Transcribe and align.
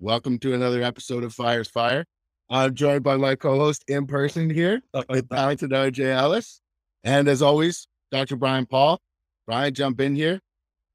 Welcome 0.00 0.38
to 0.40 0.54
another 0.54 0.80
episode 0.80 1.24
of 1.24 1.34
Fire's 1.34 1.66
Fire. 1.66 2.04
I'm 2.48 2.76
joined 2.76 3.02
by 3.02 3.16
my 3.16 3.34
co-host 3.34 3.82
in 3.88 4.06
person 4.06 4.48
here 4.48 4.80
with 5.08 5.28
talented 5.28 5.70
RJ 5.70 6.14
Ellis. 6.14 6.60
And 7.02 7.26
as 7.26 7.42
always, 7.42 7.88
Dr. 8.12 8.36
Brian 8.36 8.64
Paul. 8.64 9.00
Brian, 9.44 9.74
jump 9.74 10.00
in 10.00 10.14
here. 10.14 10.38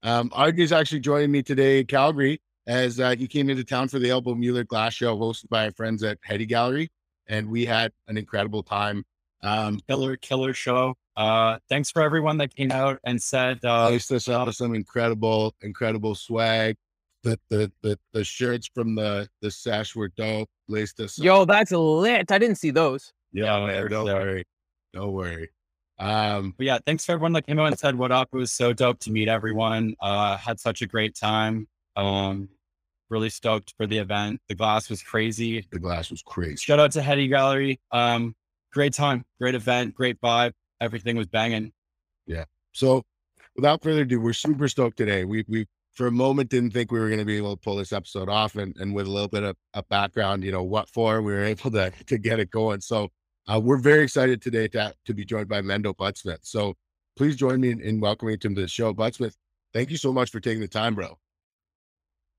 Um, 0.04 0.30
RJ's 0.30 0.72
actually 0.72 1.00
joining 1.00 1.30
me 1.30 1.42
today 1.42 1.80
in 1.80 1.86
Calgary 1.86 2.40
as 2.66 2.98
uh, 2.98 3.14
he 3.14 3.28
came 3.28 3.50
into 3.50 3.62
town 3.62 3.88
for 3.88 3.98
the 3.98 4.08
Elbow 4.08 4.34
Mueller 4.34 4.64
Glass 4.64 4.94
Show 4.94 5.18
hosted 5.18 5.50
by 5.50 5.66
our 5.66 5.72
friends 5.72 6.02
at 6.02 6.16
Heady 6.22 6.46
Gallery. 6.46 6.88
And 7.26 7.50
we 7.50 7.66
had 7.66 7.92
an 8.08 8.16
incredible 8.16 8.62
time. 8.62 9.04
Um, 9.42 9.80
killer, 9.86 10.16
killer 10.16 10.54
show. 10.54 10.94
Uh, 11.14 11.58
thanks 11.68 11.90
for 11.90 12.00
everyone 12.00 12.38
that 12.38 12.56
came 12.56 12.72
out 12.72 13.00
and 13.04 13.22
said, 13.22 13.58
uh, 13.64 13.90
Laced 13.90 14.12
us 14.12 14.30
out 14.30 14.52
some 14.54 14.74
incredible, 14.74 15.54
incredible 15.60 16.14
swag. 16.14 16.76
The, 17.24 17.38
the 17.48 17.72
the 17.82 17.98
the 18.12 18.22
shirts 18.24 18.70
from 18.74 18.94
the 18.94 19.28
the 19.40 19.50
sesh 19.50 19.96
were 19.96 20.08
dope. 20.08 20.48
Laced 20.68 21.00
us. 21.00 21.18
up. 21.18 21.24
Yo, 21.24 21.44
that's 21.44 21.72
lit. 21.72 22.30
I 22.30 22.38
didn't 22.38 22.56
see 22.56 22.70
those. 22.70 23.12
Yeah, 23.32 23.58
Yeah, 23.60 23.66
man, 23.66 23.90
don't 23.90 24.06
sick. 24.06 24.14
worry. 24.14 24.44
Don't 24.92 25.12
worry. 25.12 25.50
Um, 25.98 26.54
but 26.56 26.66
yeah, 26.66 26.78
thanks 26.86 27.04
for 27.04 27.12
everyone 27.12 27.32
that 27.32 27.46
came 27.46 27.58
out 27.58 27.66
and 27.68 27.78
said 27.78 27.96
what 27.96 28.12
up. 28.12 28.28
It 28.32 28.36
was 28.36 28.52
so 28.52 28.72
dope 28.72 28.98
to 29.00 29.10
meet 29.10 29.28
everyone. 29.28 29.94
Uh, 30.00 30.36
had 30.36 30.60
such 30.60 30.82
a 30.82 30.86
great 30.86 31.14
time. 31.14 31.66
Um, 31.96 32.48
really 33.10 33.30
stoked 33.30 33.74
for 33.76 33.86
the 33.86 33.98
event. 33.98 34.40
The 34.48 34.54
glass 34.54 34.88
was 34.90 35.02
crazy. 35.02 35.66
the 35.70 35.78
glass 35.78 36.10
was 36.10 36.22
crazy. 36.22 36.56
Shout 36.56 36.80
out 36.80 36.92
to 36.92 37.02
Heady 37.02 37.28
Gallery. 37.28 37.80
Um, 37.92 38.34
great 38.72 38.92
time, 38.92 39.24
great 39.40 39.54
event, 39.54 39.94
great 39.94 40.20
vibe. 40.20 40.52
Everything 40.80 41.16
was 41.16 41.26
banging. 41.28 41.72
Yeah. 42.26 42.44
So, 42.72 43.04
without 43.54 43.82
further 43.82 44.02
ado, 44.02 44.20
we're 44.20 44.32
super 44.32 44.68
stoked 44.68 44.96
today. 44.96 45.24
We 45.24 45.44
we 45.48 45.66
for 45.94 46.06
a 46.06 46.12
moment 46.12 46.50
didn't 46.50 46.72
think 46.72 46.90
we 46.90 46.98
were 47.00 47.06
going 47.08 47.20
to 47.20 47.24
be 47.24 47.36
able 47.36 47.56
to 47.56 47.60
pull 47.60 47.76
this 47.76 47.92
episode 47.92 48.28
off, 48.28 48.56
and 48.56 48.76
and 48.78 48.94
with 48.94 49.06
a 49.06 49.10
little 49.10 49.28
bit 49.28 49.42
of 49.44 49.56
a 49.74 49.82
background, 49.82 50.44
you 50.44 50.52
know 50.52 50.62
what 50.62 50.88
for, 50.88 51.22
we 51.22 51.32
were 51.32 51.44
able 51.54 51.70
to 51.70 51.90
to 52.06 52.18
get 52.18 52.38
it 52.40 52.50
going. 52.50 52.80
So, 52.80 53.08
uh, 53.48 53.60
we're 53.62 53.78
very 53.78 54.02
excited 54.04 54.42
today 54.42 54.68
to 54.68 54.94
to 55.06 55.14
be 55.14 55.24
joined 55.24 55.48
by 55.48 55.60
Mendo 55.62 55.94
Budsmith. 55.94 56.38
So, 56.42 56.74
please 57.16 57.36
join 57.36 57.60
me 57.60 57.70
in, 57.70 57.80
in 57.80 58.00
welcoming 58.00 58.38
him 58.42 58.54
to 58.54 58.60
the 58.60 58.68
show, 58.68 58.92
Budsmith. 58.92 59.34
Thank 59.72 59.90
you 59.90 59.96
so 59.96 60.12
much 60.12 60.30
for 60.30 60.40
taking 60.40 60.60
the 60.60 60.68
time, 60.68 60.94
bro. 60.94 61.18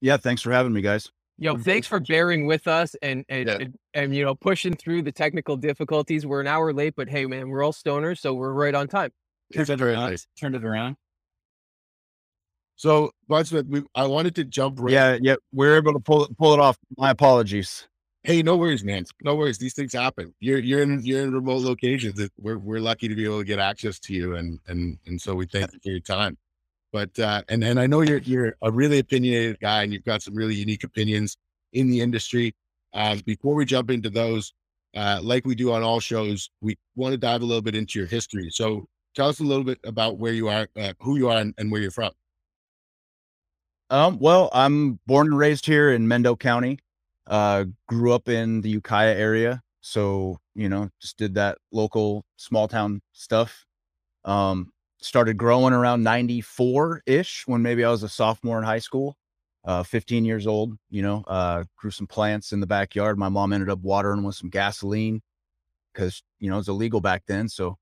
Yeah, 0.01 0.17
thanks 0.17 0.41
for 0.41 0.51
having 0.51 0.73
me, 0.73 0.81
guys. 0.81 1.11
Yo, 1.37 1.57
thanks 1.57 1.85
for 1.85 1.99
bearing 1.99 2.45
with 2.45 2.67
us 2.67 2.95
and 3.01 3.25
and, 3.27 3.47
Yeah. 3.49 3.57
and 3.59 3.75
and 3.93 4.15
you 4.15 4.23
know 4.23 4.35
pushing 4.35 4.73
through 4.73 5.01
the 5.01 5.11
technical 5.11 5.57
difficulties. 5.57 6.25
We're 6.25 6.41
an 6.41 6.47
hour 6.47 6.71
late, 6.73 6.93
but 6.95 7.09
hey, 7.09 7.25
man, 7.25 7.49
we're 7.49 7.63
all 7.63 7.73
stoners, 7.73 8.19
so 8.19 8.33
we're 8.33 8.53
right 8.53 8.73
on 8.73 8.87
time. 8.87 9.11
Turned 9.53 9.69
it 9.69 9.77
Very 9.77 9.93
around. 9.93 10.09
nice. 10.11 10.27
Turned 10.39 10.55
it 10.55 10.63
around. 10.63 10.95
So, 12.75 13.11
we 13.29 13.83
I 13.95 14.05
wanted 14.05 14.35
to 14.35 14.43
jump 14.43 14.79
right. 14.79 14.91
Yeah, 14.93 15.17
yeah, 15.21 15.35
we 15.53 15.67
are 15.67 15.77
able 15.77 15.93
to 15.93 15.99
pull 15.99 16.25
it 16.25 16.37
pull 16.37 16.53
it 16.53 16.59
off. 16.59 16.77
My 16.97 17.11
apologies. 17.11 17.87
Hey, 18.23 18.41
no 18.41 18.57
worries, 18.57 18.83
man. 18.83 19.05
No 19.21 19.35
worries. 19.35 19.59
These 19.59 19.75
things 19.75 19.93
happen. 19.93 20.33
You're 20.39 20.57
you're 20.57 20.81
in 20.81 20.99
you're 21.05 21.21
in 21.21 21.31
remote 21.31 21.61
locations. 21.61 22.19
We're 22.39 22.57
we're 22.57 22.79
lucky 22.79 23.07
to 23.07 23.15
be 23.15 23.23
able 23.23 23.39
to 23.39 23.45
get 23.45 23.59
access 23.59 23.99
to 23.99 24.13
you, 24.13 24.35
and 24.35 24.59
and 24.67 24.97
and 25.05 25.21
so 25.21 25.35
we 25.35 25.45
thank 25.45 25.71
you 25.73 25.79
for 25.81 25.89
your 25.89 25.99
time. 25.99 26.37
But 26.91 27.17
uh, 27.19 27.43
and 27.49 27.63
and 27.63 27.79
I 27.79 27.87
know 27.87 28.01
you're 28.01 28.17
you're 28.17 28.55
a 28.61 28.71
really 28.71 28.99
opinionated 28.99 29.59
guy, 29.59 29.83
and 29.83 29.93
you've 29.93 30.05
got 30.05 30.21
some 30.21 30.35
really 30.35 30.55
unique 30.55 30.83
opinions 30.83 31.37
in 31.71 31.89
the 31.89 32.01
industry. 32.01 32.55
Uh, 32.93 33.17
before 33.25 33.53
we 33.53 33.65
jump 33.65 33.91
into 33.91 34.09
those, 34.09 34.53
uh, 34.95 35.19
like 35.21 35.45
we 35.45 35.53
do 35.55 35.71
on 35.71 35.83
all 35.83 35.99
shows, 35.99 36.49
we 36.61 36.77
want 36.95 37.11
to 37.11 37.17
dive 37.17 37.41
a 37.41 37.45
little 37.45 37.61
bit 37.61 37.75
into 37.75 37.99
your 37.99 38.07
history. 38.07 38.49
So 38.49 38.87
tell 39.15 39.29
us 39.29 39.39
a 39.39 39.43
little 39.43 39.63
bit 39.63 39.79
about 39.83 40.17
where 40.17 40.33
you 40.33 40.47
are, 40.47 40.67
uh, 40.77 40.93
who 40.99 41.17
you 41.17 41.29
are, 41.29 41.37
and, 41.37 41.53
and 41.57 41.71
where 41.71 41.81
you're 41.81 41.91
from. 41.91 42.11
Um, 43.89 44.17
well, 44.19 44.49
I'm 44.53 44.99
born 45.05 45.27
and 45.27 45.37
raised 45.37 45.65
here 45.65 45.91
in 45.91 46.07
Mendo 46.07 46.37
County. 46.37 46.79
Uh, 47.27 47.65
grew 47.87 48.13
up 48.13 48.29
in 48.29 48.61
the 48.61 48.69
Ukiah 48.69 49.15
area, 49.15 49.61
so 49.81 50.37
you 50.53 50.69
know, 50.69 50.89
just 51.01 51.17
did 51.17 51.35
that 51.35 51.57
local 51.71 52.23
small 52.37 52.67
town 52.67 53.01
stuff. 53.13 53.65
Um, 54.23 54.71
started 55.01 55.37
growing 55.37 55.73
around 55.73 56.03
94 56.03 57.03
ish 57.05 57.43
when 57.45 57.61
maybe 57.61 57.83
I 57.83 57.91
was 57.91 58.03
a 58.03 58.09
sophomore 58.09 58.57
in 58.57 58.63
high 58.63 58.79
school. 58.79 59.15
Uh, 59.63 59.81
15 59.83 60.25
years 60.25 60.45
old, 60.45 60.75
you 60.91 61.01
know, 61.01 61.23
uh, 61.27 61.63
grew 61.75 61.91
some 61.91 62.07
plants 62.07 62.53
in 62.53 62.59
the 62.59 62.67
backyard. 62.67 63.17
My 63.17 63.29
mom 63.29 63.51
ended 63.51 63.69
up 63.69 63.79
watering 63.79 64.23
with 64.23 64.35
some 64.35 64.49
gasoline 64.49 65.21
because, 65.93 66.21
you 66.39 66.49
know, 66.49 66.55
it 66.55 66.59
was 66.59 66.69
illegal 66.69 67.01
back 67.01 67.23
then. 67.27 67.49
So 67.49 67.77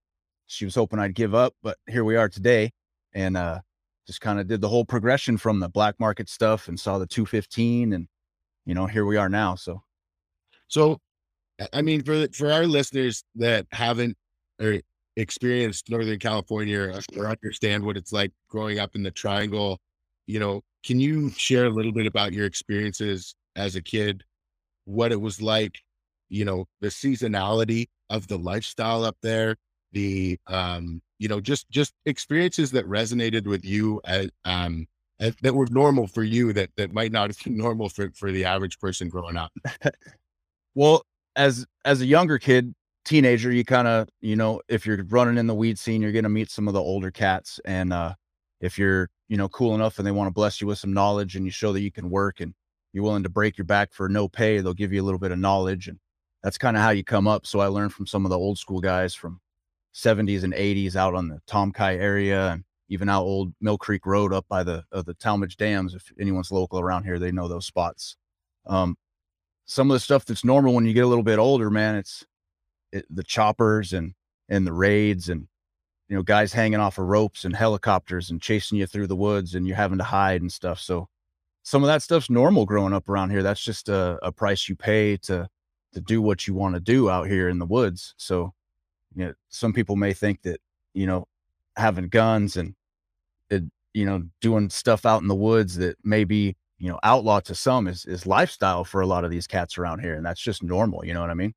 she 0.47 0.63
was 0.65 0.75
hoping 0.75 0.99
I'd 0.99 1.13
give 1.15 1.35
up, 1.35 1.53
but 1.61 1.77
here 1.87 2.05
we 2.05 2.15
are 2.15 2.29
today. 2.29 2.71
And, 3.13 3.35
uh, 3.35 3.59
just 4.07 4.21
kind 4.21 4.39
of 4.39 4.47
did 4.47 4.61
the 4.61 4.69
whole 4.69 4.85
progression 4.85 5.37
from 5.37 5.59
the 5.59 5.69
black 5.69 5.99
market 5.99 6.29
stuff 6.29 6.67
and 6.67 6.79
saw 6.79 6.97
the 6.97 7.07
215 7.07 7.93
and, 7.93 8.07
you 8.65 8.73
know, 8.75 8.85
here 8.87 9.05
we 9.05 9.17
are 9.17 9.29
now. 9.29 9.55
So 9.55 9.83
So, 10.67 10.99
I- 11.73 11.81
mean, 11.81 12.03
for 12.03 12.27
for 12.33 12.51
our 12.51 12.67
listeners 12.67 13.23
that 13.35 13.67
haven't 13.71 14.17
or 14.61 14.81
experienced 15.17 15.89
Northern 15.89 16.19
California 16.19 16.79
or, 16.79 17.01
or 17.17 17.27
understand 17.29 17.83
what 17.85 17.97
it's 17.97 18.11
like 18.13 18.31
growing 18.49 18.79
up 18.79 18.95
in 18.95 19.03
the 19.03 19.11
Triangle, 19.11 19.79
you 20.27 20.39
know, 20.39 20.61
can 20.85 20.99
you 20.99 21.29
share 21.31 21.65
a 21.65 21.69
little 21.69 21.91
bit 21.93 22.07
about 22.07 22.33
your 22.33 22.45
experiences 22.45 23.35
as 23.55 23.75
a 23.75 23.81
kid, 23.81 24.23
what 24.85 25.11
it 25.11 25.21
was 25.21 25.41
like, 25.41 25.79
you 26.29 26.45
know, 26.45 26.65
the 26.81 26.89
seasonality 26.89 27.87
of 28.09 28.27
the 28.27 28.37
lifestyle 28.37 29.03
up 29.05 29.17
there, 29.21 29.57
the 29.93 30.39
um, 30.47 31.01
you 31.19 31.27
know, 31.29 31.39
just 31.39 31.69
just 31.69 31.93
experiences 32.05 32.71
that 32.71 32.85
resonated 32.87 33.45
with 33.47 33.63
you 33.63 34.01
as 34.05 34.29
um 34.45 34.87
as, 35.19 35.35
that 35.41 35.55
were 35.55 35.67
normal 35.71 36.07
for 36.07 36.23
you 36.23 36.51
that 36.53 36.69
that 36.75 36.93
might 36.93 37.11
not 37.11 37.29
have 37.29 37.43
been 37.43 37.57
normal 37.65 37.89
for 37.89 38.11
for 38.15 38.31
the 38.31 38.45
average 38.45 38.79
person 38.79 39.09
growing 39.09 39.37
up. 39.37 39.51
Well, 40.75 41.05
as 41.35 41.65
as 41.85 42.01
a 42.01 42.05
younger 42.05 42.39
kid, 42.39 42.73
teenager, 43.05 43.51
you 43.51 43.63
kind 43.63 43.87
of, 43.87 44.09
you 44.21 44.35
know, 44.35 44.61
if 44.67 44.85
you're 44.87 45.03
running 45.05 45.37
in 45.37 45.45
the 45.45 45.53
weed 45.53 45.77
scene, 45.77 46.01
you're 46.01 46.11
going 46.11 46.23
to 46.23 46.29
meet 46.29 46.49
some 46.49 46.67
of 46.67 46.73
the 46.73 46.81
older 46.81 47.11
cats 47.11 47.59
and 47.65 47.93
uh 47.93 48.13
if 48.59 48.79
you're, 48.79 49.09
you 49.27 49.37
know, 49.37 49.49
cool 49.49 49.75
enough 49.75 49.99
and 49.99 50.07
they 50.07 50.11
want 50.11 50.27
to 50.27 50.33
bless 50.33 50.61
you 50.61 50.67
with 50.67 50.79
some 50.79 50.93
knowledge 50.93 51.35
and 51.35 51.45
you 51.45 51.51
show 51.51 51.73
that 51.73 51.81
you 51.81 51.91
can 51.91 52.09
work 52.09 52.39
and 52.39 52.53
you're 52.93 53.03
willing 53.03 53.23
to 53.23 53.29
break 53.29 53.57
your 53.57 53.65
back 53.65 53.93
for 53.93 54.09
no 54.09 54.27
pay, 54.27 54.59
they'll 54.59 54.73
give 54.73 54.93
you 54.93 55.01
a 55.01 55.05
little 55.05 55.19
bit 55.19 55.31
of 55.31 55.37
knowledge 55.37 55.87
and 55.87 55.99
that's 56.43 56.57
kind 56.57 56.75
of 56.75 56.83
how 56.83 56.89
you 56.89 57.03
come 57.03 57.27
up. 57.27 57.45
So 57.45 57.59
I 57.59 57.67
learned 57.67 57.93
from 57.93 58.07
some 58.07 58.25
of 58.25 58.29
the 58.29 58.37
old 58.37 58.57
school 58.57 58.81
guys 58.81 59.13
from 59.13 59.39
70s 59.93 60.43
and 60.43 60.53
80s 60.53 60.95
out 60.95 61.13
on 61.13 61.27
the 61.27 61.39
Tomki 61.47 61.99
area 61.99 62.51
and 62.51 62.63
even 62.89 63.09
out 63.09 63.23
old 63.23 63.53
Mill 63.61 63.77
Creek 63.77 64.05
Road 64.05 64.33
up 64.33 64.45
by 64.47 64.63
the 64.63 64.83
uh, 64.91 65.01
the 65.01 65.15
Talmage 65.15 65.55
Dams. 65.55 65.93
If 65.93 66.11
anyone's 66.19 66.51
local 66.51 66.79
around 66.79 67.03
here, 67.03 67.19
they 67.19 67.31
know 67.31 67.47
those 67.47 67.65
spots. 67.65 68.17
Um, 68.65 68.97
some 69.65 69.89
of 69.89 69.95
the 69.95 69.99
stuff 69.99 70.25
that's 70.25 70.43
normal 70.43 70.73
when 70.73 70.85
you 70.85 70.93
get 70.93 71.05
a 71.05 71.07
little 71.07 71.23
bit 71.23 71.39
older, 71.39 71.69
man, 71.69 71.95
it's 71.95 72.25
it, 72.91 73.05
the 73.09 73.23
choppers 73.23 73.93
and 73.93 74.13
and 74.49 74.67
the 74.67 74.73
raids 74.73 75.29
and 75.29 75.47
you 76.09 76.15
know 76.15 76.23
guys 76.23 76.53
hanging 76.53 76.79
off 76.79 76.97
of 76.97 77.05
ropes 77.05 77.45
and 77.45 77.55
helicopters 77.55 78.29
and 78.29 78.41
chasing 78.41 78.77
you 78.77 78.85
through 78.85 79.07
the 79.07 79.15
woods 79.15 79.55
and 79.55 79.65
you're 79.67 79.77
having 79.77 79.97
to 79.97 80.03
hide 80.03 80.41
and 80.41 80.51
stuff. 80.51 80.79
So 80.79 81.07
some 81.63 81.81
of 81.81 81.87
that 81.87 82.01
stuff's 82.01 82.29
normal 82.29 82.65
growing 82.65 82.93
up 82.93 83.07
around 83.07 83.29
here. 83.29 83.41
That's 83.41 83.63
just 83.63 83.89
a, 83.89 84.19
a 84.21 84.31
price 84.31 84.67
you 84.67 84.75
pay 84.75 85.17
to 85.17 85.47
to 85.93 86.01
do 86.01 86.21
what 86.21 86.47
you 86.47 86.53
want 86.53 86.75
to 86.75 86.81
do 86.81 87.09
out 87.09 87.27
here 87.27 87.49
in 87.49 87.59
the 87.59 87.65
woods. 87.65 88.13
So 88.17 88.53
you 89.15 89.25
know, 89.25 89.33
some 89.49 89.73
people 89.73 89.95
may 89.95 90.13
think 90.13 90.41
that 90.43 90.59
you 90.93 91.05
know 91.07 91.25
having 91.75 92.07
guns 92.07 92.57
and 92.57 92.75
it, 93.49 93.63
you 93.93 94.05
know 94.05 94.23
doing 94.41 94.69
stuff 94.69 95.05
out 95.05 95.21
in 95.21 95.27
the 95.27 95.35
woods 95.35 95.75
that 95.77 95.97
may 96.03 96.23
be 96.23 96.55
you 96.79 96.89
know 96.89 96.99
outlaw 97.03 97.39
to 97.39 97.55
some 97.55 97.87
is 97.87 98.05
is 98.05 98.25
lifestyle 98.27 98.83
for 98.83 99.01
a 99.01 99.07
lot 99.07 99.23
of 99.23 99.31
these 99.31 99.47
cats 99.47 99.77
around 99.77 99.99
here 99.99 100.15
and 100.15 100.25
that's 100.25 100.41
just 100.41 100.61
normal 100.63 101.03
you 101.05 101.13
know 101.13 101.21
what 101.21 101.29
i 101.29 101.33
mean 101.33 101.53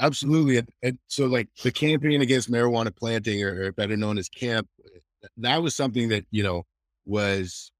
Absolutely. 0.00 0.58
And, 0.58 0.68
and 0.82 0.98
so 1.08 1.26
like 1.26 1.48
the 1.62 1.72
campaign 1.72 2.22
against 2.22 2.50
marijuana 2.50 2.94
planting 2.94 3.42
or, 3.42 3.64
or 3.64 3.72
better 3.72 3.96
known 3.96 4.18
as 4.18 4.28
camp, 4.28 4.68
eh, 4.84 4.98
that 5.38 5.62
was 5.62 5.74
something 5.74 6.08
that, 6.10 6.24
you 6.30 6.42
know, 6.42 6.64
was, 7.04 7.72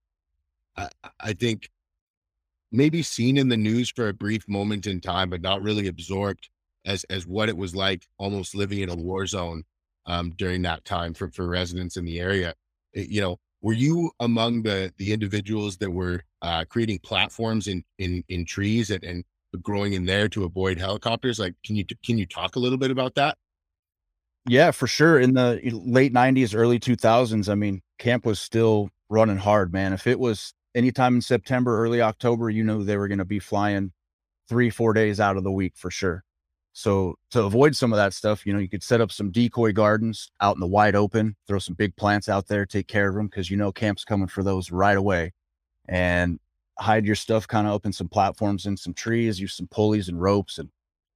I, 0.77 0.89
I 1.21 1.33
think 1.33 1.71
maybe 2.73 3.03
seen 3.03 3.37
in 3.37 3.49
the 3.49 3.57
news 3.57 3.91
for 3.91 4.09
a 4.09 4.13
brief 4.15 4.49
moment 4.49 4.87
in 4.87 5.01
time, 5.01 5.31
but 5.31 5.43
not 5.43 5.63
really 5.63 5.87
absorbed 5.87 6.49
as, 6.89 7.05
as 7.05 7.27
what 7.27 7.51
it 7.51 7.57
was 7.59 7.77
like 7.77 8.07
almost 8.19 8.57
living 8.57 8.81
in 8.81 8.91
a 8.91 8.97
war 8.97 9.27
zone 9.27 9.65
um, 10.07 10.31
during 10.37 10.63
that 10.63 10.85
time 10.87 11.15
for, 11.15 11.31
for 11.31 11.49
residents 11.49 11.97
in 11.99 12.07
the 12.07 12.21
area. 12.21 12.55
It- 12.95 13.11
you 13.11 13.23
know, 13.23 13.39
were 13.63 13.75
you 13.75 14.13
among 14.21 14.63
the, 14.65 14.93
the 14.99 15.13
individuals 15.13 15.79
that 15.79 15.91
were 15.93 16.23
uh, 16.43 16.65
creating 16.69 17.01
platforms 17.01 17.69
in, 17.69 17.85
in, 17.99 18.25
in 18.29 18.47
trees 18.47 18.91
and, 18.91 19.05
and 19.05 19.25
growing 19.63 19.95
in 19.95 20.07
there 20.07 20.29
to 20.31 20.45
avoid 20.45 20.79
helicopters? 20.79 21.39
Like, 21.41 21.55
can 21.65 21.77
you 21.77 21.85
can 22.05 22.19
you 22.19 22.27
talk 22.27 22.57
a 22.57 22.61
little 22.61 22.79
bit 22.79 22.91
about 22.93 23.17
that? 23.17 23.37
yeah 24.49 24.71
for 24.71 24.87
sure 24.87 25.19
in 25.21 25.35
the 25.35 25.61
late 25.85 26.13
90s 26.13 26.55
early 26.57 26.79
2000s 26.79 27.49
i 27.51 27.55
mean 27.55 27.83
camp 27.99 28.25
was 28.25 28.41
still 28.41 28.91
running 29.11 29.37
hard 29.37 29.73
man 29.73 29.93
if 29.93 30.07
it 30.07 30.19
was 30.19 30.55
anytime 30.75 31.17
in 31.17 31.21
september 31.21 31.83
early 31.83 32.01
october 32.01 32.49
you 32.51 32.65
know 32.65 32.83
they 32.83 32.97
were 32.97 33.09
going 33.09 33.19
to 33.19 33.25
be 33.25 33.39
flying 33.41 33.93
three 34.49 34.71
four 34.71 34.93
days 34.93 35.21
out 35.21 35.37
of 35.37 35.45
the 35.45 35.53
week 35.53 35.75
for 35.77 35.91
sure 35.91 36.25
so 36.79 37.17
to 37.31 37.43
avoid 37.43 37.75
some 37.75 37.93
of 37.93 37.97
that 37.97 38.13
stuff 38.13 38.47
you 38.47 38.53
know 38.53 38.59
you 38.59 38.69
could 38.69 38.83
set 38.83 39.01
up 39.01 39.11
some 39.11 39.31
decoy 39.31 39.73
gardens 39.73 40.31
out 40.41 40.55
in 40.57 40.61
the 40.61 40.67
wide 40.67 40.95
open 40.95 41.35
throw 41.47 41.59
some 41.59 41.75
big 41.75 41.95
plants 41.97 42.29
out 42.29 42.47
there 42.47 42.65
take 42.65 42.87
care 42.87 43.09
of 43.09 43.15
them 43.15 43.27
because 43.27 43.51
you 43.51 43.57
know 43.57 43.73
camp's 43.73 44.05
coming 44.05 44.29
for 44.29 44.43
those 44.43 44.71
right 44.71 44.97
away 44.97 45.33
and 45.89 46.39
hide 46.79 47.05
your 47.05 47.17
stuff 47.17 47.47
kind 47.49 47.67
of 47.67 47.75
up 47.75 47.87
in 47.87 47.93
some 47.93 48.09
platforms 48.09 48.67
and 48.67 48.79
some 48.79 48.95
trees, 48.95 49.41
use 49.41 49.55
some 49.55 49.69
pulleys 49.69 50.09
and 50.09 50.21
ropes 50.21 50.59
and 50.59 50.69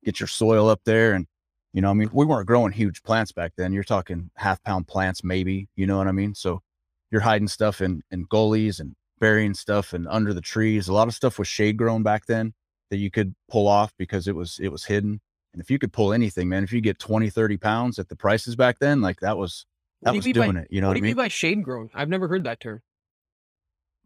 get 0.04 0.20
your 0.20 0.26
soil 0.26 0.68
up 0.68 0.80
there. 0.84 1.12
And, 1.12 1.26
you 1.72 1.80
know, 1.80 1.90
I 1.90 1.94
mean, 1.94 2.10
we 2.12 2.26
weren't 2.26 2.46
growing 2.46 2.72
huge 2.72 3.02
plants 3.02 3.32
back 3.32 3.52
then. 3.56 3.72
You're 3.72 3.84
talking 3.84 4.30
half 4.36 4.62
pound 4.64 4.88
plants, 4.88 5.22
maybe, 5.22 5.68
you 5.76 5.86
know 5.86 5.98
what 5.98 6.08
I 6.08 6.12
mean? 6.12 6.34
So 6.34 6.62
you're 7.10 7.20
hiding 7.20 7.48
stuff 7.48 7.80
in, 7.80 8.02
in 8.10 8.24
gullies 8.28 8.80
and 8.80 8.94
burying 9.20 9.54
stuff 9.54 9.92
and 9.92 10.08
under 10.08 10.34
the 10.34 10.40
trees. 10.40 10.88
A 10.88 10.92
lot 10.92 11.08
of 11.08 11.14
stuff 11.14 11.38
was 11.38 11.48
shade 11.48 11.76
grown 11.76 12.02
back 12.02 12.26
then 12.26 12.54
that 12.90 12.96
you 12.96 13.10
could 13.10 13.34
pull 13.50 13.68
off 13.68 13.92
because 13.96 14.26
it 14.26 14.34
was, 14.34 14.58
it 14.60 14.68
was 14.68 14.84
hidden. 14.84 15.20
And 15.52 15.60
if 15.60 15.70
you 15.70 15.78
could 15.78 15.92
pull 15.92 16.12
anything, 16.12 16.48
man, 16.48 16.64
if 16.64 16.72
you 16.72 16.80
get 16.80 16.98
20, 16.98 17.28
30 17.30 17.56
pounds 17.58 17.98
at 17.98 18.08
the 18.08 18.16
prices 18.16 18.56
back 18.56 18.78
then, 18.78 19.00
like 19.02 19.20
that 19.20 19.36
was, 19.36 19.66
that 20.02 20.12
do 20.12 20.16
was 20.16 20.24
mean 20.26 20.34
by- 20.34 20.46
doing 20.46 20.56
it. 20.56 20.68
You 20.70 20.80
know 20.80 20.88
what 20.88 20.94
do 20.94 20.96
I 20.96 20.98
you 20.98 21.02
mean? 21.02 21.10
mean 21.10 21.16
by 21.24 21.28
shade 21.28 21.62
grown? 21.62 21.90
I've 21.94 22.08
never 22.08 22.26
heard 22.28 22.44
that 22.44 22.60
term. 22.60 22.80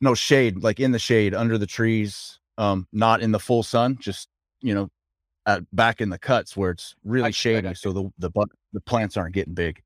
no 0.00 0.14
shade, 0.14 0.62
like 0.62 0.80
in 0.80 0.92
the 0.92 0.98
shade 0.98 1.34
under 1.34 1.56
the 1.56 1.66
trees, 1.66 2.38
um, 2.58 2.86
not 2.92 3.20
in 3.22 3.30
the 3.32 3.38
full 3.38 3.62
sun, 3.62 3.96
just, 4.00 4.28
you 4.60 4.74
know, 4.74 4.90
at, 5.46 5.62
back 5.74 6.00
in 6.00 6.08
the 6.10 6.18
cuts 6.18 6.56
where 6.56 6.70
it's 6.72 6.94
really 7.04 7.24
I- 7.24 7.28
I 7.28 7.30
shady. 7.30 7.62
got 7.62 7.76
So 7.76 7.92
the, 7.92 8.10
the, 8.18 8.30
the 8.72 8.80
plants 8.80 9.16
aren't 9.16 9.34
getting 9.34 9.54
big. 9.54 9.80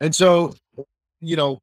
And 0.00 0.14
so, 0.14 0.54
you 1.20 1.34
know, 1.36 1.60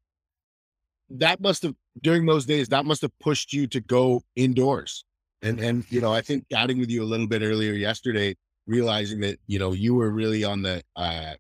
that 1.12 1.40
must 1.40 1.64
have 1.64 1.76
during 2.02 2.26
those 2.26 2.46
days 2.46 2.68
that 2.70 2.84
must 2.86 3.02
have 3.02 3.18
pushed 3.20 3.54
you 3.54 3.68
to 3.68 3.80
go 3.80 4.22
indoors. 4.36 5.06
And 5.46 5.60
and 5.60 5.86
you 5.92 6.02
know, 6.02 6.12
I 6.12 6.22
think 6.22 6.46
chatting 6.52 6.80
with 6.80 6.90
you 6.90 7.04
a 7.04 7.06
little 7.06 7.28
bit 7.28 7.44
earlier 7.44 7.74
yesterday, 7.74 8.36
realizing 8.66 9.20
that 9.22 9.40
you 9.46 9.60
know 9.60 9.74
you 9.74 9.94
were 9.94 10.10
really 10.10 10.44
on 10.44 10.64
the 10.64 10.84
uh 10.96 11.36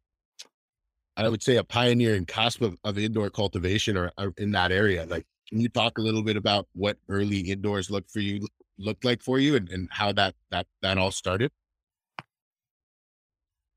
I 1.18 1.28
would 1.30 1.42
say 1.42 1.56
a 1.58 1.64
pioneer 1.64 2.14
and 2.16 2.28
cusp 2.28 2.62
of, 2.62 2.78
of 2.84 2.98
indoor 2.98 3.30
cultivation 3.30 3.98
or, 3.98 4.12
or 4.18 4.34
in 4.38 4.52
that 4.52 4.72
area. 4.72 5.06
Like, 5.06 5.26
can 5.48 5.60
you 5.60 5.70
talk 5.70 5.98
a 5.98 6.02
little 6.02 6.24
bit 6.24 6.36
about 6.38 6.68
what 6.74 6.98
early 7.10 7.40
indoors 7.40 7.90
looked 7.90 8.12
for 8.12 8.20
you 8.20 8.46
looked 8.78 9.06
like 9.06 9.24
for 9.24 9.40
you 9.40 9.56
and, 9.56 9.70
and 9.70 9.88
how 9.92 10.12
that 10.12 10.36
that 10.52 10.68
that 10.84 10.98
all 11.00 11.12
started? 11.12 11.52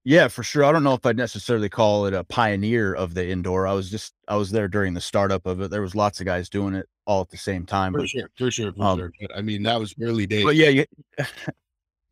Yeah, 0.04 0.28
for 0.28 0.42
sure. 0.42 0.64
I 0.64 0.72
don't 0.72 0.84
know 0.84 0.94
if 0.94 1.04
I'd 1.04 1.16
necessarily 1.16 1.68
call 1.68 2.06
it 2.06 2.14
a 2.14 2.24
pioneer 2.24 2.94
of 2.94 3.14
the 3.14 3.28
indoor. 3.28 3.66
I 3.66 3.72
was 3.74 3.90
just, 3.90 4.14
I 4.26 4.36
was 4.36 4.50
there 4.50 4.68
during 4.68 4.94
the 4.94 5.00
startup 5.00 5.44
of 5.46 5.60
it. 5.60 5.70
There 5.70 5.82
was 5.82 5.94
lots 5.94 6.20
of 6.20 6.26
guys 6.26 6.48
doing 6.48 6.74
it 6.74 6.86
all 7.06 7.20
at 7.20 7.28
the 7.28 7.36
same 7.36 7.66
time. 7.66 7.92
For 7.92 7.98
But, 8.00 8.08
sure, 8.08 8.30
for 8.38 8.50
sure, 8.50 8.72
for 8.72 8.82
Um, 8.82 8.98
sure. 8.98 9.12
But 9.20 9.36
I 9.36 9.42
mean, 9.42 9.62
that 9.64 9.78
was 9.78 9.94
early 10.00 10.26
days. 10.26 10.44
but 10.44 10.56
yeah, 10.56 10.68
yeah, 10.68 10.84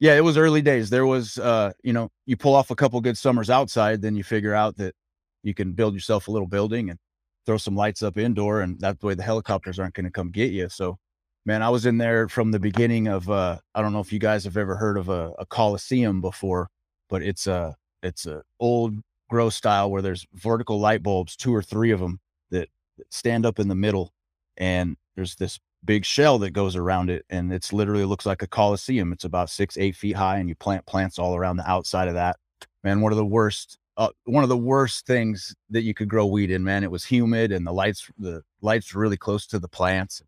yeah, 0.00 0.14
it 0.16 0.20
was 0.24 0.36
early 0.36 0.60
days. 0.62 0.90
There 0.90 1.06
was, 1.06 1.38
uh, 1.38 1.72
you 1.82 1.92
know, 1.94 2.10
you 2.26 2.36
pull 2.36 2.54
off 2.54 2.70
a 2.70 2.74
couple 2.76 3.00
good 3.00 3.16
summers 3.16 3.48
outside, 3.48 4.02
then 4.02 4.14
you 4.14 4.24
figure 4.24 4.52
out 4.54 4.76
that 4.76 4.94
you 5.42 5.54
can 5.54 5.72
build 5.72 5.94
yourself 5.94 6.28
a 6.28 6.30
little 6.30 6.48
building 6.48 6.90
and 6.90 6.98
throw 7.46 7.56
some 7.56 7.76
lights 7.76 8.02
up 8.02 8.18
indoor, 8.18 8.60
and 8.60 8.78
that 8.80 9.02
way 9.02 9.14
the 9.14 9.22
helicopters 9.22 9.78
aren't 9.78 9.94
going 9.94 10.04
to 10.04 10.10
come 10.10 10.30
get 10.30 10.50
you. 10.50 10.68
So, 10.68 10.98
man, 11.46 11.62
I 11.62 11.70
was 11.70 11.86
in 11.86 11.96
there 11.96 12.28
from 12.28 12.50
the 12.50 12.58
beginning 12.58 13.06
of. 13.08 13.30
Uh, 13.30 13.58
I 13.74 13.80
don't 13.80 13.92
know 13.94 14.00
if 14.00 14.12
you 14.12 14.18
guys 14.18 14.44
have 14.44 14.56
ever 14.58 14.76
heard 14.76 14.98
of 14.98 15.08
a, 15.08 15.30
a 15.38 15.46
coliseum 15.46 16.20
before, 16.20 16.68
but 17.08 17.22
it's 17.22 17.46
a 17.46 17.76
it's 18.02 18.26
a 18.26 18.42
old 18.60 18.94
grow 19.28 19.50
style 19.50 19.90
where 19.90 20.02
there's 20.02 20.26
vertical 20.34 20.78
light 20.78 21.02
bulbs, 21.02 21.36
two 21.36 21.54
or 21.54 21.62
three 21.62 21.90
of 21.90 22.00
them 22.00 22.20
that, 22.50 22.68
stand 23.10 23.44
up 23.44 23.58
in 23.58 23.68
the 23.68 23.74
middle, 23.74 24.12
and 24.56 24.96
there's 25.16 25.34
this 25.36 25.58
big 25.84 26.04
shell 26.04 26.38
that 26.38 26.50
goes 26.50 26.76
around 26.76 27.10
it, 27.10 27.24
and 27.30 27.52
it's 27.52 27.72
literally 27.72 28.04
looks 28.04 28.26
like 28.26 28.42
a 28.42 28.46
coliseum. 28.46 29.12
It's 29.12 29.24
about 29.24 29.50
six, 29.50 29.76
eight 29.76 29.96
feet 29.96 30.16
high, 30.16 30.38
and 30.38 30.48
you 30.48 30.54
plant 30.54 30.86
plants 30.86 31.18
all 31.18 31.36
around 31.36 31.56
the 31.56 31.70
outside 31.70 32.08
of 32.08 32.14
that. 32.14 32.36
Man, 32.82 33.00
one 33.00 33.12
of 33.12 33.18
the 33.18 33.24
worst, 33.24 33.78
uh, 33.96 34.08
one 34.24 34.42
of 34.42 34.48
the 34.48 34.56
worst 34.56 35.06
things 35.06 35.54
that 35.70 35.82
you 35.82 35.94
could 35.94 36.08
grow 36.08 36.26
weed 36.26 36.50
in. 36.50 36.64
Man, 36.64 36.84
it 36.84 36.90
was 36.90 37.04
humid, 37.04 37.52
and 37.52 37.66
the 37.66 37.72
lights, 37.72 38.08
the 38.18 38.42
lights 38.60 38.94
really 38.94 39.16
close 39.16 39.46
to 39.48 39.58
the 39.58 39.68
plants. 39.68 40.22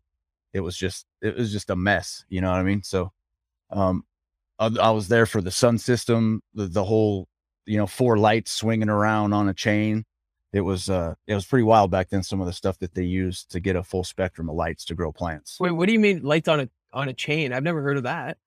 It 0.53 0.61
was 0.61 0.75
just, 0.75 1.05
it 1.21 1.35
was 1.37 1.51
just 1.51 1.69
a 1.69 1.75
mess. 1.75 2.25
You 2.29 2.41
know 2.41 2.51
what 2.51 2.59
I 2.59 2.63
mean? 2.63 2.83
So, 2.83 3.11
um, 3.71 4.03
I, 4.59 4.69
I 4.81 4.91
was 4.91 5.07
there 5.07 5.25
for 5.25 5.41
the 5.41 5.51
sun 5.51 5.77
system, 5.77 6.41
the, 6.53 6.67
the 6.67 6.83
whole, 6.83 7.27
you 7.65 7.77
know, 7.77 7.87
four 7.87 8.17
lights 8.17 8.51
swinging 8.51 8.89
around 8.89 9.33
on 9.33 9.49
a 9.49 9.53
chain. 9.53 10.05
It 10.53 10.61
was, 10.61 10.89
uh, 10.89 11.15
it 11.27 11.35
was 11.35 11.45
pretty 11.45 11.63
wild 11.63 11.91
back 11.91 12.09
then. 12.09 12.23
Some 12.23 12.41
of 12.41 12.47
the 12.47 12.53
stuff 12.53 12.79
that 12.79 12.93
they 12.95 13.03
used 13.03 13.51
to 13.51 13.59
get 13.59 13.75
a 13.75 13.83
full 13.83 14.03
spectrum 14.03 14.49
of 14.49 14.55
lights 14.55 14.85
to 14.85 14.95
grow 14.95 15.11
plants. 15.11 15.57
Wait, 15.59 15.71
what 15.71 15.87
do 15.87 15.93
you 15.93 15.99
mean 15.99 16.21
lights 16.23 16.47
on 16.47 16.59
a 16.61 16.69
on 16.91 17.07
a 17.07 17.13
chain? 17.13 17.53
I've 17.53 17.63
never 17.63 17.81
heard 17.81 17.97
of 17.97 18.03
that. 18.03 18.37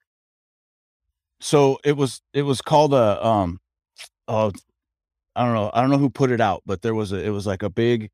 so 1.40 1.78
it 1.84 1.96
was 1.96 2.22
it 2.32 2.42
was 2.42 2.60
called 2.62 2.94
a 2.94 3.24
um 3.26 3.60
oh 4.28 4.52
i 5.34 5.44
don't 5.44 5.54
know 5.54 5.70
i 5.74 5.80
don't 5.80 5.90
know 5.90 5.98
who 5.98 6.10
put 6.10 6.30
it 6.30 6.40
out 6.40 6.62
but 6.66 6.82
there 6.82 6.94
was 6.94 7.12
a 7.12 7.16
it 7.24 7.30
was 7.30 7.46
like 7.46 7.62
a 7.64 7.70
big 7.70 8.10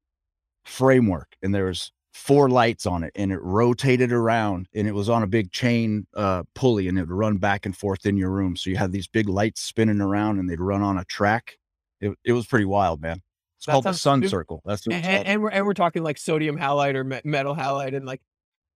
framework 0.65 1.37
and 1.43 1.55
there 1.55 1.67
was 1.67 1.93
four 2.13 2.49
lights 2.49 2.87
on 2.87 3.05
it 3.05 3.13
and 3.15 3.31
it 3.31 3.41
rotated 3.43 4.13
around 4.13 4.67
and 4.75 4.89
it 4.89 4.93
was 4.93 5.09
on 5.09 5.23
a 5.23 5.27
big 5.27 5.53
chain 5.53 6.07
uh 6.15 6.43
pulley 6.55 6.89
and 6.89 6.99
it 6.99 7.03
would 7.03 7.11
run 7.11 7.37
back 7.37 7.67
and 7.67 7.77
forth 7.77 8.07
in 8.07 8.17
your 8.17 8.31
room 8.31 8.57
so 8.57 8.71
you 8.71 8.77
had 8.77 8.93
these 8.93 9.07
big 9.07 9.29
lights 9.29 9.61
spinning 9.61 10.01
around 10.01 10.39
and 10.39 10.49
they'd 10.49 10.61
run 10.61 10.83
on 10.83 10.99
a 10.99 11.05
track 11.05 11.59
it, 12.01 12.13
it 12.25 12.33
was 12.33 12.47
pretty 12.47 12.65
wild 12.65 13.01
man 13.01 13.21
it's 13.57 13.67
That 13.67 13.73
called 13.73 13.85
the 13.85 13.93
sun 13.93 14.27
circle 14.27 14.63
that's 14.65 14.87
what 14.87 14.95
And, 14.97 15.27
and 15.27 15.43
we're 15.43 15.51
and 15.51 15.67
we're 15.67 15.75
talking 15.75 16.03
like 16.03 16.17
sodium 16.19 16.57
halide 16.57 16.95
or 16.95 17.05
me- 17.05 17.21
metal 17.25 17.55
halide 17.55 17.95
and 17.95 18.07
like, 18.07 18.21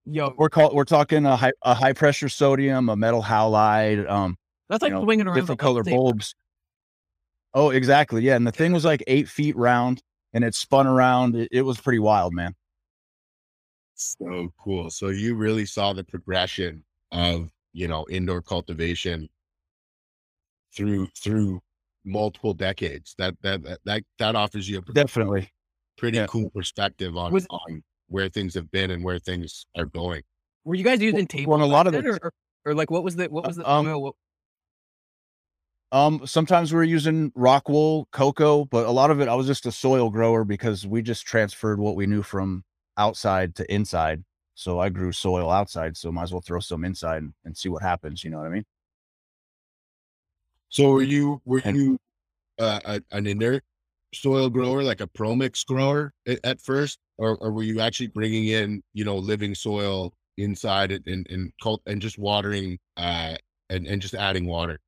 yo, 0.04 0.34
we're 0.36 0.50
called 0.50 0.74
we're 0.74 0.84
talking 0.84 1.24
a 1.24 1.36
high 1.36 1.52
a 1.62 1.72
high 1.72 1.92
pressure 1.92 2.28
sodium 2.28 2.88
a 2.88 2.96
metal 2.96 3.22
halide 3.22 4.08
um 4.10 4.36
that's 4.68 4.82
like 4.82 4.90
you 4.90 4.96
know, 4.96 5.04
swinging 5.04 5.26
around 5.26 5.36
different 5.36 5.60
color 5.60 5.82
bulbs. 5.82 6.34
Oh, 7.54 7.70
exactly. 7.70 8.22
Yeah. 8.22 8.36
And 8.36 8.46
the 8.46 8.52
thing 8.52 8.72
was 8.72 8.84
like 8.84 9.04
eight 9.06 9.28
feet 9.28 9.56
round 9.56 10.02
and 10.32 10.44
it 10.44 10.54
spun 10.54 10.86
around. 10.86 11.36
It, 11.36 11.48
it 11.52 11.62
was 11.62 11.78
pretty 11.78 11.98
wild, 11.98 12.32
man. 12.32 12.54
So 14.18 14.52
cool. 14.58 14.90
So 14.90 15.08
you 15.08 15.34
really 15.34 15.66
saw 15.66 15.92
the 15.92 16.04
progression 16.04 16.84
of, 17.10 17.50
you 17.72 17.88
know, 17.88 18.06
indoor 18.10 18.42
cultivation 18.42 19.28
through 20.74 21.08
through 21.16 21.60
multiple 22.04 22.54
decades. 22.54 23.14
That 23.18 23.34
that 23.42 23.62
that 23.64 23.78
that, 23.84 24.02
that 24.18 24.36
offers 24.36 24.68
you 24.68 24.78
a 24.78 24.82
pretty, 24.82 25.00
Definitely. 25.00 25.50
yeah. 26.02 26.26
cool 26.26 26.50
perspective 26.50 27.16
on, 27.16 27.32
Was- 27.32 27.46
on 27.50 27.82
where 28.08 28.28
things 28.28 28.54
have 28.54 28.70
been 28.70 28.90
and 28.90 29.02
where 29.04 29.18
things 29.18 29.66
are 29.76 29.86
going. 29.86 30.22
Were 30.64 30.74
you 30.74 30.84
guys 30.84 31.00
using 31.00 31.26
tape? 31.26 31.48
Well, 31.48 31.62
a 31.62 31.64
lot 31.64 31.86
of 31.86 31.94
it, 31.94 32.06
or, 32.06 32.18
or, 32.22 32.32
or 32.66 32.74
like 32.74 32.90
what 32.90 33.02
was 33.02 33.16
the 33.16 33.26
what 33.26 33.46
was 33.46 33.56
the 33.56 33.68
um. 33.70 33.86
What- 34.00 34.14
Um, 35.92 36.26
sometimes 36.26 36.72
we 36.72 36.78
are 36.80 36.84
using 36.84 37.32
rock 37.34 37.68
wool, 37.68 38.08
cocoa, 38.12 38.64
but 38.64 38.86
a 38.86 38.90
lot 38.90 39.10
of 39.10 39.20
it, 39.20 39.28
I 39.28 39.34
was 39.34 39.46
just 39.46 39.66
a 39.66 39.72
soil 39.72 40.08
grower 40.08 40.42
because 40.42 40.86
we 40.86 41.02
just 41.02 41.26
transferred 41.26 41.78
what 41.78 41.96
we 41.96 42.06
knew 42.06 42.22
from 42.22 42.64
outside 42.96 43.54
to 43.56 43.72
inside. 43.72 44.24
So 44.54 44.80
I 44.80 44.88
grew 44.90 45.12
soil 45.12 45.50
outside. 45.50 45.96
So 45.96 46.12
might 46.12 46.24
as 46.24 46.32
well 46.32 46.42
throw 46.42 46.60
some 46.60 46.84
inside 46.84 47.18
and, 47.22 47.32
and 47.44 47.56
see 47.56 47.68
what 47.68 47.82
happens. 47.82 48.22
You 48.22 48.30
know 48.30 48.38
what 48.38 48.46
I 48.46 48.50
mean? 48.50 48.64
So 50.68 50.90
were 50.90 51.02
you 51.02 51.40
were 51.44 51.62
And- 51.64 51.76
you 51.76 51.98
uh, 52.58 53.00
an 53.10 53.26
inert 53.26 53.64
soil 54.14 54.50
grower, 54.50 54.82
like 54.82 55.00
a 55.00 55.06
premix 55.06 55.64
grower 55.64 56.12
at, 56.26 56.38
at 56.44 56.60
first, 56.60 56.98
or, 57.18 57.36
or 57.38 57.50
were 57.50 57.62
you 57.62 57.80
actually 57.80 58.08
bringing 58.08 58.48
in, 58.48 58.82
you 58.92 59.04
know, 59.04 59.16
living 59.16 59.54
soil 59.54 60.12
inside 60.38 60.92
it 60.92 61.02
and 61.06 61.26
and 61.30 61.52
cult 61.62 61.82
and 61.86 62.00
just 62.00 62.18
watering 62.18 62.78
uh 62.96 63.34
and 63.70 63.86
and 63.86 64.00
just 64.02 64.14
adding 64.14 64.46
water? 64.46 64.78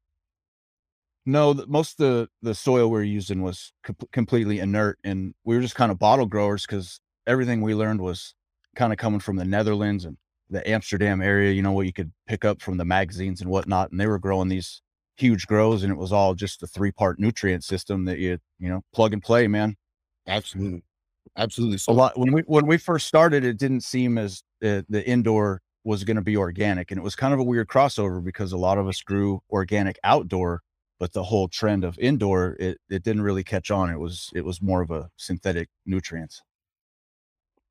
No, 1.26 1.54
th- 1.54 1.68
most 1.68 1.98
of 2.00 2.06
the 2.06 2.28
the 2.42 2.54
soil 2.54 2.88
we 2.88 2.98
were 2.98 3.02
using 3.02 3.40
was 3.42 3.72
com- 3.82 3.96
completely 4.12 4.58
inert, 4.60 4.98
and 5.04 5.34
we 5.44 5.56
were 5.56 5.62
just 5.62 5.74
kind 5.74 5.90
of 5.90 5.98
bottle 5.98 6.26
growers 6.26 6.66
because 6.66 7.00
everything 7.26 7.60
we 7.60 7.74
learned 7.74 8.00
was 8.00 8.34
kind 8.76 8.92
of 8.92 8.98
coming 8.98 9.20
from 9.20 9.36
the 9.36 9.44
Netherlands 9.44 10.04
and 10.04 10.16
the 10.50 10.68
Amsterdam 10.68 11.20
area. 11.22 11.52
You 11.52 11.62
know 11.62 11.72
what 11.72 11.86
you 11.86 11.92
could 11.92 12.12
pick 12.26 12.44
up 12.44 12.60
from 12.62 12.76
the 12.76 12.84
magazines 12.84 13.40
and 13.40 13.50
whatnot, 13.50 13.90
and 13.90 14.00
they 14.00 14.06
were 14.06 14.18
growing 14.18 14.48
these 14.48 14.82
huge 15.16 15.46
grows, 15.46 15.82
and 15.82 15.92
it 15.92 15.96
was 15.96 16.12
all 16.12 16.34
just 16.34 16.62
a 16.62 16.66
three 16.66 16.92
part 16.92 17.18
nutrient 17.18 17.64
system 17.64 18.04
that 18.06 18.18
you 18.18 18.38
you 18.58 18.68
know 18.68 18.82
plug 18.92 19.12
and 19.12 19.22
play, 19.22 19.46
man. 19.46 19.76
Absolutely, 20.26 20.82
absolutely. 21.36 21.78
So 21.78 21.92
A 21.92 21.94
lot 21.94 22.18
when 22.18 22.32
we 22.32 22.42
when 22.42 22.66
we 22.66 22.78
first 22.78 23.06
started, 23.06 23.44
it 23.44 23.58
didn't 23.58 23.82
seem 23.82 24.18
as 24.18 24.42
uh, 24.64 24.82
the 24.88 25.02
indoor 25.06 25.60
was 25.84 26.04
going 26.04 26.16
to 26.16 26.22
be 26.22 26.36
organic, 26.36 26.90
and 26.90 26.98
it 26.98 27.04
was 27.04 27.14
kind 27.16 27.34
of 27.34 27.40
a 27.40 27.44
weird 27.44 27.68
crossover 27.68 28.22
because 28.24 28.52
a 28.52 28.56
lot 28.56 28.78
of 28.78 28.86
us 28.88 29.02
grew 29.02 29.40
organic 29.50 29.98
outdoor, 30.04 30.62
but 30.98 31.12
the 31.12 31.24
whole 31.24 31.48
trend 31.48 31.84
of 31.84 31.98
indoor 31.98 32.56
it 32.58 32.78
it 32.88 33.02
didn't 33.02 33.22
really 33.22 33.44
catch 33.44 33.70
on. 33.70 33.90
It 33.90 33.98
was 33.98 34.30
it 34.34 34.44
was 34.44 34.62
more 34.62 34.82
of 34.82 34.90
a 34.90 35.10
synthetic 35.16 35.68
nutrients. 35.86 36.42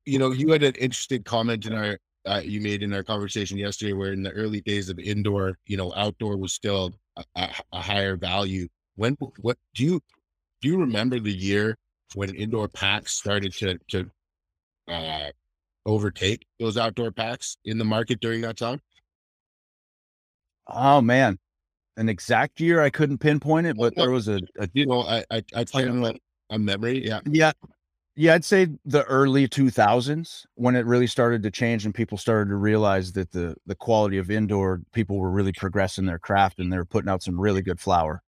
You 0.06 0.18
know, 0.18 0.30
you 0.30 0.52
had 0.52 0.62
an 0.62 0.74
interesting 0.74 1.22
comment 1.22 1.66
in 1.66 1.74
our 1.74 1.98
uh, 2.26 2.40
you 2.42 2.60
made 2.60 2.82
in 2.82 2.94
our 2.94 3.02
conversation 3.02 3.58
yesterday, 3.58 3.92
where 3.92 4.12
in 4.12 4.22
the 4.22 4.30
early 4.30 4.60
days 4.62 4.88
of 4.88 4.98
indoor, 4.98 5.58
you 5.66 5.76
know, 5.76 5.92
outdoor 5.94 6.38
was 6.38 6.54
still 6.54 6.94
a, 7.16 7.24
a, 7.36 7.50
a 7.72 7.80
higher 7.80 8.16
value. 8.16 8.66
When 8.96 9.16
what 9.40 9.58
do 9.74 9.84
you 9.84 10.00
do? 10.60 10.68
You 10.68 10.78
remember 10.78 11.20
the 11.20 11.32
year 11.32 11.76
when 12.14 12.34
indoor 12.34 12.68
packs 12.68 13.12
started 13.12 13.52
to 13.54 13.78
to 13.88 14.10
uh, 14.88 15.30
overtake 15.84 16.46
those 16.58 16.78
outdoor 16.78 17.10
packs 17.10 17.58
in 17.64 17.76
the 17.76 17.84
market 17.84 18.20
during 18.20 18.40
that 18.42 18.56
time? 18.56 18.80
Oh 20.66 21.02
man, 21.02 21.38
an 21.98 22.08
exact 22.08 22.60
year 22.60 22.80
I 22.80 22.88
couldn't 22.88 23.18
pinpoint 23.18 23.66
it, 23.66 23.76
but 23.76 23.94
there 23.96 24.10
was 24.10 24.28
a, 24.28 24.40
a 24.58 24.68
You 24.72 24.86
know, 24.86 25.02
I 25.02 25.24
I, 25.30 25.44
I 25.54 25.64
kind 25.64 26.04
of 26.06 26.16
a 26.50 26.58
memory. 26.58 27.06
Yeah, 27.06 27.20
yeah 27.26 27.52
Yeah, 28.16 28.34
I'd 28.34 28.44
say 28.44 28.68
the 28.84 29.02
early 29.04 29.48
2000s 29.48 30.46
when 30.54 30.76
it 30.76 30.86
really 30.86 31.08
started 31.08 31.42
to 31.42 31.50
change 31.50 31.84
and 31.84 31.94
people 31.94 32.16
started 32.16 32.48
to 32.50 32.56
realize 32.56 33.12
that 33.12 33.32
the 33.32 33.56
the 33.66 33.74
quality 33.74 34.18
of 34.18 34.30
indoor 34.30 34.82
people 34.92 35.18
were 35.18 35.30
really 35.30 35.52
progressing 35.52 36.06
their 36.06 36.18
craft 36.20 36.60
and 36.60 36.72
they 36.72 36.76
were 36.76 36.84
putting 36.84 37.08
out 37.10 37.22
some 37.24 37.40
really 37.40 37.62
good 37.62 37.80
flower. 37.80 38.22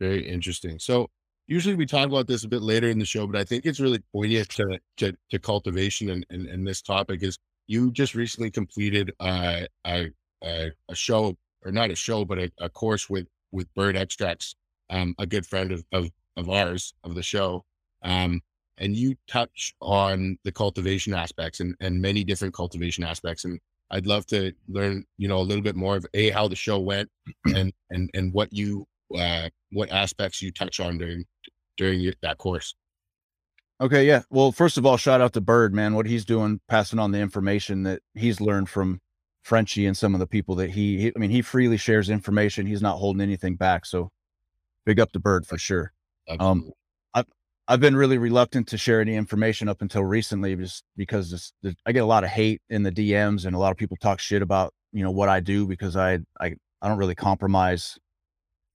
Very 0.00 0.28
interesting. 0.28 0.78
So 0.78 1.08
usually 1.46 1.74
we 1.74 1.86
talk 1.86 2.06
about 2.06 2.26
this 2.26 2.44
a 2.44 2.48
bit 2.48 2.62
later 2.62 2.88
in 2.88 2.98
the 2.98 3.04
show, 3.04 3.26
but 3.26 3.40
I 3.40 3.44
think 3.44 3.66
it's 3.66 3.80
really 3.80 4.00
poignant 4.12 4.48
to 4.50 4.78
to, 4.98 5.16
to 5.30 5.38
cultivation 5.38 6.10
and, 6.10 6.26
and 6.30 6.46
and 6.46 6.66
this 6.66 6.82
topic 6.82 7.22
is 7.22 7.36
you 7.66 7.90
just 7.92 8.14
recently 8.14 8.50
completed 8.50 9.12
a, 9.20 9.66
a 9.86 10.10
a 10.44 10.94
show 10.94 11.36
or 11.64 11.72
not 11.72 11.90
a 11.90 11.96
show, 11.96 12.24
but 12.24 12.38
a, 12.38 12.52
a 12.58 12.68
course 12.68 13.08
with 13.10 13.26
with 13.52 13.72
Bird 13.74 13.96
Extracts, 13.96 14.54
um, 14.90 15.14
a 15.18 15.26
good 15.26 15.46
friend 15.46 15.72
of, 15.72 15.84
of 15.92 16.10
of 16.36 16.48
ours 16.50 16.94
of 17.04 17.14
the 17.14 17.22
show. 17.22 17.64
Um, 18.02 18.40
and 18.78 18.96
you 18.96 19.14
touch 19.28 19.74
on 19.80 20.38
the 20.44 20.52
cultivation 20.52 21.14
aspects 21.14 21.60
and, 21.60 21.74
and 21.80 22.00
many 22.00 22.24
different 22.24 22.54
cultivation 22.54 23.04
aspects. 23.04 23.44
And 23.44 23.60
I'd 23.90 24.06
love 24.06 24.26
to 24.26 24.52
learn, 24.68 25.04
you 25.18 25.28
know, 25.28 25.38
a 25.38 25.42
little 25.42 25.62
bit 25.62 25.76
more 25.76 25.96
of 25.96 26.06
a 26.14 26.30
how 26.30 26.48
the 26.48 26.56
show 26.56 26.80
went 26.80 27.08
and 27.46 27.72
and 27.90 28.10
and 28.14 28.32
what 28.32 28.52
you 28.52 28.86
uh, 29.16 29.50
what 29.70 29.90
aspects 29.92 30.40
you 30.42 30.50
touch 30.50 30.80
on 30.80 30.98
during 30.98 31.24
during 31.76 32.00
your, 32.00 32.14
that 32.22 32.38
course. 32.38 32.74
Okay, 33.80 34.06
yeah. 34.06 34.22
Well, 34.30 34.52
first 34.52 34.78
of 34.78 34.86
all, 34.86 34.96
shout 34.96 35.20
out 35.20 35.32
to 35.32 35.40
Bird, 35.40 35.74
man. 35.74 35.94
What 35.94 36.06
he's 36.06 36.24
doing, 36.24 36.60
passing 36.68 36.98
on 36.98 37.10
the 37.10 37.18
information 37.18 37.82
that 37.82 38.00
he's 38.14 38.40
learned 38.40 38.68
from 38.68 39.00
Frenchy 39.42 39.86
and 39.86 39.96
some 39.96 40.14
of 40.14 40.20
the 40.20 40.26
people 40.26 40.54
that 40.56 40.70
he, 40.70 41.00
he 41.00 41.12
I 41.14 41.18
mean, 41.18 41.30
he 41.30 41.42
freely 41.42 41.76
shares 41.76 42.08
information. 42.08 42.64
He's 42.64 42.82
not 42.82 42.98
holding 42.98 43.20
anything 43.20 43.56
back. 43.56 43.84
So 43.84 44.10
big 44.86 45.00
up 45.00 45.10
to 45.12 45.20
Bird 45.20 45.46
for 45.46 45.58
sure. 45.58 45.92
Um, 46.28 46.36
Absolutely. 46.40 46.66
Um, 46.68 46.72
I've 47.68 47.80
been 47.80 47.96
really 47.96 48.18
reluctant 48.18 48.68
to 48.68 48.78
share 48.78 49.00
any 49.00 49.14
information 49.14 49.68
up 49.68 49.82
until 49.82 50.04
recently, 50.04 50.56
just 50.56 50.84
because 50.96 51.30
this, 51.30 51.52
this, 51.62 51.74
I 51.86 51.92
get 51.92 52.02
a 52.02 52.06
lot 52.06 52.24
of 52.24 52.30
hate 52.30 52.60
in 52.70 52.82
the 52.82 52.90
DMs 52.90 53.46
and 53.46 53.54
a 53.54 53.58
lot 53.58 53.70
of 53.70 53.76
people 53.76 53.96
talk 53.98 54.18
shit 54.18 54.42
about 54.42 54.74
you 54.92 55.02
know 55.02 55.10
what 55.10 55.28
I 55.28 55.40
do 55.40 55.66
because 55.66 55.96
I 55.96 56.18
I 56.40 56.54
I 56.82 56.88
don't 56.88 56.98
really 56.98 57.14
compromise, 57.14 57.98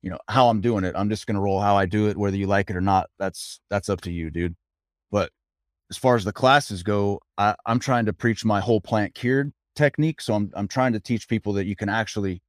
you 0.01 0.10
know 0.10 0.20
how 0.27 0.50
I'm 0.50 0.62
doing 0.62 0.84
it. 0.84 0.96
I'm 0.96 1.10
just 1.10 1.27
gonna 1.27 1.41
roll 1.41 1.60
how 1.60 1.75
I 1.77 1.86
do 1.86 2.08
it, 2.08 2.17
whether 2.17 2.38
you 2.38 2.48
like 2.48 2.70
it 2.70 2.75
or 2.75 2.82
not. 2.82 3.10
That's 3.20 3.60
that's 3.70 3.89
up 3.89 4.01
to 4.01 4.12
you, 4.12 4.29
dude. 4.32 4.56
But 5.12 5.32
as 5.91 5.98
far 5.98 6.15
as 6.15 6.24
the 6.24 6.34
classes 6.34 6.84
go, 6.84 7.22
I, 7.38 7.56
I'm 7.65 7.79
trying 7.79 8.06
to 8.06 8.13
preach 8.13 8.46
my 8.46 8.60
whole 8.60 8.82
plant 8.82 9.15
cured 9.15 9.53
technique. 9.75 10.22
So 10.22 10.34
I'm 10.34 10.51
I'm 10.56 10.67
trying 10.67 10.94
to 10.94 11.00
teach 11.00 11.27
people 11.27 11.53
that 11.53 11.65
you 11.65 11.75
can 11.75 11.89
actually 11.89 12.41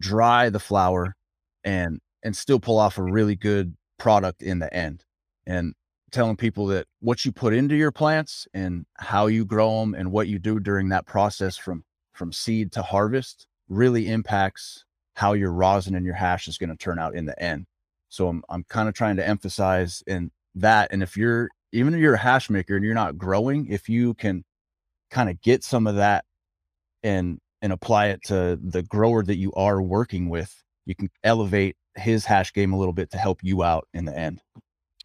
dry 0.00 0.50
the 0.50 0.60
flower 0.60 1.16
and 1.64 2.00
and 2.22 2.36
still 2.36 2.60
pull 2.60 2.78
off 2.78 2.98
a 2.98 3.02
really 3.02 3.36
good 3.36 3.76
product 3.98 4.42
in 4.42 4.58
the 4.58 4.72
end. 4.72 5.04
And 5.46 5.74
telling 6.10 6.36
people 6.36 6.66
that 6.66 6.86
what 7.00 7.24
you 7.24 7.32
put 7.32 7.54
into 7.54 7.74
your 7.74 7.92
plants 7.92 8.46
and 8.54 8.86
how 8.96 9.26
you 9.26 9.44
grow 9.44 9.80
them 9.80 9.94
and 9.94 10.10
what 10.10 10.28
you 10.28 10.38
do 10.38 10.58
during 10.60 10.88
that 10.88 11.06
process 11.06 11.56
from 11.56 11.84
from 12.12 12.32
seed 12.32 12.72
to 12.72 12.82
harvest 12.82 13.46
really 13.68 14.08
impacts 14.08 14.84
how 15.14 15.32
your 15.32 15.52
rosin 15.52 15.94
and 15.94 16.06
your 16.06 16.14
hash 16.14 16.48
is 16.48 16.58
going 16.58 16.70
to 16.70 16.76
turn 16.76 16.98
out 16.98 17.14
in 17.14 17.26
the 17.26 17.40
end. 17.42 17.66
So 18.08 18.28
I'm 18.28 18.42
I'm 18.48 18.64
kind 18.64 18.88
of 18.88 18.94
trying 18.94 19.16
to 19.16 19.26
emphasize 19.26 20.02
in 20.06 20.30
that. 20.54 20.88
And 20.92 21.02
if 21.02 21.16
you're 21.16 21.50
even 21.72 21.94
if 21.94 22.00
you're 22.00 22.14
a 22.14 22.18
hash 22.18 22.50
maker 22.50 22.76
and 22.76 22.84
you're 22.84 22.94
not 22.94 23.18
growing, 23.18 23.66
if 23.66 23.88
you 23.88 24.14
can 24.14 24.44
kind 25.10 25.28
of 25.28 25.40
get 25.40 25.64
some 25.64 25.86
of 25.86 25.96
that 25.96 26.24
and 27.02 27.38
and 27.60 27.72
apply 27.72 28.06
it 28.08 28.20
to 28.24 28.58
the 28.62 28.82
grower 28.82 29.22
that 29.24 29.36
you 29.36 29.52
are 29.52 29.82
working 29.82 30.28
with, 30.28 30.54
you 30.86 30.94
can 30.94 31.10
elevate 31.24 31.76
his 31.96 32.24
hash 32.24 32.52
game 32.52 32.72
a 32.72 32.78
little 32.78 32.92
bit 32.92 33.10
to 33.10 33.18
help 33.18 33.40
you 33.42 33.62
out 33.62 33.88
in 33.92 34.04
the 34.04 34.16
end. 34.16 34.40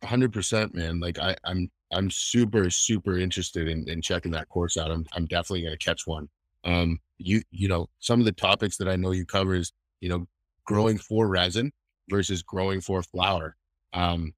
Hundred 0.03 0.33
percent, 0.33 0.73
man. 0.73 0.99
Like 0.99 1.19
I, 1.19 1.35
I'm, 1.43 1.69
I'm 1.91 2.09
super, 2.09 2.69
super 2.69 3.17
interested 3.17 3.67
in, 3.67 3.87
in 3.87 4.01
checking 4.01 4.31
that 4.31 4.49
course 4.49 4.77
out. 4.77 4.91
I'm, 4.91 5.05
I'm 5.13 5.25
definitely 5.25 5.61
going 5.61 5.77
to 5.77 5.85
catch 5.85 6.05
one. 6.05 6.29
Um, 6.63 6.99
you, 7.17 7.41
you 7.51 7.67
know, 7.67 7.89
some 7.99 8.19
of 8.19 8.25
the 8.25 8.31
topics 8.31 8.77
that 8.77 8.87
I 8.87 8.95
know 8.95 9.11
you 9.11 9.25
cover 9.25 9.55
is, 9.55 9.71
you 10.01 10.09
know, 10.09 10.27
growing 10.65 10.97
for 10.97 11.27
resin 11.27 11.71
versus 12.09 12.41
growing 12.41 12.81
for 12.81 13.03
flower. 13.03 13.55
Um, 13.93 14.33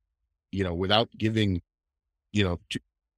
you 0.52 0.64
know, 0.64 0.74
without 0.74 1.10
giving, 1.18 1.62
you 2.32 2.44
know, 2.44 2.60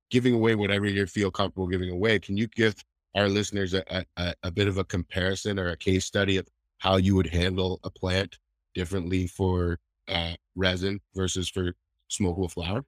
giving 0.10 0.34
away 0.34 0.56
whatever 0.56 0.86
you 0.86 1.06
feel 1.06 1.32
comfortable 1.32 1.68
giving 1.68 1.90
away. 1.90 2.20
Can 2.20 2.38
you 2.38 2.48
give 2.48 2.76
our 3.16 3.28
listeners 3.28 3.74
a, 3.74 4.06
a, 4.18 4.34
a 4.44 4.52
bit 4.52 4.68
of 4.68 4.78
a 4.78 4.84
comparison 4.84 5.60
or 5.60 5.70
a 5.70 5.78
case 5.78 6.06
study 6.06 6.38
of 6.38 6.48
how 6.78 6.98
you 6.98 7.16
would 7.16 7.28
handle 7.28 7.80
a 7.84 7.90
plant 7.90 8.38
differently 8.76 9.28
for 9.28 9.80
uh, 10.08 10.34
resin 10.56 11.00
versus 11.16 11.50
for 11.50 11.74
smokable 12.10 12.52
flower? 12.52 12.84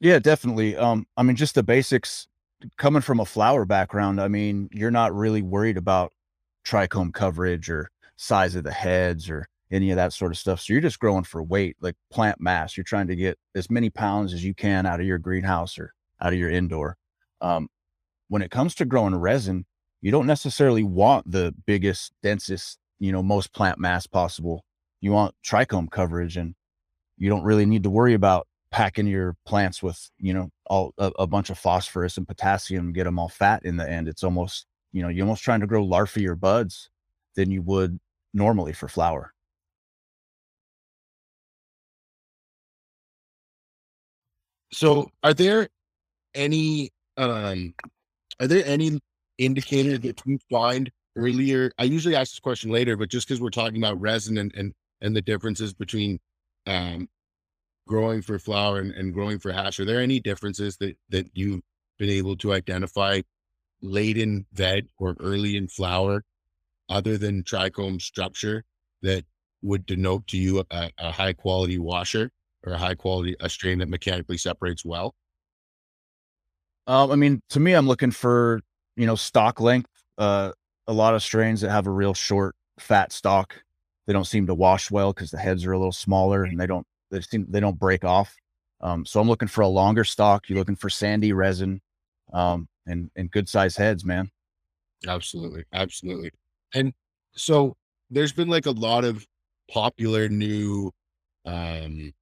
Yeah, 0.00 0.18
definitely. 0.18 0.76
Um, 0.76 1.06
I 1.16 1.22
mean, 1.22 1.36
just 1.36 1.54
the 1.54 1.62
basics 1.62 2.26
coming 2.76 3.02
from 3.02 3.20
a 3.20 3.24
flower 3.24 3.64
background. 3.64 4.20
I 4.20 4.28
mean, 4.28 4.68
you're 4.72 4.90
not 4.90 5.14
really 5.14 5.42
worried 5.42 5.76
about 5.76 6.12
trichome 6.66 7.12
coverage 7.12 7.70
or 7.70 7.90
size 8.16 8.54
of 8.56 8.64
the 8.64 8.72
heads 8.72 9.30
or 9.30 9.46
any 9.70 9.90
of 9.90 9.96
that 9.96 10.12
sort 10.12 10.32
of 10.32 10.38
stuff. 10.38 10.60
So 10.60 10.72
you're 10.72 10.82
just 10.82 10.98
growing 10.98 11.24
for 11.24 11.42
weight, 11.42 11.76
like 11.80 11.96
plant 12.10 12.40
mass. 12.40 12.76
You're 12.76 12.84
trying 12.84 13.06
to 13.08 13.16
get 13.16 13.38
as 13.54 13.70
many 13.70 13.90
pounds 13.90 14.34
as 14.34 14.44
you 14.44 14.54
can 14.54 14.86
out 14.86 15.00
of 15.00 15.06
your 15.06 15.18
greenhouse 15.18 15.78
or 15.78 15.92
out 16.20 16.32
of 16.32 16.38
your 16.38 16.50
indoor. 16.50 16.96
Um, 17.40 17.68
when 18.28 18.42
it 18.42 18.50
comes 18.50 18.74
to 18.76 18.84
growing 18.84 19.14
resin, 19.14 19.66
you 20.00 20.10
don't 20.10 20.26
necessarily 20.26 20.82
want 20.82 21.30
the 21.30 21.54
biggest, 21.66 22.12
densest, 22.22 22.78
you 22.98 23.12
know, 23.12 23.22
most 23.22 23.52
plant 23.52 23.78
mass 23.78 24.06
possible 24.06 24.64
you 25.02 25.10
want 25.12 25.34
trichome 25.44 25.90
coverage 25.90 26.38
and 26.38 26.54
you 27.22 27.28
don't 27.28 27.44
really 27.44 27.64
need 27.64 27.84
to 27.84 27.90
worry 27.90 28.14
about 28.14 28.48
packing 28.72 29.06
your 29.06 29.36
plants 29.46 29.80
with 29.80 30.10
you 30.18 30.34
know 30.34 30.50
all 30.66 30.92
a, 30.98 31.12
a, 31.20 31.26
bunch 31.26 31.50
of 31.50 31.58
phosphorus 31.58 32.16
and 32.16 32.26
potassium 32.26 32.92
get 32.92 33.04
them 33.04 33.16
all 33.16 33.28
fat 33.28 33.64
in 33.64 33.76
the 33.76 33.88
end. 33.88 34.08
It's 34.08 34.24
almost 34.24 34.66
you 34.90 35.02
know 35.02 35.08
you're 35.08 35.24
almost 35.24 35.44
trying 35.44 35.60
to 35.60 35.68
grow 35.68 35.84
larvae 35.84 36.34
buds 36.34 36.90
than 37.36 37.52
you 37.52 37.62
would 37.62 38.00
normally 38.34 38.72
for 38.72 38.88
flower 38.88 39.32
so 44.72 45.08
are 45.22 45.34
there 45.34 45.68
any 46.34 46.90
um 47.18 47.72
are 48.40 48.48
there 48.48 48.64
any 48.66 48.98
indicators 49.38 50.00
that 50.00 50.20
you 50.26 50.38
find 50.50 50.90
earlier? 51.14 51.70
I 51.78 51.84
usually 51.84 52.16
ask 52.16 52.32
this 52.32 52.40
question 52.40 52.72
later 52.72 52.96
but 52.96 53.10
just 53.10 53.28
because 53.28 53.40
we're 53.40 53.50
talking 53.50 53.78
about 53.78 54.00
resin 54.00 54.38
and, 54.38 54.52
and 54.56 54.72
and 55.02 55.14
the 55.14 55.22
differences 55.22 55.72
between 55.72 56.18
um, 56.66 57.08
growing 57.86 58.22
for 58.22 58.38
flower 58.38 58.78
and, 58.78 58.92
and, 58.92 59.12
growing 59.12 59.38
for 59.38 59.52
hash. 59.52 59.80
Are 59.80 59.84
there 59.84 60.00
any 60.00 60.20
differences 60.20 60.76
that 60.78 60.96
that 61.10 61.26
you've 61.34 61.60
been 61.98 62.10
able 62.10 62.36
to 62.36 62.52
identify 62.52 63.20
late 63.80 64.16
in 64.16 64.46
veg 64.52 64.86
or 64.98 65.16
early 65.20 65.56
in 65.56 65.68
flower, 65.68 66.22
other 66.88 67.18
than 67.18 67.42
trichome 67.42 68.00
structure, 68.00 68.64
that 69.02 69.24
would 69.62 69.86
denote 69.86 70.26
to 70.28 70.38
you 70.38 70.64
a, 70.70 70.90
a 70.98 71.10
high 71.10 71.32
quality 71.32 71.78
washer 71.78 72.30
or 72.64 72.72
a 72.74 72.78
high 72.78 72.94
quality 72.94 73.36
a 73.40 73.48
strain 73.48 73.78
that 73.78 73.88
mechanically 73.88 74.38
separates 74.38 74.84
well? 74.84 75.14
Um, 76.86 77.10
I 77.10 77.16
mean, 77.16 77.40
to 77.50 77.60
me, 77.60 77.74
I'm 77.74 77.86
looking 77.86 78.10
for 78.10 78.60
you 78.96 79.06
know 79.06 79.16
stalk 79.16 79.60
length. 79.60 79.90
Uh, 80.18 80.52
a 80.86 80.92
lot 80.92 81.14
of 81.14 81.22
strains 81.22 81.60
that 81.60 81.70
have 81.70 81.86
a 81.86 81.90
real 81.90 82.14
short, 82.14 82.54
fat 82.78 83.12
stalk 83.12 83.62
they 84.06 84.12
don't 84.12 84.26
seem 84.26 84.46
to 84.46 84.54
wash 84.54 84.90
well 84.90 85.12
because 85.12 85.30
the 85.30 85.38
heads 85.38 85.64
are 85.64 85.72
a 85.72 85.78
little 85.78 85.92
smaller 85.92 86.44
and 86.44 86.58
they 86.58 86.66
don't 86.66 86.86
they 87.10 87.20
seem 87.20 87.46
they 87.48 87.60
don't 87.60 87.78
break 87.78 88.04
off. 88.04 88.34
Um, 88.80 89.06
so 89.06 89.20
I'm 89.20 89.28
looking 89.28 89.48
for 89.48 89.60
a 89.60 89.68
longer 89.68 90.04
stalk. 90.04 90.48
You're 90.48 90.58
looking 90.58 90.76
for 90.76 90.90
sandy 90.90 91.32
resin, 91.32 91.80
um, 92.32 92.68
and 92.86 93.10
and 93.16 93.30
good 93.30 93.48
size 93.48 93.76
heads, 93.76 94.04
man. 94.04 94.30
Absolutely, 95.06 95.64
absolutely. 95.72 96.30
And 96.74 96.92
so 97.34 97.76
there's 98.10 98.32
been 98.32 98.48
like 98.48 98.66
a 98.66 98.72
lot 98.72 99.04
of 99.04 99.24
popular 99.70 100.28
new 100.28 100.90
um, 101.44 102.12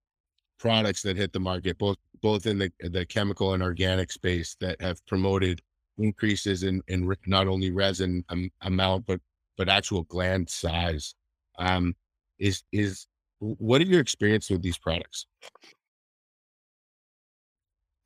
products 0.59 1.03
that 1.03 1.17
hit 1.17 1.33
the 1.33 1.41
market, 1.41 1.79
both 1.79 1.97
both 2.23 2.47
in 2.47 2.59
the 2.59 2.71
the 2.81 3.07
chemical 3.07 3.55
and 3.55 3.63
organic 3.63 4.13
space 4.13 4.57
that 4.61 4.81
have 4.81 5.05
promoted 5.07 5.61
increases 5.99 6.63
in 6.63 6.83
in 6.89 7.11
not 7.27 7.47
only 7.47 7.71
resin 7.71 8.25
amount 8.63 9.07
but 9.07 9.21
but 9.57 9.69
actual 9.69 10.05
gland 10.05 10.49
size. 10.49 11.15
Um, 11.59 11.95
is 12.39 12.63
is 12.73 13.07
what 13.39 13.81
are 13.81 13.85
your 13.85 14.01
experience 14.01 14.51
with 14.51 14.63
these 14.63 14.79
products? 14.79 15.27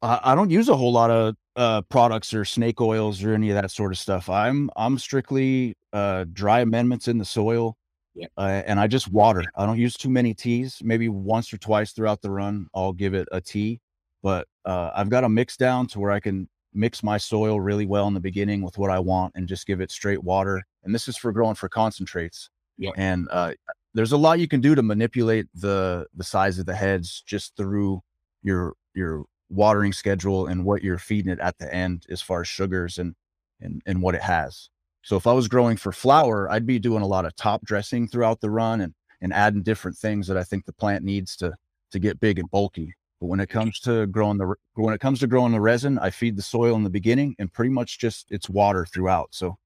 I 0.02 0.34
don't 0.34 0.50
use 0.50 0.68
a 0.68 0.76
whole 0.76 0.92
lot 0.92 1.10
of 1.10 1.34
uh, 1.56 1.80
products 1.82 2.34
or 2.34 2.44
snake 2.44 2.80
oils 2.80 3.22
or 3.24 3.32
any 3.32 3.48
of 3.48 3.54
that 3.54 3.70
sort 3.70 3.90
of 3.90 3.98
stuff. 3.98 4.28
I'm 4.28 4.70
I'm 4.76 4.98
strictly 4.98 5.76
uh, 5.94 6.26
dry 6.32 6.60
amendments 6.60 7.08
in 7.08 7.16
the 7.16 7.24
soil, 7.24 7.76
yeah. 8.14 8.26
uh, 8.36 8.62
and 8.66 8.78
I 8.78 8.86
just 8.86 9.10
water. 9.10 9.44
I 9.56 9.64
don't 9.64 9.78
use 9.78 9.94
too 9.94 10.10
many 10.10 10.34
teas. 10.34 10.78
Maybe 10.82 11.08
once 11.08 11.52
or 11.54 11.58
twice 11.58 11.92
throughout 11.92 12.20
the 12.20 12.30
run, 12.30 12.66
I'll 12.74 12.92
give 12.92 13.14
it 13.14 13.28
a 13.32 13.40
tea. 13.40 13.80
But 14.22 14.46
uh, 14.66 14.90
I've 14.94 15.08
got 15.08 15.24
a 15.24 15.28
mix 15.28 15.56
down 15.56 15.86
to 15.88 16.00
where 16.00 16.10
I 16.10 16.20
can 16.20 16.48
mix 16.74 17.02
my 17.02 17.16
soil 17.16 17.60
really 17.60 17.86
well 17.86 18.06
in 18.08 18.14
the 18.14 18.20
beginning 18.20 18.60
with 18.60 18.76
what 18.76 18.90
I 18.90 18.98
want 18.98 19.32
and 19.36 19.48
just 19.48 19.66
give 19.66 19.80
it 19.80 19.90
straight 19.90 20.22
water. 20.22 20.62
And 20.82 20.94
this 20.94 21.08
is 21.08 21.16
for 21.16 21.32
growing 21.32 21.54
for 21.54 21.68
concentrates. 21.68 22.50
Yeah. 22.78 22.90
And 22.96 23.28
uh, 23.30 23.52
there's 23.94 24.12
a 24.12 24.16
lot 24.16 24.40
you 24.40 24.48
can 24.48 24.60
do 24.60 24.74
to 24.74 24.82
manipulate 24.82 25.46
the 25.54 26.06
the 26.14 26.24
size 26.24 26.58
of 26.58 26.66
the 26.66 26.74
heads 26.74 27.22
just 27.26 27.56
through 27.56 28.02
your 28.42 28.74
your 28.94 29.24
watering 29.50 29.92
schedule 29.92 30.46
and 30.46 30.64
what 30.64 30.82
you're 30.82 30.98
feeding 30.98 31.32
it 31.32 31.38
at 31.38 31.58
the 31.58 31.72
end 31.72 32.06
as 32.10 32.20
far 32.20 32.40
as 32.40 32.48
sugars 32.48 32.98
and 32.98 33.14
and 33.60 33.82
and 33.86 34.02
what 34.02 34.14
it 34.14 34.22
has. 34.22 34.68
So 35.02 35.16
if 35.16 35.26
I 35.26 35.32
was 35.32 35.48
growing 35.48 35.76
for 35.76 35.92
flower, 35.92 36.50
I'd 36.50 36.66
be 36.66 36.78
doing 36.78 37.02
a 37.02 37.06
lot 37.06 37.26
of 37.26 37.36
top 37.36 37.64
dressing 37.64 38.08
throughout 38.08 38.40
the 38.40 38.50
run 38.50 38.80
and 38.80 38.94
and 39.20 39.32
adding 39.32 39.62
different 39.62 39.96
things 39.96 40.26
that 40.26 40.36
I 40.36 40.44
think 40.44 40.66
the 40.66 40.72
plant 40.72 41.04
needs 41.04 41.36
to 41.36 41.54
to 41.92 41.98
get 41.98 42.20
big 42.20 42.38
and 42.38 42.50
bulky. 42.50 42.94
But 43.20 43.26
when 43.26 43.40
it 43.40 43.48
comes 43.48 43.78
to 43.80 44.06
growing 44.08 44.38
the 44.38 44.54
when 44.74 44.94
it 44.94 45.00
comes 45.00 45.20
to 45.20 45.26
growing 45.26 45.52
the 45.52 45.60
resin, 45.60 45.98
I 45.98 46.10
feed 46.10 46.36
the 46.36 46.42
soil 46.42 46.74
in 46.74 46.82
the 46.82 46.90
beginning 46.90 47.36
and 47.38 47.52
pretty 47.52 47.70
much 47.70 47.98
just 47.98 48.26
it's 48.30 48.50
water 48.50 48.84
throughout. 48.86 49.28
So 49.30 49.56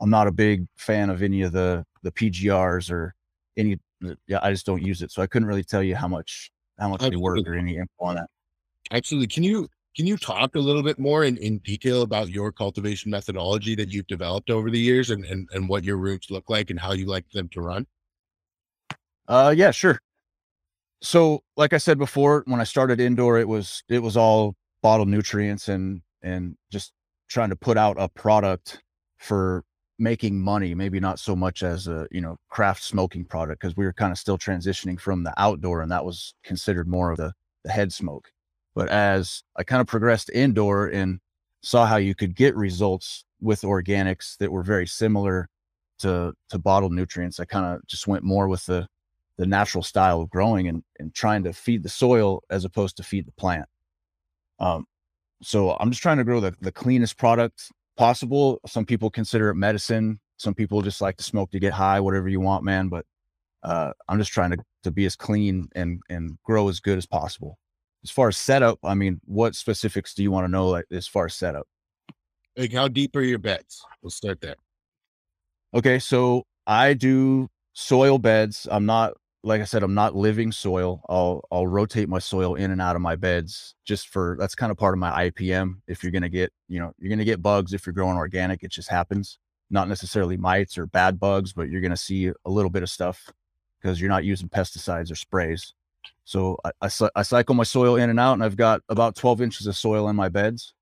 I'm 0.00 0.10
not 0.10 0.26
a 0.26 0.32
big 0.32 0.66
fan 0.76 1.10
of 1.10 1.22
any 1.22 1.42
of 1.42 1.52
the 1.52 1.84
the 2.06 2.12
PGRs 2.12 2.90
or 2.90 3.14
any 3.56 3.78
yeah, 4.26 4.38
I 4.42 4.52
just 4.52 4.64
don't 4.64 4.82
use 4.82 5.02
it. 5.02 5.10
So 5.10 5.22
I 5.22 5.26
couldn't 5.26 5.48
really 5.48 5.64
tell 5.64 5.82
you 5.82 5.96
how 5.96 6.08
much 6.08 6.50
how 6.78 6.88
much 6.88 7.00
they 7.00 7.16
work 7.16 7.40
or 7.46 7.54
any 7.54 7.76
info 7.76 8.04
on 8.04 8.16
that. 8.16 8.28
Absolutely. 8.92 9.26
Can 9.26 9.42
you 9.42 9.68
can 9.96 10.06
you 10.06 10.16
talk 10.16 10.54
a 10.54 10.60
little 10.60 10.82
bit 10.82 10.98
more 10.98 11.24
in, 11.24 11.36
in 11.38 11.58
detail 11.58 12.02
about 12.02 12.28
your 12.28 12.52
cultivation 12.52 13.10
methodology 13.10 13.74
that 13.74 13.90
you've 13.90 14.06
developed 14.06 14.50
over 14.50 14.70
the 14.70 14.78
years 14.78 15.10
and, 15.10 15.24
and, 15.24 15.48
and 15.52 15.68
what 15.68 15.84
your 15.84 15.96
rooms 15.96 16.26
look 16.30 16.50
like 16.50 16.68
and 16.68 16.78
how 16.78 16.92
you 16.92 17.06
like 17.06 17.28
them 17.30 17.48
to 17.48 17.60
run? 17.60 17.86
Uh 19.26 19.52
yeah, 19.56 19.70
sure. 19.70 20.00
So 21.02 21.42
like 21.56 21.72
I 21.72 21.78
said 21.78 21.98
before, 21.98 22.44
when 22.46 22.60
I 22.60 22.64
started 22.64 23.00
indoor, 23.00 23.38
it 23.38 23.48
was 23.48 23.82
it 23.88 23.98
was 23.98 24.16
all 24.16 24.54
bottled 24.82 25.08
nutrients 25.08 25.68
and 25.68 26.02
and 26.22 26.56
just 26.70 26.92
trying 27.28 27.50
to 27.50 27.56
put 27.56 27.76
out 27.76 27.96
a 27.98 28.08
product 28.08 28.82
for 29.18 29.64
making 29.98 30.40
money, 30.40 30.74
maybe 30.74 31.00
not 31.00 31.18
so 31.18 31.34
much 31.34 31.62
as 31.62 31.88
a, 31.88 32.06
you 32.10 32.20
know, 32.20 32.36
craft 32.48 32.82
smoking 32.82 33.24
product 33.24 33.60
because 33.60 33.76
we 33.76 33.84
were 33.84 33.92
kind 33.92 34.12
of 34.12 34.18
still 34.18 34.38
transitioning 34.38 35.00
from 35.00 35.24
the 35.24 35.32
outdoor 35.38 35.80
and 35.80 35.90
that 35.90 36.04
was 36.04 36.34
considered 36.44 36.86
more 36.86 37.10
of 37.10 37.16
the, 37.16 37.32
the 37.64 37.72
head 37.72 37.92
smoke. 37.92 38.30
But 38.74 38.90
as 38.90 39.42
I 39.56 39.64
kind 39.64 39.80
of 39.80 39.86
progressed 39.86 40.30
indoor 40.30 40.88
and 40.88 41.18
saw 41.62 41.86
how 41.86 41.96
you 41.96 42.14
could 42.14 42.36
get 42.36 42.54
results 42.54 43.24
with 43.40 43.62
organics 43.62 44.36
that 44.38 44.52
were 44.52 44.62
very 44.62 44.86
similar 44.86 45.48
to 46.00 46.34
to 46.50 46.58
bottled 46.58 46.92
nutrients, 46.92 47.40
I 47.40 47.46
kind 47.46 47.64
of 47.74 47.86
just 47.86 48.06
went 48.06 48.22
more 48.22 48.48
with 48.48 48.66
the 48.66 48.86
the 49.38 49.46
natural 49.46 49.82
style 49.82 50.20
of 50.20 50.30
growing 50.30 50.68
and, 50.68 50.82
and 50.98 51.14
trying 51.14 51.42
to 51.44 51.52
feed 51.52 51.82
the 51.82 51.88
soil 51.88 52.42
as 52.50 52.64
opposed 52.64 52.96
to 52.98 53.02
feed 53.02 53.26
the 53.26 53.32
plant. 53.32 53.66
Um, 54.58 54.86
so 55.42 55.76
I'm 55.78 55.90
just 55.90 56.02
trying 56.02 56.16
to 56.18 56.24
grow 56.24 56.40
the, 56.40 56.54
the 56.60 56.72
cleanest 56.72 57.18
product 57.18 57.70
possible. 57.96 58.60
Some 58.66 58.84
people 58.84 59.10
consider 59.10 59.50
it 59.50 59.54
medicine. 59.54 60.20
Some 60.36 60.54
people 60.54 60.82
just 60.82 61.00
like 61.00 61.16
to 61.16 61.24
smoke 61.24 61.50
to 61.52 61.58
get 61.58 61.72
high, 61.72 62.00
whatever 62.00 62.28
you 62.28 62.40
want, 62.40 62.64
man. 62.64 62.88
But 62.88 63.06
uh, 63.62 63.92
I'm 64.08 64.18
just 64.18 64.32
trying 64.32 64.50
to, 64.50 64.58
to 64.84 64.90
be 64.90 65.06
as 65.06 65.16
clean 65.16 65.68
and, 65.74 66.00
and 66.08 66.38
grow 66.44 66.68
as 66.68 66.80
good 66.80 66.98
as 66.98 67.06
possible. 67.06 67.58
As 68.04 68.10
far 68.10 68.28
as 68.28 68.36
setup, 68.36 68.78
I 68.84 68.94
mean, 68.94 69.20
what 69.24 69.54
specifics 69.54 70.14
do 70.14 70.22
you 70.22 70.30
want 70.30 70.44
to 70.44 70.48
know 70.48 70.68
like, 70.68 70.84
as 70.92 71.08
far 71.08 71.26
as 71.26 71.34
setup? 71.34 71.66
Like 72.56 72.72
how 72.72 72.88
deep 72.88 73.16
are 73.16 73.22
your 73.22 73.38
beds? 73.38 73.84
We'll 74.02 74.10
start 74.10 74.40
there. 74.40 74.56
Okay, 75.74 75.98
so 75.98 76.44
I 76.66 76.94
do 76.94 77.48
soil 77.72 78.18
beds. 78.18 78.68
I'm 78.70 78.86
not 78.86 79.14
like 79.42 79.60
I 79.60 79.64
said, 79.64 79.82
I'm 79.82 79.94
not 79.94 80.16
living 80.16 80.50
soil. 80.50 81.02
I'll 81.08 81.42
I'll 81.50 81.66
rotate 81.66 82.08
my 82.08 82.18
soil 82.18 82.56
in 82.56 82.70
and 82.70 82.80
out 82.80 82.96
of 82.96 83.02
my 83.02 83.16
beds 83.16 83.74
just 83.84 84.08
for 84.08 84.36
that's 84.38 84.54
kind 84.54 84.72
of 84.72 84.76
part 84.76 84.94
of 84.94 84.98
my 84.98 85.30
IPM. 85.30 85.76
If 85.86 86.02
you're 86.02 86.12
gonna 86.12 86.28
get, 86.28 86.52
you 86.68 86.80
know, 86.80 86.92
you're 86.98 87.10
gonna 87.10 87.24
get 87.24 87.42
bugs 87.42 87.72
if 87.72 87.86
you're 87.86 87.92
growing 87.92 88.16
organic, 88.16 88.62
it 88.62 88.70
just 88.70 88.88
happens. 88.88 89.38
Not 89.70 89.88
necessarily 89.88 90.36
mites 90.36 90.78
or 90.78 90.86
bad 90.86 91.20
bugs, 91.20 91.52
but 91.52 91.68
you're 91.68 91.80
gonna 91.80 91.96
see 91.96 92.28
a 92.28 92.50
little 92.50 92.70
bit 92.70 92.82
of 92.82 92.90
stuff 92.90 93.30
because 93.80 94.00
you're 94.00 94.10
not 94.10 94.24
using 94.24 94.48
pesticides 94.48 95.12
or 95.12 95.16
sprays. 95.16 95.74
So 96.24 96.58
I, 96.64 96.70
I, 96.82 96.90
I 97.14 97.22
cycle 97.22 97.54
my 97.54 97.64
soil 97.64 97.96
in 97.96 98.10
and 98.10 98.18
out, 98.18 98.34
and 98.34 98.42
I've 98.42 98.56
got 98.56 98.80
about 98.88 99.14
12 99.14 99.42
inches 99.42 99.66
of 99.66 99.76
soil 99.76 100.08
in 100.08 100.16
my 100.16 100.28
beds, 100.28 100.74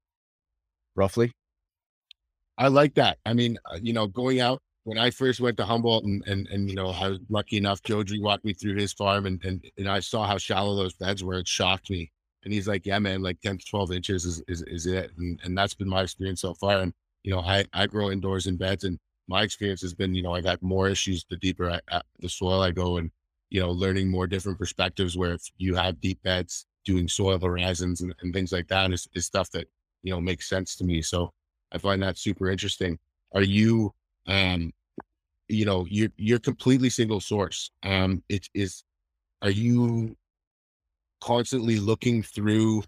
roughly. 0.95 1.33
I 2.57 2.69
like 2.69 2.95
that. 2.95 3.19
I 3.27 3.35
mean, 3.35 3.59
uh, 3.71 3.79
you 3.83 3.93
know, 3.93 4.07
going 4.07 4.41
out 4.41 4.63
when 4.85 4.99
I 4.99 5.11
first 5.11 5.41
went 5.41 5.57
to 5.57 5.64
Humboldt 5.64 6.05
and, 6.05 6.23
and, 6.26 6.47
and, 6.49 6.69
you 6.69 6.76
know, 6.76 6.90
I 6.90 7.09
was 7.09 7.18
lucky 7.31 7.57
enough, 7.57 7.83
Joji 7.83 8.20
walked 8.20 8.44
me 8.44 8.53
through 8.53 8.77
his 8.77 8.92
farm 8.92 9.27
and, 9.27 9.42
and, 9.44 9.64
and 9.79 9.88
I 9.88 10.01
saw 10.01 10.27
how 10.27 10.38
shallow 10.38 10.77
those 10.77 10.94
beds 10.94 11.25
were. 11.25 11.38
It 11.38 11.49
shocked 11.49 11.90
me. 11.90 12.12
And 12.44 12.53
he's 12.53 12.68
like, 12.68 12.85
yeah, 12.85 12.99
man, 12.99 13.23
like 13.23 13.40
10 13.40 13.59
to 13.59 13.64
12 13.64 13.92
inches 13.92 14.25
is, 14.27 14.42
is, 14.47 14.62
is 14.62 14.87
it. 14.87 15.11
And, 15.16 15.40
and 15.42 15.57
that's 15.57 15.75
been 15.75 15.88
my 15.88 16.03
experience 16.03 16.42
so 16.42 16.53
far. 16.53 16.81
And, 16.81 16.92
you 17.23 17.33
know, 17.33 17.40
I, 17.40 17.64
I 17.73 17.87
grow 17.87 18.11
indoors 18.11 18.47
in 18.47 18.59
beds 18.59 18.85
and 18.85 18.99
my 19.27 19.42
experience 19.42 19.81
has 19.81 19.94
been, 19.94 20.14
you 20.14 20.23
know, 20.23 20.35
I 20.35 20.42
got 20.42 20.62
more 20.62 20.88
issues 20.88 21.25
the 21.31 21.38
deeper 21.38 21.81
I, 21.90 22.03
the 22.20 22.29
soil 22.29 22.61
I 22.61 22.70
go 22.70 22.99
and, 22.99 23.11
you 23.49 23.61
know, 23.61 23.70
learning 23.70 24.11
more 24.11 24.27
different 24.27 24.59
perspectives 24.59 25.16
where 25.16 25.33
if 25.33 25.42
you 25.57 25.75
have 25.77 26.01
deep 26.03 26.23
beds, 26.23 26.66
doing 26.85 27.09
soil 27.09 27.38
horizons 27.38 28.03
and, 28.03 28.14
and 28.20 28.35
things 28.35 28.53
like 28.53 28.68
that 28.68 28.92
is, 28.92 29.09
is 29.14 29.25
stuff 29.25 29.51
that, 29.53 29.66
you 30.03 30.12
know, 30.12 30.20
makes 30.20 30.47
sense 30.47 30.77
to 30.77 30.85
me. 30.85 31.01
So 31.01 31.33
I 31.73 31.79
find 31.79 32.03
that 32.03 32.18
super 32.18 32.51
interesting. 32.51 32.99
Are 33.33 33.40
you, 33.40 33.94
um, 34.27 34.73
you 35.49 35.65
know, 35.65 35.87
you're 35.89 36.11
you're 36.17 36.39
completely 36.39 36.91
single 36.91 37.21
source. 37.21 37.71
Um, 37.83 38.23
it 38.29 38.49
is. 38.55 38.83
Are 39.43 39.51
you 39.51 40.17
constantly 41.21 41.79
looking 41.79 42.23
through 42.23 42.83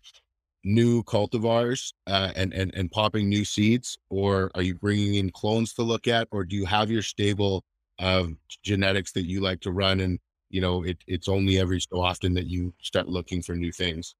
new 0.64 1.02
cultivars 1.04 1.92
uh, 2.06 2.32
and 2.34 2.52
and 2.52 2.74
and 2.74 2.90
popping 2.90 3.28
new 3.28 3.44
seeds, 3.44 3.98
or 4.10 4.50
are 4.54 4.62
you 4.62 4.74
bringing 4.74 5.14
in 5.16 5.30
clones 5.30 5.74
to 5.74 5.82
look 5.82 6.08
at, 6.08 6.28
or 6.30 6.44
do 6.44 6.56
you 6.56 6.66
have 6.66 6.90
your 6.90 7.02
stable 7.02 7.64
of 7.98 8.32
genetics 8.62 9.12
that 9.12 9.26
you 9.26 9.40
like 9.40 9.60
to 9.60 9.70
run, 9.70 10.00
and 10.00 10.18
you 10.50 10.60
know, 10.60 10.82
it 10.82 10.98
it's 11.06 11.28
only 11.28 11.58
every 11.58 11.80
so 11.80 12.00
often 12.00 12.34
that 12.34 12.46
you 12.46 12.72
start 12.80 13.08
looking 13.08 13.42
for 13.42 13.54
new 13.54 13.72
things? 13.72 14.14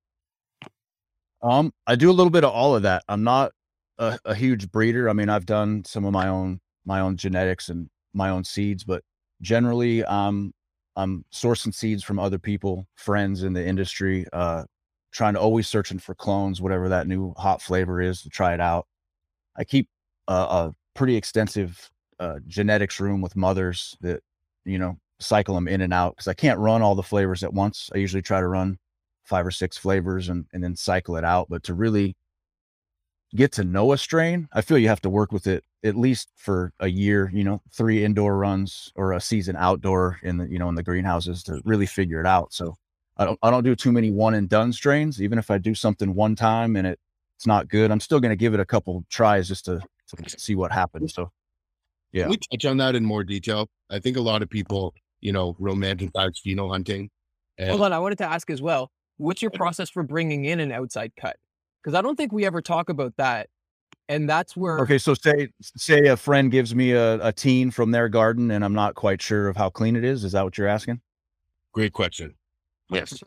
Um, 1.42 1.72
I 1.86 1.96
do 1.96 2.10
a 2.10 2.12
little 2.12 2.30
bit 2.30 2.44
of 2.44 2.50
all 2.50 2.74
of 2.74 2.82
that. 2.82 3.02
I'm 3.08 3.22
not 3.22 3.52
a, 3.98 4.18
a 4.24 4.34
huge 4.34 4.70
breeder. 4.70 5.08
I 5.08 5.12
mean, 5.12 5.28
I've 5.28 5.46
done 5.46 5.84
some 5.84 6.04
of 6.04 6.12
my 6.12 6.28
own 6.28 6.60
my 6.86 7.00
own 7.00 7.16
genetics 7.16 7.68
and 7.68 7.90
my 8.14 8.30
own 8.30 8.44
seeds, 8.44 8.84
but 8.84 9.02
generally, 9.42 10.04
um, 10.04 10.52
I'm 10.96 11.24
sourcing 11.30 11.74
seeds 11.74 12.02
from 12.02 12.18
other 12.18 12.38
people, 12.38 12.86
friends 12.94 13.42
in 13.42 13.52
the 13.52 13.66
industry, 13.66 14.24
uh, 14.32 14.64
trying 15.12 15.34
to 15.34 15.40
always 15.40 15.68
searching 15.68 15.98
for 15.98 16.14
clones, 16.14 16.60
whatever 16.60 16.88
that 16.88 17.06
new 17.06 17.34
hot 17.36 17.60
flavor 17.60 18.00
is 18.00 18.22
to 18.22 18.30
try 18.30 18.54
it 18.54 18.60
out. 18.60 18.86
I 19.56 19.64
keep 19.64 19.88
a, 20.28 20.32
a 20.32 20.74
pretty 20.94 21.16
extensive 21.16 21.90
uh, 22.18 22.38
genetics 22.46 22.98
room 22.98 23.20
with 23.20 23.36
mothers 23.36 23.96
that, 24.00 24.22
you 24.64 24.78
know, 24.78 24.98
cycle 25.18 25.54
them 25.54 25.68
in 25.68 25.80
and 25.82 25.92
out 25.92 26.14
because 26.14 26.28
I 26.28 26.34
can't 26.34 26.58
run 26.58 26.82
all 26.82 26.94
the 26.94 27.02
flavors 27.02 27.42
at 27.42 27.52
once. 27.52 27.90
I 27.94 27.98
usually 27.98 28.22
try 28.22 28.40
to 28.40 28.48
run 28.48 28.78
five 29.24 29.46
or 29.46 29.50
six 29.50 29.76
flavors 29.76 30.28
and, 30.28 30.46
and 30.52 30.62
then 30.62 30.76
cycle 30.76 31.16
it 31.16 31.24
out. 31.24 31.48
But 31.48 31.62
to 31.64 31.74
really 31.74 32.16
get 33.34 33.52
to 33.52 33.64
know 33.64 33.92
a 33.92 33.98
strain, 33.98 34.48
I 34.52 34.62
feel 34.62 34.78
you 34.78 34.88
have 34.88 35.00
to 35.02 35.10
work 35.10 35.32
with 35.32 35.46
it 35.46 35.64
at 35.84 35.96
least 35.96 36.30
for 36.36 36.72
a 36.80 36.88
year, 36.88 37.30
you 37.32 37.44
know, 37.44 37.62
three 37.72 38.04
indoor 38.04 38.36
runs 38.36 38.92
or 38.96 39.12
a 39.12 39.20
season 39.20 39.56
outdoor 39.56 40.18
in 40.22 40.38
the, 40.38 40.48
you 40.48 40.58
know, 40.58 40.68
in 40.68 40.74
the 40.74 40.82
greenhouses 40.82 41.42
to 41.44 41.60
really 41.64 41.86
figure 41.86 42.20
it 42.20 42.26
out. 42.26 42.52
So 42.52 42.76
I 43.16 43.24
don't, 43.24 43.38
I 43.42 43.50
don't 43.50 43.64
do 43.64 43.74
too 43.76 43.92
many 43.92 44.10
one 44.10 44.34
and 44.34 44.48
done 44.48 44.72
strains. 44.72 45.22
Even 45.22 45.38
if 45.38 45.50
I 45.50 45.58
do 45.58 45.74
something 45.74 46.14
one 46.14 46.34
time 46.34 46.76
and 46.76 46.86
it, 46.86 46.98
it's 47.36 47.46
not 47.46 47.68
good, 47.68 47.90
I'm 47.90 48.00
still 48.00 48.20
going 48.20 48.30
to 48.30 48.36
give 48.36 48.54
it 48.54 48.60
a 48.60 48.64
couple 48.64 49.04
tries 49.10 49.48
just 49.48 49.66
to, 49.66 49.80
to 50.16 50.38
see 50.40 50.54
what 50.54 50.72
happens. 50.72 51.14
So, 51.14 51.30
yeah. 52.12 52.22
Can 52.22 52.30
we 52.30 52.38
touch 52.50 52.64
on 52.64 52.78
that 52.78 52.94
in 52.94 53.04
more 53.04 53.24
detail. 53.24 53.68
I 53.90 53.98
think 53.98 54.16
a 54.16 54.22
lot 54.22 54.42
of 54.42 54.48
people, 54.48 54.94
you 55.20 55.32
know, 55.32 55.54
romanticize 55.60 56.40
pheno 56.44 56.70
hunting. 56.70 57.10
And- 57.58 57.70
Hold 57.70 57.82
on. 57.82 57.92
I 57.92 57.98
wanted 57.98 58.18
to 58.18 58.24
ask 58.24 58.48
as 58.50 58.62
well, 58.62 58.90
what's 59.18 59.42
your 59.42 59.50
process 59.54 59.90
for 59.90 60.02
bringing 60.02 60.46
in 60.46 60.58
an 60.60 60.72
outside 60.72 61.12
cut? 61.20 61.36
Because 61.82 61.94
I 61.94 62.02
don't 62.02 62.16
think 62.16 62.32
we 62.32 62.44
ever 62.46 62.62
talk 62.62 62.88
about 62.88 63.14
that 63.18 63.48
and 64.08 64.28
that's 64.28 64.56
where 64.56 64.78
okay 64.78 64.98
so 64.98 65.14
say 65.14 65.48
say 65.60 66.06
a 66.06 66.16
friend 66.16 66.50
gives 66.50 66.74
me 66.74 66.92
a, 66.92 67.14
a 67.26 67.32
teen 67.32 67.70
from 67.70 67.90
their 67.90 68.08
garden 68.08 68.50
and 68.50 68.64
i'm 68.64 68.72
not 68.72 68.94
quite 68.94 69.20
sure 69.20 69.48
of 69.48 69.56
how 69.56 69.68
clean 69.68 69.96
it 69.96 70.04
is 70.04 70.24
is 70.24 70.32
that 70.32 70.44
what 70.44 70.56
you're 70.56 70.68
asking? 70.68 71.00
Great 71.72 71.92
question. 71.92 72.34
Yes. 72.90 73.22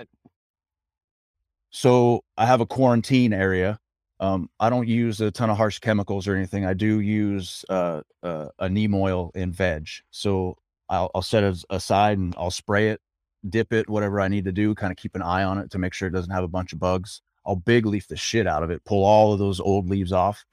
so 1.69 2.23
i 2.37 2.45
have 2.45 2.61
a 2.61 2.65
quarantine 2.65 3.33
area 3.33 3.79
um, 4.21 4.49
i 4.59 4.69
don't 4.69 4.87
use 4.87 5.21
a 5.21 5.31
ton 5.31 5.49
of 5.49 5.57
harsh 5.57 5.79
chemicals 5.79 6.27
or 6.27 6.35
anything 6.35 6.65
i 6.65 6.73
do 6.73 6.99
use 7.01 7.65
uh, 7.69 8.01
uh, 8.23 8.47
a 8.59 8.69
neem 8.69 8.95
oil 8.95 9.31
in 9.35 9.51
veg. 9.51 9.87
So 10.11 10.55
i'll, 10.87 11.11
I'll 11.13 11.21
set 11.21 11.43
it 11.43 11.63
aside 11.69 12.17
and 12.17 12.33
i'll 12.37 12.51
spray 12.51 12.89
it 12.89 13.01
dip 13.49 13.71
it 13.71 13.89
whatever 13.89 14.19
i 14.19 14.27
need 14.27 14.45
to 14.45 14.51
do 14.51 14.75
kind 14.75 14.91
of 14.91 14.97
keep 14.97 15.15
an 15.15 15.21
eye 15.21 15.43
on 15.43 15.57
it 15.57 15.71
to 15.71 15.77
make 15.77 15.93
sure 15.93 16.07
it 16.07 16.11
doesn't 16.11 16.31
have 16.31 16.43
a 16.43 16.47
bunch 16.47 16.73
of 16.73 16.79
bugs. 16.79 17.21
I'll 17.45 17.55
big 17.55 17.85
leaf 17.85 18.07
the 18.07 18.17
shit 18.17 18.47
out 18.47 18.63
of 18.63 18.69
it, 18.69 18.83
pull 18.85 19.03
all 19.03 19.33
of 19.33 19.39
those 19.39 19.59
old 19.59 19.89
leaves 19.89 20.11
off, 20.11 20.45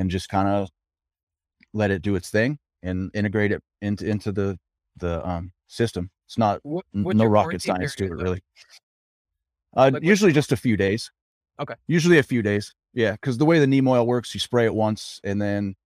and 0.00 0.10
just 0.10 0.28
kind 0.30 0.48
of 0.48 0.68
let 1.74 1.90
it 1.90 2.02
do 2.02 2.16
its 2.16 2.30
thing 2.30 2.58
and 2.82 3.10
integrate 3.14 3.52
it 3.52 3.62
into 3.82 4.06
into 4.06 4.32
the 4.32 4.58
the 4.96 5.26
um, 5.28 5.52
system. 5.68 6.10
It's 6.26 6.38
not 6.38 6.60
what, 6.62 6.84
no 6.92 7.26
rocket 7.26 7.62
science 7.62 7.94
to 7.96 8.04
it, 8.04 8.10
really. 8.10 8.42
Uh, 9.76 9.90
like 9.92 10.02
usually 10.02 10.32
just 10.32 10.52
a 10.52 10.56
few 10.56 10.76
days. 10.76 11.10
Okay. 11.60 11.74
Usually 11.86 12.18
a 12.18 12.22
few 12.22 12.42
days. 12.42 12.74
Yeah, 12.94 13.12
because 13.12 13.38
the 13.38 13.44
way 13.44 13.58
the 13.60 13.66
neem 13.66 13.86
oil 13.86 14.06
works, 14.06 14.34
you 14.34 14.40
spray 14.40 14.64
it 14.64 14.74
once 14.74 15.20
and 15.22 15.40
then 15.40 15.76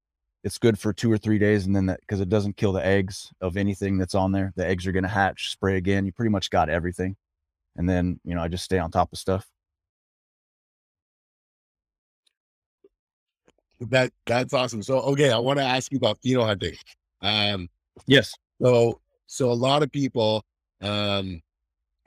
it's 0.45 0.59
good 0.59 0.79
for 0.79 0.93
two 0.93 1.11
or 1.11 1.19
three 1.19 1.39
days, 1.39 1.67
and 1.67 1.75
then 1.75 1.87
that 1.87 2.01
because 2.01 2.21
it 2.21 2.29
doesn't 2.29 2.57
kill 2.57 2.73
the 2.73 2.85
eggs 2.85 3.31
of 3.41 3.57
anything 3.57 3.99
that's 3.99 4.15
on 4.15 4.31
there. 4.31 4.53
The 4.57 4.67
eggs 4.67 4.87
are 4.87 4.93
gonna 4.93 5.09
hatch. 5.09 5.51
Spray 5.51 5.77
again. 5.77 6.07
You 6.07 6.13
pretty 6.13 6.31
much 6.31 6.51
got 6.51 6.69
everything, 6.69 7.17
and 7.77 7.89
then 7.89 8.21
you 8.25 8.35
know 8.35 8.43
I 8.43 8.49
just 8.49 8.65
stay 8.65 8.79
on 8.79 8.91
top 8.91 9.13
of 9.13 9.19
stuff. 9.19 9.49
That 13.81 14.13
that's 14.27 14.55
awesome. 14.55 14.83
So 14.83 15.01
okay, 15.01 15.31
I 15.31 15.39
want 15.39 15.59
to 15.59 15.65
ask 15.65 15.91
you 15.93 15.99
about 15.99 16.21
pheno 16.25 16.45
hunting. 16.45 16.75
Um, 17.23 17.69
Yes. 18.07 18.33
so 18.61 19.01
so 19.27 19.51
a 19.51 19.55
lot 19.55 19.83
of 19.83 19.91
people, 19.91 20.45
um, 20.81 21.41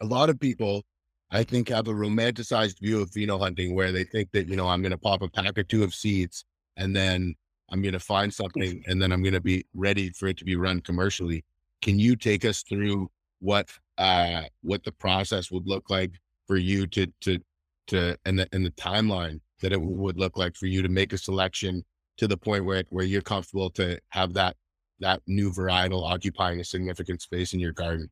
a 0.01 0.05
lot 0.05 0.29
of 0.29 0.39
people, 0.39 0.83
I 1.31 1.43
think, 1.43 1.69
have 1.69 1.87
a 1.87 1.93
romanticized 1.93 2.79
view 2.79 3.01
of 3.01 3.09
pheno 3.11 3.39
hunting 3.39 3.73
where 3.75 3.91
they 3.91 4.03
think 4.03 4.31
that 4.31 4.47
you 4.47 4.55
know 4.55 4.67
I'm 4.67 4.81
going 4.81 4.91
to 4.91 4.97
pop 4.97 5.21
a 5.21 5.29
pack 5.29 5.57
or 5.57 5.63
two 5.63 5.83
of 5.83 5.93
seeds 5.93 6.45
and 6.77 6.95
then 6.95 7.35
I'm 7.69 7.81
going 7.81 7.93
to 7.93 7.99
find 7.99 8.33
something 8.33 8.83
and 8.87 9.01
then 9.01 9.11
I'm 9.11 9.21
going 9.23 9.33
to 9.33 9.41
be 9.41 9.65
ready 9.73 10.09
for 10.11 10.27
it 10.27 10.37
to 10.37 10.45
be 10.45 10.55
run 10.55 10.79
commercially. 10.81 11.43
Can 11.81 11.99
you 11.99 12.15
take 12.15 12.45
us 12.45 12.63
through 12.63 13.09
what 13.39 13.69
uh 13.99 14.43
what 14.61 14.83
the 14.83 14.91
process 14.91 15.51
would 15.51 15.67
look 15.67 15.89
like 15.89 16.11
for 16.47 16.57
you 16.57 16.87
to 16.87 17.07
to 17.21 17.39
to 17.87 18.17
and 18.25 18.39
the 18.39 18.47
and 18.51 18.65
the 18.65 18.71
timeline 18.71 19.39
that 19.61 19.71
it 19.71 19.81
would 19.81 20.17
look 20.17 20.37
like 20.37 20.55
for 20.55 20.67
you 20.67 20.81
to 20.81 20.89
make 20.89 21.13
a 21.13 21.17
selection 21.17 21.83
to 22.17 22.27
the 22.27 22.37
point 22.37 22.65
where 22.65 22.83
where 22.89 23.05
you're 23.05 23.21
comfortable 23.21 23.69
to 23.71 23.99
have 24.09 24.33
that 24.33 24.55
that 24.99 25.21
new 25.27 25.51
varietal 25.51 26.09
occupying 26.09 26.59
a 26.59 26.63
significant 26.63 27.21
space 27.21 27.53
in 27.53 27.59
your 27.59 27.71
garden. 27.71 28.09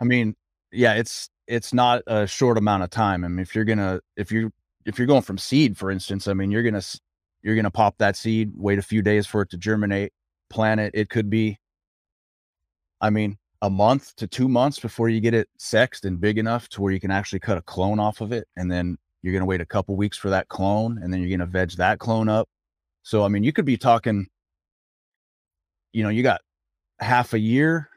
I 0.00 0.04
mean, 0.04 0.34
yeah, 0.72 0.94
it's 0.94 1.30
it's 1.46 1.72
not 1.72 2.02
a 2.06 2.26
short 2.26 2.58
amount 2.58 2.82
of 2.82 2.90
time. 2.90 3.24
I 3.24 3.28
mean, 3.28 3.40
if 3.40 3.54
you're 3.54 3.64
gonna 3.64 4.00
if 4.16 4.30
you 4.32 4.50
if 4.86 4.98
you're 4.98 5.06
going 5.06 5.22
from 5.22 5.38
seed, 5.38 5.76
for 5.76 5.90
instance, 5.90 6.28
I 6.28 6.34
mean, 6.34 6.50
you're 6.50 6.62
gonna 6.62 6.82
you're 7.42 7.56
gonna 7.56 7.70
pop 7.70 7.98
that 7.98 8.16
seed, 8.16 8.52
wait 8.56 8.78
a 8.78 8.82
few 8.82 9.02
days 9.02 9.26
for 9.26 9.42
it 9.42 9.50
to 9.50 9.56
germinate, 9.56 10.12
plant 10.50 10.80
it. 10.80 10.92
It 10.94 11.10
could 11.10 11.30
be, 11.30 11.58
I 13.00 13.10
mean, 13.10 13.38
a 13.62 13.70
month 13.70 14.14
to 14.16 14.26
two 14.26 14.48
months 14.48 14.78
before 14.78 15.08
you 15.08 15.20
get 15.20 15.34
it 15.34 15.48
sexed 15.58 16.04
and 16.04 16.20
big 16.20 16.38
enough 16.38 16.68
to 16.70 16.82
where 16.82 16.92
you 16.92 17.00
can 17.00 17.10
actually 17.10 17.40
cut 17.40 17.58
a 17.58 17.62
clone 17.62 17.98
off 17.98 18.20
of 18.20 18.32
it, 18.32 18.46
and 18.56 18.70
then 18.70 18.98
you're 19.24 19.32
gonna 19.32 19.46
wait 19.46 19.60
a 19.60 19.66
couple 19.66 19.96
weeks 19.96 20.16
for 20.18 20.30
that 20.30 20.48
clone, 20.48 20.98
and 21.02 21.12
then 21.12 21.20
you're 21.20 21.36
gonna 21.36 21.50
veg 21.50 21.72
that 21.72 21.98
clone 21.98 22.28
up. 22.28 22.48
So, 23.02 23.24
I 23.24 23.28
mean, 23.28 23.44
you 23.44 23.52
could 23.52 23.64
be 23.64 23.76
talking, 23.76 24.26
you 25.92 26.02
know, 26.02 26.10
you 26.10 26.22
got 26.22 26.40
half 27.00 27.32
a 27.34 27.38
year 27.38 27.88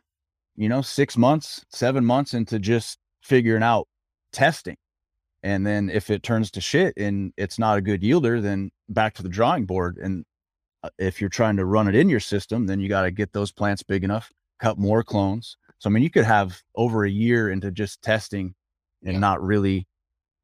you 0.57 0.67
know, 0.67 0.81
six 0.81 1.15
months, 1.15 1.63
seven 1.71 2.03
months 2.03 2.33
into 2.33 2.59
just 2.59 2.97
figuring 3.23 3.63
out 3.63 3.87
testing. 4.33 4.75
And 5.43 5.65
then 5.65 5.89
if 5.89 6.09
it 6.09 6.23
turns 6.23 6.51
to 6.51 6.61
shit 6.61 6.95
and 6.97 7.31
it's 7.37 7.59
not 7.59 7.77
a 7.77 7.81
good 7.81 8.01
yielder, 8.01 8.41
then 8.41 8.71
back 8.89 9.13
to 9.15 9.23
the 9.23 9.29
drawing 9.29 9.65
board. 9.65 9.97
And 10.01 10.25
uh, 10.83 10.89
if 10.97 11.21
you're 11.21 11.29
trying 11.29 11.57
to 11.57 11.65
run 11.65 11.87
it 11.87 11.95
in 11.95 12.09
your 12.09 12.19
system, 12.19 12.65
then 12.65 12.79
you 12.79 12.89
got 12.89 13.03
to 13.03 13.11
get 13.11 13.33
those 13.33 13.51
plants 13.51 13.83
big 13.83 14.03
enough, 14.03 14.31
cut 14.59 14.79
more 14.79 15.03
clones. 15.03 15.57
So, 15.77 15.89
I 15.89 15.93
mean, 15.93 16.03
you 16.03 16.09
could 16.09 16.25
have 16.25 16.59
over 16.75 17.05
a 17.05 17.09
year 17.09 17.51
into 17.51 17.69
just 17.71 18.01
testing 18.01 18.55
and 19.03 19.13
Yeah. 19.13 19.19
not 19.19 19.43
really, 19.43 19.85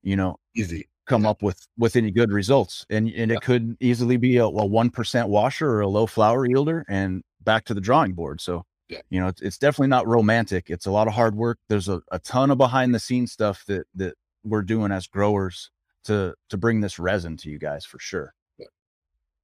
you 0.04 0.16
know, 0.16 0.38
Easy. 0.56 0.88
come 1.08 1.26
up 1.26 1.42
with 1.42 1.66
with 1.78 1.96
any 1.96 2.12
good 2.12 2.32
results 2.32 2.86
and 2.89 3.10
and 3.10 3.32
it 3.32 3.42
could 3.42 3.76
easily 3.80 4.18
be 4.18 4.38
a, 4.38 4.46
a 4.46 4.50
1% 4.70 5.28
washer 5.28 5.70
or 5.70 5.82
a 5.82 5.88
low 5.88 6.06
flower 6.06 6.48
yielder 6.48 6.84
and 6.88 7.24
back 7.42 7.66
to 7.66 7.74
the 7.74 7.82
drawing 7.82 8.13
board 8.13 8.39
so 8.39 8.63
Yeah. 8.89 9.02
you 9.10 9.20
know 9.20 9.28
it's, 9.28 9.42
it's 9.42 9.58
definitely 9.58 9.88
not 9.89 10.08
romantic 10.08 10.70
it's 10.70 10.86
a 10.86 10.92
lot 10.92 11.08
of 11.08 11.13
hard 11.13 11.36
work 11.36 11.58
there's 11.70 11.89
a, 11.89 12.02
a 12.12 12.20
ton 12.20 12.52
of 12.52 12.58
behind 12.58 12.94
the 12.96 13.00
scenes 13.00 13.32
stuff 13.34 13.66
that 13.68 13.86
that 13.96 14.13
we're 14.46 14.62
doing 14.62 14.92
as 14.92 15.08
growers 15.08 15.72
to 16.06 16.34
to 16.50 16.58
bring 16.58 16.80
this 16.82 17.00
resin 17.00 17.36
to 17.38 17.50
you 17.50 17.58
guys 17.60 17.84
for 17.86 18.00
sure 18.00 18.34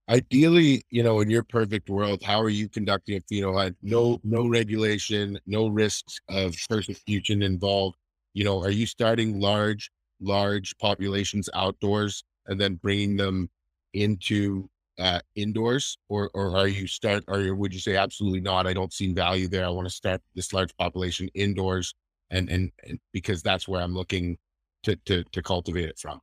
Ideally, 0.09 0.83
you 0.89 1.03
know, 1.03 1.19
in 1.19 1.29
your 1.29 1.43
perfect 1.43 1.87
world, 1.87 2.23
how 2.23 2.41
are 2.41 2.49
you 2.49 2.67
conducting 2.67 3.17
a 3.17 3.21
pheno 3.21 3.53
hunt? 3.55 3.77
No, 3.83 4.19
no 4.23 4.47
regulation, 4.47 5.39
no 5.45 5.67
risks 5.67 6.19
of 6.29 6.55
persecution 6.67 7.43
involved. 7.43 7.95
You 8.33 8.43
know, 8.43 8.59
are 8.63 8.71
you 8.71 8.87
starting 8.87 9.39
large, 9.39 9.91
large 10.21 10.77
populations 10.77 11.49
outdoors 11.53 12.23
and 12.47 12.59
then 12.59 12.75
bringing 12.75 13.17
them 13.17 13.49
into 13.93 14.69
uh, 14.99 15.19
indoors, 15.35 15.97
or 16.09 16.29
or 16.33 16.57
are 16.57 16.67
you 16.67 16.87
start? 16.87 17.23
Or 17.27 17.55
would 17.55 17.73
you 17.73 17.79
say 17.79 17.95
absolutely 17.95 18.41
not? 18.41 18.67
I 18.67 18.73
don't 18.73 18.93
see 18.93 19.13
value 19.13 19.47
there. 19.47 19.65
I 19.65 19.69
want 19.69 19.87
to 19.87 19.93
start 19.93 20.21
this 20.35 20.51
large 20.53 20.75
population 20.77 21.29
indoors, 21.33 21.93
and 22.29 22.49
and, 22.49 22.71
and 22.85 22.99
because 23.13 23.41
that's 23.41 23.67
where 23.67 23.81
I'm 23.81 23.95
looking 23.95 24.37
to 24.83 24.95
to 25.05 25.23
to 25.31 25.41
cultivate 25.41 25.85
it 25.89 25.99
from. 25.99 26.19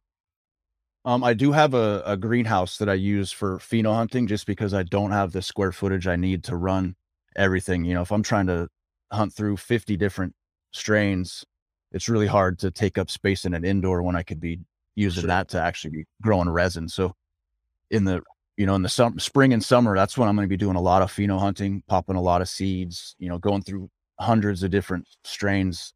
um 1.04 1.22
i 1.24 1.32
do 1.34 1.52
have 1.52 1.74
a, 1.74 2.02
a 2.06 2.16
greenhouse 2.16 2.78
that 2.78 2.88
i 2.88 2.94
use 2.94 3.32
for 3.32 3.58
pheno 3.58 3.94
hunting 3.94 4.26
just 4.26 4.46
because 4.46 4.74
i 4.74 4.82
don't 4.82 5.10
have 5.12 5.32
the 5.32 5.42
square 5.42 5.72
footage 5.72 6.06
i 6.06 6.16
need 6.16 6.44
to 6.44 6.56
run 6.56 6.94
everything 7.36 7.84
you 7.84 7.94
know 7.94 8.02
if 8.02 8.12
i'm 8.12 8.22
trying 8.22 8.46
to 8.46 8.68
hunt 9.12 9.32
through 9.32 9.56
50 9.56 9.96
different 9.96 10.34
strains 10.72 11.44
it's 11.92 12.08
really 12.08 12.26
hard 12.26 12.58
to 12.58 12.70
take 12.70 12.98
up 12.98 13.10
space 13.10 13.44
in 13.44 13.54
an 13.54 13.64
indoor 13.64 14.02
when 14.02 14.16
i 14.16 14.22
could 14.22 14.40
be 14.40 14.60
using 14.94 15.22
Sure. 15.22 15.28
that 15.28 15.48
to 15.50 15.60
actually 15.60 15.90
be 15.90 16.04
growing 16.22 16.48
resin 16.48 16.88
so 16.88 17.14
in 17.90 18.04
the 18.04 18.22
you 18.56 18.66
know 18.66 18.74
in 18.74 18.82
the 18.82 18.88
sum, 18.88 19.18
spring 19.18 19.52
and 19.52 19.64
summer 19.64 19.94
that's 19.96 20.16
when 20.16 20.28
i'm 20.28 20.36
going 20.36 20.48
to 20.48 20.52
be 20.52 20.56
doing 20.56 20.76
a 20.76 20.80
lot 20.80 21.02
of 21.02 21.12
pheno 21.12 21.38
hunting 21.38 21.82
popping 21.88 22.16
a 22.16 22.20
lot 22.20 22.40
of 22.40 22.48
seeds 22.48 23.14
you 23.18 23.28
know 23.28 23.38
going 23.38 23.62
through 23.62 23.88
hundreds 24.18 24.62
of 24.62 24.70
different 24.70 25.06
strains 25.24 25.92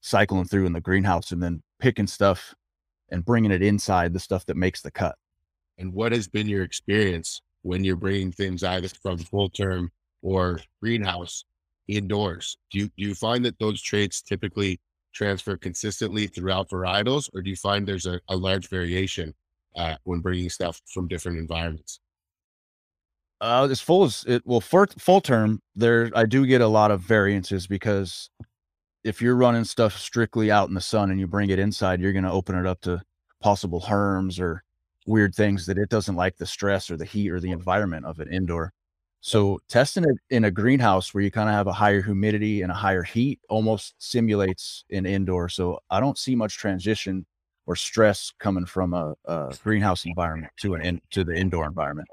cycling 0.00 0.44
through 0.44 0.66
in 0.66 0.72
the 0.72 0.80
greenhouse 0.80 1.32
and 1.32 1.42
then 1.42 1.62
picking 1.78 2.06
stuff 2.06 2.54
and 3.10 3.24
bringing 3.24 3.50
it 3.50 3.62
inside 3.62 4.12
the 4.12 4.20
stuff 4.20 4.44
that 4.46 4.56
makes 4.56 4.82
the 4.82 4.90
cut 4.90 5.14
and 5.78 5.92
what 5.92 6.12
has 6.12 6.28
been 6.28 6.48
your 6.48 6.62
experience 6.62 7.40
when 7.62 7.84
you're 7.84 7.96
bringing 7.96 8.32
things 8.32 8.62
either 8.62 8.88
from 9.02 9.18
full 9.18 9.48
term 9.48 9.90
or 10.22 10.60
greenhouse 10.80 11.44
indoors? 11.88 12.56
Do 12.70 12.78
you 12.78 12.86
do 12.96 13.04
you 13.04 13.14
find 13.14 13.44
that 13.44 13.58
those 13.58 13.80
traits 13.80 14.22
typically 14.22 14.80
transfer 15.12 15.56
consistently 15.56 16.26
throughout 16.26 16.70
varietals, 16.70 17.28
or 17.34 17.42
do 17.42 17.50
you 17.50 17.56
find 17.56 17.86
there's 17.86 18.06
a, 18.06 18.20
a 18.28 18.36
large 18.36 18.68
variation 18.68 19.34
uh, 19.76 19.96
when 20.04 20.20
bringing 20.20 20.50
stuff 20.50 20.80
from 20.92 21.08
different 21.08 21.38
environments? 21.38 22.00
Uh, 23.40 23.66
as 23.70 23.80
full 23.80 24.04
as 24.04 24.24
it 24.28 24.42
well, 24.44 24.60
for 24.60 24.86
full 24.98 25.20
term, 25.20 25.60
there 25.74 26.10
I 26.14 26.26
do 26.26 26.46
get 26.46 26.60
a 26.60 26.68
lot 26.68 26.92
of 26.92 27.00
variances 27.00 27.66
because 27.66 28.30
if 29.02 29.20
you're 29.20 29.34
running 29.34 29.64
stuff 29.64 29.98
strictly 29.98 30.50
out 30.50 30.68
in 30.68 30.74
the 30.74 30.80
sun 30.80 31.10
and 31.10 31.18
you 31.18 31.26
bring 31.26 31.50
it 31.50 31.58
inside, 31.58 32.00
you're 32.00 32.12
going 32.12 32.24
to 32.24 32.30
open 32.30 32.56
it 32.56 32.66
up 32.66 32.80
to 32.82 33.02
possible 33.40 33.80
herms 33.80 34.38
or 34.38 34.62
weird 35.06 35.34
things 35.34 35.66
that 35.66 35.78
it 35.78 35.88
doesn't 35.88 36.14
like 36.14 36.36
the 36.36 36.46
stress 36.46 36.90
or 36.90 36.96
the 36.96 37.04
heat 37.04 37.30
or 37.30 37.40
the 37.40 37.50
environment 37.50 38.06
of 38.06 38.20
an 38.20 38.32
indoor. 38.32 38.72
So 39.24 39.60
testing 39.68 40.02
it 40.02 40.16
in 40.30 40.44
a 40.44 40.50
greenhouse 40.50 41.14
where 41.14 41.22
you 41.22 41.30
kind 41.30 41.48
of 41.48 41.54
have 41.54 41.68
a 41.68 41.72
higher 41.72 42.02
humidity 42.02 42.62
and 42.62 42.72
a 42.72 42.74
higher 42.74 43.04
heat 43.04 43.38
almost 43.48 43.94
simulates 43.98 44.84
an 44.90 45.06
indoor. 45.06 45.48
So 45.48 45.78
I 45.90 46.00
don't 46.00 46.18
see 46.18 46.34
much 46.34 46.56
transition 46.58 47.24
or 47.66 47.76
stress 47.76 48.32
coming 48.40 48.66
from 48.66 48.94
a, 48.94 49.14
a 49.24 49.54
greenhouse 49.62 50.04
environment 50.06 50.52
to 50.62 50.74
an 50.74 50.82
in, 50.82 51.00
to 51.12 51.22
the 51.22 51.36
indoor 51.36 51.66
environment. 51.66 52.08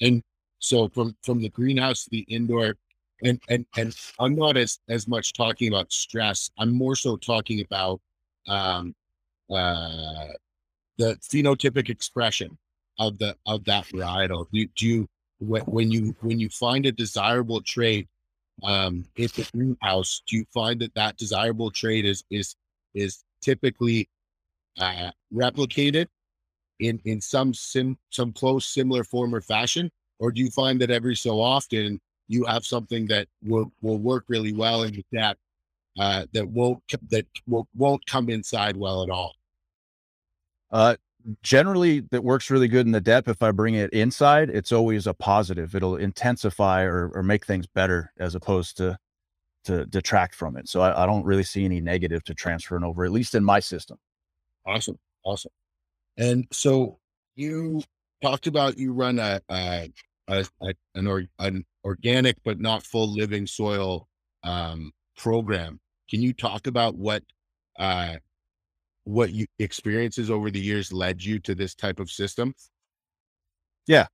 And 0.00 0.24
so 0.58 0.88
from 0.88 1.16
from 1.22 1.40
the 1.40 1.50
greenhouse 1.50 2.02
to 2.04 2.10
the 2.10 2.26
indoor, 2.28 2.74
and 3.22 3.40
and 3.48 3.64
and 3.76 3.96
I'm 4.18 4.34
not 4.34 4.56
as 4.56 4.80
as 4.88 5.06
much 5.06 5.34
talking 5.34 5.68
about 5.68 5.92
stress. 5.92 6.50
I'm 6.58 6.72
more 6.72 6.96
so 6.96 7.16
talking 7.16 7.60
about 7.60 8.00
um 8.48 8.92
uh 9.48 10.32
the 10.98 11.14
phenotypic 11.22 11.90
expression 11.90 12.58
of 13.08 13.18
the 13.18 13.36
of 13.46 13.64
that 13.64 13.84
varietal. 13.86 14.46
Do, 14.52 14.66
do 14.76 14.86
you 14.86 15.08
when, 15.40 15.90
you 15.90 16.14
when 16.20 16.38
you 16.38 16.48
find 16.48 16.86
a 16.86 16.92
desirable 16.92 17.60
trait 17.62 18.08
um 18.64 19.04
in 19.16 19.28
the 19.34 19.48
greenhouse, 19.52 20.22
do 20.26 20.36
you 20.36 20.44
find 20.54 20.80
that 20.80 20.94
that 20.94 21.16
desirable 21.16 21.70
trait 21.70 22.04
is 22.04 22.24
is 22.30 22.54
is 22.94 23.24
typically 23.42 24.08
uh 24.80 25.10
replicated 25.34 26.06
in 26.80 27.00
in 27.04 27.20
some 27.20 27.54
sim 27.54 27.98
some 28.10 28.32
close 28.32 28.66
similar 28.66 29.04
form 29.04 29.34
or 29.34 29.40
fashion 29.40 29.90
or 30.18 30.32
do 30.32 30.40
you 30.40 30.50
find 30.50 30.80
that 30.80 30.90
every 30.90 31.16
so 31.16 31.40
often 31.40 32.00
you 32.28 32.44
have 32.44 32.64
something 32.64 33.06
that 33.06 33.26
will 33.44 33.72
will 33.82 33.98
work 33.98 34.24
really 34.28 34.52
well 34.52 34.82
and 34.84 35.02
depth 35.12 35.40
uh 35.98 36.24
that 36.32 36.48
won't 36.48 36.82
that 37.10 37.26
will, 37.46 37.68
won't 37.76 38.04
come 38.06 38.30
inside 38.30 38.76
well 38.76 39.02
at 39.02 39.10
all 39.10 39.34
Uh, 40.70 40.96
generally, 41.42 42.00
that 42.10 42.24
works 42.24 42.50
really 42.50 42.68
good 42.68 42.86
in 42.86 42.92
the 42.92 43.00
depth. 43.00 43.28
If 43.28 43.42
I 43.42 43.52
bring 43.52 43.74
it 43.74 43.90
inside, 43.92 44.50
it's 44.50 44.72
always 44.72 45.06
a 45.06 45.14
positive. 45.14 45.74
It'll 45.74 45.96
intensify 45.96 46.82
or, 46.82 47.10
or 47.14 47.22
make 47.22 47.46
things 47.46 47.66
better 47.66 48.12
as 48.18 48.34
opposed 48.34 48.76
to 48.78 48.98
to 49.64 49.86
detract 49.86 50.34
from 50.34 50.56
it. 50.56 50.68
So 50.68 50.80
I, 50.82 51.04
I 51.04 51.06
don't 51.06 51.24
really 51.24 51.44
see 51.44 51.64
any 51.64 51.80
negative 51.80 52.24
to 52.24 52.34
transferring 52.34 52.84
over, 52.84 53.04
at 53.04 53.12
least 53.12 53.34
in 53.34 53.44
my 53.44 53.60
system. 53.60 53.98
awesome 54.66 54.98
awesome 55.24 55.52
and 56.18 56.46
so 56.52 56.98
you 57.36 57.82
talked 58.22 58.46
about 58.46 58.78
you 58.78 58.92
run 58.92 59.18
a, 59.18 59.40
a, 59.50 59.90
a, 60.28 60.44
an, 60.94 61.06
or, 61.06 61.24
an 61.38 61.64
organic 61.84 62.36
but 62.44 62.60
not 62.60 62.84
full 62.84 63.12
living 63.12 63.46
soil 63.46 64.08
um 64.44 64.92
program 65.16 65.80
can 66.10 66.22
you 66.22 66.32
talk 66.32 66.66
about 66.66 66.96
what 66.96 67.22
uh 67.78 68.16
what 69.04 69.32
you 69.32 69.46
experiences 69.58 70.30
over 70.30 70.50
the 70.50 70.60
years 70.60 70.92
led 70.92 71.22
you 71.22 71.38
to 71.40 71.54
this 71.54 71.74
type 71.74 72.00
of 72.00 72.10
system 72.10 72.54
Yeah. 73.86 74.06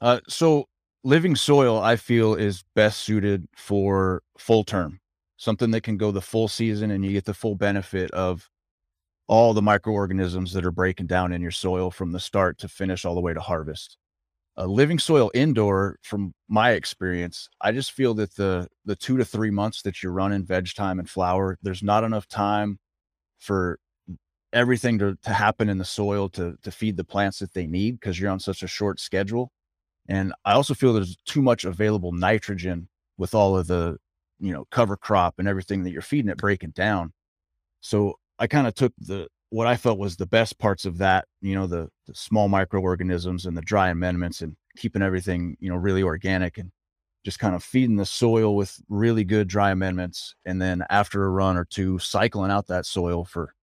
Uh, 0.00 0.20
so 0.28 0.66
living 1.04 1.36
soil, 1.36 1.80
I 1.80 1.96
feel, 1.96 2.34
is 2.34 2.64
best 2.74 3.00
suited 3.00 3.46
for 3.56 4.22
full 4.38 4.64
term, 4.64 5.00
something 5.36 5.70
that 5.72 5.82
can 5.82 5.96
go 5.96 6.10
the 6.10 6.20
full 6.20 6.48
season 6.48 6.90
and 6.90 7.04
you 7.04 7.12
get 7.12 7.24
the 7.24 7.34
full 7.34 7.54
benefit 7.56 8.10
of 8.12 8.48
all 9.28 9.54
the 9.54 9.62
microorganisms 9.62 10.52
that 10.52 10.64
are 10.64 10.70
breaking 10.70 11.06
down 11.06 11.32
in 11.32 11.42
your 11.42 11.50
soil 11.50 11.90
from 11.90 12.12
the 12.12 12.20
start 12.20 12.58
to 12.58 12.68
finish 12.68 13.04
all 13.04 13.14
the 13.14 13.20
way 13.20 13.34
to 13.34 13.40
harvest. 13.40 13.98
A 14.56 14.66
living 14.66 14.98
soil 14.98 15.30
indoor, 15.34 15.98
from 16.02 16.32
my 16.48 16.72
experience, 16.72 17.48
I 17.60 17.72
just 17.72 17.92
feel 17.92 18.14
that 18.14 18.36
the 18.36 18.68
the 18.86 18.96
two 18.96 19.16
to 19.18 19.24
three 19.24 19.50
months 19.50 19.82
that 19.82 20.02
you're 20.02 20.12
running 20.12 20.44
veg 20.46 20.74
time 20.74 20.98
and 20.98 21.08
flower, 21.10 21.58
there's 21.62 21.82
not 21.82 22.04
enough 22.04 22.26
time 22.28 22.78
for 23.38 23.78
everything 24.56 24.98
to, 24.98 25.16
to 25.22 25.30
happen 25.30 25.68
in 25.68 25.78
the 25.78 25.84
soil 25.84 26.28
to 26.30 26.56
to 26.62 26.70
feed 26.70 26.96
the 26.96 27.04
plants 27.04 27.38
that 27.40 27.52
they 27.54 27.66
need 27.66 28.00
because 28.00 28.18
you're 28.18 28.30
on 28.30 28.40
such 28.40 28.62
a 28.62 28.66
short 28.66 28.98
schedule. 28.98 29.52
And 30.08 30.32
I 30.44 30.54
also 30.54 30.74
feel 30.74 30.92
there's 30.92 31.16
too 31.26 31.42
much 31.42 31.64
available 31.64 32.12
nitrogen 32.12 32.88
with 33.18 33.34
all 33.34 33.56
of 33.56 33.66
the, 33.66 33.98
you 34.40 34.52
know, 34.52 34.66
cover 34.70 34.96
crop 34.96 35.34
and 35.38 35.46
everything 35.48 35.82
that 35.84 35.90
you're 35.90 36.02
feeding 36.02 36.30
it 36.30 36.38
breaking 36.38 36.70
down. 36.70 37.12
So 37.80 38.14
I 38.38 38.46
kind 38.46 38.66
of 38.66 38.74
took 38.74 38.92
the 38.98 39.28
what 39.50 39.66
I 39.66 39.76
felt 39.76 39.98
was 39.98 40.16
the 40.16 40.26
best 40.26 40.58
parts 40.58 40.84
of 40.86 40.98
that, 40.98 41.26
you 41.40 41.54
know, 41.54 41.66
the, 41.66 41.88
the 42.06 42.14
small 42.14 42.48
microorganisms 42.48 43.46
and 43.46 43.56
the 43.56 43.62
dry 43.62 43.90
amendments 43.90 44.40
and 44.40 44.56
keeping 44.76 45.02
everything, 45.02 45.56
you 45.60 45.70
know, 45.70 45.76
really 45.76 46.02
organic 46.02 46.58
and 46.58 46.72
just 47.24 47.38
kind 47.38 47.54
of 47.54 47.62
feeding 47.62 47.96
the 47.96 48.06
soil 48.06 48.56
with 48.56 48.80
really 48.88 49.24
good 49.24 49.48
dry 49.48 49.70
amendments. 49.70 50.34
And 50.44 50.60
then 50.60 50.84
after 50.90 51.24
a 51.24 51.30
run 51.30 51.56
or 51.56 51.64
two, 51.64 51.98
cycling 51.98 52.50
out 52.50 52.66
that 52.68 52.86
soil 52.86 53.24
for 53.24 53.54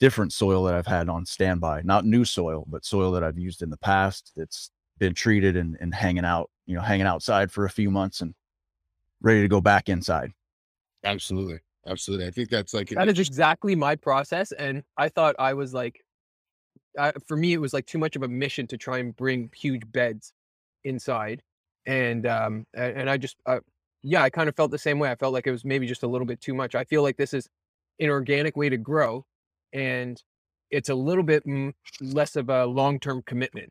different 0.00 0.32
soil 0.32 0.64
that 0.64 0.74
I've 0.74 0.86
had 0.86 1.08
on 1.08 1.26
standby, 1.26 1.82
not 1.84 2.04
new 2.04 2.24
soil, 2.24 2.64
but 2.68 2.84
soil 2.84 3.12
that 3.12 3.24
I've 3.24 3.38
used 3.38 3.62
in 3.62 3.70
the 3.70 3.76
past 3.78 4.32
that's 4.36 4.70
been 4.98 5.14
treated 5.14 5.56
and, 5.56 5.76
and 5.80 5.94
hanging 5.94 6.24
out, 6.24 6.50
you 6.66 6.74
know, 6.74 6.82
hanging 6.82 7.06
outside 7.06 7.50
for 7.50 7.64
a 7.64 7.70
few 7.70 7.90
months 7.90 8.20
and 8.20 8.34
ready 9.20 9.42
to 9.42 9.48
go 9.48 9.60
back 9.60 9.88
inside. 9.88 10.32
Absolutely. 11.04 11.58
Absolutely. 11.86 12.26
I 12.26 12.30
think 12.30 12.50
that's 12.50 12.74
like 12.74 12.90
That 12.90 13.08
is 13.08 13.18
exactly 13.18 13.74
my 13.74 13.96
process. 13.96 14.52
And 14.52 14.82
I 14.96 15.08
thought 15.08 15.36
I 15.38 15.54
was 15.54 15.72
like, 15.72 16.04
I, 16.98 17.12
for 17.26 17.36
me, 17.36 17.52
it 17.52 17.60
was 17.60 17.72
like 17.72 17.86
too 17.86 17.98
much 17.98 18.16
of 18.16 18.22
a 18.22 18.28
mission 18.28 18.66
to 18.68 18.76
try 18.76 18.98
and 18.98 19.16
bring 19.16 19.50
huge 19.54 19.82
beds 19.90 20.32
inside. 20.84 21.42
And, 21.86 22.26
um, 22.26 22.66
and 22.74 23.08
I 23.08 23.16
just, 23.16 23.36
uh, 23.46 23.60
yeah, 24.02 24.22
I 24.22 24.30
kind 24.30 24.48
of 24.48 24.56
felt 24.56 24.70
the 24.70 24.78
same 24.78 24.98
way. 24.98 25.10
I 25.10 25.14
felt 25.14 25.32
like 25.32 25.46
it 25.46 25.50
was 25.50 25.64
maybe 25.64 25.86
just 25.86 26.02
a 26.02 26.06
little 26.06 26.26
bit 26.26 26.40
too 26.40 26.54
much. 26.54 26.74
I 26.74 26.84
feel 26.84 27.02
like 27.02 27.16
this 27.16 27.32
is 27.32 27.48
an 28.00 28.10
organic 28.10 28.56
way 28.56 28.68
to 28.68 28.76
grow 28.76 29.24
and 29.72 30.20
it's 30.70 30.88
a 30.88 30.94
little 30.94 31.24
bit 31.24 31.46
mm, 31.46 31.72
less 32.00 32.36
of 32.36 32.50
a 32.50 32.66
long-term 32.66 33.22
commitment. 33.26 33.70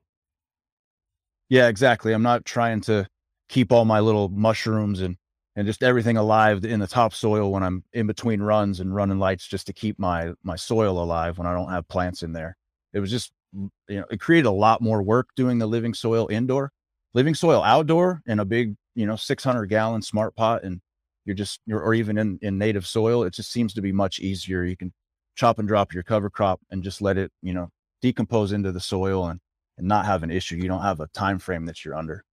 Yeah, 1.49 1.67
exactly. 1.67 2.13
I'm 2.13 2.23
not 2.23 2.45
trying 2.45 2.81
to 2.81 3.07
keep 3.49 3.71
all 3.71 3.85
my 3.85 3.99
little 3.99 4.29
mushrooms 4.29 5.01
and 5.01 5.17
and 5.55 5.65
just 5.65 5.81
everything 5.81 6.17
alive 6.17 6.63
in 6.63 6.79
the 6.79 6.85
topsoil 6.85 7.51
when 7.51 7.63
I'm 7.63 7.83
in 7.91 8.05
between 8.05 8.41
runs 8.41 8.79
and 8.79 8.93
running 8.93 9.17
lights 9.17 9.47
just 9.47 9.65
to 9.67 9.73
keep 9.73 9.97
my 9.97 10.33
my 10.43 10.55
soil 10.55 11.01
alive 11.01 11.37
when 11.37 11.47
I 11.47 11.53
don't 11.53 11.71
have 11.71 11.87
plants 11.87 12.21
in 12.21 12.33
there. 12.33 12.57
It 12.93 12.99
was 12.99 13.09
just 13.09 13.31
you 13.53 13.71
know, 13.89 14.05
it 14.11 14.19
created 14.19 14.47
a 14.47 14.51
lot 14.51 14.81
more 14.81 15.01
work 15.01 15.29
doing 15.35 15.57
the 15.57 15.65
living 15.65 15.93
soil 15.93 16.27
indoor. 16.29 16.71
Living 17.13 17.33
soil 17.33 17.63
outdoor 17.63 18.21
in 18.27 18.39
a 18.39 18.45
big, 18.45 18.75
you 18.93 19.07
know, 19.07 19.15
600 19.15 19.65
gallon 19.65 20.01
smart 20.01 20.35
pot 20.35 20.63
and 20.63 20.81
you're 21.25 21.35
just 21.35 21.59
you're 21.65 21.81
or 21.81 21.93
even 21.93 22.17
in 22.17 22.37
in 22.41 22.57
native 22.57 22.85
soil, 22.85 23.23
it 23.23 23.33
just 23.33 23.51
seems 23.51 23.73
to 23.73 23.81
be 23.81 23.91
much 23.91 24.19
easier. 24.19 24.63
You 24.63 24.77
can 24.77 24.93
chop 25.37 25.59
and 25.59 25.67
drop 25.67 25.93
your 25.93 26.03
cover 26.03 26.29
crop 26.29 26.59
and 26.71 26.83
just 26.83 27.01
let 27.01 27.17
it, 27.17 27.31
you 27.41 27.53
know, 27.53 27.69
decompose 28.01 28.51
into 28.51 28.73
the 28.73 28.79
soil 28.81 29.27
and 29.27 29.39
and 29.77 29.87
not 29.87 30.05
have 30.05 30.23
an 30.23 30.31
issue. 30.31 30.55
You 30.57 30.67
don't 30.67 30.81
have 30.81 30.99
a 30.99 31.07
time 31.09 31.37
frame 31.37 31.65
that 31.67 31.85
you're 31.85 31.95
under. 31.95 32.25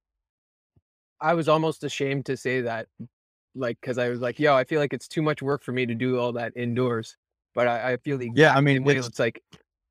I 1.20 1.34
was 1.34 1.46
almost 1.48 1.84
ashamed 1.84 2.24
to 2.26 2.36
say 2.38 2.62
that, 2.62 2.88
like, 3.54 3.78
because 3.80 3.98
I 3.98 4.08
was 4.08 4.20
like, 4.20 4.40
yo, 4.40 4.54
I 4.56 4.64
feel 4.64 4.80
like 4.80 4.94
it's 4.94 5.06
too 5.06 5.20
much 5.20 5.42
work 5.42 5.62
for 5.62 5.72
me 5.72 5.84
to 5.84 5.94
do 5.94 6.18
all 6.18 6.32
that 6.32 6.54
indoors. 6.56 7.16
But 7.54 7.68
I, 7.68 7.92
I 7.92 7.96
feel 7.98 8.16
the 8.16 8.30
Yeah, 8.34 8.54
I 8.54 8.60
mean, 8.62 8.82
it's- 8.88 9.06
It's 9.06 9.18
like, 9.18 9.42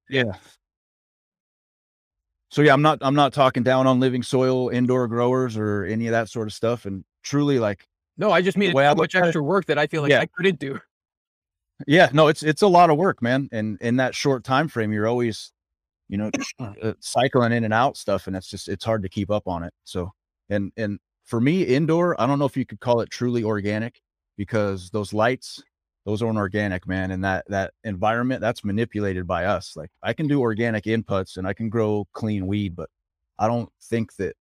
Yeah. 0.10 0.34
So 2.50 2.62
yeah, 2.62 2.74
I'm 2.74 2.82
not 2.84 3.00
I'm 3.02 3.16
not 3.16 3.34
talking 3.34 3.64
down 3.64 3.88
on 3.88 4.00
living 4.00 4.22
soil 4.22 4.70
indoor 4.70 5.08
growers 5.08 5.58
or 5.58 5.86
any 5.86 6.08
of 6.08 6.12
that 6.12 6.30
sort 6.30 6.48
of 6.48 6.54
stuff. 6.54 6.86
And 6.86 7.04
truly 7.24 7.58
like 7.58 7.88
no, 8.18 8.32
I 8.32 8.42
just 8.44 8.58
mean 8.58 8.70
it's 8.70 8.80
too 8.80 8.96
much 8.96 9.16
extra 9.16 9.42
work 9.42 9.66
that 9.68 9.80
I 9.80 9.88
feel 9.88 10.04
like 10.04 10.12
Yeah. 10.12 10.20
I 10.22 10.28
couldn't 10.28 10.60
do. 10.60 10.80
Yeah, 11.88 12.10
no, 12.14 12.28
it's 12.28 12.44
it's 12.44 12.62
a 12.62 12.68
lot 12.68 12.90
of 12.90 12.98
work, 12.98 13.22
man. 13.22 13.50
And 13.52 13.78
in 13.82 13.98
that 13.98 14.16
short 14.16 14.44
time 14.44 14.68
frame, 14.68 14.92
you're 14.92 15.08
always, 15.08 15.52
you 16.08 16.18
know, 16.18 16.32
uh, 16.60 16.94
cycling 17.00 17.52
in 17.52 17.64
and 17.64 17.74
out 17.74 17.98
stuff, 17.98 18.28
and 18.28 18.36
it's 18.36 18.48
just 18.48 18.68
it's 18.68 18.86
hard 18.86 19.04
to 19.04 19.10
keep 19.10 19.32
up 19.32 19.48
on 19.48 19.64
it. 19.64 19.74
So 19.84 20.12
and 20.50 20.72
and 20.78 21.00
for 21.26 21.40
me, 21.40 21.64
indoor, 21.64 22.20
I 22.22 22.28
don't 22.28 22.40
know 22.40 22.46
if 22.46 22.58
you 22.58 22.66
could 22.66 22.80
call 22.80 23.02
it 23.02 23.10
truly 23.10 23.44
organic 23.44 24.02
because 24.38 24.90
those 24.90 25.14
lights, 25.14 25.62
those 26.06 26.22
aren't 26.22 26.38
organic, 26.38 26.88
man. 26.88 27.12
And 27.12 27.24
that 27.24 27.46
that 27.48 27.74
environment, 27.84 28.42
that's 28.42 28.64
manipulated 28.64 29.28
by 29.28 29.46
us. 29.46 29.76
Like 29.76 29.90
I 30.02 30.14
can 30.14 30.28
do 30.28 30.42
organic 30.42 30.86
inputs 30.86 31.38
and 31.38 31.48
I 31.48 31.54
can 31.54 31.70
grow 31.70 32.08
clean 32.14 32.48
weed, 32.48 32.76
but 32.76 32.90
I 33.40 33.48
don't 33.48 33.70
think 33.82 34.16
that 34.18 34.36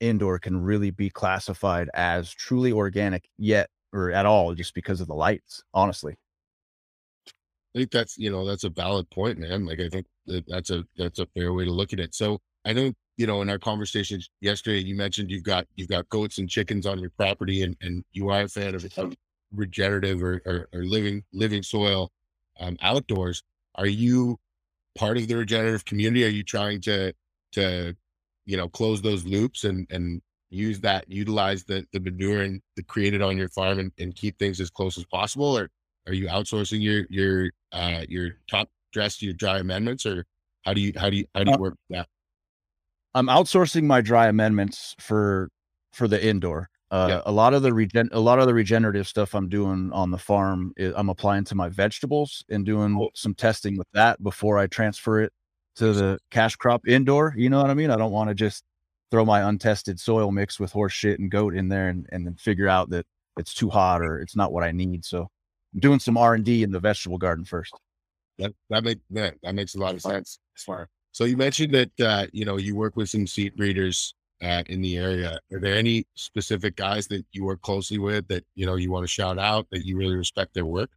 indoor 0.00 0.38
can 0.38 0.62
really 0.62 0.90
be 0.90 1.10
classified 1.10 1.90
as 1.94 2.30
truly 2.30 2.72
organic 2.72 3.28
yet 3.36 3.68
or 3.92 4.12
at 4.12 4.26
all 4.26 4.54
just 4.54 4.74
because 4.74 5.00
of 5.00 5.08
the 5.08 5.14
lights, 5.14 5.64
honestly. 5.74 6.16
I 7.78 7.82
think 7.82 7.92
that's 7.92 8.18
you 8.18 8.28
know 8.28 8.44
that's 8.44 8.64
a 8.64 8.70
valid 8.70 9.08
point, 9.10 9.38
man. 9.38 9.64
Like 9.64 9.78
I 9.78 9.88
think 9.88 10.06
that 10.26 10.44
that's 10.48 10.70
a 10.70 10.82
that's 10.96 11.20
a 11.20 11.26
fair 11.26 11.52
way 11.52 11.64
to 11.64 11.70
look 11.70 11.92
at 11.92 12.00
it. 12.00 12.12
So 12.12 12.40
I 12.64 12.72
know 12.72 12.92
you 13.16 13.26
know 13.28 13.40
in 13.40 13.48
our 13.48 13.58
conversation 13.58 14.20
yesterday 14.40 14.80
you 14.80 14.96
mentioned 14.96 15.30
you've 15.30 15.44
got 15.44 15.66
you've 15.76 15.88
got 15.88 16.08
goats 16.08 16.38
and 16.38 16.50
chickens 16.50 16.86
on 16.86 16.98
your 16.98 17.10
property, 17.10 17.62
and 17.62 17.76
and 17.80 18.04
you 18.10 18.30
are 18.30 18.42
a 18.42 18.48
fan 18.48 18.74
of, 18.74 18.84
of 18.96 19.14
regenerative 19.54 20.20
or, 20.24 20.42
or 20.44 20.68
or 20.72 20.82
living 20.82 21.22
living 21.32 21.62
soil 21.62 22.10
um, 22.58 22.76
outdoors. 22.82 23.44
Are 23.76 23.86
you 23.86 24.38
part 24.96 25.16
of 25.16 25.28
the 25.28 25.36
regenerative 25.36 25.84
community? 25.84 26.24
Are 26.24 26.28
you 26.30 26.42
trying 26.42 26.80
to 26.80 27.12
to 27.52 27.94
you 28.44 28.56
know 28.56 28.68
close 28.68 29.02
those 29.02 29.24
loops 29.24 29.62
and 29.62 29.86
and 29.90 30.20
use 30.50 30.80
that 30.80 31.08
utilize 31.08 31.62
the 31.62 31.86
the 31.92 32.00
manure 32.00 32.42
and 32.42 32.60
the 32.74 32.82
created 32.82 33.22
on 33.22 33.36
your 33.36 33.50
farm 33.50 33.78
and, 33.78 33.92
and 34.00 34.16
keep 34.16 34.36
things 34.36 34.58
as 34.58 34.68
close 34.68 34.98
as 34.98 35.04
possible, 35.04 35.56
or 35.56 35.68
are 36.08 36.14
you 36.14 36.26
outsourcing 36.26 36.82
your 36.82 37.04
your 37.10 37.50
uh 37.72 38.04
your 38.08 38.30
top 38.50 38.68
dress 38.92 39.20
your 39.22 39.34
dry 39.34 39.58
amendments 39.58 40.04
or 40.06 40.24
how 40.64 40.72
do 40.74 40.80
you 40.80 40.92
how 40.96 41.08
do 41.10 41.16
you 41.16 41.26
how 41.34 41.44
do 41.44 41.50
you 41.50 41.54
Uh, 41.56 41.60
work 41.60 41.74
with 41.88 41.98
that 41.98 42.08
I'm 43.14 43.26
outsourcing 43.26 43.84
my 43.84 44.00
dry 44.00 44.26
amendments 44.28 44.94
for 45.00 45.50
for 45.92 46.06
the 46.08 46.24
indoor. 46.24 46.68
Uh, 46.90 47.06
Yeah. 47.10 47.22
A 47.26 47.32
lot 47.32 47.54
of 47.54 47.62
the 47.62 47.72
regen 47.72 48.08
a 48.12 48.20
lot 48.20 48.38
of 48.38 48.46
the 48.46 48.54
regenerative 48.54 49.06
stuff 49.08 49.34
I'm 49.34 49.48
doing 49.48 49.90
on 49.92 50.10
the 50.10 50.18
farm, 50.18 50.72
i- 50.78 50.92
I'm 50.94 51.08
applying 51.08 51.44
to 51.44 51.54
my 51.54 51.68
vegetables 51.68 52.44
and 52.48 52.64
doing 52.64 52.94
Cool. 52.94 53.10
some 53.14 53.34
testing 53.34 53.76
with 53.76 53.88
that 53.92 54.22
before 54.22 54.58
I 54.58 54.66
transfer 54.66 55.20
it 55.20 55.32
to 55.76 55.92
the 55.92 56.18
cash 56.30 56.56
crop 56.56 56.86
indoor. 56.88 57.34
You 57.36 57.50
know 57.50 57.60
what 57.60 57.70
I 57.70 57.74
mean? 57.74 57.90
I 57.90 57.96
don't 57.96 58.12
want 58.12 58.28
to 58.30 58.34
just 58.34 58.64
throw 59.10 59.24
my 59.24 59.40
untested 59.48 59.98
soil 59.98 60.30
mix 60.30 60.60
with 60.60 60.72
horse 60.72 60.92
shit 60.92 61.18
and 61.18 61.30
goat 61.30 61.54
in 61.54 61.68
there 61.68 61.88
and, 61.88 62.06
and 62.12 62.26
then 62.26 62.36
figure 62.36 62.68
out 62.68 62.90
that 62.90 63.06
it's 63.38 63.54
too 63.54 63.70
hot 63.70 64.02
or 64.02 64.20
it's 64.20 64.36
not 64.36 64.52
what 64.52 64.64
I 64.64 64.72
need. 64.72 65.04
So 65.04 65.28
I'm 65.74 65.80
doing 65.80 65.98
some 66.00 66.16
R 66.16 66.34
and 66.34 66.44
D 66.44 66.62
in 66.62 66.72
the 66.72 66.80
vegetable 66.80 67.18
garden 67.18 67.44
first. 67.44 67.74
that 68.38 68.52
that 68.70 68.84
make 68.84 69.00
that, 69.10 69.34
that 69.42 69.54
makes 69.54 69.74
a 69.74 69.78
lot 69.78 69.94
of 69.94 70.02
sense 70.02 70.38
as 70.56 70.62
far 70.62 70.88
so 71.12 71.24
you 71.24 71.36
mentioned 71.36 71.74
that 71.74 71.90
uh 72.00 72.26
you 72.32 72.44
know 72.44 72.56
you 72.56 72.74
work 72.76 72.96
with 72.96 73.08
some 73.10 73.26
seed 73.26 73.56
breeders 73.56 74.14
uh 74.42 74.62
in 74.68 74.80
the 74.80 74.96
area 74.96 75.38
are 75.52 75.60
there 75.60 75.74
any 75.74 76.06
specific 76.14 76.76
guys 76.76 77.06
that 77.08 77.24
you 77.32 77.44
work 77.44 77.60
closely 77.62 77.98
with 77.98 78.26
that 78.28 78.44
you 78.54 78.66
know 78.66 78.76
you 78.76 78.90
want 78.90 79.04
to 79.04 79.08
shout 79.08 79.38
out 79.38 79.66
that 79.70 79.84
you 79.86 79.96
really 79.96 80.16
respect 80.16 80.54
their 80.54 80.66
work 80.66 80.90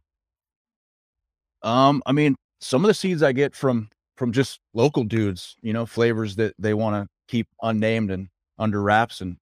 Um, 1.62 2.02
I 2.06 2.12
mean, 2.12 2.34
some 2.60 2.84
of 2.84 2.88
the 2.88 2.94
seeds 2.94 3.22
I 3.22 3.32
get 3.32 3.54
from 3.54 3.88
from 4.16 4.32
just 4.32 4.60
local 4.74 5.04
dudes, 5.04 5.56
you 5.62 5.72
know, 5.72 5.86
flavors 5.86 6.36
that 6.36 6.54
they 6.58 6.74
want 6.74 6.94
to 6.96 7.08
keep 7.28 7.48
unnamed 7.62 8.10
and 8.10 8.28
under 8.58 8.82
wraps, 8.82 9.20
and 9.20 9.36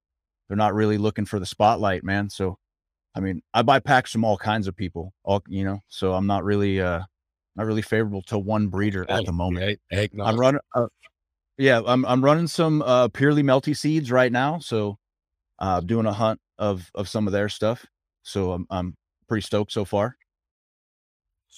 they're 0.48 0.56
not 0.56 0.74
really 0.74 0.98
looking 0.98 1.24
for 1.26 1.38
the 1.38 1.46
spotlight, 1.46 2.04
man. 2.04 2.30
So, 2.30 2.58
I 3.14 3.20
mean, 3.20 3.42
I 3.52 3.62
buy 3.62 3.80
packs 3.80 4.12
from 4.12 4.24
all 4.24 4.36
kinds 4.36 4.68
of 4.68 4.76
people, 4.76 5.12
all 5.24 5.42
you 5.48 5.64
know. 5.64 5.80
So 5.88 6.14
I'm 6.14 6.26
not 6.26 6.44
really, 6.44 6.80
uh, 6.80 7.02
not 7.56 7.66
really 7.66 7.82
favorable 7.82 8.22
to 8.22 8.38
one 8.38 8.68
breeder 8.68 9.02
at 9.10 9.24
the 9.26 9.32
moment. 9.32 9.80
I'm 10.26 10.38
running, 10.38 10.60
uh, 10.74 10.86
yeah, 11.58 11.82
I'm 11.84 12.04
I'm 12.06 12.24
running 12.24 12.46
some 12.46 12.82
uh 12.82 13.08
purely 13.08 13.42
melty 13.42 13.76
seeds 13.76 14.10
right 14.12 14.30
now. 14.32 14.58
So, 14.60 14.96
uh, 15.58 15.80
doing 15.80 16.06
a 16.06 16.12
hunt 16.12 16.40
of 16.58 16.90
of 16.94 17.08
some 17.08 17.26
of 17.26 17.32
their 17.32 17.48
stuff. 17.48 17.84
So 18.22 18.52
I'm 18.52 18.66
I'm 18.70 18.96
pretty 19.28 19.42
stoked 19.42 19.72
so 19.72 19.84
far. 19.84 20.16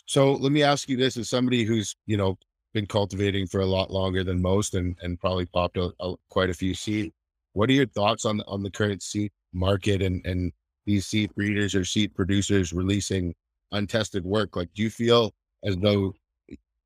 So 0.07 0.33
let 0.33 0.53
me 0.53 0.63
ask 0.63 0.89
you 0.89 0.97
this: 0.97 1.17
as 1.17 1.29
somebody 1.29 1.65
who's 1.65 1.95
you 2.07 2.17
know 2.17 2.39
been 2.73 2.87
cultivating 2.87 3.47
for 3.47 3.61
a 3.61 3.67
lot 3.67 3.91
longer 3.91 4.25
than 4.25 4.41
most, 4.41 4.75
and 4.75 4.97
and 5.03 5.21
probably 5.21 5.47
popped 5.47 5.77
out 5.77 5.95
a, 6.01 6.15
quite 6.31 6.51
a 6.51 6.55
few 6.55 6.75
seed, 6.75 7.13
what 7.53 7.69
are 7.69 7.75
your 7.75 7.87
thoughts 7.87 8.25
on 8.25 8.41
on 8.47 8.63
the 8.63 8.71
current 8.71 9.03
seed 9.03 9.31
market 9.53 10.01
and 10.01 10.25
and 10.25 10.53
these 10.87 11.07
seed 11.07 11.35
breeders 11.35 11.75
or 11.75 11.85
seed 11.85 12.15
producers 12.15 12.73
releasing 12.73 13.35
untested 13.73 14.25
work? 14.25 14.57
Like, 14.57 14.69
do 14.75 14.83
you 14.83 14.91
feel 14.91 15.33
as 15.65 15.77
though 15.77 16.15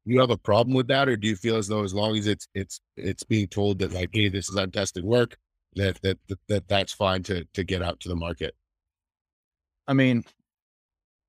you 0.05 0.21
have 0.21 0.31
a 0.31 0.39
problem 0.39 0.75
with 0.75 0.87
that, 0.89 1.09
or 1.09 1.17
do 1.17 1.27
you 1.27 1.37
feel 1.37 1.57
as 1.57 1.67
though 1.67 1.83
as 1.83 1.93
long 1.93 2.17
as 2.17 2.27
it's 2.27 2.47
it's 2.55 2.81
it's 2.97 3.25
being 3.25 3.49
told 3.49 3.81
that 3.81 3.93
like, 3.93 4.11
hey, 4.13 4.29
this 4.29 4.49
is 4.49 4.55
untested 4.55 5.05
work, 5.05 5.37
that 5.75 6.01
that 6.03 6.19
that, 6.29 6.39
that 6.49 6.69
that's 6.69 6.93
fine 6.93 7.23
to 7.25 7.45
to 7.55 7.65
get 7.65 7.83
out 7.83 7.99
to 8.01 8.09
the 8.09 8.17
market? 8.17 8.55
I 9.89 9.95
mean, 9.95 10.25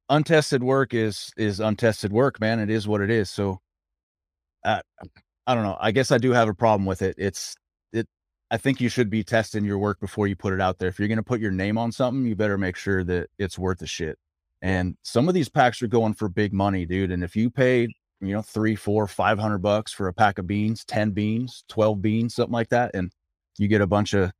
untested 0.09 0.63
work 0.63 0.93
is 0.93 1.31
is 1.37 1.59
untested 1.59 2.11
work, 2.11 2.39
man. 2.39 2.59
It 2.59 2.69
is 2.69 2.87
what 2.87 3.01
it 3.01 3.09
is. 3.09 3.29
So 3.29 3.59
uh, 4.63 4.81
I 5.47 5.55
don't 5.55 5.63
know. 5.63 5.77
I 5.79 5.91
guess 5.91 6.11
I 6.11 6.17
do 6.17 6.31
have 6.31 6.49
a 6.49 6.53
problem 6.53 6.85
with 6.85 7.01
it. 7.01 7.15
It's 7.17 7.55
it. 7.55 7.59
I 8.49 8.57
think 8.57 8.79
you 8.79 8.89
should 8.89 9.09
be 9.09 9.23
testing 9.23 9.65
your 9.65 9.77
work 9.77 9.99
before 9.99 10.27
you 10.27 10.35
put 10.35 10.53
it 10.53 10.61
out 10.61 10.79
there. 10.79 10.87
If 10.87 10.99
you're 10.99 11.09
going 11.09 11.17
to 11.17 11.23
put 11.23 11.41
your 11.41 11.51
name 11.51 11.77
on 11.77 11.91
something, 11.91 12.25
you 12.25 12.35
better 12.35 12.57
make 12.57 12.77
sure 12.77 13.03
that 13.03 13.29
it's 13.37 13.59
worth 13.59 13.79
the 13.79 13.87
shit. 13.87 14.17
And 14.61 14.95
some 15.03 15.27
of 15.27 15.33
these 15.33 15.49
packs 15.49 15.81
are 15.81 15.87
going 15.87 16.13
for 16.13 16.29
big 16.29 16.53
money, 16.53 16.85
dude. 16.85 17.11
And 17.11 17.23
if 17.23 17.35
you 17.35 17.49
pay, 17.49 17.81
you 18.21 18.33
know, 18.33 18.41
three, 18.41 18.75
four, 18.75 19.07
five 19.07 19.37
hundred 19.37 19.59
bucks 19.59 19.91
for 19.91 20.07
a 20.07 20.13
pack 20.13 20.39
of 20.39 20.47
beans, 20.47 20.83
ten 20.85 21.11
beans, 21.11 21.63
twelve 21.67 22.01
beans, 22.01 22.35
something 22.35 22.53
like 22.53 22.69
that, 22.69 22.91
and 22.93 23.11
you 23.57 23.67
get 23.67 23.81
a 23.81 23.87
bunch 23.87 24.13
of, 24.13 24.31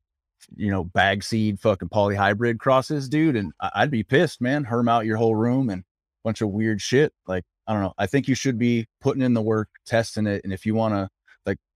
you 0.55 0.71
know, 0.71 0.85
bag 0.85 1.23
seed 1.23 1.59
fucking 1.59 1.89
polyhybrid 1.89 2.59
crosses, 2.59 3.09
dude. 3.09 3.35
And 3.35 3.51
I'd 3.59 3.91
be 3.91 4.03
pissed, 4.03 4.41
man. 4.41 4.63
Herm 4.63 4.87
out 4.87 5.05
your 5.05 5.17
whole 5.17 5.35
room 5.35 5.69
and 5.69 5.83
bunch 6.23 6.41
of 6.41 6.49
weird 6.49 6.81
shit. 6.81 7.13
Like 7.27 7.43
I 7.67 7.73
don't 7.73 7.83
know. 7.83 7.93
I 7.97 8.07
think 8.07 8.27
you 8.27 8.35
should 8.35 8.57
be 8.57 8.87
putting 9.01 9.21
in 9.21 9.33
the 9.33 9.41
work, 9.41 9.69
testing 9.85 10.25
it, 10.25 10.41
and 10.43 10.53
if 10.53 10.65
you 10.65 10.73
want 10.73 10.93
to, 10.95 11.09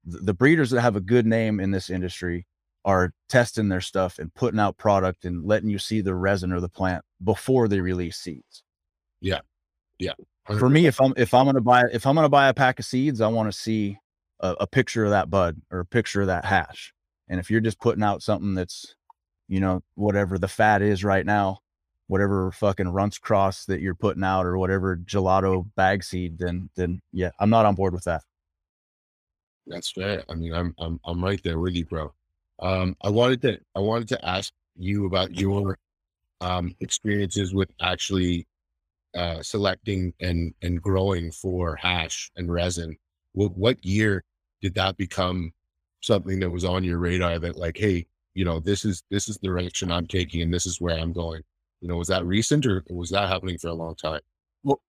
the 0.03 0.33
breeders 0.33 0.71
that 0.71 0.81
have 0.81 0.95
a 0.95 1.01
good 1.01 1.25
name 1.25 1.59
in 1.59 1.71
this 1.71 1.89
industry 1.89 2.45
are 2.83 3.13
testing 3.29 3.69
their 3.69 3.81
stuff 3.81 4.17
and 4.19 4.33
putting 4.33 4.59
out 4.59 4.77
product 4.77 5.25
and 5.25 5.45
letting 5.45 5.69
you 5.69 5.77
see 5.77 6.01
the 6.01 6.15
resin 6.15 6.51
or 6.51 6.59
the 6.59 6.69
plant 6.69 7.03
before 7.23 7.67
they 7.67 7.79
release 7.79 8.17
seeds. 8.17 8.63
Yeah. 9.19 9.41
Yeah. 9.99 10.13
For 10.57 10.69
me, 10.69 10.87
if 10.87 10.99
I'm 10.99 11.13
if 11.15 11.33
I'm 11.33 11.45
gonna 11.45 11.61
buy 11.61 11.83
if 11.93 12.07
I'm 12.07 12.15
gonna 12.15 12.27
buy 12.27 12.49
a 12.49 12.53
pack 12.53 12.79
of 12.79 12.85
seeds, 12.85 13.21
I 13.21 13.27
want 13.27 13.51
to 13.51 13.57
see 13.57 13.99
a, 14.39 14.55
a, 14.61 14.67
picture 14.67 15.05
of 15.05 15.11
that 15.11 15.29
bud 15.29 15.61
or 15.69 15.81
a 15.81 15.85
picture 15.85 16.21
of 16.21 16.27
that 16.27 16.43
hash. 16.43 16.93
And 17.29 17.39
if 17.39 17.51
you're 17.51 17.61
just 17.61 17.79
putting 17.79 18.03
out 18.03 18.23
something 18.23 18.55
that's, 18.55 18.95
you 19.47 19.59
know, 19.59 19.83
whatever 19.93 20.39
the 20.39 20.47
fat 20.47 20.81
is 20.81 21.03
right 21.03 21.25
now, 21.25 21.59
whatever 22.07 22.51
fucking 22.51 22.87
Runtz 22.87 23.21
cross 23.21 23.65
that 23.65 23.81
you're 23.81 23.95
putting 23.95 24.23
out 24.23 24.45
or 24.47 24.57
whatever 24.57 24.97
gelato 24.97 25.63
bag 25.75 26.03
seed, 26.03 26.39
then 26.39 26.69
then 26.75 27.01
yeah, 27.13 27.29
I'm 27.39 27.51
not 27.51 27.67
on 27.67 27.75
board 27.75 27.93
with 27.93 28.05
that. 28.05 28.23
That's 29.67 29.91
fair. 29.91 30.23
I 30.29 30.35
mean, 30.35 30.53
I'm 30.53 30.73
I'm 30.79 30.99
I'm 31.05 31.23
right 31.23 31.41
there 31.43 31.59
with 31.59 31.73
you, 31.75 31.85
bro. 31.85 32.13
Um, 32.59 32.95
I 33.03 33.09
wanted 33.09 33.41
to 33.43 33.59
I 33.75 33.79
wanted 33.79 34.07
to 34.09 34.25
ask 34.25 34.53
you 34.75 35.05
about 35.05 35.35
your 35.35 35.77
um, 36.41 36.75
experiences 36.79 37.53
with 37.53 37.69
actually 37.81 38.47
uh, 39.15 39.41
selecting 39.41 40.13
and 40.19 40.53
and 40.61 40.81
growing 40.81 41.31
for 41.31 41.75
hash 41.75 42.31
and 42.35 42.51
resin. 42.51 42.97
What 43.33 43.55
what 43.57 43.83
year 43.85 44.23
did 44.61 44.75
that 44.75 44.97
become 44.97 45.51
something 46.01 46.39
that 46.39 46.49
was 46.49 46.65
on 46.65 46.83
your 46.83 46.97
radar 46.97 47.39
that 47.39 47.57
like, 47.57 47.77
hey, 47.77 48.07
you 48.33 48.45
know, 48.45 48.59
this 48.59 48.85
is 48.85 49.03
this 49.11 49.29
is 49.29 49.37
the 49.37 49.47
direction 49.47 49.91
I'm 49.91 50.07
taking 50.07 50.41
and 50.41 50.53
this 50.53 50.65
is 50.65 50.81
where 50.81 50.97
I'm 50.97 51.13
going. 51.13 51.41
You 51.81 51.87
know, 51.87 51.97
was 51.97 52.07
that 52.09 52.25
recent 52.25 52.65
or 52.65 52.83
was 52.89 53.09
that 53.11 53.29
happening 53.29 53.57
for 53.57 53.67
a 53.69 53.73
long 53.73 53.95
time? 53.95 54.21
Well, 54.63 54.81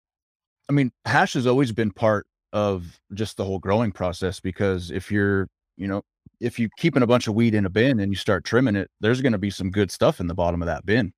I 0.68 0.72
mean, 0.72 0.92
hash 1.04 1.35
has 1.35 1.46
always 1.46 1.72
been 1.72 1.90
part 1.90 2.26
of 2.52 3.00
just 3.14 3.36
the 3.36 3.44
whole 3.44 3.58
growing 3.58 3.92
process 3.92 4.40
because 4.40 4.90
if 4.90 5.10
you're, 5.10 5.48
you 5.76 5.86
know, 5.86 6.02
if 6.40 6.58
you're 6.58 6.70
keeping 6.76 7.02
a 7.02 7.06
bunch 7.06 7.28
of 7.28 7.34
weed 7.34 7.54
in 7.54 7.66
a 7.66 7.70
bin 7.70 8.00
and 8.00 8.12
you 8.12 8.16
start 8.16 8.44
trimming 8.44 8.76
it, 8.76 8.90
there's 9.00 9.20
going 9.20 9.32
to 9.32 9.38
be 9.38 9.50
some 9.50 9.70
good 9.70 9.90
stuff 9.90 10.20
in 10.20 10.26
the 10.26 10.34
bottom 10.34 10.60
of 10.60 10.66
that 10.66 10.84
bin. 10.84 11.12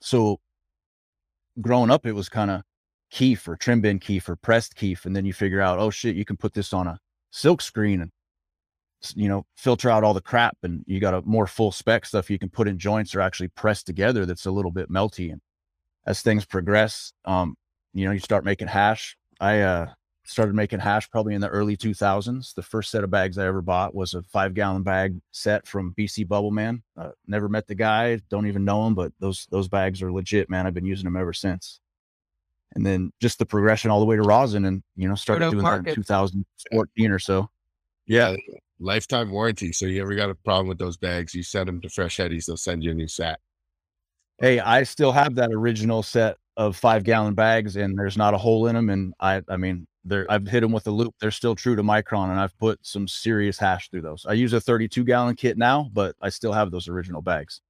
So 0.00 0.38
growing 1.60 1.90
up, 1.90 2.06
it 2.06 2.12
was 2.12 2.28
kind 2.28 2.50
of 2.50 2.62
keef 3.10 3.48
or 3.48 3.56
trim 3.56 3.80
bin 3.80 3.98
keef 3.98 4.28
or 4.28 4.36
pressed 4.36 4.74
keef. 4.76 5.06
And 5.06 5.16
then 5.16 5.24
you 5.24 5.32
figure 5.32 5.60
out, 5.60 5.78
oh 5.78 5.90
shit, 5.90 6.16
you 6.16 6.24
can 6.24 6.36
put 6.36 6.52
this 6.52 6.72
on 6.72 6.86
a 6.86 6.98
silk 7.30 7.62
screen 7.62 8.02
and, 8.02 8.10
you 9.14 9.28
know, 9.28 9.44
filter 9.56 9.90
out 9.90 10.04
all 10.04 10.14
the 10.14 10.20
crap 10.20 10.56
and 10.62 10.84
you 10.86 11.00
got 11.00 11.14
a 11.14 11.22
more 11.22 11.46
full 11.46 11.72
spec 11.72 12.04
stuff 12.04 12.30
you 12.30 12.38
can 12.38 12.50
put 12.50 12.68
in 12.68 12.78
joints 12.78 13.14
or 13.14 13.20
actually 13.20 13.48
press 13.48 13.82
together 13.82 14.26
that's 14.26 14.46
a 14.46 14.50
little 14.50 14.70
bit 14.70 14.90
melty. 14.90 15.32
And 15.32 15.40
as 16.06 16.20
things 16.20 16.44
progress, 16.44 17.12
um, 17.24 17.56
you 17.94 18.04
know, 18.04 18.12
you 18.12 18.20
start 18.20 18.44
making 18.44 18.68
hash. 18.68 19.16
I, 19.40 19.60
uh, 19.60 19.92
started 20.28 20.54
making 20.54 20.78
hash 20.78 21.10
probably 21.10 21.34
in 21.34 21.40
the 21.40 21.48
early 21.48 21.76
2000s. 21.76 22.54
The 22.54 22.62
first 22.62 22.90
set 22.90 23.02
of 23.02 23.10
bags 23.10 23.38
I 23.38 23.46
ever 23.46 23.62
bought 23.62 23.94
was 23.94 24.12
a 24.14 24.22
five 24.22 24.52
gallon 24.52 24.82
bag 24.82 25.18
set 25.30 25.66
from 25.66 25.94
BC 25.98 26.28
Bubble 26.28 26.50
Man. 26.50 26.82
Uh, 26.96 27.10
never 27.26 27.48
met 27.48 27.66
the 27.66 27.74
guy, 27.74 28.20
don't 28.28 28.46
even 28.46 28.64
know 28.64 28.86
him, 28.86 28.94
but 28.94 29.12
those 29.20 29.46
those 29.50 29.68
bags 29.68 30.02
are 30.02 30.12
legit, 30.12 30.50
man. 30.50 30.66
I've 30.66 30.74
been 30.74 30.84
using 30.84 31.04
them 31.04 31.16
ever 31.16 31.32
since. 31.32 31.80
And 32.74 32.84
then 32.84 33.10
just 33.20 33.38
the 33.38 33.46
progression 33.46 33.90
all 33.90 34.00
the 34.00 34.06
way 34.06 34.16
to 34.16 34.22
rosin, 34.22 34.66
and 34.66 34.82
you 34.94 35.08
know, 35.08 35.14
started 35.14 35.50
doing 35.50 35.64
that 35.64 35.88
in 35.88 35.94
2014 35.94 37.10
or 37.10 37.18
so. 37.18 37.48
Yeah, 38.06 38.36
lifetime 38.78 39.30
warranty. 39.30 39.72
So 39.72 39.86
you 39.86 40.02
ever 40.02 40.14
got 40.14 40.30
a 40.30 40.34
problem 40.34 40.68
with 40.68 40.78
those 40.78 40.98
bags, 40.98 41.34
you 41.34 41.42
send 41.42 41.68
them 41.68 41.80
to 41.80 41.88
Fresh 41.88 42.18
Headies, 42.18 42.44
they'll 42.44 42.58
send 42.58 42.84
you 42.84 42.90
a 42.90 42.94
new 42.94 43.08
set. 43.08 43.40
Hey, 44.40 44.60
I 44.60 44.82
still 44.84 45.10
have 45.10 45.34
that 45.36 45.50
original 45.52 46.02
set 46.02 46.36
of 46.58 46.76
five 46.76 47.04
gallon 47.04 47.32
bags, 47.32 47.76
and 47.76 47.98
there's 47.98 48.18
not 48.18 48.34
a 48.34 48.38
hole 48.38 48.66
in 48.66 48.74
them. 48.74 48.90
And 48.90 49.14
I, 49.20 49.40
I 49.48 49.56
mean, 49.56 49.86
they're 50.04 50.26
I've 50.30 50.46
hit 50.46 50.60
them 50.60 50.72
with 50.72 50.86
a 50.86 50.90
loop. 50.90 51.14
They're 51.20 51.30
still 51.30 51.54
true 51.54 51.76
to 51.76 51.82
micron, 51.82 52.30
and 52.30 52.38
I've 52.38 52.56
put 52.58 52.78
some 52.82 53.08
serious 53.08 53.58
hash 53.58 53.88
through 53.88 54.02
those. 54.02 54.26
I 54.28 54.34
use 54.34 54.52
a 54.52 54.60
32 54.60 55.04
gallon 55.04 55.36
kit 55.36 55.56
now, 55.56 55.88
but 55.92 56.14
I 56.20 56.28
still 56.28 56.52
have 56.52 56.70
those 56.70 56.88
original 56.88 57.22
bags. 57.22 57.62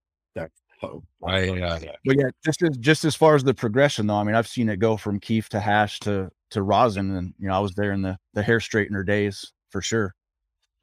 Oh, 0.82 1.02
I, 1.26 1.48
uh, 1.60 1.78
but 2.04 2.16
yeah, 2.16 2.28
just 2.44 2.62
as 2.62 2.76
just 2.78 3.04
as 3.04 3.16
far 3.16 3.34
as 3.34 3.42
the 3.42 3.54
progression 3.54 4.06
though, 4.06 4.16
I 4.16 4.22
mean, 4.22 4.36
I've 4.36 4.46
seen 4.46 4.68
it 4.68 4.78
go 4.78 4.96
from 4.96 5.18
keef 5.18 5.48
to 5.50 5.60
hash 5.60 5.98
to 6.00 6.30
to 6.50 6.62
rosin, 6.62 7.16
and 7.16 7.34
you 7.38 7.48
know, 7.48 7.54
I 7.54 7.58
was 7.58 7.74
there 7.74 7.92
in 7.92 8.02
the 8.02 8.16
the 8.34 8.42
hair 8.42 8.58
straightener 8.58 9.04
days 9.04 9.52
for 9.70 9.82
sure. 9.82 10.14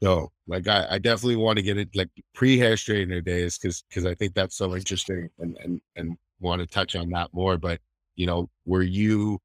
So, 0.04 0.32
like, 0.48 0.68
I, 0.68 0.86
I 0.92 0.98
definitely 0.98 1.38
want 1.38 1.58
to 1.58 1.64
get 1.64 1.78
it 1.78 1.90
like 1.96 2.10
pre 2.34 2.58
hair 2.58 2.76
straightener 2.76 3.24
days 3.24 3.58
because 3.58 3.84
because 3.88 4.06
I 4.06 4.16
think 4.16 4.34
that's 4.34 4.58
so 4.58 4.76
interesting, 4.76 5.30
and 5.40 5.58
and 5.64 5.82
and 5.96 6.18
want 6.42 6.60
to 6.60 6.68
touch 6.68 6.96
on 6.96 7.10
that 7.12 7.34
more. 7.34 7.58
But 7.58 7.80
you 8.16 8.26
know, 8.26 8.50
were 8.66 8.84
you 8.84 9.40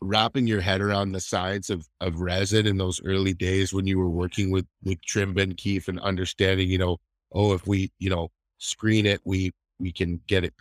wrapping 0.00 0.46
your 0.46 0.60
head 0.60 0.80
around 0.80 1.12
the 1.12 1.20
science 1.20 1.70
of 1.70 1.88
of 2.00 2.20
resin 2.20 2.66
in 2.66 2.76
those 2.76 3.00
early 3.04 3.32
days 3.32 3.72
when 3.72 3.86
you 3.86 3.98
were 3.98 4.10
working 4.10 4.50
with 4.50 4.66
with 4.82 5.00
trim 5.00 5.32
bin 5.32 5.54
keef 5.54 5.88
and 5.88 5.98
understanding 6.00 6.68
you 6.68 6.76
know 6.76 6.98
oh 7.32 7.54
if 7.54 7.66
we 7.66 7.90
you 7.98 8.10
know 8.10 8.28
screen 8.58 9.06
it 9.06 9.18
we 9.24 9.50
we 9.78 9.90
can 9.90 10.20
get 10.26 10.44
it 10.44 10.52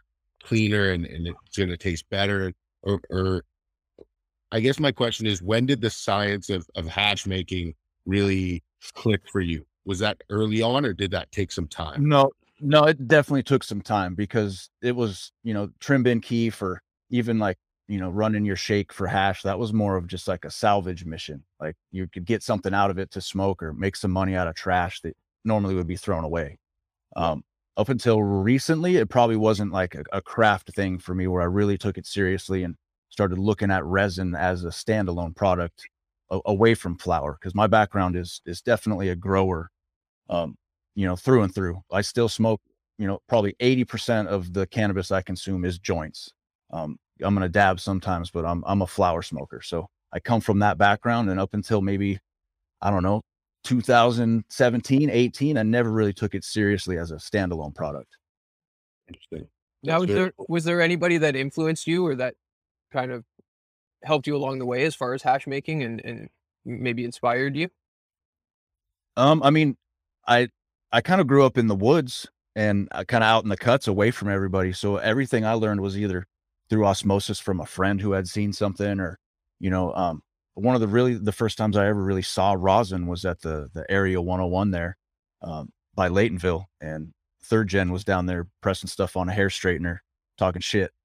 cleaner 0.43 0.91
and, 0.91 1.05
and 1.05 1.27
it's 1.27 1.55
to 1.55 1.77
taste 1.77 2.05
better? 2.09 2.53
Or, 2.83 2.99
or 3.09 3.43
i 4.51 4.59
guess 4.59 4.79
my 4.79 4.91
question 4.91 5.25
is 5.25 5.41
when 5.41 5.65
did 5.65 5.81
the 5.81 5.89
science 5.89 6.49
of, 6.49 6.67
of 6.75 6.85
hash 6.85 7.25
making 7.25 7.73
really 8.05 8.61
click 8.93 9.21
for 9.31 9.39
you? 9.39 9.65
Was 9.85 9.99
that 9.99 10.21
early 10.29 10.61
on 10.61 10.85
or 10.85 10.93
did 10.93 11.11
that 11.11 11.31
take 11.31 11.51
some 11.51 11.67
time? 11.67 12.07
No 12.07 12.31
no 12.59 12.83
it 12.83 13.07
definitely 13.07 13.43
took 13.43 13.63
some 13.63 13.81
time 13.81 14.15
because 14.15 14.69
it 14.81 14.95
was 14.95 15.31
you 15.43 15.53
know 15.53 15.69
trim 15.79 16.03
bin 16.03 16.21
key 16.21 16.49
for 16.49 16.81
even 17.09 17.39
like 17.39 17.57
you 17.87 17.99
know, 17.99 18.09
running 18.09 18.45
your 18.45 18.55
shake 18.55 18.93
for 18.93 19.07
hash, 19.07 19.41
that 19.43 19.59
was 19.59 19.73
more 19.73 19.97
of 19.97 20.07
just 20.07 20.27
like 20.27 20.45
a 20.45 20.51
salvage 20.51 21.05
mission. 21.05 21.43
Like 21.59 21.75
you 21.91 22.07
could 22.07 22.25
get 22.25 22.43
something 22.43 22.73
out 22.73 22.89
of 22.89 22.97
it 22.97 23.11
to 23.11 23.21
smoke 23.21 23.61
or 23.61 23.73
make 23.73 23.95
some 23.95 24.11
money 24.11 24.35
out 24.35 24.47
of 24.47 24.55
trash 24.55 25.01
that 25.01 25.15
normally 25.43 25.75
would 25.75 25.87
be 25.87 25.97
thrown 25.97 26.23
away. 26.23 26.57
Um, 27.15 27.43
up 27.75 27.89
until 27.89 28.23
recently, 28.23 28.97
it 28.97 29.09
probably 29.09 29.35
wasn't 29.35 29.71
like 29.71 29.95
a, 29.95 30.03
a, 30.11 30.21
craft 30.21 30.73
thing 30.73 30.97
for 30.97 31.13
me 31.13 31.27
where 31.27 31.41
I 31.41 31.45
really 31.45 31.77
took 31.77 31.97
it 31.97 32.05
seriously 32.05 32.63
and 32.63 32.75
started 33.09 33.39
looking 33.39 33.71
at 33.71 33.83
resin 33.83 34.35
as 34.35 34.63
a 34.63 34.69
standalone 34.69 35.35
product 35.35 35.87
a, 36.31 36.39
away 36.45 36.75
from 36.75 36.97
flower. 36.97 37.37
Cause 37.41 37.53
my 37.53 37.67
background 37.67 38.15
is, 38.15 38.41
is 38.45 38.61
definitely 38.61 39.09
a 39.09 39.15
grower, 39.15 39.69
um, 40.29 40.55
you 40.95 41.05
know, 41.05 41.15
through 41.15 41.43
and 41.43 41.53
through. 41.53 41.81
I 41.91 42.01
still 42.01 42.29
smoke, 42.29 42.61
you 42.97 43.07
know, 43.07 43.19
probably 43.27 43.55
80% 43.59 44.27
of 44.27 44.53
the 44.53 44.67
cannabis 44.67 45.11
I 45.11 45.21
consume 45.21 45.65
is 45.65 45.79
joints. 45.79 46.31
Um, 46.71 46.97
I'm 47.21 47.35
gonna 47.35 47.49
dab 47.49 47.79
sometimes, 47.79 48.31
but 48.31 48.45
I'm 48.45 48.63
I'm 48.65 48.81
a 48.81 48.87
flower 48.87 49.21
smoker. 49.21 49.61
So 49.61 49.87
I 50.11 50.19
come 50.19 50.41
from 50.41 50.59
that 50.59 50.77
background, 50.77 51.29
and 51.29 51.39
up 51.39 51.53
until 51.53 51.81
maybe 51.81 52.19
I 52.81 52.89
don't 52.89 53.03
know 53.03 53.21
2017, 53.63 55.09
18, 55.09 55.57
I 55.57 55.63
never 55.63 55.91
really 55.91 56.13
took 56.13 56.35
it 56.35 56.43
seriously 56.43 56.97
as 56.97 57.11
a 57.11 57.15
standalone 57.15 57.73
product. 57.73 58.17
Interesting. 59.07 59.47
Now, 59.83 59.99
was 59.99 60.09
there 60.09 60.33
was 60.47 60.63
there 60.63 60.81
anybody 60.81 61.17
that 61.17 61.35
influenced 61.35 61.87
you 61.87 62.05
or 62.05 62.15
that 62.15 62.35
kind 62.91 63.11
of 63.11 63.25
helped 64.03 64.27
you 64.27 64.35
along 64.35 64.59
the 64.59 64.65
way 64.65 64.83
as 64.83 64.95
far 64.95 65.13
as 65.13 65.21
hash 65.21 65.45
making 65.45 65.83
and 65.83 66.01
and 66.05 66.29
maybe 66.65 67.03
inspired 67.03 67.55
you? 67.55 67.69
Um, 69.17 69.43
I 69.43 69.49
mean, 69.49 69.75
I 70.25 70.47
I 70.93 71.01
kind 71.01 71.19
of 71.19 71.27
grew 71.27 71.43
up 71.43 71.57
in 71.57 71.67
the 71.67 71.75
woods 71.75 72.27
and 72.55 72.87
uh, 72.91 73.03
kind 73.03 73.23
of 73.23 73.27
out 73.27 73.43
in 73.43 73.49
the 73.49 73.57
cuts 73.57 73.87
away 73.87 74.11
from 74.11 74.29
everybody. 74.29 74.71
So 74.71 74.97
everything 74.97 75.43
I 75.43 75.53
learned 75.53 75.81
was 75.81 75.97
either 75.97 76.27
through 76.69 76.85
osmosis 76.85 77.39
from 77.39 77.59
a 77.59 77.65
friend 77.65 77.99
who 77.99 78.11
had 78.11 78.27
seen 78.27 78.53
something 78.53 78.99
or 78.99 79.19
you 79.59 79.69
know 79.69 79.93
um, 79.93 80.21
one 80.53 80.75
of 80.75 80.81
the 80.81 80.87
really 80.87 81.13
the 81.13 81.31
first 81.31 81.57
times 81.57 81.77
i 81.77 81.85
ever 81.85 82.01
really 82.01 82.21
saw 82.21 82.55
rosin 82.57 83.05
was 83.05 83.25
at 83.25 83.39
the 83.41 83.69
the 83.73 83.85
area 83.91 84.19
101 84.21 84.71
there 84.71 84.97
um, 85.41 85.69
by 85.93 86.09
laytonville 86.09 86.65
and 86.81 87.11
third 87.43 87.67
gen 87.67 87.91
was 87.91 88.03
down 88.03 88.25
there 88.25 88.47
pressing 88.61 88.87
stuff 88.87 89.17
on 89.17 89.29
a 89.29 89.33
hair 89.33 89.49
straightener 89.49 89.99
talking 90.37 90.61
shit. 90.61 90.91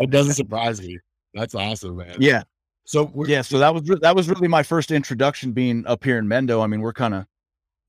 It 0.00 0.10
doesn't 0.10 0.34
surprise 0.34 0.80
me. 0.80 0.98
That's 1.34 1.54
awesome 1.54 1.96
man. 1.96 2.16
Yeah 2.20 2.42
so 2.88 3.12
yeah 3.26 3.42
so 3.42 3.58
that 3.58 3.74
was 3.74 3.82
that 4.00 4.16
was 4.16 4.28
really 4.28 4.48
my 4.48 4.62
first 4.62 4.90
introduction 4.90 5.52
being 5.52 5.86
up 5.86 6.02
here 6.02 6.18
in 6.18 6.26
mendo 6.26 6.62
i 6.62 6.66
mean 6.66 6.80
we're 6.80 6.92
kind 6.92 7.14
of 7.14 7.26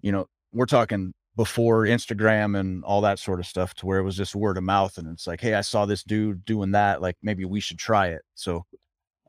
you 0.01 0.11
know 0.11 0.25
we're 0.51 0.65
talking 0.65 1.13
before 1.39 1.85
Instagram 1.85 2.59
and 2.59 2.83
all 2.83 2.99
that 2.99 3.17
sort 3.17 3.39
of 3.39 3.45
stuff 3.45 3.73
to 3.73 3.85
where 3.85 3.99
it 3.99 4.03
was 4.03 4.17
just 4.17 4.35
word 4.35 4.57
of 4.57 4.63
mouth 4.63 4.97
and 4.97 5.07
it's 5.07 5.25
like, 5.25 5.39
hey, 5.39 5.53
I 5.53 5.61
saw 5.61 5.85
this 5.85 6.03
dude 6.03 6.43
doing 6.43 6.71
that. 6.71 7.01
Like 7.01 7.15
maybe 7.23 7.45
we 7.45 7.61
should 7.61 7.77
try 7.77 8.07
it. 8.07 8.21
So 8.35 8.65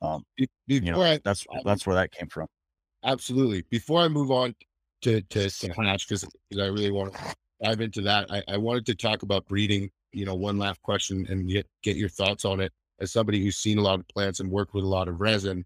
um, 0.03 0.25
you 0.67 0.81
know, 0.81 1.01
I, 1.01 1.21
that's 1.25 1.47
that's 1.65 1.87
where 1.87 1.95
that 1.95 2.11
came 2.11 2.27
from. 2.27 2.49
absolutely. 3.05 3.63
Before 3.71 4.01
I 4.01 4.09
move 4.09 4.33
on 4.33 4.57
to 5.03 5.21
to, 5.21 5.49
to 5.51 5.73
hash, 5.75 6.07
because 6.07 6.25
I 6.59 6.67
really 6.67 6.91
want 6.91 7.15
to 7.15 7.35
dive 7.63 7.81
into 7.81 8.01
that, 8.03 8.29
I, 8.29 8.43
I 8.49 8.57
wanted 8.57 8.87
to 8.87 8.97
talk 8.97 9.23
about 9.23 9.47
breeding. 9.47 9.89
You 10.13 10.25
know, 10.25 10.35
one 10.35 10.59
last 10.59 10.83
question 10.83 11.27
and 11.29 11.49
get 11.49 11.67
get 11.85 11.97
your 11.97 12.09
thoughts 12.09 12.45
on 12.45 12.61
it. 12.61 12.73
As 13.01 13.13
somebody 13.13 13.43
who's 13.43 13.57
seen 13.57 13.79
a 13.79 13.83
lot 13.83 13.99
of 14.01 14.09
plants 14.09 14.41
and 14.41 14.51
worked 14.51 14.75
with 14.75 14.85
a 14.85 14.89
lot 14.89 15.09
of 15.09 15.21
resin, 15.21 15.65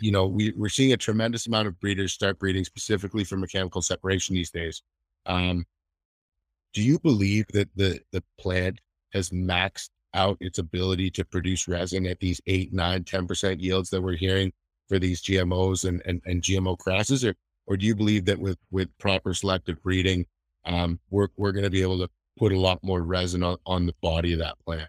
you 0.00 0.10
know, 0.10 0.26
we 0.26 0.52
we're 0.56 0.68
seeing 0.68 0.92
a 0.92 0.96
tremendous 0.96 1.46
amount 1.46 1.68
of 1.68 1.78
breeders 1.80 2.12
start 2.12 2.38
breeding 2.38 2.64
specifically 2.64 3.24
for 3.24 3.36
mechanical 3.36 3.82
separation 3.82 4.34
these 4.34 4.50
days. 4.50 4.82
Um, 5.26 5.64
do 6.72 6.82
you 6.82 6.98
believe 6.98 7.46
that 7.52 7.68
the 7.76 8.00
the 8.12 8.22
plant 8.38 8.80
has 9.12 9.30
maxed 9.30 9.90
out 10.14 10.38
its 10.40 10.58
ability 10.58 11.10
to 11.10 11.24
produce 11.24 11.68
resin 11.68 12.06
at 12.06 12.20
these 12.20 12.40
eight, 12.46 12.72
nine, 12.72 13.04
10% 13.04 13.60
yields 13.60 13.90
that 13.90 14.00
we're 14.00 14.16
hearing 14.16 14.52
for 14.88 14.98
these 14.98 15.22
GMOs 15.22 15.86
and, 15.88 16.00
and, 16.06 16.22
and 16.24 16.42
GMO 16.42 16.78
crosses? 16.78 17.24
Or, 17.24 17.34
or 17.66 17.76
do 17.76 17.84
you 17.84 17.94
believe 17.94 18.24
that 18.26 18.38
with, 18.38 18.56
with 18.70 18.96
proper 18.98 19.34
selective 19.34 19.82
breeding, 19.82 20.24
um, 20.64 21.00
we're, 21.10 21.28
we're 21.36 21.52
going 21.52 21.64
to 21.64 21.70
be 21.70 21.82
able 21.82 21.98
to 21.98 22.08
put 22.38 22.52
a 22.52 22.58
lot 22.58 22.82
more 22.82 23.02
resin 23.02 23.42
on, 23.42 23.56
on 23.66 23.86
the 23.86 23.94
body 24.00 24.32
of 24.32 24.38
that 24.38 24.58
plant? 24.64 24.88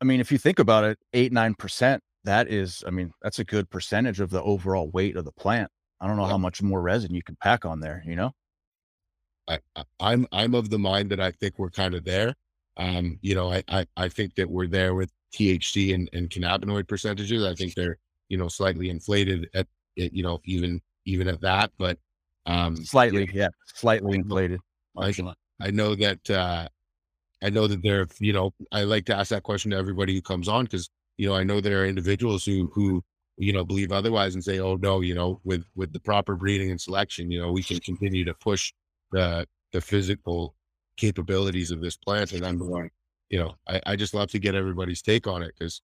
I 0.00 0.04
mean, 0.04 0.20
if 0.20 0.30
you 0.30 0.38
think 0.38 0.58
about 0.58 0.84
it, 0.84 0.98
eight, 1.12 1.32
nine 1.32 1.54
percent, 1.54 2.02
that 2.24 2.48
is, 2.48 2.84
I 2.86 2.90
mean, 2.90 3.12
that's 3.22 3.38
a 3.38 3.44
good 3.44 3.68
percentage 3.70 4.20
of 4.20 4.30
the 4.30 4.42
overall 4.42 4.90
weight 4.90 5.16
of 5.16 5.24
the 5.24 5.32
plant. 5.32 5.70
I 6.00 6.06
don't 6.06 6.16
know 6.16 6.26
how 6.26 6.38
much 6.38 6.62
more 6.62 6.80
resin 6.80 7.14
you 7.14 7.22
can 7.22 7.36
pack 7.42 7.64
on 7.64 7.80
there, 7.80 8.02
you 8.06 8.14
know? 8.16 8.32
I, 9.48 9.58
I- 9.76 9.84
I'm 10.00 10.26
I'm 10.32 10.54
of 10.54 10.70
the 10.70 10.78
mind 10.78 11.10
that 11.10 11.20
I 11.20 11.30
think 11.32 11.58
we're 11.58 11.70
kind 11.70 11.94
of 11.94 12.04
there. 12.04 12.34
Um, 12.76 13.18
you 13.22 13.34
know, 13.34 13.52
I, 13.52 13.62
I 13.68 13.86
I 13.96 14.08
think 14.08 14.34
that 14.36 14.48
we're 14.48 14.66
there 14.68 14.94
with 14.94 15.10
THC 15.34 15.94
and, 15.94 16.08
and 16.12 16.30
cannabinoid 16.30 16.86
percentages. 16.88 17.44
I 17.44 17.54
think 17.54 17.74
they're 17.74 17.96
you 18.28 18.36
know 18.38 18.48
slightly 18.48 18.90
inflated 18.90 19.48
at, 19.54 19.66
at 19.98 20.12
you 20.12 20.22
know 20.22 20.40
even 20.44 20.80
even 21.06 21.28
at 21.28 21.40
that, 21.40 21.72
but 21.78 21.98
um, 22.46 22.76
Slightly, 22.76 23.28
yeah, 23.32 23.48
slightly 23.74 24.16
inflated. 24.16 24.60
I, 24.96 25.12
I 25.60 25.70
know 25.70 25.94
that 25.94 26.30
uh, 26.30 26.68
I 27.42 27.50
know 27.50 27.66
that 27.66 27.82
there. 27.82 28.06
You 28.20 28.32
know, 28.32 28.52
I 28.72 28.82
like 28.84 29.04
to 29.06 29.16
ask 29.16 29.30
that 29.30 29.42
question 29.44 29.70
to 29.70 29.76
everybody 29.76 30.14
who 30.14 30.22
comes 30.22 30.48
on 30.48 30.64
because 30.64 30.90
you 31.16 31.28
know 31.28 31.34
I 31.34 31.44
know 31.44 31.60
there 31.60 31.82
are 31.82 31.86
individuals 31.86 32.44
who 32.44 32.70
who 32.74 33.02
you 33.36 33.52
know 33.52 33.64
believe 33.64 33.92
otherwise 33.92 34.34
and 34.34 34.42
say, 34.42 34.58
oh 34.58 34.76
no, 34.76 35.00
you 35.00 35.14
know, 35.14 35.40
with 35.44 35.64
with 35.76 35.92
the 35.92 36.00
proper 36.00 36.34
breeding 36.36 36.70
and 36.70 36.80
selection, 36.80 37.30
you 37.30 37.40
know, 37.40 37.52
we 37.52 37.62
can 37.62 37.78
continue 37.80 38.24
to 38.24 38.34
push 38.34 38.72
the 39.12 39.46
the 39.72 39.80
physical 39.80 40.54
capabilities 40.96 41.70
of 41.70 41.80
this 41.80 41.96
plant. 41.96 42.32
And 42.32 42.44
I'm 42.44 42.58
going, 42.58 42.90
you 43.30 43.38
know, 43.38 43.54
I, 43.68 43.80
I 43.86 43.96
just 43.96 44.14
love 44.14 44.30
to 44.32 44.38
get 44.38 44.54
everybody's 44.54 45.02
take 45.02 45.26
on 45.26 45.42
it 45.42 45.52
because 45.56 45.80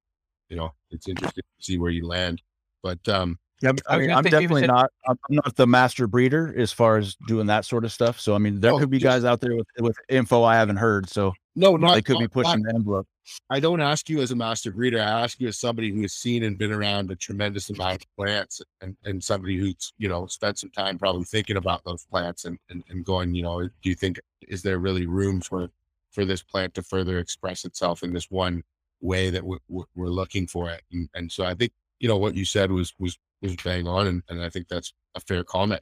you 0.48 0.56
know 0.56 0.70
it's 0.90 1.08
interesting 1.08 1.42
to 1.58 1.64
see 1.64 1.78
where 1.78 1.90
you 1.90 2.06
land. 2.06 2.42
But 2.82 3.06
um, 3.08 3.38
Yeah, 3.62 3.72
I 3.88 3.98
mean, 3.98 4.10
I 4.10 4.18
am 4.18 4.24
definitely 4.24 4.62
said- 4.62 4.66
not. 4.68 4.90
I'm 5.08 5.16
I'm 5.30 5.36
not 5.36 5.54
the 5.56 5.66
master 5.68 6.06
breeder 6.08 6.52
as 6.56 6.72
far 6.72 6.96
as 6.98 7.14
doing 7.28 7.46
that 7.46 7.64
sort 7.64 7.84
of 7.84 7.92
stuff. 7.92 8.18
So 8.18 8.34
I 8.34 8.38
mean, 8.38 8.60
there 8.60 8.72
Oh, 8.72 8.78
could 8.78 8.90
be 8.90 8.98
just- 8.98 9.04
guys 9.10 9.24
out 9.24 9.40
there 9.40 9.54
with 9.54 9.68
with 9.78 9.96
info 10.08 10.42
I 10.42 10.56
haven't 10.56 10.76
heard. 10.76 11.08
So 11.08 11.32
no, 11.56 11.76
not 11.76 11.94
they 11.94 12.02
could 12.02 12.18
be 12.18 12.28
pushing 12.28 12.62
not- 12.62 12.72
the 12.72 12.74
envelope. 12.76 13.06
I 13.48 13.58
don't 13.58 13.80
ask 13.80 14.10
you 14.10 14.20
as 14.20 14.32
a 14.32 14.36
master 14.36 14.70
breeder. 14.70 15.00
I 15.00 15.22
ask 15.22 15.40
you 15.40 15.48
as 15.48 15.58
somebody 15.58 15.90
who 15.90 16.02
has 16.02 16.12
seen 16.12 16.42
and 16.42 16.58
been 16.58 16.72
around 16.72 17.10
a 17.10 17.16
tremendous 17.16 17.70
amount 17.70 18.02
of 18.02 18.16
plants 18.18 18.60
and, 18.82 18.98
and 19.04 19.24
somebody 19.24 19.56
who's, 19.56 19.94
you 19.96 20.10
know, 20.10 20.26
spent 20.26 20.58
some 20.58 20.68
time 20.70 20.98
probably 20.98 21.24
thinking 21.24 21.56
about 21.56 21.82
those 21.84 22.04
plants 22.04 22.44
and, 22.44 22.58
and, 22.68 22.84
and 22.90 23.02
going, 23.02 23.34
you 23.34 23.42
know, 23.42 23.62
do 23.62 23.88
you 23.88 23.94
think, 23.94 24.20
is 24.46 24.62
there 24.62 24.78
really 24.78 25.06
room 25.06 25.40
for, 25.40 25.70
for 26.10 26.26
this 26.26 26.42
plant 26.42 26.74
to 26.74 26.82
further 26.82 27.18
express 27.18 27.64
itself 27.64 28.02
in 28.02 28.12
this 28.12 28.30
one 28.30 28.62
way 29.00 29.30
that 29.30 29.42
we're, 29.42 29.56
we're 29.68 29.84
we're 29.94 30.08
looking 30.08 30.46
for 30.46 30.68
it? 30.68 30.82
And, 30.92 31.08
and 31.14 31.32
so 31.32 31.44
I 31.44 31.54
think, 31.54 31.72
you 32.00 32.08
know, 32.08 32.18
what 32.18 32.34
you 32.34 32.44
said 32.44 32.70
was, 32.70 32.92
was, 32.98 33.18
was 33.40 33.56
bang 33.64 33.88
on. 33.88 34.06
And, 34.06 34.22
and 34.28 34.42
I 34.42 34.50
think 34.50 34.68
that's 34.68 34.92
a 35.14 35.20
fair 35.20 35.44
comment. 35.44 35.80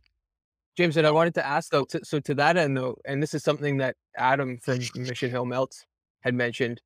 Jameson, 0.77 1.05
I 1.05 1.11
wanted 1.11 1.35
to 1.35 1.47
ask 1.47 1.71
though, 1.71 1.87
so 2.03 2.21
to 2.21 2.35
that 2.35 2.57
end 2.57 2.77
though, 2.77 2.97
and 3.05 3.23
this 3.23 3.35
is 3.35 3.45
something 3.45 3.77
that 3.79 3.97
Adam 4.17 4.59
from 4.63 4.79
Mission 4.97 5.31
Hill 5.31 5.45
Melts 5.45 5.85
had 6.21 6.35
mentioned. 6.35 6.81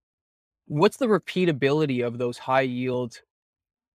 What's 0.66 0.96
the 0.96 1.06
repeatability 1.06 2.04
of 2.04 2.18
those 2.18 2.38
high 2.38 2.62
yield 2.62 3.20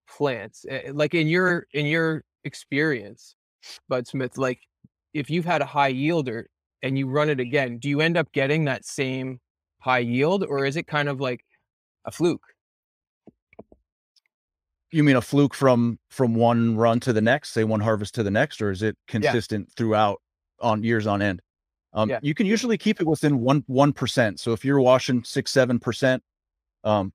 plants? 0.08 0.64
Like 0.92 1.14
in 1.14 1.26
your 1.26 1.66
in 1.72 1.86
your 1.86 2.22
experience, 2.44 3.34
Budsmith, 3.90 4.38
like 4.38 4.60
if 5.14 5.28
you've 5.30 5.44
had 5.44 5.62
a 5.62 5.66
high 5.66 5.92
yielder 5.92 6.44
and 6.82 6.96
you 6.96 7.08
run 7.08 7.28
it 7.28 7.40
again, 7.40 7.78
do 7.78 7.88
you 7.88 8.00
end 8.00 8.16
up 8.16 8.30
getting 8.32 8.64
that 8.66 8.84
same 8.84 9.40
high 9.80 9.98
yield, 9.98 10.44
or 10.44 10.64
is 10.66 10.76
it 10.76 10.86
kind 10.86 11.08
of 11.08 11.20
like 11.20 11.44
a 12.06 12.12
fluke? 12.12 12.49
You 14.92 15.04
mean 15.04 15.16
a 15.16 15.22
fluke 15.22 15.54
from 15.54 15.98
from 16.10 16.34
one 16.34 16.76
run 16.76 16.98
to 17.00 17.12
the 17.12 17.20
next, 17.20 17.50
say 17.50 17.64
one 17.64 17.80
harvest 17.80 18.14
to 18.16 18.22
the 18.22 18.30
next, 18.30 18.60
or 18.60 18.70
is 18.70 18.82
it 18.82 18.96
consistent 19.06 19.70
throughout 19.76 20.20
on 20.60 20.82
years 20.82 21.06
on 21.06 21.22
end? 21.22 21.40
Um, 21.92 22.08
Yeah. 22.08 22.18
You 22.22 22.34
can 22.34 22.46
usually 22.46 22.76
keep 22.78 23.00
it 23.00 23.06
within 23.06 23.40
one 23.40 23.62
one 23.66 23.92
percent. 23.92 24.40
So 24.40 24.52
if 24.52 24.64
you're 24.64 24.80
washing 24.80 25.22
six 25.24 25.52
seven 25.52 25.78
percent, 25.78 26.22
um, 26.84 27.12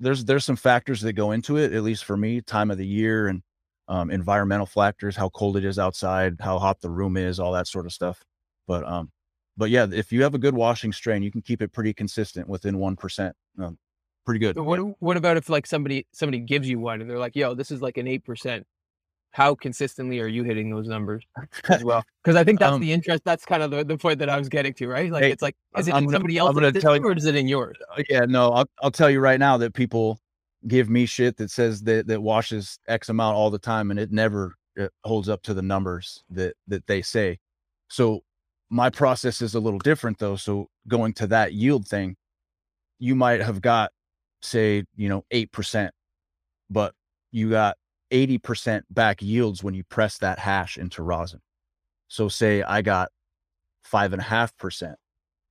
there's 0.00 0.24
there's 0.24 0.44
some 0.44 0.56
factors 0.56 1.00
that 1.02 1.12
go 1.14 1.30
into 1.32 1.56
it. 1.56 1.72
At 1.72 1.82
least 1.84 2.04
for 2.04 2.16
me, 2.16 2.40
time 2.40 2.70
of 2.70 2.78
the 2.78 2.86
year 2.86 3.28
and 3.28 3.42
um, 3.88 4.10
environmental 4.10 4.66
factors, 4.66 5.14
how 5.16 5.28
cold 5.30 5.56
it 5.56 5.64
is 5.64 5.78
outside, 5.78 6.36
how 6.40 6.58
hot 6.58 6.80
the 6.80 6.90
room 6.90 7.16
is, 7.16 7.38
all 7.38 7.52
that 7.52 7.68
sort 7.68 7.86
of 7.86 7.92
stuff. 7.92 8.24
But 8.66 8.84
um, 8.88 9.10
but 9.56 9.70
yeah, 9.70 9.86
if 9.92 10.10
you 10.12 10.22
have 10.24 10.34
a 10.34 10.38
good 10.38 10.54
washing 10.54 10.92
strain, 10.92 11.22
you 11.22 11.30
can 11.30 11.42
keep 11.42 11.62
it 11.62 11.72
pretty 11.72 11.94
consistent 11.94 12.48
within 12.48 12.78
one 12.78 12.96
percent. 12.96 13.36
Um, 13.60 13.78
pretty 14.24 14.40
good. 14.40 14.56
What 14.58 14.78
what 15.00 15.16
about 15.16 15.36
if 15.36 15.48
like 15.48 15.66
somebody 15.66 16.06
somebody 16.12 16.38
gives 16.40 16.68
you 16.68 16.78
one 16.78 17.00
and 17.00 17.08
they're 17.10 17.18
like, 17.18 17.36
"Yo, 17.36 17.54
this 17.54 17.70
is 17.70 17.82
like 17.82 17.96
an 17.98 18.06
eight 18.08 18.24
percent." 18.24 18.66
How 19.32 19.56
consistently 19.56 20.20
are 20.20 20.28
you 20.28 20.44
hitting 20.44 20.70
those 20.70 20.86
numbers 20.86 21.24
as 21.68 21.82
well? 21.82 22.04
Because 22.22 22.36
I 22.36 22.44
think 22.44 22.60
that's 22.60 22.72
Um, 22.72 22.80
the 22.80 22.92
interest. 22.92 23.24
That's 23.24 23.44
kind 23.44 23.64
of 23.64 23.72
the, 23.72 23.84
the 23.84 23.98
point 23.98 24.20
that 24.20 24.28
I 24.28 24.38
was 24.38 24.48
getting 24.48 24.72
to, 24.74 24.86
right? 24.86 25.10
Like 25.10 25.24
Hey, 25.24 25.32
it's 25.32 25.42
like, 25.42 25.56
is 25.76 25.88
it 25.88 25.90
I'm 25.92 26.04
in 26.04 26.04
gonna- 26.04 26.14
somebody 26.18 26.38
I'm 26.40 26.46
else's 26.46 26.60
gonna 26.60 26.80
tell 26.80 26.96
you- 26.96 27.02
or 27.04 27.16
is 27.16 27.24
it 27.24 27.34
in 27.34 27.48
yours? 27.48 27.76
Uh, 27.98 28.02
yeah, 28.08 28.20
no, 28.20 28.50
I'll 28.52 28.68
I'll 28.80 28.92
tell 28.92 29.10
you 29.10 29.18
right 29.18 29.40
now 29.40 29.56
that 29.58 29.74
people 29.74 30.20
give 30.68 30.88
me 30.88 31.04
shit 31.04 31.36
that 31.38 31.50
says 31.50 31.82
that 31.82 32.06
that 32.06 32.22
washes 32.22 32.78
X 32.86 33.08
amount 33.08 33.36
all 33.36 33.50
the 33.50 33.58
time, 33.58 33.90
and 33.90 33.98
it 33.98 34.12
never 34.12 34.54
uh, 34.80 34.86
holds 35.02 35.28
up 35.28 35.42
to 35.42 35.52
the 35.52 35.62
numbers 35.62 36.22
that 36.30 36.54
that 36.68 36.86
they 36.86 37.02
say. 37.02 37.38
So 37.88 38.20
my 38.70 38.88
process 38.88 39.42
is 39.42 39.56
a 39.56 39.60
little 39.60 39.80
different 39.80 40.18
though. 40.20 40.36
So 40.36 40.68
going 40.86 41.12
to 41.14 41.26
that 41.26 41.54
yield 41.54 41.88
thing, 41.88 42.14
you 43.00 43.16
might 43.16 43.40
have 43.40 43.60
got 43.60 43.90
say 44.44 44.84
you 44.96 45.08
know 45.08 45.24
eight 45.30 45.50
percent, 45.52 45.92
but 46.70 46.94
you 47.32 47.50
got 47.50 47.76
eighty 48.10 48.38
percent 48.38 48.84
back 48.90 49.22
yields 49.22 49.62
when 49.62 49.74
you 49.74 49.84
press 49.84 50.18
that 50.18 50.38
hash 50.38 50.76
into 50.78 51.02
rosin. 51.02 51.40
So 52.08 52.28
say 52.28 52.62
I 52.62 52.82
got 52.82 53.10
five 53.82 54.12
and 54.12 54.20
a 54.20 54.24
half 54.24 54.56
percent, 54.56 54.96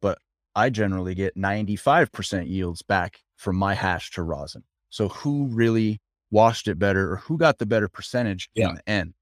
but 0.02 0.18
I 0.56 0.70
generally 0.70 1.16
get 1.16 1.36
95% 1.36 2.48
yields 2.48 2.82
back 2.82 3.20
from 3.36 3.56
my 3.56 3.74
hash 3.74 4.12
to 4.12 4.24
rosin. 4.24 4.64
So 4.90 5.10
who 5.10 5.46
really 5.48 6.00
washed 6.32 6.68
it 6.68 6.78
better 6.80 7.12
or 7.12 7.16
who 7.18 7.38
got 7.38 7.58
the 7.58 7.66
better 7.66 7.88
percentage 7.88 8.50
Yeah. 8.54 8.70
in 8.70 8.76
the 8.76 8.90
end? 8.90 9.14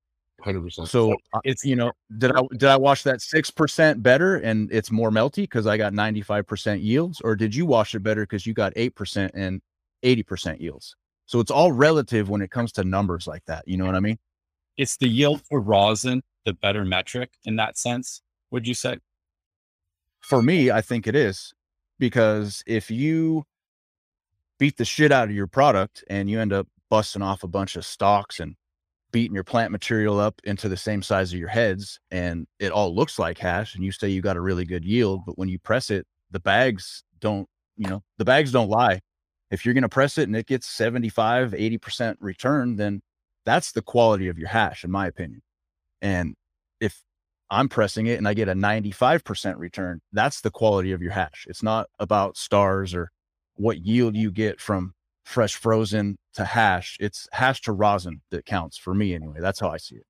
Hundred 0.42 0.62
percent. 0.64 0.88
So 0.88 1.16
It's 1.44 1.64
you 1.64 1.76
know, 1.76 1.92
did 2.18 2.32
I 2.32 2.42
did 2.52 2.64
I 2.64 2.78
wash 2.78 3.04
that 3.04 3.20
6% 3.20 4.02
better 4.02 4.38
and 4.38 4.72
it's 4.72 4.92
more 4.92 5.12
melty 5.12 5.50
cuz 5.50 5.68
I 5.68 5.78
got 5.78 5.94
95% 5.94 6.82
yields 6.82 7.22
or 7.22 7.36
did 7.36 7.54
you 7.54 7.66
wash 7.66 7.94
it 7.96 8.00
better 8.00 8.26
cuz 8.26 8.46
you 8.46 8.54
got 8.54 8.74
8% 8.76 9.32
and 9.34 9.62
80% 10.04 10.60
yields? 10.60 10.96
So 11.28 11.40
it's 11.40 11.52
all 11.52 11.72
relative 11.72 12.30
when 12.30 12.42
it 12.42 12.52
comes 12.52 12.72
to 12.74 12.84
numbers 12.84 13.28
like 13.28 13.46
that, 13.46 13.68
you 13.68 13.78
know 13.78 13.86
what 13.86 13.96
I 13.96 14.00
mean? 14.00 14.18
it's 14.78 14.98
the 14.98 15.08
yield 15.08 15.42
for 15.48 15.60
rosin, 15.60 16.24
the 16.46 16.54
better 16.54 16.84
metric 16.86 17.32
in 17.46 17.56
that 17.58 17.78
sense. 17.78 18.22
Would 18.52 18.68
you 18.68 18.74
say? 18.74 18.98
For 20.22 20.42
me, 20.42 20.72
I 20.72 20.82
think 20.82 21.08
it 21.08 21.16
is 21.16 21.54
because 22.00 22.64
if 22.66 22.90
you 22.92 23.46
beat 24.60 24.78
the 24.78 24.86
shit 24.86 25.12
out 25.12 25.30
of 25.30 25.36
your 25.36 25.48
product 25.48 26.04
and 26.10 26.30
you 26.30 26.40
end 26.40 26.54
up 26.54 26.68
busting 26.90 27.22
off 27.22 27.44
a 27.44 27.48
bunch 27.48 27.76
of 27.76 27.86
stalks 27.86 28.40
and 28.40 28.56
beating 29.12 29.36
your 29.36 29.44
plant 29.44 29.72
material 29.72 30.20
up 30.20 30.40
into 30.44 30.70
the 30.70 30.78
same 30.78 31.02
size 31.02 31.34
of 31.34 31.40
your 31.40 31.50
heads 31.50 32.00
and 32.12 32.48
it 32.60 32.72
all 32.72 32.96
looks 32.96 33.20
like 33.20 33.38
hash 33.38 33.76
and 33.76 33.84
you 33.84 33.92
say 33.92 34.10
you 34.10 34.22
got 34.22 34.38
a 34.38 34.42
really 34.42 34.66
good 34.66 34.86
yield, 34.86 35.22
but 35.26 35.38
when 35.38 35.50
you 35.50 35.60
press 35.60 35.90
it, 35.90 36.06
the 36.32 36.40
bags 36.40 37.04
don't, 37.20 37.48
you 37.78 37.90
know, 37.90 38.04
the 38.18 38.26
bags 38.26 38.52
don't 38.52 38.70
lie. 38.70 39.02
If 39.50 39.66
you're 39.66 39.74
going 39.74 39.82
to 39.84 39.90
press 39.90 40.18
it 40.18 40.28
and 40.28 40.36
it 40.36 40.48
gets 40.48 40.68
75, 40.68 41.52
80% 41.52 42.16
return, 42.20 42.78
then 42.78 43.02
that's 43.46 43.74
the 43.74 43.82
quality 43.82 44.30
of 44.30 44.38
your 44.38 44.48
hash, 44.48 44.84
in 44.84 44.92
my 44.92 45.08
opinion. 45.08 45.42
And 46.02 46.36
if 46.80 47.04
I'm 47.52 47.68
pressing 47.68 48.08
it 48.08 48.18
and 48.18 48.28
I 48.28 48.34
get 48.34 48.48
a 48.48 48.54
95% 48.54 49.58
return. 49.58 50.00
That's 50.14 50.40
the 50.40 50.50
quality 50.50 50.94
of 50.94 51.02
your 51.02 51.12
hash. 51.12 51.46
It's 51.50 51.62
not 51.62 51.88
about 52.00 52.38
stars 52.38 52.96
or 52.96 53.12
what 53.56 53.86
yield 53.86 54.16
you 54.16 54.32
get 54.32 54.62
from 54.62 54.94
fresh 55.32 55.56
frozen 55.56 56.18
to 56.34 56.46
hash. 56.46 56.98
It's 57.00 57.28
hash 57.32 57.62
to 57.62 57.72
rosin 57.72 58.22
that 58.30 58.46
counts 58.46 58.78
for 58.78 58.94
me 58.94 59.16
anyway. 59.16 59.40
That's 59.40 59.60
how 59.60 59.70
I 59.70 59.78
see 59.78 59.96
it. 59.96 60.06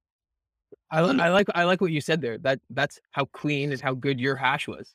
I, 0.90 1.00
I 1.00 1.30
like 1.30 1.48
I 1.56 1.64
like 1.64 1.80
what 1.80 1.92
you 1.92 2.02
said 2.02 2.22
there. 2.22 2.38
That 2.40 2.60
that's 2.70 3.00
how 3.12 3.26
clean 3.26 3.72
and 3.72 3.80
how 3.80 3.94
good 3.94 4.20
your 4.20 4.36
hash 4.36 4.68
was. 4.68 4.94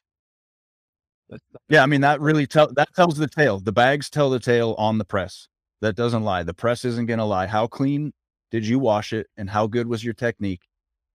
That's, 1.30 1.42
Yeah, 1.68 1.82
I 1.82 1.86
mean 1.86 2.02
that 2.02 2.20
really 2.20 2.46
tell 2.46 2.72
that 2.74 2.94
tells 2.94 3.16
the 3.16 3.28
tale. 3.28 3.60
The 3.60 3.72
bags 3.72 4.10
tell 4.10 4.28
the 4.28 4.40
tale 4.40 4.74
on 4.78 4.98
the 4.98 5.04
press. 5.04 5.48
That 5.80 5.96
doesn't 5.96 6.22
lie. 6.22 6.42
The 6.42 6.54
press 6.54 6.84
isn't 6.84 7.06
gonna 7.06 7.24
lie. 7.24 7.46
How 7.46 7.66
clean 7.66 8.12
did 8.50 8.66
you 8.66 8.78
wash 8.78 9.12
it, 9.12 9.26
and 9.36 9.48
how 9.48 9.66
good 9.66 9.86
was 9.86 10.04
your 10.04 10.14
technique? 10.14 10.62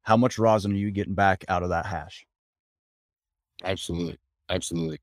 How 0.04 0.18
much 0.18 0.40
rosin 0.40 0.72
are 0.72 0.76
you 0.76 0.92
getting 0.92 1.14
back 1.14 1.46
out 1.48 1.64
of 1.64 1.70
that 1.70 1.86
hash? 1.86 2.26
Absolutely, 3.64 4.18
absolutely. 4.50 5.00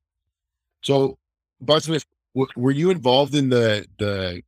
So, 0.81 1.17
Budsmith, 1.63 2.05
were 2.33 2.71
you 2.71 2.89
involved 2.89 3.35
in 3.35 3.49
the 3.49 3.85
the? 3.97 4.41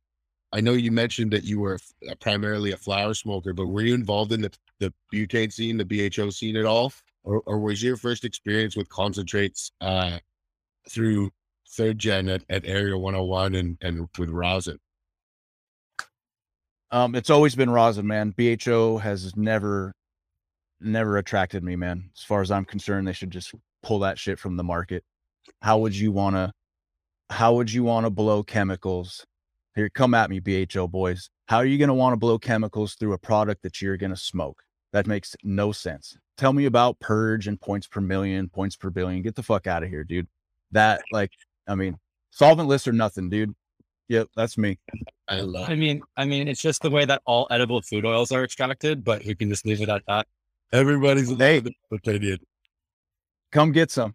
I 0.54 0.60
know 0.60 0.72
you 0.72 0.92
mentioned 0.92 1.32
that 1.32 1.44
you 1.44 1.60
were 1.60 1.74
f- 1.74 1.92
uh, 2.10 2.14
primarily 2.16 2.72
a 2.72 2.76
flower 2.76 3.14
smoker, 3.14 3.54
but 3.54 3.66
were 3.66 3.82
you 3.82 3.94
involved 3.94 4.32
in 4.32 4.42
the 4.42 4.52
the 4.80 4.92
butane 5.12 5.52
scene, 5.52 5.78
the 5.78 5.84
BHO 5.84 6.30
scene 6.30 6.56
at 6.56 6.64
all, 6.64 6.92
or 7.24 7.42
or 7.46 7.58
was 7.58 7.82
your 7.82 7.96
first 7.96 8.24
experience 8.24 8.76
with 8.76 8.88
concentrates 8.88 9.72
uh, 9.80 10.18
through 10.90 11.30
third 11.70 11.98
gen 11.98 12.28
at, 12.28 12.42
at 12.50 12.66
Area 12.66 12.96
101 12.96 13.54
and 13.54 13.78
and 13.80 14.08
with 14.18 14.30
rosin? 14.30 14.78
Um, 16.92 17.14
it's 17.14 17.30
always 17.30 17.54
been 17.54 17.70
rosin, 17.70 18.06
man. 18.06 18.34
BHO 18.36 18.98
has 18.98 19.34
never, 19.34 19.94
never 20.78 21.16
attracted 21.16 21.64
me, 21.64 21.74
man. 21.74 22.10
As 22.14 22.22
far 22.22 22.42
as 22.42 22.50
I'm 22.50 22.66
concerned, 22.66 23.08
they 23.08 23.14
should 23.14 23.30
just 23.30 23.54
pull 23.82 24.00
that 24.00 24.18
shit 24.18 24.38
from 24.38 24.58
the 24.58 24.62
market. 24.62 25.02
How 25.62 25.78
would 25.78 25.96
you 25.96 26.12
want 26.12 26.36
to? 26.36 26.52
How 27.30 27.54
would 27.54 27.72
you 27.72 27.84
want 27.84 28.06
to 28.06 28.10
blow 28.10 28.42
chemicals? 28.42 29.24
Here, 29.74 29.88
come 29.88 30.14
at 30.14 30.30
me, 30.30 30.40
BHO 30.40 30.88
boys. 30.88 31.30
How 31.46 31.58
are 31.58 31.64
you 31.64 31.78
going 31.78 31.88
to 31.88 31.94
want 31.94 32.12
to 32.12 32.18
blow 32.18 32.38
chemicals 32.38 32.94
through 32.94 33.14
a 33.14 33.18
product 33.18 33.62
that 33.62 33.80
you're 33.80 33.96
going 33.96 34.10
to 34.10 34.16
smoke? 34.16 34.62
That 34.92 35.06
makes 35.06 35.34
no 35.42 35.72
sense. 35.72 36.16
Tell 36.36 36.52
me 36.52 36.66
about 36.66 37.00
purge 37.00 37.46
and 37.46 37.60
points 37.60 37.86
per 37.86 38.00
million, 38.00 38.48
points 38.48 38.76
per 38.76 38.90
billion. 38.90 39.22
Get 39.22 39.34
the 39.34 39.42
fuck 39.42 39.66
out 39.66 39.82
of 39.82 39.88
here, 39.88 40.04
dude. 40.04 40.28
That, 40.72 41.02
like, 41.12 41.30
I 41.66 41.74
mean, 41.74 41.98
solvent 42.30 42.68
lists 42.68 42.88
are 42.88 42.92
nothing, 42.92 43.30
dude. 43.30 43.54
Yep, 44.08 44.28
that's 44.36 44.58
me. 44.58 44.78
I 45.28 45.40
love. 45.40 45.70
I 45.70 45.74
mean, 45.74 46.02
I 46.16 46.26
mean, 46.26 46.48
it's 46.48 46.60
just 46.60 46.82
the 46.82 46.90
way 46.90 47.06
that 47.06 47.22
all 47.24 47.46
edible 47.50 47.80
food 47.80 48.04
oils 48.04 48.32
are 48.32 48.44
extracted, 48.44 49.04
but 49.04 49.24
we 49.24 49.34
can 49.34 49.48
just 49.48 49.64
leave 49.64 49.80
it 49.80 49.88
at 49.88 50.02
that. 50.06 50.26
Everybody's 50.72 51.30
Hey. 51.30 51.60
hey. 51.60 51.74
opinion. 51.90 52.38
Come 53.52 53.72
get 53.72 53.90
some. 53.90 54.14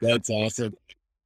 That's 0.00 0.30
awesome. 0.30 0.74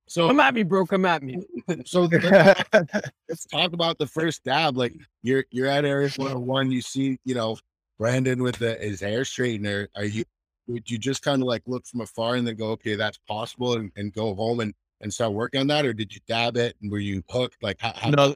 So, 0.06 0.26
come 0.26 0.40
at 0.40 0.54
me, 0.54 0.62
bro. 0.64 0.86
Come 0.86 1.04
at 1.04 1.22
me. 1.22 1.38
so 1.84 2.02
let's 3.28 3.44
talk 3.46 3.72
about 3.72 3.98
the 3.98 4.06
first 4.06 4.42
dab. 4.42 4.76
Like 4.76 4.94
you're 5.22 5.44
you're 5.50 5.68
at 5.68 5.84
Area 5.84 6.08
101, 6.16 6.72
you 6.72 6.80
see, 6.80 7.18
you 7.24 7.34
know, 7.34 7.58
Brandon 7.98 8.42
with 8.42 8.56
the 8.56 8.74
his 8.74 9.00
hair 9.00 9.22
straightener. 9.22 9.86
Are 9.94 10.04
you 10.04 10.24
would 10.70 10.90
you 10.90 10.98
just 10.98 11.22
kind 11.22 11.42
of 11.42 11.48
like 11.48 11.62
look 11.66 11.86
from 11.86 12.00
afar 12.00 12.36
and 12.36 12.46
then 12.46 12.56
go, 12.56 12.70
okay, 12.70 12.94
that's 12.94 13.18
possible 13.28 13.74
and, 13.74 13.92
and 13.96 14.12
go 14.12 14.34
home 14.34 14.60
and, 14.60 14.74
and 15.00 15.12
start 15.12 15.32
working 15.32 15.60
on 15.60 15.66
that? 15.68 15.84
Or 15.84 15.92
did 15.92 16.14
you 16.14 16.20
dab 16.26 16.56
it 16.56 16.76
and 16.80 16.90
were 16.90 16.98
you 16.98 17.22
hooked? 17.28 17.62
Like 17.62 17.80
how, 17.80 17.92
how 17.94 18.10
no, 18.10 18.34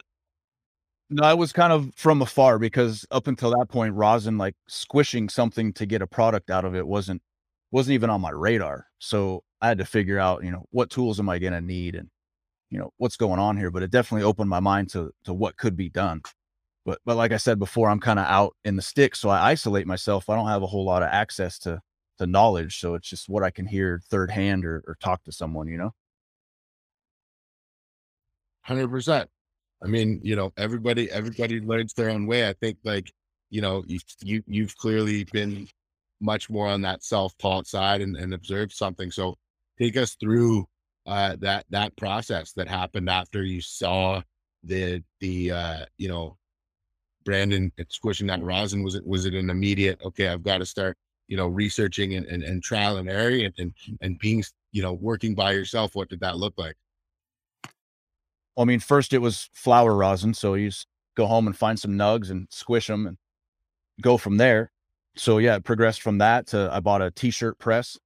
no, 1.15 1.23
I 1.23 1.35
was 1.35 1.53
kind 1.53 1.73
of 1.73 1.95
from 1.95 2.23
afar 2.23 2.59
because 2.59 3.07
up 3.13 3.29
until 3.29 3.51
that 3.51 3.69
point, 3.69 3.95
rosin 3.95 4.37
like 4.37 4.57
squishing 4.67 5.29
something 5.29 5.73
to 5.75 5.87
get 5.87 6.03
a 6.03 6.09
product 6.09 6.51
out 6.51 6.65
of 6.65 6.75
it 6.75 6.85
wasn't 6.87 7.23
wasn't 7.71 7.95
even 7.95 8.11
on 8.11 8.21
my 8.21 8.31
radar. 8.31 8.89
So 8.99 9.45
I 9.61 9.69
had 9.69 9.79
to 9.79 9.85
figure 9.85 10.19
out, 10.19 10.43
you 10.45 10.51
know, 10.51 10.65
what 10.71 10.91
tools 10.91 11.21
am 11.21 11.29
I 11.29 11.39
going 11.39 11.53
to 11.53 11.61
need 11.61 11.95
and 11.95 12.09
you 12.71 12.79
know 12.81 12.93
what's 12.99 13.17
going 13.17 13.39
on 13.41 13.57
here. 13.57 13.71
But 13.71 13.85
it 13.85 13.93
definitely 13.93 14.25
opened 14.25 14.51
my 14.51 14.61
mind 14.61 14.91
to 14.91 15.13
to 15.25 15.33
what 15.35 15.57
could 15.57 15.77
be 15.77 15.89
done. 15.89 16.23
But 16.85 17.01
but 17.07 17.17
like 17.17 17.33
I 17.33 17.37
said 17.39 17.59
before, 17.61 17.91
I'm 17.91 18.01
kind 18.01 18.19
of 18.19 18.27
out 18.27 18.57
in 18.65 18.77
the 18.77 18.83
sticks, 18.83 19.21
so 19.21 19.29
I 19.31 19.51
isolate 19.53 19.87
myself. 19.87 20.29
I 20.31 20.37
don't 20.37 20.49
have 20.49 20.63
a 20.63 20.67
whole 20.67 20.85
lot 20.85 21.03
of 21.05 21.11
access 21.13 21.59
to 21.61 21.81
to 22.19 22.27
knowledge, 22.27 22.81
so 22.81 22.95
it's 22.95 23.09
just 23.09 23.29
what 23.29 23.45
I 23.45 23.51
can 23.53 23.67
hear 23.67 24.03
third 24.11 24.31
hand 24.33 24.65
or, 24.67 24.83
or 24.89 24.97
talk 25.01 25.23
to 25.25 25.33
someone, 25.33 25.69
you 25.69 25.79
know. 25.79 25.93
Hundred 28.63 28.89
percent. 28.89 29.31
I 29.85 29.89
mean, 29.89 30.21
you 30.23 30.37
know, 30.37 30.53
everybody 30.57 31.11
everybody 31.11 31.61
learns 31.61 31.93
their 31.95 32.11
own 32.11 32.27
way. 32.27 32.49
I 32.49 32.55
think 32.55 32.79
like, 32.85 33.13
you 33.51 33.61
know, 33.61 33.85
you 33.87 34.01
you 34.23 34.43
you've 34.47 34.77
clearly 34.77 35.25
been 35.25 35.69
much 36.21 36.49
more 36.51 36.69
on 36.69 36.83
that 36.83 37.05
self-taught 37.05 37.67
side 37.67 38.01
and, 38.01 38.17
and 38.17 38.35
observed 38.35 38.73
something. 38.73 39.11
So 39.11 39.37
take 39.79 39.97
us 39.97 40.17
through 40.21 40.67
uh 41.07 41.37
that 41.41 41.67
that 41.71 41.97
process 41.97 42.53
that 42.55 42.69
happened 42.69 43.11
after 43.11 43.43
you 43.45 43.61
saw 43.61 44.23
the 44.65 45.03
the 45.21 45.51
uh 45.53 45.85
you 45.99 46.09
know 46.09 46.39
Brandon 47.25 47.73
squishing 47.89 48.27
that 48.29 48.43
rosin. 48.43 48.83
Was 48.83 48.95
it 48.95 49.07
was 49.07 49.27
it 49.27 49.35
an 49.35 49.51
immediate, 49.51 50.01
okay, 50.05 50.29
I've 50.29 50.43
got 50.43 50.59
to 50.59 50.67
start, 50.67 50.97
you 51.29 51.37
know, 51.37 51.49
researching 51.49 52.15
and, 52.15 52.27
and, 52.27 52.43
and 52.43 52.63
trial 52.63 52.99
and 52.99 53.09
error 53.09 53.49
and 53.59 53.75
and 54.01 54.19
being 54.19 54.45
you 54.73 54.83
know, 54.83 54.93
working 54.95 55.35
by 55.35 55.53
yourself, 55.53 55.95
what 55.95 56.09
did 56.09 56.21
that 56.21 56.37
look 56.37 56.55
like? 56.59 56.75
Well, 58.57 58.65
I 58.65 58.67
mean, 58.67 58.81
first 58.81 59.13
it 59.13 59.19
was 59.19 59.49
flower 59.53 59.95
rosin, 59.95 60.35
so 60.35 60.55
you 60.55 60.71
go 61.17 61.27
home 61.27 61.47
and 61.47 61.57
find 61.57 61.79
some 61.79 61.93
nugs 61.93 62.31
and 62.31 62.47
squish 62.51 62.87
them 62.87 63.07
and 63.07 63.17
go 64.01 64.17
from 64.17 64.37
there. 64.37 64.71
So 65.17 65.39
yeah, 65.39 65.57
it 65.57 65.65
progressed 65.65 66.03
from 66.03 66.19
that 66.19 66.49
to 66.49 66.69
I 66.73 66.81
bought 66.81 67.03
a 67.03 67.11
t-shirt 67.11 67.59
press, 67.59 67.99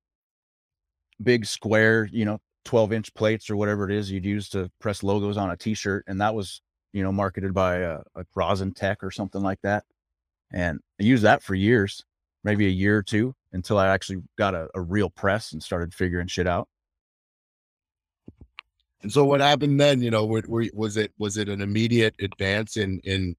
big 1.22 1.46
square, 1.46 2.09
you 2.12 2.24
know, 2.24 2.38
12 2.64 2.92
inch 2.92 3.14
plates 3.14 3.49
or 3.49 3.57
whatever 3.57 3.88
it 3.88 3.96
is 3.96 4.11
you'd 4.11 4.26
use 4.26 4.49
to 4.51 4.70
press 4.78 5.03
logos 5.03 5.36
on 5.38 5.51
a 5.51 5.57
t-shirt. 5.57 6.05
And 6.07 6.20
that 6.20 6.34
was, 6.34 6.61
you 6.92 7.03
know, 7.03 7.12
marketed 7.12 7.55
by 7.55 7.76
a 7.78 8.01
rosin 8.34 8.74
tech 8.74 9.03
or 9.03 9.11
something 9.11 9.42
like 9.42 9.61
that. 9.62 9.84
And 10.53 10.80
I 11.01 11.05
used 11.05 11.24
that 11.24 11.42
for 11.42 11.55
years, 11.55 12.05
maybe 12.44 12.66
a 12.66 12.70
year 12.70 12.99
or 12.99 13.03
two 13.03 13.34
until 13.53 13.78
I 13.78 13.88
actually 13.88 14.22
got 14.36 14.55
a, 14.55 14.68
a 14.74 14.80
real 14.80 15.11
press 15.11 15.53
and 15.53 15.62
started 15.62 15.94
figuring 15.94 16.26
shit 16.26 16.46
out. 16.46 16.68
And 19.03 19.12
so 19.12 19.24
what 19.24 19.40
happened 19.40 19.80
then, 19.80 20.03
you 20.03 20.11
know, 20.11 20.26
were, 20.26 20.42
were, 20.49 20.66
was 20.74 20.96
it, 20.96 21.12
was 21.18 21.36
it 21.36 21.49
an 21.49 21.61
immediate 21.61 22.14
advance 22.20 22.76
in, 22.76 23.01
in, 23.05 23.36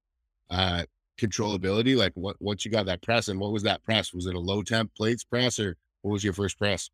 uh, 0.48 0.84
controllability? 1.20 1.96
Like 1.96 2.12
what, 2.14 2.36
once 2.40 2.64
you 2.64 2.70
got 2.70 2.86
that 2.86 3.02
press 3.02 3.28
and 3.28 3.38
what 3.38 3.52
was 3.52 3.62
that 3.64 3.82
press? 3.82 4.14
Was 4.14 4.26
it 4.26 4.34
a 4.34 4.40
low 4.40 4.62
temp 4.62 4.94
plates 4.94 5.22
press 5.22 5.58
or 5.58 5.76
what 6.02 6.12
was 6.12 6.24
your 6.24 6.32
first 6.32 6.58
press? 6.58 6.88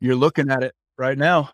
You're 0.00 0.16
looking 0.16 0.50
at 0.50 0.62
it 0.62 0.74
right 0.96 1.16
now. 1.16 1.50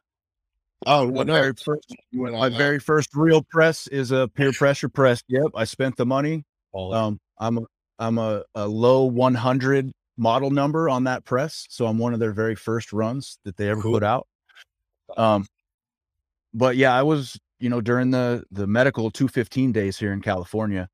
Oh, 0.87 1.07
My 1.07 1.13
well, 1.13 1.25
no, 1.25 1.33
very 1.35 1.53
first 1.55 1.95
My 2.13 2.49
that. 2.49 2.59
very 2.59 2.79
first 2.79 3.11
real 3.15 3.43
press 3.43 3.87
is 3.87 4.11
a 4.11 4.29
Pure 4.29 4.53
pressure 4.59 4.89
press. 4.89 5.23
Yep, 5.29 5.53
I 5.55 5.65
spent 5.65 5.97
the 5.97 6.07
money. 6.07 6.45
Um, 6.75 7.19
I'm 7.39 7.59
a, 7.59 7.63
I'm 7.99 8.19
a, 8.19 8.45
a 8.55 8.67
low 8.67 9.05
100 9.05 9.93
model 10.17 10.51
number 10.51 10.89
on 10.89 11.05
that 11.05 11.25
press, 11.25 11.67
so 11.71 11.87
I'm 11.87 11.99
one 11.99 12.13
of 12.13 12.21
their 12.21 12.33
very 12.33 12.55
first 12.55 12.93
runs 12.93 13.39
that 13.45 13.57
they 13.57 13.69
ever 13.69 13.81
Cool. 13.81 13.93
put 13.93 14.03
out. 14.03 14.27
Um, 15.17 15.47
but 16.55 16.77
yeah, 16.77 16.95
I 16.95 17.03
was 17.03 17.39
you 17.59 17.69
know 17.69 17.81
during 17.81 18.11
the 18.11 18.45
the 18.51 18.67
medical 18.67 19.11
215 19.11 19.73
days 19.73 19.99
here 19.99 20.13
in 20.13 20.23
California, 20.23 20.89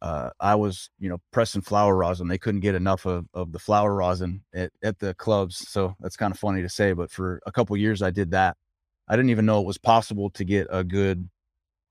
uh, 0.00 0.30
I 0.40 0.54
was 0.54 0.90
you 0.98 1.08
know 1.08 1.18
pressing 1.30 1.62
flower 1.62 1.94
rosin. 1.94 2.28
They 2.28 2.38
couldn't 2.38 2.60
get 2.60 2.74
enough 2.74 3.06
of 3.06 3.26
of 3.34 3.52
the 3.52 3.58
flower 3.58 3.94
rosin 3.94 4.42
at 4.54 4.72
at 4.82 4.98
the 4.98 5.14
clubs, 5.14 5.68
so 5.68 5.94
that's 6.00 6.16
kind 6.16 6.32
of 6.32 6.38
funny 6.38 6.62
to 6.62 6.68
say. 6.68 6.92
But 6.92 7.10
for 7.10 7.40
a 7.46 7.52
couple 7.52 7.76
years, 7.76 8.02
I 8.02 8.10
did 8.10 8.30
that. 8.32 8.56
I 9.08 9.16
didn't 9.16 9.30
even 9.30 9.46
know 9.46 9.60
it 9.60 9.66
was 9.66 9.78
possible 9.78 10.30
to 10.30 10.44
get 10.44 10.66
a 10.70 10.82
good 10.82 11.28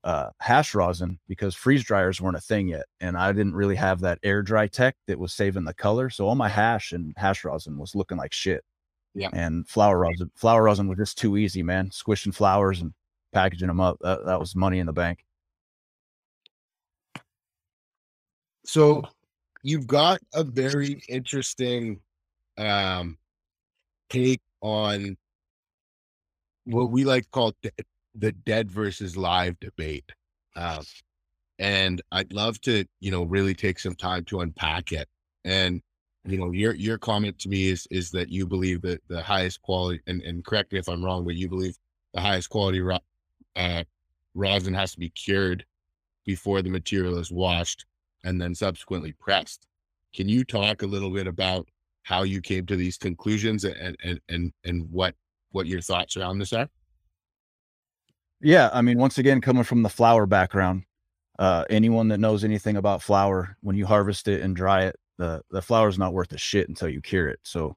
uh, 0.04 0.30
hash 0.40 0.74
rosin 0.74 1.18
because 1.28 1.54
freeze 1.54 1.84
dryers 1.84 2.20
weren't 2.20 2.36
a 2.36 2.40
thing 2.40 2.68
yet, 2.68 2.86
and 3.00 3.16
I 3.16 3.32
didn't 3.32 3.54
really 3.54 3.76
have 3.76 4.00
that 4.00 4.18
air 4.22 4.42
dry 4.42 4.66
tech 4.66 4.96
that 5.06 5.18
was 5.18 5.32
saving 5.32 5.64
the 5.64 5.74
color. 5.74 6.10
So 6.10 6.26
all 6.26 6.34
my 6.34 6.48
hash 6.48 6.92
and 6.92 7.14
hash 7.16 7.44
rosin 7.44 7.78
was 7.78 7.94
looking 7.94 8.18
like 8.18 8.32
shit. 8.32 8.64
Yeah. 9.14 9.28
And 9.32 9.68
flower 9.68 9.98
rosin, 9.98 10.30
flower 10.34 10.62
rosin 10.64 10.88
was 10.88 10.98
just 10.98 11.18
too 11.18 11.36
easy, 11.36 11.62
man. 11.62 11.90
Squishing 11.90 12.32
flowers 12.32 12.80
and 12.80 12.94
packaging 13.32 13.68
them 13.68 13.80
up. 13.80 13.98
That, 14.00 14.24
that 14.26 14.40
was 14.40 14.54
money 14.54 14.78
in 14.78 14.86
the 14.86 14.92
bank. 14.92 15.24
So 18.64 19.02
you've 19.62 19.86
got 19.86 20.20
a 20.34 20.44
very 20.44 21.02
interesting 21.08 22.00
um 22.58 23.16
take 24.10 24.42
on 24.60 25.16
what 26.64 26.90
we 26.90 27.04
like 27.04 27.24
to 27.24 27.30
call 27.30 27.54
de- 27.62 27.70
the 28.14 28.32
dead 28.32 28.70
versus 28.70 29.16
live 29.16 29.58
debate. 29.60 30.12
Um 30.54 30.82
and 31.58 32.02
I'd 32.10 32.32
love 32.32 32.60
to, 32.62 32.84
you 33.00 33.10
know, 33.10 33.22
really 33.22 33.54
take 33.54 33.78
some 33.78 33.94
time 33.94 34.24
to 34.24 34.40
unpack 34.40 34.92
it. 34.92 35.08
And 35.44 35.80
you 36.24 36.38
know, 36.38 36.52
your 36.52 36.74
your 36.74 36.98
comment 36.98 37.38
to 37.40 37.48
me 37.48 37.68
is 37.68 37.86
is 37.90 38.10
that 38.12 38.28
you 38.28 38.46
believe 38.46 38.82
that 38.82 39.00
the 39.08 39.22
highest 39.22 39.62
quality 39.62 40.00
and, 40.06 40.22
and 40.22 40.44
correct 40.44 40.72
me 40.72 40.78
if 40.78 40.88
I'm 40.88 41.04
wrong, 41.04 41.24
but 41.24 41.34
you 41.34 41.48
believe 41.48 41.76
the 42.14 42.20
highest 42.20 42.50
quality 42.50 42.80
uh, 43.56 43.84
rosin 44.34 44.74
has 44.74 44.92
to 44.92 44.98
be 44.98 45.10
cured 45.10 45.64
before 46.24 46.62
the 46.62 46.70
material 46.70 47.18
is 47.18 47.30
washed 47.30 47.86
and 48.24 48.40
then 48.40 48.54
subsequently 48.54 49.12
pressed. 49.12 49.66
Can 50.14 50.28
you 50.28 50.44
talk 50.44 50.82
a 50.82 50.86
little 50.86 51.10
bit 51.10 51.26
about 51.26 51.68
how 52.02 52.22
you 52.22 52.40
came 52.40 52.66
to 52.66 52.76
these 52.76 52.98
conclusions 52.98 53.64
and 53.64 53.96
and 54.02 54.20
and 54.28 54.52
and 54.64 54.90
what 54.90 55.14
what 55.50 55.66
your 55.66 55.80
thoughts 55.80 56.16
around 56.16 56.38
this 56.38 56.52
are? 56.52 56.68
Yeah, 58.40 58.70
I 58.72 58.82
mean, 58.82 58.98
once 58.98 59.18
again, 59.18 59.40
coming 59.40 59.64
from 59.64 59.82
the 59.82 59.88
flower 59.88 60.26
background, 60.26 60.84
Uh, 61.38 61.64
anyone 61.70 62.08
that 62.08 62.20
knows 62.20 62.44
anything 62.44 62.76
about 62.76 63.02
flower, 63.02 63.56
when 63.62 63.76
you 63.76 63.86
harvest 63.86 64.28
it 64.28 64.42
and 64.42 64.54
dry 64.54 64.84
it, 64.84 64.96
the 65.18 65.42
the 65.50 65.62
flower 65.62 65.88
is 65.88 65.98
not 65.98 66.12
worth 66.12 66.32
a 66.32 66.38
shit 66.38 66.68
until 66.68 66.88
you 66.88 67.00
cure 67.00 67.28
it. 67.28 67.40
So 67.42 67.74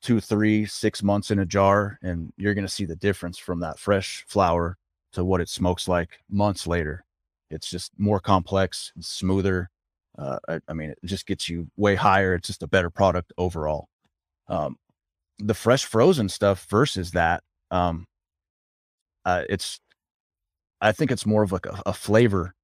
two, 0.00 0.20
three, 0.20 0.66
six 0.66 1.02
months 1.02 1.30
in 1.30 1.38
a 1.38 1.46
jar, 1.46 1.98
and 2.02 2.32
you're 2.36 2.54
gonna 2.54 2.68
see 2.68 2.86
the 2.86 2.96
difference 2.96 3.38
from 3.38 3.60
that 3.60 3.78
fresh 3.78 4.24
flower 4.28 4.76
to 5.12 5.24
what 5.24 5.40
it 5.40 5.48
smokes 5.48 5.88
like 5.88 6.20
months 6.28 6.66
later. 6.66 7.04
It's 7.50 7.68
just 7.68 7.92
more 7.98 8.20
complex, 8.20 8.92
smoother. 9.00 9.70
Uh, 10.18 10.38
I, 10.48 10.60
I, 10.68 10.72
mean, 10.72 10.90
it 10.90 10.98
just 11.04 11.26
gets 11.26 11.48
you 11.48 11.68
way 11.76 11.94
higher. 11.94 12.34
It's 12.34 12.48
just 12.48 12.62
a 12.62 12.66
better 12.66 12.90
product 12.90 13.32
overall. 13.38 13.88
Um, 14.48 14.76
the 15.38 15.54
fresh 15.54 15.84
frozen 15.84 16.28
stuff 16.28 16.66
versus 16.68 17.12
that, 17.12 17.42
um, 17.70 18.06
uh, 19.24 19.44
it's, 19.48 19.80
I 20.80 20.92
think 20.92 21.10
it's 21.10 21.26
more 21.26 21.42
of 21.42 21.52
like 21.52 21.66
a, 21.66 21.82
a 21.86 21.92
flavor 21.92 22.54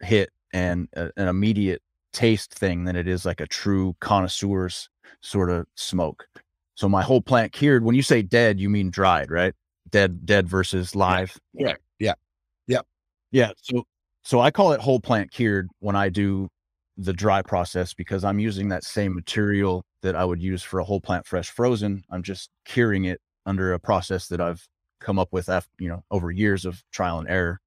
hit 0.00 0.30
and 0.52 0.88
a, 0.96 1.10
an 1.16 1.28
immediate 1.28 1.82
taste 2.12 2.54
thing 2.54 2.84
than 2.84 2.96
it 2.96 3.06
is 3.06 3.26
like 3.26 3.40
a 3.40 3.46
true 3.46 3.94
connoisseur's 4.00 4.88
sort 5.20 5.50
of 5.50 5.66
smoke. 5.74 6.26
So 6.74 6.88
my 6.88 7.02
whole 7.02 7.20
plant 7.20 7.52
cured. 7.52 7.84
When 7.84 7.94
you 7.94 8.02
say 8.02 8.22
dead, 8.22 8.58
you 8.58 8.68
mean 8.70 8.90
dried, 8.90 9.30
right? 9.30 9.54
Dead, 9.94 10.26
dead 10.26 10.48
versus 10.48 10.96
live. 10.96 11.38
Yeah. 11.52 11.74
Yeah. 12.00 12.14
Yeah. 12.66 12.80
Yeah. 13.30 13.52
So 13.62 13.84
so 14.24 14.40
I 14.40 14.50
call 14.50 14.72
it 14.72 14.80
whole 14.80 14.98
plant 14.98 15.30
cured 15.30 15.68
when 15.78 15.94
I 15.94 16.08
do 16.08 16.48
the 16.96 17.12
dry 17.12 17.42
process 17.42 17.94
because 17.94 18.24
I'm 18.24 18.40
using 18.40 18.70
that 18.70 18.82
same 18.82 19.14
material 19.14 19.84
that 20.02 20.16
I 20.16 20.24
would 20.24 20.42
use 20.42 20.64
for 20.64 20.80
a 20.80 20.84
whole 20.84 21.00
plant 21.00 21.28
fresh 21.28 21.48
frozen. 21.48 22.02
I'm 22.10 22.24
just 22.24 22.50
curing 22.64 23.04
it 23.04 23.20
under 23.46 23.72
a 23.72 23.78
process 23.78 24.26
that 24.30 24.40
I've 24.40 24.66
come 24.98 25.16
up 25.20 25.28
with 25.30 25.48
after, 25.48 25.70
you 25.78 25.88
know, 25.88 26.02
over 26.10 26.32
years 26.32 26.64
of 26.64 26.82
trial 26.90 27.20
and 27.20 27.28
error. 27.28 27.60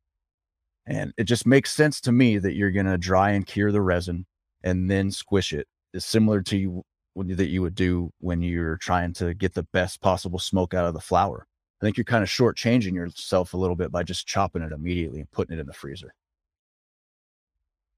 And 0.85 1.13
it 1.17 1.23
just 1.23 1.45
makes 1.45 1.73
sense 1.73 2.01
to 2.01 2.11
me 2.11 2.39
that 2.39 2.55
you're 2.55 2.71
going 2.71 2.87
to 2.87 2.97
dry 2.97 3.31
and 3.31 3.47
cure 3.47 3.71
the 3.71 3.81
resin 3.81 4.25
and 4.65 4.91
then 4.91 5.11
squish 5.11 5.53
it. 5.53 5.65
It's 5.93 6.05
similar 6.05 6.41
to 6.41 6.57
you 6.57 6.83
that 7.15 7.47
you 7.47 7.61
would 7.61 7.75
do 7.75 8.11
when 8.19 8.41
you're 8.41 8.75
trying 8.75 9.13
to 9.13 9.33
get 9.33 9.53
the 9.53 9.63
best 9.71 10.01
possible 10.01 10.39
smoke 10.39 10.73
out 10.73 10.85
of 10.85 10.93
the 10.93 10.99
flower. 10.99 11.47
I 11.81 11.85
think 11.85 11.97
you're 11.97 12.03
kind 12.05 12.23
of 12.23 12.29
shortchanging 12.29 12.93
yourself 12.93 13.53
a 13.53 13.57
little 13.57 13.75
bit 13.75 13.91
by 13.91 14.03
just 14.03 14.25
chopping 14.25 14.63
it 14.63 14.71
immediately 14.71 15.19
and 15.19 15.31
putting 15.31 15.57
it 15.57 15.61
in 15.61 15.67
the 15.67 15.73
freezer. 15.73 16.13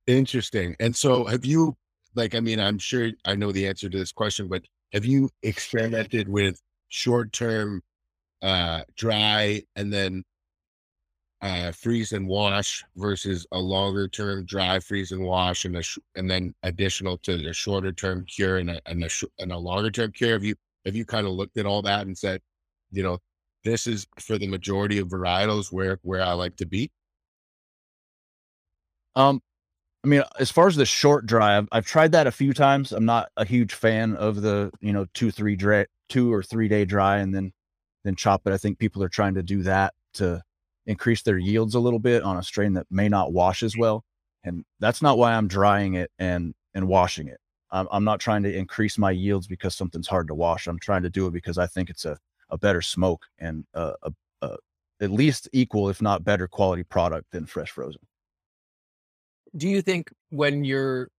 Interesting. 0.08 0.76
And 0.80 0.96
so 0.96 1.26
have 1.26 1.46
you 1.46 1.78
like 2.16 2.36
I 2.36 2.40
mean, 2.40 2.60
I'm 2.60 2.78
sure 2.78 3.12
I 3.26 3.36
know 3.36 3.52
the 3.52 3.68
answer 3.68 3.90
to 3.90 3.98
this 3.98 4.12
question, 4.12 4.48
but 4.48 4.64
have 4.94 5.06
you 5.06 5.30
experimented 5.44 6.28
with 6.28 6.60
short 6.90 7.32
term 7.32 7.82
uh 8.42 8.82
dry 8.98 9.62
and 9.76 9.94
then 9.94 10.24
uh 11.42 11.72
freeze 11.72 12.12
and 12.14 12.28
wash 12.28 12.84
versus 12.96 13.46
a 13.52 13.60
longer 13.60 14.08
term 14.08 14.46
dry 14.46 14.80
freeze 14.80 15.12
and 15.12 15.24
wash 15.24 15.66
and 15.66 15.78
a 15.78 15.82
sh- 15.84 16.00
and 16.16 16.30
then 16.30 16.54
additional 16.64 17.18
to 17.18 17.38
the 17.38 17.54
shorter 17.54 17.92
term 17.92 18.26
cure 18.26 18.58
and 18.58 18.70
a 18.70 18.82
and 18.86 19.04
a, 19.04 19.10
sh- 19.10 19.26
and 19.40 19.52
a 19.52 19.58
longer 19.58 19.92
term 19.92 20.12
cure 20.12 20.34
have 20.34 20.44
you 20.44 20.56
have 20.86 20.96
you 20.96 21.06
kind 21.06 21.28
of 21.28 21.34
looked 21.34 21.58
at 21.58 21.66
all 21.66 21.82
that 21.82 22.08
and 22.08 22.18
said 22.18 22.42
you 22.92 23.04
know 23.04 23.18
this 23.64 23.88
is 23.88 24.08
for 24.20 24.38
the 24.38 24.48
majority 24.48 25.00
of 25.00 25.08
varietals 25.10 25.72
where 25.72 26.00
where 26.04 26.22
I 26.22 26.34
like 26.34 26.56
to 26.58 26.66
be 26.66 26.92
um 29.16 29.42
I 30.04 30.08
mean, 30.08 30.24
as 30.40 30.50
far 30.50 30.68
as 30.68 30.78
the 30.78 30.86
short 30.86 31.26
dry, 31.26 31.58
I've, 31.58 31.68
I've 31.72 31.86
tried 31.86 32.14
that 32.14 32.26
a 32.28 32.32
few 32.32 32.54
times. 32.54 32.94
I'm 32.94 33.06
not 33.06 33.30
a 33.36 33.46
huge 33.46 33.74
fan 33.74 34.16
of 34.16 34.42
the, 34.42 34.72
you 34.80 34.94
know, 34.94 35.06
two, 35.14 35.30
three 35.32 35.56
dry, 35.58 35.88
two 36.08 36.34
or 36.34 36.42
three 36.42 36.70
day 36.70 36.86
dry 36.86 37.18
and 37.18 37.36
then, 37.36 37.52
then 38.06 38.16
chop 38.16 38.48
it. 38.48 38.54
I 38.54 38.58
think 38.58 38.80
people 38.80 39.04
are 39.04 39.10
trying 39.10 39.34
to 39.34 39.44
do 39.44 39.62
that 39.64 39.94
to 40.16 40.42
increase 40.86 41.22
their 41.24 41.38
yields 41.38 41.76
a 41.76 41.80
little 41.82 42.00
bit 42.00 42.24
on 42.24 42.38
a 42.38 42.44
strain 42.44 42.74
that 42.74 42.88
may 42.90 43.10
not 43.10 43.34
wash 43.34 43.62
as 43.62 43.76
well. 43.78 44.04
And 44.44 44.64
that's 44.80 45.02
not 45.02 45.18
why 45.18 45.34
I'm 45.34 45.50
drying 45.50 45.96
it 45.96 46.12
and, 46.18 46.54
and 46.74 46.88
washing 46.88 47.28
it. 47.28 47.40
I'm, 47.70 47.88
I'm 47.92 48.06
not 48.06 48.22
trying 48.22 48.44
to 48.44 48.56
increase 48.56 48.98
my 48.98 49.12
yields 49.12 49.48
because 49.48 49.76
something's 49.76 50.08
hard 50.08 50.30
to 50.30 50.34
wash. 50.36 50.68
I'm 50.68 50.80
trying 50.80 51.04
to 51.04 51.10
do 51.10 51.28
it 51.28 51.34
because 51.34 51.58
I 51.58 51.68
think 51.68 51.90
it's 51.90 52.06
a, 52.06 52.18
a 52.50 52.58
better 52.58 52.82
smoke 52.82 53.26
and 53.38 53.66
a, 53.74 53.94
a, 54.04 54.12
a 54.42 54.58
at 55.02 55.12
least 55.12 55.48
equal, 55.54 55.90
if 55.90 56.02
not 56.02 56.24
better 56.24 56.48
quality 56.48 56.84
product 56.84 57.32
than 57.32 57.46
fresh 57.46 57.72
frozen 57.72 58.02
do 59.56 59.68
you 59.68 59.82
think 59.82 60.12
when 60.30 60.64
you're 60.64 61.10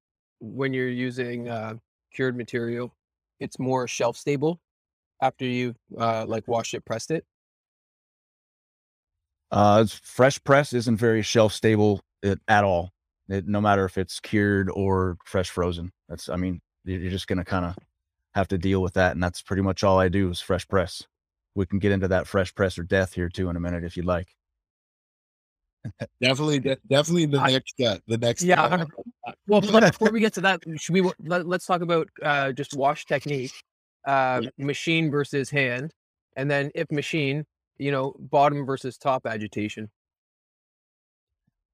when 0.40 0.72
you're 0.72 0.88
using 0.88 1.48
uh, 1.48 1.74
cured 2.12 2.36
material, 2.36 2.94
it's 3.38 3.58
more 3.58 3.86
shelf 3.86 4.16
stable 4.16 4.60
after 5.20 5.44
you 5.44 5.74
uh, 5.98 6.24
like 6.26 6.46
washed 6.48 6.74
it, 6.74 6.84
pressed 6.84 7.10
it? 7.10 7.24
Uh, 9.50 9.84
fresh 10.02 10.42
press 10.44 10.72
isn't 10.72 10.96
very 10.96 11.22
shelf 11.22 11.52
stable 11.52 12.00
at, 12.22 12.38
at 12.48 12.64
all. 12.64 12.90
It, 13.28 13.46
no 13.46 13.60
matter 13.60 13.84
if 13.84 13.98
it's 13.98 14.20
cured 14.20 14.70
or 14.70 15.16
fresh 15.24 15.50
frozen. 15.50 15.92
That's, 16.08 16.28
I 16.28 16.36
mean, 16.36 16.60
you're 16.84 17.10
just 17.10 17.26
going 17.26 17.38
to 17.38 17.44
kind 17.44 17.64
of 17.64 17.76
have 18.34 18.48
to 18.48 18.58
deal 18.58 18.80
with 18.80 18.94
that. 18.94 19.12
And 19.12 19.22
that's 19.22 19.42
pretty 19.42 19.62
much 19.62 19.84
all 19.84 19.98
I 19.98 20.08
do 20.08 20.30
is 20.30 20.40
fresh 20.40 20.66
press. 20.66 21.06
We 21.54 21.66
can 21.66 21.78
get 21.78 21.92
into 21.92 22.08
that 22.08 22.26
fresh 22.26 22.54
press 22.54 22.78
or 22.78 22.84
death 22.84 23.14
here 23.14 23.28
too 23.28 23.50
in 23.50 23.56
a 23.56 23.60
minute 23.60 23.84
if 23.84 23.96
you'd 23.96 24.06
like 24.06 24.34
definitely, 26.20 26.58
definitely 26.88 27.26
the 27.26 27.38
I, 27.38 27.52
next, 27.52 27.80
uh, 27.80 27.98
the 28.06 28.18
next. 28.18 28.42
Yeah. 28.42 28.62
Uh, 28.62 29.32
well, 29.46 29.60
before 29.80 30.10
we 30.10 30.20
get 30.20 30.34
to 30.34 30.40
that, 30.42 30.60
should 30.76 30.94
we 30.94 31.10
let, 31.24 31.46
us 31.46 31.66
talk 31.66 31.80
about 31.80 32.08
uh, 32.22 32.52
just 32.52 32.74
wash 32.74 33.06
technique, 33.06 33.52
uh, 34.06 34.40
yeah. 34.42 34.50
machine 34.58 35.10
versus 35.10 35.50
hand, 35.50 35.92
and 36.36 36.50
then 36.50 36.70
if 36.74 36.90
machine, 36.90 37.44
you 37.78 37.90
know, 37.90 38.14
bottom 38.18 38.64
versus 38.64 38.98
top 38.98 39.26
agitation. 39.26 39.90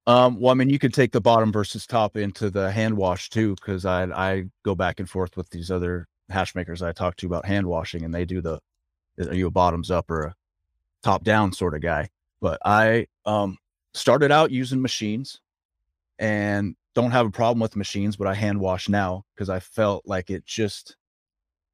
Um, 0.06 0.38
well, 0.38 0.52
I 0.52 0.54
mean, 0.54 0.70
you 0.70 0.78
could 0.78 0.94
take 0.94 1.10
the 1.10 1.20
bottom 1.20 1.50
versus 1.50 1.84
top 1.84 2.16
into 2.16 2.48
the 2.48 2.70
hand 2.70 2.96
wash 2.96 3.28
too, 3.28 3.56
because 3.56 3.84
I 3.84 4.04
I 4.04 4.44
go 4.64 4.74
back 4.74 5.00
and 5.00 5.10
forth 5.10 5.36
with 5.36 5.50
these 5.50 5.70
other 5.70 6.06
hash 6.28 6.54
makers 6.54 6.82
I 6.82 6.92
talk 6.92 7.16
to 7.16 7.26
about 7.26 7.44
hand 7.44 7.66
washing, 7.66 8.04
and 8.04 8.14
they 8.14 8.24
do 8.24 8.40
the 8.40 8.60
are 9.18 9.34
you 9.34 9.46
a 9.46 9.50
bottoms 9.50 9.90
up 9.90 10.10
or 10.10 10.22
a 10.22 10.34
top 11.02 11.24
down 11.24 11.52
sort 11.52 11.74
of 11.74 11.82
guy? 11.82 12.08
But 12.40 12.60
I 12.64 13.06
um 13.24 13.58
started 13.94 14.30
out 14.30 14.50
using 14.50 14.82
machines 14.82 15.40
and 16.18 16.76
don't 16.94 17.10
have 17.10 17.26
a 17.26 17.30
problem 17.30 17.60
with 17.60 17.76
machines, 17.76 18.16
but 18.16 18.26
I 18.26 18.34
hand 18.34 18.60
wash 18.60 18.88
now 18.88 19.24
because 19.34 19.50
I 19.50 19.60
felt 19.60 20.04
like 20.06 20.30
it 20.30 20.46
just 20.46 20.96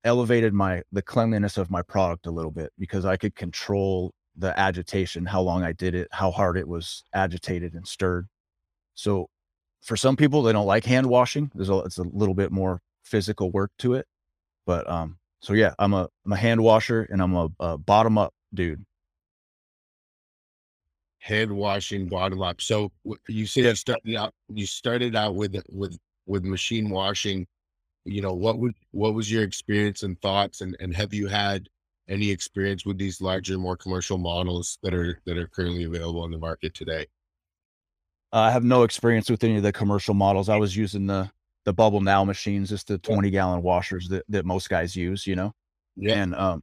elevated 0.05 0.53
my 0.53 0.83
the 0.91 1.03
cleanliness 1.03 1.59
of 1.59 1.71
my 1.71 1.83
product 1.83 2.27
a 2.27 2.31
little 2.31 2.51
bit 2.51 2.73
because 2.79 3.05
I 3.05 3.17
could 3.17 3.35
control 3.37 4.13
the 4.37 4.59
agitation, 4.59 5.27
how 5.27 5.43
long 5.43 5.63
I 5.63 5.73
did 5.73 5.95
it, 5.95 6.09
how 6.11 6.31
hard 6.31 6.57
it 6.57 6.67
was 6.67 7.05
agitated 7.15 7.75
and 7.75 7.87
stirred. 7.87 8.29
So 8.95 9.29
for 9.83 9.97
some 9.97 10.17
people 10.17 10.43
they 10.43 10.53
don't 10.53 10.67
like 10.67 10.85
hand 10.85 11.07
washing. 11.07 11.51
There's 11.55 11.69
a 11.69 11.79
it's 11.79 11.99
a 11.99 12.05
little 12.05 12.35
bit 12.35 12.51
more 12.51 12.81
physical 13.05 13.51
work 13.51 13.71
to 13.79 13.95
it. 13.95 14.07
But 14.67 14.89
um 14.91 15.19
so 15.43 15.53
yeah, 15.53 15.75
I'm 15.79 15.93
a 15.93 16.09
I'm 16.25 16.33
a 16.33 16.37
hand 16.37 16.63
washer 16.63 17.07
and 17.11 17.21
I'm 17.21 17.35
a, 17.35 17.49
a 17.61 17.79
bottom 17.79 18.17
up 18.19 18.33
dude 18.55 18.85
hand 21.23 21.53
washing 21.53 22.09
bottom 22.09 22.43
up. 22.43 22.61
So 22.61 22.91
you 23.29 23.47
said 23.47 23.65
yeah. 23.65 23.71
you 23.71 23.77
started 23.77 24.17
out 24.17 24.35
you 24.49 24.67
started 24.67 25.17
out 25.17 25.35
with 25.35 25.57
with 25.71 25.97
with 26.27 26.45
machine 26.45 26.91
washing. 26.91 27.47
You 28.05 28.21
know 28.21 28.35
what 28.35 28.59
would 28.59 28.75
what 28.91 29.15
was 29.15 29.31
your 29.31 29.45
experience 29.45 30.03
and 30.03 30.21
thoughts, 30.21 30.61
and 30.61 30.77
and 30.81 30.95
have 30.95 31.15
you 31.15 31.29
had 31.29 31.69
any 32.09 32.31
experience 32.31 32.85
with 32.85 32.99
these 32.99 33.21
larger, 33.21 33.57
more 33.57 33.77
commercial 33.77 34.19
models 34.19 34.79
that 34.83 34.93
are 34.93 35.21
that 35.25 35.39
are 35.39 35.47
currently 35.47 35.85
available 35.85 36.23
on 36.23 36.33
the 36.33 36.39
market 36.39 36.75
today? 36.75 37.07
I 38.33 38.51
have 38.51 38.65
no 38.65 38.83
experience 38.83 39.31
with 39.31 39.45
any 39.45 39.57
of 39.59 39.63
the 39.63 39.73
commercial 39.73 40.15
models. 40.15 40.49
I 40.49 40.57
was 40.57 40.77
using 40.77 41.07
the 41.07 41.31
the 41.65 41.73
bubble 41.73 42.01
now 42.01 42.25
machines, 42.25 42.71
just 42.71 42.89
the 42.89 42.99
20 42.99 43.31
gallon 43.31 43.63
washers 43.63 44.09
that, 44.09 44.25
that 44.29 44.45
most 44.45 44.69
guys 44.69 44.97
use, 44.97 45.27
you 45.27 45.37
know? 45.37 45.53
Yeah. 45.97 46.15
And 46.15 46.35
um, 46.35 46.63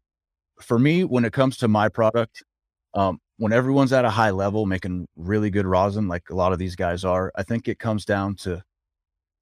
for 0.61 0.77
me, 0.77 1.03
when 1.03 1.25
it 1.25 1.33
comes 1.33 1.57
to 1.57 1.67
my 1.67 1.89
product, 1.89 2.43
um, 2.93 3.19
when 3.37 3.53
everyone's 3.53 3.93
at 3.93 4.05
a 4.05 4.09
high 4.09 4.31
level 4.31 4.65
making 4.65 5.07
really 5.15 5.49
good 5.49 5.65
rosin, 5.65 6.07
like 6.07 6.29
a 6.29 6.35
lot 6.35 6.51
of 6.51 6.59
these 6.59 6.75
guys 6.75 7.05
are, 7.05 7.31
I 7.35 7.43
think 7.43 7.67
it 7.67 7.79
comes 7.79 8.03
down 8.03 8.35
to 8.37 8.61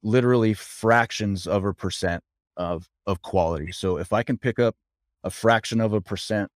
literally 0.04 0.54
fractions 0.54 1.48
of 1.48 1.66
a 1.66 1.74
percent 1.74 2.24
of 2.56 2.88
of 3.06 3.22
quality. 3.22 3.72
So 3.72 3.98
if 3.98 4.14
I 4.14 4.24
can 4.24 4.38
pick 4.38 4.60
up 4.60 4.76
a 5.24 5.30
fraction 5.30 5.82
of 5.82 5.94
a 5.94 6.02
percent 6.02 6.50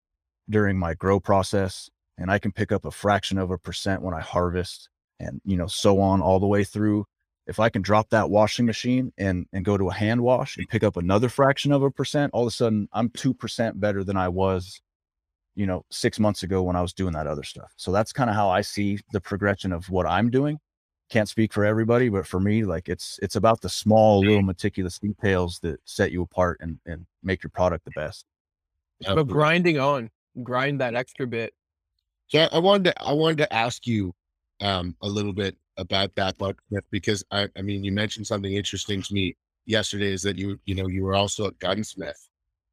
during 0.48 0.78
my 0.78 0.94
grow 0.94 1.20
process, 1.20 1.88
and 2.18 2.30
I 2.30 2.38
can 2.38 2.52
pick 2.52 2.72
up 2.72 2.84
a 2.84 2.90
fraction 2.90 3.38
of 3.38 3.50
a 3.50 3.58
percent 3.58 4.02
when 4.02 4.14
I 4.14 4.20
harvest, 4.20 4.88
and 5.18 5.40
you 5.44 5.56
know, 5.56 5.66
so 5.66 6.00
on 6.00 6.20
all 6.20 6.40
the 6.40 6.46
way 6.46 6.64
through. 6.64 7.06
If 7.50 7.60
I 7.60 7.68
can 7.68 7.82
drop 7.82 8.08
that 8.10 8.30
washing 8.30 8.64
machine 8.64 9.12
and 9.18 9.46
and 9.52 9.64
go 9.64 9.76
to 9.76 9.90
a 9.90 9.92
hand 9.92 10.22
wash 10.22 10.56
and 10.56 10.66
pick 10.68 10.82
up 10.82 10.96
another 10.96 11.28
fraction 11.28 11.72
of 11.72 11.82
a 11.82 11.90
percent, 11.90 12.30
all 12.32 12.42
of 12.44 12.48
a 12.48 12.50
sudden 12.52 12.88
I'm 12.92 13.10
two 13.10 13.34
percent 13.34 13.78
better 13.78 14.02
than 14.02 14.16
I 14.16 14.28
was 14.28 14.80
you 15.54 15.66
know, 15.66 15.84
six 15.90 16.18
months 16.18 16.42
ago 16.42 16.62
when 16.62 16.76
I 16.76 16.80
was 16.80 16.92
doing 16.92 17.12
that 17.12 17.26
other 17.26 17.42
stuff. 17.42 17.72
So 17.76 17.92
that's 17.92 18.12
kind 18.12 18.30
of 18.30 18.36
how 18.36 18.48
I 18.48 18.60
see 18.62 18.98
the 19.12 19.20
progression 19.20 19.72
of 19.72 19.90
what 19.90 20.06
I'm 20.06 20.30
doing. 20.30 20.58
Can't 21.10 21.28
speak 21.28 21.52
for 21.52 21.64
everybody, 21.64 22.08
but 22.08 22.26
for 22.26 22.38
me, 22.38 22.64
like 22.64 22.88
it's 22.88 23.18
it's 23.20 23.36
about 23.36 23.60
the 23.60 23.68
small 23.68 24.20
little 24.20 24.42
meticulous 24.42 24.98
details 24.98 25.58
that 25.60 25.80
set 25.84 26.12
you 26.12 26.22
apart 26.22 26.58
and 26.60 26.78
and 26.86 27.04
make 27.22 27.42
your 27.42 27.50
product 27.50 27.84
the 27.84 27.90
best. 27.90 28.24
But 29.04 29.24
grinding 29.24 29.78
on, 29.78 30.10
grind 30.42 30.80
that 30.80 30.94
extra 30.94 31.26
bit. 31.26 31.52
So 32.28 32.48
I 32.52 32.58
wanted 32.58 32.84
to 32.84 33.02
I 33.02 33.12
wanted 33.12 33.38
to 33.38 33.52
ask 33.52 33.88
you, 33.88 34.14
um, 34.60 34.96
a 35.02 35.08
little 35.08 35.32
bit 35.32 35.56
about 35.76 36.14
that, 36.16 36.38
Budsmith, 36.38 36.84
because 36.90 37.24
I, 37.30 37.48
I 37.56 37.62
mean, 37.62 37.84
you 37.84 37.92
mentioned 37.92 38.26
something 38.26 38.52
interesting 38.52 39.02
to 39.02 39.14
me 39.14 39.36
yesterday 39.66 40.12
is 40.12 40.22
that 40.22 40.36
you, 40.36 40.58
you 40.64 40.74
know, 40.74 40.88
you 40.88 41.04
were 41.04 41.14
also 41.14 41.46
a 41.46 41.52
gunsmith. 41.52 42.28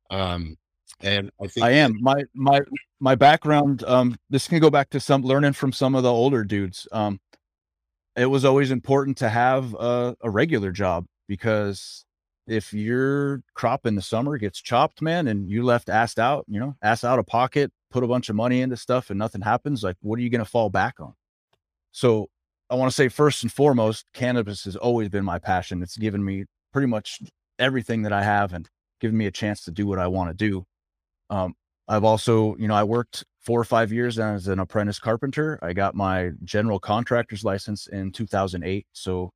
Um, 0.09 0.57
and 1.01 1.31
I 1.41 1.47
think 1.47 1.65
I 1.65 1.71
am 1.71 2.01
my 2.01 2.23
my 2.33 2.61
my 2.99 3.15
background. 3.15 3.83
Um, 3.83 4.17
this 4.29 4.47
can 4.47 4.59
go 4.59 4.69
back 4.69 4.89
to 4.91 4.99
some 4.99 5.21
learning 5.21 5.53
from 5.53 5.71
some 5.71 5.95
of 5.95 6.03
the 6.03 6.11
older 6.11 6.43
dudes. 6.43 6.87
Um, 6.91 7.19
it 8.15 8.25
was 8.25 8.45
always 8.45 8.71
important 8.71 9.17
to 9.17 9.29
have 9.29 9.75
a, 9.75 10.15
a 10.21 10.29
regular 10.29 10.71
job 10.71 11.05
because 11.27 12.05
if 12.47 12.73
your 12.73 13.41
crop 13.53 13.85
in 13.85 13.95
the 13.95 14.01
summer 14.01 14.37
gets 14.37 14.59
chopped, 14.59 15.01
man, 15.01 15.27
and 15.27 15.49
you 15.49 15.63
left 15.63 15.89
ass 15.89 16.17
out, 16.17 16.45
you 16.47 16.59
know, 16.59 16.75
ass 16.81 17.03
out 17.03 17.19
of 17.19 17.27
pocket, 17.27 17.71
put 17.91 18.03
a 18.03 18.07
bunch 18.07 18.29
of 18.29 18.35
money 18.35 18.61
into 18.61 18.77
stuff 18.77 19.09
and 19.09 19.19
nothing 19.19 19.41
happens, 19.41 19.83
like 19.83 19.97
what 20.01 20.17
are 20.17 20.21
you 20.21 20.29
going 20.29 20.43
to 20.43 20.49
fall 20.49 20.69
back 20.69 20.95
on? 20.99 21.13
So 21.97 22.29
I 22.69 22.75
want 22.75 22.91
to 22.91 22.95
say 22.95 23.07
first 23.07 23.41
and 23.41 23.51
foremost, 23.51 24.05
cannabis 24.13 24.65
has 24.65 24.75
always 24.75 25.09
been 25.09 25.25
my 25.25 25.39
passion. 25.39 25.81
It's 25.81 25.97
given 25.97 26.23
me 26.23 26.45
pretty 26.71 26.85
much 26.85 27.23
everything 27.57 28.03
that 28.03 28.13
I 28.13 28.21
have 28.21 28.53
and 28.53 28.69
given 29.01 29.17
me 29.17 29.25
a 29.25 29.31
chance 29.31 29.63
to 29.63 29.71
do 29.71 29.87
what 29.87 29.97
I 29.97 30.05
want 30.05 30.29
to 30.29 30.35
do. 30.35 30.63
Um, 31.31 31.55
I've 31.87 32.03
also, 32.03 32.55
you 32.57 32.67
know, 32.67 32.75
I 32.75 32.83
worked 32.83 33.25
four 33.39 33.59
or 33.59 33.63
five 33.63 33.91
years 33.91 34.19
as 34.19 34.47
an 34.47 34.59
apprentice 34.59 34.99
carpenter. 34.99 35.57
I 35.63 35.73
got 35.73 35.95
my 35.95 36.33
general 36.43 36.79
contractor's 36.79 37.43
license 37.43 37.87
in 37.87 38.11
2008. 38.11 38.85
So 38.93 39.31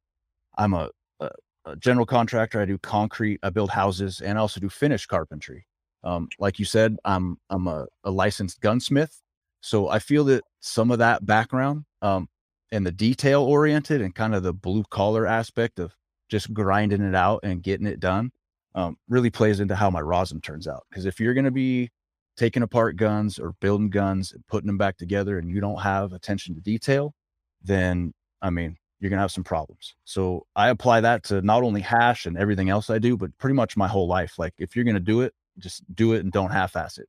I'm 0.56 0.76
a, 0.76 0.92
a, 1.20 1.32
a 1.66 1.76
general 1.78 2.06
contractor. 2.06 2.62
I 2.62 2.66
do 2.66 2.78
concrete, 2.78 3.40
I 3.42 3.50
build 3.50 3.72
houses, 3.72 4.22
and 4.22 4.38
I 4.38 4.42
also 4.42 4.60
do 4.60 4.70
finish 4.70 5.08
carpentry. 5.08 5.66
Um, 6.04 6.30
like 6.38 6.60
you 6.60 6.66
said, 6.66 6.98
I'm 7.06 7.40
I'm 7.50 7.66
a, 7.66 7.88
a, 8.04 8.12
licensed 8.12 8.62
gunsmith, 8.62 9.20
so 9.62 9.88
I 9.88 9.98
feel 9.98 10.26
that 10.26 10.44
some 10.60 10.92
of 10.92 11.00
that 11.00 11.26
background 11.26 11.86
um, 12.04 12.28
and 12.72 12.86
the 12.86 12.92
detail 12.92 13.44
oriented 13.44 14.02
and 14.02 14.16
kind 14.16 14.34
of 14.34 14.44
the 14.44 14.54
blue 14.54 14.84
collar 14.90 15.28
aspect 15.28 15.80
of 15.80 15.96
just 16.30 16.54
grinding 16.54 17.02
it 17.02 17.16
out 17.16 17.42
and 17.44 17.62
getting 17.64 17.88
it 17.88 18.00
done 18.00 18.32
um, 18.76 18.98
really 19.10 19.30
plays 19.30 19.60
into 19.60 19.76
how 19.76 19.90
my 19.90 20.00
rosin 20.00 20.40
turns 20.40 20.68
out. 20.68 20.84
Because 20.90 21.06
if 21.06 21.20
you're 21.20 21.34
going 21.34 21.46
to 21.46 21.52
be 21.52 21.90
taking 22.38 22.64
apart 22.64 22.96
guns 22.96 23.38
or 23.38 23.54
building 23.60 23.90
guns 23.90 24.32
and 24.32 24.46
putting 24.48 24.68
them 24.68 24.78
back 24.78 24.98
together 24.98 25.38
and 25.38 25.50
you 25.50 25.60
don't 25.60 25.82
have 25.82 26.14
attention 26.14 26.56
to 26.56 26.62
detail, 26.62 27.14
then 27.62 28.14
I 28.42 28.50
mean, 28.50 28.78
you're 29.00 29.10
going 29.10 29.18
to 29.18 29.22
have 29.22 29.32
some 29.32 29.44
problems. 29.44 29.96
So 30.06 30.46
I 30.56 30.70
apply 30.70 31.02
that 31.02 31.24
to 31.26 31.42
not 31.42 31.64
only 31.64 31.82
hash 31.82 32.26
and 32.26 32.38
everything 32.38 32.70
else 32.70 32.90
I 32.90 33.00
do, 33.00 33.18
but 33.18 33.38
pretty 33.38 33.56
much 33.56 33.76
my 33.76 33.88
whole 33.88 34.08
life. 34.08 34.40
Like 34.40 34.54
if 34.58 34.76
you're 34.76 34.86
going 34.86 34.96
to 34.96 35.00
do 35.00 35.22
it, 35.22 35.34
just 35.58 35.84
do 35.96 36.14
it 36.14 36.24
and 36.24 36.32
don't 36.32 36.52
half 36.52 36.76
ass 36.76 36.98
it. 36.98 37.08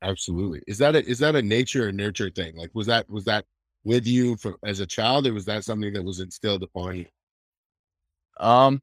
Absolutely. 0.00 0.62
Is 0.66 0.78
that 0.78 0.96
a, 0.96 1.04
is 1.04 1.18
that 1.18 1.36
a 1.36 1.42
nature 1.42 1.88
or 1.88 1.92
nurture 1.92 2.30
thing? 2.30 2.56
Like, 2.56 2.70
was 2.72 2.86
that, 2.86 3.08
was 3.10 3.24
that 3.26 3.44
with 3.84 4.06
you 4.06 4.36
for, 4.36 4.56
as 4.64 4.80
a 4.80 4.86
child 4.86 5.26
or 5.26 5.32
was 5.32 5.44
that 5.46 5.64
something 5.64 5.92
that 5.92 6.04
was 6.04 6.20
instilled 6.20 6.62
upon 6.62 6.96
you? 6.96 7.06
Um, 8.38 8.80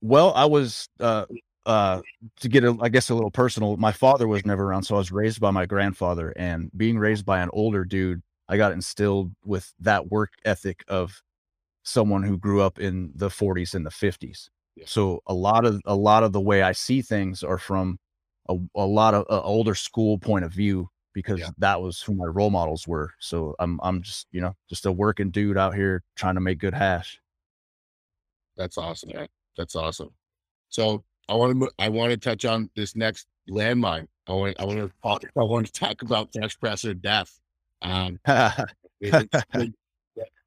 well, 0.00 0.32
I 0.34 0.44
was, 0.44 0.88
uh, 1.00 1.26
uh 1.64 2.02
to 2.40 2.48
get 2.48 2.64
a, 2.64 2.76
I 2.80 2.88
guess 2.88 3.10
a 3.10 3.14
little 3.14 3.30
personal 3.30 3.76
my 3.76 3.92
father 3.92 4.26
was 4.26 4.44
never 4.44 4.64
around 4.64 4.82
so 4.82 4.96
i 4.96 4.98
was 4.98 5.12
raised 5.12 5.40
by 5.40 5.52
my 5.52 5.64
grandfather 5.64 6.32
and 6.34 6.72
being 6.76 6.98
raised 6.98 7.24
by 7.24 7.40
an 7.40 7.50
older 7.52 7.84
dude 7.84 8.20
i 8.48 8.56
got 8.56 8.72
instilled 8.72 9.32
with 9.44 9.72
that 9.78 10.10
work 10.10 10.32
ethic 10.44 10.82
of 10.88 11.22
someone 11.84 12.24
who 12.24 12.36
grew 12.36 12.62
up 12.62 12.80
in 12.80 13.12
the 13.14 13.28
40s 13.28 13.76
and 13.76 13.86
the 13.86 13.90
50s 13.90 14.48
yeah. 14.74 14.86
so 14.88 15.20
a 15.28 15.34
lot 15.34 15.64
of 15.64 15.80
a 15.84 15.94
lot 15.94 16.24
of 16.24 16.32
the 16.32 16.40
way 16.40 16.62
i 16.62 16.72
see 16.72 17.00
things 17.00 17.44
are 17.44 17.58
from 17.58 17.96
a, 18.48 18.56
a 18.74 18.84
lot 18.84 19.14
of 19.14 19.24
uh, 19.30 19.40
older 19.42 19.76
school 19.76 20.18
point 20.18 20.44
of 20.44 20.52
view 20.52 20.88
because 21.14 21.40
yeah. 21.40 21.50
that 21.58 21.80
was 21.80 22.00
who 22.00 22.14
my 22.14 22.26
role 22.26 22.50
models 22.50 22.86
were 22.86 23.12
so 23.18 23.54
i'm 23.58 23.78
i'm 23.82 24.02
just 24.02 24.26
you 24.32 24.40
know 24.40 24.54
just 24.68 24.86
a 24.86 24.92
working 24.92 25.30
dude 25.30 25.58
out 25.58 25.74
here 25.74 26.02
trying 26.16 26.34
to 26.34 26.40
make 26.40 26.58
good 26.58 26.74
hash 26.74 27.20
that's 28.56 28.78
awesome 28.78 29.10
that's 29.56 29.76
awesome 29.76 30.10
so 30.72 31.04
I 31.28 31.34
want 31.34 31.60
to 31.60 31.70
I 31.78 31.88
want 31.88 32.10
to 32.10 32.16
touch 32.16 32.44
on 32.44 32.68
this 32.74 32.96
next 32.96 33.26
landmine. 33.48 34.06
I 34.26 34.32
want 34.32 34.56
I 34.58 34.64
want 34.64 34.78
to 34.78 34.90
talk 35.02 35.24
I 35.38 35.42
want 35.42 35.66
to 35.66 35.72
talk 35.72 36.02
about 36.02 36.32
fresh 36.32 36.58
press 36.58 36.84
or 36.84 36.94
death. 36.94 37.38
Um, 37.82 38.18
it's, 39.00 39.28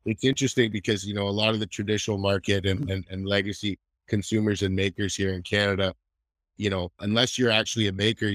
it's, 0.05 0.23
interesting 0.23 0.71
because 0.71 1.05
you 1.05 1.13
know 1.13 1.27
a 1.27 1.29
lot 1.29 1.53
of 1.53 1.59
the 1.59 1.65
traditional 1.65 2.17
market 2.17 2.65
and, 2.65 2.89
and, 2.89 3.05
and 3.09 3.25
legacy 3.25 3.79
consumers 4.07 4.61
and 4.61 4.75
makers 4.75 5.15
here 5.15 5.33
in 5.33 5.41
Canada, 5.41 5.93
you 6.57 6.69
know, 6.69 6.91
unless 6.99 7.37
you're 7.37 7.51
actually 7.51 7.87
a 7.87 7.91
maker, 7.91 8.31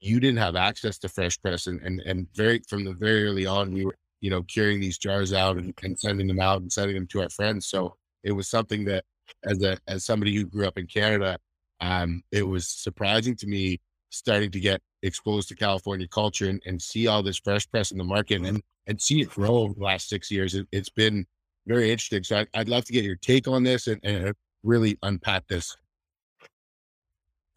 you, 0.00 0.20
didn't 0.20 0.38
have 0.38 0.56
access 0.56 0.98
to 0.98 1.08
fresh 1.08 1.40
press 1.40 1.66
and, 1.66 1.80
and 1.82 2.00
and 2.00 2.26
very 2.34 2.60
from 2.68 2.84
the 2.84 2.92
very 2.92 3.26
early 3.26 3.46
on 3.46 3.72
we 3.72 3.84
were 3.84 3.94
you 4.20 4.30
know 4.30 4.42
carrying 4.42 4.80
these 4.80 4.98
jars 4.98 5.32
out 5.32 5.56
and, 5.56 5.72
and 5.82 5.98
sending 5.98 6.26
them 6.26 6.40
out 6.40 6.60
and 6.60 6.72
sending 6.72 6.94
them 6.94 7.06
to 7.08 7.22
our 7.22 7.30
friends. 7.30 7.66
So 7.66 7.96
it 8.24 8.32
was 8.32 8.48
something 8.48 8.84
that 8.86 9.04
as 9.44 9.62
a 9.62 9.78
as 9.86 10.04
somebody 10.04 10.34
who 10.34 10.44
grew 10.44 10.66
up 10.66 10.78
in 10.78 10.86
Canada, 10.86 11.38
um, 11.80 12.22
it 12.32 12.46
was 12.46 12.68
surprising 12.68 13.36
to 13.36 13.46
me 13.46 13.80
starting 14.10 14.50
to 14.50 14.60
get 14.60 14.80
exposed 15.02 15.48
to 15.48 15.54
California 15.54 16.08
culture 16.08 16.48
and, 16.48 16.62
and 16.66 16.80
see 16.80 17.06
all 17.06 17.22
this 17.22 17.38
fresh 17.38 17.68
press 17.70 17.90
in 17.90 17.98
the 17.98 18.04
market 18.04 18.42
and 18.42 18.62
and 18.86 19.00
see 19.00 19.20
it 19.20 19.30
grow 19.30 19.58
over 19.58 19.74
the 19.74 19.84
last 19.84 20.08
six 20.08 20.30
years. 20.30 20.54
It, 20.54 20.66
has 20.72 20.88
been 20.88 21.26
very 21.66 21.90
interesting. 21.90 22.24
So 22.24 22.44
I, 22.54 22.58
would 22.58 22.68
love 22.68 22.86
to 22.86 22.92
get 22.92 23.04
your 23.04 23.16
take 23.16 23.46
on 23.46 23.62
this 23.62 23.86
and, 23.86 24.00
and 24.02 24.34
really 24.62 24.98
unpack 25.02 25.46
this. 25.46 25.76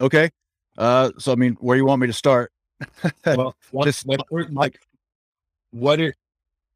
Okay. 0.01 0.29
Uh, 0.81 1.11
so 1.19 1.31
I 1.31 1.35
mean, 1.35 1.55
where 1.59 1.77
you 1.77 1.85
want 1.85 2.01
me 2.01 2.07
to 2.07 2.13
start? 2.13 2.51
well, 3.25 3.55
what, 3.69 3.85
Just, 3.85 4.07
what, 4.07 4.19
like, 4.51 4.79
what 5.69 6.01
are, 6.01 6.13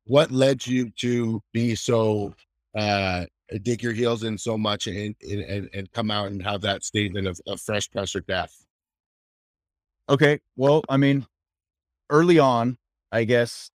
what 0.05 0.29
led 0.29 0.65
you 0.67 0.91
to 0.91 1.41
be 1.53 1.73
so 1.73 2.35
uh, 2.77 3.25
dig 3.63 3.81
your 3.81 3.93
heels 3.93 4.23
in 4.23 4.37
so 4.37 4.59
much 4.59 4.85
and 4.85 5.15
and, 5.27 5.69
and 5.73 5.91
come 5.91 6.11
out 6.11 6.27
and 6.27 6.43
have 6.43 6.61
that 6.61 6.83
statement 6.83 7.25
of, 7.25 7.39
of 7.47 7.59
fresh 7.59 7.89
press 7.89 8.15
or 8.15 8.21
death. 8.21 8.55
Okay. 10.07 10.39
Well, 10.55 10.83
I 10.87 10.97
mean, 10.97 11.25
early 12.11 12.37
on, 12.37 12.77
I 13.11 13.23
guess 13.23 13.71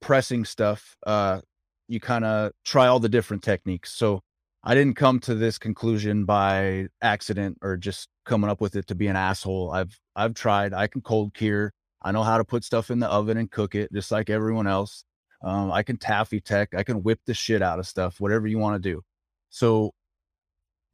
pressing 0.00 0.46
stuff, 0.46 0.96
uh, 1.06 1.42
you 1.88 2.00
kind 2.00 2.24
of 2.24 2.52
try 2.64 2.86
all 2.86 3.00
the 3.00 3.08
different 3.10 3.42
techniques. 3.42 3.92
So 3.92 4.22
I 4.64 4.74
didn't 4.74 4.94
come 4.94 5.18
to 5.20 5.34
this 5.34 5.58
conclusion 5.58 6.24
by 6.24 6.86
accident 7.00 7.58
or 7.62 7.76
just 7.76 8.08
coming 8.24 8.48
up 8.48 8.60
with 8.60 8.76
it 8.76 8.86
to 8.88 8.94
be 8.94 9.08
an 9.08 9.16
asshole. 9.16 9.72
I've 9.72 9.98
I've 10.14 10.34
tried. 10.34 10.72
I 10.72 10.86
can 10.86 11.00
cold 11.00 11.34
cure. 11.34 11.72
I 12.02 12.12
know 12.12 12.22
how 12.22 12.38
to 12.38 12.44
put 12.44 12.64
stuff 12.64 12.90
in 12.90 13.00
the 13.00 13.08
oven 13.08 13.36
and 13.38 13.50
cook 13.50 13.74
it 13.74 13.92
just 13.92 14.10
like 14.10 14.30
everyone 14.30 14.66
else. 14.66 15.04
Um, 15.42 15.72
I 15.72 15.82
can 15.82 15.96
taffy 15.96 16.40
tech. 16.40 16.74
I 16.74 16.84
can 16.84 17.02
whip 17.02 17.20
the 17.26 17.34
shit 17.34 17.62
out 17.62 17.78
of 17.80 17.86
stuff, 17.86 18.20
whatever 18.20 18.46
you 18.46 18.58
want 18.58 18.80
to 18.80 18.90
do. 18.90 19.02
So 19.50 19.92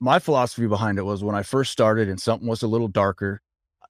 my 0.01 0.19
philosophy 0.19 0.67
behind 0.67 0.99
it 0.99 1.03
was 1.03 1.23
when 1.23 1.35
I 1.35 1.43
first 1.43 1.73
started 1.73 2.09
and 2.09 2.21
something 2.21 2.49
was 2.49 2.63
a 2.63 2.69
little 2.69 2.89
darker, 2.89 3.43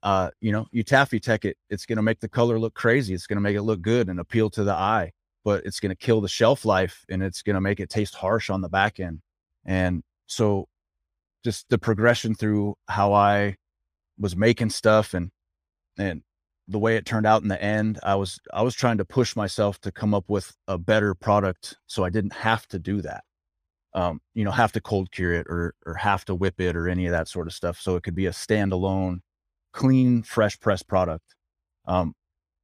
uh, 0.02 0.30
you 0.40 0.52
know, 0.52 0.66
you 0.72 0.82
taffy 0.82 1.20
tech 1.20 1.44
it, 1.44 1.56
it's 1.70 1.86
going 1.86 1.96
to 1.96 2.02
make 2.02 2.20
the 2.20 2.28
color 2.28 2.58
look 2.58 2.74
crazy. 2.74 3.14
It's 3.14 3.26
going 3.26 3.36
to 3.36 3.42
make 3.42 3.56
it 3.56 3.62
look 3.62 3.82
good 3.82 4.08
and 4.08 4.18
appeal 4.18 4.50
to 4.50 4.64
the 4.64 4.72
eye, 4.72 5.12
but 5.44 5.64
it's 5.64 5.80
going 5.80 5.90
to 5.90 5.96
kill 5.96 6.20
the 6.20 6.28
shelf 6.28 6.64
life 6.64 7.04
and 7.08 7.22
it's 7.22 7.42
going 7.42 7.54
to 7.54 7.60
make 7.60 7.80
it 7.80 7.90
taste 7.90 8.14
harsh 8.14 8.50
on 8.50 8.60
the 8.60 8.68
back 8.68 9.00
end. 9.00 9.20
And 9.68 10.02
so 10.26 10.66
just 11.44 11.68
the 11.68 11.78
progression 11.78 12.34
through 12.34 12.74
how 12.88 13.12
I 13.12 13.56
was 14.18 14.34
making 14.34 14.70
stuff 14.70 15.14
and, 15.14 15.30
and 15.98 16.22
the 16.66 16.78
way 16.78 16.96
it 16.96 17.04
turned 17.04 17.26
out 17.26 17.42
in 17.42 17.48
the 17.48 17.62
end, 17.62 18.00
I 18.02 18.14
was 18.14 18.40
I 18.52 18.62
was 18.62 18.74
trying 18.74 18.98
to 18.98 19.04
push 19.04 19.36
myself 19.36 19.78
to 19.80 19.92
come 19.92 20.14
up 20.14 20.24
with 20.28 20.56
a 20.66 20.78
better 20.78 21.14
product 21.14 21.76
so 21.86 22.02
I 22.02 22.10
didn't 22.10 22.32
have 22.32 22.66
to 22.68 22.78
do 22.78 23.02
that. 23.02 23.24
Um, 23.94 24.20
you 24.34 24.44
know, 24.44 24.50
have 24.50 24.72
to 24.72 24.80
cold 24.80 25.10
cure 25.12 25.32
it 25.32 25.46
or 25.48 25.74
or 25.86 25.94
have 25.94 26.24
to 26.26 26.34
whip 26.34 26.60
it 26.60 26.74
or 26.76 26.88
any 26.88 27.06
of 27.06 27.12
that 27.12 27.28
sort 27.28 27.46
of 27.46 27.52
stuff. 27.52 27.78
So 27.80 27.96
it 27.96 28.02
could 28.02 28.14
be 28.14 28.26
a 28.26 28.30
standalone, 28.30 29.20
clean, 29.72 30.22
fresh 30.22 30.58
press 30.60 30.82
product. 30.82 31.34
Um, 31.86 32.14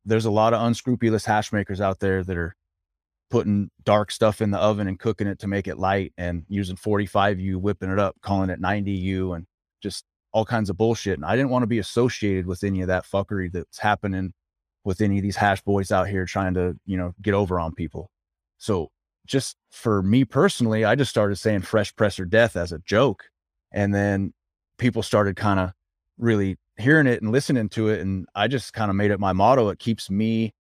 there's 0.05 0.27
a 0.27 0.31
lot 0.31 0.55
of 0.55 0.63
unscrupulous 0.63 1.25
hash 1.25 1.53
makers 1.53 1.81
out 1.81 2.01
there 2.01 2.23
that 2.25 2.37
are 2.37 2.55
putting 3.31 3.71
dark 3.85 4.11
stuff 4.11 4.41
in 4.41 4.51
the 4.51 4.59
oven 4.59 4.87
and 4.87 4.99
cooking 4.99 5.27
it 5.27 5.39
to 5.41 5.47
make 5.47 5.67
it 5.67 5.79
light 5.79 6.13
and 6.17 6.45
using 6.49 6.77
45U, 6.77 7.57
whipping 7.57 7.91
it 7.91 7.99
up, 7.99 8.17
calling 8.21 8.51
it 8.51 8.61
90U, 8.61 9.37
and 9.37 9.47
just 9.83 10.05
all 10.33 10.45
kinds 10.45 10.71
of 10.71 10.77
bullshit. 10.77 11.15
And 11.15 11.25
I 11.25 11.37
didn't 11.37 11.51
want 11.51 11.63
to 11.63 11.69
be 11.69 11.79
associated 11.79 12.47
with 12.47 12.65
any 12.65 12.83
of 12.83 12.89
that 12.89 13.05
fuckery 13.05 13.51
that's 13.53 13.79
happening 13.79 14.33
with 14.85 15.01
any 15.01 15.19
of 15.19 15.23
these 15.23 15.37
hash 15.37 15.63
boys 15.63 15.91
out 15.91 16.09
here 16.09 16.27
trying 16.27 16.55
to, 16.55 16.77
you 16.85 16.97
know, 16.97 17.15
get 17.23 17.35
over 17.35 17.59
on 17.59 17.75
people. 17.75 18.11
So 18.59 18.91
just 19.27 19.57
for 19.71 20.03
me 20.03 20.25
personally, 20.25 20.85
I 20.85 20.95
just 20.95 21.11
started 21.11 21.37
saying 21.37 21.63
fresh 21.63 21.95
press 21.97 22.21
or 22.21 22.27
death 22.27 22.57
as 22.57 22.73
a 22.73 22.79
joke. 22.81 23.25
And 23.73 23.95
then 23.95 24.35
people 24.79 25.03
started 25.03 25.37
kind 25.37 25.59
of 25.59 25.73
really 26.19 26.57
hearing 26.77 27.07
it 27.07 27.23
and 27.23 27.33
listening 27.33 27.69
to 27.71 27.89
it. 27.89 28.01
And 28.01 28.27
I 28.35 28.49
just 28.49 28.73
kind 28.73 28.91
of 28.91 28.97
made 28.97 29.11
it 29.11 29.21
my 29.21 29.33
motto. 29.33 29.71
It 29.71 29.79
keeps 29.79 30.11
me, 30.11 30.53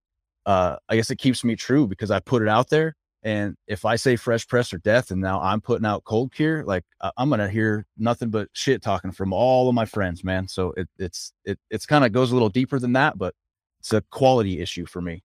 uh, 0.46 0.76
I 0.88 0.96
guess 0.96 1.10
it 1.10 1.16
keeps 1.16 1.44
me 1.44 1.56
true 1.56 1.86
because 1.86 2.10
I 2.10 2.20
put 2.20 2.42
it 2.42 2.48
out 2.48 2.70
there 2.70 2.94
and 3.24 3.56
if 3.66 3.86
I 3.86 3.96
say 3.96 4.16
fresh 4.16 4.46
press 4.46 4.72
or 4.74 4.78
death, 4.78 5.10
and 5.10 5.20
now 5.20 5.40
I'm 5.40 5.62
putting 5.62 5.86
out 5.86 6.04
cold 6.04 6.32
cure, 6.34 6.62
like 6.64 6.84
I'm 7.16 7.30
gonna 7.30 7.48
hear 7.48 7.86
nothing 7.96 8.28
but 8.28 8.48
shit 8.52 8.82
talking 8.82 9.12
from 9.12 9.32
all 9.32 9.68
of 9.68 9.74
my 9.74 9.86
friends, 9.86 10.22
man. 10.22 10.46
So 10.46 10.74
it, 10.76 10.88
it's 10.98 11.32
it 11.46 11.58
it's 11.70 11.86
kind 11.86 12.04
of 12.04 12.12
goes 12.12 12.30
a 12.30 12.34
little 12.34 12.50
deeper 12.50 12.78
than 12.78 12.92
that, 12.92 13.16
but 13.16 13.34
it's 13.80 13.94
a 13.94 14.02
quality 14.10 14.60
issue 14.60 14.84
for 14.84 15.00
me. 15.00 15.22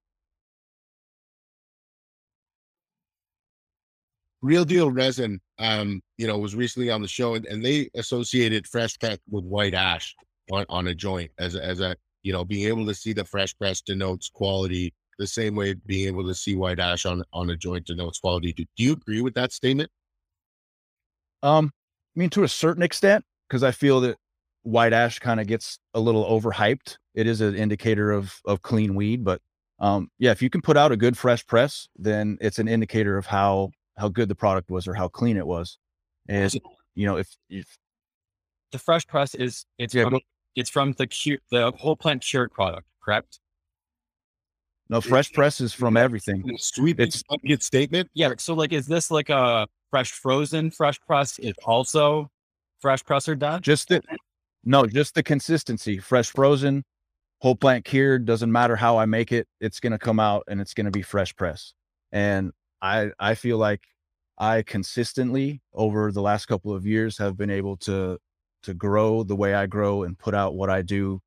Real 4.42 4.64
Deal 4.64 4.90
Resin, 4.90 5.42
um, 5.58 6.02
you 6.18 6.26
know, 6.26 6.38
was 6.38 6.56
recently 6.56 6.90
on 6.90 7.02
the 7.02 7.08
show, 7.10 7.36
and, 7.36 7.46
and 7.48 7.64
they 7.64 7.90
associated 7.96 8.66
fresh 8.66 8.98
press 8.98 9.18
with 9.30 9.44
white 9.44 9.74
ash 9.74 10.16
on, 10.52 10.66
on 10.70 10.88
a 10.88 10.96
joint 10.96 11.32
as 11.38 11.58
as 11.58 11.82
a 11.82 11.98
you 12.24 12.32
know 12.32 12.46
being 12.46 12.68
able 12.68 12.86
to 12.86 12.96
see 12.96 13.12
the 13.12 13.26
fresh 13.26 13.58
press 13.58 13.82
denotes 13.82 14.30
quality 14.30 14.94
the 15.20 15.28
same 15.28 15.54
way 15.54 15.76
being 15.86 16.08
able 16.08 16.26
to 16.26 16.34
see 16.34 16.56
white 16.56 16.80
ash 16.80 17.06
on 17.06 17.24
on 17.34 17.52
a 17.52 17.56
joint 17.56 17.86
denotes 17.86 18.20
quality. 18.20 18.54
Do, 18.54 18.66
do 18.76 18.84
you 18.84 18.94
agree 18.94 19.22
with 19.22 19.36
that 19.36 19.52
statement? 19.52 19.92
Um, 21.44 21.72
I 22.16 22.20
mean, 22.20 22.30
to 22.32 22.44
a 22.44 22.48
certain 22.48 22.82
extent, 22.82 23.24
because 23.48 23.62
I 23.62 23.72
feel 23.72 24.02
that 24.02 24.18
white 24.64 24.94
ash 24.94 25.20
kind 25.20 25.40
of 25.40 25.48
gets 25.48 25.80
a 25.94 26.00
little 26.00 26.26
overhyped. 26.26 26.98
It 27.14 27.28
is 27.28 27.42
an 27.42 27.56
indicator 27.56 28.12
of 28.12 28.34
of 28.46 28.62
clean 28.62 28.96
weed, 28.96 29.24
but 29.24 29.42
um, 29.80 30.10
yeah, 30.18 30.32
if 30.32 30.42
you 30.42 30.50
can 30.50 30.62
put 30.62 30.78
out 30.78 30.92
a 30.92 30.98
good 30.98 31.18
fresh 31.18 31.46
press, 31.46 31.88
then 31.96 32.38
it's 32.42 32.60
an 32.60 32.68
indicator 32.68 33.18
of 33.18 33.26
how 33.26 33.72
how 33.98 34.10
good 34.10 34.30
the 34.30 34.36
product 34.36 34.72
was 34.72 34.88
or 34.88 34.94
how 34.94 35.08
clean 35.08 35.38
it 35.38 35.46
was. 35.46 35.78
And 36.28 36.54
you 36.96 37.06
know, 37.06 37.18
if, 37.18 37.36
if 37.50 37.78
the 38.72 38.80
fresh 38.80 39.06
press 39.08 39.36
is 39.36 39.66
it's 39.78 39.94
Yeah, 39.94 40.04
from, 40.04 40.14
go- 40.14 40.20
it's 40.56 40.70
from 40.70 40.94
the 40.94 41.08
cu- 41.08 41.40
the 41.52 41.72
whole 41.72 41.96
plant 41.96 42.22
cured 42.24 42.52
product, 42.52 42.88
correct? 43.04 43.40
No 44.90 45.02
fresh 45.02 45.32
press 45.32 45.62
is 45.62 45.74
from 45.74 45.96
everything. 45.98 46.44
Sweet 46.58 47.00
It's- 47.00 47.24
blanket 47.24 47.64
statement. 47.64 48.10
Yeah. 48.14 48.34
So 48.38 48.54
like, 48.54 48.74
is 48.74 48.88
this 48.88 49.12
like 49.12 49.30
a 49.30 49.68
fresh 49.92 50.12
frozen 50.12 50.72
fresh 50.72 51.00
press? 51.02 51.38
Is 51.40 51.54
also 51.66 52.30
fresh 52.80 53.04
press 53.04 53.28
or 53.28 53.36
done? 53.36 53.62
Just 53.62 53.90
the 53.90 54.02
no, 54.64 54.86
just 54.86 55.16
the 55.16 55.24
consistency. 55.24 56.00
Fresh 56.00 56.32
frozen, 56.32 56.84
whole 57.40 57.56
plant 57.56 57.86
cured. 57.86 58.26
Doesn't 58.26 58.52
matter 58.52 58.76
how 58.76 58.98
I 58.98 59.06
make 59.06 59.32
it, 59.32 59.48
it's 59.62 59.80
gonna 59.80 60.00
come 60.00 60.20
out 60.20 60.44
and 60.48 60.60
it's 60.60 60.74
gonna 60.74 60.92
be 60.92 61.02
fresh 61.02 61.36
press. 61.36 61.74
And 62.12 62.52
I 62.82 63.12
I 63.20 63.36
feel 63.36 63.58
like 63.58 63.84
I 64.38 64.62
consistently 64.64 65.62
over 65.74 66.12
the 66.12 66.22
last 66.22 66.48
couple 66.48 66.74
of 66.74 66.86
years 66.86 67.18
have 67.18 67.38
been 67.38 67.50
able 67.52 67.78
to 67.78 68.18
to 68.64 68.74
grow 68.74 69.24
the 69.24 69.36
way 69.36 69.54
I 69.54 69.66
grow 69.68 70.04
and 70.04 70.18
put 70.18 70.34
out 70.34 70.56
what 70.56 70.70
I 70.70 70.82
do 70.82 71.22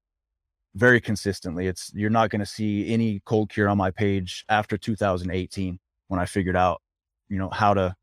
very 0.75 1.01
consistently. 1.01 1.67
It's 1.67 1.91
you're 1.95 2.11
not 2.11 2.31
going 2.31 2.41
to 2.41 2.47
see 2.47 2.93
any 2.93 3.21
cold 3.25 3.51
cure 3.51 3.69
on 3.69 3.79
my 3.79 3.91
page 3.91 4.45
after 4.49 4.77
2018 4.79 5.79
when 6.09 6.21
I 6.21 6.27
figured 6.27 6.57
out, 6.57 6.81
you 7.29 7.39
know, 7.39 7.51
how 7.51 7.75
to 7.75 7.95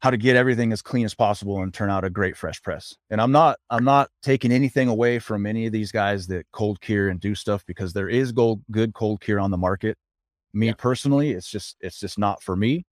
how 0.00 0.10
to 0.10 0.16
get 0.16 0.34
everything 0.34 0.72
as 0.72 0.82
clean 0.82 1.04
as 1.04 1.14
possible 1.14 1.62
and 1.62 1.72
turn 1.72 1.88
out 1.88 2.04
a 2.04 2.10
great 2.10 2.36
fresh 2.36 2.60
press. 2.62 2.94
And 3.10 3.20
I'm 3.20 3.32
not 3.32 3.58
I'm 3.70 3.84
not 3.84 4.10
taking 4.22 4.52
anything 4.52 4.88
away 4.88 5.18
from 5.18 5.46
any 5.46 5.66
of 5.66 5.72
these 5.72 5.92
guys 5.92 6.26
that 6.28 6.46
cold 6.52 6.80
cure 6.80 7.08
and 7.08 7.20
do 7.20 7.34
stuff 7.34 7.64
because 7.66 7.92
there 7.92 8.08
is 8.08 8.32
gold 8.32 8.62
good 8.70 8.94
cold 8.94 9.20
cure 9.20 9.40
on 9.40 9.50
the 9.50 9.56
market. 9.58 9.96
Me 10.54 10.68
Yeah. 10.68 10.74
personally, 10.78 11.32
it's 11.32 11.48
just 11.50 11.76
it's 11.80 12.00
just 12.00 12.18
not 12.18 12.42
for 12.42 12.56
me. 12.56 12.84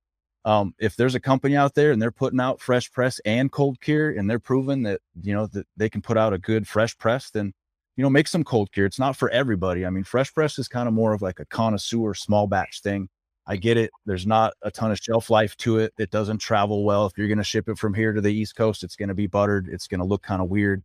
Um, 0.44 0.74
if 0.78 0.96
there's 0.96 1.14
a 1.14 1.20
company 1.20 1.56
out 1.56 1.74
there 1.74 1.92
and 1.92 2.00
they're 2.00 2.10
putting 2.12 2.40
out 2.40 2.60
fresh 2.60 2.90
press 2.92 3.20
and 3.26 3.52
cold 3.52 3.80
cure 3.80 4.10
and 4.10 4.30
they're 4.30 4.38
proving 4.38 4.84
that 4.84 5.00
you 5.20 5.34
know 5.34 5.46
that 5.48 5.66
they 5.76 5.90
can 5.90 6.02
put 6.02 6.16
out 6.16 6.32
a 6.32 6.38
good 6.38 6.66
fresh 6.68 6.96
press, 6.96 7.30
then 7.30 7.52
you 7.96 8.02
know 8.02 8.10
make 8.10 8.28
some 8.28 8.44
cold 8.44 8.72
cure. 8.72 8.86
It's 8.86 8.98
not 8.98 9.16
for 9.16 9.30
everybody. 9.30 9.84
I 9.84 9.90
mean, 9.90 10.04
fresh 10.04 10.32
press 10.32 10.58
is 10.58 10.68
kind 10.68 10.88
of 10.88 10.94
more 10.94 11.12
of 11.12 11.22
like 11.22 11.40
a 11.40 11.44
connoisseur 11.46 12.14
small 12.14 12.46
batch 12.46 12.82
thing. 12.82 13.08
I 13.46 13.56
get 13.56 13.76
it. 13.76 13.90
There's 14.06 14.26
not 14.26 14.52
a 14.62 14.70
ton 14.70 14.92
of 14.92 14.98
shelf 14.98 15.28
life 15.28 15.56
to 15.58 15.78
it. 15.78 15.92
It 15.98 16.10
doesn't 16.10 16.38
travel 16.38 16.84
well. 16.84 17.06
If 17.06 17.16
you're 17.16 17.26
going 17.26 17.38
to 17.38 17.44
ship 17.44 17.68
it 17.68 17.78
from 17.78 17.94
here 17.94 18.12
to 18.12 18.20
the 18.20 18.32
East 18.32 18.54
Coast, 18.54 18.84
it's 18.84 18.96
going 18.96 19.08
to 19.08 19.14
be 19.14 19.26
buttered. 19.26 19.68
It's 19.72 19.88
going 19.88 19.98
to 19.98 20.06
look 20.06 20.22
kind 20.22 20.40
of 20.40 20.48
weird. 20.48 20.84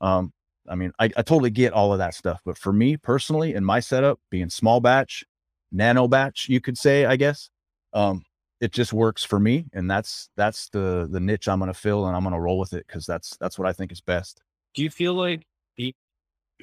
Um, 0.00 0.32
I 0.68 0.76
mean, 0.76 0.92
I, 0.98 1.06
I 1.16 1.22
totally 1.22 1.50
get 1.50 1.72
all 1.72 1.92
of 1.92 1.98
that 1.98 2.14
stuff. 2.14 2.40
But 2.44 2.56
for 2.56 2.72
me 2.72 2.96
personally, 2.96 3.54
in 3.54 3.64
my 3.64 3.80
setup, 3.80 4.20
being 4.30 4.48
small 4.48 4.80
batch, 4.80 5.24
nano 5.72 6.06
batch, 6.06 6.48
you 6.48 6.60
could 6.60 6.78
say, 6.78 7.04
I 7.04 7.16
guess, 7.16 7.50
um, 7.92 8.22
it 8.60 8.72
just 8.72 8.92
works 8.92 9.24
for 9.24 9.38
me, 9.38 9.66
and 9.72 9.90
that's 9.90 10.30
that's 10.36 10.68
the 10.70 11.06
the 11.10 11.20
niche 11.20 11.48
I'm 11.48 11.58
going 11.58 11.72
to 11.72 11.78
fill, 11.78 12.06
and 12.06 12.16
I'm 12.16 12.22
going 12.22 12.32
to 12.32 12.40
roll 12.40 12.58
with 12.58 12.72
it 12.72 12.86
because 12.86 13.04
that's 13.04 13.36
that's 13.36 13.58
what 13.58 13.68
I 13.68 13.72
think 13.72 13.92
is 13.92 14.00
best. 14.00 14.40
Do 14.74 14.82
you 14.82 14.90
feel 14.90 15.14
like 15.14 15.46
the 15.76 15.94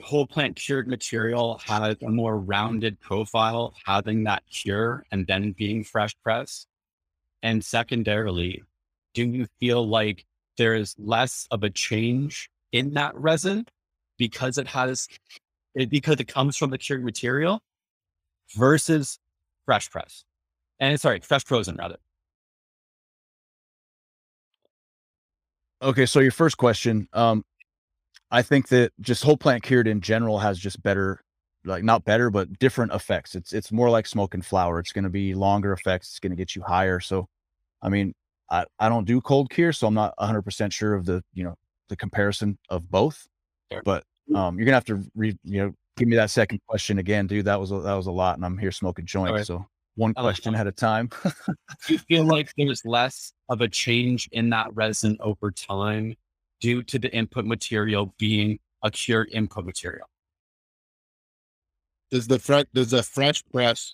whole 0.01 0.25
plant 0.25 0.55
cured 0.55 0.87
material 0.87 1.59
has 1.65 1.97
a 2.01 2.09
more 2.09 2.39
rounded 2.39 2.99
profile, 2.99 3.73
having 3.85 4.23
that 4.23 4.43
cure 4.49 5.03
and 5.11 5.27
then 5.27 5.51
being 5.51 5.83
fresh 5.83 6.15
press? 6.23 6.65
And 7.43 7.63
secondarily, 7.63 8.63
do 9.13 9.25
you 9.25 9.47
feel 9.59 9.87
like 9.87 10.25
there 10.57 10.75
is 10.75 10.95
less 10.97 11.47
of 11.51 11.63
a 11.63 11.69
change 11.69 12.49
in 12.71 12.93
that 12.93 13.15
resin 13.15 13.65
because 14.17 14.57
it 14.57 14.67
has 14.67 15.07
it, 15.73 15.89
because 15.89 16.19
it 16.19 16.27
comes 16.27 16.55
from 16.55 16.69
the 16.69 16.77
cured 16.77 17.03
material 17.03 17.61
versus 18.55 19.19
fresh 19.65 19.89
press? 19.89 20.23
And 20.79 20.99
sorry, 20.99 21.19
fresh 21.19 21.43
frozen 21.43 21.75
rather. 21.75 21.97
Okay, 25.81 26.05
so 26.05 26.19
your 26.19 26.31
first 26.31 26.57
question, 26.57 27.07
um, 27.13 27.43
I 28.31 28.41
think 28.41 28.69
that 28.69 28.93
just 29.01 29.23
whole 29.23 29.37
plant 29.37 29.63
cured 29.63 29.87
in 29.87 30.01
general 30.01 30.39
has 30.39 30.57
just 30.57 30.81
better, 30.81 31.21
like 31.65 31.83
not 31.83 32.05
better, 32.05 32.29
but 32.29 32.59
different 32.59 32.93
effects. 32.93 33.35
It's 33.35 33.53
it's 33.53 33.71
more 33.71 33.89
like 33.89 34.07
smoking 34.07 34.41
flower. 34.41 34.79
It's 34.79 34.93
going 34.93 35.03
to 35.03 35.09
be 35.09 35.33
longer 35.33 35.73
effects. 35.73 36.09
It's 36.09 36.19
going 36.19 36.31
to 36.31 36.37
get 36.37 36.55
you 36.55 36.61
higher. 36.61 36.99
So, 36.99 37.27
I 37.81 37.89
mean, 37.89 38.13
I 38.49 38.65
I 38.79 38.89
don't 38.89 39.05
do 39.05 39.19
cold 39.21 39.49
cure, 39.49 39.73
so 39.73 39.87
I'm 39.87 39.93
not 39.93 40.13
100 40.17 40.41
percent 40.43 40.71
sure 40.73 40.93
of 40.93 41.05
the 41.05 41.23
you 41.33 41.43
know 41.43 41.55
the 41.89 41.95
comparison 41.95 42.57
of 42.69 42.89
both. 42.89 43.27
Sure. 43.71 43.81
But 43.83 44.03
um, 44.33 44.57
you're 44.57 44.65
gonna 44.65 44.77
have 44.77 44.85
to 44.85 45.03
read 45.15 45.37
you 45.43 45.63
know 45.63 45.73
give 45.97 46.07
me 46.07 46.15
that 46.15 46.29
second 46.29 46.61
question 46.67 46.99
again, 46.99 47.27
dude. 47.27 47.45
That 47.45 47.59
was 47.59 47.71
a, 47.71 47.79
that 47.81 47.93
was 47.93 48.07
a 48.07 48.11
lot, 48.11 48.37
and 48.37 48.45
I'm 48.45 48.57
here 48.57 48.71
smoking 48.71 49.05
joints, 49.05 49.31
right. 49.31 49.45
so 49.45 49.65
one 49.95 50.13
question 50.13 50.55
at 50.55 50.67
a 50.67 50.71
time. 50.71 51.09
Do 51.23 51.93
you 51.93 51.99
feel 51.99 52.23
like 52.25 52.51
there's 52.57 52.85
less 52.85 53.33
of 53.49 53.61
a 53.61 53.67
change 53.67 54.29
in 54.31 54.49
that 54.51 54.73
resin 54.73 55.17
over 55.19 55.51
time 55.51 56.15
due 56.61 56.81
to 56.83 56.97
the 56.97 57.13
input 57.13 57.45
material 57.45 58.15
being 58.17 58.59
a 58.83 58.89
cured 58.89 59.29
input 59.33 59.65
material? 59.65 60.07
Does 62.09 62.27
the 62.27 62.39
fresh 62.39 62.65
does 62.73 62.91
the 62.91 63.03
fresh 63.03 63.43
press 63.51 63.93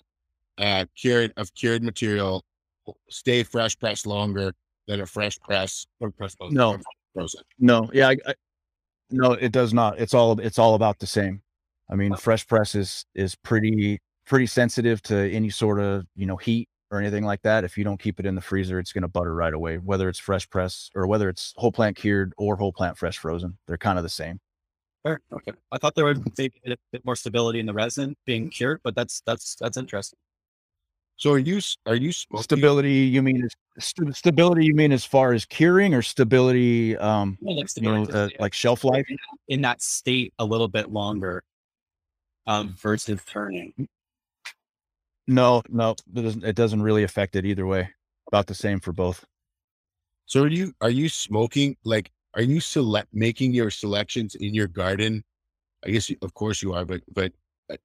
uh 0.58 0.84
cured 0.96 1.32
of 1.36 1.52
cured 1.54 1.82
material 1.82 2.44
stay 3.08 3.42
fresh 3.42 3.78
press 3.78 4.06
longer 4.06 4.52
than 4.86 5.00
a 5.00 5.06
fresh 5.06 5.38
press 5.40 5.86
Or 6.00 6.10
press 6.10 6.34
both? 6.36 6.52
No. 6.52 6.78
frozen? 7.14 7.42
No, 7.58 7.90
yeah, 7.92 8.08
I, 8.08 8.16
I, 8.26 8.34
no, 9.10 9.32
it 9.32 9.52
does 9.52 9.72
not. 9.72 9.98
It's 9.98 10.14
all 10.14 10.38
it's 10.40 10.58
all 10.58 10.74
about 10.74 10.98
the 10.98 11.06
same. 11.06 11.42
I 11.90 11.94
mean, 11.94 12.14
fresh 12.16 12.46
press 12.46 12.74
is 12.74 13.04
is 13.14 13.34
pretty 13.34 14.00
pretty 14.26 14.46
sensitive 14.46 15.00
to 15.02 15.32
any 15.32 15.50
sort 15.50 15.80
of 15.80 16.06
you 16.14 16.26
know 16.26 16.36
heat 16.36 16.68
or 16.90 16.98
anything 17.00 17.24
like 17.24 17.42
that. 17.42 17.64
If 17.64 17.76
you 17.76 17.84
don't 17.84 18.00
keep 18.00 18.18
it 18.20 18.26
in 18.26 18.34
the 18.34 18.40
freezer, 18.40 18.78
it's 18.78 18.92
going 18.92 19.02
to 19.02 19.08
butter 19.08 19.34
right 19.34 19.52
away. 19.52 19.76
Whether 19.76 20.08
it's 20.08 20.18
fresh 20.18 20.48
press 20.48 20.90
or 20.94 21.06
whether 21.06 21.28
it's 21.28 21.52
whole 21.56 21.72
plant 21.72 21.96
cured 21.96 22.32
or 22.36 22.56
whole 22.56 22.72
plant 22.72 22.96
fresh 22.96 23.18
frozen, 23.18 23.58
they're 23.66 23.78
kind 23.78 23.98
of 23.98 24.02
the 24.02 24.08
same. 24.08 24.40
Fair. 25.02 25.20
Okay. 25.32 25.52
I 25.70 25.78
thought 25.78 25.94
there 25.94 26.04
would 26.04 26.34
be 26.34 26.50
a 26.66 26.76
bit 26.92 27.04
more 27.04 27.16
stability 27.16 27.60
in 27.60 27.66
the 27.66 27.72
resin 27.72 28.16
being 28.26 28.50
cured, 28.50 28.80
but 28.82 28.94
that's 28.94 29.22
that's 29.24 29.54
that's 29.56 29.76
interesting. 29.76 30.18
So 31.16 31.32
are 31.32 31.38
you 31.38 31.60
are 31.86 31.96
you 31.96 32.12
smoking? 32.12 32.44
Stability, 32.44 32.92
you 32.92 33.22
mean 33.22 33.44
is 33.44 33.52
st- 33.78 34.14
stability? 34.14 34.64
You 34.64 34.74
mean 34.74 34.92
as 34.92 35.04
far 35.04 35.32
as 35.32 35.44
curing 35.44 35.92
or 35.92 36.02
stability? 36.02 36.96
Um, 36.96 37.36
Well, 37.40 37.56
like 37.56 37.68
you 37.76 37.82
know, 37.82 38.04
uh, 38.04 38.28
yeah. 38.30 38.36
like 38.40 38.54
shelf 38.54 38.84
life. 38.84 39.06
in 39.48 39.62
that 39.62 39.82
state 39.82 40.32
a 40.38 40.44
little 40.44 40.68
bit 40.68 40.90
longer 40.92 41.42
um, 42.46 42.76
versus 42.80 43.20
turning. 43.26 43.88
No, 45.28 45.62
no, 45.68 45.90
it 45.90 46.14
doesn't. 46.14 46.42
It 46.44 46.56
doesn't 46.56 46.82
really 46.82 47.04
affect 47.04 47.36
it 47.36 47.44
either 47.44 47.66
way. 47.66 47.90
About 48.28 48.46
the 48.46 48.54
same 48.54 48.80
for 48.80 48.92
both. 48.92 49.24
So 50.26 50.42
are 50.42 50.48
you 50.48 50.72
are 50.80 50.90
you 50.90 51.08
smoking 51.08 51.76
like 51.84 52.10
are 52.34 52.42
you 52.42 52.60
select 52.60 53.08
making 53.12 53.52
your 53.52 53.70
selections 53.70 54.34
in 54.34 54.54
your 54.54 54.66
garden? 54.66 55.22
I 55.86 55.90
guess 55.90 56.10
of 56.22 56.34
course 56.34 56.62
you 56.62 56.72
are, 56.72 56.84
but 56.84 57.02
but 57.12 57.32
uh, 57.70 57.76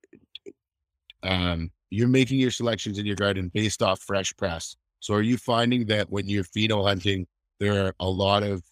um 1.23 1.71
you're 1.89 2.07
making 2.07 2.39
your 2.39 2.51
selections 2.51 2.97
in 2.97 3.05
your 3.05 3.15
garden 3.15 3.51
based 3.53 3.81
off 3.81 4.01
fresh 4.01 4.35
press. 4.35 4.75
So 4.99 5.13
are 5.13 5.21
you 5.21 5.37
finding 5.37 5.85
that 5.87 6.09
when 6.09 6.27
you're 6.27 6.45
pheno 6.45 6.87
hunting, 6.87 7.27
there 7.59 7.85
are 7.85 7.95
a 7.99 8.09
lot 8.09 8.43
of 8.43 8.63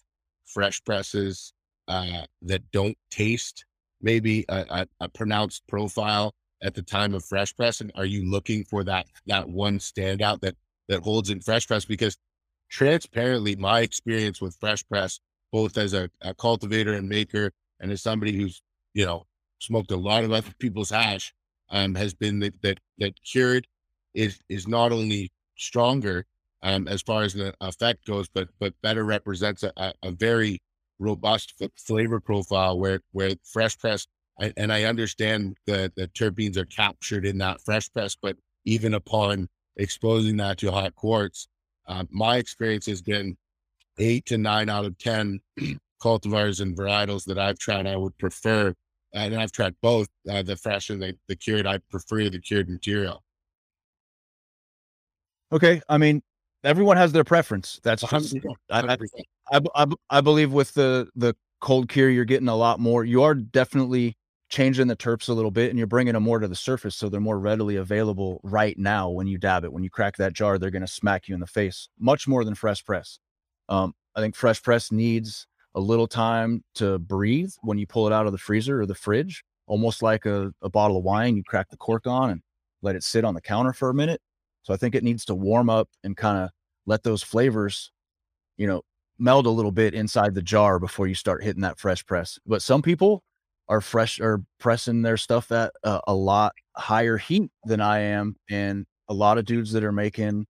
fresh 0.46 0.82
presses 0.84 1.52
uh 1.88 2.22
that 2.42 2.70
don't 2.72 2.96
taste 3.10 3.66
maybe 4.00 4.44
a, 4.48 4.64
a, 4.70 4.86
a 5.00 5.08
pronounced 5.10 5.62
profile 5.68 6.34
at 6.62 6.74
the 6.74 6.82
time 6.82 7.14
of 7.14 7.24
fresh 7.24 7.54
press? 7.54 7.80
And 7.80 7.92
are 7.94 8.04
you 8.04 8.30
looking 8.30 8.64
for 8.64 8.84
that 8.84 9.06
that 9.26 9.48
one 9.48 9.78
standout 9.78 10.40
that 10.40 10.56
that 10.88 11.02
holds 11.02 11.30
in 11.30 11.40
fresh 11.40 11.66
press? 11.66 11.84
Because 11.84 12.16
transparently 12.72 13.54
my 13.54 13.80
experience 13.80 14.40
with 14.40 14.56
fresh 14.56 14.82
press 14.88 15.20
both 15.52 15.76
as 15.76 15.92
a, 15.92 16.08
a 16.22 16.32
cultivator 16.32 16.94
and 16.94 17.06
maker 17.06 17.52
and 17.78 17.92
as 17.92 18.00
somebody 18.00 18.34
who's 18.34 18.62
you 18.94 19.04
know 19.04 19.26
smoked 19.58 19.90
a 19.90 19.96
lot 19.96 20.24
of 20.24 20.32
other 20.32 20.50
people's 20.58 20.88
hash 20.88 21.34
um 21.70 21.94
has 21.94 22.14
been 22.14 22.40
that 22.40 22.54
that, 22.62 22.80
that 22.96 23.12
cured 23.22 23.66
is 24.14 24.40
is 24.48 24.66
not 24.66 24.90
only 24.90 25.30
stronger 25.58 26.24
um 26.62 26.88
as 26.88 27.02
far 27.02 27.22
as 27.22 27.34
the 27.34 27.54
effect 27.60 28.06
goes 28.06 28.26
but 28.30 28.48
but 28.58 28.72
better 28.82 29.04
represents 29.04 29.62
a, 29.62 29.92
a, 30.02 30.10
very 30.10 30.58
robust 30.98 31.52
flavor 31.76 32.20
profile 32.20 32.78
where 32.78 33.00
where 33.12 33.32
fresh 33.44 33.76
press 33.78 34.06
I, 34.40 34.52
and 34.56 34.72
i 34.72 34.84
understand 34.84 35.56
that 35.66 35.94
the 35.94 36.08
terpenes 36.08 36.56
are 36.56 36.64
captured 36.64 37.24
in 37.26 37.38
that 37.38 37.60
fresh 37.60 37.92
press 37.92 38.16
but 38.20 38.36
even 38.64 38.94
upon 38.94 39.48
exposing 39.76 40.36
that 40.38 40.58
to 40.58 40.70
hot 40.70 40.94
quartz 40.94 41.48
uh, 41.86 42.04
my 42.10 42.36
experience 42.36 42.86
has 42.86 43.02
been 43.02 43.36
eight 43.98 44.26
to 44.26 44.38
nine 44.38 44.68
out 44.68 44.84
of 44.84 44.96
10 44.98 45.40
cultivars 46.02 46.60
and 46.60 46.76
varietals 46.76 47.24
that 47.24 47.38
I've 47.38 47.58
tried, 47.58 47.86
I 47.86 47.96
would 47.96 48.16
prefer, 48.18 48.74
and 49.14 49.34
I've 49.34 49.52
tried 49.52 49.74
both 49.82 50.08
uh, 50.28 50.42
the 50.42 50.56
fresh 50.56 50.90
and 50.90 51.02
the, 51.02 51.16
the 51.28 51.36
cured. 51.36 51.66
I 51.66 51.78
prefer 51.90 52.28
the 52.28 52.40
cured 52.40 52.68
material. 52.68 53.22
Okay. 55.52 55.82
I 55.88 55.98
mean, 55.98 56.22
everyone 56.64 56.96
has 56.96 57.12
their 57.12 57.24
preference. 57.24 57.80
That's 57.82 58.02
just, 58.02 58.34
100%, 58.34 58.44
I, 58.70 58.78
I, 58.80 58.82
100%. 58.82 59.06
I, 59.52 59.60
I 59.74 59.84
b- 59.84 59.96
I 60.08 60.20
believe 60.20 60.52
with 60.52 60.72
the 60.72 61.08
the 61.14 61.34
cold 61.60 61.88
cure, 61.88 62.08
you're 62.08 62.24
getting 62.24 62.48
a 62.48 62.56
lot 62.56 62.80
more. 62.80 63.04
You 63.04 63.22
are 63.22 63.34
definitely 63.34 64.16
changing 64.52 64.86
the 64.86 64.94
terps 64.94 65.30
a 65.30 65.32
little 65.32 65.50
bit, 65.50 65.70
and 65.70 65.78
you're 65.78 65.86
bringing 65.86 66.12
them 66.12 66.22
more 66.22 66.38
to 66.38 66.46
the 66.46 66.54
surface, 66.54 66.94
so 66.94 67.08
they're 67.08 67.20
more 67.20 67.38
readily 67.38 67.76
available 67.76 68.38
right 68.44 68.78
now 68.78 69.08
when 69.08 69.26
you 69.26 69.38
dab 69.38 69.64
it. 69.64 69.72
When 69.72 69.82
you 69.82 69.88
crack 69.88 70.18
that 70.18 70.34
jar, 70.34 70.58
they're 70.58 70.70
going 70.70 70.82
to 70.82 70.86
smack 70.86 71.26
you 71.26 71.34
in 71.34 71.40
the 71.40 71.46
face 71.46 71.88
much 71.98 72.28
more 72.28 72.44
than 72.44 72.54
fresh 72.54 72.84
press. 72.84 73.18
Um, 73.70 73.94
I 74.14 74.20
think 74.20 74.36
fresh 74.36 74.62
press 74.62 74.92
needs 74.92 75.46
a 75.74 75.80
little 75.80 76.06
time 76.06 76.62
to 76.74 76.98
breathe 76.98 77.50
when 77.62 77.78
you 77.78 77.86
pull 77.86 78.06
it 78.06 78.12
out 78.12 78.26
of 78.26 78.32
the 78.32 78.38
freezer 78.38 78.82
or 78.82 78.86
the 78.86 78.94
fridge, 78.94 79.42
almost 79.66 80.02
like 80.02 80.26
a, 80.26 80.52
a 80.60 80.68
bottle 80.68 80.98
of 80.98 81.02
wine. 81.02 81.34
You 81.34 81.42
crack 81.42 81.70
the 81.70 81.78
cork 81.78 82.06
on 82.06 82.28
and 82.28 82.42
let 82.82 82.94
it 82.94 83.02
sit 83.02 83.24
on 83.24 83.32
the 83.32 83.40
counter 83.40 83.72
for 83.72 83.88
a 83.88 83.94
minute. 83.94 84.20
So 84.64 84.74
I 84.74 84.76
think 84.76 84.94
it 84.94 85.02
needs 85.02 85.24
to 85.24 85.34
warm 85.34 85.70
up 85.70 85.88
and 86.04 86.14
kind 86.14 86.44
of 86.44 86.50
let 86.84 87.04
those 87.04 87.22
flavors, 87.22 87.90
you 88.58 88.66
know, 88.66 88.82
meld 89.18 89.46
a 89.46 89.50
little 89.50 89.72
bit 89.72 89.94
inside 89.94 90.34
the 90.34 90.42
jar 90.42 90.78
before 90.78 91.06
you 91.06 91.14
start 91.14 91.42
hitting 91.42 91.62
that 91.62 91.78
fresh 91.78 92.04
press. 92.04 92.38
But 92.46 92.60
some 92.60 92.82
people 92.82 93.22
are 93.72 93.80
fresh 93.80 94.20
are 94.20 94.42
pressing 94.60 95.00
their 95.00 95.16
stuff 95.16 95.50
at 95.50 95.72
a, 95.82 96.00
a 96.08 96.14
lot 96.14 96.52
higher 96.76 97.16
heat 97.16 97.50
than 97.64 97.80
I 97.80 98.00
am, 98.00 98.36
and 98.50 98.84
a 99.08 99.14
lot 99.14 99.38
of 99.38 99.46
dudes 99.46 99.72
that 99.72 99.82
are 99.82 99.92
making 99.92 100.46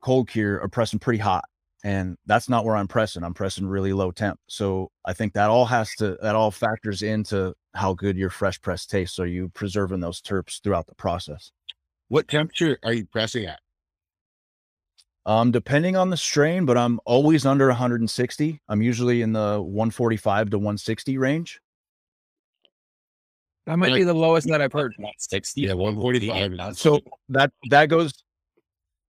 cold 0.00 0.28
cure 0.28 0.62
are 0.62 0.68
pressing 0.68 0.98
pretty 0.98 1.18
hot, 1.18 1.44
and 1.84 2.16
that's 2.24 2.48
not 2.48 2.64
where 2.64 2.74
I'm 2.74 2.88
pressing. 2.88 3.22
I'm 3.22 3.34
pressing 3.34 3.66
really 3.66 3.92
low 3.92 4.10
temp. 4.10 4.40
So 4.48 4.90
I 5.04 5.12
think 5.12 5.34
that 5.34 5.50
all 5.50 5.66
has 5.66 5.94
to 5.96 6.16
that 6.22 6.34
all 6.34 6.50
factors 6.50 7.02
into 7.02 7.52
how 7.74 7.92
good 7.92 8.16
your 8.16 8.30
fresh 8.30 8.58
press 8.62 8.86
tastes. 8.86 9.14
So 9.14 9.24
you 9.24 9.50
preserving 9.50 10.00
those 10.00 10.22
terps 10.22 10.62
throughout 10.62 10.86
the 10.86 10.94
process. 10.94 11.52
What 12.08 12.26
temperature 12.26 12.78
are 12.84 12.94
you 12.94 13.04
pressing 13.04 13.44
at? 13.44 13.60
Um, 15.26 15.50
depending 15.50 15.94
on 15.94 16.08
the 16.08 16.16
strain, 16.16 16.64
but 16.64 16.78
I'm 16.78 17.00
always 17.04 17.44
under 17.44 17.66
160. 17.66 18.60
I'm 18.66 18.80
usually 18.80 19.20
in 19.20 19.34
the 19.34 19.60
145 19.60 20.50
to 20.50 20.58
160 20.58 21.18
range. 21.18 21.60
That 23.66 23.78
might 23.78 23.90
Like- 23.90 24.00
be 24.00 24.04
the 24.04 24.14
lowest 24.14 24.46
that 24.48 24.62
I've 24.62 24.72
heard. 24.72 24.94
Sixty. 25.18 25.62
Yeah, 25.62 25.72
145. 25.74 26.76
So 26.76 27.00
that 27.30 27.52
that 27.70 27.86
goes 27.86 28.12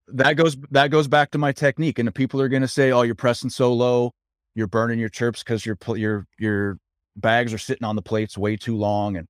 that 0.09 0.35
goes 0.35 0.57
that 0.71 0.91
goes 0.91 1.09
back 1.09 1.31
to 1.33 1.39
my 1.39 1.53
technique. 1.53 1.99
And 1.99 2.09
the 2.09 2.13
people 2.13 2.41
are 2.41 2.49
gonna 2.49 2.69
say, 2.69 2.91
"Oh, 2.93 3.03
you're 3.03 3.15
pressing 3.15 3.51
so 3.51 3.73
low, 3.73 4.13
you're 4.55 4.67
burning 4.67 4.99
your 4.99 5.11
terps 5.11 5.41
because 5.41 5.67
your 5.67 5.77
pl- 5.77 5.97
your 5.99 6.27
your 6.39 6.79
bags 7.17 7.53
are 7.53 7.59
sitting 7.59 7.85
on 7.85 7.97
the 7.97 8.03
plates 8.03 8.39
way 8.39 8.57
too 8.57 8.77
long." 8.77 9.17
And 9.17 9.27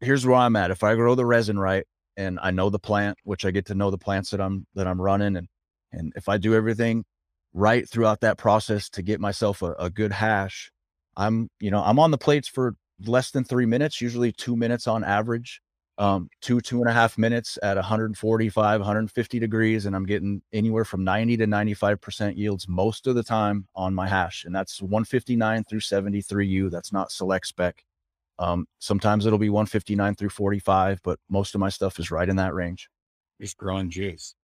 here's 0.00 0.24
where 0.26 0.36
I'm 0.36 0.54
at. 0.56 0.70
If 0.70 0.84
I 0.84 0.94
grow 0.94 1.14
the 1.14 1.26
resin 1.26 1.58
right 1.58 1.84
and 2.16 2.38
I 2.40 2.50
know 2.52 2.70
the 2.70 2.78
plant, 2.78 3.18
which 3.24 3.44
I 3.44 3.50
get 3.50 3.66
to 3.66 3.74
know 3.74 3.90
the 3.90 3.98
plants 3.98 4.30
that 4.30 4.40
I'm 4.40 4.66
that 4.74 4.86
I'm 4.86 5.00
running, 5.00 5.36
and 5.36 5.48
and 5.92 6.12
if 6.14 6.28
I 6.28 6.38
do 6.38 6.54
everything 6.54 7.04
right 7.52 7.88
throughout 7.88 8.20
that 8.20 8.36
process 8.38 8.88
to 8.90 9.02
get 9.02 9.18
myself 9.20 9.62
a, 9.62 9.72
a 9.78 9.90
good 9.90 10.12
hash, 10.12 10.70
I'm 11.16 11.48
you 11.58 11.70
know 11.72 11.82
I'm 11.82 11.98
on 11.98 12.12
the 12.12 12.18
plates 12.18 12.46
for 12.48 12.76
less 13.06 13.30
than 13.30 13.44
three 13.44 13.66
minutes, 13.66 14.00
usually 14.00 14.32
two 14.32 14.56
minutes 14.56 14.86
on 14.86 15.04
average 15.04 15.60
um, 15.98 16.28
two, 16.40 16.60
two 16.60 16.80
and 16.80 16.88
a 16.88 16.92
half 16.92 17.16
minutes 17.16 17.58
at 17.62 17.76
145, 17.76 18.80
150 18.80 19.38
degrees, 19.38 19.86
and 19.86 19.94
I'm 19.94 20.06
getting 20.06 20.42
anywhere 20.52 20.84
from 20.84 21.04
90 21.04 21.36
to 21.38 21.46
95% 21.46 22.36
yields 22.36 22.66
most 22.68 23.06
of 23.06 23.14
the 23.14 23.22
time 23.22 23.68
on 23.76 23.94
my 23.94 24.08
hash. 24.08 24.44
And 24.44 24.54
that's 24.54 24.82
159 24.82 25.64
through 25.64 25.80
73U. 25.80 26.70
That's 26.70 26.92
not 26.92 27.12
select 27.12 27.46
spec. 27.46 27.84
Um, 28.40 28.66
sometimes 28.80 29.26
it'll 29.26 29.38
be 29.38 29.50
159 29.50 30.16
through 30.16 30.30
45, 30.30 31.00
but 31.04 31.20
most 31.28 31.54
of 31.54 31.60
my 31.60 31.68
stuff 31.68 32.00
is 32.00 32.10
right 32.10 32.28
in 32.28 32.36
that 32.36 32.54
range. 32.54 32.90
Just 33.40 33.56
growing 33.56 33.90
juice. 33.90 34.34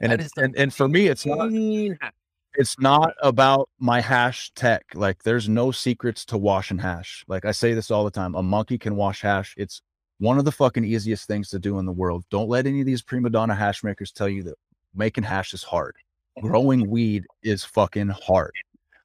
And, 0.00 0.12
That 0.12 0.20
it's, 0.20 0.26
is 0.26 0.32
some 0.36 0.44
and, 0.44 0.56
and 0.56 0.74
for 0.74 0.86
me, 0.86 1.06
it's 1.06 1.24
not, 1.24 1.48
Clean 1.48 1.96
ha- 2.02 2.10
it's 2.54 2.78
not 2.78 3.14
about 3.22 3.68
my 3.78 4.00
hash 4.00 4.50
tech. 4.54 4.84
Like 4.94 5.22
there's 5.22 5.48
no 5.48 5.70
secrets 5.70 6.24
to 6.26 6.38
wash 6.38 6.70
and 6.70 6.80
hash. 6.80 7.24
Like 7.28 7.44
I 7.44 7.52
say 7.52 7.74
this 7.74 7.90
all 7.90 8.04
the 8.04 8.10
time. 8.10 8.34
A 8.34 8.42
monkey 8.42 8.78
can 8.78 8.96
wash 8.96 9.22
hash. 9.22 9.54
It's 9.56 9.82
one 10.18 10.38
of 10.38 10.44
the 10.44 10.52
fucking 10.52 10.84
easiest 10.84 11.26
things 11.26 11.48
to 11.50 11.58
do 11.58 11.78
in 11.78 11.86
the 11.86 11.92
world. 11.92 12.24
Don't 12.30 12.48
let 12.48 12.66
any 12.66 12.80
of 12.80 12.86
these 12.86 13.02
prima 13.02 13.30
donna 13.30 13.54
hash 13.54 13.84
makers 13.84 14.10
tell 14.10 14.28
you 14.28 14.42
that 14.44 14.56
making 14.94 15.24
hash 15.24 15.54
is 15.54 15.62
hard. 15.62 15.94
Growing 16.40 16.88
weed 16.88 17.24
is 17.42 17.64
fucking 17.64 18.08
hard. 18.08 18.52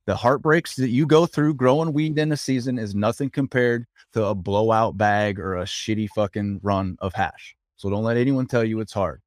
The 0.05 0.15
heartbreaks 0.15 0.75
that 0.75 0.89
you 0.89 1.05
go 1.05 1.25
through 1.25 1.53
growing 1.53 1.93
weed 1.93 2.17
in 2.17 2.31
a 2.31 2.37
season 2.37 2.77
is 2.77 2.93
nothing 2.93 3.29
compared 3.29 3.85
to 4.13 4.25
a 4.25 4.35
blowout 4.35 4.97
bag 4.97 5.39
or 5.39 5.57
a 5.57 5.63
shitty 5.63 6.09
fucking 6.09 6.59
run 6.61 6.97
of 6.99 7.13
hash. 7.13 7.55
So 7.77 7.89
don't 7.89 8.03
let 8.03 8.17
anyone 8.17 8.47
tell 8.47 8.63
you 8.63 8.79
it's 8.79 8.93
hard. 8.93 9.21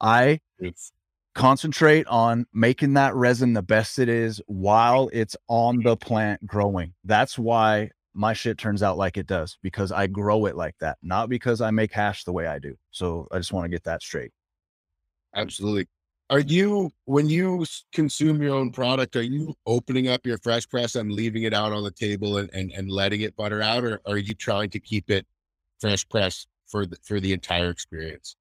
I 0.00 0.40
concentrate 1.34 2.06
on 2.06 2.46
making 2.52 2.94
that 2.94 3.14
resin 3.14 3.52
the 3.52 3.62
best 3.62 3.98
it 3.98 4.08
is 4.08 4.40
while 4.46 5.10
it's 5.12 5.36
on 5.48 5.76
mm-hmm. 5.76 5.88
the 5.88 5.96
plant 5.96 6.46
growing. 6.46 6.92
That's 7.04 7.38
why 7.38 7.90
my 8.14 8.32
shit 8.32 8.58
turns 8.58 8.82
out 8.82 8.98
like 8.98 9.16
it 9.16 9.26
does 9.26 9.58
because 9.62 9.90
I 9.90 10.06
grow 10.06 10.46
it 10.46 10.56
like 10.56 10.76
that, 10.80 10.98
not 11.02 11.28
because 11.28 11.60
I 11.60 11.70
make 11.70 11.92
hash 11.92 12.24
the 12.24 12.32
way 12.32 12.46
I 12.46 12.58
do. 12.58 12.76
So 12.90 13.26
I 13.32 13.38
just 13.38 13.52
want 13.52 13.64
to 13.64 13.70
get 13.70 13.84
that 13.84 14.02
straight. 14.02 14.32
Absolutely. 15.34 15.88
Are 16.28 16.40
you, 16.40 16.90
when 17.04 17.28
you 17.28 17.66
consume 17.92 18.42
your 18.42 18.54
own 18.54 18.70
product, 18.70 19.16
are 19.16 19.22
you 19.22 19.54
opening 19.66 20.08
up 20.08 20.26
your 20.26 20.38
fresh 20.38 20.68
press 20.68 20.94
and 20.94 21.12
leaving 21.12 21.42
it 21.42 21.52
out 21.52 21.72
on 21.72 21.84
the 21.84 21.90
table 21.90 22.38
and, 22.38 22.48
and, 22.54 22.70
and 22.72 22.90
letting 22.90 23.22
it 23.22 23.36
butter 23.36 23.60
out, 23.60 23.84
or 23.84 24.00
are 24.06 24.16
you 24.18 24.34
trying 24.34 24.70
to 24.70 24.80
keep 24.80 25.10
it 25.10 25.26
fresh 25.78 26.08
press 26.08 26.46
for 26.66 26.86
the, 26.86 26.96
for 27.02 27.20
the 27.20 27.32
entire 27.32 27.68
experience? 27.68 28.36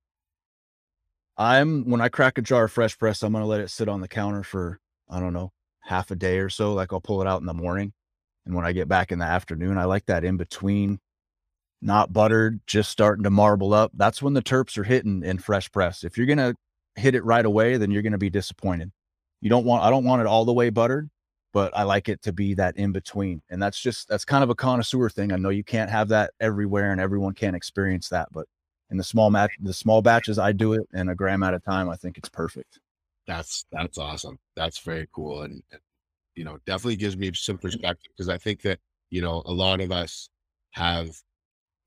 I'm 1.42 1.90
when 1.90 2.02
I 2.02 2.10
crack 2.10 2.38
a 2.38 2.42
jar 2.44 2.66
of 2.66 2.72
fresh 2.72 2.96
press, 2.96 3.24
I'm 3.24 3.34
gonna 3.34 3.48
let 3.48 3.62
it 3.62 3.72
sit 3.72 3.90
on 3.90 4.02
the 4.02 4.08
counter 4.08 4.44
for 4.44 4.80
I 5.10 5.20
don't 5.20 5.34
know 5.34 5.52
half 5.82 6.12
a 6.12 6.16
day 6.16 6.38
or 6.38 6.50
so. 6.50 6.74
Like 6.74 6.94
I'll 6.94 7.02
pull 7.02 7.20
it 7.22 7.28
out 7.28 7.42
in 7.42 7.48
the 7.48 7.54
morning, 7.54 7.94
and 8.46 8.54
when 8.54 8.64
I 8.64 8.74
get 8.74 8.88
back 8.88 9.12
in 9.12 9.18
the 9.18 9.26
afternoon, 9.26 9.80
I 9.80 9.86
like 9.86 10.06
that 10.06 10.24
in 10.24 10.38
between, 10.38 11.00
not 11.82 12.14
buttered, 12.14 12.62
just 12.68 12.92
starting 12.92 13.24
to 13.24 13.32
marble 13.32 13.74
up. 13.74 13.92
That's 13.96 14.22
when 14.22 14.36
the 14.36 14.44
terps 14.44 14.78
are 14.78 14.84
hitting 14.84 15.24
in 15.24 15.40
fresh 15.40 15.72
press. 15.72 16.04
If 16.04 16.16
you're 16.16 16.28
gonna 16.28 16.54
hit 16.96 17.16
it 17.16 17.26
right 17.26 17.46
away, 17.46 17.78
then 17.78 17.90
you're 17.90 18.04
gonna 18.04 18.20
be 18.20 18.30
disappointed. 18.30 18.92
You 19.42 19.50
don't 19.50 19.66
want 19.66 19.84
I 19.84 19.90
don't 19.90 20.06
want 20.06 20.22
it 20.22 20.28
all 20.28 20.46
the 20.46 20.54
way 20.54 20.70
buttered, 20.70 21.10
but 21.54 21.76
I 21.76 21.84
like 21.84 22.08
it 22.08 22.22
to 22.24 22.34
be 22.34 22.54
that 22.56 22.78
in 22.78 22.92
between. 22.92 23.42
And 23.50 23.60
that's 23.60 23.82
just 23.82 24.08
that's 24.10 24.26
kind 24.26 24.44
of 24.44 24.52
a 24.52 24.56
connoisseur 24.56 25.10
thing. 25.10 25.32
I 25.34 25.38
know 25.38 25.50
you 25.50 25.64
can't 25.64 25.90
have 25.90 26.10
that 26.10 26.34
everywhere, 26.40 26.92
and 26.92 27.02
everyone 27.02 27.34
can't 27.34 27.56
experience 27.56 28.10
that, 28.10 28.30
but 28.32 28.46
in 28.92 28.98
the 28.98 29.04
small 29.04 29.30
match 29.32 29.52
the 29.62 29.74
small 29.74 30.02
batches 30.02 30.38
i 30.38 30.52
do 30.52 30.74
it 30.74 30.88
in 30.94 31.10
a 31.10 31.16
gram 31.16 31.42
at 31.44 31.54
a 31.54 31.60
time 31.60 31.90
i 31.90 31.96
think 31.96 32.18
it's 32.18 32.30
perfect 32.30 32.80
That's, 33.28 33.66
that's 33.72 33.98
awesome. 33.98 34.38
That's 34.56 34.80
very 34.80 35.08
cool. 35.14 35.44
And, 35.44 35.64
and, 35.72 35.82
you 36.36 36.44
know, 36.44 36.58
definitely 36.66 36.98
gives 36.98 37.16
me 37.16 37.32
some 37.34 37.58
perspective 37.58 38.12
because 38.12 38.30
I 38.30 38.38
think 38.38 38.62
that, 38.64 38.80
you 39.10 39.22
know, 39.22 39.44
a 39.46 39.54
lot 39.54 39.80
of 39.80 39.92
us 39.92 40.30
have, 40.72 41.10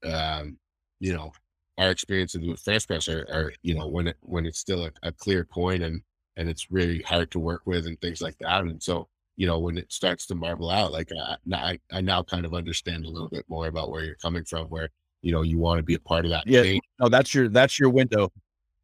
um, 0.04 0.58
you 1.00 1.12
know, 1.12 1.32
our 1.76 1.90
experiences 1.90 2.46
with 2.46 2.60
fresh 2.60 2.86
press 2.86 3.08
are, 3.08 3.26
are, 3.32 3.52
you 3.62 3.74
know, 3.74 3.88
when 3.88 4.06
it, 4.08 4.16
when 4.20 4.46
it's 4.46 4.60
still 4.60 4.84
a, 4.86 4.92
a 5.02 5.12
clear 5.12 5.44
point 5.44 5.82
and, 5.82 6.02
and 6.36 6.48
it's 6.48 6.70
really 6.70 7.02
hard 7.02 7.30
to 7.32 7.40
work 7.40 7.62
with 7.66 7.86
and 7.86 8.00
things 8.00 8.22
like 8.22 8.38
that. 8.38 8.60
And 8.62 8.82
so, 8.82 9.08
you 9.36 9.46
know, 9.46 9.58
when 9.58 9.76
it 9.76 9.92
starts 9.92 10.26
to 10.26 10.34
marble 10.36 10.70
out, 10.70 10.92
like 10.92 11.10
I, 11.12 11.36
I, 11.52 11.78
I 11.92 12.00
now 12.00 12.22
kind 12.22 12.46
of 12.46 12.54
understand 12.54 13.04
a 13.04 13.10
little 13.10 13.28
bit 13.28 13.44
more 13.48 13.66
about 13.66 13.90
where 13.90 14.04
you're 14.04 14.14
coming 14.22 14.44
from, 14.44 14.68
where, 14.68 14.90
you 15.24 15.32
know, 15.32 15.42
you 15.42 15.58
want 15.58 15.78
to 15.78 15.82
be 15.82 15.94
a 15.94 15.98
part 15.98 16.26
of 16.26 16.30
that. 16.30 16.46
Yeah. 16.46 16.62
change. 16.62 16.82
no 17.00 17.08
that's 17.08 17.34
your 17.34 17.48
that's 17.48 17.78
your 17.78 17.88
window 17.88 18.30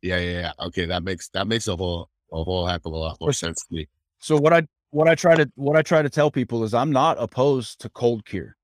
Yeah. 0.02 0.18
Yeah. 0.18 0.40
Yeah. 0.40 0.52
Okay. 0.66 0.86
That 0.86 1.02
makes, 1.02 1.28
that 1.30 1.46
makes 1.46 1.68
a 1.68 1.76
whole, 1.76 2.08
a 2.32 2.42
whole 2.42 2.66
heck 2.66 2.80
of 2.86 2.92
a 2.92 2.96
lot 2.96 3.18
more 3.20 3.32
sense 3.32 3.58
to 3.66 3.74
me. 3.74 3.88
so 4.18 4.36
what 4.36 4.52
i 4.52 4.62
what 4.90 5.08
i 5.08 5.14
try 5.14 5.34
to 5.34 5.50
what 5.56 5.76
i 5.76 5.82
try 5.82 6.00
to 6.00 6.08
tell 6.08 6.30
people 6.30 6.62
is 6.62 6.72
i'm 6.74 6.92
not 6.92 7.16
opposed 7.18 7.80
to 7.80 7.88
cold 7.90 8.24
cure 8.24 8.56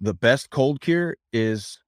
the 0.00 0.14
best 0.14 0.50
cold 0.50 0.80
cure 0.80 1.16
is 1.32 1.78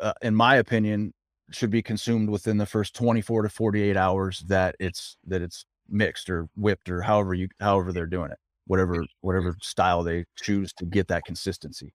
uh, 0.00 0.12
in 0.22 0.34
my 0.34 0.56
opinion 0.56 1.12
should 1.50 1.70
be 1.70 1.82
consumed 1.82 2.30
within 2.30 2.56
the 2.56 2.66
first 2.66 2.94
24 2.96 3.42
to 3.42 3.48
48 3.50 3.96
hours 3.96 4.42
that 4.48 4.74
it's 4.80 5.18
that 5.26 5.42
it's 5.42 5.66
mixed 5.88 6.30
or 6.30 6.48
whipped 6.56 6.88
or 6.88 7.02
however 7.02 7.34
you 7.34 7.48
however 7.60 7.92
they're 7.92 8.06
doing 8.06 8.30
it 8.30 8.38
whatever 8.66 9.04
whatever 9.20 9.54
style 9.60 10.02
they 10.02 10.24
choose 10.36 10.72
to 10.72 10.86
get 10.86 11.08
that 11.08 11.24
consistency 11.24 11.92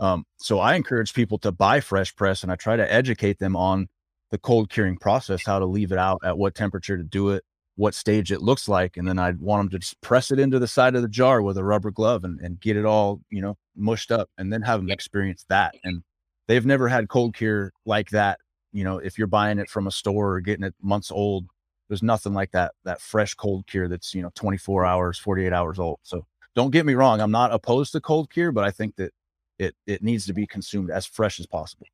um, 0.00 0.24
so 0.38 0.58
i 0.58 0.74
encourage 0.74 1.14
people 1.14 1.38
to 1.38 1.52
buy 1.52 1.80
fresh 1.80 2.14
press 2.16 2.42
and 2.42 2.50
i 2.50 2.56
try 2.56 2.76
to 2.76 2.92
educate 2.92 3.38
them 3.38 3.56
on 3.56 3.88
the 4.30 4.38
cold 4.38 4.70
curing 4.70 4.96
process 4.96 5.44
how 5.44 5.58
to 5.58 5.66
leave 5.66 5.92
it 5.92 5.98
out 5.98 6.20
at 6.24 6.36
what 6.36 6.54
temperature 6.54 6.96
to 6.96 7.04
do 7.04 7.30
it 7.30 7.44
what 7.76 7.94
stage 7.94 8.32
it 8.32 8.42
looks 8.42 8.68
like 8.68 8.96
and 8.96 9.06
then 9.06 9.18
i'd 9.18 9.40
want 9.40 9.60
them 9.60 9.70
to 9.70 9.78
just 9.78 10.00
press 10.00 10.30
it 10.30 10.38
into 10.38 10.58
the 10.58 10.66
side 10.66 10.94
of 10.94 11.02
the 11.02 11.08
jar 11.08 11.40
with 11.42 11.56
a 11.56 11.64
rubber 11.64 11.90
glove 11.90 12.24
and, 12.24 12.40
and 12.40 12.60
get 12.60 12.76
it 12.76 12.84
all 12.84 13.20
you 13.30 13.40
know 13.40 13.56
mushed 13.76 14.10
up 14.10 14.28
and 14.38 14.52
then 14.52 14.62
have 14.62 14.80
them 14.80 14.90
experience 14.90 15.44
that 15.48 15.74
and 15.84 16.02
they've 16.48 16.66
never 16.66 16.88
had 16.88 17.08
cold 17.08 17.34
cure 17.34 17.72
like 17.86 18.10
that 18.10 18.38
you 18.72 18.84
know 18.84 18.98
if 18.98 19.16
you're 19.18 19.26
buying 19.26 19.58
it 19.58 19.70
from 19.70 19.86
a 19.86 19.90
store 19.90 20.34
or 20.34 20.40
getting 20.40 20.64
it 20.64 20.74
months 20.82 21.10
old 21.10 21.46
there's 21.88 22.02
nothing 22.02 22.34
like 22.34 22.50
that 22.52 22.72
that 22.84 23.00
fresh 23.00 23.34
cold 23.34 23.66
cure 23.66 23.88
that's 23.88 24.14
you 24.14 24.22
know 24.22 24.30
24 24.34 24.84
hours 24.84 25.18
48 25.18 25.52
hours 25.52 25.78
old 25.78 25.98
so 26.02 26.24
don't 26.54 26.70
get 26.70 26.86
me 26.86 26.94
wrong 26.94 27.20
i'm 27.20 27.30
not 27.30 27.52
opposed 27.52 27.92
to 27.92 28.00
cold 28.00 28.30
cure 28.30 28.52
but 28.52 28.64
i 28.64 28.70
think 28.70 28.94
that 28.96 29.12
it 29.60 29.74
it 29.86 30.02
needs 30.02 30.24
to 30.26 30.32
be 30.32 30.46
consumed 30.46 30.90
as 30.90 31.06
fresh 31.06 31.38
as 31.40 31.46
possible 31.46 31.86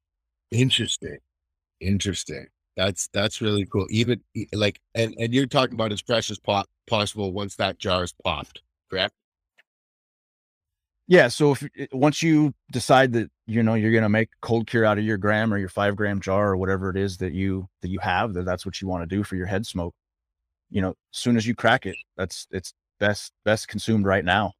Interesting. 0.53 1.19
Interesting. 1.81 2.47
That's 2.77 3.09
that's 3.13 3.41
really 3.41 3.67
cool. 3.67 3.87
Even 3.91 4.21
like 4.53 4.81
and 4.95 5.15
and 5.19 5.35
you're 5.35 5.47
talking 5.47 5.75
about 5.75 5.93
as 5.93 6.01
fresh 6.01 6.31
as 6.31 6.39
po- 6.39 6.65
possible 6.87 7.33
once 7.33 7.57
that 7.57 7.79
jar 7.79 8.05
is 8.05 8.15
popped, 8.25 8.63
correct? 8.91 9.15
yeah 11.09 11.29
so 11.29 11.53
if 11.53 11.63
eh, 11.79 11.87
once 11.93 12.23
you 12.23 12.53
decide 12.73 13.13
that 13.13 13.31
you 13.47 13.63
know 13.63 13.75
you're 13.75 13.93
going 13.93 14.03
to 14.03 14.09
make 14.09 14.29
cold 14.41 14.67
cure 14.67 14.85
out 14.85 14.99
of 14.99 15.05
your 15.05 15.17
gram 15.17 15.53
or 15.53 15.59
your 15.59 15.69
five 15.69 15.97
gram 15.97 16.21
jar 16.21 16.51
or 16.51 16.57
whatever 16.57 16.91
it 16.91 16.97
is 16.97 17.17
that 17.19 17.33
you 17.33 17.69
that 17.83 17.89
you 17.89 17.99
have 18.01 18.35
that 18.35 18.45
that's 18.45 18.67
what 18.67 18.81
you 18.81 18.89
want 18.89 19.03
to 19.09 19.17
do 19.17 19.23
for 19.23 19.37
your 19.37 19.47
head 19.47 19.65
smoke 19.67 19.95
you 20.71 20.81
know 20.83 20.91
as 20.91 20.95
soon 21.13 21.37
as 21.37 21.47
you 21.47 21.55
crack 21.55 21.87
it 21.87 21.97
that's 22.17 22.47
it's 22.51 22.73
best 22.99 23.33
best 23.45 23.69
consumed 23.69 24.05
right 24.07 24.25
now 24.25 24.53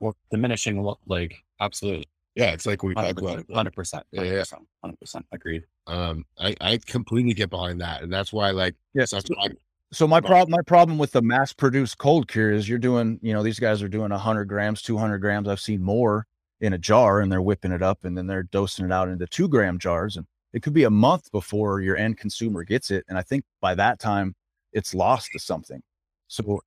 Well, 0.00 0.16
diminishing 0.30 0.82
look 0.82 1.00
like 1.06 1.34
absolutely. 1.60 2.06
Yeah, 2.36 2.52
it's 2.52 2.64
like 2.66 2.82
we 2.82 2.94
talked 2.94 3.18
about. 3.18 3.44
Hundred 3.52 3.74
percent. 3.74 4.04
Yeah, 4.12 4.22
yeah. 4.22 4.44
Hundred 4.82 5.00
percent. 5.00 5.26
Agreed. 5.32 5.64
Um, 5.86 6.24
I 6.38 6.54
I 6.60 6.78
completely 6.86 7.34
get 7.34 7.50
behind 7.50 7.80
that, 7.80 8.02
and 8.02 8.12
that's 8.12 8.32
why 8.32 8.50
like 8.50 8.76
yes 8.94 9.10
that's 9.10 9.28
why 9.28 9.48
so 9.92 10.06
my 10.06 10.16
Right. 10.18 10.24
problem 10.24 10.50
my 10.52 10.62
problem 10.66 10.98
with 10.98 11.10
the 11.12 11.22
mass 11.22 11.52
produced 11.52 11.98
cold 11.98 12.28
cure 12.28 12.52
is 12.52 12.68
you're 12.68 12.78
doing 12.78 13.18
you 13.22 13.32
know 13.32 13.42
these 13.42 13.58
guys 13.58 13.82
are 13.82 13.88
doing 13.88 14.10
100 14.10 14.44
grams 14.44 14.82
200 14.82 15.18
grams 15.18 15.48
i've 15.48 15.58
seen 15.60 15.82
more 15.82 16.26
in 16.60 16.72
a 16.74 16.78
jar 16.78 17.20
and 17.20 17.32
they're 17.32 17.42
whipping 17.42 17.72
it 17.72 17.82
up 17.82 18.04
and 18.04 18.16
then 18.16 18.28
they're 18.28 18.44
dosing 18.44 18.84
it 18.84 18.92
out 18.92 19.08
into 19.08 19.26
two 19.26 19.48
gram 19.48 19.78
jars 19.80 20.16
and 20.16 20.26
it 20.52 20.62
could 20.62 20.72
be 20.72 20.84
a 20.84 20.90
month 20.90 21.32
before 21.32 21.80
your 21.80 21.96
end 21.96 22.16
consumer 22.18 22.62
gets 22.62 22.92
it 22.92 23.04
and 23.08 23.18
i 23.18 23.22
think 23.22 23.42
by 23.60 23.74
that 23.74 23.98
time 23.98 24.32
it's 24.72 24.94
lost 24.94 25.32
to 25.32 25.40
something 25.40 25.82
so 26.28 26.60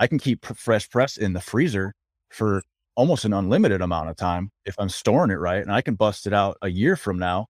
i 0.00 0.06
can 0.08 0.18
keep 0.18 0.40
pr- 0.40 0.54
fresh 0.54 0.90
press 0.90 1.16
in 1.16 1.32
the 1.32 1.40
freezer 1.40 1.94
for 2.30 2.60
almost 2.96 3.24
an 3.24 3.32
unlimited 3.32 3.80
amount 3.80 4.08
of 4.08 4.16
time 4.16 4.50
if 4.64 4.74
i'm 4.78 4.88
storing 4.88 5.30
it 5.30 5.38
right 5.38 5.62
and 5.62 5.72
i 5.72 5.80
can 5.80 5.94
bust 5.94 6.26
it 6.26 6.32
out 6.32 6.56
a 6.62 6.68
year 6.68 6.96
from 6.96 7.18
now 7.18 7.46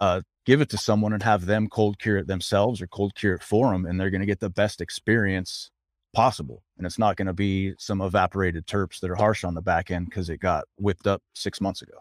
uh, 0.00 0.22
give 0.46 0.62
it 0.62 0.70
to 0.70 0.78
someone 0.78 1.12
and 1.12 1.22
have 1.22 1.44
them 1.44 1.68
cold 1.68 1.98
cure 1.98 2.16
it 2.16 2.26
themselves 2.26 2.80
or 2.80 2.86
cold 2.86 3.14
cure 3.14 3.34
it 3.34 3.42
for 3.42 3.70
them 3.70 3.84
and 3.84 4.00
they're 4.00 4.10
going 4.10 4.22
to 4.22 4.26
get 4.26 4.40
the 4.40 4.48
best 4.48 4.80
experience 4.80 5.70
possible 6.14 6.62
and 6.78 6.86
it's 6.86 6.98
not 6.98 7.16
going 7.16 7.26
to 7.26 7.34
be 7.34 7.74
some 7.78 8.00
evaporated 8.00 8.66
terps 8.66 8.98
that 9.00 9.10
are 9.10 9.16
harsh 9.16 9.44
on 9.44 9.54
the 9.54 9.60
back 9.60 9.90
end 9.90 10.06
because 10.06 10.30
it 10.30 10.38
got 10.38 10.64
whipped 10.78 11.06
up 11.06 11.22
six 11.34 11.60
months 11.60 11.82
ago 11.82 11.98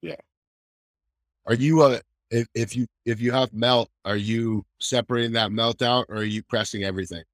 Yeah. 0.00 0.14
are 1.46 1.54
you 1.54 1.82
uh 1.82 1.98
if 2.30 2.46
if 2.54 2.76
you 2.76 2.86
if 3.04 3.20
you 3.20 3.32
have 3.32 3.52
melt, 3.52 3.90
are 4.04 4.16
you 4.16 4.64
separating 4.78 5.32
that 5.32 5.52
melt 5.52 5.82
out, 5.82 6.06
or 6.08 6.18
are 6.18 6.24
you 6.24 6.42
pressing 6.42 6.84
everything? 6.84 7.24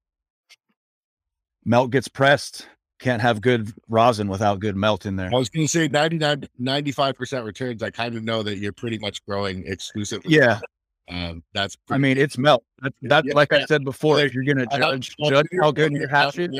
melt 1.64 1.90
gets 1.90 2.08
pressed 2.08 2.68
can't 2.98 3.20
have 3.22 3.40
good 3.40 3.72
rosin 3.88 4.28
without 4.28 4.58
good 4.60 4.76
melt 4.76 5.04
in 5.06 5.16
there 5.16 5.30
I 5.32 5.36
was 5.36 5.48
going 5.50 5.66
to 5.66 5.70
say 5.70 5.88
99, 5.88 6.48
95 6.58 7.14
percent 7.14 7.44
returns. 7.44 7.82
I 7.82 7.90
kind 7.90 8.16
of 8.16 8.24
know 8.24 8.42
that 8.42 8.56
you're 8.58 8.72
pretty 8.72 8.98
much 8.98 9.24
growing 9.26 9.64
exclusively. 9.66 10.34
yeah 10.34 10.60
um, 11.08 11.42
that's. 11.54 11.76
i 11.90 11.98
mean 11.98 12.18
it's 12.18 12.36
melt 12.36 12.64
that's, 12.82 12.96
that's 13.02 13.26
Yeah. 13.28 13.34
like 13.34 13.52
i 13.52 13.64
said 13.66 13.84
before 13.84 14.18
if 14.20 14.34
you're 14.34 14.42
going 14.44 14.58
to 14.58 14.66
judge 14.76 15.14
judge 15.28 15.46
how 15.60 15.70
good 15.70 15.92
your 15.92 16.08
hash 16.08 16.36
is 16.38 16.50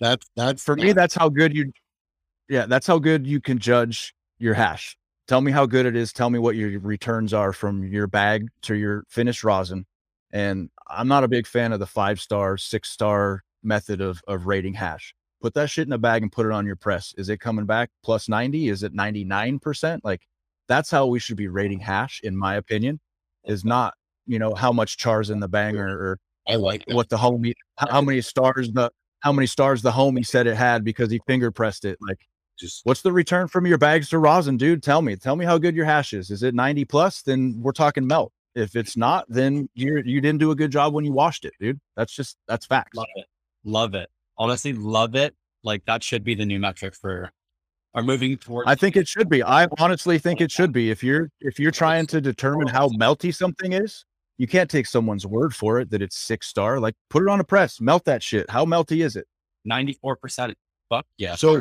that's 0.00 0.26
that's 0.36 0.62
for 0.62 0.76
me 0.76 0.92
that's 0.92 1.14
how 1.14 1.28
good 1.28 1.54
you 1.54 1.72
yeah 2.48 2.66
that's 2.66 2.86
how 2.86 2.98
good 2.98 3.26
you 3.26 3.40
can 3.40 3.58
judge 3.58 4.14
your 4.38 4.54
hash 4.54 4.96
tell 5.28 5.40
me 5.40 5.50
how 5.52 5.66
good 5.66 5.86
it 5.86 5.96
is 5.96 6.12
tell 6.12 6.30
me 6.30 6.38
what 6.38 6.56
your 6.56 6.78
returns 6.80 7.34
are 7.34 7.52
from 7.52 7.84
your 7.84 8.06
bag 8.06 8.48
to 8.62 8.74
your 8.74 9.04
finished 9.08 9.44
rosin 9.44 9.84
and 10.32 10.70
i'm 10.88 11.08
not 11.08 11.24
a 11.24 11.28
big 11.28 11.46
fan 11.46 11.72
of 11.72 11.80
the 11.80 11.86
five 11.86 12.20
star 12.20 12.56
six 12.56 12.90
star 12.90 13.42
method 13.66 14.00
of 14.00 14.22
of 14.26 14.46
rating 14.46 14.74
hash. 14.74 15.14
Put 15.42 15.54
that 15.54 15.70
shit 15.70 15.86
in 15.86 15.92
a 15.92 15.98
bag 15.98 16.22
and 16.22 16.32
put 16.32 16.46
it 16.46 16.52
on 16.52 16.66
your 16.66 16.76
press. 16.76 17.14
Is 17.18 17.28
it 17.28 17.40
coming 17.40 17.66
back 17.66 17.90
plus 18.02 18.28
90 18.28 18.68
is 18.68 18.82
it 18.82 18.94
99% 18.94 20.00
like 20.02 20.22
that's 20.68 20.90
how 20.90 21.06
we 21.06 21.18
should 21.18 21.36
be 21.36 21.48
rating 21.48 21.80
hash 21.80 22.20
in 22.24 22.36
my 22.36 22.56
opinion 22.56 23.00
is 23.44 23.64
not 23.64 23.94
you 24.26 24.38
know 24.38 24.54
how 24.54 24.72
much 24.72 24.96
chars 24.96 25.30
in 25.30 25.40
the 25.40 25.48
banger 25.48 25.88
or 25.88 26.18
I 26.48 26.56
like 26.56 26.84
that. 26.86 26.94
what 26.94 27.08
the 27.08 27.16
homie 27.16 27.54
how, 27.76 27.90
how 27.90 28.00
many 28.00 28.20
stars 28.20 28.72
the 28.72 28.90
how 29.20 29.32
many 29.32 29.46
stars 29.46 29.82
the 29.82 29.90
homie 29.90 30.26
said 30.26 30.46
it 30.46 30.56
had 30.56 30.84
because 30.84 31.10
he 31.10 31.20
finger 31.26 31.50
pressed 31.50 31.84
it. 31.84 31.98
Like 32.00 32.18
Just 32.58 32.82
what's 32.84 33.02
the 33.02 33.12
return 33.12 33.48
from 33.48 33.66
your 33.66 33.78
bags 33.78 34.08
to 34.10 34.18
rosin 34.18 34.56
dude? 34.56 34.82
Tell 34.82 35.02
me. 35.02 35.16
Tell 35.16 35.36
me 35.36 35.44
how 35.44 35.58
good 35.58 35.74
your 35.74 35.84
hash 35.84 36.12
is. 36.12 36.30
Is 36.30 36.42
it 36.42 36.54
90 36.54 36.84
plus? 36.84 37.22
Then 37.22 37.58
we're 37.60 37.72
talking 37.72 38.06
melt 38.06 38.32
if 38.54 38.74
it's 38.74 38.96
not 38.96 39.26
then 39.28 39.68
you 39.74 40.02
you 40.04 40.20
didn't 40.20 40.38
do 40.38 40.50
a 40.50 40.54
good 40.54 40.70
job 40.70 40.94
when 40.94 41.04
you 41.04 41.12
washed 41.12 41.44
it 41.44 41.52
dude. 41.60 41.80
That's 41.96 42.14
just 42.14 42.36
that's 42.48 42.66
facts. 42.66 42.96
Love 42.96 43.06
it. 43.16 43.26
Love 43.66 43.94
it. 43.94 44.08
Honestly, 44.38 44.72
love 44.72 45.14
it. 45.14 45.34
Like 45.62 45.84
that 45.84 46.02
should 46.02 46.24
be 46.24 46.34
the 46.34 46.46
new 46.46 46.58
metric 46.58 46.94
for 46.94 47.30
are 47.94 48.02
moving 48.02 48.36
towards. 48.36 48.68
i 48.68 48.74
think 48.74 48.94
it 48.94 49.08
should 49.08 49.26
be 49.26 49.42
i 49.42 49.66
honestly 49.78 50.18
think 50.18 50.42
it 50.42 50.50
should 50.52 50.70
be 50.70 50.90
if 50.90 51.02
you're 51.02 51.30
if 51.40 51.58
you're 51.58 51.70
trying 51.70 52.06
to 52.06 52.20
determine 52.20 52.66
how 52.66 52.90
melty 52.90 53.34
something 53.34 53.72
is 53.72 54.04
you 54.36 54.46
can't 54.46 54.68
take 54.68 54.84
someone's 54.86 55.26
word 55.26 55.54
for 55.54 55.80
it 55.80 55.88
that 55.88 56.02
it's 56.02 56.14
six 56.14 56.46
star 56.46 56.78
like 56.78 56.94
put 57.08 57.22
it 57.22 57.28
on 57.30 57.40
a 57.40 57.44
press 57.44 57.80
melt 57.80 58.04
that 58.04 58.22
shit 58.22 58.50
how 58.50 58.66
melty 58.66 59.02
is 59.02 59.16
it 59.16 59.26
94%. 59.66 60.54
Fuck 60.88 61.04
yeah. 61.18 61.34
So 61.34 61.60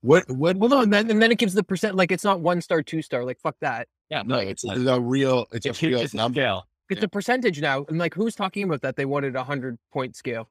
what 0.00 0.28
what 0.30 0.56
Well, 0.56 0.70
no, 0.70 0.80
and 0.80 0.92
then, 0.92 1.10
and 1.10 1.20
then 1.20 1.30
it 1.30 1.36
gives 1.36 1.52
the 1.52 1.62
percent 1.62 1.94
like 1.94 2.10
it's 2.10 2.24
not 2.24 2.40
one 2.40 2.62
star, 2.62 2.82
two 2.82 3.02
star. 3.02 3.22
Like 3.22 3.38
fuck 3.38 3.54
that. 3.60 3.86
yeah, 4.08 4.22
no, 4.22 4.36
no, 4.36 4.40
it's 4.40 4.64
it's, 4.64 4.86
a 4.86 4.98
real 4.98 5.46
it's 5.52 5.66
a 5.66 5.70
it's, 5.70 5.82
real 5.82 6.00
it's 6.00 6.14
a 6.14 6.18
scale. 6.30 6.66
It's 6.88 7.00
Yeah. 7.00 7.04
a 7.04 7.08
percentage 7.08 7.60
now, 7.60 7.84
and 7.88 7.98
like 7.98 8.14
who's 8.14 8.34
talking 8.34 8.64
about 8.64 8.80
that? 8.80 8.96
They 8.96 9.04
wanted 9.04 9.36
a 9.36 9.44
hundred 9.44 9.78
point 9.92 10.16
scale. 10.16 10.48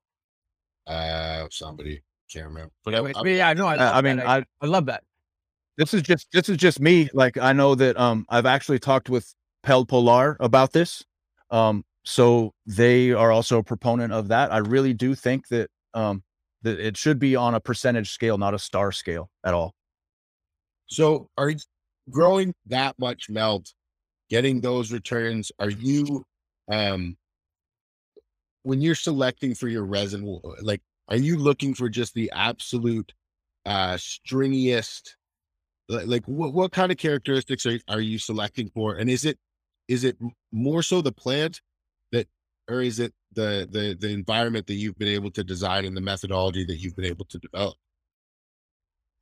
Uh, 0.88 1.48
somebody 1.52 2.02
can't 2.32 2.48
remember, 2.48 2.72
but 2.84 2.96
I, 2.96 3.02
Wait, 3.02 3.16
I- 3.16 3.28
yeah, 3.28 3.54
no, 3.54 3.68
I, 3.68 3.76
love 3.76 3.96
i 3.96 4.02
mean 4.02 4.18
that. 4.18 4.28
i 4.28 4.46
I 4.62 4.66
love 4.66 4.86
that. 4.88 5.04
this 5.78 5.94
is 5.94 6.02
just 6.02 6.28
this 6.34 6.50
is 6.50 6.58
just 6.58 6.80
me 6.80 7.10
like 7.14 7.38
i 7.38 7.54
know 7.54 7.76
that 7.76 7.98
um 8.00 8.26
i've 8.30 8.46
actually 8.46 8.80
talked 8.80 9.10
with 9.10 9.34
pel 9.64 9.86
polar 9.86 10.38
about 10.40 10.72
this 10.74 11.04
um 11.52 11.84
so 12.04 12.52
they 12.66 13.12
are 13.12 13.32
also 13.32 13.60
a 13.60 13.64
proponent 13.64 14.12
of 14.14 14.30
that 14.30 14.52
i 14.52 14.58
really 14.58 14.94
do 14.94 15.14
think 15.14 15.48
that 15.50 15.70
um 15.94 16.24
that 16.64 16.80
it 16.80 16.96
should 16.98 17.20
be 17.20 17.36
on 17.36 17.54
a 17.54 17.60
percentage 17.60 18.12
scale 18.12 18.38
not 18.38 18.54
a 18.54 18.60
star 18.60 18.92
scale 18.92 19.30
at 19.44 19.54
all 19.54 19.74
So 20.88 21.30
are 21.38 21.50
you 21.52 21.60
growing 22.10 22.54
that 22.68 22.96
much 23.00 23.30
melt, 23.30 23.74
getting 24.30 24.60
those 24.62 24.92
returns? 24.92 25.52
Are 25.60 25.70
you 25.70 26.26
um 26.72 27.16
when 28.64 28.82
you're 28.82 28.95
selecting 28.95 29.55
for 29.55 29.68
your 29.68 29.86
resin, 29.86 30.39
like 30.62 30.82
are 31.07 31.18
you 31.18 31.38
looking 31.38 31.74
for 31.74 31.89
just 31.89 32.13
the 32.13 32.32
absolute 32.33 33.13
uh 33.66 33.93
stringiest 33.93 35.16
like, 35.89 36.08
like 36.08 36.25
what, 36.25 36.54
what 36.54 36.71
kind 36.71 36.92
of 36.92 36.97
characteristics 36.97 37.66
are, 37.66 37.79
are 37.88 38.01
you 38.01 38.17
selecting 38.17 38.70
for? 38.70 38.96
And 38.96 39.09
is 39.09 39.25
it 39.25 39.38
is 39.88 40.04
it 40.04 40.17
more 40.51 40.82
so 40.83 41.01
the 41.01 41.12
plant 41.12 41.62
that 42.12 42.28
or 42.70 42.82
is 42.82 43.00
it 43.00 43.13
the 43.33 43.67
the 43.70 43.97
the 44.00 44.13
environment 44.13 44.67
that 44.67 44.75
you've 44.75 44.97
been 44.97 45.08
able 45.08 45.32
to 45.32 45.43
design 45.43 45.86
and 45.86 45.96
the 45.96 46.01
methodology 46.01 46.66
that 46.66 46.78
you've 46.78 46.96
been 46.96 47.05
able 47.05 47.25
to 47.25 47.38
develop? 47.39 47.75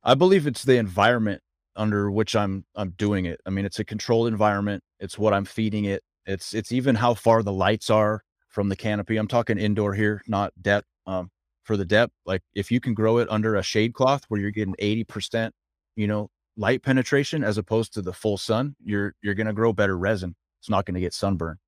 i 0.02 0.14
believe 0.14 0.46
it's 0.46 0.64
the 0.64 0.76
environment 0.76 1.42
under 1.76 2.10
which 2.10 2.34
i'm 2.34 2.64
i'm 2.74 2.90
doing 2.90 3.26
it 3.26 3.40
i 3.46 3.50
mean 3.50 3.64
it's 3.64 3.78
a 3.78 3.84
controlled 3.84 4.28
environment 4.28 4.82
it's 4.98 5.18
what 5.18 5.34
i'm 5.34 5.44
feeding 5.44 5.84
it 5.84 6.02
it's 6.26 6.54
it's 6.54 6.72
even 6.72 6.94
how 6.94 7.14
far 7.14 7.42
the 7.42 7.52
lights 7.52 7.90
are 7.90 8.22
from 8.50 8.68
the 8.68 8.76
canopy 8.76 9.16
i'm 9.16 9.28
talking 9.28 9.58
indoor 9.58 9.94
here 9.94 10.22
not 10.26 10.52
dep 10.60 10.84
um 11.06 11.30
for 11.62 11.76
the 11.76 11.84
depth 11.84 12.12
like 12.26 12.42
if 12.54 12.70
you 12.70 12.80
can 12.80 12.94
grow 12.94 13.18
it 13.18 13.28
under 13.30 13.56
a 13.56 13.62
shade 13.62 13.94
cloth 13.94 14.24
where 14.28 14.40
you're 14.40 14.50
getting 14.50 14.74
80% 14.74 15.52
you 15.96 16.06
know 16.06 16.28
light 16.56 16.82
penetration 16.82 17.44
as 17.44 17.58
opposed 17.58 17.94
to 17.94 18.02
the 18.02 18.12
full 18.12 18.36
sun 18.36 18.74
you're 18.84 19.14
you're 19.22 19.34
to 19.46 19.52
grow 19.52 19.72
better 19.72 19.96
resin. 19.96 20.34
It's 20.60 20.68
not 20.68 20.84
to 20.94 21.00
get 21.00 21.14
sunburn 21.14 21.58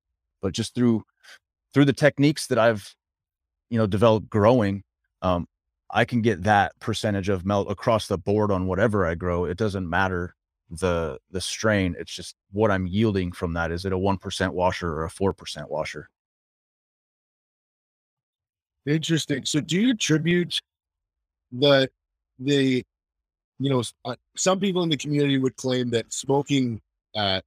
but 0.41 0.53
just 0.53 0.75
through 0.75 1.03
through 1.73 1.85
the 1.85 1.93
techniques 1.93 2.47
that 2.47 2.59
i've 2.59 2.93
you 3.69 3.77
know 3.77 3.87
developed 3.87 4.29
growing 4.29 4.83
um 5.21 5.47
i 5.89 6.05
can 6.05 6.21
get 6.21 6.43
that 6.43 6.77
percentage 6.79 7.29
of 7.29 7.45
melt 7.45 7.71
across 7.71 8.07
the 8.07 8.17
board 8.17 8.51
on 8.51 8.67
whatever 8.67 9.05
i 9.05 9.15
grow. 9.15 9.45
It 9.45 9.57
doesn't 9.57 9.89
matter 9.89 10.35
the 10.69 11.19
the 11.31 11.41
strain 11.41 11.95
it's 11.99 12.13
just 12.13 12.35
what 12.51 12.71
i'm 12.71 12.87
yielding 12.87 13.31
from 13.31 13.53
that. 13.53 13.71
Is 13.71 13.85
it 13.85 13.93
a 13.93 13.97
1% 13.97 14.49
washer 14.51 14.91
or 14.91 15.05
a 15.05 15.09
4% 15.09 15.69
washer 15.69 16.09
Interesting. 18.85 19.45
So, 19.45 19.61
do 19.61 19.79
you 19.79 19.91
attribute 19.91 20.59
the 21.51 21.89
the 22.39 22.83
you 23.59 23.69
know 23.69 23.83
uh, 24.05 24.15
some 24.35 24.59
people 24.59 24.83
in 24.83 24.89
the 24.89 24.97
community 24.97 25.37
would 25.37 25.55
claim 25.55 25.89
that 25.91 26.11
smoking 26.11 26.81
uh 27.15 27.41